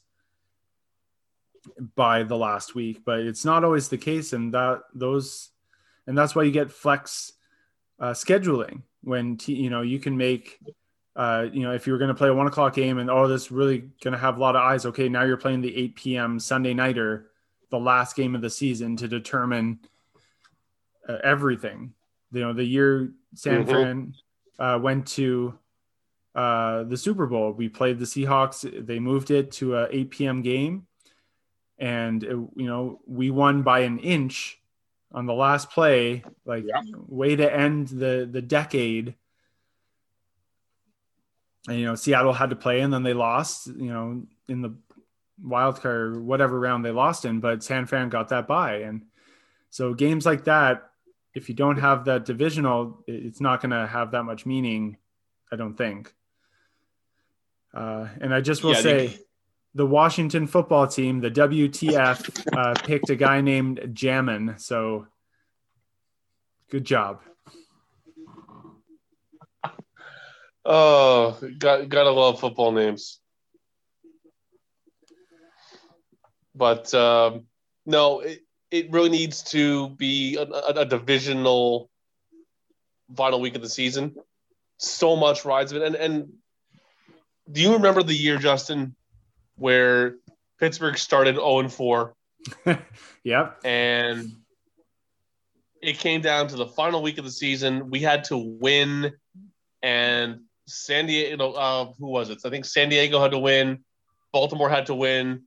by 1.94 2.24
the 2.24 2.36
last 2.36 2.74
week, 2.74 3.02
but 3.04 3.20
it's 3.20 3.44
not 3.44 3.64
always 3.64 3.88
the 3.88 3.96
case. 3.96 4.32
And 4.32 4.52
that 4.52 4.80
those, 4.94 5.50
and 6.06 6.18
that's 6.18 6.34
why 6.34 6.42
you 6.42 6.50
get 6.50 6.72
flex 6.72 7.32
uh, 8.00 8.10
scheduling 8.10 8.82
when, 9.02 9.36
t- 9.36 9.54
you 9.54 9.70
know, 9.70 9.82
you 9.82 10.00
can 10.00 10.16
make 10.16 10.58
uh, 11.14 11.46
you 11.52 11.62
know, 11.62 11.72
if 11.72 11.86
you 11.86 11.92
were 11.92 11.98
going 11.98 12.08
to 12.08 12.14
play 12.14 12.28
a 12.28 12.34
one 12.34 12.46
o'clock 12.46 12.74
game 12.74 12.98
and 12.98 13.10
oh, 13.10 13.28
this 13.28 13.50
really 13.50 13.78
going 14.02 14.12
to 14.12 14.18
have 14.18 14.36
a 14.38 14.40
lot 14.40 14.56
of 14.56 14.62
eyes. 14.62 14.86
Okay, 14.86 15.08
now 15.08 15.24
you're 15.24 15.36
playing 15.36 15.60
the 15.60 15.76
8 15.76 15.94
p.m. 15.96 16.40
Sunday 16.40 16.72
nighter, 16.74 17.30
the 17.70 17.78
last 17.78 18.16
game 18.16 18.34
of 18.34 18.40
the 18.40 18.50
season 18.50 18.96
to 18.96 19.08
determine 19.08 19.80
uh, 21.08 21.18
everything. 21.22 21.92
You 22.32 22.40
know, 22.40 22.52
the 22.52 22.64
year 22.64 23.12
San 23.34 23.64
Mhm. 23.64 23.68
Fran 23.68 24.14
uh, 24.58 24.78
went 24.82 25.06
to 25.08 25.58
uh, 26.34 26.84
the 26.84 26.96
Super 26.96 27.26
Bowl, 27.26 27.52
we 27.52 27.68
played 27.68 27.98
the 27.98 28.06
Seahawks. 28.06 28.86
They 28.86 28.98
moved 28.98 29.30
it 29.30 29.50
to 29.52 29.76
a 29.76 29.88
8 29.90 30.10
p.m. 30.10 30.40
game, 30.42 30.86
and 31.78 32.22
it, 32.24 32.30
you 32.30 32.66
know 32.66 33.00
we 33.06 33.30
won 33.30 33.62
by 33.62 33.80
an 33.80 33.98
inch 33.98 34.58
on 35.12 35.26
the 35.26 35.34
last 35.34 35.70
play. 35.70 36.24
Like 36.46 36.64
Yeah. 36.66 36.80
way 37.06 37.36
to 37.36 37.54
end 37.54 37.88
the 37.88 38.26
the 38.30 38.40
decade. 38.40 39.14
And 41.68 41.78
you 41.78 41.86
know 41.86 41.94
Seattle 41.94 42.32
had 42.32 42.50
to 42.50 42.56
play, 42.56 42.80
and 42.80 42.92
then 42.92 43.02
they 43.02 43.14
lost. 43.14 43.66
You 43.66 43.92
know 43.92 44.22
in 44.48 44.62
the 44.62 44.74
wild 45.42 45.80
card, 45.80 46.22
whatever 46.22 46.58
round 46.58 46.84
they 46.84 46.90
lost 46.90 47.24
in, 47.24 47.40
but 47.40 47.62
San 47.62 47.86
Fran 47.86 48.08
got 48.08 48.28
that 48.28 48.46
bye, 48.46 48.78
and 48.78 49.02
so 49.70 49.94
games 49.94 50.26
like 50.26 50.44
that, 50.44 50.90
if 51.34 51.48
you 51.48 51.54
don't 51.54 51.78
have 51.78 52.04
that 52.04 52.26
divisional, 52.26 53.02
it's 53.06 53.40
not 53.40 53.62
going 53.62 53.70
to 53.70 53.86
have 53.86 54.10
that 54.10 54.24
much 54.24 54.44
meaning, 54.44 54.98
I 55.50 55.56
don't 55.56 55.76
think. 55.76 56.14
Uh, 57.72 58.06
and 58.20 58.34
I 58.34 58.42
just 58.42 58.62
will 58.62 58.74
Yeah, 58.74 58.80
say, 58.80 59.18
the 59.74 59.86
Washington 59.86 60.46
football 60.46 60.86
team, 60.86 61.20
the 61.20 61.30
WTF, 61.30 62.54
uh, 62.54 62.74
picked 62.84 63.08
a 63.08 63.16
guy 63.16 63.40
named 63.40 63.80
Jamin. 63.94 64.60
So, 64.60 65.06
good 66.68 66.84
job. 66.84 67.22
Oh, 70.64 71.38
got 71.58 71.88
gotta 71.88 72.10
love 72.10 72.40
football 72.40 72.72
names. 72.72 73.18
But 76.54 76.92
um, 76.94 77.46
no, 77.86 78.20
it, 78.20 78.40
it 78.70 78.90
really 78.92 79.08
needs 79.10 79.42
to 79.44 79.88
be 79.90 80.36
a, 80.36 80.42
a, 80.42 80.80
a 80.80 80.84
divisional 80.84 81.90
final 83.16 83.40
week 83.40 83.56
of 83.56 83.62
the 83.62 83.68
season. 83.68 84.14
So 84.78 85.16
much 85.16 85.44
rides 85.44 85.72
of 85.72 85.80
it, 85.80 85.84
and 85.86 85.94
and 85.96 86.32
do 87.50 87.60
you 87.60 87.74
remember 87.74 88.02
the 88.02 88.14
year, 88.14 88.38
Justin, 88.38 88.94
where 89.56 90.16
Pittsburgh 90.58 90.98
started 90.98 91.36
zero 91.36 91.58
and 91.60 91.72
four, 91.72 92.14
Yep. 93.24 93.60
and 93.64 94.32
it 95.80 95.98
came 95.98 96.20
down 96.20 96.48
to 96.48 96.56
the 96.56 96.66
final 96.66 97.02
week 97.02 97.18
of 97.18 97.24
the 97.24 97.30
season. 97.30 97.90
We 97.90 98.00
had 98.00 98.24
to 98.24 98.36
win, 98.36 99.12
and 99.82 100.40
San 100.66 101.06
Diego, 101.06 101.52
uh, 101.52 101.92
who 101.98 102.06
was 102.06 102.30
it? 102.30 102.38
I 102.44 102.50
think 102.50 102.64
San 102.64 102.88
Diego 102.88 103.20
had 103.20 103.32
to 103.32 103.38
win, 103.38 103.84
Baltimore 104.32 104.70
had 104.70 104.86
to 104.86 104.94
win, 104.94 105.42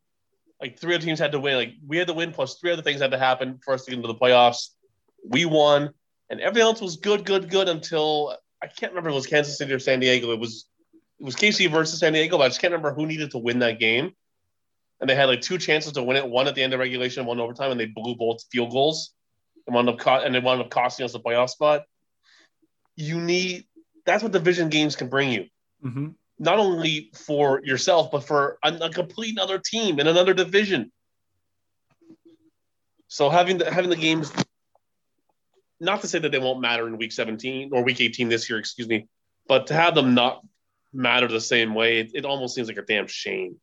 like 0.62 0.80
three 0.80 0.96
other 0.96 1.04
teams 1.04 1.20
had 1.20 1.32
to 1.34 1.40
win. 1.40 1.56
Like 1.56 1.74
we 1.86 1.98
had 1.98 2.08
to 2.08 2.14
win, 2.14 2.32
plus 2.32 2.60
three 2.60 2.72
other 2.72 2.82
things 2.82 3.02
had 3.02 3.12
to 3.12 3.18
happen 3.18 3.60
for 3.64 3.74
us 3.74 3.86
to 3.86 3.92
get 3.92 3.98
into 3.98 4.08
the 4.08 4.16
playoffs. 4.16 4.70
We 5.28 5.46
won, 5.46 5.92
and 6.30 6.40
everything 6.40 6.64
else 6.64 6.82
was 6.82 6.98
good, 6.98 7.26
good, 7.26 7.50
good 7.50 7.68
until 7.70 8.38
I 8.62 8.68
can't 8.68 8.92
remember 8.92 9.10
it 9.10 9.14
was 9.14 9.28
Kansas 9.28 9.58
City 9.58 9.74
or 9.74 9.80
San 9.80 10.00
Diego. 10.00 10.32
It 10.32 10.40
was 10.40 10.68
it 11.20 11.26
was 11.26 11.36
KC 11.36 11.70
versus 11.72 12.00
San 12.00 12.14
Diego, 12.14 12.38
but 12.38 12.46
I 12.46 12.48
just 12.48 12.62
can't 12.62 12.72
remember 12.72 12.94
who 12.94 13.06
needed 13.06 13.32
to 13.32 13.38
win 13.38 13.60
that 13.60 13.80
game. 13.80 14.12
And 15.00 15.10
they 15.10 15.16
had 15.16 15.26
like 15.26 15.42
two 15.42 15.58
chances 15.58 15.92
to 15.94 16.04
win 16.04 16.18
it, 16.18 16.28
one 16.28 16.48
at 16.48 16.56
the 16.56 16.64
end 16.64 16.74
of 16.74 16.80
regulation, 16.80 17.26
one 17.26 17.40
overtime, 17.40 17.72
and 17.72 17.80
they 17.80 17.86
blew 17.86 18.16
both 18.16 18.44
field 18.52 18.72
goals 18.72 19.14
and 19.68 19.76
wound 19.76 19.90
up 19.90 20.00
co- 20.00 20.22
and 20.22 20.36
it 20.36 20.44
wound 20.44 20.62
up 20.62 20.70
costing 20.70 21.06
us 21.06 21.16
a 21.16 21.20
playoff 21.20 21.50
spot. 21.50 21.84
You 22.96 23.20
need 23.20 23.66
that's 24.06 24.24
what 24.24 24.32
division 24.32 24.70
games 24.70 24.96
can 24.96 25.10
bring 25.10 25.32
you, 25.32 25.46
hmm 25.82 26.10
not 26.38 26.60
only 26.60 27.12
for 27.14 27.62
yourself 27.64 28.12
but 28.12 28.22
for 28.22 28.58
a, 28.62 28.74
a 28.82 28.90
complete 28.90 29.40
other 29.40 29.58
team 29.58 30.00
in 30.02 30.08
another 30.08 30.34
division. 30.34 30.92
So 33.08 33.30
having 33.30 33.58
the 33.58 33.72
having 33.72 33.90
the 33.90 33.96
games, 33.96 34.34
not 35.80 36.02
to 36.02 36.08
say 36.08 36.20
that 36.20 36.32
they 36.32 36.40
won't 36.40 36.60
matter 36.60 36.88
in 36.88 36.98
week 36.98 37.12
17 37.12 37.70
or 37.72 37.84
week 37.84 38.02
18 38.02 38.28
this 38.28 38.50
year, 38.50 38.60
excuse 38.60 38.88
me, 38.88 39.08
but 39.48 39.68
to 39.68 39.74
have 39.74 39.96
them 39.96 40.14
not 40.14 40.42
matter 40.92 41.28
the 41.28 41.42
same 41.42 41.74
way, 41.74 42.00
it, 42.00 42.12
it 42.14 42.26
almost 42.26 42.56
seems 42.56 42.68
like 42.68 42.78
a 42.78 42.82
damn 42.82 43.08
shame. 43.08 43.58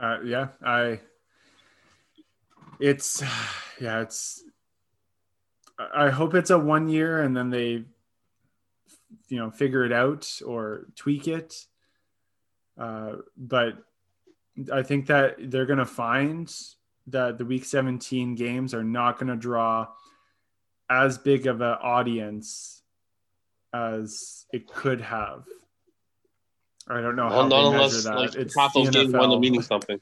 Uh, 0.00 0.18
yeah, 0.24 0.48
I. 0.64 1.00
It's, 2.80 3.22
yeah, 3.80 4.00
it's. 4.00 4.42
I 5.78 6.10
hope 6.10 6.34
it's 6.34 6.50
a 6.50 6.58
one 6.58 6.88
year 6.88 7.22
and 7.22 7.36
then 7.36 7.50
they, 7.50 7.84
you 9.28 9.38
know, 9.38 9.50
figure 9.50 9.84
it 9.84 9.92
out 9.92 10.40
or 10.44 10.86
tweak 10.96 11.28
it. 11.28 11.54
Uh, 12.78 13.16
but 13.36 13.74
I 14.72 14.82
think 14.82 15.06
that 15.06 15.36
they're 15.50 15.66
going 15.66 15.78
to 15.78 15.86
find 15.86 16.52
that 17.08 17.38
the 17.38 17.44
week 17.44 17.64
17 17.64 18.34
games 18.34 18.74
are 18.74 18.84
not 18.84 19.18
going 19.18 19.28
to 19.28 19.36
draw 19.36 19.88
as 20.90 21.18
big 21.18 21.46
of 21.46 21.60
an 21.60 21.76
audience 21.82 22.82
as 23.72 24.46
it 24.52 24.66
could 24.66 25.00
have. 25.00 25.44
I 26.86 27.00
don't 27.00 27.16
know 27.16 27.28
how 27.28 27.46
Well, 27.46 27.48
not 27.48 27.70
they 27.70 27.78
measure 27.78 27.78
unless 27.78 28.04
that. 28.04 28.16
like 28.16 28.34
it's 28.34 28.56
half 28.56 28.72
those 28.72 28.90
games 28.90 29.12
wind 29.12 29.32
up 29.32 29.40
meaning 29.40 29.62
something. 29.62 30.00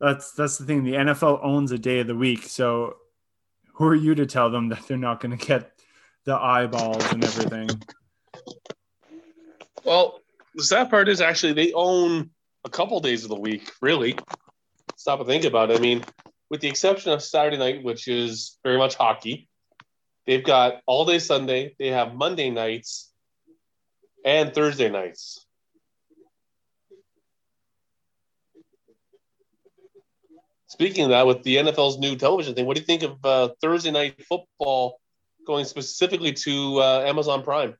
That's 0.00 0.32
that's 0.32 0.58
the 0.58 0.64
thing. 0.64 0.84
The 0.84 0.92
NFL 0.94 1.40
owns 1.44 1.72
a 1.72 1.78
day 1.78 2.00
of 2.00 2.06
the 2.06 2.16
week, 2.16 2.42
so 2.44 2.96
who 3.74 3.84
are 3.86 3.94
you 3.94 4.14
to 4.16 4.26
tell 4.26 4.50
them 4.50 4.68
that 4.70 4.86
they're 4.88 4.96
not 4.96 5.20
going 5.20 5.36
to 5.36 5.46
get 5.46 5.72
the 6.24 6.34
eyeballs 6.34 7.04
and 7.12 7.24
everything? 7.24 7.68
Well, 9.84 10.20
the 10.54 10.64
sad 10.64 10.90
part 10.90 11.08
is 11.08 11.20
actually 11.20 11.52
they 11.52 11.72
own 11.72 12.30
a 12.64 12.70
couple 12.70 13.00
days 13.00 13.24
of 13.24 13.30
the 13.30 13.40
week, 13.40 13.70
really. 13.80 14.18
Stop 14.96 15.20
and 15.20 15.28
think 15.28 15.44
about 15.44 15.70
it. 15.70 15.78
I 15.78 15.80
mean, 15.80 16.04
with 16.50 16.60
the 16.60 16.68
exception 16.68 17.12
of 17.12 17.22
Saturday 17.22 17.56
night, 17.56 17.84
which 17.84 18.08
is 18.08 18.58
very 18.64 18.78
much 18.78 18.96
hockey, 18.96 19.48
they've 20.26 20.44
got 20.44 20.80
all 20.86 21.04
day 21.04 21.18
Sunday, 21.18 21.74
they 21.78 21.88
have 21.88 22.14
Monday 22.14 22.50
nights 22.50 23.12
and 24.24 24.52
Thursday 24.52 24.90
nights. 24.90 25.44
Speaking 30.68 31.04
of 31.04 31.10
that, 31.10 31.26
with 31.26 31.42
the 31.42 31.56
NFL's 31.56 31.98
new 31.98 32.14
television 32.14 32.54
thing, 32.54 32.66
what 32.66 32.76
do 32.76 32.80
you 32.80 32.86
think 32.86 33.02
of 33.02 33.24
uh, 33.24 33.48
Thursday 33.60 33.90
night 33.90 34.22
football 34.28 35.00
going 35.46 35.64
specifically 35.64 36.32
to 36.32 36.80
uh, 36.80 37.04
Amazon 37.06 37.42
Prime? 37.42 37.74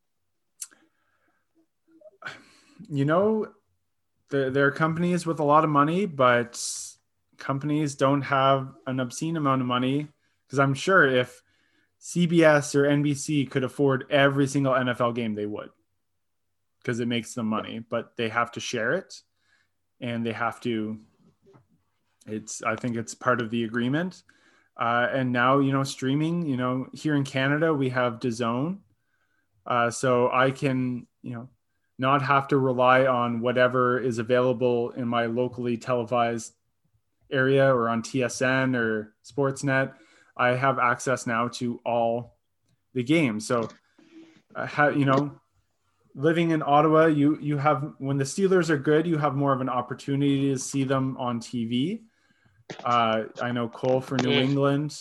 You 2.89 3.05
know, 3.05 3.48
there, 4.31 4.50
there 4.50 4.66
are 4.66 4.73
companies 4.73 5.26
with 5.26 5.40
a 5.40 5.44
lot 5.44 5.65
of 5.65 5.70
money, 5.70 6.07
but 6.07 6.62
companies 7.39 7.94
don't 7.94 8.23
have 8.23 8.73
an 8.86 9.00
obscene 9.00 9.36
amount 9.36 9.62
of 9.62 9.66
money. 9.66 10.08
Because 10.47 10.58
I'm 10.58 10.74
sure 10.74 11.07
if 11.07 11.42
CBS 12.00 12.74
or 12.74 12.84
NBC 12.84 13.50
could 13.50 13.65
afford 13.65 14.07
every 14.10 14.47
single 14.47 14.73
NFL 14.73 15.15
game, 15.15 15.34
they 15.34 15.47
would, 15.47 15.70
because 16.81 17.00
it 17.00 17.08
makes 17.08 17.34
them 17.34 17.47
money. 17.47 17.81
But 17.81 18.16
they 18.16 18.28
have 18.28 18.52
to 18.52 18.60
share 18.60 18.92
it, 18.92 19.20
and 20.00 20.24
they 20.24 20.32
have 20.32 20.60
to. 20.60 20.98
It's 22.26 22.62
I 22.62 22.76
think 22.76 22.97
it's 22.97 23.15
part 23.15 23.40
of 23.40 23.50
the 23.50 23.65
agreement. 23.65 24.23
Uh, 24.76 25.08
and 25.12 25.32
now 25.32 25.58
you 25.58 25.73
know 25.73 25.84
streaming. 25.84 26.47
You 26.47 26.57
know 26.57 26.86
here 26.92 27.15
in 27.15 27.24
Canada 27.24 27.74
we 27.74 27.90
have 27.90 28.20
DAZN, 28.20 28.78
uh, 29.66 29.90
so 29.90 30.31
I 30.31 30.50
can 30.50 31.07
you 31.23 31.32
know 31.34 31.48
not 31.99 32.23
have 32.23 32.49
to 32.49 32.59
rely 32.59 33.07
on 33.07 33.41
whatever 33.41 33.99
is 33.99 34.18
available 34.18 34.91
in 34.91 35.09
my 35.09 35.27
locally 35.27 35.77
televised 35.77 36.52
area 37.31 37.75
or 37.75 37.89
on 37.89 38.02
TSN 38.02 38.77
or 38.77 39.15
Sportsnet. 39.25 39.93
I 40.36 40.51
have 40.51 40.78
access 40.78 41.27
now 41.27 41.49
to 41.49 41.81
all 41.85 42.36
the 42.94 43.02
games. 43.02 43.47
So, 43.47 43.68
uh, 44.55 44.67
ha, 44.67 44.89
you 44.89 45.05
know, 45.05 45.39
living 46.15 46.51
in 46.51 46.62
Ottawa, 46.62 47.07
you 47.07 47.39
you 47.41 47.59
have 47.59 47.93
when 47.99 48.17
the 48.17 48.25
Steelers 48.25 48.70
are 48.70 48.78
good, 48.78 49.07
you 49.07 49.18
have 49.18 49.35
more 49.35 49.52
of 49.52 49.60
an 49.60 49.68
opportunity 49.68 50.52
to 50.52 50.59
see 50.59 50.85
them 50.85 51.17
on 51.18 51.41
TV. 51.41 52.02
Uh, 52.85 53.25
I 53.43 53.52
know 53.52 53.68
Cole 53.68 54.01
for 54.01 54.17
New. 54.17 54.31
England. 54.31 54.97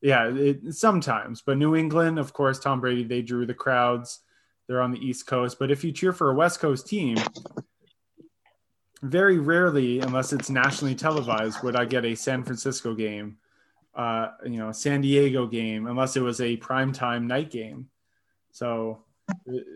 Yeah, 0.00 0.32
it, 0.34 0.74
sometimes, 0.74 1.42
but 1.42 1.58
New 1.58 1.76
England, 1.76 2.18
of 2.18 2.32
course, 2.32 2.58
Tom 2.58 2.80
Brady, 2.80 3.04
they 3.04 3.20
drew 3.20 3.44
the 3.44 3.52
crowds. 3.52 4.20
They're 4.70 4.80
on 4.80 4.92
the 4.92 5.04
East 5.04 5.26
Coast. 5.26 5.58
But 5.58 5.72
if 5.72 5.82
you 5.82 5.90
cheer 5.90 6.12
for 6.12 6.30
a 6.30 6.34
West 6.34 6.60
Coast 6.60 6.86
team, 6.86 7.16
very 9.02 9.36
rarely, 9.36 9.98
unless 9.98 10.32
it's 10.32 10.48
nationally 10.48 10.94
televised, 10.94 11.60
would 11.64 11.74
I 11.74 11.84
get 11.84 12.04
a 12.04 12.14
San 12.14 12.44
Francisco 12.44 12.94
game, 12.94 13.38
uh, 13.96 14.28
you 14.44 14.58
know, 14.58 14.70
San 14.70 15.00
Diego 15.00 15.48
game, 15.48 15.88
unless 15.88 16.16
it 16.16 16.20
was 16.20 16.40
a 16.40 16.56
primetime 16.58 17.24
night 17.24 17.50
game. 17.50 17.88
So 18.52 19.02
it, 19.44 19.66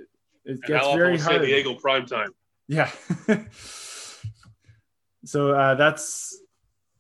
it 0.44 0.62
gets 0.62 0.86
very 0.86 1.14
was 1.14 1.24
San. 1.24 1.40
Diego 1.40 1.74
prime 1.74 2.06
time? 2.06 2.30
Yeah. 2.68 2.88
so 5.24 5.54
uh, 5.54 5.74
that's 5.74 6.40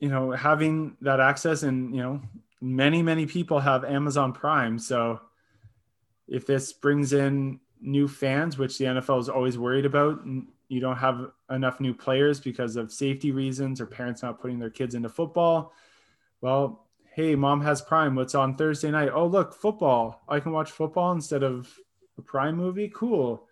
you 0.00 0.08
know 0.08 0.32
having 0.32 0.96
that 1.02 1.20
access, 1.20 1.62
and 1.62 1.94
you 1.94 2.02
know 2.02 2.22
many 2.60 3.02
many 3.02 3.26
people 3.26 3.60
have 3.60 3.84
Amazon 3.84 4.32
Prime. 4.32 4.80
So 4.80 5.20
if 6.26 6.44
this 6.44 6.72
brings 6.72 7.12
in 7.12 7.60
new 7.84 8.08
fans, 8.08 8.58
which 8.58 8.78
the 8.78 8.86
NFL 8.86 9.20
is 9.20 9.28
always 9.28 9.58
worried 9.58 9.84
about. 9.84 10.24
You 10.68 10.80
don't 10.80 10.96
have 10.96 11.30
enough 11.50 11.80
new 11.80 11.94
players 11.94 12.40
because 12.40 12.76
of 12.76 12.92
safety 12.92 13.30
reasons 13.30 13.80
or 13.80 13.86
parents 13.86 14.22
not 14.22 14.40
putting 14.40 14.58
their 14.58 14.70
kids 14.70 14.94
into 14.94 15.08
football. 15.08 15.72
Well, 16.40 16.86
hey, 17.14 17.34
mom 17.34 17.60
has 17.60 17.82
Prime. 17.82 18.14
What's 18.14 18.34
on 18.34 18.56
Thursday 18.56 18.90
night? 18.90 19.10
Oh, 19.14 19.26
look, 19.26 19.54
football. 19.54 20.22
I 20.28 20.40
can 20.40 20.52
watch 20.52 20.70
football 20.70 21.12
instead 21.12 21.42
of 21.42 21.72
a 22.18 22.22
Prime 22.22 22.56
movie. 22.56 22.90
Cool. 22.92 23.46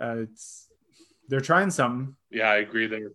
Uh, 0.00 0.16
it's 0.18 0.68
they're 1.28 1.40
trying 1.40 1.70
something. 1.70 2.14
Yeah, 2.30 2.50
I 2.50 2.56
agree 2.56 2.86
there. 2.86 3.12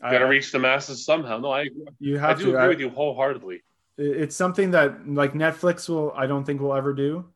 Got 0.00 0.18
to 0.18 0.24
reach 0.26 0.50
the 0.50 0.58
masses 0.58 1.04
somehow. 1.04 1.38
No, 1.38 1.52
I 1.52 1.68
you 2.00 2.18
have 2.18 2.36
I 2.36 2.38
do 2.38 2.44
to. 2.46 2.50
agree 2.50 2.64
I, 2.64 2.68
with 2.68 2.80
you 2.80 2.90
wholeheartedly. 2.90 3.62
It's 3.96 4.34
something 4.34 4.72
that 4.72 5.08
like 5.08 5.32
Netflix 5.34 5.88
will. 5.88 6.12
I 6.16 6.26
don't 6.26 6.44
think 6.44 6.60
will 6.60 6.74
ever 6.74 6.92
do. 6.92 7.26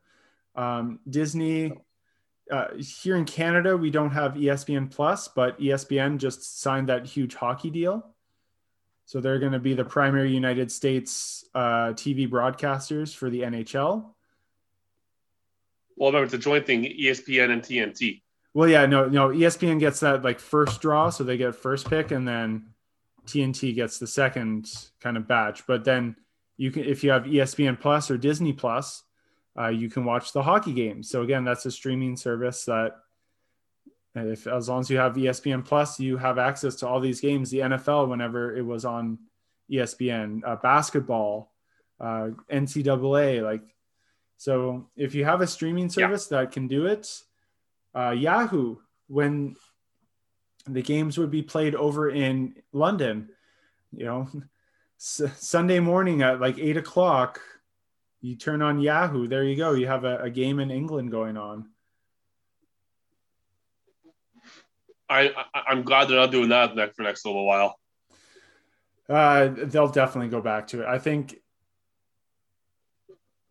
Um, 0.57 0.99
Disney. 1.09 1.73
Uh, 2.51 2.67
here 2.77 3.15
in 3.15 3.25
Canada, 3.25 3.75
we 3.75 3.89
don't 3.89 4.11
have 4.11 4.33
ESPN 4.33 4.89
Plus, 4.89 5.27
but 5.27 5.59
ESPN 5.59 6.17
just 6.17 6.61
signed 6.61 6.89
that 6.89 7.05
huge 7.05 7.35
hockey 7.35 7.69
deal. 7.69 8.15
So 9.05 9.21
they're 9.21 9.39
going 9.39 9.53
to 9.53 9.59
be 9.59 9.73
the 9.73 9.85
primary 9.85 10.33
United 10.33 10.71
States 10.71 11.45
uh, 11.55 11.93
TV 11.93 12.29
broadcasters 12.29 13.15
for 13.15 13.29
the 13.29 13.41
NHL. 13.41 14.13
Well, 15.95 16.11
remember 16.11 16.25
it's 16.25 16.33
a 16.33 16.37
joint 16.37 16.65
thing, 16.65 16.83
ESPN 16.83 17.51
and 17.51 17.61
TNT. 17.61 18.21
Well, 18.53 18.67
yeah, 18.67 18.85
no, 18.85 19.07
no. 19.07 19.29
ESPN 19.29 19.79
gets 19.79 19.99
that 20.01 20.23
like 20.23 20.39
first 20.39 20.81
draw, 20.81 21.09
so 21.09 21.23
they 21.23 21.37
get 21.37 21.55
first 21.55 21.89
pick, 21.89 22.11
and 22.11 22.27
then 22.27 22.67
TNT 23.25 23.75
gets 23.75 23.97
the 23.97 24.07
second 24.07 24.69
kind 24.99 25.15
of 25.15 25.27
batch. 25.27 25.65
But 25.67 25.83
then 25.85 26.15
you 26.57 26.71
can, 26.71 26.83
if 26.83 27.03
you 27.03 27.11
have 27.11 27.23
ESPN 27.23 27.79
Plus 27.79 28.09
or 28.09 28.17
Disney 28.17 28.53
Plus, 28.53 29.03
uh, 29.57 29.69
you 29.69 29.89
can 29.89 30.05
watch 30.05 30.33
the 30.33 30.43
hockey 30.43 30.73
games. 30.73 31.09
So 31.09 31.23
again, 31.23 31.43
that's 31.43 31.65
a 31.65 31.71
streaming 31.71 32.15
service 32.15 32.65
that 32.65 32.97
if 34.15 34.47
as 34.47 34.69
long 34.69 34.79
as 34.79 34.89
you 34.89 34.97
have 34.97 35.13
ESPN 35.13 35.63
Plus, 35.63 35.99
you 35.99 36.17
have 36.17 36.37
access 36.37 36.75
to 36.75 36.87
all 36.87 36.99
these 36.99 37.21
games. 37.21 37.49
The 37.49 37.59
NFL, 37.59 38.09
whenever 38.09 38.55
it 38.55 38.65
was 38.65 38.85
on 38.85 39.19
ESPN, 39.71 40.41
uh, 40.45 40.55
basketball, 40.57 41.51
uh, 41.99 42.29
NCAA, 42.51 43.43
like 43.43 43.75
so. 44.37 44.89
If 44.95 45.13
you 45.13 45.25
have 45.25 45.41
a 45.41 45.47
streaming 45.47 45.89
service 45.89 46.29
yeah. 46.31 46.41
that 46.41 46.51
can 46.51 46.67
do 46.67 46.85
it, 46.87 47.21
uh, 47.95 48.11
Yahoo, 48.11 48.77
when 49.07 49.55
the 50.65 50.81
games 50.81 51.17
would 51.17 51.31
be 51.31 51.41
played 51.41 51.75
over 51.75 52.09
in 52.09 52.55
London, 52.71 53.29
you 53.91 54.05
know, 54.05 54.27
S- 54.99 55.21
Sunday 55.37 55.79
morning 55.79 56.21
at 56.21 56.39
like 56.39 56.57
eight 56.59 56.77
o'clock, 56.77 57.39
you 58.21 58.35
turn 58.35 58.61
on 58.61 58.79
Yahoo. 58.79 59.27
There 59.27 59.43
you 59.43 59.55
go. 59.55 59.73
You 59.73 59.87
have 59.87 60.03
a, 60.03 60.19
a 60.23 60.29
game 60.29 60.59
in 60.59 60.71
England 60.71 61.11
going 61.11 61.37
on. 61.37 61.69
I, 65.09 65.31
I 65.53 65.71
am 65.71 65.83
glad 65.83 66.05
they're 66.05 66.17
not 66.17 66.31
doing 66.31 66.49
that 66.49 66.75
next 66.75 66.95
for 66.95 67.03
next 67.03 67.25
little 67.25 67.45
while. 67.45 67.79
Uh, 69.09 69.47
they'll 69.47 69.87
definitely 69.87 70.29
go 70.29 70.41
back 70.41 70.67
to 70.67 70.81
it. 70.81 70.85
I 70.85 70.99
think 70.99 71.39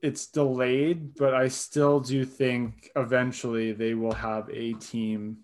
it's 0.02 0.26
delayed, 0.26 1.14
but 1.14 1.34
I 1.34 1.48
still 1.48 2.00
do 2.00 2.24
think 2.24 2.90
eventually 2.94 3.72
they 3.72 3.94
will 3.94 4.12
have 4.12 4.50
a 4.50 4.74
team 4.74 5.38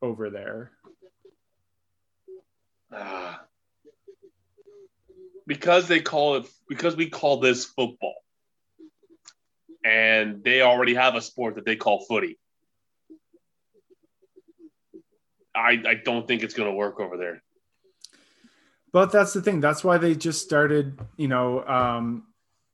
over 0.00 0.30
there. 0.30 0.70
Uh, 2.92 3.34
because 5.46 5.88
they 5.88 6.00
call 6.00 6.36
it 6.36 6.46
because 6.68 6.96
we 6.96 7.10
call 7.10 7.40
this 7.40 7.64
football, 7.64 8.23
and 9.84 10.42
they 10.42 10.62
already 10.62 10.94
have 10.94 11.14
a 11.14 11.20
sport 11.20 11.56
that 11.56 11.64
they 11.64 11.76
call 11.76 12.04
footy. 12.06 12.38
I, 15.54 15.82
I 15.86 15.94
don't 16.02 16.26
think 16.26 16.42
it's 16.42 16.54
going 16.54 16.68
to 16.68 16.74
work 16.74 16.98
over 16.98 17.16
there. 17.16 17.42
But 18.92 19.12
that's 19.12 19.32
the 19.32 19.42
thing. 19.42 19.60
That's 19.60 19.84
why 19.84 19.98
they 19.98 20.14
just 20.14 20.42
started, 20.42 20.98
you 21.16 21.28
know, 21.28 21.64
um, 21.64 22.24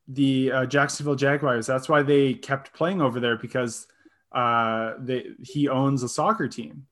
the 0.07 0.53
uh, 0.53 0.67
Jacksonville 0.67 1.15
Jaguars. 1.15 1.67
That's 1.67 1.89
why 1.89 2.03
they 2.03 2.35
kept 2.35 2.73
playing 2.73 3.01
over 3.01 3.21
there 3.21 3.37
because 3.37 3.87
uh, 4.33 4.95
they, 4.99 5.31
he 5.43 5.69
owns 5.69 6.03
a 6.03 6.09
soccer 6.09 6.49
team. 6.49 6.87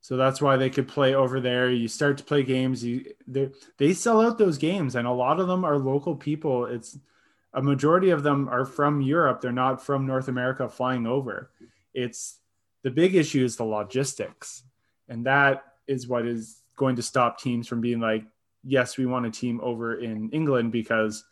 So 0.00 0.16
that's 0.16 0.40
why 0.40 0.56
they 0.56 0.70
could 0.70 0.86
play 0.86 1.14
over 1.14 1.40
there. 1.40 1.68
You 1.68 1.88
start 1.88 2.18
to 2.18 2.24
play 2.24 2.44
games. 2.44 2.84
You 2.84 3.06
they 3.26 3.50
they 3.76 3.92
sell 3.92 4.20
out 4.20 4.38
those 4.38 4.56
games, 4.56 4.94
and 4.94 5.04
a 5.04 5.12
lot 5.12 5.40
of 5.40 5.48
them 5.48 5.64
are 5.64 5.76
local 5.78 6.14
people. 6.14 6.66
It's 6.66 6.96
a 7.56 7.62
majority 7.62 8.10
of 8.10 8.22
them 8.22 8.48
are 8.48 8.66
from 8.66 9.00
Europe. 9.00 9.40
They're 9.40 9.50
not 9.50 9.82
from 9.82 10.06
North 10.06 10.28
America 10.28 10.68
flying 10.68 11.06
over. 11.06 11.50
It's 11.94 12.38
the 12.84 12.90
big 12.90 13.14
issue 13.14 13.42
is 13.42 13.56
the 13.56 13.64
logistics. 13.64 14.62
And 15.08 15.24
that 15.24 15.64
is 15.88 16.06
what 16.06 16.26
is 16.26 16.62
going 16.76 16.96
to 16.96 17.02
stop 17.02 17.40
teams 17.40 17.66
from 17.66 17.80
being 17.80 17.98
like, 17.98 18.24
yes, 18.62 18.98
we 18.98 19.06
want 19.06 19.24
a 19.24 19.30
team 19.30 19.58
over 19.62 19.96
in 19.96 20.28
England 20.30 20.70
because 20.70 21.24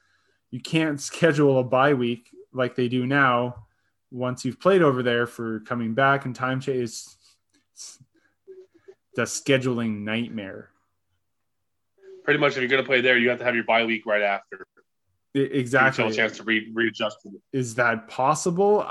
you 0.51 0.61
can't 0.61 0.99
schedule 1.11 1.59
a 1.59 1.65
bye 1.65 1.93
week 1.93 2.31
like 2.55 2.75
they 2.75 2.89
do 2.89 3.07
now 3.07 3.67
once 4.11 4.45
you've 4.45 4.61
played 4.61 4.81
over 4.81 5.03
there 5.03 5.27
for 5.27 5.61
coming 5.61 5.93
back 5.93 6.25
and 6.25 6.35
time 6.35 6.61
chase 6.61 7.17
the 9.15 9.23
scheduling 9.23 10.01
nightmare. 10.01 10.71
Pretty 12.25 12.41
much, 12.41 12.53
if 12.53 12.59
you're 12.59 12.69
going 12.69 12.83
to 12.83 12.87
play 12.87 13.03
there, 13.03 13.19
you 13.19 13.29
have 13.29 13.39
to 13.41 13.45
have 13.45 13.55
your 13.55 13.65
bye 13.65 13.85
week 13.85 14.07
right 14.07 14.23
after. 14.23 14.67
Exactly. 15.35 16.07
a 16.07 16.13
chance 16.13 16.37
to 16.37 16.45
re- 16.45 16.71
readjust. 16.73 17.27
Is 17.53 17.75
that 17.75 18.09
possible? 18.09 18.87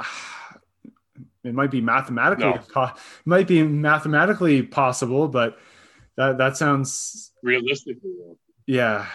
it 1.44 1.54
might 1.54 1.72
be 1.72 1.82
mathematically 1.82 2.46
no. 2.46 2.60
po- 2.74 2.92
might 3.26 3.48
be 3.48 3.64
mathematically 3.64 4.62
possible, 4.62 5.28
but 5.28 5.58
that 6.18 6.38
that 6.38 6.58
sounds 6.58 7.32
realistically. 7.42 8.12
Yeah. 8.66 9.08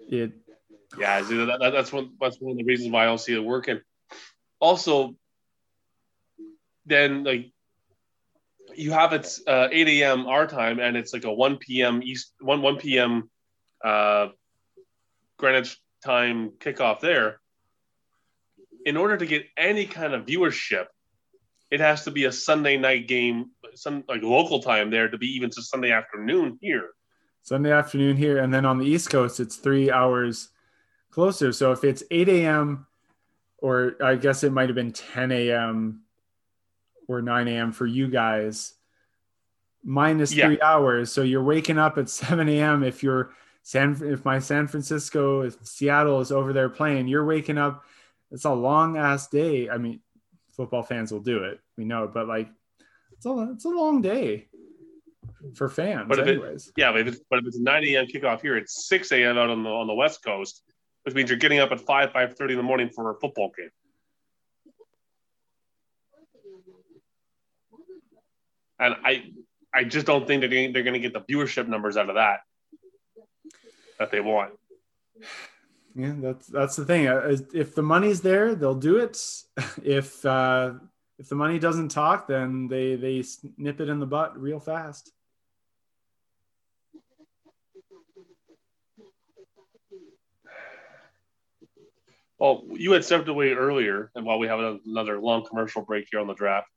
It. 0.00 0.32
Yeah, 0.98 1.20
that, 1.20 1.58
that, 1.60 1.70
that's 1.70 1.92
one. 1.92 2.12
That's 2.20 2.40
one 2.40 2.52
of 2.52 2.58
the 2.58 2.64
reasons 2.64 2.90
why 2.90 3.02
I 3.02 3.06
don't 3.06 3.20
see 3.20 3.34
it 3.34 3.44
working. 3.44 3.80
Also, 4.58 5.16
then 6.86 7.24
like 7.24 7.52
you 8.74 8.92
have 8.92 9.12
it's 9.12 9.42
uh, 9.46 9.68
8 9.70 9.88
a.m. 9.88 10.26
our 10.26 10.46
time, 10.46 10.80
and 10.80 10.96
it's 10.96 11.12
like 11.12 11.24
a 11.24 11.32
1 11.32 11.58
p.m. 11.58 12.02
East 12.02 12.32
1 12.40 12.62
1 12.62 12.76
p.m. 12.78 13.30
Uh, 13.84 14.28
Greenwich 15.38 15.78
time 16.04 16.50
kickoff 16.58 17.00
there 17.00 17.40
in 18.88 18.96
order 18.96 19.16
to 19.16 19.26
get 19.26 19.44
any 19.56 19.84
kind 19.84 20.14
of 20.14 20.24
viewership, 20.24 20.86
it 21.70 21.80
has 21.80 22.04
to 22.04 22.10
be 22.10 22.24
a 22.24 22.32
Sunday 22.32 22.78
night 22.78 23.06
game, 23.06 23.50
some 23.74 24.02
like 24.08 24.22
local 24.22 24.60
time 24.60 24.90
there 24.90 25.08
to 25.08 25.18
be 25.18 25.26
even 25.26 25.50
to 25.50 25.62
Sunday 25.62 25.92
afternoon 25.92 26.58
here. 26.62 26.90
Sunday 27.42 27.70
afternoon 27.70 28.16
here, 28.16 28.38
and 28.38 28.52
then 28.52 28.64
on 28.64 28.78
the 28.78 28.86
East 28.86 29.10
Coast, 29.10 29.40
it's 29.40 29.56
three 29.56 29.90
hours 29.90 30.48
closer. 31.10 31.52
So 31.52 31.72
if 31.72 31.84
it's 31.84 32.02
8 32.10 32.28
a.m. 32.28 32.86
or 33.58 33.96
I 34.02 34.16
guess 34.16 34.42
it 34.42 34.52
might 34.52 34.68
have 34.68 34.74
been 34.74 34.92
10 34.92 35.32
a.m. 35.32 36.02
or 37.06 37.20
9 37.20 37.48
a.m. 37.48 37.72
for 37.72 37.86
you 37.86 38.08
guys, 38.08 38.74
minus 39.84 40.32
yeah. 40.32 40.46
three 40.46 40.60
hours. 40.62 41.12
So 41.12 41.22
you're 41.22 41.42
waking 41.42 41.78
up 41.78 41.98
at 41.98 42.08
7 42.08 42.48
a.m. 42.48 42.82
If 42.82 43.02
you're 43.02 43.32
San, 43.68 43.98
if 44.02 44.24
my 44.24 44.38
San 44.38 44.66
Francisco, 44.66 45.42
if 45.42 45.54
Seattle 45.62 46.20
is 46.20 46.32
over 46.32 46.54
there 46.54 46.70
playing, 46.70 47.06
you're 47.06 47.26
waking 47.26 47.58
up 47.58 47.84
it's 48.30 48.46
a 48.46 48.52
long 48.52 48.96
ass 48.96 49.28
day. 49.28 49.68
I 49.68 49.76
mean, 49.76 50.00
football 50.52 50.82
fans 50.82 51.12
will 51.12 51.20
do 51.20 51.44
it. 51.44 51.60
We 51.76 51.84
know, 51.84 52.10
but 52.12 52.26
like, 52.26 52.48
it's 53.12 53.26
a 53.26 53.50
it's 53.52 53.66
a 53.66 53.68
long 53.68 54.00
day 54.00 54.48
for 55.54 55.68
fans. 55.68 56.06
But 56.08 56.26
anyways, 56.26 56.68
it, 56.68 56.74
yeah, 56.78 56.92
but 56.92 57.02
if 57.02 57.08
it's 57.08 57.20
but 57.28 57.40
if 57.40 57.46
it's 57.46 57.58
9 57.58 57.84
a.m. 57.84 58.06
kickoff 58.06 58.40
here, 58.40 58.56
it's 58.56 58.88
6 58.88 59.12
a.m. 59.12 59.36
out 59.36 59.50
on 59.50 59.62
the 59.62 59.68
on 59.68 59.86
the 59.86 59.94
West 59.94 60.24
Coast, 60.24 60.62
which 61.02 61.14
means 61.14 61.28
you're 61.28 61.38
getting 61.38 61.58
up 61.58 61.70
at 61.70 61.80
5 61.82 62.10
5:30 62.10 62.50
in 62.52 62.56
the 62.56 62.62
morning 62.62 62.88
for 62.88 63.10
a 63.10 63.14
football 63.20 63.52
game. 63.54 63.68
And 68.80 68.96
I 69.04 69.24
I 69.74 69.84
just 69.84 70.06
don't 70.06 70.26
think 70.26 70.40
they're 70.40 70.48
going, 70.48 70.72
they're 70.72 70.84
going 70.84 70.94
to 70.94 71.06
get 71.06 71.12
the 71.12 71.20
viewership 71.20 71.68
numbers 71.68 71.98
out 71.98 72.08
of 72.08 72.14
that 72.14 72.40
that 73.98 74.10
they 74.10 74.20
want 74.20 74.52
yeah, 75.98 76.14
that's 76.16 76.46
that's 76.46 76.76
the 76.76 76.84
thing. 76.84 77.08
Uh, 77.08 77.36
if 77.52 77.74
the 77.74 77.82
money's 77.82 78.20
there, 78.20 78.54
they'll 78.54 78.74
do 78.74 78.98
it. 78.98 79.18
If 79.82 80.24
uh, 80.24 80.74
if 81.18 81.28
the 81.28 81.34
money 81.34 81.58
doesn't 81.58 81.88
talk, 81.88 82.28
then 82.28 82.68
they 82.68 82.94
they 82.94 83.24
nip 83.56 83.80
it 83.80 83.88
in 83.88 83.98
the 83.98 84.06
butt 84.06 84.40
real 84.40 84.60
fast. 84.60 85.10
Well, 92.38 92.62
you 92.70 92.92
had 92.92 93.04
stepped 93.04 93.26
away 93.26 93.50
earlier, 93.50 94.12
and 94.14 94.24
while 94.24 94.38
we 94.38 94.46
have 94.46 94.60
another 94.60 95.18
long 95.20 95.44
commercial 95.44 95.82
break 95.82 96.06
here 96.08 96.20
on 96.20 96.28
the 96.28 96.34
draft, 96.34 96.68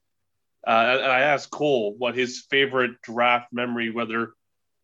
uh, 0.66 0.98
and 1.00 1.12
I 1.12 1.20
asked 1.20 1.52
Cole 1.52 1.94
what 1.96 2.18
his 2.18 2.48
favorite 2.50 3.00
draft 3.04 3.54
memory, 3.54 3.92
whether 3.92 4.34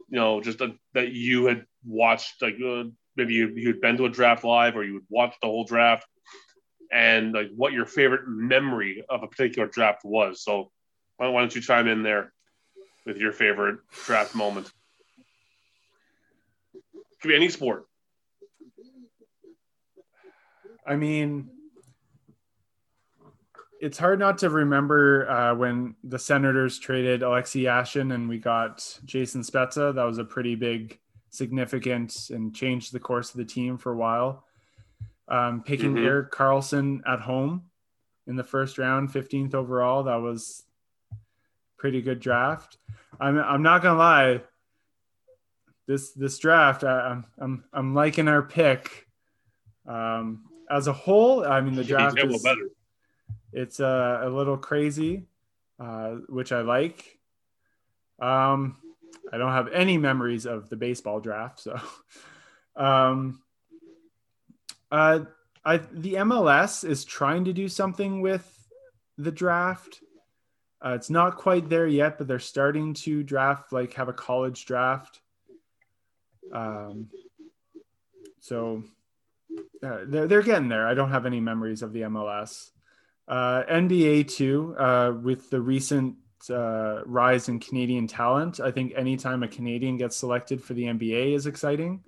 you 0.10 0.20
know, 0.20 0.42
just 0.42 0.62
a, 0.62 0.76
that 0.94 1.12
you 1.12 1.46
had 1.46 1.66
watched 1.86 2.42
like 2.42 2.56
uh, 2.66 2.84
maybe 3.16 3.34
you 3.34 3.50
you'd 3.56 3.82
been 3.82 3.98
to 3.98 4.06
a 4.06 4.10
draft 4.10 4.44
live 4.44 4.76
or 4.76 4.84
you 4.84 4.94
would 4.96 5.08
watch 5.10 5.36
the 5.42 5.48
whole 5.48 5.66
draft, 5.66 6.08
and 6.92 7.34
like 7.34 7.50
what 7.56 7.74
your 7.74 7.86
favorite 7.86 8.28
memory 8.28 9.04
of 9.10 9.24
a 9.24 9.28
particular 9.28 9.68
draft 9.68 10.04
was. 10.04 10.44
So 10.44 10.72
why, 11.18 11.28
why 11.30 11.42
don't 11.42 11.56
you 11.56 11.62
chime 11.62 11.88
in 11.88 12.04
there 12.04 12.34
with 13.06 13.18
your 13.18 13.32
favorite 13.32 13.80
draft 14.06 14.36
moment? 14.36 14.72
Could 17.22 17.30
be 17.30 17.36
any 17.36 17.50
sport. 17.50 17.86
I 20.86 20.96
mean, 20.96 21.50
it's 23.82 23.98
hard 23.98 24.20
not 24.20 24.38
to 24.40 24.50
remember 24.50 25.30
uh, 25.30 25.56
when 25.56 25.96
the 26.04 26.18
Senators 26.18 26.80
traded 26.80 27.24
Alexei 27.24 27.64
Yashin 27.64 28.14
and 28.14 28.30
we 28.30 28.38
got 28.38 29.00
Jason 29.04 29.42
Spezza. 29.42 29.94
That 29.94 30.04
was 30.04 30.18
a 30.18 30.24
pretty 30.24 30.56
big, 30.56 31.00
significant, 31.38 32.30
and 32.32 32.54
changed 32.56 32.92
the 32.92 33.00
course 33.00 33.32
of 33.32 33.38
the 33.38 33.46
team 33.46 33.78
for 33.78 33.92
a 33.94 33.98
while. 33.98 34.44
Um, 35.30 35.62
picking 35.64 35.94
Mhm. 35.96 36.06
Erik 36.06 36.32
Karlsson 36.32 37.02
at 37.08 37.20
home 37.22 37.70
in 38.28 38.36
the 38.36 38.44
first 38.44 38.78
round, 38.78 39.12
15th 39.12 39.54
overall, 39.54 40.04
that 40.04 40.16
was 40.16 40.64
pretty 41.78 42.02
good 42.02 42.20
draft. 42.20 42.78
I'm 43.20 43.38
I'm 43.38 43.62
not 43.62 43.82
gonna 43.82 43.98
lie. 44.00 44.42
This 45.86 46.12
this 46.12 46.38
draft, 46.40 46.84
I, 46.84 47.00
I'm 47.12 47.26
I'm 47.38 47.64
I'm 47.72 47.94
liking 47.94 48.28
our 48.28 48.42
pick. 48.42 49.08
Um, 49.86 50.44
as 50.70 50.88
a 50.88 50.94
whole, 50.94 51.46
I 51.46 51.62
mean 51.62 51.76
the 51.76 51.84
draft 51.94 52.18
is 52.20 52.44
better. 52.44 52.70
it's 53.54 53.80
uh, 53.80 54.22
a 54.24 54.30
little 54.30 54.58
crazy, 54.58 55.28
uh, 55.80 56.16
which 56.28 56.52
I 56.52 56.62
like. 56.62 57.20
Um, 58.20 58.78
I 59.32 59.38
don't 59.38 59.52
have 59.52 59.70
any 59.70 59.98
memories 59.98 60.46
of 60.46 60.70
the 60.70 60.76
baseball 60.76 61.20
draft, 61.20 61.60
so 61.60 61.80
um, 62.76 63.42
uh, 64.92 65.22
I 65.66 65.78
the 65.92 66.16
MLS 66.16 66.88
is 66.88 67.04
trying 67.04 67.46
to 67.46 67.54
do 67.54 67.68
something 67.68 68.22
with 68.22 68.46
the 69.18 69.32
draft. 69.32 70.02
Uh, 70.84 70.94
it's 70.94 71.10
not 71.10 71.38
quite 71.38 71.70
there 71.70 71.88
yet, 71.88 72.18
but 72.18 72.28
they're 72.28 72.40
starting 72.40 72.94
to 72.94 73.24
draft, 73.24 73.74
like 73.74 73.94
have 73.94 74.10
a 74.10 74.14
college 74.14 74.66
draft. 74.66 75.20
Um, 76.54 77.10
so 78.40 78.84
uh, 79.84 80.00
they're 80.08 80.28
they're 80.28 80.42
getting 80.42 80.70
there. 80.70 80.88
I 80.88 80.94
don't 80.94 81.12
have 81.12 81.26
any 81.26 81.40
memories 81.40 81.82
of 81.82 81.94
the 81.94 82.02
MLS. 82.02 82.72
Uh, 83.28 83.64
NBA 83.70 84.30
too, 84.30 84.74
uh, 84.80 85.12
with 85.22 85.50
the 85.50 85.60
recent 85.60 86.16
uh, 86.50 87.02
rise 87.06 87.50
in 87.50 87.60
Canadian 87.60 88.08
talent. 88.08 88.60
I 88.60 88.72
think 88.72 88.94
anytime 88.96 89.44
a 89.44 89.48
Canadian 89.48 89.98
gets 89.98 90.16
selected 90.16 90.64
for 90.64 90.74
the 90.74 90.84
NBA 90.84 91.34
is 91.34 91.48
exciting. 91.48 92.04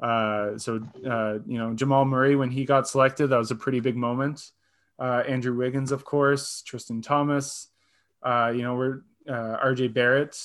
Uh, 0.00 0.58
so 0.58 0.80
uh, 1.08 1.38
you 1.46 1.58
know 1.58 1.74
Jamal 1.74 2.04
Murray 2.04 2.34
when 2.34 2.50
he 2.50 2.64
got 2.64 2.88
selected, 2.88 3.28
that 3.28 3.36
was 3.36 3.50
a 3.50 3.56
pretty 3.56 3.80
big 3.80 3.96
moment. 3.96 4.50
Uh, 4.98 5.22
Andrew 5.26 5.56
Wiggins, 5.56 5.92
of 5.92 6.04
course, 6.04 6.62
Tristan 6.62 7.02
Thompson. 7.02 7.70
Uh, 8.22 8.52
you 8.54 8.62
know 8.62 8.74
we're 8.74 9.02
uh, 9.28 9.58
RJ 9.64 9.94
Barrett. 9.94 10.36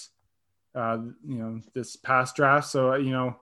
You 0.76 1.14
know 1.26 1.62
this 1.74 1.96
past 1.96 2.36
draft, 2.36 2.68
so 2.68 2.96
you 2.96 3.12
know 3.12 3.36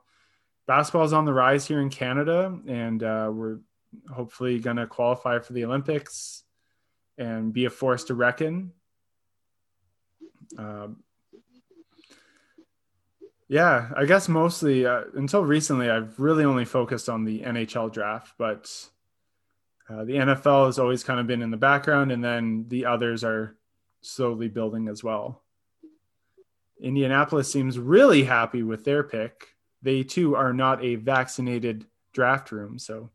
basketball 0.67 1.05
is 1.05 1.13
on 1.13 1.25
the 1.25 1.33
rise 1.33 1.67
here 1.67 1.81
in 1.81 1.89
Canada, 1.89 2.57
and 2.65 3.01
we're 3.01 3.59
hopefully 4.13 4.59
going 4.59 4.77
to 4.77 4.87
qualify 4.87 5.39
for 5.39 5.53
the 5.53 5.65
Olympics 5.65 6.43
and 7.17 7.53
be 7.53 7.65
a 7.65 7.69
force 7.69 8.05
to 8.05 8.13
reckon. 8.13 8.71
Um, 10.57 11.03
yeah, 13.47 13.91
I 13.95 14.05
guess 14.05 14.27
mostly 14.27 14.85
uh, 14.85 15.03
until 15.13 15.43
recently, 15.43 15.89
I've 15.89 16.19
really 16.19 16.45
only 16.45 16.65
focused 16.65 17.09
on 17.09 17.23
the 17.23 17.41
NHL 17.41 17.91
draft, 17.91 18.33
but 18.37 18.71
uh, 19.89 20.03
the 20.03 20.13
NFL 20.13 20.65
has 20.65 20.79
always 20.79 21.03
kind 21.03 21.19
of 21.19 21.27
been 21.27 21.41
in 21.41 21.51
the 21.51 21.57
background, 21.57 22.11
and 22.11 22.23
then 22.23 22.65
the 22.67 22.85
others 22.85 23.23
are 23.23 23.55
slowly 24.01 24.47
building 24.47 24.87
as 24.87 25.03
well. 25.03 25.43
Indianapolis 26.81 27.51
seems 27.51 27.77
really 27.77 28.23
happy 28.23 28.63
with 28.63 28.83
their 28.83 29.03
pick. 29.03 29.47
They 29.81 30.03
too 30.03 30.35
are 30.35 30.53
not 30.53 30.83
a 30.83 30.95
vaccinated 30.95 31.85
draft 32.13 32.51
room, 32.51 32.79
so 32.79 33.11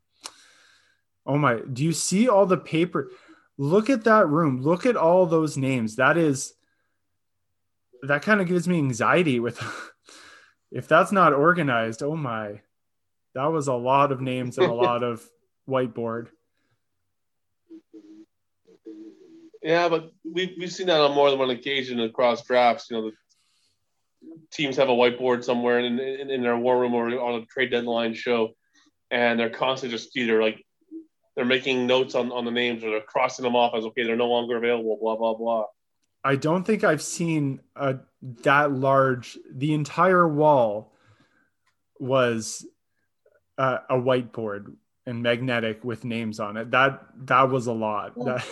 Oh 1.25 1.37
my, 1.37 1.59
do 1.71 1.83
you 1.83 1.93
see 1.93 2.27
all 2.27 2.45
the 2.45 2.57
paper? 2.57 3.11
Look 3.57 3.89
at 3.89 4.05
that 4.05 4.27
room. 4.27 4.61
Look 4.61 4.85
at 4.85 4.95
all 4.95 5.25
those 5.25 5.57
names. 5.57 5.95
That 5.97 6.17
is 6.17 6.53
that 8.03 8.21
kind 8.21 8.41
of 8.41 8.47
gives 8.47 8.67
me 8.67 8.77
anxiety 8.77 9.39
with 9.39 9.61
if 10.71 10.87
that's 10.87 11.11
not 11.11 11.33
organized. 11.33 12.03
Oh 12.03 12.15
my. 12.15 12.61
That 13.33 13.51
was 13.51 13.67
a 13.67 13.73
lot 13.73 14.11
of 14.11 14.21
names 14.21 14.57
and 14.57 14.67
a 14.67 14.73
lot 14.87 15.03
of 15.03 15.27
whiteboard. 15.69 16.27
Yeah, 19.63 19.89
but 19.89 20.11
we've 20.23 20.53
we've 20.57 20.71
seen 20.71 20.87
that 20.87 20.99
on 20.99 21.13
more 21.13 21.29
than 21.29 21.37
one 21.37 21.51
occasion 21.51 21.99
across 21.99 22.43
drafts. 22.43 22.89
You 22.89 22.97
know, 22.97 23.11
the 23.11 23.15
teams 24.51 24.75
have 24.77 24.89
a 24.89 24.93
whiteboard 24.93 25.43
somewhere 25.43 25.79
in, 25.79 25.99
in, 25.99 26.31
in 26.31 26.41
their 26.41 26.57
war 26.57 26.79
room 26.79 26.95
or 26.95 27.07
on 27.19 27.41
a 27.41 27.45
trade 27.45 27.69
deadline 27.69 28.15
show, 28.15 28.55
and 29.11 29.39
they're 29.39 29.51
constantly 29.51 29.95
just 29.95 30.17
either 30.17 30.41
like 30.41 30.65
they're 31.35 31.45
making 31.45 31.85
notes 31.85 32.15
on, 32.15 32.31
on 32.31 32.43
the 32.43 32.51
names 32.51 32.83
or 32.83 32.89
they're 32.89 33.01
crossing 33.01 33.43
them 33.43 33.55
off 33.55 33.75
as 33.75 33.85
okay, 33.85 34.03
they're 34.03 34.15
no 34.15 34.29
longer 34.29 34.57
available. 34.57 34.97
Blah 34.99 35.15
blah 35.15 35.35
blah. 35.35 35.65
I 36.23 36.35
don't 36.35 36.63
think 36.63 36.83
I've 36.83 37.01
seen 37.01 37.61
a 37.75 37.99
that 38.43 38.71
large. 38.71 39.37
The 39.51 39.73
entire 39.73 40.27
wall 40.27 40.93
was 41.99 42.65
uh, 43.57 43.79
a 43.89 43.95
whiteboard 43.95 44.75
and 45.05 45.23
magnetic 45.23 45.83
with 45.83 46.05
names 46.05 46.39
on 46.39 46.57
it. 46.57 46.71
That 46.71 47.03
that 47.25 47.49
was 47.49 47.67
a 47.67 47.73
lot. 47.73 48.13
That, 48.23 48.45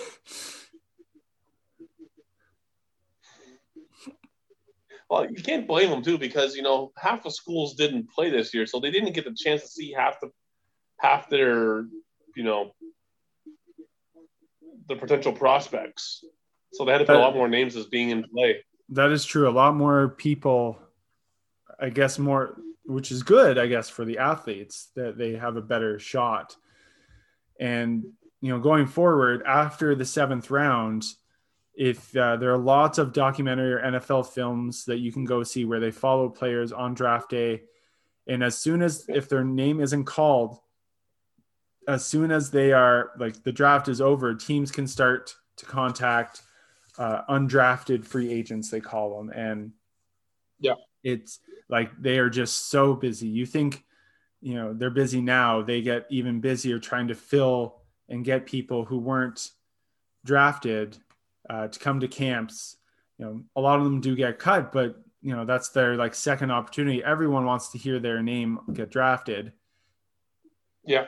Well, 5.10 5.26
you 5.26 5.42
can't 5.42 5.68
blame 5.68 5.90
them 5.90 6.04
too 6.04 6.20
because 6.20 6.56
you 6.56 6.62
know 6.62 6.92
half 6.96 7.24
the 7.24 7.32
schools 7.32 7.74
didn't 7.74 8.12
play 8.12 8.30
this 8.30 8.54
year, 8.54 8.68
so 8.68 8.80
they 8.80 8.92
didn't 8.92 9.14
get 9.14 9.26
the 9.26 9.36
chance 9.36 9.64
to 9.64 9.68
see 9.68 9.92
half 9.92 10.20
the 10.22 10.30
half 11.00 11.30
their 11.30 11.86
you 12.36 12.44
know 12.44 12.76
the 14.88 14.96
potential 14.96 15.34
prospects. 15.34 16.24
So 16.74 16.86
they 16.86 16.92
had 16.92 17.00
to 17.00 17.06
put 17.06 17.16
a 17.16 17.20
lot 17.20 17.36
more 17.36 17.48
names 17.48 17.76
as 17.76 17.86
being 17.86 18.10
in 18.10 18.24
play. 18.24 18.64
that 18.90 19.12
is 19.12 19.26
true. 19.26 19.50
A 19.50 19.52
lot 19.52 19.76
more 19.76 20.10
people, 20.10 20.80
I 21.80 21.90
guess, 21.90 22.20
more, 22.20 22.58
which 22.86 23.12
is 23.12 23.24
good, 23.24 23.58
I 23.58 23.68
guess, 23.68 23.90
for 23.90 24.06
the 24.06 24.20
athletes 24.20 24.90
that 24.96 25.18
they 25.18 25.34
have 25.34 25.56
a 25.56 25.62
better 25.62 26.00
shot. 26.00 26.56
And 27.60 28.06
you 28.42 28.52
know, 28.52 28.60
going 28.60 28.88
forward 28.88 29.44
after 29.46 29.96
the 29.96 30.06
seventh 30.06 30.50
round, 30.50 31.04
if 31.76 32.16
uh, 32.16 32.38
there 32.38 32.54
are 32.54 32.58
lots 32.58 32.98
of 32.98 33.14
documentary 33.14 33.74
or 33.74 33.80
NFL 33.80 34.28
films 34.28 34.86
that 34.86 35.00
you 35.00 35.12
can 35.12 35.26
go 35.26 35.44
see 35.44 35.66
where 35.66 35.80
they 35.80 35.92
follow 35.92 36.30
players 36.30 36.72
on 36.72 36.94
draft 36.94 37.30
day, 37.30 37.64
and 38.28 38.44
as 38.44 38.58
soon 38.58 38.82
as 38.82 39.06
if 39.10 39.28
their 39.28 39.44
name 39.44 39.82
isn't 39.82 40.06
called, 40.06 40.60
as 41.88 42.06
soon 42.06 42.32
as 42.32 42.52
they 42.52 42.72
are 42.72 43.12
like 43.18 43.44
the 43.44 43.52
draft 43.52 43.88
is 43.88 44.02
over, 44.02 44.36
teams 44.36 44.72
can 44.72 44.88
start 44.88 45.36
to 45.58 45.66
contact 45.66 46.44
uh, 46.98 47.22
undrafted 47.30 48.06
free 48.06 48.32
agents, 48.32 48.70
they 48.70 48.80
call 48.82 49.18
them, 49.18 49.30
and 49.30 49.72
Yeah. 50.60 50.76
it's 51.04 51.40
like 51.70 51.92
they 52.02 52.18
are 52.20 52.30
just 52.30 52.70
so 52.70 52.96
busy. 52.96 53.28
You 53.28 53.46
think, 53.46 53.84
you 54.42 54.56
know, 54.56 54.74
they're 54.74 54.90
busy 54.90 55.22
now. 55.22 55.62
They 55.62 55.82
get 55.82 56.06
even 56.10 56.42
busier 56.42 56.80
trying 56.80 57.10
to 57.10 57.16
fill 57.16 57.82
and 58.10 58.26
get 58.26 58.46
people 58.46 58.86
who 58.86 58.98
weren't 58.98 59.52
drafted 60.26 60.98
uh, 61.50 61.68
to 61.68 61.80
come 61.80 62.00
to 62.00 62.08
camps. 62.08 62.78
You 63.18 63.26
know, 63.26 63.44
a 63.56 63.62
lot 63.62 63.80
of 63.80 63.86
them 63.86 64.02
do 64.02 64.16
get 64.16 64.40
cut, 64.40 64.72
but 64.72 64.96
you 65.22 65.36
know 65.36 65.44
that's 65.46 65.70
their 65.70 65.96
like 65.96 66.16
second 66.16 66.52
opportunity. 66.52 67.04
Everyone 67.04 67.46
wants 67.46 67.70
to 67.74 67.78
hear 67.78 68.00
their 68.00 68.22
name 68.24 68.60
get 68.74 68.90
drafted. 68.90 69.52
Yeah. 70.84 71.08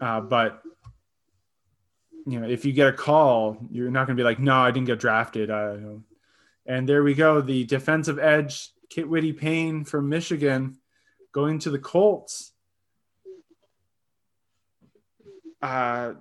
Uh, 0.00 0.20
but 0.20 0.62
you 2.30 2.40
know, 2.40 2.48
if 2.48 2.64
you 2.64 2.72
get 2.72 2.88
a 2.88 2.92
call, 2.92 3.58
you're 3.70 3.90
not 3.90 4.06
going 4.06 4.16
to 4.16 4.20
be 4.20 4.24
like, 4.24 4.38
"No, 4.38 4.56
I 4.56 4.70
didn't 4.70 4.86
get 4.86 5.00
drafted." 5.00 5.50
And 5.50 6.88
there 6.88 7.02
we 7.02 7.14
go. 7.14 7.40
The 7.40 7.64
defensive 7.64 8.18
edge, 8.18 8.70
Kwity 8.90 9.36
Paye 9.36 9.84
from 9.84 10.08
Michigan, 10.08 10.78
going 11.32 11.58
to 11.60 11.70
the 11.70 11.78
Colts. 11.78 12.52
Uh, 15.62 16.14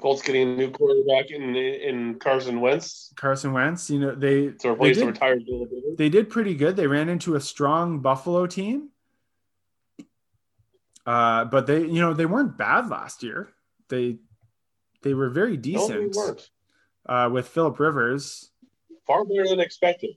Colts 0.00 0.22
getting 0.22 0.48
a 0.48 0.56
new 0.56 0.70
quarterback 0.70 1.30
in 1.30 1.56
in 1.56 2.18
Carson 2.18 2.60
Wentz 2.60 3.12
Carson 3.16 3.52
Wentz. 3.52 3.90
You 3.90 4.00
know, 4.00 4.14
they 4.14 4.48
to 4.48 4.56
they 4.58 4.68
replace 4.70 4.96
the 4.96 5.02
did, 5.02 5.10
retired 5.10 5.42
Phil 5.44 5.60
Rivers. 5.60 5.96
they 5.96 6.08
did 6.08 6.30
pretty 6.30 6.54
good. 6.54 6.76
They 6.76 6.86
ran 6.86 7.08
into 7.08 7.34
a 7.34 7.40
strong 7.40 8.00
Buffalo 8.00 8.46
team. 8.46 8.90
Uh, 11.06 11.46
but 11.46 11.66
they, 11.66 11.80
you 11.80 12.00
know, 12.00 12.12
they 12.12 12.26
weren't 12.26 12.58
bad 12.58 12.90
last 12.90 13.22
year. 13.22 13.48
They 13.88 14.18
they 15.02 15.14
were 15.14 15.30
very 15.30 15.56
decent 15.56 16.16
uh, 17.06 17.30
with 17.32 17.48
Philip 17.48 17.78
Rivers. 17.78 18.50
Far 19.06 19.24
better 19.24 19.48
than 19.48 19.60
expected. 19.60 20.10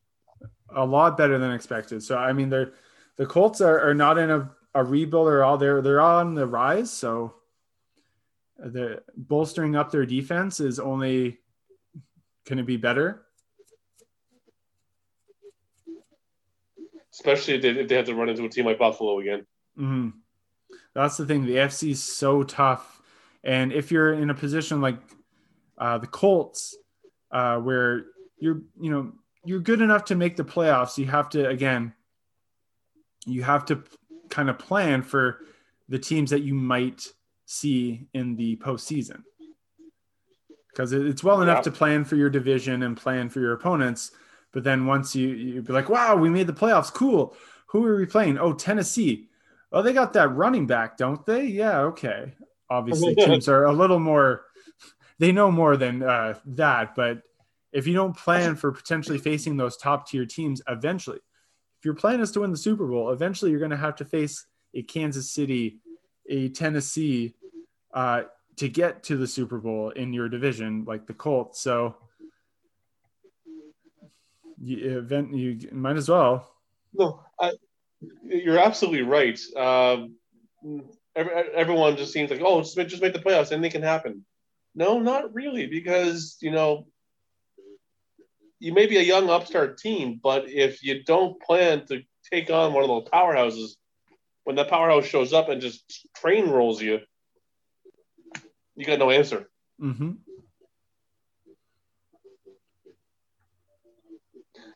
a 0.75 0.85
lot 0.85 1.17
better 1.17 1.37
than 1.37 1.51
expected. 1.51 2.03
So 2.03 2.17
I 2.17 2.33
mean, 2.33 2.49
they're 2.49 2.73
the 3.17 3.25
Colts 3.25 3.61
are, 3.61 3.89
are 3.89 3.93
not 3.93 4.17
in 4.17 4.31
a 4.31 4.51
a 4.73 4.83
rebuild 4.83 5.27
are 5.27 5.43
all 5.43 5.57
there. 5.57 5.81
They're 5.81 6.01
on 6.01 6.33
the 6.33 6.47
rise. 6.47 6.91
So 6.91 7.35
the 8.57 9.03
bolstering 9.15 9.75
up 9.75 9.91
their 9.91 10.05
defense 10.05 10.59
is 10.59 10.79
only 10.79 11.39
going 12.47 12.57
to 12.57 12.63
be 12.63 12.77
better. 12.77 13.23
Especially 17.13 17.55
if 17.55 17.61
they, 17.61 17.69
if 17.69 17.87
they 17.87 17.95
have 17.95 18.05
to 18.05 18.15
run 18.15 18.29
into 18.29 18.45
a 18.45 18.49
team 18.49 18.65
like 18.65 18.79
Buffalo 18.79 19.19
again. 19.19 19.45
Mm-hmm. 19.77 20.09
That's 20.93 21.17
the 21.17 21.25
thing. 21.25 21.45
The 21.45 21.55
AFC 21.55 21.91
is 21.91 22.03
so 22.03 22.43
tough. 22.43 22.90
And 23.43 23.73
if 23.73 23.91
you're 23.91 24.13
in 24.13 24.29
a 24.29 24.35
position 24.35 24.81
like 24.81 24.97
uh, 25.77 25.97
the 25.97 26.07
Colts, 26.07 26.75
uh, 27.31 27.57
where 27.57 28.05
you're, 28.37 28.61
you 28.79 28.91
know, 28.91 29.13
you're 29.45 29.59
good 29.59 29.81
enough 29.81 30.05
to 30.05 30.15
make 30.15 30.35
the 30.35 30.43
playoffs, 30.43 30.97
you 30.97 31.07
have 31.07 31.29
to, 31.29 31.47
again, 31.47 31.93
you 33.25 33.41
have 33.43 33.65
to 33.65 33.83
kind 34.29 34.49
of 34.49 34.59
plan 34.59 35.01
for 35.01 35.39
the 35.89 35.99
teams 35.99 36.29
that 36.29 36.41
you 36.41 36.53
might 36.53 37.07
see 37.45 38.07
in 38.13 38.35
the 38.35 38.55
postseason. 38.57 39.23
Because 40.69 40.93
it's 40.93 41.23
well 41.23 41.41
enough 41.41 41.59
yeah. 41.59 41.63
to 41.63 41.71
plan 41.71 42.05
for 42.05 42.15
your 42.15 42.29
division 42.29 42.83
and 42.83 42.95
plan 42.95 43.29
for 43.29 43.39
your 43.39 43.53
opponents. 43.53 44.11
But 44.53 44.63
then 44.63 44.85
once 44.85 45.15
you, 45.15 45.29
you 45.29 45.61
be 45.61 45.73
like, 45.73 45.89
wow, 45.89 46.15
we 46.15 46.29
made 46.29 46.47
the 46.47 46.53
playoffs. 46.53 46.93
Cool. 46.93 47.35
Who 47.67 47.85
are 47.85 47.97
we 47.97 48.05
playing? 48.05 48.37
Oh, 48.37 48.53
Tennessee. 48.53 49.29
Oh, 49.71 49.81
they 49.81 49.93
got 49.93 50.13
that 50.13 50.35
running 50.35 50.67
back, 50.67 50.97
don't 50.97 51.25
they? 51.25 51.45
Yeah, 51.45 51.79
okay. 51.81 52.33
Obviously, 52.71 53.13
teams 53.25 53.49
are 53.49 53.65
a 53.65 53.73
little 53.73 53.99
more, 53.99 54.45
they 55.19 55.31
know 55.31 55.51
more 55.51 55.75
than 55.75 56.01
uh, 56.01 56.35
that. 56.45 56.95
But 56.95 57.21
if 57.73 57.85
you 57.85 57.93
don't 57.93 58.15
plan 58.15 58.55
for 58.55 58.71
potentially 58.71 59.17
facing 59.17 59.57
those 59.57 59.75
top 59.75 60.07
tier 60.07 60.25
teams 60.25 60.61
eventually, 60.67 61.19
if 61.79 61.85
your 61.85 61.93
plan 61.93 62.21
is 62.21 62.31
to 62.31 62.39
win 62.41 62.51
the 62.51 62.57
Super 62.57 62.87
Bowl, 62.87 63.09
eventually 63.09 63.51
you're 63.51 63.59
going 63.59 63.71
to 63.71 63.77
have 63.77 63.97
to 63.97 64.05
face 64.05 64.45
a 64.73 64.83
Kansas 64.83 65.31
City, 65.31 65.79
a 66.29 66.47
Tennessee 66.49 67.33
uh, 67.93 68.23
to 68.55 68.69
get 68.69 69.03
to 69.03 69.17
the 69.17 69.27
Super 69.27 69.57
Bowl 69.57 69.89
in 69.89 70.13
your 70.13 70.29
division, 70.29 70.85
like 70.85 71.07
the 71.07 71.13
Colts. 71.13 71.59
So 71.59 71.95
you, 74.61 74.99
event, 74.99 75.35
you 75.35 75.69
might 75.71 75.97
as 75.97 76.07
well. 76.07 76.53
No, 76.93 77.21
I, 77.39 77.53
you're 78.23 78.59
absolutely 78.59 79.01
right. 79.01 79.39
Um, 79.57 80.15
every, 81.15 81.33
everyone 81.33 81.97
just 81.97 82.13
seems 82.13 82.31
like, 82.31 82.41
oh, 82.43 82.61
just 82.61 82.77
make, 82.77 82.87
just 82.87 83.01
make 83.01 83.13
the 83.13 83.19
playoffs, 83.19 83.51
anything 83.51 83.71
can 83.71 83.83
happen. 83.83 84.25
No, 84.73 84.99
not 84.99 85.33
really, 85.33 85.67
because 85.67 86.37
you 86.41 86.51
know 86.51 86.87
you 88.59 88.73
may 88.73 88.85
be 88.85 88.97
a 88.97 89.01
young 89.01 89.29
upstart 89.29 89.79
team, 89.79 90.19
but 90.21 90.47
if 90.47 90.83
you 90.83 91.03
don't 91.03 91.41
plan 91.41 91.85
to 91.87 92.03
take 92.31 92.49
on 92.49 92.73
one 92.73 92.83
of 92.83 92.89
those 92.89 93.09
powerhouses, 93.09 93.71
when 94.43 94.55
that 94.55 94.69
powerhouse 94.69 95.05
shows 95.05 95.33
up 95.33 95.49
and 95.49 95.61
just 95.61 96.07
train 96.15 96.47
rolls 96.47 96.81
you, 96.81 96.99
you 98.75 98.85
got 98.85 98.99
no 98.99 99.09
answer. 99.09 99.49
Mm-hmm. 99.81 100.11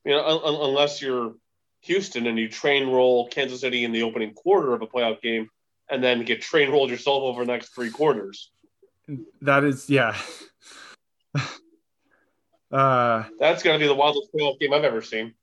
You 0.03 0.11
know, 0.11 0.25
un- 0.25 0.69
unless 0.69 1.01
you're 1.01 1.35
Houston 1.81 2.25
and 2.27 2.37
you 2.37 2.49
train 2.49 2.89
roll 2.89 3.27
Kansas 3.27 3.61
City 3.61 3.83
in 3.83 3.91
the 3.91 4.03
opening 4.03 4.33
quarter 4.33 4.73
of 4.73 4.81
a 4.81 4.87
playoff 4.87 5.21
game, 5.21 5.49
and 5.89 6.03
then 6.03 6.23
get 6.23 6.41
train 6.41 6.71
rolled 6.71 6.89
yourself 6.89 7.23
over 7.23 7.45
the 7.45 7.51
next 7.51 7.69
three 7.69 7.89
quarters. 7.89 8.51
That 9.41 9.63
is, 9.63 9.89
yeah. 9.89 10.15
Uh, 12.71 13.23
That's 13.39 13.63
going 13.63 13.79
to 13.79 13.83
be 13.83 13.87
the 13.87 13.95
wildest 13.95 14.33
playoff 14.33 14.59
game 14.59 14.73
I've 14.73 14.83
ever 14.83 15.01
seen. 15.01 15.33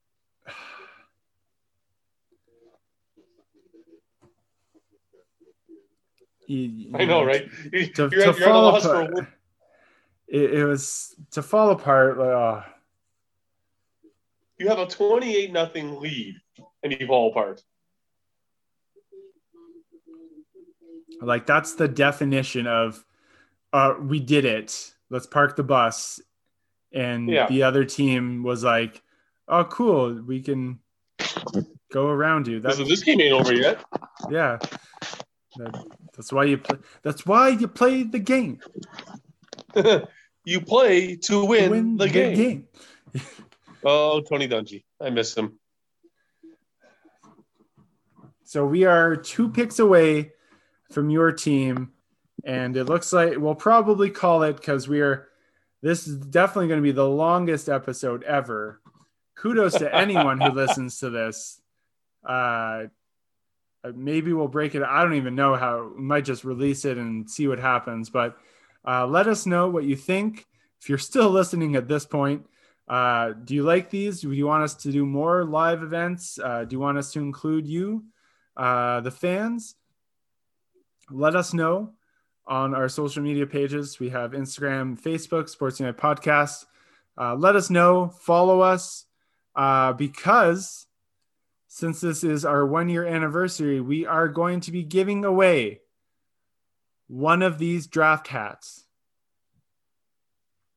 You, 6.46 6.90
I 6.94 7.06
know, 7.06 7.24
right? 7.24 7.48
You, 7.72 7.86
to, 7.86 8.10
to 8.10 8.32
fall 8.34 8.76
apart, 8.76 9.14
it, 10.28 10.54
it, 10.54 10.64
was 10.66 11.14
to 11.30 11.42
fall 11.42 11.70
apart. 11.70 12.18
Like, 12.18 12.28
Uh, 12.28 12.62
you 14.58 14.68
have 14.68 14.78
a 14.78 14.86
twenty-eight 14.86 15.52
nothing 15.52 15.98
lead, 16.00 16.34
and 16.82 16.92
you 16.92 17.06
fall 17.06 17.30
apart. 17.30 17.62
Like 21.22 21.46
that's 21.46 21.74
the 21.74 21.88
definition 21.88 22.66
of, 22.66 23.04
uh, 23.72 23.94
we 24.00 24.20
did 24.20 24.44
it. 24.44 24.92
Let's 25.08 25.26
park 25.26 25.56
the 25.56 25.62
bus 25.62 26.20
and 26.92 27.28
yeah. 27.28 27.46
the 27.48 27.62
other 27.62 27.84
team 27.84 28.42
was 28.42 28.64
like, 28.64 29.02
"Oh, 29.48 29.64
cool, 29.64 30.22
we 30.22 30.40
can 30.40 30.78
go 31.92 32.06
around 32.08 32.46
you." 32.46 32.60
That's, 32.60 32.78
this 32.78 33.02
game 33.02 33.20
ain't 33.20 33.32
over 33.32 33.54
yet. 33.54 33.82
Yeah, 34.30 34.58
that, 35.56 35.84
that's 36.14 36.32
why 36.32 36.44
you 36.44 36.58
play. 36.58 36.78
That's 37.02 37.26
why 37.26 37.48
you 37.48 37.68
play 37.68 38.02
the 38.02 38.18
game. 38.18 38.60
you 40.44 40.60
play 40.60 41.16
to 41.16 41.44
win, 41.44 41.64
to 41.64 41.70
win 41.70 41.96
the, 41.96 42.04
the, 42.06 42.10
game. 42.10 42.36
game. 42.36 42.68
oh, 43.84 44.20
Tony 44.20 44.48
Dungy, 44.48 44.84
I 45.00 45.10
miss 45.10 45.36
him. 45.36 45.58
So 48.44 48.66
we 48.66 48.84
are 48.84 49.16
two 49.16 49.48
picks 49.48 49.78
away 49.78 50.32
from 50.92 51.10
your 51.10 51.32
team, 51.32 51.92
and 52.44 52.76
it 52.76 52.84
looks 52.84 53.12
like 53.12 53.36
we'll 53.38 53.54
probably 53.54 54.10
call 54.10 54.42
it 54.42 54.56
because 54.56 54.88
we 54.88 55.00
are 55.00 55.28
this 55.82 56.06
is 56.06 56.16
definitely 56.16 56.68
going 56.68 56.78
to 56.78 56.82
be 56.82 56.92
the 56.92 57.08
longest 57.08 57.68
episode 57.68 58.22
ever. 58.22 58.80
Kudos 59.34 59.74
to 59.74 59.92
anyone 59.92 60.40
who 60.40 60.50
listens 60.54 61.00
to 61.00 61.10
this. 61.10 61.60
Uh, 62.24 62.84
maybe 63.94 64.32
we'll 64.32 64.46
break 64.46 64.76
it. 64.76 64.82
I 64.82 65.02
don't 65.02 65.14
even 65.14 65.34
know 65.34 65.56
how. 65.56 65.92
We 65.96 66.02
might 66.02 66.24
just 66.24 66.44
release 66.44 66.84
it 66.84 66.98
and 66.98 67.28
see 67.28 67.48
what 67.48 67.58
happens. 67.58 68.10
But 68.10 68.36
uh, 68.86 69.06
let 69.06 69.26
us 69.26 69.44
know 69.44 69.68
what 69.68 69.84
you 69.84 69.96
think. 69.96 70.46
If 70.80 70.88
you're 70.88 70.98
still 70.98 71.30
listening 71.30 71.74
at 71.74 71.88
this 71.88 72.04
point, 72.04 72.46
uh, 72.88 73.32
do 73.44 73.54
you 73.54 73.64
like 73.64 73.90
these? 73.90 74.20
Do 74.20 74.32
you 74.32 74.46
want 74.46 74.64
us 74.64 74.74
to 74.74 74.92
do 74.92 75.04
more 75.04 75.44
live 75.44 75.82
events? 75.82 76.38
Uh, 76.38 76.64
do 76.64 76.74
you 76.74 76.80
want 76.80 76.98
us 76.98 77.12
to 77.12 77.20
include 77.20 77.66
you, 77.66 78.04
uh, 78.56 79.00
the 79.00 79.10
fans? 79.10 79.74
Let 81.12 81.36
us 81.36 81.52
know 81.52 81.92
on 82.46 82.74
our 82.74 82.88
social 82.88 83.22
media 83.22 83.46
pages. 83.46 84.00
We 84.00 84.08
have 84.10 84.32
Instagram, 84.32 85.00
Facebook, 85.00 85.48
Sports 85.48 85.78
United 85.78 86.00
Podcast. 86.00 86.64
Uh, 87.18 87.34
let 87.34 87.54
us 87.56 87.68
know, 87.68 88.08
follow 88.08 88.60
us, 88.60 89.04
uh, 89.54 89.92
because 89.92 90.86
since 91.68 92.00
this 92.00 92.24
is 92.24 92.44
our 92.44 92.66
one 92.66 92.88
year 92.88 93.06
anniversary, 93.06 93.80
we 93.80 94.06
are 94.06 94.28
going 94.28 94.60
to 94.60 94.72
be 94.72 94.82
giving 94.82 95.24
away 95.24 95.80
one 97.08 97.42
of 97.42 97.58
these 97.58 97.86
draft 97.86 98.28
hats. 98.28 98.84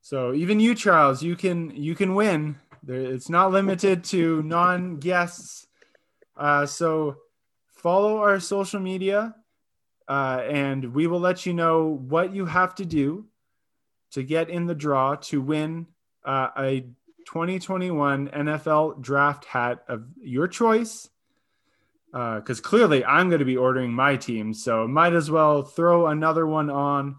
So 0.02 0.34
even 0.34 0.60
you, 0.60 0.76
Charles, 0.76 1.24
you 1.24 1.36
can 1.36 1.72
you 1.72 1.96
can 1.96 2.14
win. 2.14 2.58
It's 2.88 3.30
not 3.30 3.52
limited 3.52 4.04
to 4.06 4.44
non 4.44 4.98
guests. 4.98 5.68
Uh, 6.38 6.66
so 6.66 7.16
follow 7.74 8.18
our 8.18 8.40
social 8.40 8.80
media 8.80 9.34
uh, 10.08 10.42
and 10.48 10.94
we 10.94 11.08
will 11.08 11.20
let 11.20 11.46
you 11.46 11.54
know 11.54 12.00
what 12.08 12.34
you 12.34 12.46
have 12.46 12.76
to 12.76 12.86
do 12.86 13.26
to 14.12 14.24
get 14.24 14.50
in 14.50 14.66
the 14.66 14.76
draw 14.76 15.16
to 15.16 15.42
win 15.42 15.88
uh, 16.24 16.50
a 16.58 16.82
2021 17.26 18.30
NFL 18.30 19.02
draft 19.02 19.46
hat 19.46 19.84
of 19.88 20.06
your 20.22 20.48
choice. 20.48 21.10
Because 22.12 22.60
uh, 22.60 22.64
clearly 22.64 23.04
I'm 23.04 23.28
going 23.30 23.40
to 23.40 23.46
be 23.46 23.58
ordering 23.58 23.92
my 23.92 24.16
team, 24.16 24.54
so 24.54 24.88
might 24.88 25.14
as 25.14 25.30
well 25.30 25.64
throw 25.64 26.08
another 26.08 26.48
one 26.48 26.70
on, 26.70 27.18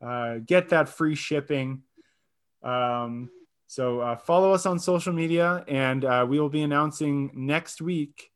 uh, 0.00 0.36
get 0.38 0.70
that 0.70 0.88
free 0.88 1.14
shipping. 1.14 1.82
Um, 2.62 3.28
so 3.66 4.00
uh, 4.00 4.16
follow 4.16 4.52
us 4.52 4.64
on 4.64 4.78
social 4.78 5.12
media, 5.12 5.64
and 5.68 6.02
uh, 6.02 6.24
we 6.26 6.40
will 6.40 6.48
be 6.48 6.62
announcing 6.62 7.30
next 7.34 7.82
week 7.82 8.30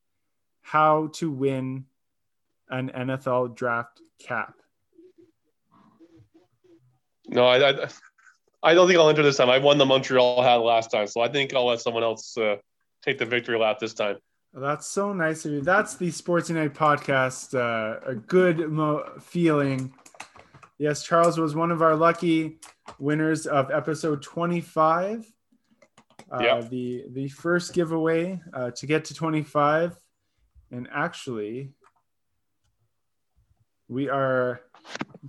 how 0.61 1.09
to 1.15 1.31
win 1.31 1.87
an 2.73 2.91
NFL 2.95 3.55
draft 3.55 4.01
cap? 4.19 4.55
No, 7.29 7.47
I, 7.47 7.71
I, 7.71 7.89
I 8.63 8.75
don't 8.75 8.89
think 8.89 8.99
I'll 8.99 9.09
enter 9.09 9.23
this 9.23 9.37
time. 9.37 9.51
I 9.51 9.59
won 9.59 9.79
the 9.79 9.87
Montreal 9.87 10.43
hat 10.43 10.57
last 10.57 10.91
time, 10.91 11.07
so 11.07 11.21
I 11.21 11.29
think 11.29 11.55
I'll 11.55 11.67
let 11.67 11.81
someone 11.81 12.03
else 12.03 12.37
uh, 12.37 12.57
take 13.03 13.19
the 13.19 13.27
victory 13.27 13.59
lap 13.59 13.79
this 13.79 13.95
time. 13.95 14.17
That's 14.55 14.87
so 14.87 15.13
nice 15.13 15.45
of 15.45 15.53
you. 15.53 15.61
That's 15.63 15.97
the 15.97 16.11
Sports 16.11 16.49
United 16.49 16.75
podcast. 16.75 17.55
Uh, 17.55 18.01
a 18.05 18.15
good 18.15 18.69
mo- 18.71 19.13
feeling. 19.21 19.95
Yes, 20.79 21.03
Charles 21.03 21.39
was 21.39 21.55
one 21.55 21.71
of 21.71 21.81
our 21.81 21.95
lucky 21.95 22.59
winners 22.99 23.47
of 23.47 23.71
episode 23.71 24.23
25. 24.23 25.31
Uh, 26.31 26.43
yep. 26.43 26.71
The 26.71 27.05
the 27.11 27.29
first 27.29 27.73
giveaway 27.73 28.41
uh, 28.53 28.71
to 28.73 28.87
get 28.87 29.07
to 29.07 29.15
25, 29.15 29.97
and 30.71 30.89
actually, 30.93 31.73
we 33.93 34.09
are 34.09 34.61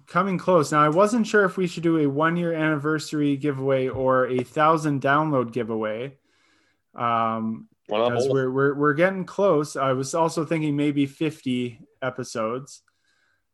coming 0.07 0.37
close. 0.37 0.71
Now, 0.71 0.83
I 0.83 0.89
wasn't 0.89 1.27
sure 1.27 1.45
if 1.45 1.57
we 1.57 1.67
should 1.67 1.83
do 1.83 1.99
a 1.99 2.09
one 2.09 2.37
year 2.37 2.53
anniversary 2.53 3.37
giveaway 3.37 3.87
or 3.87 4.27
a 4.27 4.39
thousand 4.39 5.01
download 5.01 5.51
giveaway. 5.51 6.17
Um, 6.95 7.67
because 7.87 8.29
we're, 8.29 8.49
we're 8.49 8.73
we're 8.75 8.93
getting 8.93 9.25
close. 9.25 9.75
I 9.75 9.91
was 9.93 10.15
also 10.15 10.45
thinking 10.45 10.75
maybe 10.75 11.05
50 11.05 11.79
episodes, 12.01 12.81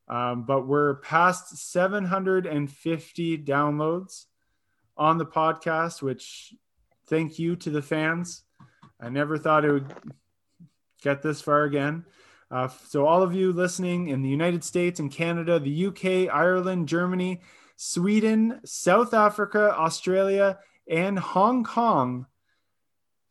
um, 0.08 0.44
but 0.44 0.68
we're 0.68 0.96
past 0.96 1.58
750 1.72 3.38
downloads 3.40 4.26
on 4.96 5.18
the 5.18 5.26
podcast. 5.26 6.02
Which 6.02 6.54
thank 7.08 7.40
you 7.40 7.56
to 7.58 7.70
the 7.70 7.82
fans. 7.82 8.44
I 9.02 9.10
never 9.10 9.38
thought 9.38 9.66
it 9.66 9.72
would 9.72 9.94
get 11.02 11.22
this 11.22 11.42
far 11.42 11.64
again. 11.64 12.06
Uh, 12.52 12.68
so 12.88 13.06
all 13.06 13.22
of 13.22 13.34
you 13.34 13.54
listening 13.54 14.08
in 14.08 14.22
the 14.22 14.30
United 14.30 14.64
States 14.64 15.00
and 15.00 15.12
Canada, 15.12 15.60
the 15.60 15.86
UK, 15.88 16.34
Ireland, 16.34 16.88
Germany, 16.88 17.42
Sweden, 17.76 18.60
South 18.66 19.14
Africa, 19.14 19.74
Australia, 19.76 20.58
and 20.88 21.20
Hong 21.20 21.64
Kong 21.64 22.26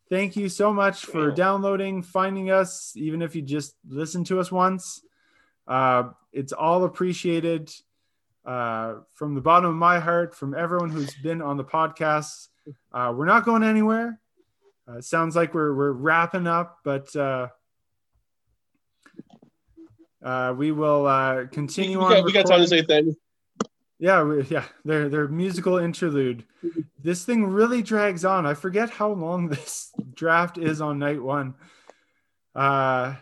Thank 0.09 0.35
you 0.35 0.49
so 0.49 0.73
much 0.73 1.05
for 1.05 1.29
downloading, 1.29 2.01
finding 2.01 2.49
us, 2.49 2.93
even 2.95 3.21
if 3.21 3.35
you 3.35 3.43
just 3.43 3.75
listen 3.87 4.23
to 4.23 4.39
us 4.39 4.51
once. 4.51 5.03
Uh, 5.67 6.09
it's 6.33 6.51
all 6.51 6.83
appreciated 6.83 7.71
uh, 8.43 8.95
from 9.13 9.35
the 9.35 9.41
bottom 9.41 9.69
of 9.69 9.75
my 9.75 9.99
heart, 9.99 10.33
from 10.33 10.55
everyone 10.55 10.89
who's 10.89 11.13
been 11.21 11.43
on 11.43 11.57
the 11.57 11.63
podcast. 11.63 12.47
Uh, 12.91 13.13
we're 13.15 13.27
not 13.27 13.45
going 13.45 13.61
anywhere. 13.61 14.19
Uh, 14.87 14.99
sounds 14.99 15.35
like 15.35 15.53
we're, 15.53 15.75
we're 15.75 15.91
wrapping 15.91 16.47
up, 16.47 16.79
but 16.83 17.15
uh, 20.23 20.27
uh, 20.27 20.53
we 20.53 20.71
will 20.71 21.47
continue 21.51 21.99
we, 21.99 22.05
on. 22.05 22.11
Got, 22.11 22.25
we 22.25 22.33
got 22.33 22.45
time 22.45 22.61
to 22.61 22.67
say 22.67 22.81
things. 22.83 23.15
Yeah, 23.99 24.41
yeah, 24.49 24.63
their 24.85 25.09
their 25.09 25.27
musical 25.27 25.77
interlude. 25.77 26.45
This 27.01 27.25
thing 27.25 27.45
really 27.45 27.81
drags 27.81 28.23
on. 28.23 28.45
I 28.45 28.53
forget 28.53 28.89
how 28.89 29.11
long 29.11 29.47
this 29.49 29.91
draft 30.13 30.57
is 30.57 30.81
on 30.81 30.99
night 30.99 31.21
one. 31.21 31.55
Uh 32.55 33.15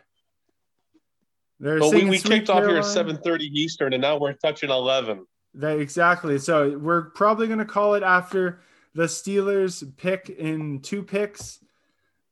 well, 1.59 1.91
we, 1.91 2.05
we 2.05 2.19
kicked 2.19 2.49
off 2.49 2.63
here 2.63 2.77
at 2.77 2.85
seven 2.85 3.17
thirty 3.17 3.45
Eastern, 3.45 3.93
and 3.93 4.01
now 4.01 4.17
we're 4.17 4.33
touching 4.33 4.69
eleven. 4.69 5.25
That, 5.55 5.79
exactly. 5.79 6.37
So 6.37 6.77
we're 6.77 7.09
probably 7.11 7.47
going 7.47 7.59
to 7.59 7.65
call 7.65 7.95
it 7.95 8.03
after 8.03 8.61
the 8.93 9.03
Steelers 9.03 9.83
pick 9.97 10.29
in 10.29 10.81
two 10.81 11.01
picks, 11.01 11.59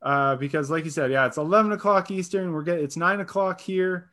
uh, 0.01 0.35
because, 0.35 0.69
like 0.69 0.85
you 0.85 0.91
said, 0.91 1.11
yeah, 1.11 1.25
it's 1.25 1.37
eleven 1.37 1.71
o'clock 1.71 2.11
Eastern. 2.11 2.53
We're 2.53 2.61
getting 2.61 2.83
it's 2.83 2.97
nine 2.97 3.19
o'clock 3.19 3.59
here. 3.61 4.11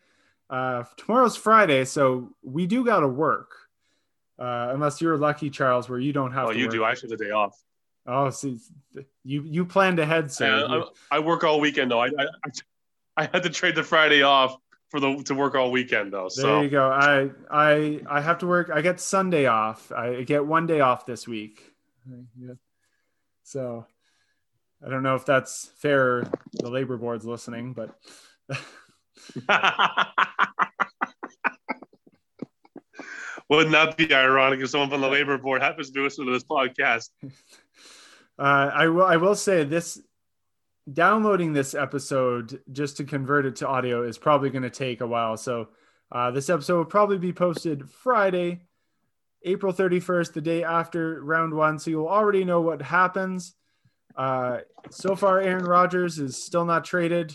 Uh, 0.52 0.84
tomorrow's 0.98 1.34
Friday, 1.34 1.82
so 1.86 2.28
we 2.42 2.66
do 2.66 2.84
got 2.84 3.00
to 3.00 3.08
work. 3.08 3.52
Uh, 4.39 4.70
unless 4.74 5.00
you're 5.00 5.16
lucky, 5.16 5.48
Charles, 5.48 5.89
where 5.89 5.98
you 5.98 6.12
don't 6.12 6.32
have. 6.32 6.42
To 6.42 6.48
work. 6.48 6.56
Oh, 6.56 6.58
you 6.58 6.66
work. 6.66 6.74
do. 6.74 6.84
I 6.84 6.94
should 6.94 7.10
have 7.10 7.18
the 7.18 7.24
day 7.24 7.31
off. 7.31 7.58
Oh, 8.06 8.28
see, 8.28 8.58
you 9.24 9.42
you 9.44 9.64
planned 9.64 9.98
ahead, 9.98 10.31
yeah, 10.40 10.66
I, 11.10 11.16
I, 11.16 11.18
work 11.20 11.44
all 11.44 11.58
weekend 11.58 11.90
though. 11.90 12.02
I, 12.02 12.08
I 12.08 12.50
I 13.16 13.22
had 13.32 13.44
to 13.44 13.50
trade 13.50 13.76
the 13.76 13.84
Friday 13.84 14.22
off 14.22 14.56
for 14.90 15.00
the 15.00 15.22
to 15.22 15.34
work 15.34 15.55
all 15.55 15.70
weekend 15.70 16.12
though. 16.12 16.28
So 16.28 16.42
there 16.42 16.64
you 16.64 16.68
go. 16.68 16.90
I 16.90 17.31
I 17.50 18.00
I 18.06 18.20
have 18.20 18.39
to 18.39 18.47
work. 18.47 18.70
I 18.74 18.82
get 18.82 19.00
Sunday 19.00 19.47
off. 19.47 19.90
I 19.92 20.22
get 20.24 20.44
one 20.44 20.66
day 20.66 20.81
off 20.81 21.06
this 21.06 21.26
week. 21.26 21.72
So 23.44 23.86
I 24.84 24.90
don't 24.90 25.02
know 25.02 25.14
if 25.14 25.24
that's 25.24 25.70
fair. 25.76 26.28
The 26.52 26.68
labor 26.68 26.98
board's 26.98 27.24
listening, 27.24 27.72
but. 27.72 27.97
Wouldn't 33.49 33.73
that 33.73 33.97
be 33.97 34.12
ironic 34.15 34.60
if 34.60 34.70
someone 34.70 34.89
from 34.91 35.01
the 35.02 35.09
labor 35.09 35.36
board 35.36 35.62
happens 35.62 35.91
to 35.91 36.02
listen 36.02 36.26
to 36.26 36.33
this 36.33 36.44
podcast? 36.44 37.10
Uh, 38.39 38.70
I 38.75 38.89
will. 38.89 39.05
I 39.05 39.18
will 39.18 39.34
say 39.34 39.62
this: 39.62 40.01
downloading 40.91 41.52
this 41.52 41.75
episode 41.75 42.60
just 42.73 42.97
to 42.97 43.05
convert 43.05 43.44
it 43.44 43.57
to 43.57 43.68
audio 43.68 44.02
is 44.02 44.17
probably 44.17 44.49
going 44.49 44.62
to 44.62 44.70
take 44.70 45.02
a 45.02 45.07
while. 45.07 45.36
So 45.36 45.68
uh, 46.10 46.31
this 46.31 46.49
episode 46.49 46.78
will 46.78 46.84
probably 46.86 47.18
be 47.18 47.34
posted 47.34 47.89
Friday, 47.91 48.62
April 49.44 49.70
thirty 49.70 50.01
first, 50.01 50.33
the 50.33 50.41
day 50.41 50.65
after 50.65 51.23
round 51.23 51.52
one. 51.52 51.78
So 51.78 51.91
you'll 51.91 52.09
already 52.09 52.42
know 52.42 52.62
what 52.62 52.81
happens. 52.81 53.55
Uh, 54.17 54.60
so 54.91 55.15
far, 55.15 55.39
Aaron 55.39 55.65
Rodgers 55.65 56.18
is 56.18 56.42
still 56.42 56.65
not 56.65 56.86
traded. 56.86 57.34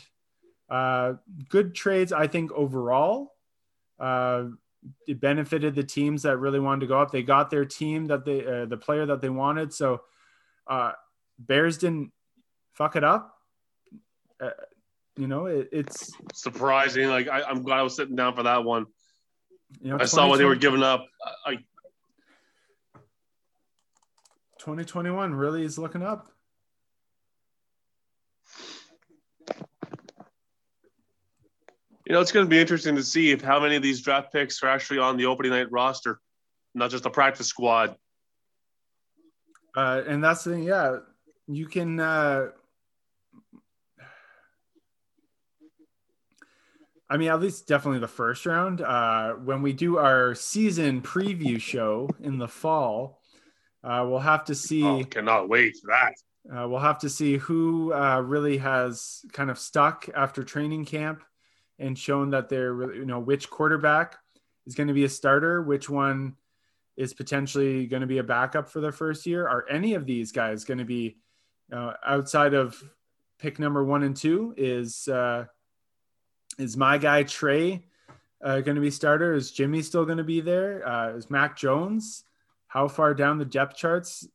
Uh, 0.69 1.13
good 1.49 1.73
trades, 1.73 2.11
I 2.11 2.27
think, 2.27 2.51
overall. 2.51 3.33
Uh, 3.99 4.45
it 5.07 5.19
benefited 5.19 5.75
the 5.75 5.83
teams 5.83 6.23
that 6.23 6.37
really 6.37 6.59
wanted 6.59 6.81
to 6.81 6.87
go 6.87 6.99
up. 6.99 7.11
They 7.11 7.23
got 7.23 7.49
their 7.49 7.65
team 7.65 8.05
that 8.05 8.25
they 8.25 8.45
uh, 8.45 8.65
the 8.65 8.77
player 8.77 9.05
that 9.05 9.21
they 9.21 9.29
wanted. 9.29 9.73
So 9.73 10.01
uh, 10.67 10.91
Bears 11.39 11.77
didn't 11.77 12.11
fuck 12.73 12.95
it 12.95 13.03
up. 13.03 13.35
Uh, 14.39 14.51
you 15.17 15.27
know, 15.27 15.47
it, 15.47 15.69
it's 15.71 16.11
surprising. 16.33 17.09
Like 17.09 17.27
I, 17.27 17.49
am 17.49 17.63
glad 17.63 17.79
I 17.79 17.83
was 17.83 17.95
sitting 17.95 18.15
down 18.15 18.35
for 18.35 18.43
that 18.43 18.63
one. 18.63 18.85
You 19.81 19.91
know, 19.91 19.97
I 19.99 20.05
saw 20.05 20.29
what 20.29 20.37
they 20.37 20.45
were 20.45 20.55
giving 20.55 20.83
up. 20.83 21.05
I, 21.45 21.55
2021 24.59 25.33
really 25.33 25.63
is 25.63 25.77
looking 25.77 26.03
up. 26.03 26.31
You 32.07 32.13
know, 32.13 32.21
it's 32.21 32.31
going 32.31 32.45
to 32.45 32.49
be 32.49 32.57
interesting 32.57 32.95
to 32.95 33.03
see 33.03 33.31
if 33.31 33.41
how 33.41 33.59
many 33.59 33.75
of 33.75 33.83
these 33.83 34.01
draft 34.01 34.31
picks 34.31 34.63
are 34.63 34.69
actually 34.69 34.99
on 34.99 35.17
the 35.17 35.25
opening 35.25 35.51
night 35.51 35.69
roster, 35.69 36.21
not 36.73 36.89
just 36.89 37.03
the 37.03 37.09
practice 37.09 37.47
squad. 37.47 37.97
Uh, 39.75 40.03
and 40.07 40.23
that's 40.23 40.45
the 40.45 40.51
thing, 40.51 40.63
yeah. 40.63 40.99
You 41.49 41.65
can. 41.65 41.99
Uh, 41.99 42.47
I 47.09 47.17
mean, 47.17 47.27
at 47.27 47.41
least 47.41 47.67
definitely 47.67 47.99
the 47.99 48.07
first 48.07 48.45
round. 48.45 48.79
Uh, 48.79 49.33
when 49.33 49.61
we 49.61 49.73
do 49.73 49.97
our 49.97 50.33
season 50.33 51.01
preview 51.01 51.59
show 51.59 52.09
in 52.21 52.37
the 52.37 52.47
fall, 52.47 53.19
uh, 53.83 54.05
we'll 54.07 54.19
have 54.19 54.45
to 54.45 54.55
see. 54.55 54.81
Oh, 54.81 55.03
cannot 55.03 55.49
wait 55.49 55.75
for 55.75 55.87
that. 55.87 56.13
Uh, 56.49 56.69
we'll 56.69 56.79
have 56.79 56.99
to 56.99 57.09
see 57.09 57.35
who 57.35 57.93
uh, 57.93 58.21
really 58.21 58.59
has 58.59 59.25
kind 59.33 59.51
of 59.51 59.59
stuck 59.59 60.07
after 60.15 60.45
training 60.45 60.85
camp 60.85 61.21
and 61.80 61.97
shown 61.97 62.31
that 62.31 62.49
they're 62.49 62.93
you 62.93 63.06
know, 63.06 63.19
which 63.19 63.49
quarterback 63.49 64.17
is 64.65 64.75
going 64.75 64.88
to 64.88 64.93
be 64.93 65.03
a 65.06 65.09
starter, 65.09 65.61
which 65.61 65.89
one 65.89 66.35
is 66.95 67.14
potentially 67.14 67.85
going 67.85 68.01
to 68.01 68.07
be 68.07 68.17
a 68.17 68.23
backup 68.23 68.69
for 68.69 68.81
their 68.81 68.91
first 68.91 69.25
year. 69.25 69.47
Are 69.47 69.65
any 69.69 69.93
of 69.93 70.06
these 70.06 70.31
guys 70.31 70.65
going 70.65 70.80
to 70.80 70.85
be 70.85 71.17
uh, 71.72 71.93
outside 72.06 72.53
of 72.53 72.81
pick 73.39 73.59
number 73.59 73.83
one 73.83 74.03
and 74.03 74.15
two? 74.15 74.53
Is 74.57 75.07
uh, 75.07 75.45
is 76.57 76.75
my 76.75 76.97
guy 76.97 77.23
Trey 77.23 77.85
uh, 78.43 78.61
going 78.61 78.75
to 78.75 78.81
be 78.81 78.91
starter? 78.91 79.33
Is 79.33 79.51
Jimmy 79.51 79.81
still 79.81 80.06
going 80.06 80.17
to 80.17 80.23
be 80.23 80.41
there? 80.41 80.88
Uh, 80.88 81.09
is 81.09 81.30
Mac 81.30 81.56
Jones? 81.56 82.23
How 82.67 82.88
far 82.88 83.14
down 83.14 83.38
the 83.38 83.45
depth 83.45 83.77
charts? 83.77 84.27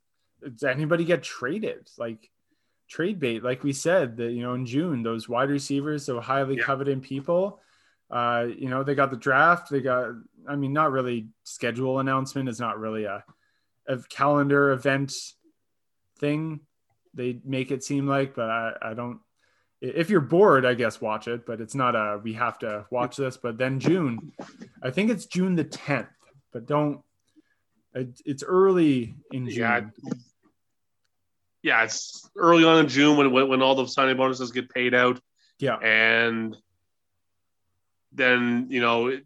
Does 0.42 0.62
anybody 0.62 1.04
get 1.04 1.22
traded? 1.22 1.90
Like 1.98 2.30
trade 2.92 3.18
bait, 3.18 3.42
like 3.42 3.64
we 3.64 3.72
said, 3.72 4.18
that 4.18 4.32
you 4.32 4.42
know 4.42 4.52
in 4.54 4.66
June, 4.66 5.02
those 5.02 5.28
wide 5.28 5.48
receivers, 5.48 6.04
so 6.04 6.20
highly 6.20 6.56
yeah. 6.56 6.64
coveted 6.64 7.02
people. 7.02 7.60
Uh, 8.10 8.48
you 8.58 8.68
know, 8.68 8.84
they 8.84 8.94
got 8.94 9.10
the 9.10 9.16
draft. 9.16 9.70
They 9.70 9.80
got, 9.80 10.10
I 10.46 10.54
mean, 10.54 10.74
not 10.74 10.92
really 10.92 11.28
schedule 11.44 11.98
announcement 11.98 12.50
is 12.50 12.60
not 12.60 12.78
really 12.78 13.04
a, 13.04 13.24
a 13.88 13.98
calendar 14.10 14.72
event 14.72 15.14
thing. 16.18 16.60
They 17.14 17.40
make 17.44 17.70
it 17.70 17.82
seem 17.82 18.06
like, 18.06 18.34
but 18.34 18.50
I, 18.50 18.72
I 18.82 18.94
don't. 18.94 19.20
If 19.80 20.10
you're 20.10 20.20
bored, 20.20 20.66
I 20.66 20.74
guess 20.74 21.00
watch 21.00 21.26
it, 21.26 21.46
but 21.46 21.60
it's 21.60 21.74
not 21.74 21.96
a 21.96 22.20
we 22.22 22.34
have 22.34 22.58
to 22.60 22.86
watch 22.90 23.16
this. 23.16 23.38
But 23.38 23.56
then 23.56 23.80
June, 23.80 24.32
I 24.82 24.90
think 24.90 25.10
it's 25.10 25.26
June 25.26 25.56
the 25.56 25.64
10th, 25.64 26.08
but 26.52 26.66
don't. 26.66 27.00
It's 27.94 28.42
early 28.42 29.14
in 29.32 29.48
June. 29.48 29.92
Yeah, 30.04 30.12
yeah, 31.62 31.84
it's 31.84 32.28
early 32.36 32.64
on 32.64 32.80
in 32.80 32.88
June 32.88 33.16
when, 33.16 33.32
when, 33.32 33.48
when 33.48 33.62
all 33.62 33.74
the 33.74 33.86
signing 33.86 34.16
bonuses 34.16 34.50
get 34.50 34.68
paid 34.68 34.94
out. 34.94 35.20
Yeah, 35.58 35.76
and 35.76 36.56
then 38.12 38.66
you 38.68 38.80
know 38.80 39.18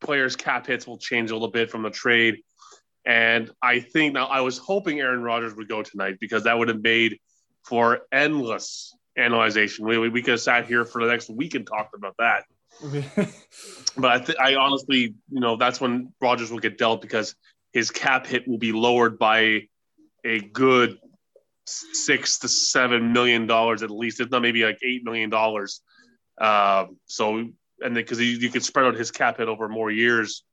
players' 0.00 0.36
cap 0.36 0.66
hits 0.66 0.86
will 0.86 0.98
change 0.98 1.30
a 1.30 1.34
little 1.34 1.48
bit 1.50 1.70
from 1.70 1.82
the 1.82 1.90
trade. 1.90 2.42
And 3.04 3.50
I 3.62 3.80
think 3.80 4.14
now 4.14 4.26
I 4.26 4.40
was 4.40 4.58
hoping 4.58 5.00
Aaron 5.00 5.22
Rodgers 5.22 5.54
would 5.54 5.68
go 5.68 5.82
tonight 5.82 6.16
because 6.20 6.44
that 6.44 6.58
would 6.58 6.68
have 6.68 6.82
made 6.82 7.18
for 7.64 8.00
endless 8.10 8.94
analyzation. 9.16 9.86
We, 9.86 9.98
we, 9.98 10.08
we 10.08 10.22
could 10.22 10.32
have 10.32 10.40
sat 10.40 10.66
here 10.66 10.84
for 10.84 11.02
the 11.02 11.10
next 11.10 11.30
week 11.30 11.54
and 11.54 11.66
talked 11.66 11.94
about 11.94 12.16
that. 12.18 12.44
but 13.96 14.10
I, 14.10 14.18
th- 14.18 14.38
I 14.38 14.54
honestly, 14.56 15.14
you 15.30 15.40
know, 15.40 15.56
that's 15.56 15.80
when 15.80 16.12
Rodgers 16.20 16.50
will 16.50 16.58
get 16.58 16.78
dealt 16.78 17.00
because 17.00 17.34
his 17.72 17.90
cap 17.90 18.26
hit 18.26 18.46
will 18.46 18.58
be 18.58 18.72
lowered 18.72 19.18
by 19.18 19.68
a 20.24 20.40
good 20.40 20.98
six 21.66 22.38
to 22.38 22.48
seven 22.48 23.12
million 23.12 23.46
dollars 23.46 23.82
at 23.82 23.90
least, 23.90 24.20
if 24.20 24.30
not 24.30 24.42
maybe 24.42 24.64
like 24.64 24.78
eight 24.82 25.04
million 25.04 25.30
dollars. 25.30 25.80
Uh, 26.38 26.86
so, 27.06 27.48
and 27.80 27.94
because 27.94 28.20
you, 28.20 28.26
you 28.26 28.50
could 28.50 28.64
spread 28.64 28.86
out 28.86 28.94
his 28.94 29.10
cap 29.10 29.38
hit 29.38 29.48
over 29.48 29.68
more 29.68 29.90
years, 29.90 30.44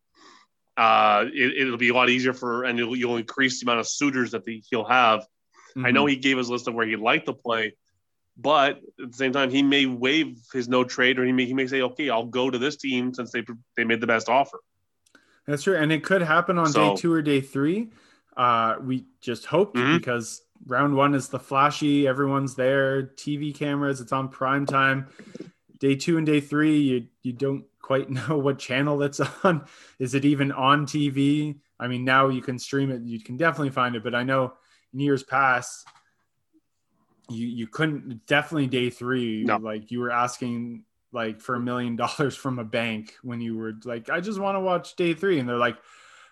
uh, 0.77 1.25
it, 1.31 1.69
will 1.69 1.77
be 1.77 1.89
a 1.89 1.93
lot 1.93 2.09
easier 2.09 2.33
for, 2.33 2.63
and 2.63 2.79
you'll, 2.79 2.95
you'll 2.95 3.17
increase 3.17 3.59
the 3.59 3.65
amount 3.65 3.79
of 3.79 3.87
suitors 3.87 4.31
that 4.31 4.43
the, 4.43 4.63
he'll 4.69 4.85
have. 4.85 5.21
Mm-hmm. 5.21 5.85
I 5.85 5.91
know 5.91 6.01
mm-hmm. 6.03 6.09
he 6.09 6.15
gave 6.17 6.37
his 6.37 6.49
list 6.49 6.67
of 6.67 6.73
where 6.73 6.85
he'd 6.85 6.97
like 6.97 7.25
to 7.25 7.33
play, 7.33 7.75
But 8.37 8.79
at 9.01 9.11
the 9.11 9.17
same 9.17 9.31
time, 9.31 9.51
he 9.51 9.61
may 9.61 9.85
waive 9.85 10.39
his 10.51 10.67
no 10.67 10.83
trade, 10.83 11.19
or 11.19 11.25
he 11.25 11.31
may 11.31 11.45
he 11.45 11.53
may 11.53 11.67
say, 11.67 11.81
"Okay, 11.81 12.09
I'll 12.09 12.25
go 12.25 12.49
to 12.49 12.57
this 12.57 12.77
team 12.77 13.13
since 13.13 13.31
they 13.31 13.43
they 13.77 13.83
made 13.83 14.01
the 14.01 14.07
best 14.07 14.29
offer." 14.29 14.59
That's 15.45 15.63
true, 15.63 15.75
and 15.75 15.91
it 15.91 16.03
could 16.03 16.21
happen 16.21 16.57
on 16.57 16.67
So- 16.67 16.95
day 16.95 17.01
two 17.01 17.13
or 17.13 17.21
day 17.21 17.41
three. 17.41 17.89
Uh, 18.35 18.77
we 18.81 19.05
just 19.21 19.45
hope 19.45 19.75
Mhm. 19.75 19.99
because 19.99 20.41
round 20.65 20.95
one 20.95 21.13
is 21.15 21.29
the 21.29 21.39
flashy, 21.39 22.07
everyone's 22.07 22.55
there, 22.55 23.03
TV 23.03 23.53
cameras, 23.53 24.01
it's 24.01 24.11
on 24.11 24.29
prime 24.29 24.65
time. 24.65 25.07
Day 25.79 25.95
two 25.95 26.17
and 26.17 26.25
day 26.25 26.39
three, 26.39 26.79
you 26.79 27.07
you 27.21 27.33
don't 27.33 27.65
quite 27.81 28.09
know 28.29 28.37
what 28.37 28.59
channel 28.59 29.01
it's 29.03 29.19
on. 29.43 29.65
Is 29.99 30.13
it 30.15 30.25
even 30.25 30.51
on 30.51 30.85
TV? 30.85 31.57
I 31.79 31.87
mean, 31.87 32.05
now 32.05 32.29
you 32.29 32.41
can 32.41 32.57
stream 32.57 32.91
it, 32.91 33.01
you 33.01 33.19
can 33.19 33.35
definitely 33.37 33.71
find 33.71 33.95
it, 33.95 34.03
but 34.03 34.15
I 34.15 34.23
know 34.23 34.53
in 34.93 34.99
years 34.99 35.23
past, 35.23 35.85
you 37.29 37.47
you 37.47 37.67
couldn't 37.67 38.25
definitely 38.25 38.67
day 38.67 38.89
three, 38.89 39.43
No. 39.43 39.57
like 39.57 39.91
you 39.91 39.99
were 39.99 40.11
asking 40.11 40.83
like 41.11 41.41
for 41.41 41.55
a 41.55 41.59
million 41.59 41.95
dollars 42.03 42.35
from 42.35 42.59
a 42.59 42.63
bank 42.63 43.13
when 43.21 43.41
you 43.41 43.57
were 43.57 43.73
like, 43.83 44.09
I 44.09 44.19
just 44.19 44.39
want 44.39 44.55
to 44.55 44.59
watch 44.61 44.95
day 44.95 45.13
three, 45.13 45.39
and 45.39 45.47
they're 45.47 45.57
like, 45.57 45.77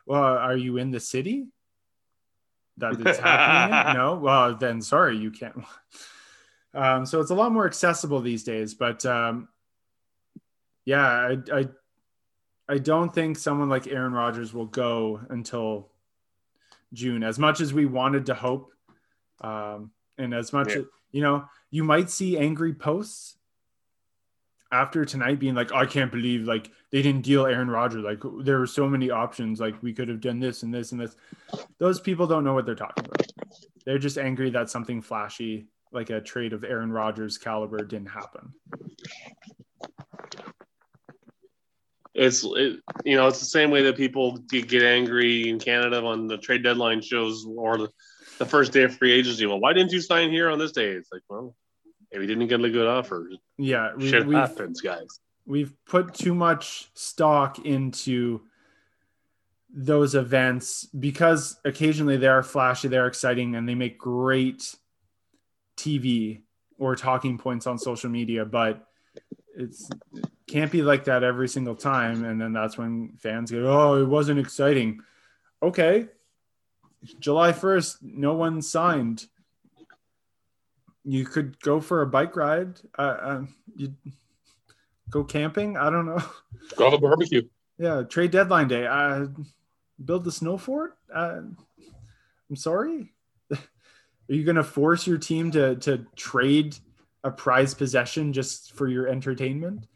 Well, 0.05 0.23
are 0.23 0.55
you 0.57 0.77
in 0.77 0.91
the 0.91 0.99
city? 0.99 1.47
That 2.77 2.99
it's 3.05 3.19
happening? 3.19 3.95
No, 3.95 4.15
well 4.15 4.55
then 4.55 4.81
sorry, 4.81 5.17
you 5.17 5.31
can't. 5.31 5.55
Um, 6.73 7.05
so 7.05 7.19
it's 7.19 7.31
a 7.31 7.35
lot 7.35 7.51
more 7.51 7.65
accessible 7.65 8.21
these 8.21 8.45
days, 8.45 8.73
but 8.75 9.05
um, 9.05 9.49
yeah, 10.85 11.05
I, 11.05 11.37
I 11.53 11.67
I 12.69 12.77
don't 12.77 13.13
think 13.13 13.37
someone 13.37 13.67
like 13.67 13.87
Aaron 13.87 14.13
Rodgers 14.13 14.53
will 14.53 14.67
go 14.67 15.19
until 15.29 15.89
June. 16.93 17.23
As 17.23 17.37
much 17.37 17.59
as 17.59 17.73
we 17.73 17.85
wanted 17.85 18.27
to 18.27 18.33
hope, 18.35 18.71
um, 19.41 19.91
and 20.17 20.33
as 20.33 20.53
much 20.53 20.69
Yeah. 20.69 20.77
as 20.77 20.85
you 21.11 21.21
know, 21.21 21.43
you 21.71 21.83
might 21.83 22.09
see 22.09 22.37
angry 22.37 22.73
posts 22.73 23.35
after 24.71 25.03
tonight 25.03 25.39
being 25.39 25.55
like, 25.55 25.73
I 25.73 25.85
can't 25.85 26.11
believe 26.11 26.47
like 26.47 26.71
they 26.91 27.01
didn't 27.01 27.21
deal 27.21 27.45
Aaron 27.45 27.69
Rodgers. 27.69 28.03
Like 28.03 28.19
there 28.43 28.59
were 28.59 28.67
so 28.67 28.87
many 28.87 29.09
options. 29.09 29.59
Like 29.59 29.81
we 29.83 29.93
could 29.93 30.07
have 30.07 30.21
done 30.21 30.39
this 30.39 30.63
and 30.63 30.73
this 30.73 30.91
and 30.91 31.01
this. 31.01 31.15
Those 31.77 31.99
people 31.99 32.27
don't 32.27 32.43
know 32.43 32.53
what 32.53 32.65
they're 32.65 32.75
talking 32.75 33.05
about. 33.05 33.27
They're 33.85 33.97
just 33.97 34.17
angry 34.17 34.49
that 34.51 34.69
something 34.69 35.01
flashy, 35.01 35.67
like 35.91 36.09
a 36.09 36.21
trade 36.21 36.53
of 36.53 36.63
Aaron 36.63 36.91
Rodgers 36.91 37.37
caliber, 37.37 37.79
didn't 37.79 38.09
happen. 38.09 38.53
It's 42.13 42.43
it, 42.43 42.79
you 43.05 43.15
know 43.15 43.27
it's 43.27 43.39
the 43.39 43.45
same 43.45 43.71
way 43.71 43.83
that 43.83 43.95
people 43.95 44.37
get 44.37 44.67
get 44.67 44.83
angry 44.83 45.49
in 45.49 45.59
Canada 45.59 46.03
on 46.03 46.27
the 46.27 46.37
trade 46.37 46.61
deadline 46.61 47.01
shows 47.01 47.45
or 47.45 47.77
the, 47.77 47.89
the 48.37 48.45
first 48.45 48.73
day 48.73 48.83
of 48.83 48.95
free 48.95 49.13
agency. 49.13 49.45
Well, 49.45 49.59
why 49.59 49.73
didn't 49.73 49.91
you 49.91 50.01
sign 50.01 50.29
here 50.29 50.49
on 50.49 50.59
this 50.59 50.73
day? 50.73 50.89
It's 50.91 51.09
like, 51.11 51.21
well, 51.29 51.55
maybe 52.11 52.27
didn't 52.27 52.47
get 52.47 52.63
a 52.63 52.69
good 52.69 52.87
offer. 52.87 53.29
Yeah, 53.57 53.93
we, 53.95 54.09
Shit 54.09 54.25
we've 54.25 54.37
happens, 54.37 54.81
guys. 54.81 55.19
we've 55.45 55.73
put 55.85 56.13
too 56.13 56.35
much 56.35 56.89
stock 56.93 57.59
into 57.65 58.41
those 59.73 60.15
events 60.15 60.85
because 60.85 61.57
occasionally 61.63 62.17
they 62.17 62.27
are 62.27 62.43
flashy, 62.43 62.87
they're 62.87 63.07
exciting, 63.07 63.55
and 63.55 63.67
they 63.67 63.75
make 63.75 63.97
great 63.97 64.75
TV 65.77 66.41
or 66.77 66.95
talking 66.95 67.37
points 67.37 67.67
on 67.67 67.77
social 67.77 68.09
media, 68.09 68.43
but 68.43 68.85
it's 69.55 69.89
it 70.13 70.25
can't 70.47 70.71
be 70.71 70.81
like 70.81 71.05
that 71.05 71.23
every 71.23 71.47
single 71.47 71.75
time. 71.75 72.25
And 72.25 72.39
then 72.41 72.53
that's 72.53 72.77
when 72.77 73.13
fans 73.17 73.51
go, 73.51 73.65
Oh, 73.67 74.01
it 74.01 74.07
wasn't 74.07 74.39
exciting. 74.39 75.01
Okay. 75.61 76.07
July 77.19 77.51
1st, 77.51 77.97
no 78.01 78.33
one 78.33 78.61
signed. 78.61 79.25
You 81.03 81.25
could 81.25 81.59
go 81.61 81.81
for 81.81 82.01
a 82.01 82.07
bike 82.07 82.35
ride. 82.35 82.79
Uh, 82.97 83.01
uh, 83.01 83.41
you 83.75 83.93
go 85.09 85.23
camping. 85.23 85.77
I 85.77 85.89
don't 85.89 86.05
know. 86.05 86.23
Go 86.77 86.85
have 86.85 86.93
a 86.93 86.97
barbecue. 86.99 87.41
Yeah, 87.77 88.03
trade 88.03 88.31
deadline 88.31 88.67
day. 88.67 88.85
Uh, 88.85 89.27
build 90.03 90.23
the 90.23 90.31
snow 90.31 90.57
fort. 90.57 90.97
Uh, 91.13 91.41
I'm 92.49 92.55
sorry. 92.55 93.11
Are 93.51 93.57
you 94.27 94.43
going 94.43 94.55
to 94.55 94.63
force 94.63 95.07
your 95.07 95.17
team 95.17 95.51
to 95.51 95.75
to 95.77 96.05
trade 96.15 96.77
a 97.23 97.31
prized 97.31 97.77
possession 97.77 98.31
just 98.33 98.73
for 98.73 98.87
your 98.87 99.07
entertainment? 99.07 99.87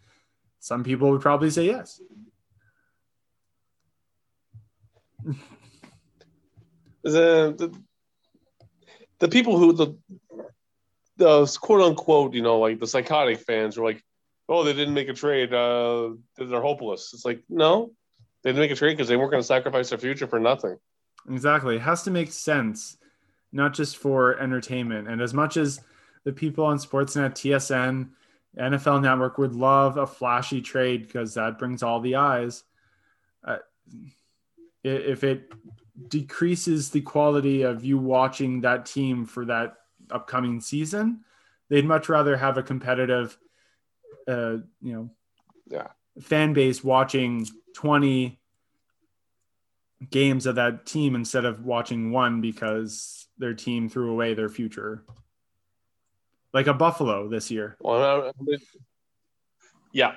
Some 0.59 0.83
people 0.83 1.11
would 1.11 1.21
probably 1.21 1.51
say 1.51 1.65
yes. 1.65 2.01
the, 7.03 7.53
the 7.57 7.81
the 9.19 9.27
people 9.27 9.57
who 9.57 9.73
the 9.73 9.95
the 11.17 11.45
quote 11.61 11.81
unquote 11.81 12.33
you 12.33 12.41
know 12.41 12.59
like 12.59 12.79
the 12.79 12.87
psychotic 12.87 13.39
fans 13.39 13.77
are 13.77 13.83
like 13.83 14.03
oh 14.49 14.63
they 14.63 14.73
didn't 14.73 14.93
make 14.93 15.09
a 15.09 15.13
trade 15.13 15.53
uh 15.53 16.09
they're 16.37 16.61
hopeless 16.61 17.11
it's 17.13 17.25
like 17.25 17.41
no 17.49 17.91
they 18.43 18.49
didn't 18.51 18.61
make 18.61 18.71
a 18.71 18.75
trade 18.75 18.93
because 18.93 19.07
they 19.07 19.17
weren't 19.17 19.31
going 19.31 19.41
to 19.41 19.47
sacrifice 19.47 19.89
their 19.89 19.97
future 19.97 20.27
for 20.27 20.39
nothing 20.39 20.77
Exactly. 21.29 21.77
It 21.77 21.81
has 21.81 22.03
to 22.03 22.11
make 22.11 22.31
sense, 22.31 22.97
not 23.51 23.73
just 23.73 23.97
for 23.97 24.39
entertainment. 24.39 25.07
And 25.07 25.21
as 25.21 25.33
much 25.33 25.57
as 25.57 25.79
the 26.23 26.31
people 26.31 26.65
on 26.65 26.77
Sportsnet, 26.77 27.31
TSN, 27.31 28.09
NFL 28.57 29.01
Network 29.01 29.37
would 29.37 29.53
love 29.53 29.97
a 29.97 30.07
flashy 30.07 30.61
trade 30.61 31.03
because 31.03 31.33
that 31.33 31.59
brings 31.59 31.83
all 31.83 31.99
the 31.99 32.15
eyes, 32.15 32.63
uh, 33.43 33.57
if 34.83 35.23
it 35.23 35.51
decreases 36.07 36.89
the 36.89 37.01
quality 37.01 37.63
of 37.63 37.83
you 37.83 37.97
watching 37.97 38.61
that 38.61 38.85
team 38.85 39.25
for 39.25 39.45
that 39.45 39.75
upcoming 40.11 40.61
season, 40.61 41.23
they'd 41.69 41.85
much 41.85 42.09
rather 42.09 42.35
have 42.37 42.57
a 42.57 42.63
competitive, 42.63 43.37
uh, 44.27 44.57
you 44.81 44.93
know, 44.93 45.09
Yeah. 45.67 45.87
fan 46.21 46.53
base 46.53 46.83
watching 46.83 47.45
20 47.73 48.39
games 50.09 50.45
of 50.45 50.55
that 50.55 50.85
team 50.85 51.15
instead 51.15 51.45
of 51.45 51.65
watching 51.65 52.11
one 52.11 52.41
because 52.41 53.27
their 53.37 53.53
team 53.53 53.89
threw 53.89 54.11
away 54.11 54.33
their 54.33 54.49
future. 54.49 55.03
Like 56.53 56.67
a 56.67 56.73
Buffalo 56.73 57.27
this 57.27 57.51
year. 57.51 57.75
well, 57.79 58.31
yeah 59.91 60.15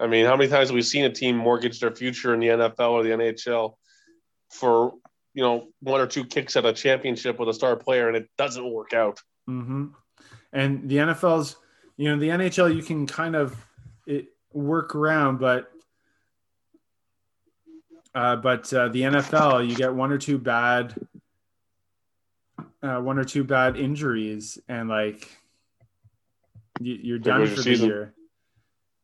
i 0.00 0.06
mean 0.08 0.26
how 0.26 0.34
many 0.36 0.50
times 0.50 0.68
have 0.68 0.74
we 0.74 0.82
seen 0.82 1.04
a 1.04 1.10
team 1.12 1.36
mortgage 1.36 1.78
their 1.78 1.94
future 1.94 2.34
in 2.34 2.40
the 2.40 2.48
nfl 2.48 2.90
or 2.90 3.02
the 3.04 3.10
nhl 3.10 3.76
for 4.50 4.94
you 5.38 5.44
know 5.44 5.68
one 5.78 6.00
or 6.00 6.06
two 6.08 6.24
kicks 6.24 6.56
at 6.56 6.66
a 6.66 6.72
championship 6.72 7.38
with 7.38 7.48
a 7.48 7.54
star 7.54 7.76
player 7.76 8.08
and 8.08 8.16
it 8.16 8.28
doesn't 8.36 8.68
work 8.68 8.92
out 8.92 9.20
hmm 9.46 9.86
And 10.52 10.88
the 10.88 10.96
NFL's, 10.96 11.56
you 11.96 12.08
know, 12.10 12.18
the 12.18 12.28
NHL 12.28 12.74
you 12.74 12.82
can 12.82 13.06
kind 13.06 13.36
of 13.36 13.56
it, 14.06 14.28
work 14.52 14.94
around, 14.96 15.38
but 15.38 15.70
uh, 18.14 18.36
but 18.36 18.72
uh, 18.72 18.88
the 18.88 19.02
NFL 19.02 19.68
you 19.68 19.76
get 19.76 19.94
one 19.94 20.10
or 20.10 20.18
two 20.18 20.38
bad, 20.38 20.94
uh, 22.82 22.98
one 23.00 23.18
or 23.18 23.24
two 23.24 23.44
bad 23.44 23.76
injuries, 23.76 24.58
and 24.68 24.88
like 24.88 25.30
you, 26.80 26.98
you're 27.00 27.18
done 27.18 27.46
for 27.46 27.54
the 27.54 27.62
season. 27.62 27.86
year. 27.86 28.14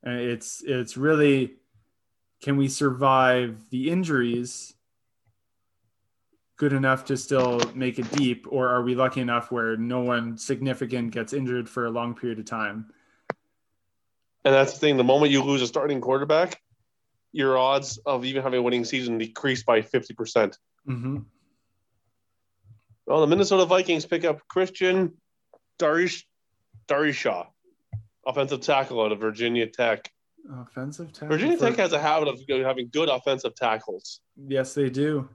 And 0.03 0.19
it's 0.19 0.63
it's 0.67 0.97
really, 0.97 1.55
can 2.43 2.57
we 2.57 2.69
survive 2.69 3.71
the 3.71 3.91
injuries? 3.91 4.74
Good 6.57 6.73
enough 6.73 7.05
to 7.07 7.17
still 7.17 7.61
make 7.75 7.99
it 7.99 8.11
deep, 8.13 8.47
or 8.49 8.69
are 8.69 8.83
we 8.83 8.95
lucky 8.95 9.21
enough 9.21 9.51
where 9.51 9.77
no 9.77 10.01
one 10.01 10.39
significant 10.39 11.11
gets 11.11 11.33
injured 11.33 11.69
for 11.69 11.87
a 11.87 11.91
long 11.91 12.15
period 12.15 12.39
of 12.39 12.45
time? 12.45 12.93
And 14.45 14.55
that's 14.55 14.75
the 14.75 14.79
thing. 14.79 14.97
The 14.97 15.05
moment 15.05 15.33
you 15.33 15.43
lose 15.43 15.63
a 15.63 15.67
starting 15.67 16.01
quarterback, 16.01 16.61
your 17.33 17.59
odds 17.59 17.99
of 18.07 18.25
even 18.25 18.43
having 18.43 18.61
a 18.61 18.63
winning 18.63 18.85
season 18.85 19.19
decrease 19.19 19.65
by 19.65 19.81
50%. 19.81 20.57
Mm-hmm. 20.89 21.19
Well, 23.07 23.21
the 23.21 23.27
Minnesota 23.27 23.65
Vikings 23.65 24.07
pick 24.07 24.25
up 24.25 24.47
Christian 24.49 25.15
Darish 25.79 26.25
Darrisaw, 26.87 27.47
offensive 28.27 28.61
tackle 28.61 29.03
out 29.03 29.13
of 29.13 29.19
Virginia 29.19 29.67
Tech. 29.67 30.11
Offensive 30.61 31.13
tackle. 31.13 31.29
Virginia 31.29 31.57
Tech 31.57 31.77
has 31.77 31.93
a 31.93 31.99
habit 31.99 32.29
of 32.29 32.41
having 32.49 32.89
good 32.93 33.09
offensive 33.09 33.55
tackles. 33.55 34.21
Yes, 34.47 34.75
they 34.75 34.89
do. 34.89 35.29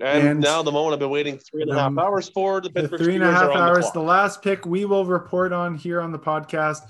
And, 0.00 0.28
And 0.28 0.40
now 0.40 0.62
the 0.62 0.72
moment 0.72 0.94
I've 0.94 0.98
been 0.98 1.10
waiting 1.10 1.38
three 1.38 1.62
and 1.62 1.70
a 1.70 1.74
half 1.74 1.86
Um, 1.88 1.98
hours 1.98 2.28
for, 2.28 2.60
the 2.60 2.70
The 2.70 2.88
three 2.88 3.16
and 3.16 3.24
a 3.24 3.30
half 3.32 3.50
hours, 3.50 3.86
the 3.86 4.00
the 4.00 4.02
last 4.02 4.42
pick 4.42 4.64
we 4.64 4.84
will 4.84 5.04
report 5.04 5.52
on 5.52 5.74
here 5.74 6.00
on 6.00 6.10
the 6.12 6.18
podcast. 6.18 6.86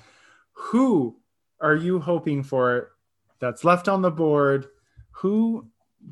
Who 0.52 1.16
are 1.60 1.74
you 1.74 1.98
hoping 1.98 2.42
for 2.42 2.92
that's 3.40 3.64
left 3.64 3.88
on 3.88 4.02
the 4.02 4.10
board? 4.10 4.68
Who 5.12 5.66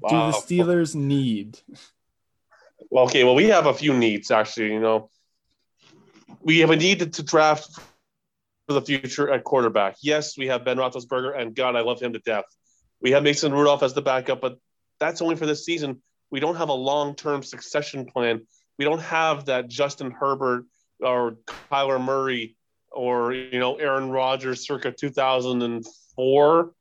do 0.09 0.15
Wow. 0.15 0.31
the 0.33 0.37
Steelers 0.39 0.95
need? 0.95 1.61
Well, 2.91 3.05
okay, 3.05 3.25
well, 3.25 3.35
we 3.35 3.47
have 3.47 3.67
a 3.67 3.75
few 3.75 3.95
needs 3.95 4.31
actually. 4.31 4.73
You 4.73 4.81
know, 4.81 5.11
we 6.41 6.59
have 6.61 6.71
a 6.71 6.77
need 6.77 6.99
to, 7.01 7.07
to 7.07 7.23
draft 7.23 7.71
for 8.67 8.75
the 8.75 8.83
future 8.83 9.31
at 9.31 9.45
quarterback. 9.45 9.97
Yes, 10.03 10.37
we 10.37 10.49
have 10.49 10.65
Ben 10.65 10.77
Roethlisberger, 10.77 11.39
and 11.39 11.55
God, 11.55 11.77
I 11.77 11.81
love 11.81 12.01
him 12.01 12.13
to 12.13 12.19
death. 12.19 12.45
We 13.01 13.13
have 13.13 13.23
Mason 13.23 13.53
Rudolph 13.53 13.83
as 13.83 13.95
the 13.95 14.03
backup, 14.03 14.41
but 14.41 14.59
that's 14.99 15.23
only 15.23 15.37
for 15.37 15.47
this 15.47 15.65
season. 15.65 16.03
We 16.31 16.41
don't 16.41 16.57
have 16.57 16.69
a 16.69 16.75
long-term 16.75 17.43
succession 17.43 18.05
plan 18.05 18.47
We 18.79 18.85
don't 18.85 19.01
have 19.01 19.47
that 19.47 19.69
Justin 19.69 20.11
Herbert 20.11 20.65
or 21.01 21.39
Kyler 21.71 22.03
Murray 22.03 22.57
or 22.91 23.33
you 23.33 23.59
know 23.59 23.77
Aaron 23.77 24.11
Rodgers 24.11 24.67
circa 24.67 24.93
2004 24.93 26.73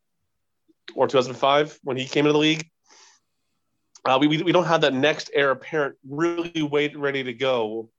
or 0.96 1.08
2005 1.08 1.80
when 1.84 1.98
he 1.98 2.06
came 2.06 2.26
into 2.26 2.34
the 2.34 2.40
league. 2.40 2.70
Uh, 4.06 4.18
we, 4.20 4.28
we 4.28 4.52
don't 4.54 4.66
have 4.66 4.82
that 4.82 4.94
next 4.94 5.30
heir 5.34 5.52
apparent 5.52 5.96
really 6.08 6.62
wait 6.62 6.98
ready 6.98 7.24
to 7.24 7.34
go 7.34 7.90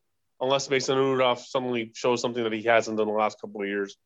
unless 0.40 0.70
Mason 0.70 0.96
Rudolph 0.96 1.44
suddenly 1.44 1.90
shows 1.94 2.22
something 2.22 2.42
that 2.44 2.52
he 2.52 2.62
hasn't 2.62 2.98
in 2.98 3.06
the 3.06 3.12
last 3.12 3.40
couple 3.40 3.60
of 3.60 3.68
years. 3.68 3.96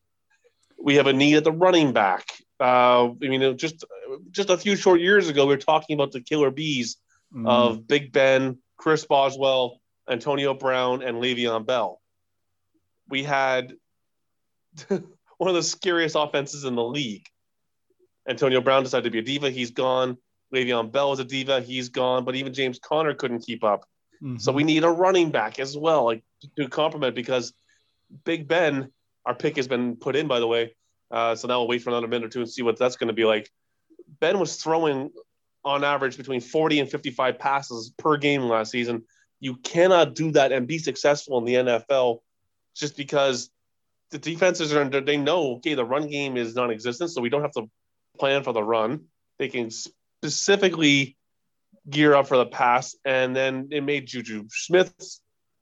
We 0.83 0.97
have 0.97 1.07
a 1.07 1.13
need 1.13 1.37
at 1.37 1.45
the 1.45 1.53
running 1.53 1.93
back. 1.93 2.27
Uh, 2.59 3.11
I 3.11 3.29
mean, 3.29 3.57
just 3.57 3.85
just 4.31 4.51
a 4.51 4.57
few 4.57 4.75
short 4.75 5.01
years 5.01 5.29
ago, 5.29 5.47
we 5.47 5.55
were 5.55 5.59
talking 5.59 5.95
about 5.95 6.13
the 6.13 6.21
killer 6.21 6.51
bees 6.51 6.97
mm. 7.35 7.49
of 7.49 7.87
Big 7.87 8.13
Ben, 8.13 8.59
Chris 8.77 9.05
Boswell, 9.05 9.81
Antonio 10.09 10.55
Brown, 10.55 11.03
and 11.03 11.19
Le'Veon 11.19 11.67
Bell. 11.67 12.01
We 13.09 13.23
had 13.23 13.75
one 14.89 15.49
of 15.49 15.55
the 15.55 15.63
scariest 15.63 16.17
offenses 16.19 16.65
in 16.65 16.75
the 16.75 16.85
league. 16.85 17.27
Antonio 18.29 18.61
Brown 18.61 18.85
decided 18.85 19.05
to 19.05 19.11
be 19.11 19.19
a 19.19 19.23
diva. 19.23 19.51
He's 19.51 19.71
gone. 19.71 20.17
Le'Veon 20.55 20.93
Bell 20.93 21.11
was 21.11 21.19
a 21.19 21.25
diva. 21.25 21.61
He's 21.61 21.89
gone. 21.89 22.25
But 22.25 22.37
even 22.37 22.55
James 22.55 22.79
Conner 22.79 23.15
couldn't 23.15 23.41
keep 23.41 23.65
up. 23.65 23.85
Mm-hmm. 24.23 24.39
So 24.39 24.53
we 24.53 24.65
need 24.65 24.85
a 24.85 24.91
running 24.91 25.31
back 25.31 25.59
as 25.59 25.77
well, 25.77 26.05
like 26.05 26.23
to 26.57 26.69
complement 26.69 27.15
because 27.15 27.53
Big 28.25 28.47
Ben, 28.47 28.93
our 29.27 29.35
pick 29.35 29.57
has 29.57 29.67
been 29.67 29.97
put 29.97 30.15
in, 30.15 30.29
by 30.29 30.39
the 30.39 30.47
way. 30.47 30.75
Uh, 31.11 31.35
so 31.35 31.49
now 31.49 31.59
we'll 31.59 31.69
wait 31.69 31.83
for 31.83 31.91
another 31.91 32.07
minute 32.09 32.27
or 32.27 32.29
two 32.29 32.41
and 32.41 32.51
see 32.51 32.63
what 32.63 32.79
that's 32.79 32.97
going 32.97 33.09
to 33.09 33.15
be 33.15 33.25
like. 33.25 33.51
Ben 34.21 34.39
was 34.39 34.57
throwing 34.57 35.11
on 35.65 35.85
average 35.85 36.17
between 36.17 36.41
40 36.41 36.81
and 36.81 36.91
55 36.91 37.39
passes 37.39 37.93
per 37.97 38.17
game 38.17 38.43
last 38.43 38.71
season. 38.71 39.05
You 39.41 39.57
cannot 39.57 40.15
do 40.15 40.33
that 40.33 40.53
and 40.53 40.67
be 40.67 40.79
successful 40.79 41.39
in 41.39 41.45
the 41.45 41.55
NFL 41.55 42.21
just 42.75 42.97
because 42.97 43.51
the 44.11 44.19
defenses 44.19 44.73
are 44.73 44.89
they 44.89 45.17
know 45.17 45.55
okay 45.57 45.75
the 45.75 45.85
run 45.85 46.09
game 46.09 46.37
is 46.37 46.55
non-existent, 46.55 47.11
so 47.11 47.21
we 47.21 47.29
don't 47.29 47.43
have 47.43 47.53
to 47.53 47.71
plan 48.19 48.43
for 48.43 48.53
the 48.53 48.63
run. 48.63 49.05
They 49.39 49.49
can 49.49 49.71
specifically 49.71 51.17
gear 51.89 52.15
up 52.15 52.29
for 52.29 52.37
the 52.37 52.47
pass, 52.47 52.95
and 53.05 53.35
then 53.35 53.69
it 53.71 53.83
made 53.83 54.07
Juju 54.07 54.47
Smith, 54.51 54.95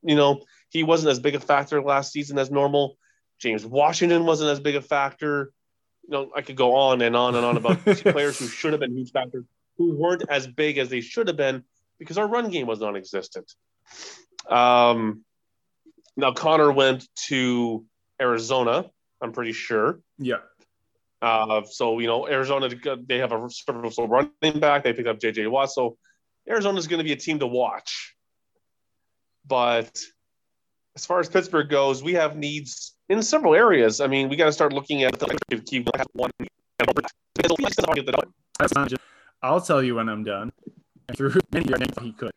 you 0.02 0.16
know, 0.16 0.42
he 0.68 0.82
wasn't 0.82 1.10
as 1.10 1.20
big 1.20 1.34
a 1.34 1.40
factor 1.40 1.82
last 1.82 2.12
season 2.12 2.38
as 2.38 2.50
normal. 2.50 2.96
James 3.38 3.64
Washington 3.64 4.24
wasn't 4.24 4.50
as 4.50 4.60
big 4.60 4.76
a 4.76 4.82
factor. 4.82 5.52
You 6.04 6.10
know, 6.10 6.30
I 6.34 6.42
could 6.42 6.56
go 6.56 6.74
on 6.74 7.00
and 7.02 7.16
on 7.16 7.34
and 7.34 7.46
on 7.46 7.56
about 7.56 7.84
players 7.84 8.38
who 8.38 8.46
should 8.46 8.72
have 8.72 8.80
been 8.80 8.94
huge 8.94 9.12
factors 9.12 9.44
who 9.80 9.94
weren't 9.94 10.22
as 10.28 10.46
big 10.46 10.76
as 10.76 10.90
they 10.90 11.00
should 11.00 11.26
have 11.26 11.38
been 11.38 11.64
because 11.98 12.18
our 12.18 12.28
run 12.28 12.50
game 12.50 12.66
was 12.66 12.80
non-existent. 12.80 13.50
Um, 14.46 15.24
now 16.18 16.32
Conner 16.32 16.70
went 16.70 17.08
to 17.28 17.86
Arizona. 18.20 18.90
I'm 19.22 19.32
pretty 19.32 19.52
sure. 19.52 20.00
Yeah. 20.18 20.40
Uh, 21.22 21.62
so 21.64 21.98
you 21.98 22.06
know, 22.06 22.28
Arizona 22.28 22.68
they 23.06 23.18
have 23.18 23.32
a 23.32 23.48
serviceable 23.48 24.06
running 24.06 24.60
back. 24.60 24.84
They 24.84 24.92
picked 24.92 25.08
up 25.08 25.18
J.J. 25.18 25.46
Watt, 25.46 25.70
so 25.70 25.96
Arizona 26.46 26.78
is 26.78 26.86
going 26.86 26.98
to 26.98 27.04
be 27.04 27.12
a 27.12 27.16
team 27.16 27.38
to 27.38 27.46
watch. 27.46 28.14
But 29.46 29.98
as 30.94 31.06
far 31.06 31.20
as 31.20 31.30
Pittsburgh 31.30 31.70
goes, 31.70 32.02
we 32.02 32.12
have 32.14 32.36
needs 32.36 32.96
in 33.08 33.22
several 33.22 33.54
areas. 33.54 34.02
I 34.02 34.08
mean, 34.08 34.28
we 34.28 34.36
got 34.36 34.46
to 34.46 34.52
start 34.52 34.74
looking 34.74 35.04
at 35.04 35.18
the 35.18 35.62
key 35.64 35.86
one. 36.12 36.30
I'll 39.42 39.60
tell 39.60 39.82
you 39.82 39.94
when 39.94 40.08
I'm 40.08 40.24
done. 40.24 40.52
Through 41.16 41.34
many 41.52 41.68
years, 41.68 41.80
he 42.02 42.12
could. 42.12 42.32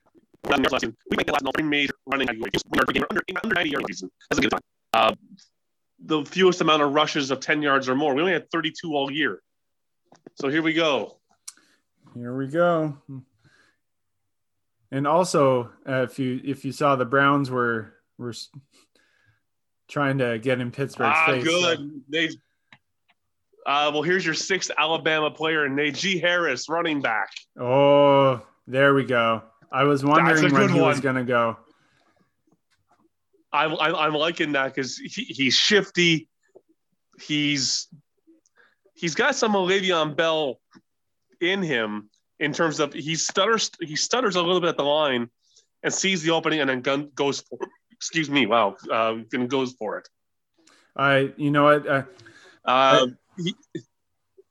We 0.45 0.57
make 0.57 1.27
the 1.27 1.33
last 1.33 1.63
major 1.63 1.93
running 2.05 2.29
under, 2.29 3.21
under 3.43 3.55
90 3.55 3.69
yards 3.69 3.85
season. 3.87 4.11
That's 4.29 4.39
a 4.39 4.41
good 4.41 4.51
time. 4.51 4.61
Uh, 4.93 5.15
the 6.05 6.25
fewest 6.25 6.59
amount 6.61 6.81
of 6.81 6.93
rushes 6.93 7.31
of 7.31 7.39
10 7.39 7.61
yards 7.61 7.87
or 7.87 7.95
more. 7.95 8.13
We 8.13 8.21
only 8.21 8.33
had 8.33 8.49
32 8.51 8.93
all 8.93 9.09
year. 9.09 9.41
So 10.35 10.49
here 10.49 10.61
we 10.61 10.73
go. 10.73 11.17
Here 12.13 12.35
we 12.35 12.47
go. 12.47 12.97
And 14.91 15.07
also, 15.07 15.71
uh, 15.87 16.03
if 16.03 16.19
you 16.19 16.39
if 16.43 16.63
you 16.65 16.71
saw 16.71 16.95
the 16.95 17.05
Browns 17.05 17.49
were 17.49 17.93
were 18.17 18.33
trying 19.87 20.19
to 20.19 20.37
get 20.37 20.59
in 20.59 20.69
Pittsburgh's 20.71 21.15
ah, 21.17 21.25
face. 21.27 21.43
good. 21.43 21.77
So. 21.79 21.89
They 22.09 22.29
uh, 23.65 23.89
well, 23.93 24.01
here's 24.01 24.25
your 24.25 24.33
sixth 24.33 24.71
Alabama 24.77 25.31
player, 25.31 25.67
Najee 25.69 26.19
Harris, 26.19 26.69
running 26.69 27.01
back. 27.01 27.29
Oh, 27.59 28.41
there 28.67 28.93
we 28.93 29.03
go. 29.03 29.41
I 29.71 29.83
was 29.83 30.03
wondering 30.03 30.53
when 30.53 30.69
he 30.69 30.79
one. 30.79 30.89
was 30.89 30.99
going 30.99 31.15
to 31.15 31.23
go. 31.23 31.57
I'm, 33.51 33.75
I'm 33.79 34.13
liking 34.13 34.53
that 34.53 34.73
because 34.73 34.97
he, 34.97 35.23
he's 35.23 35.55
shifty. 35.55 36.27
He's 37.21 37.87
he's 38.95 39.15
got 39.15 39.35
some 39.35 39.53
Le'Veon 39.53 40.15
Bell 40.15 40.59
in 41.39 41.61
him 41.61 42.09
in 42.39 42.53
terms 42.53 42.79
of 42.79 42.93
he 42.93 43.15
stutters 43.15 43.69
he 43.79 43.95
stutters 43.95 44.35
a 44.35 44.41
little 44.41 44.59
bit 44.59 44.69
at 44.69 44.77
the 44.77 44.83
line 44.83 45.29
and 45.83 45.93
sees 45.93 46.23
the 46.23 46.31
opening 46.31 46.61
and 46.61 46.69
then 46.69 46.81
gun, 46.81 47.11
goes 47.13 47.41
for 47.41 47.59
excuse 47.91 48.29
me 48.29 48.45
wow 48.45 48.75
uh, 48.91 49.17
and 49.33 49.49
goes 49.49 49.73
for 49.73 49.99
it. 49.99 50.09
I 50.95 51.31
you 51.37 51.51
know 51.51 51.65
what 51.65 51.87
uh, 51.87 52.03
uh, 52.65 53.07
he, 53.37 53.55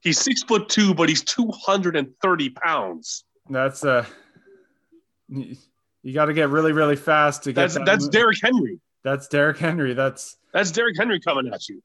he's 0.01 0.21
six 0.21 0.43
foot 0.43 0.69
two 0.69 0.95
but 0.95 1.09
he's 1.09 1.23
two 1.23 1.51
hundred 1.53 1.97
and 1.97 2.13
thirty 2.23 2.51
pounds. 2.51 3.25
That's 3.49 3.85
uh 3.85 4.05
you 5.29 6.13
got 6.13 6.27
to 6.27 6.35
get 6.35 6.51
really 6.51 6.73
really 6.73 6.97
fast 6.97 7.45
to 7.45 7.53
get 7.53 7.61
that's 7.61 7.75
that 7.75 7.87
that's 7.87 8.09
Derrick 8.09 8.39
Henry. 8.43 8.81
That's 9.05 9.29
Derrick 9.29 9.59
Henry. 9.59 9.95
That's 9.95 10.37
that's 10.53 10.71
Derrick 10.71 10.97
Henry 10.97 11.21
coming 11.21 11.53
at 11.53 11.69
you. 11.69 11.83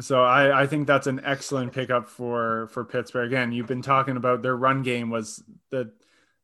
So 0.00 0.22
I, 0.24 0.62
I 0.62 0.66
think 0.66 0.86
that's 0.88 1.06
an 1.06 1.20
excellent 1.24 1.72
pickup 1.72 2.08
for 2.08 2.68
for 2.72 2.84
Pittsburgh. 2.84 3.28
Again, 3.28 3.52
you've 3.52 3.68
been 3.68 3.82
talking 3.82 4.16
about 4.16 4.42
their 4.42 4.56
run 4.56 4.82
game 4.82 5.08
was 5.10 5.42
the 5.70 5.92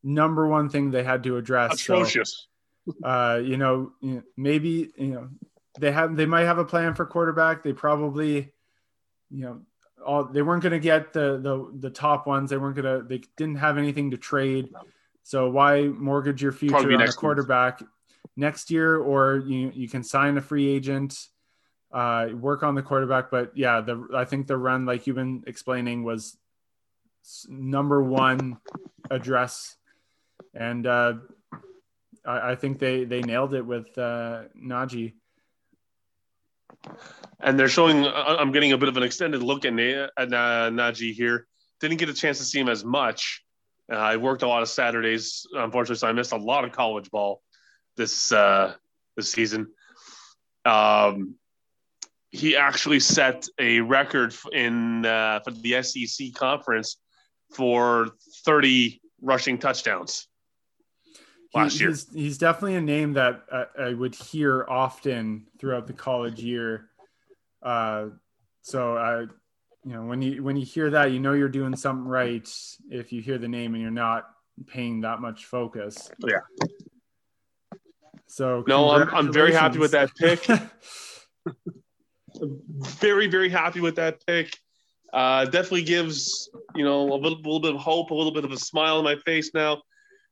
number 0.03 0.47
one 0.47 0.69
thing 0.69 0.91
they 0.91 1.03
had 1.03 1.23
to 1.23 1.37
address. 1.37 1.73
Atrocious. 1.73 2.47
So, 2.87 3.07
uh, 3.07 3.41
you 3.43 3.57
know, 3.57 3.91
maybe 4.37 4.91
you 4.95 5.07
know 5.07 5.29
they 5.79 5.91
have 5.91 6.15
they 6.15 6.25
might 6.25 6.45
have 6.45 6.57
a 6.57 6.65
plan 6.65 6.95
for 6.95 7.05
quarterback. 7.05 7.63
They 7.63 7.73
probably, 7.73 8.51
you 9.29 9.43
know, 9.43 9.61
all 10.05 10.25
they 10.25 10.41
weren't 10.41 10.63
going 10.63 10.73
to 10.73 10.79
get 10.79 11.13
the 11.13 11.37
the 11.37 11.71
the 11.79 11.89
top 11.89 12.27
ones. 12.27 12.49
They 12.49 12.57
weren't 12.57 12.75
going 12.75 12.99
to. 12.99 13.07
They 13.07 13.23
didn't 13.37 13.57
have 13.57 13.77
anything 13.77 14.11
to 14.11 14.17
trade. 14.17 14.69
So 15.23 15.49
why 15.49 15.83
mortgage 15.83 16.41
your 16.41 16.51
future 16.51 16.93
on 16.93 17.01
a 17.01 17.11
quarterback? 17.11 17.81
next 18.35 18.71
year, 18.71 18.97
or 18.97 19.37
you 19.37 19.71
you 19.73 19.89
can 19.89 20.03
sign 20.03 20.37
a 20.37 20.41
free 20.41 20.67
agent, 20.69 21.27
uh, 21.91 22.27
work 22.33 22.63
on 22.63 22.75
the 22.75 22.81
quarterback. 22.81 23.31
But 23.31 23.55
yeah, 23.55 23.81
the 23.81 24.07
I 24.15 24.25
think 24.25 24.47
the 24.47 24.57
run, 24.57 24.85
like 24.85 25.07
you've 25.07 25.15
been 25.15 25.43
explaining, 25.47 26.03
was 26.03 26.37
number 27.47 28.01
one 28.01 28.57
address, 29.09 29.75
and 30.53 30.85
uh, 30.85 31.13
I, 32.25 32.51
I 32.51 32.55
think 32.55 32.79
they 32.79 33.03
they 33.05 33.21
nailed 33.21 33.53
it 33.53 33.65
with 33.65 33.97
uh, 33.97 34.43
Najee. 34.57 35.13
And 37.39 37.59
they're 37.59 37.69
showing. 37.69 38.05
Uh, 38.05 38.37
I'm 38.39 38.51
getting 38.51 38.71
a 38.71 38.77
bit 38.77 38.89
of 38.89 38.97
an 38.97 39.03
extended 39.03 39.41
look 39.41 39.65
at, 39.65 39.73
at 39.73 40.09
uh, 40.17 40.69
Najee 40.69 41.13
here. 41.13 41.47
Didn't 41.79 41.97
get 41.97 42.09
a 42.09 42.13
chance 42.13 42.37
to 42.37 42.43
see 42.43 42.59
him 42.59 42.69
as 42.69 42.85
much. 42.85 43.43
Uh, 43.91 43.95
I 43.95 44.17
worked 44.17 44.43
a 44.43 44.47
lot 44.47 44.61
of 44.61 44.69
Saturdays, 44.69 45.45
unfortunately, 45.53 45.97
so 45.97 46.07
I 46.07 46.13
missed 46.13 46.31
a 46.31 46.37
lot 46.37 46.63
of 46.63 46.71
college 46.71 47.09
ball 47.09 47.41
this 47.97 48.31
uh, 48.31 48.75
this 49.15 49.31
season. 49.31 49.67
Um, 50.65 51.35
he 52.29 52.55
actually 52.55 52.99
set 52.99 53.47
a 53.59 53.81
record 53.81 54.33
in 54.53 55.05
uh, 55.05 55.41
for 55.43 55.51
the 55.51 55.81
SEC 55.83 56.33
conference 56.33 56.97
for 57.51 58.11
30 58.45 59.01
rushing 59.21 59.57
touchdowns 59.57 60.27
last 61.53 61.73
he, 61.73 61.79
year. 61.79 61.89
He's, 61.89 62.13
he's, 62.13 62.37
definitely 62.37 62.75
a 62.75 62.81
name 62.81 63.13
that 63.13 63.43
I, 63.51 63.65
I, 63.79 63.93
would 63.93 64.15
hear 64.15 64.65
often 64.67 65.47
throughout 65.59 65.87
the 65.87 65.93
college 65.93 66.39
year. 66.39 66.89
Uh, 67.61 68.07
so 68.61 68.97
I, 68.97 69.21
you 69.83 69.93
know, 69.93 70.03
when 70.05 70.21
you 70.21 70.43
when 70.43 70.55
you 70.55 70.65
hear 70.65 70.89
that, 70.91 71.11
you 71.11 71.19
know 71.19 71.33
you're 71.33 71.49
doing 71.49 71.75
something 71.75 72.07
right. 72.07 72.47
If 72.89 73.11
you 73.11 73.21
hear 73.21 73.37
the 73.37 73.47
name 73.47 73.73
and 73.73 73.81
you're 73.81 73.91
not 73.91 74.29
paying 74.67 75.01
that 75.01 75.19
much 75.19 75.45
focus. 75.45 76.09
Yeah. 76.19 76.39
So 78.27 78.63
no, 78.67 78.91
I'm, 78.91 79.09
I'm 79.13 79.33
very 79.33 79.53
happy 79.53 79.79
with 79.79 79.91
that 79.91 80.15
pick. 80.15 80.45
very 82.79 83.27
very 83.27 83.49
happy 83.49 83.81
with 83.81 83.95
that 83.95 84.25
pick. 84.25 84.55
Uh, 85.11 85.45
definitely 85.45 85.83
gives 85.83 86.49
you 86.75 86.85
know 86.85 87.01
a 87.01 87.15
little, 87.15 87.37
little 87.37 87.59
bit 87.59 87.75
of 87.75 87.81
hope, 87.81 88.11
a 88.11 88.13
little 88.13 88.31
bit 88.31 88.45
of 88.45 88.51
a 88.51 88.57
smile 88.57 88.97
on 88.97 89.03
my 89.03 89.15
face 89.17 89.51
now, 89.53 89.81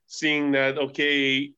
seeing 0.10 0.52
that 0.52 0.78
okay, 0.78 1.54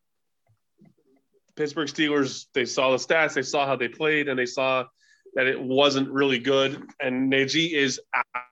Pittsburgh 1.55 1.87
Steelers 1.87 2.45
they 2.53 2.65
saw 2.65 2.91
the 2.91 2.97
stats, 2.97 3.33
they 3.33 3.41
saw 3.41 3.65
how 3.65 3.75
they 3.75 3.87
played, 3.87 4.27
and 4.27 4.37
they 4.37 4.45
saw 4.45 4.85
that 5.33 5.47
it 5.47 5.59
wasn't 5.59 6.09
really 6.09 6.39
good. 6.39 6.83
And 6.99 7.31
Najee 7.31 7.73
is 7.73 7.99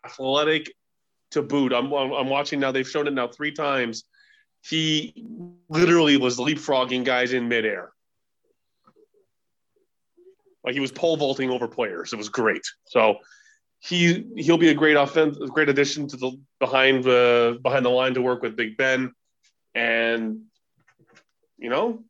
athletic 0.03 0.73
to 1.31 1.43
boot. 1.43 1.73
I'm 1.73 1.93
I'm 1.93 2.29
watching 2.29 2.59
now. 2.59 2.71
They've 2.71 2.89
shown 2.89 3.07
it 3.07 3.13
now 3.13 3.27
three 3.27 3.51
times 3.51 4.05
he 4.61 5.25
literally 5.69 6.17
was 6.17 6.37
leapfrogging 6.37 7.03
guys 7.03 7.33
in 7.33 7.47
midair. 7.47 7.91
Like 10.63 10.73
he 10.73 10.79
was 10.79 10.91
pole 10.91 11.17
vaulting 11.17 11.49
over 11.49 11.67
players. 11.67 12.11
It 12.13 12.17
was 12.17 12.29
great. 12.29 12.63
So 12.85 13.19
he 13.79 14.25
he'll 14.35 14.57
be 14.57 14.69
a 14.69 14.73
great 14.73 14.97
offense, 14.97 15.37
great 15.49 15.69
addition 15.69 16.07
to 16.09 16.17
the 16.17 16.31
behind 16.59 17.03
the 17.03 17.59
behind 17.63 17.85
the 17.85 17.89
line 17.89 18.13
to 18.15 18.21
work 18.21 18.41
with 18.41 18.55
Big 18.57 18.75
Ben, 18.75 19.13
and 19.79 20.41
you 21.57 21.69
know 21.69 22.03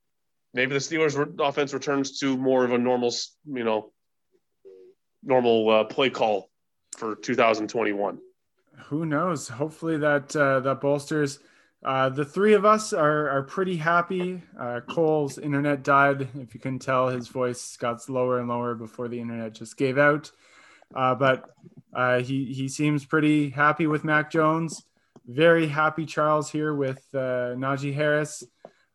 maybe 0.54 0.74
the 0.74 0.80
Steelers 0.80 1.16
offense 1.40 1.74
returns 1.74 2.20
to 2.20 2.36
more 2.36 2.66
of 2.66 2.72
a 2.74 2.78
normal 2.78 3.14
you 3.46 3.64
know 3.64 3.92
normal 5.24 5.70
uh, 5.70 5.84
play 5.84 6.10
call 6.10 6.50
for 6.98 7.16
2021. 7.16 8.20
Who 8.86 9.06
knows? 9.06 9.48
Hopefully 9.48 9.98
that 9.98 10.36
uh, 10.36 10.62
that 10.62 10.82
bolsters. 10.82 11.40
Uh, 11.82 12.10
the 12.10 12.26
three 12.26 12.54
of 12.54 12.66
us 12.66 12.92
are, 12.92 13.30
are 13.30 13.44
pretty 13.44 13.78
happy. 13.78 14.42
Uh, 14.60 14.82
Cole's 14.82 15.38
internet 15.38 15.82
died. 15.82 16.28
If 16.36 16.54
you 16.54 16.60
can 16.60 16.78
tell, 16.78 17.08
his 17.08 17.30
voice 17.30 17.78
got 17.78 18.10
lower 18.10 18.40
and 18.40 18.50
lower 18.50 18.76
before 18.76 19.08
the 19.08 19.22
internet 19.22 19.54
just 19.54 19.78
gave 19.78 19.98
out. 19.98 20.30
Uh, 20.94 21.16
but 21.16 21.52
uh, 21.94 22.20
he 22.20 22.46
he 22.54 22.68
seems 22.68 23.06
pretty 23.06 23.50
happy 23.50 23.88
with 23.88 24.04
Mac 24.04 24.32
Jones. 24.32 24.84
Very 25.30 25.68
happy 25.68 26.08
Charles 26.08 26.50
here 26.50 26.74
with 26.74 27.06
uh, 27.14 27.54
Najee 27.54 27.94
Harris. 27.94 28.44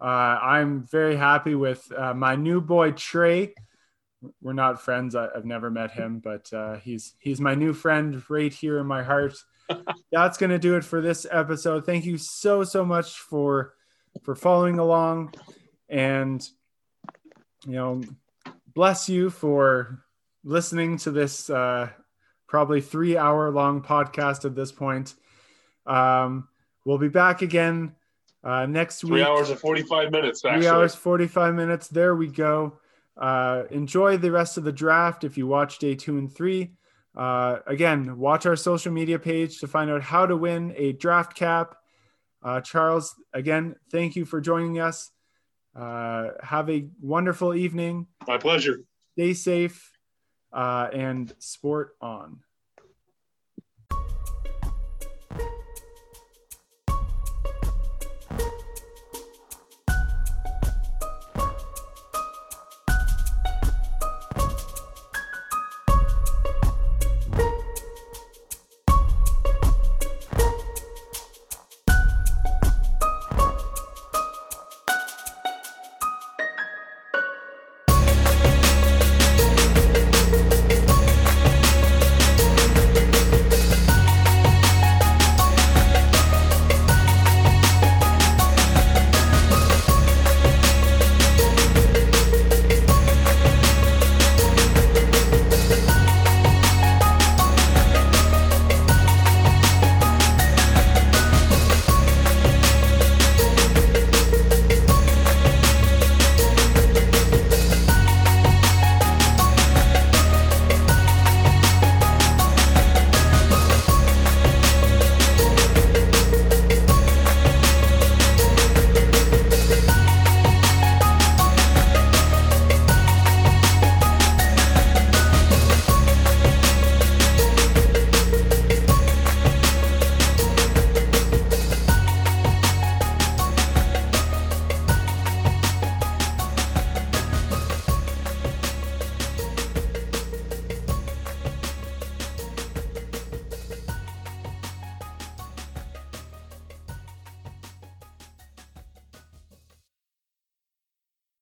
Uh, 0.01 0.05
I'm 0.43 0.83
very 0.83 1.15
happy 1.15 1.55
with 1.55 1.87
uh, 1.97 2.13
my 2.13 2.35
new 2.35 2.61
boy 2.61 2.91
Trey. 2.91 3.55
We're 4.43 4.53
not 4.53 4.83
friends. 4.83 5.15
I, 5.15 5.29
have 5.33 5.45
never 5.45 5.71
met 5.71 5.93
him, 5.93 6.19
but 6.19 6.53
uh, 6.53 6.79
he's 6.79 7.15
he's 7.21 7.41
my 7.41 7.55
new 7.55 7.73
friend 7.73 8.21
right 8.29 8.53
here 8.53 8.81
in 8.81 8.87
my 8.87 9.05
heart. 9.05 9.37
That's 10.13 10.37
gonna 10.37 10.59
do 10.59 10.75
it 10.75 10.83
for 10.83 11.01
this 11.01 11.25
episode. 11.31 11.87
Thank 11.87 12.05
you 12.05 12.19
so 12.19 12.65
so 12.65 12.85
much 12.85 13.21
for 13.21 13.75
for 14.25 14.35
following 14.35 14.81
along, 14.81 15.35
and 15.89 16.45
you 17.65 17.75
know, 17.75 18.03
bless 18.75 19.09
you 19.09 19.31
for 19.31 20.05
listening 20.43 20.97
to 20.99 21.13
this 21.13 21.49
uh, 21.49 21.91
probably 22.49 22.81
three 22.81 23.17
hour 23.17 23.53
long 23.53 23.83
podcast 23.83 24.45
at 24.45 24.57
this 24.57 24.73
point. 24.73 25.15
Um, 25.87 26.49
we'll 26.85 26.99
be 26.99 27.09
back 27.09 27.43
again 27.43 27.95
uh, 28.43 28.67
next 28.67 29.01
three 29.01 29.11
week. 29.11 29.25
Three 29.25 29.33
hours 29.33 29.51
and 29.51 29.59
45 29.59 30.11
minutes. 30.11 30.45
Actually. 30.45 30.61
Three 30.61 30.69
hours, 30.69 30.95
45 30.95 31.55
minutes. 31.55 31.89
There 31.89 32.15
we 32.15 32.29
go. 32.29 32.79
Uh, 33.17 33.65
enjoy 33.71 34.17
the 34.17 34.31
rest 34.31 34.59
of 34.59 34.65
the 34.65 34.73
draft 34.73 35.25
if 35.25 35.39
you 35.39 35.47
watch 35.47 35.79
day 35.79 35.95
two 35.95 36.19
and 36.19 36.33
three. 36.33 36.73
Uh, 37.17 37.59
again, 37.67 38.19
watch 38.19 38.45
our 38.45 38.57
social 38.57 38.93
media 38.93 39.19
page 39.19 39.61
to 39.61 39.69
find 39.69 39.91
out 39.91 40.03
how 40.03 40.27
to 40.27 40.37
win 40.37 40.75
a 40.77 40.93
draft 40.93 41.35
cap. 41.35 41.77
Uh, 42.43 42.61
Charles, 42.61 43.15
again, 43.33 43.77
thank 43.91 44.17
you 44.17 44.25
for 44.25 44.41
joining 44.41 44.81
us. 44.81 45.11
Uh, 45.75 46.31
have 46.43 46.69
a 46.69 46.87
wonderful 47.01 47.55
evening. 47.55 48.07
My 48.27 48.39
pleasure. 48.39 48.81
Stay 49.13 49.33
safe 49.33 49.93
uh, 50.53 50.89
and 50.93 51.33
sport 51.39 51.97
on. 52.01 52.41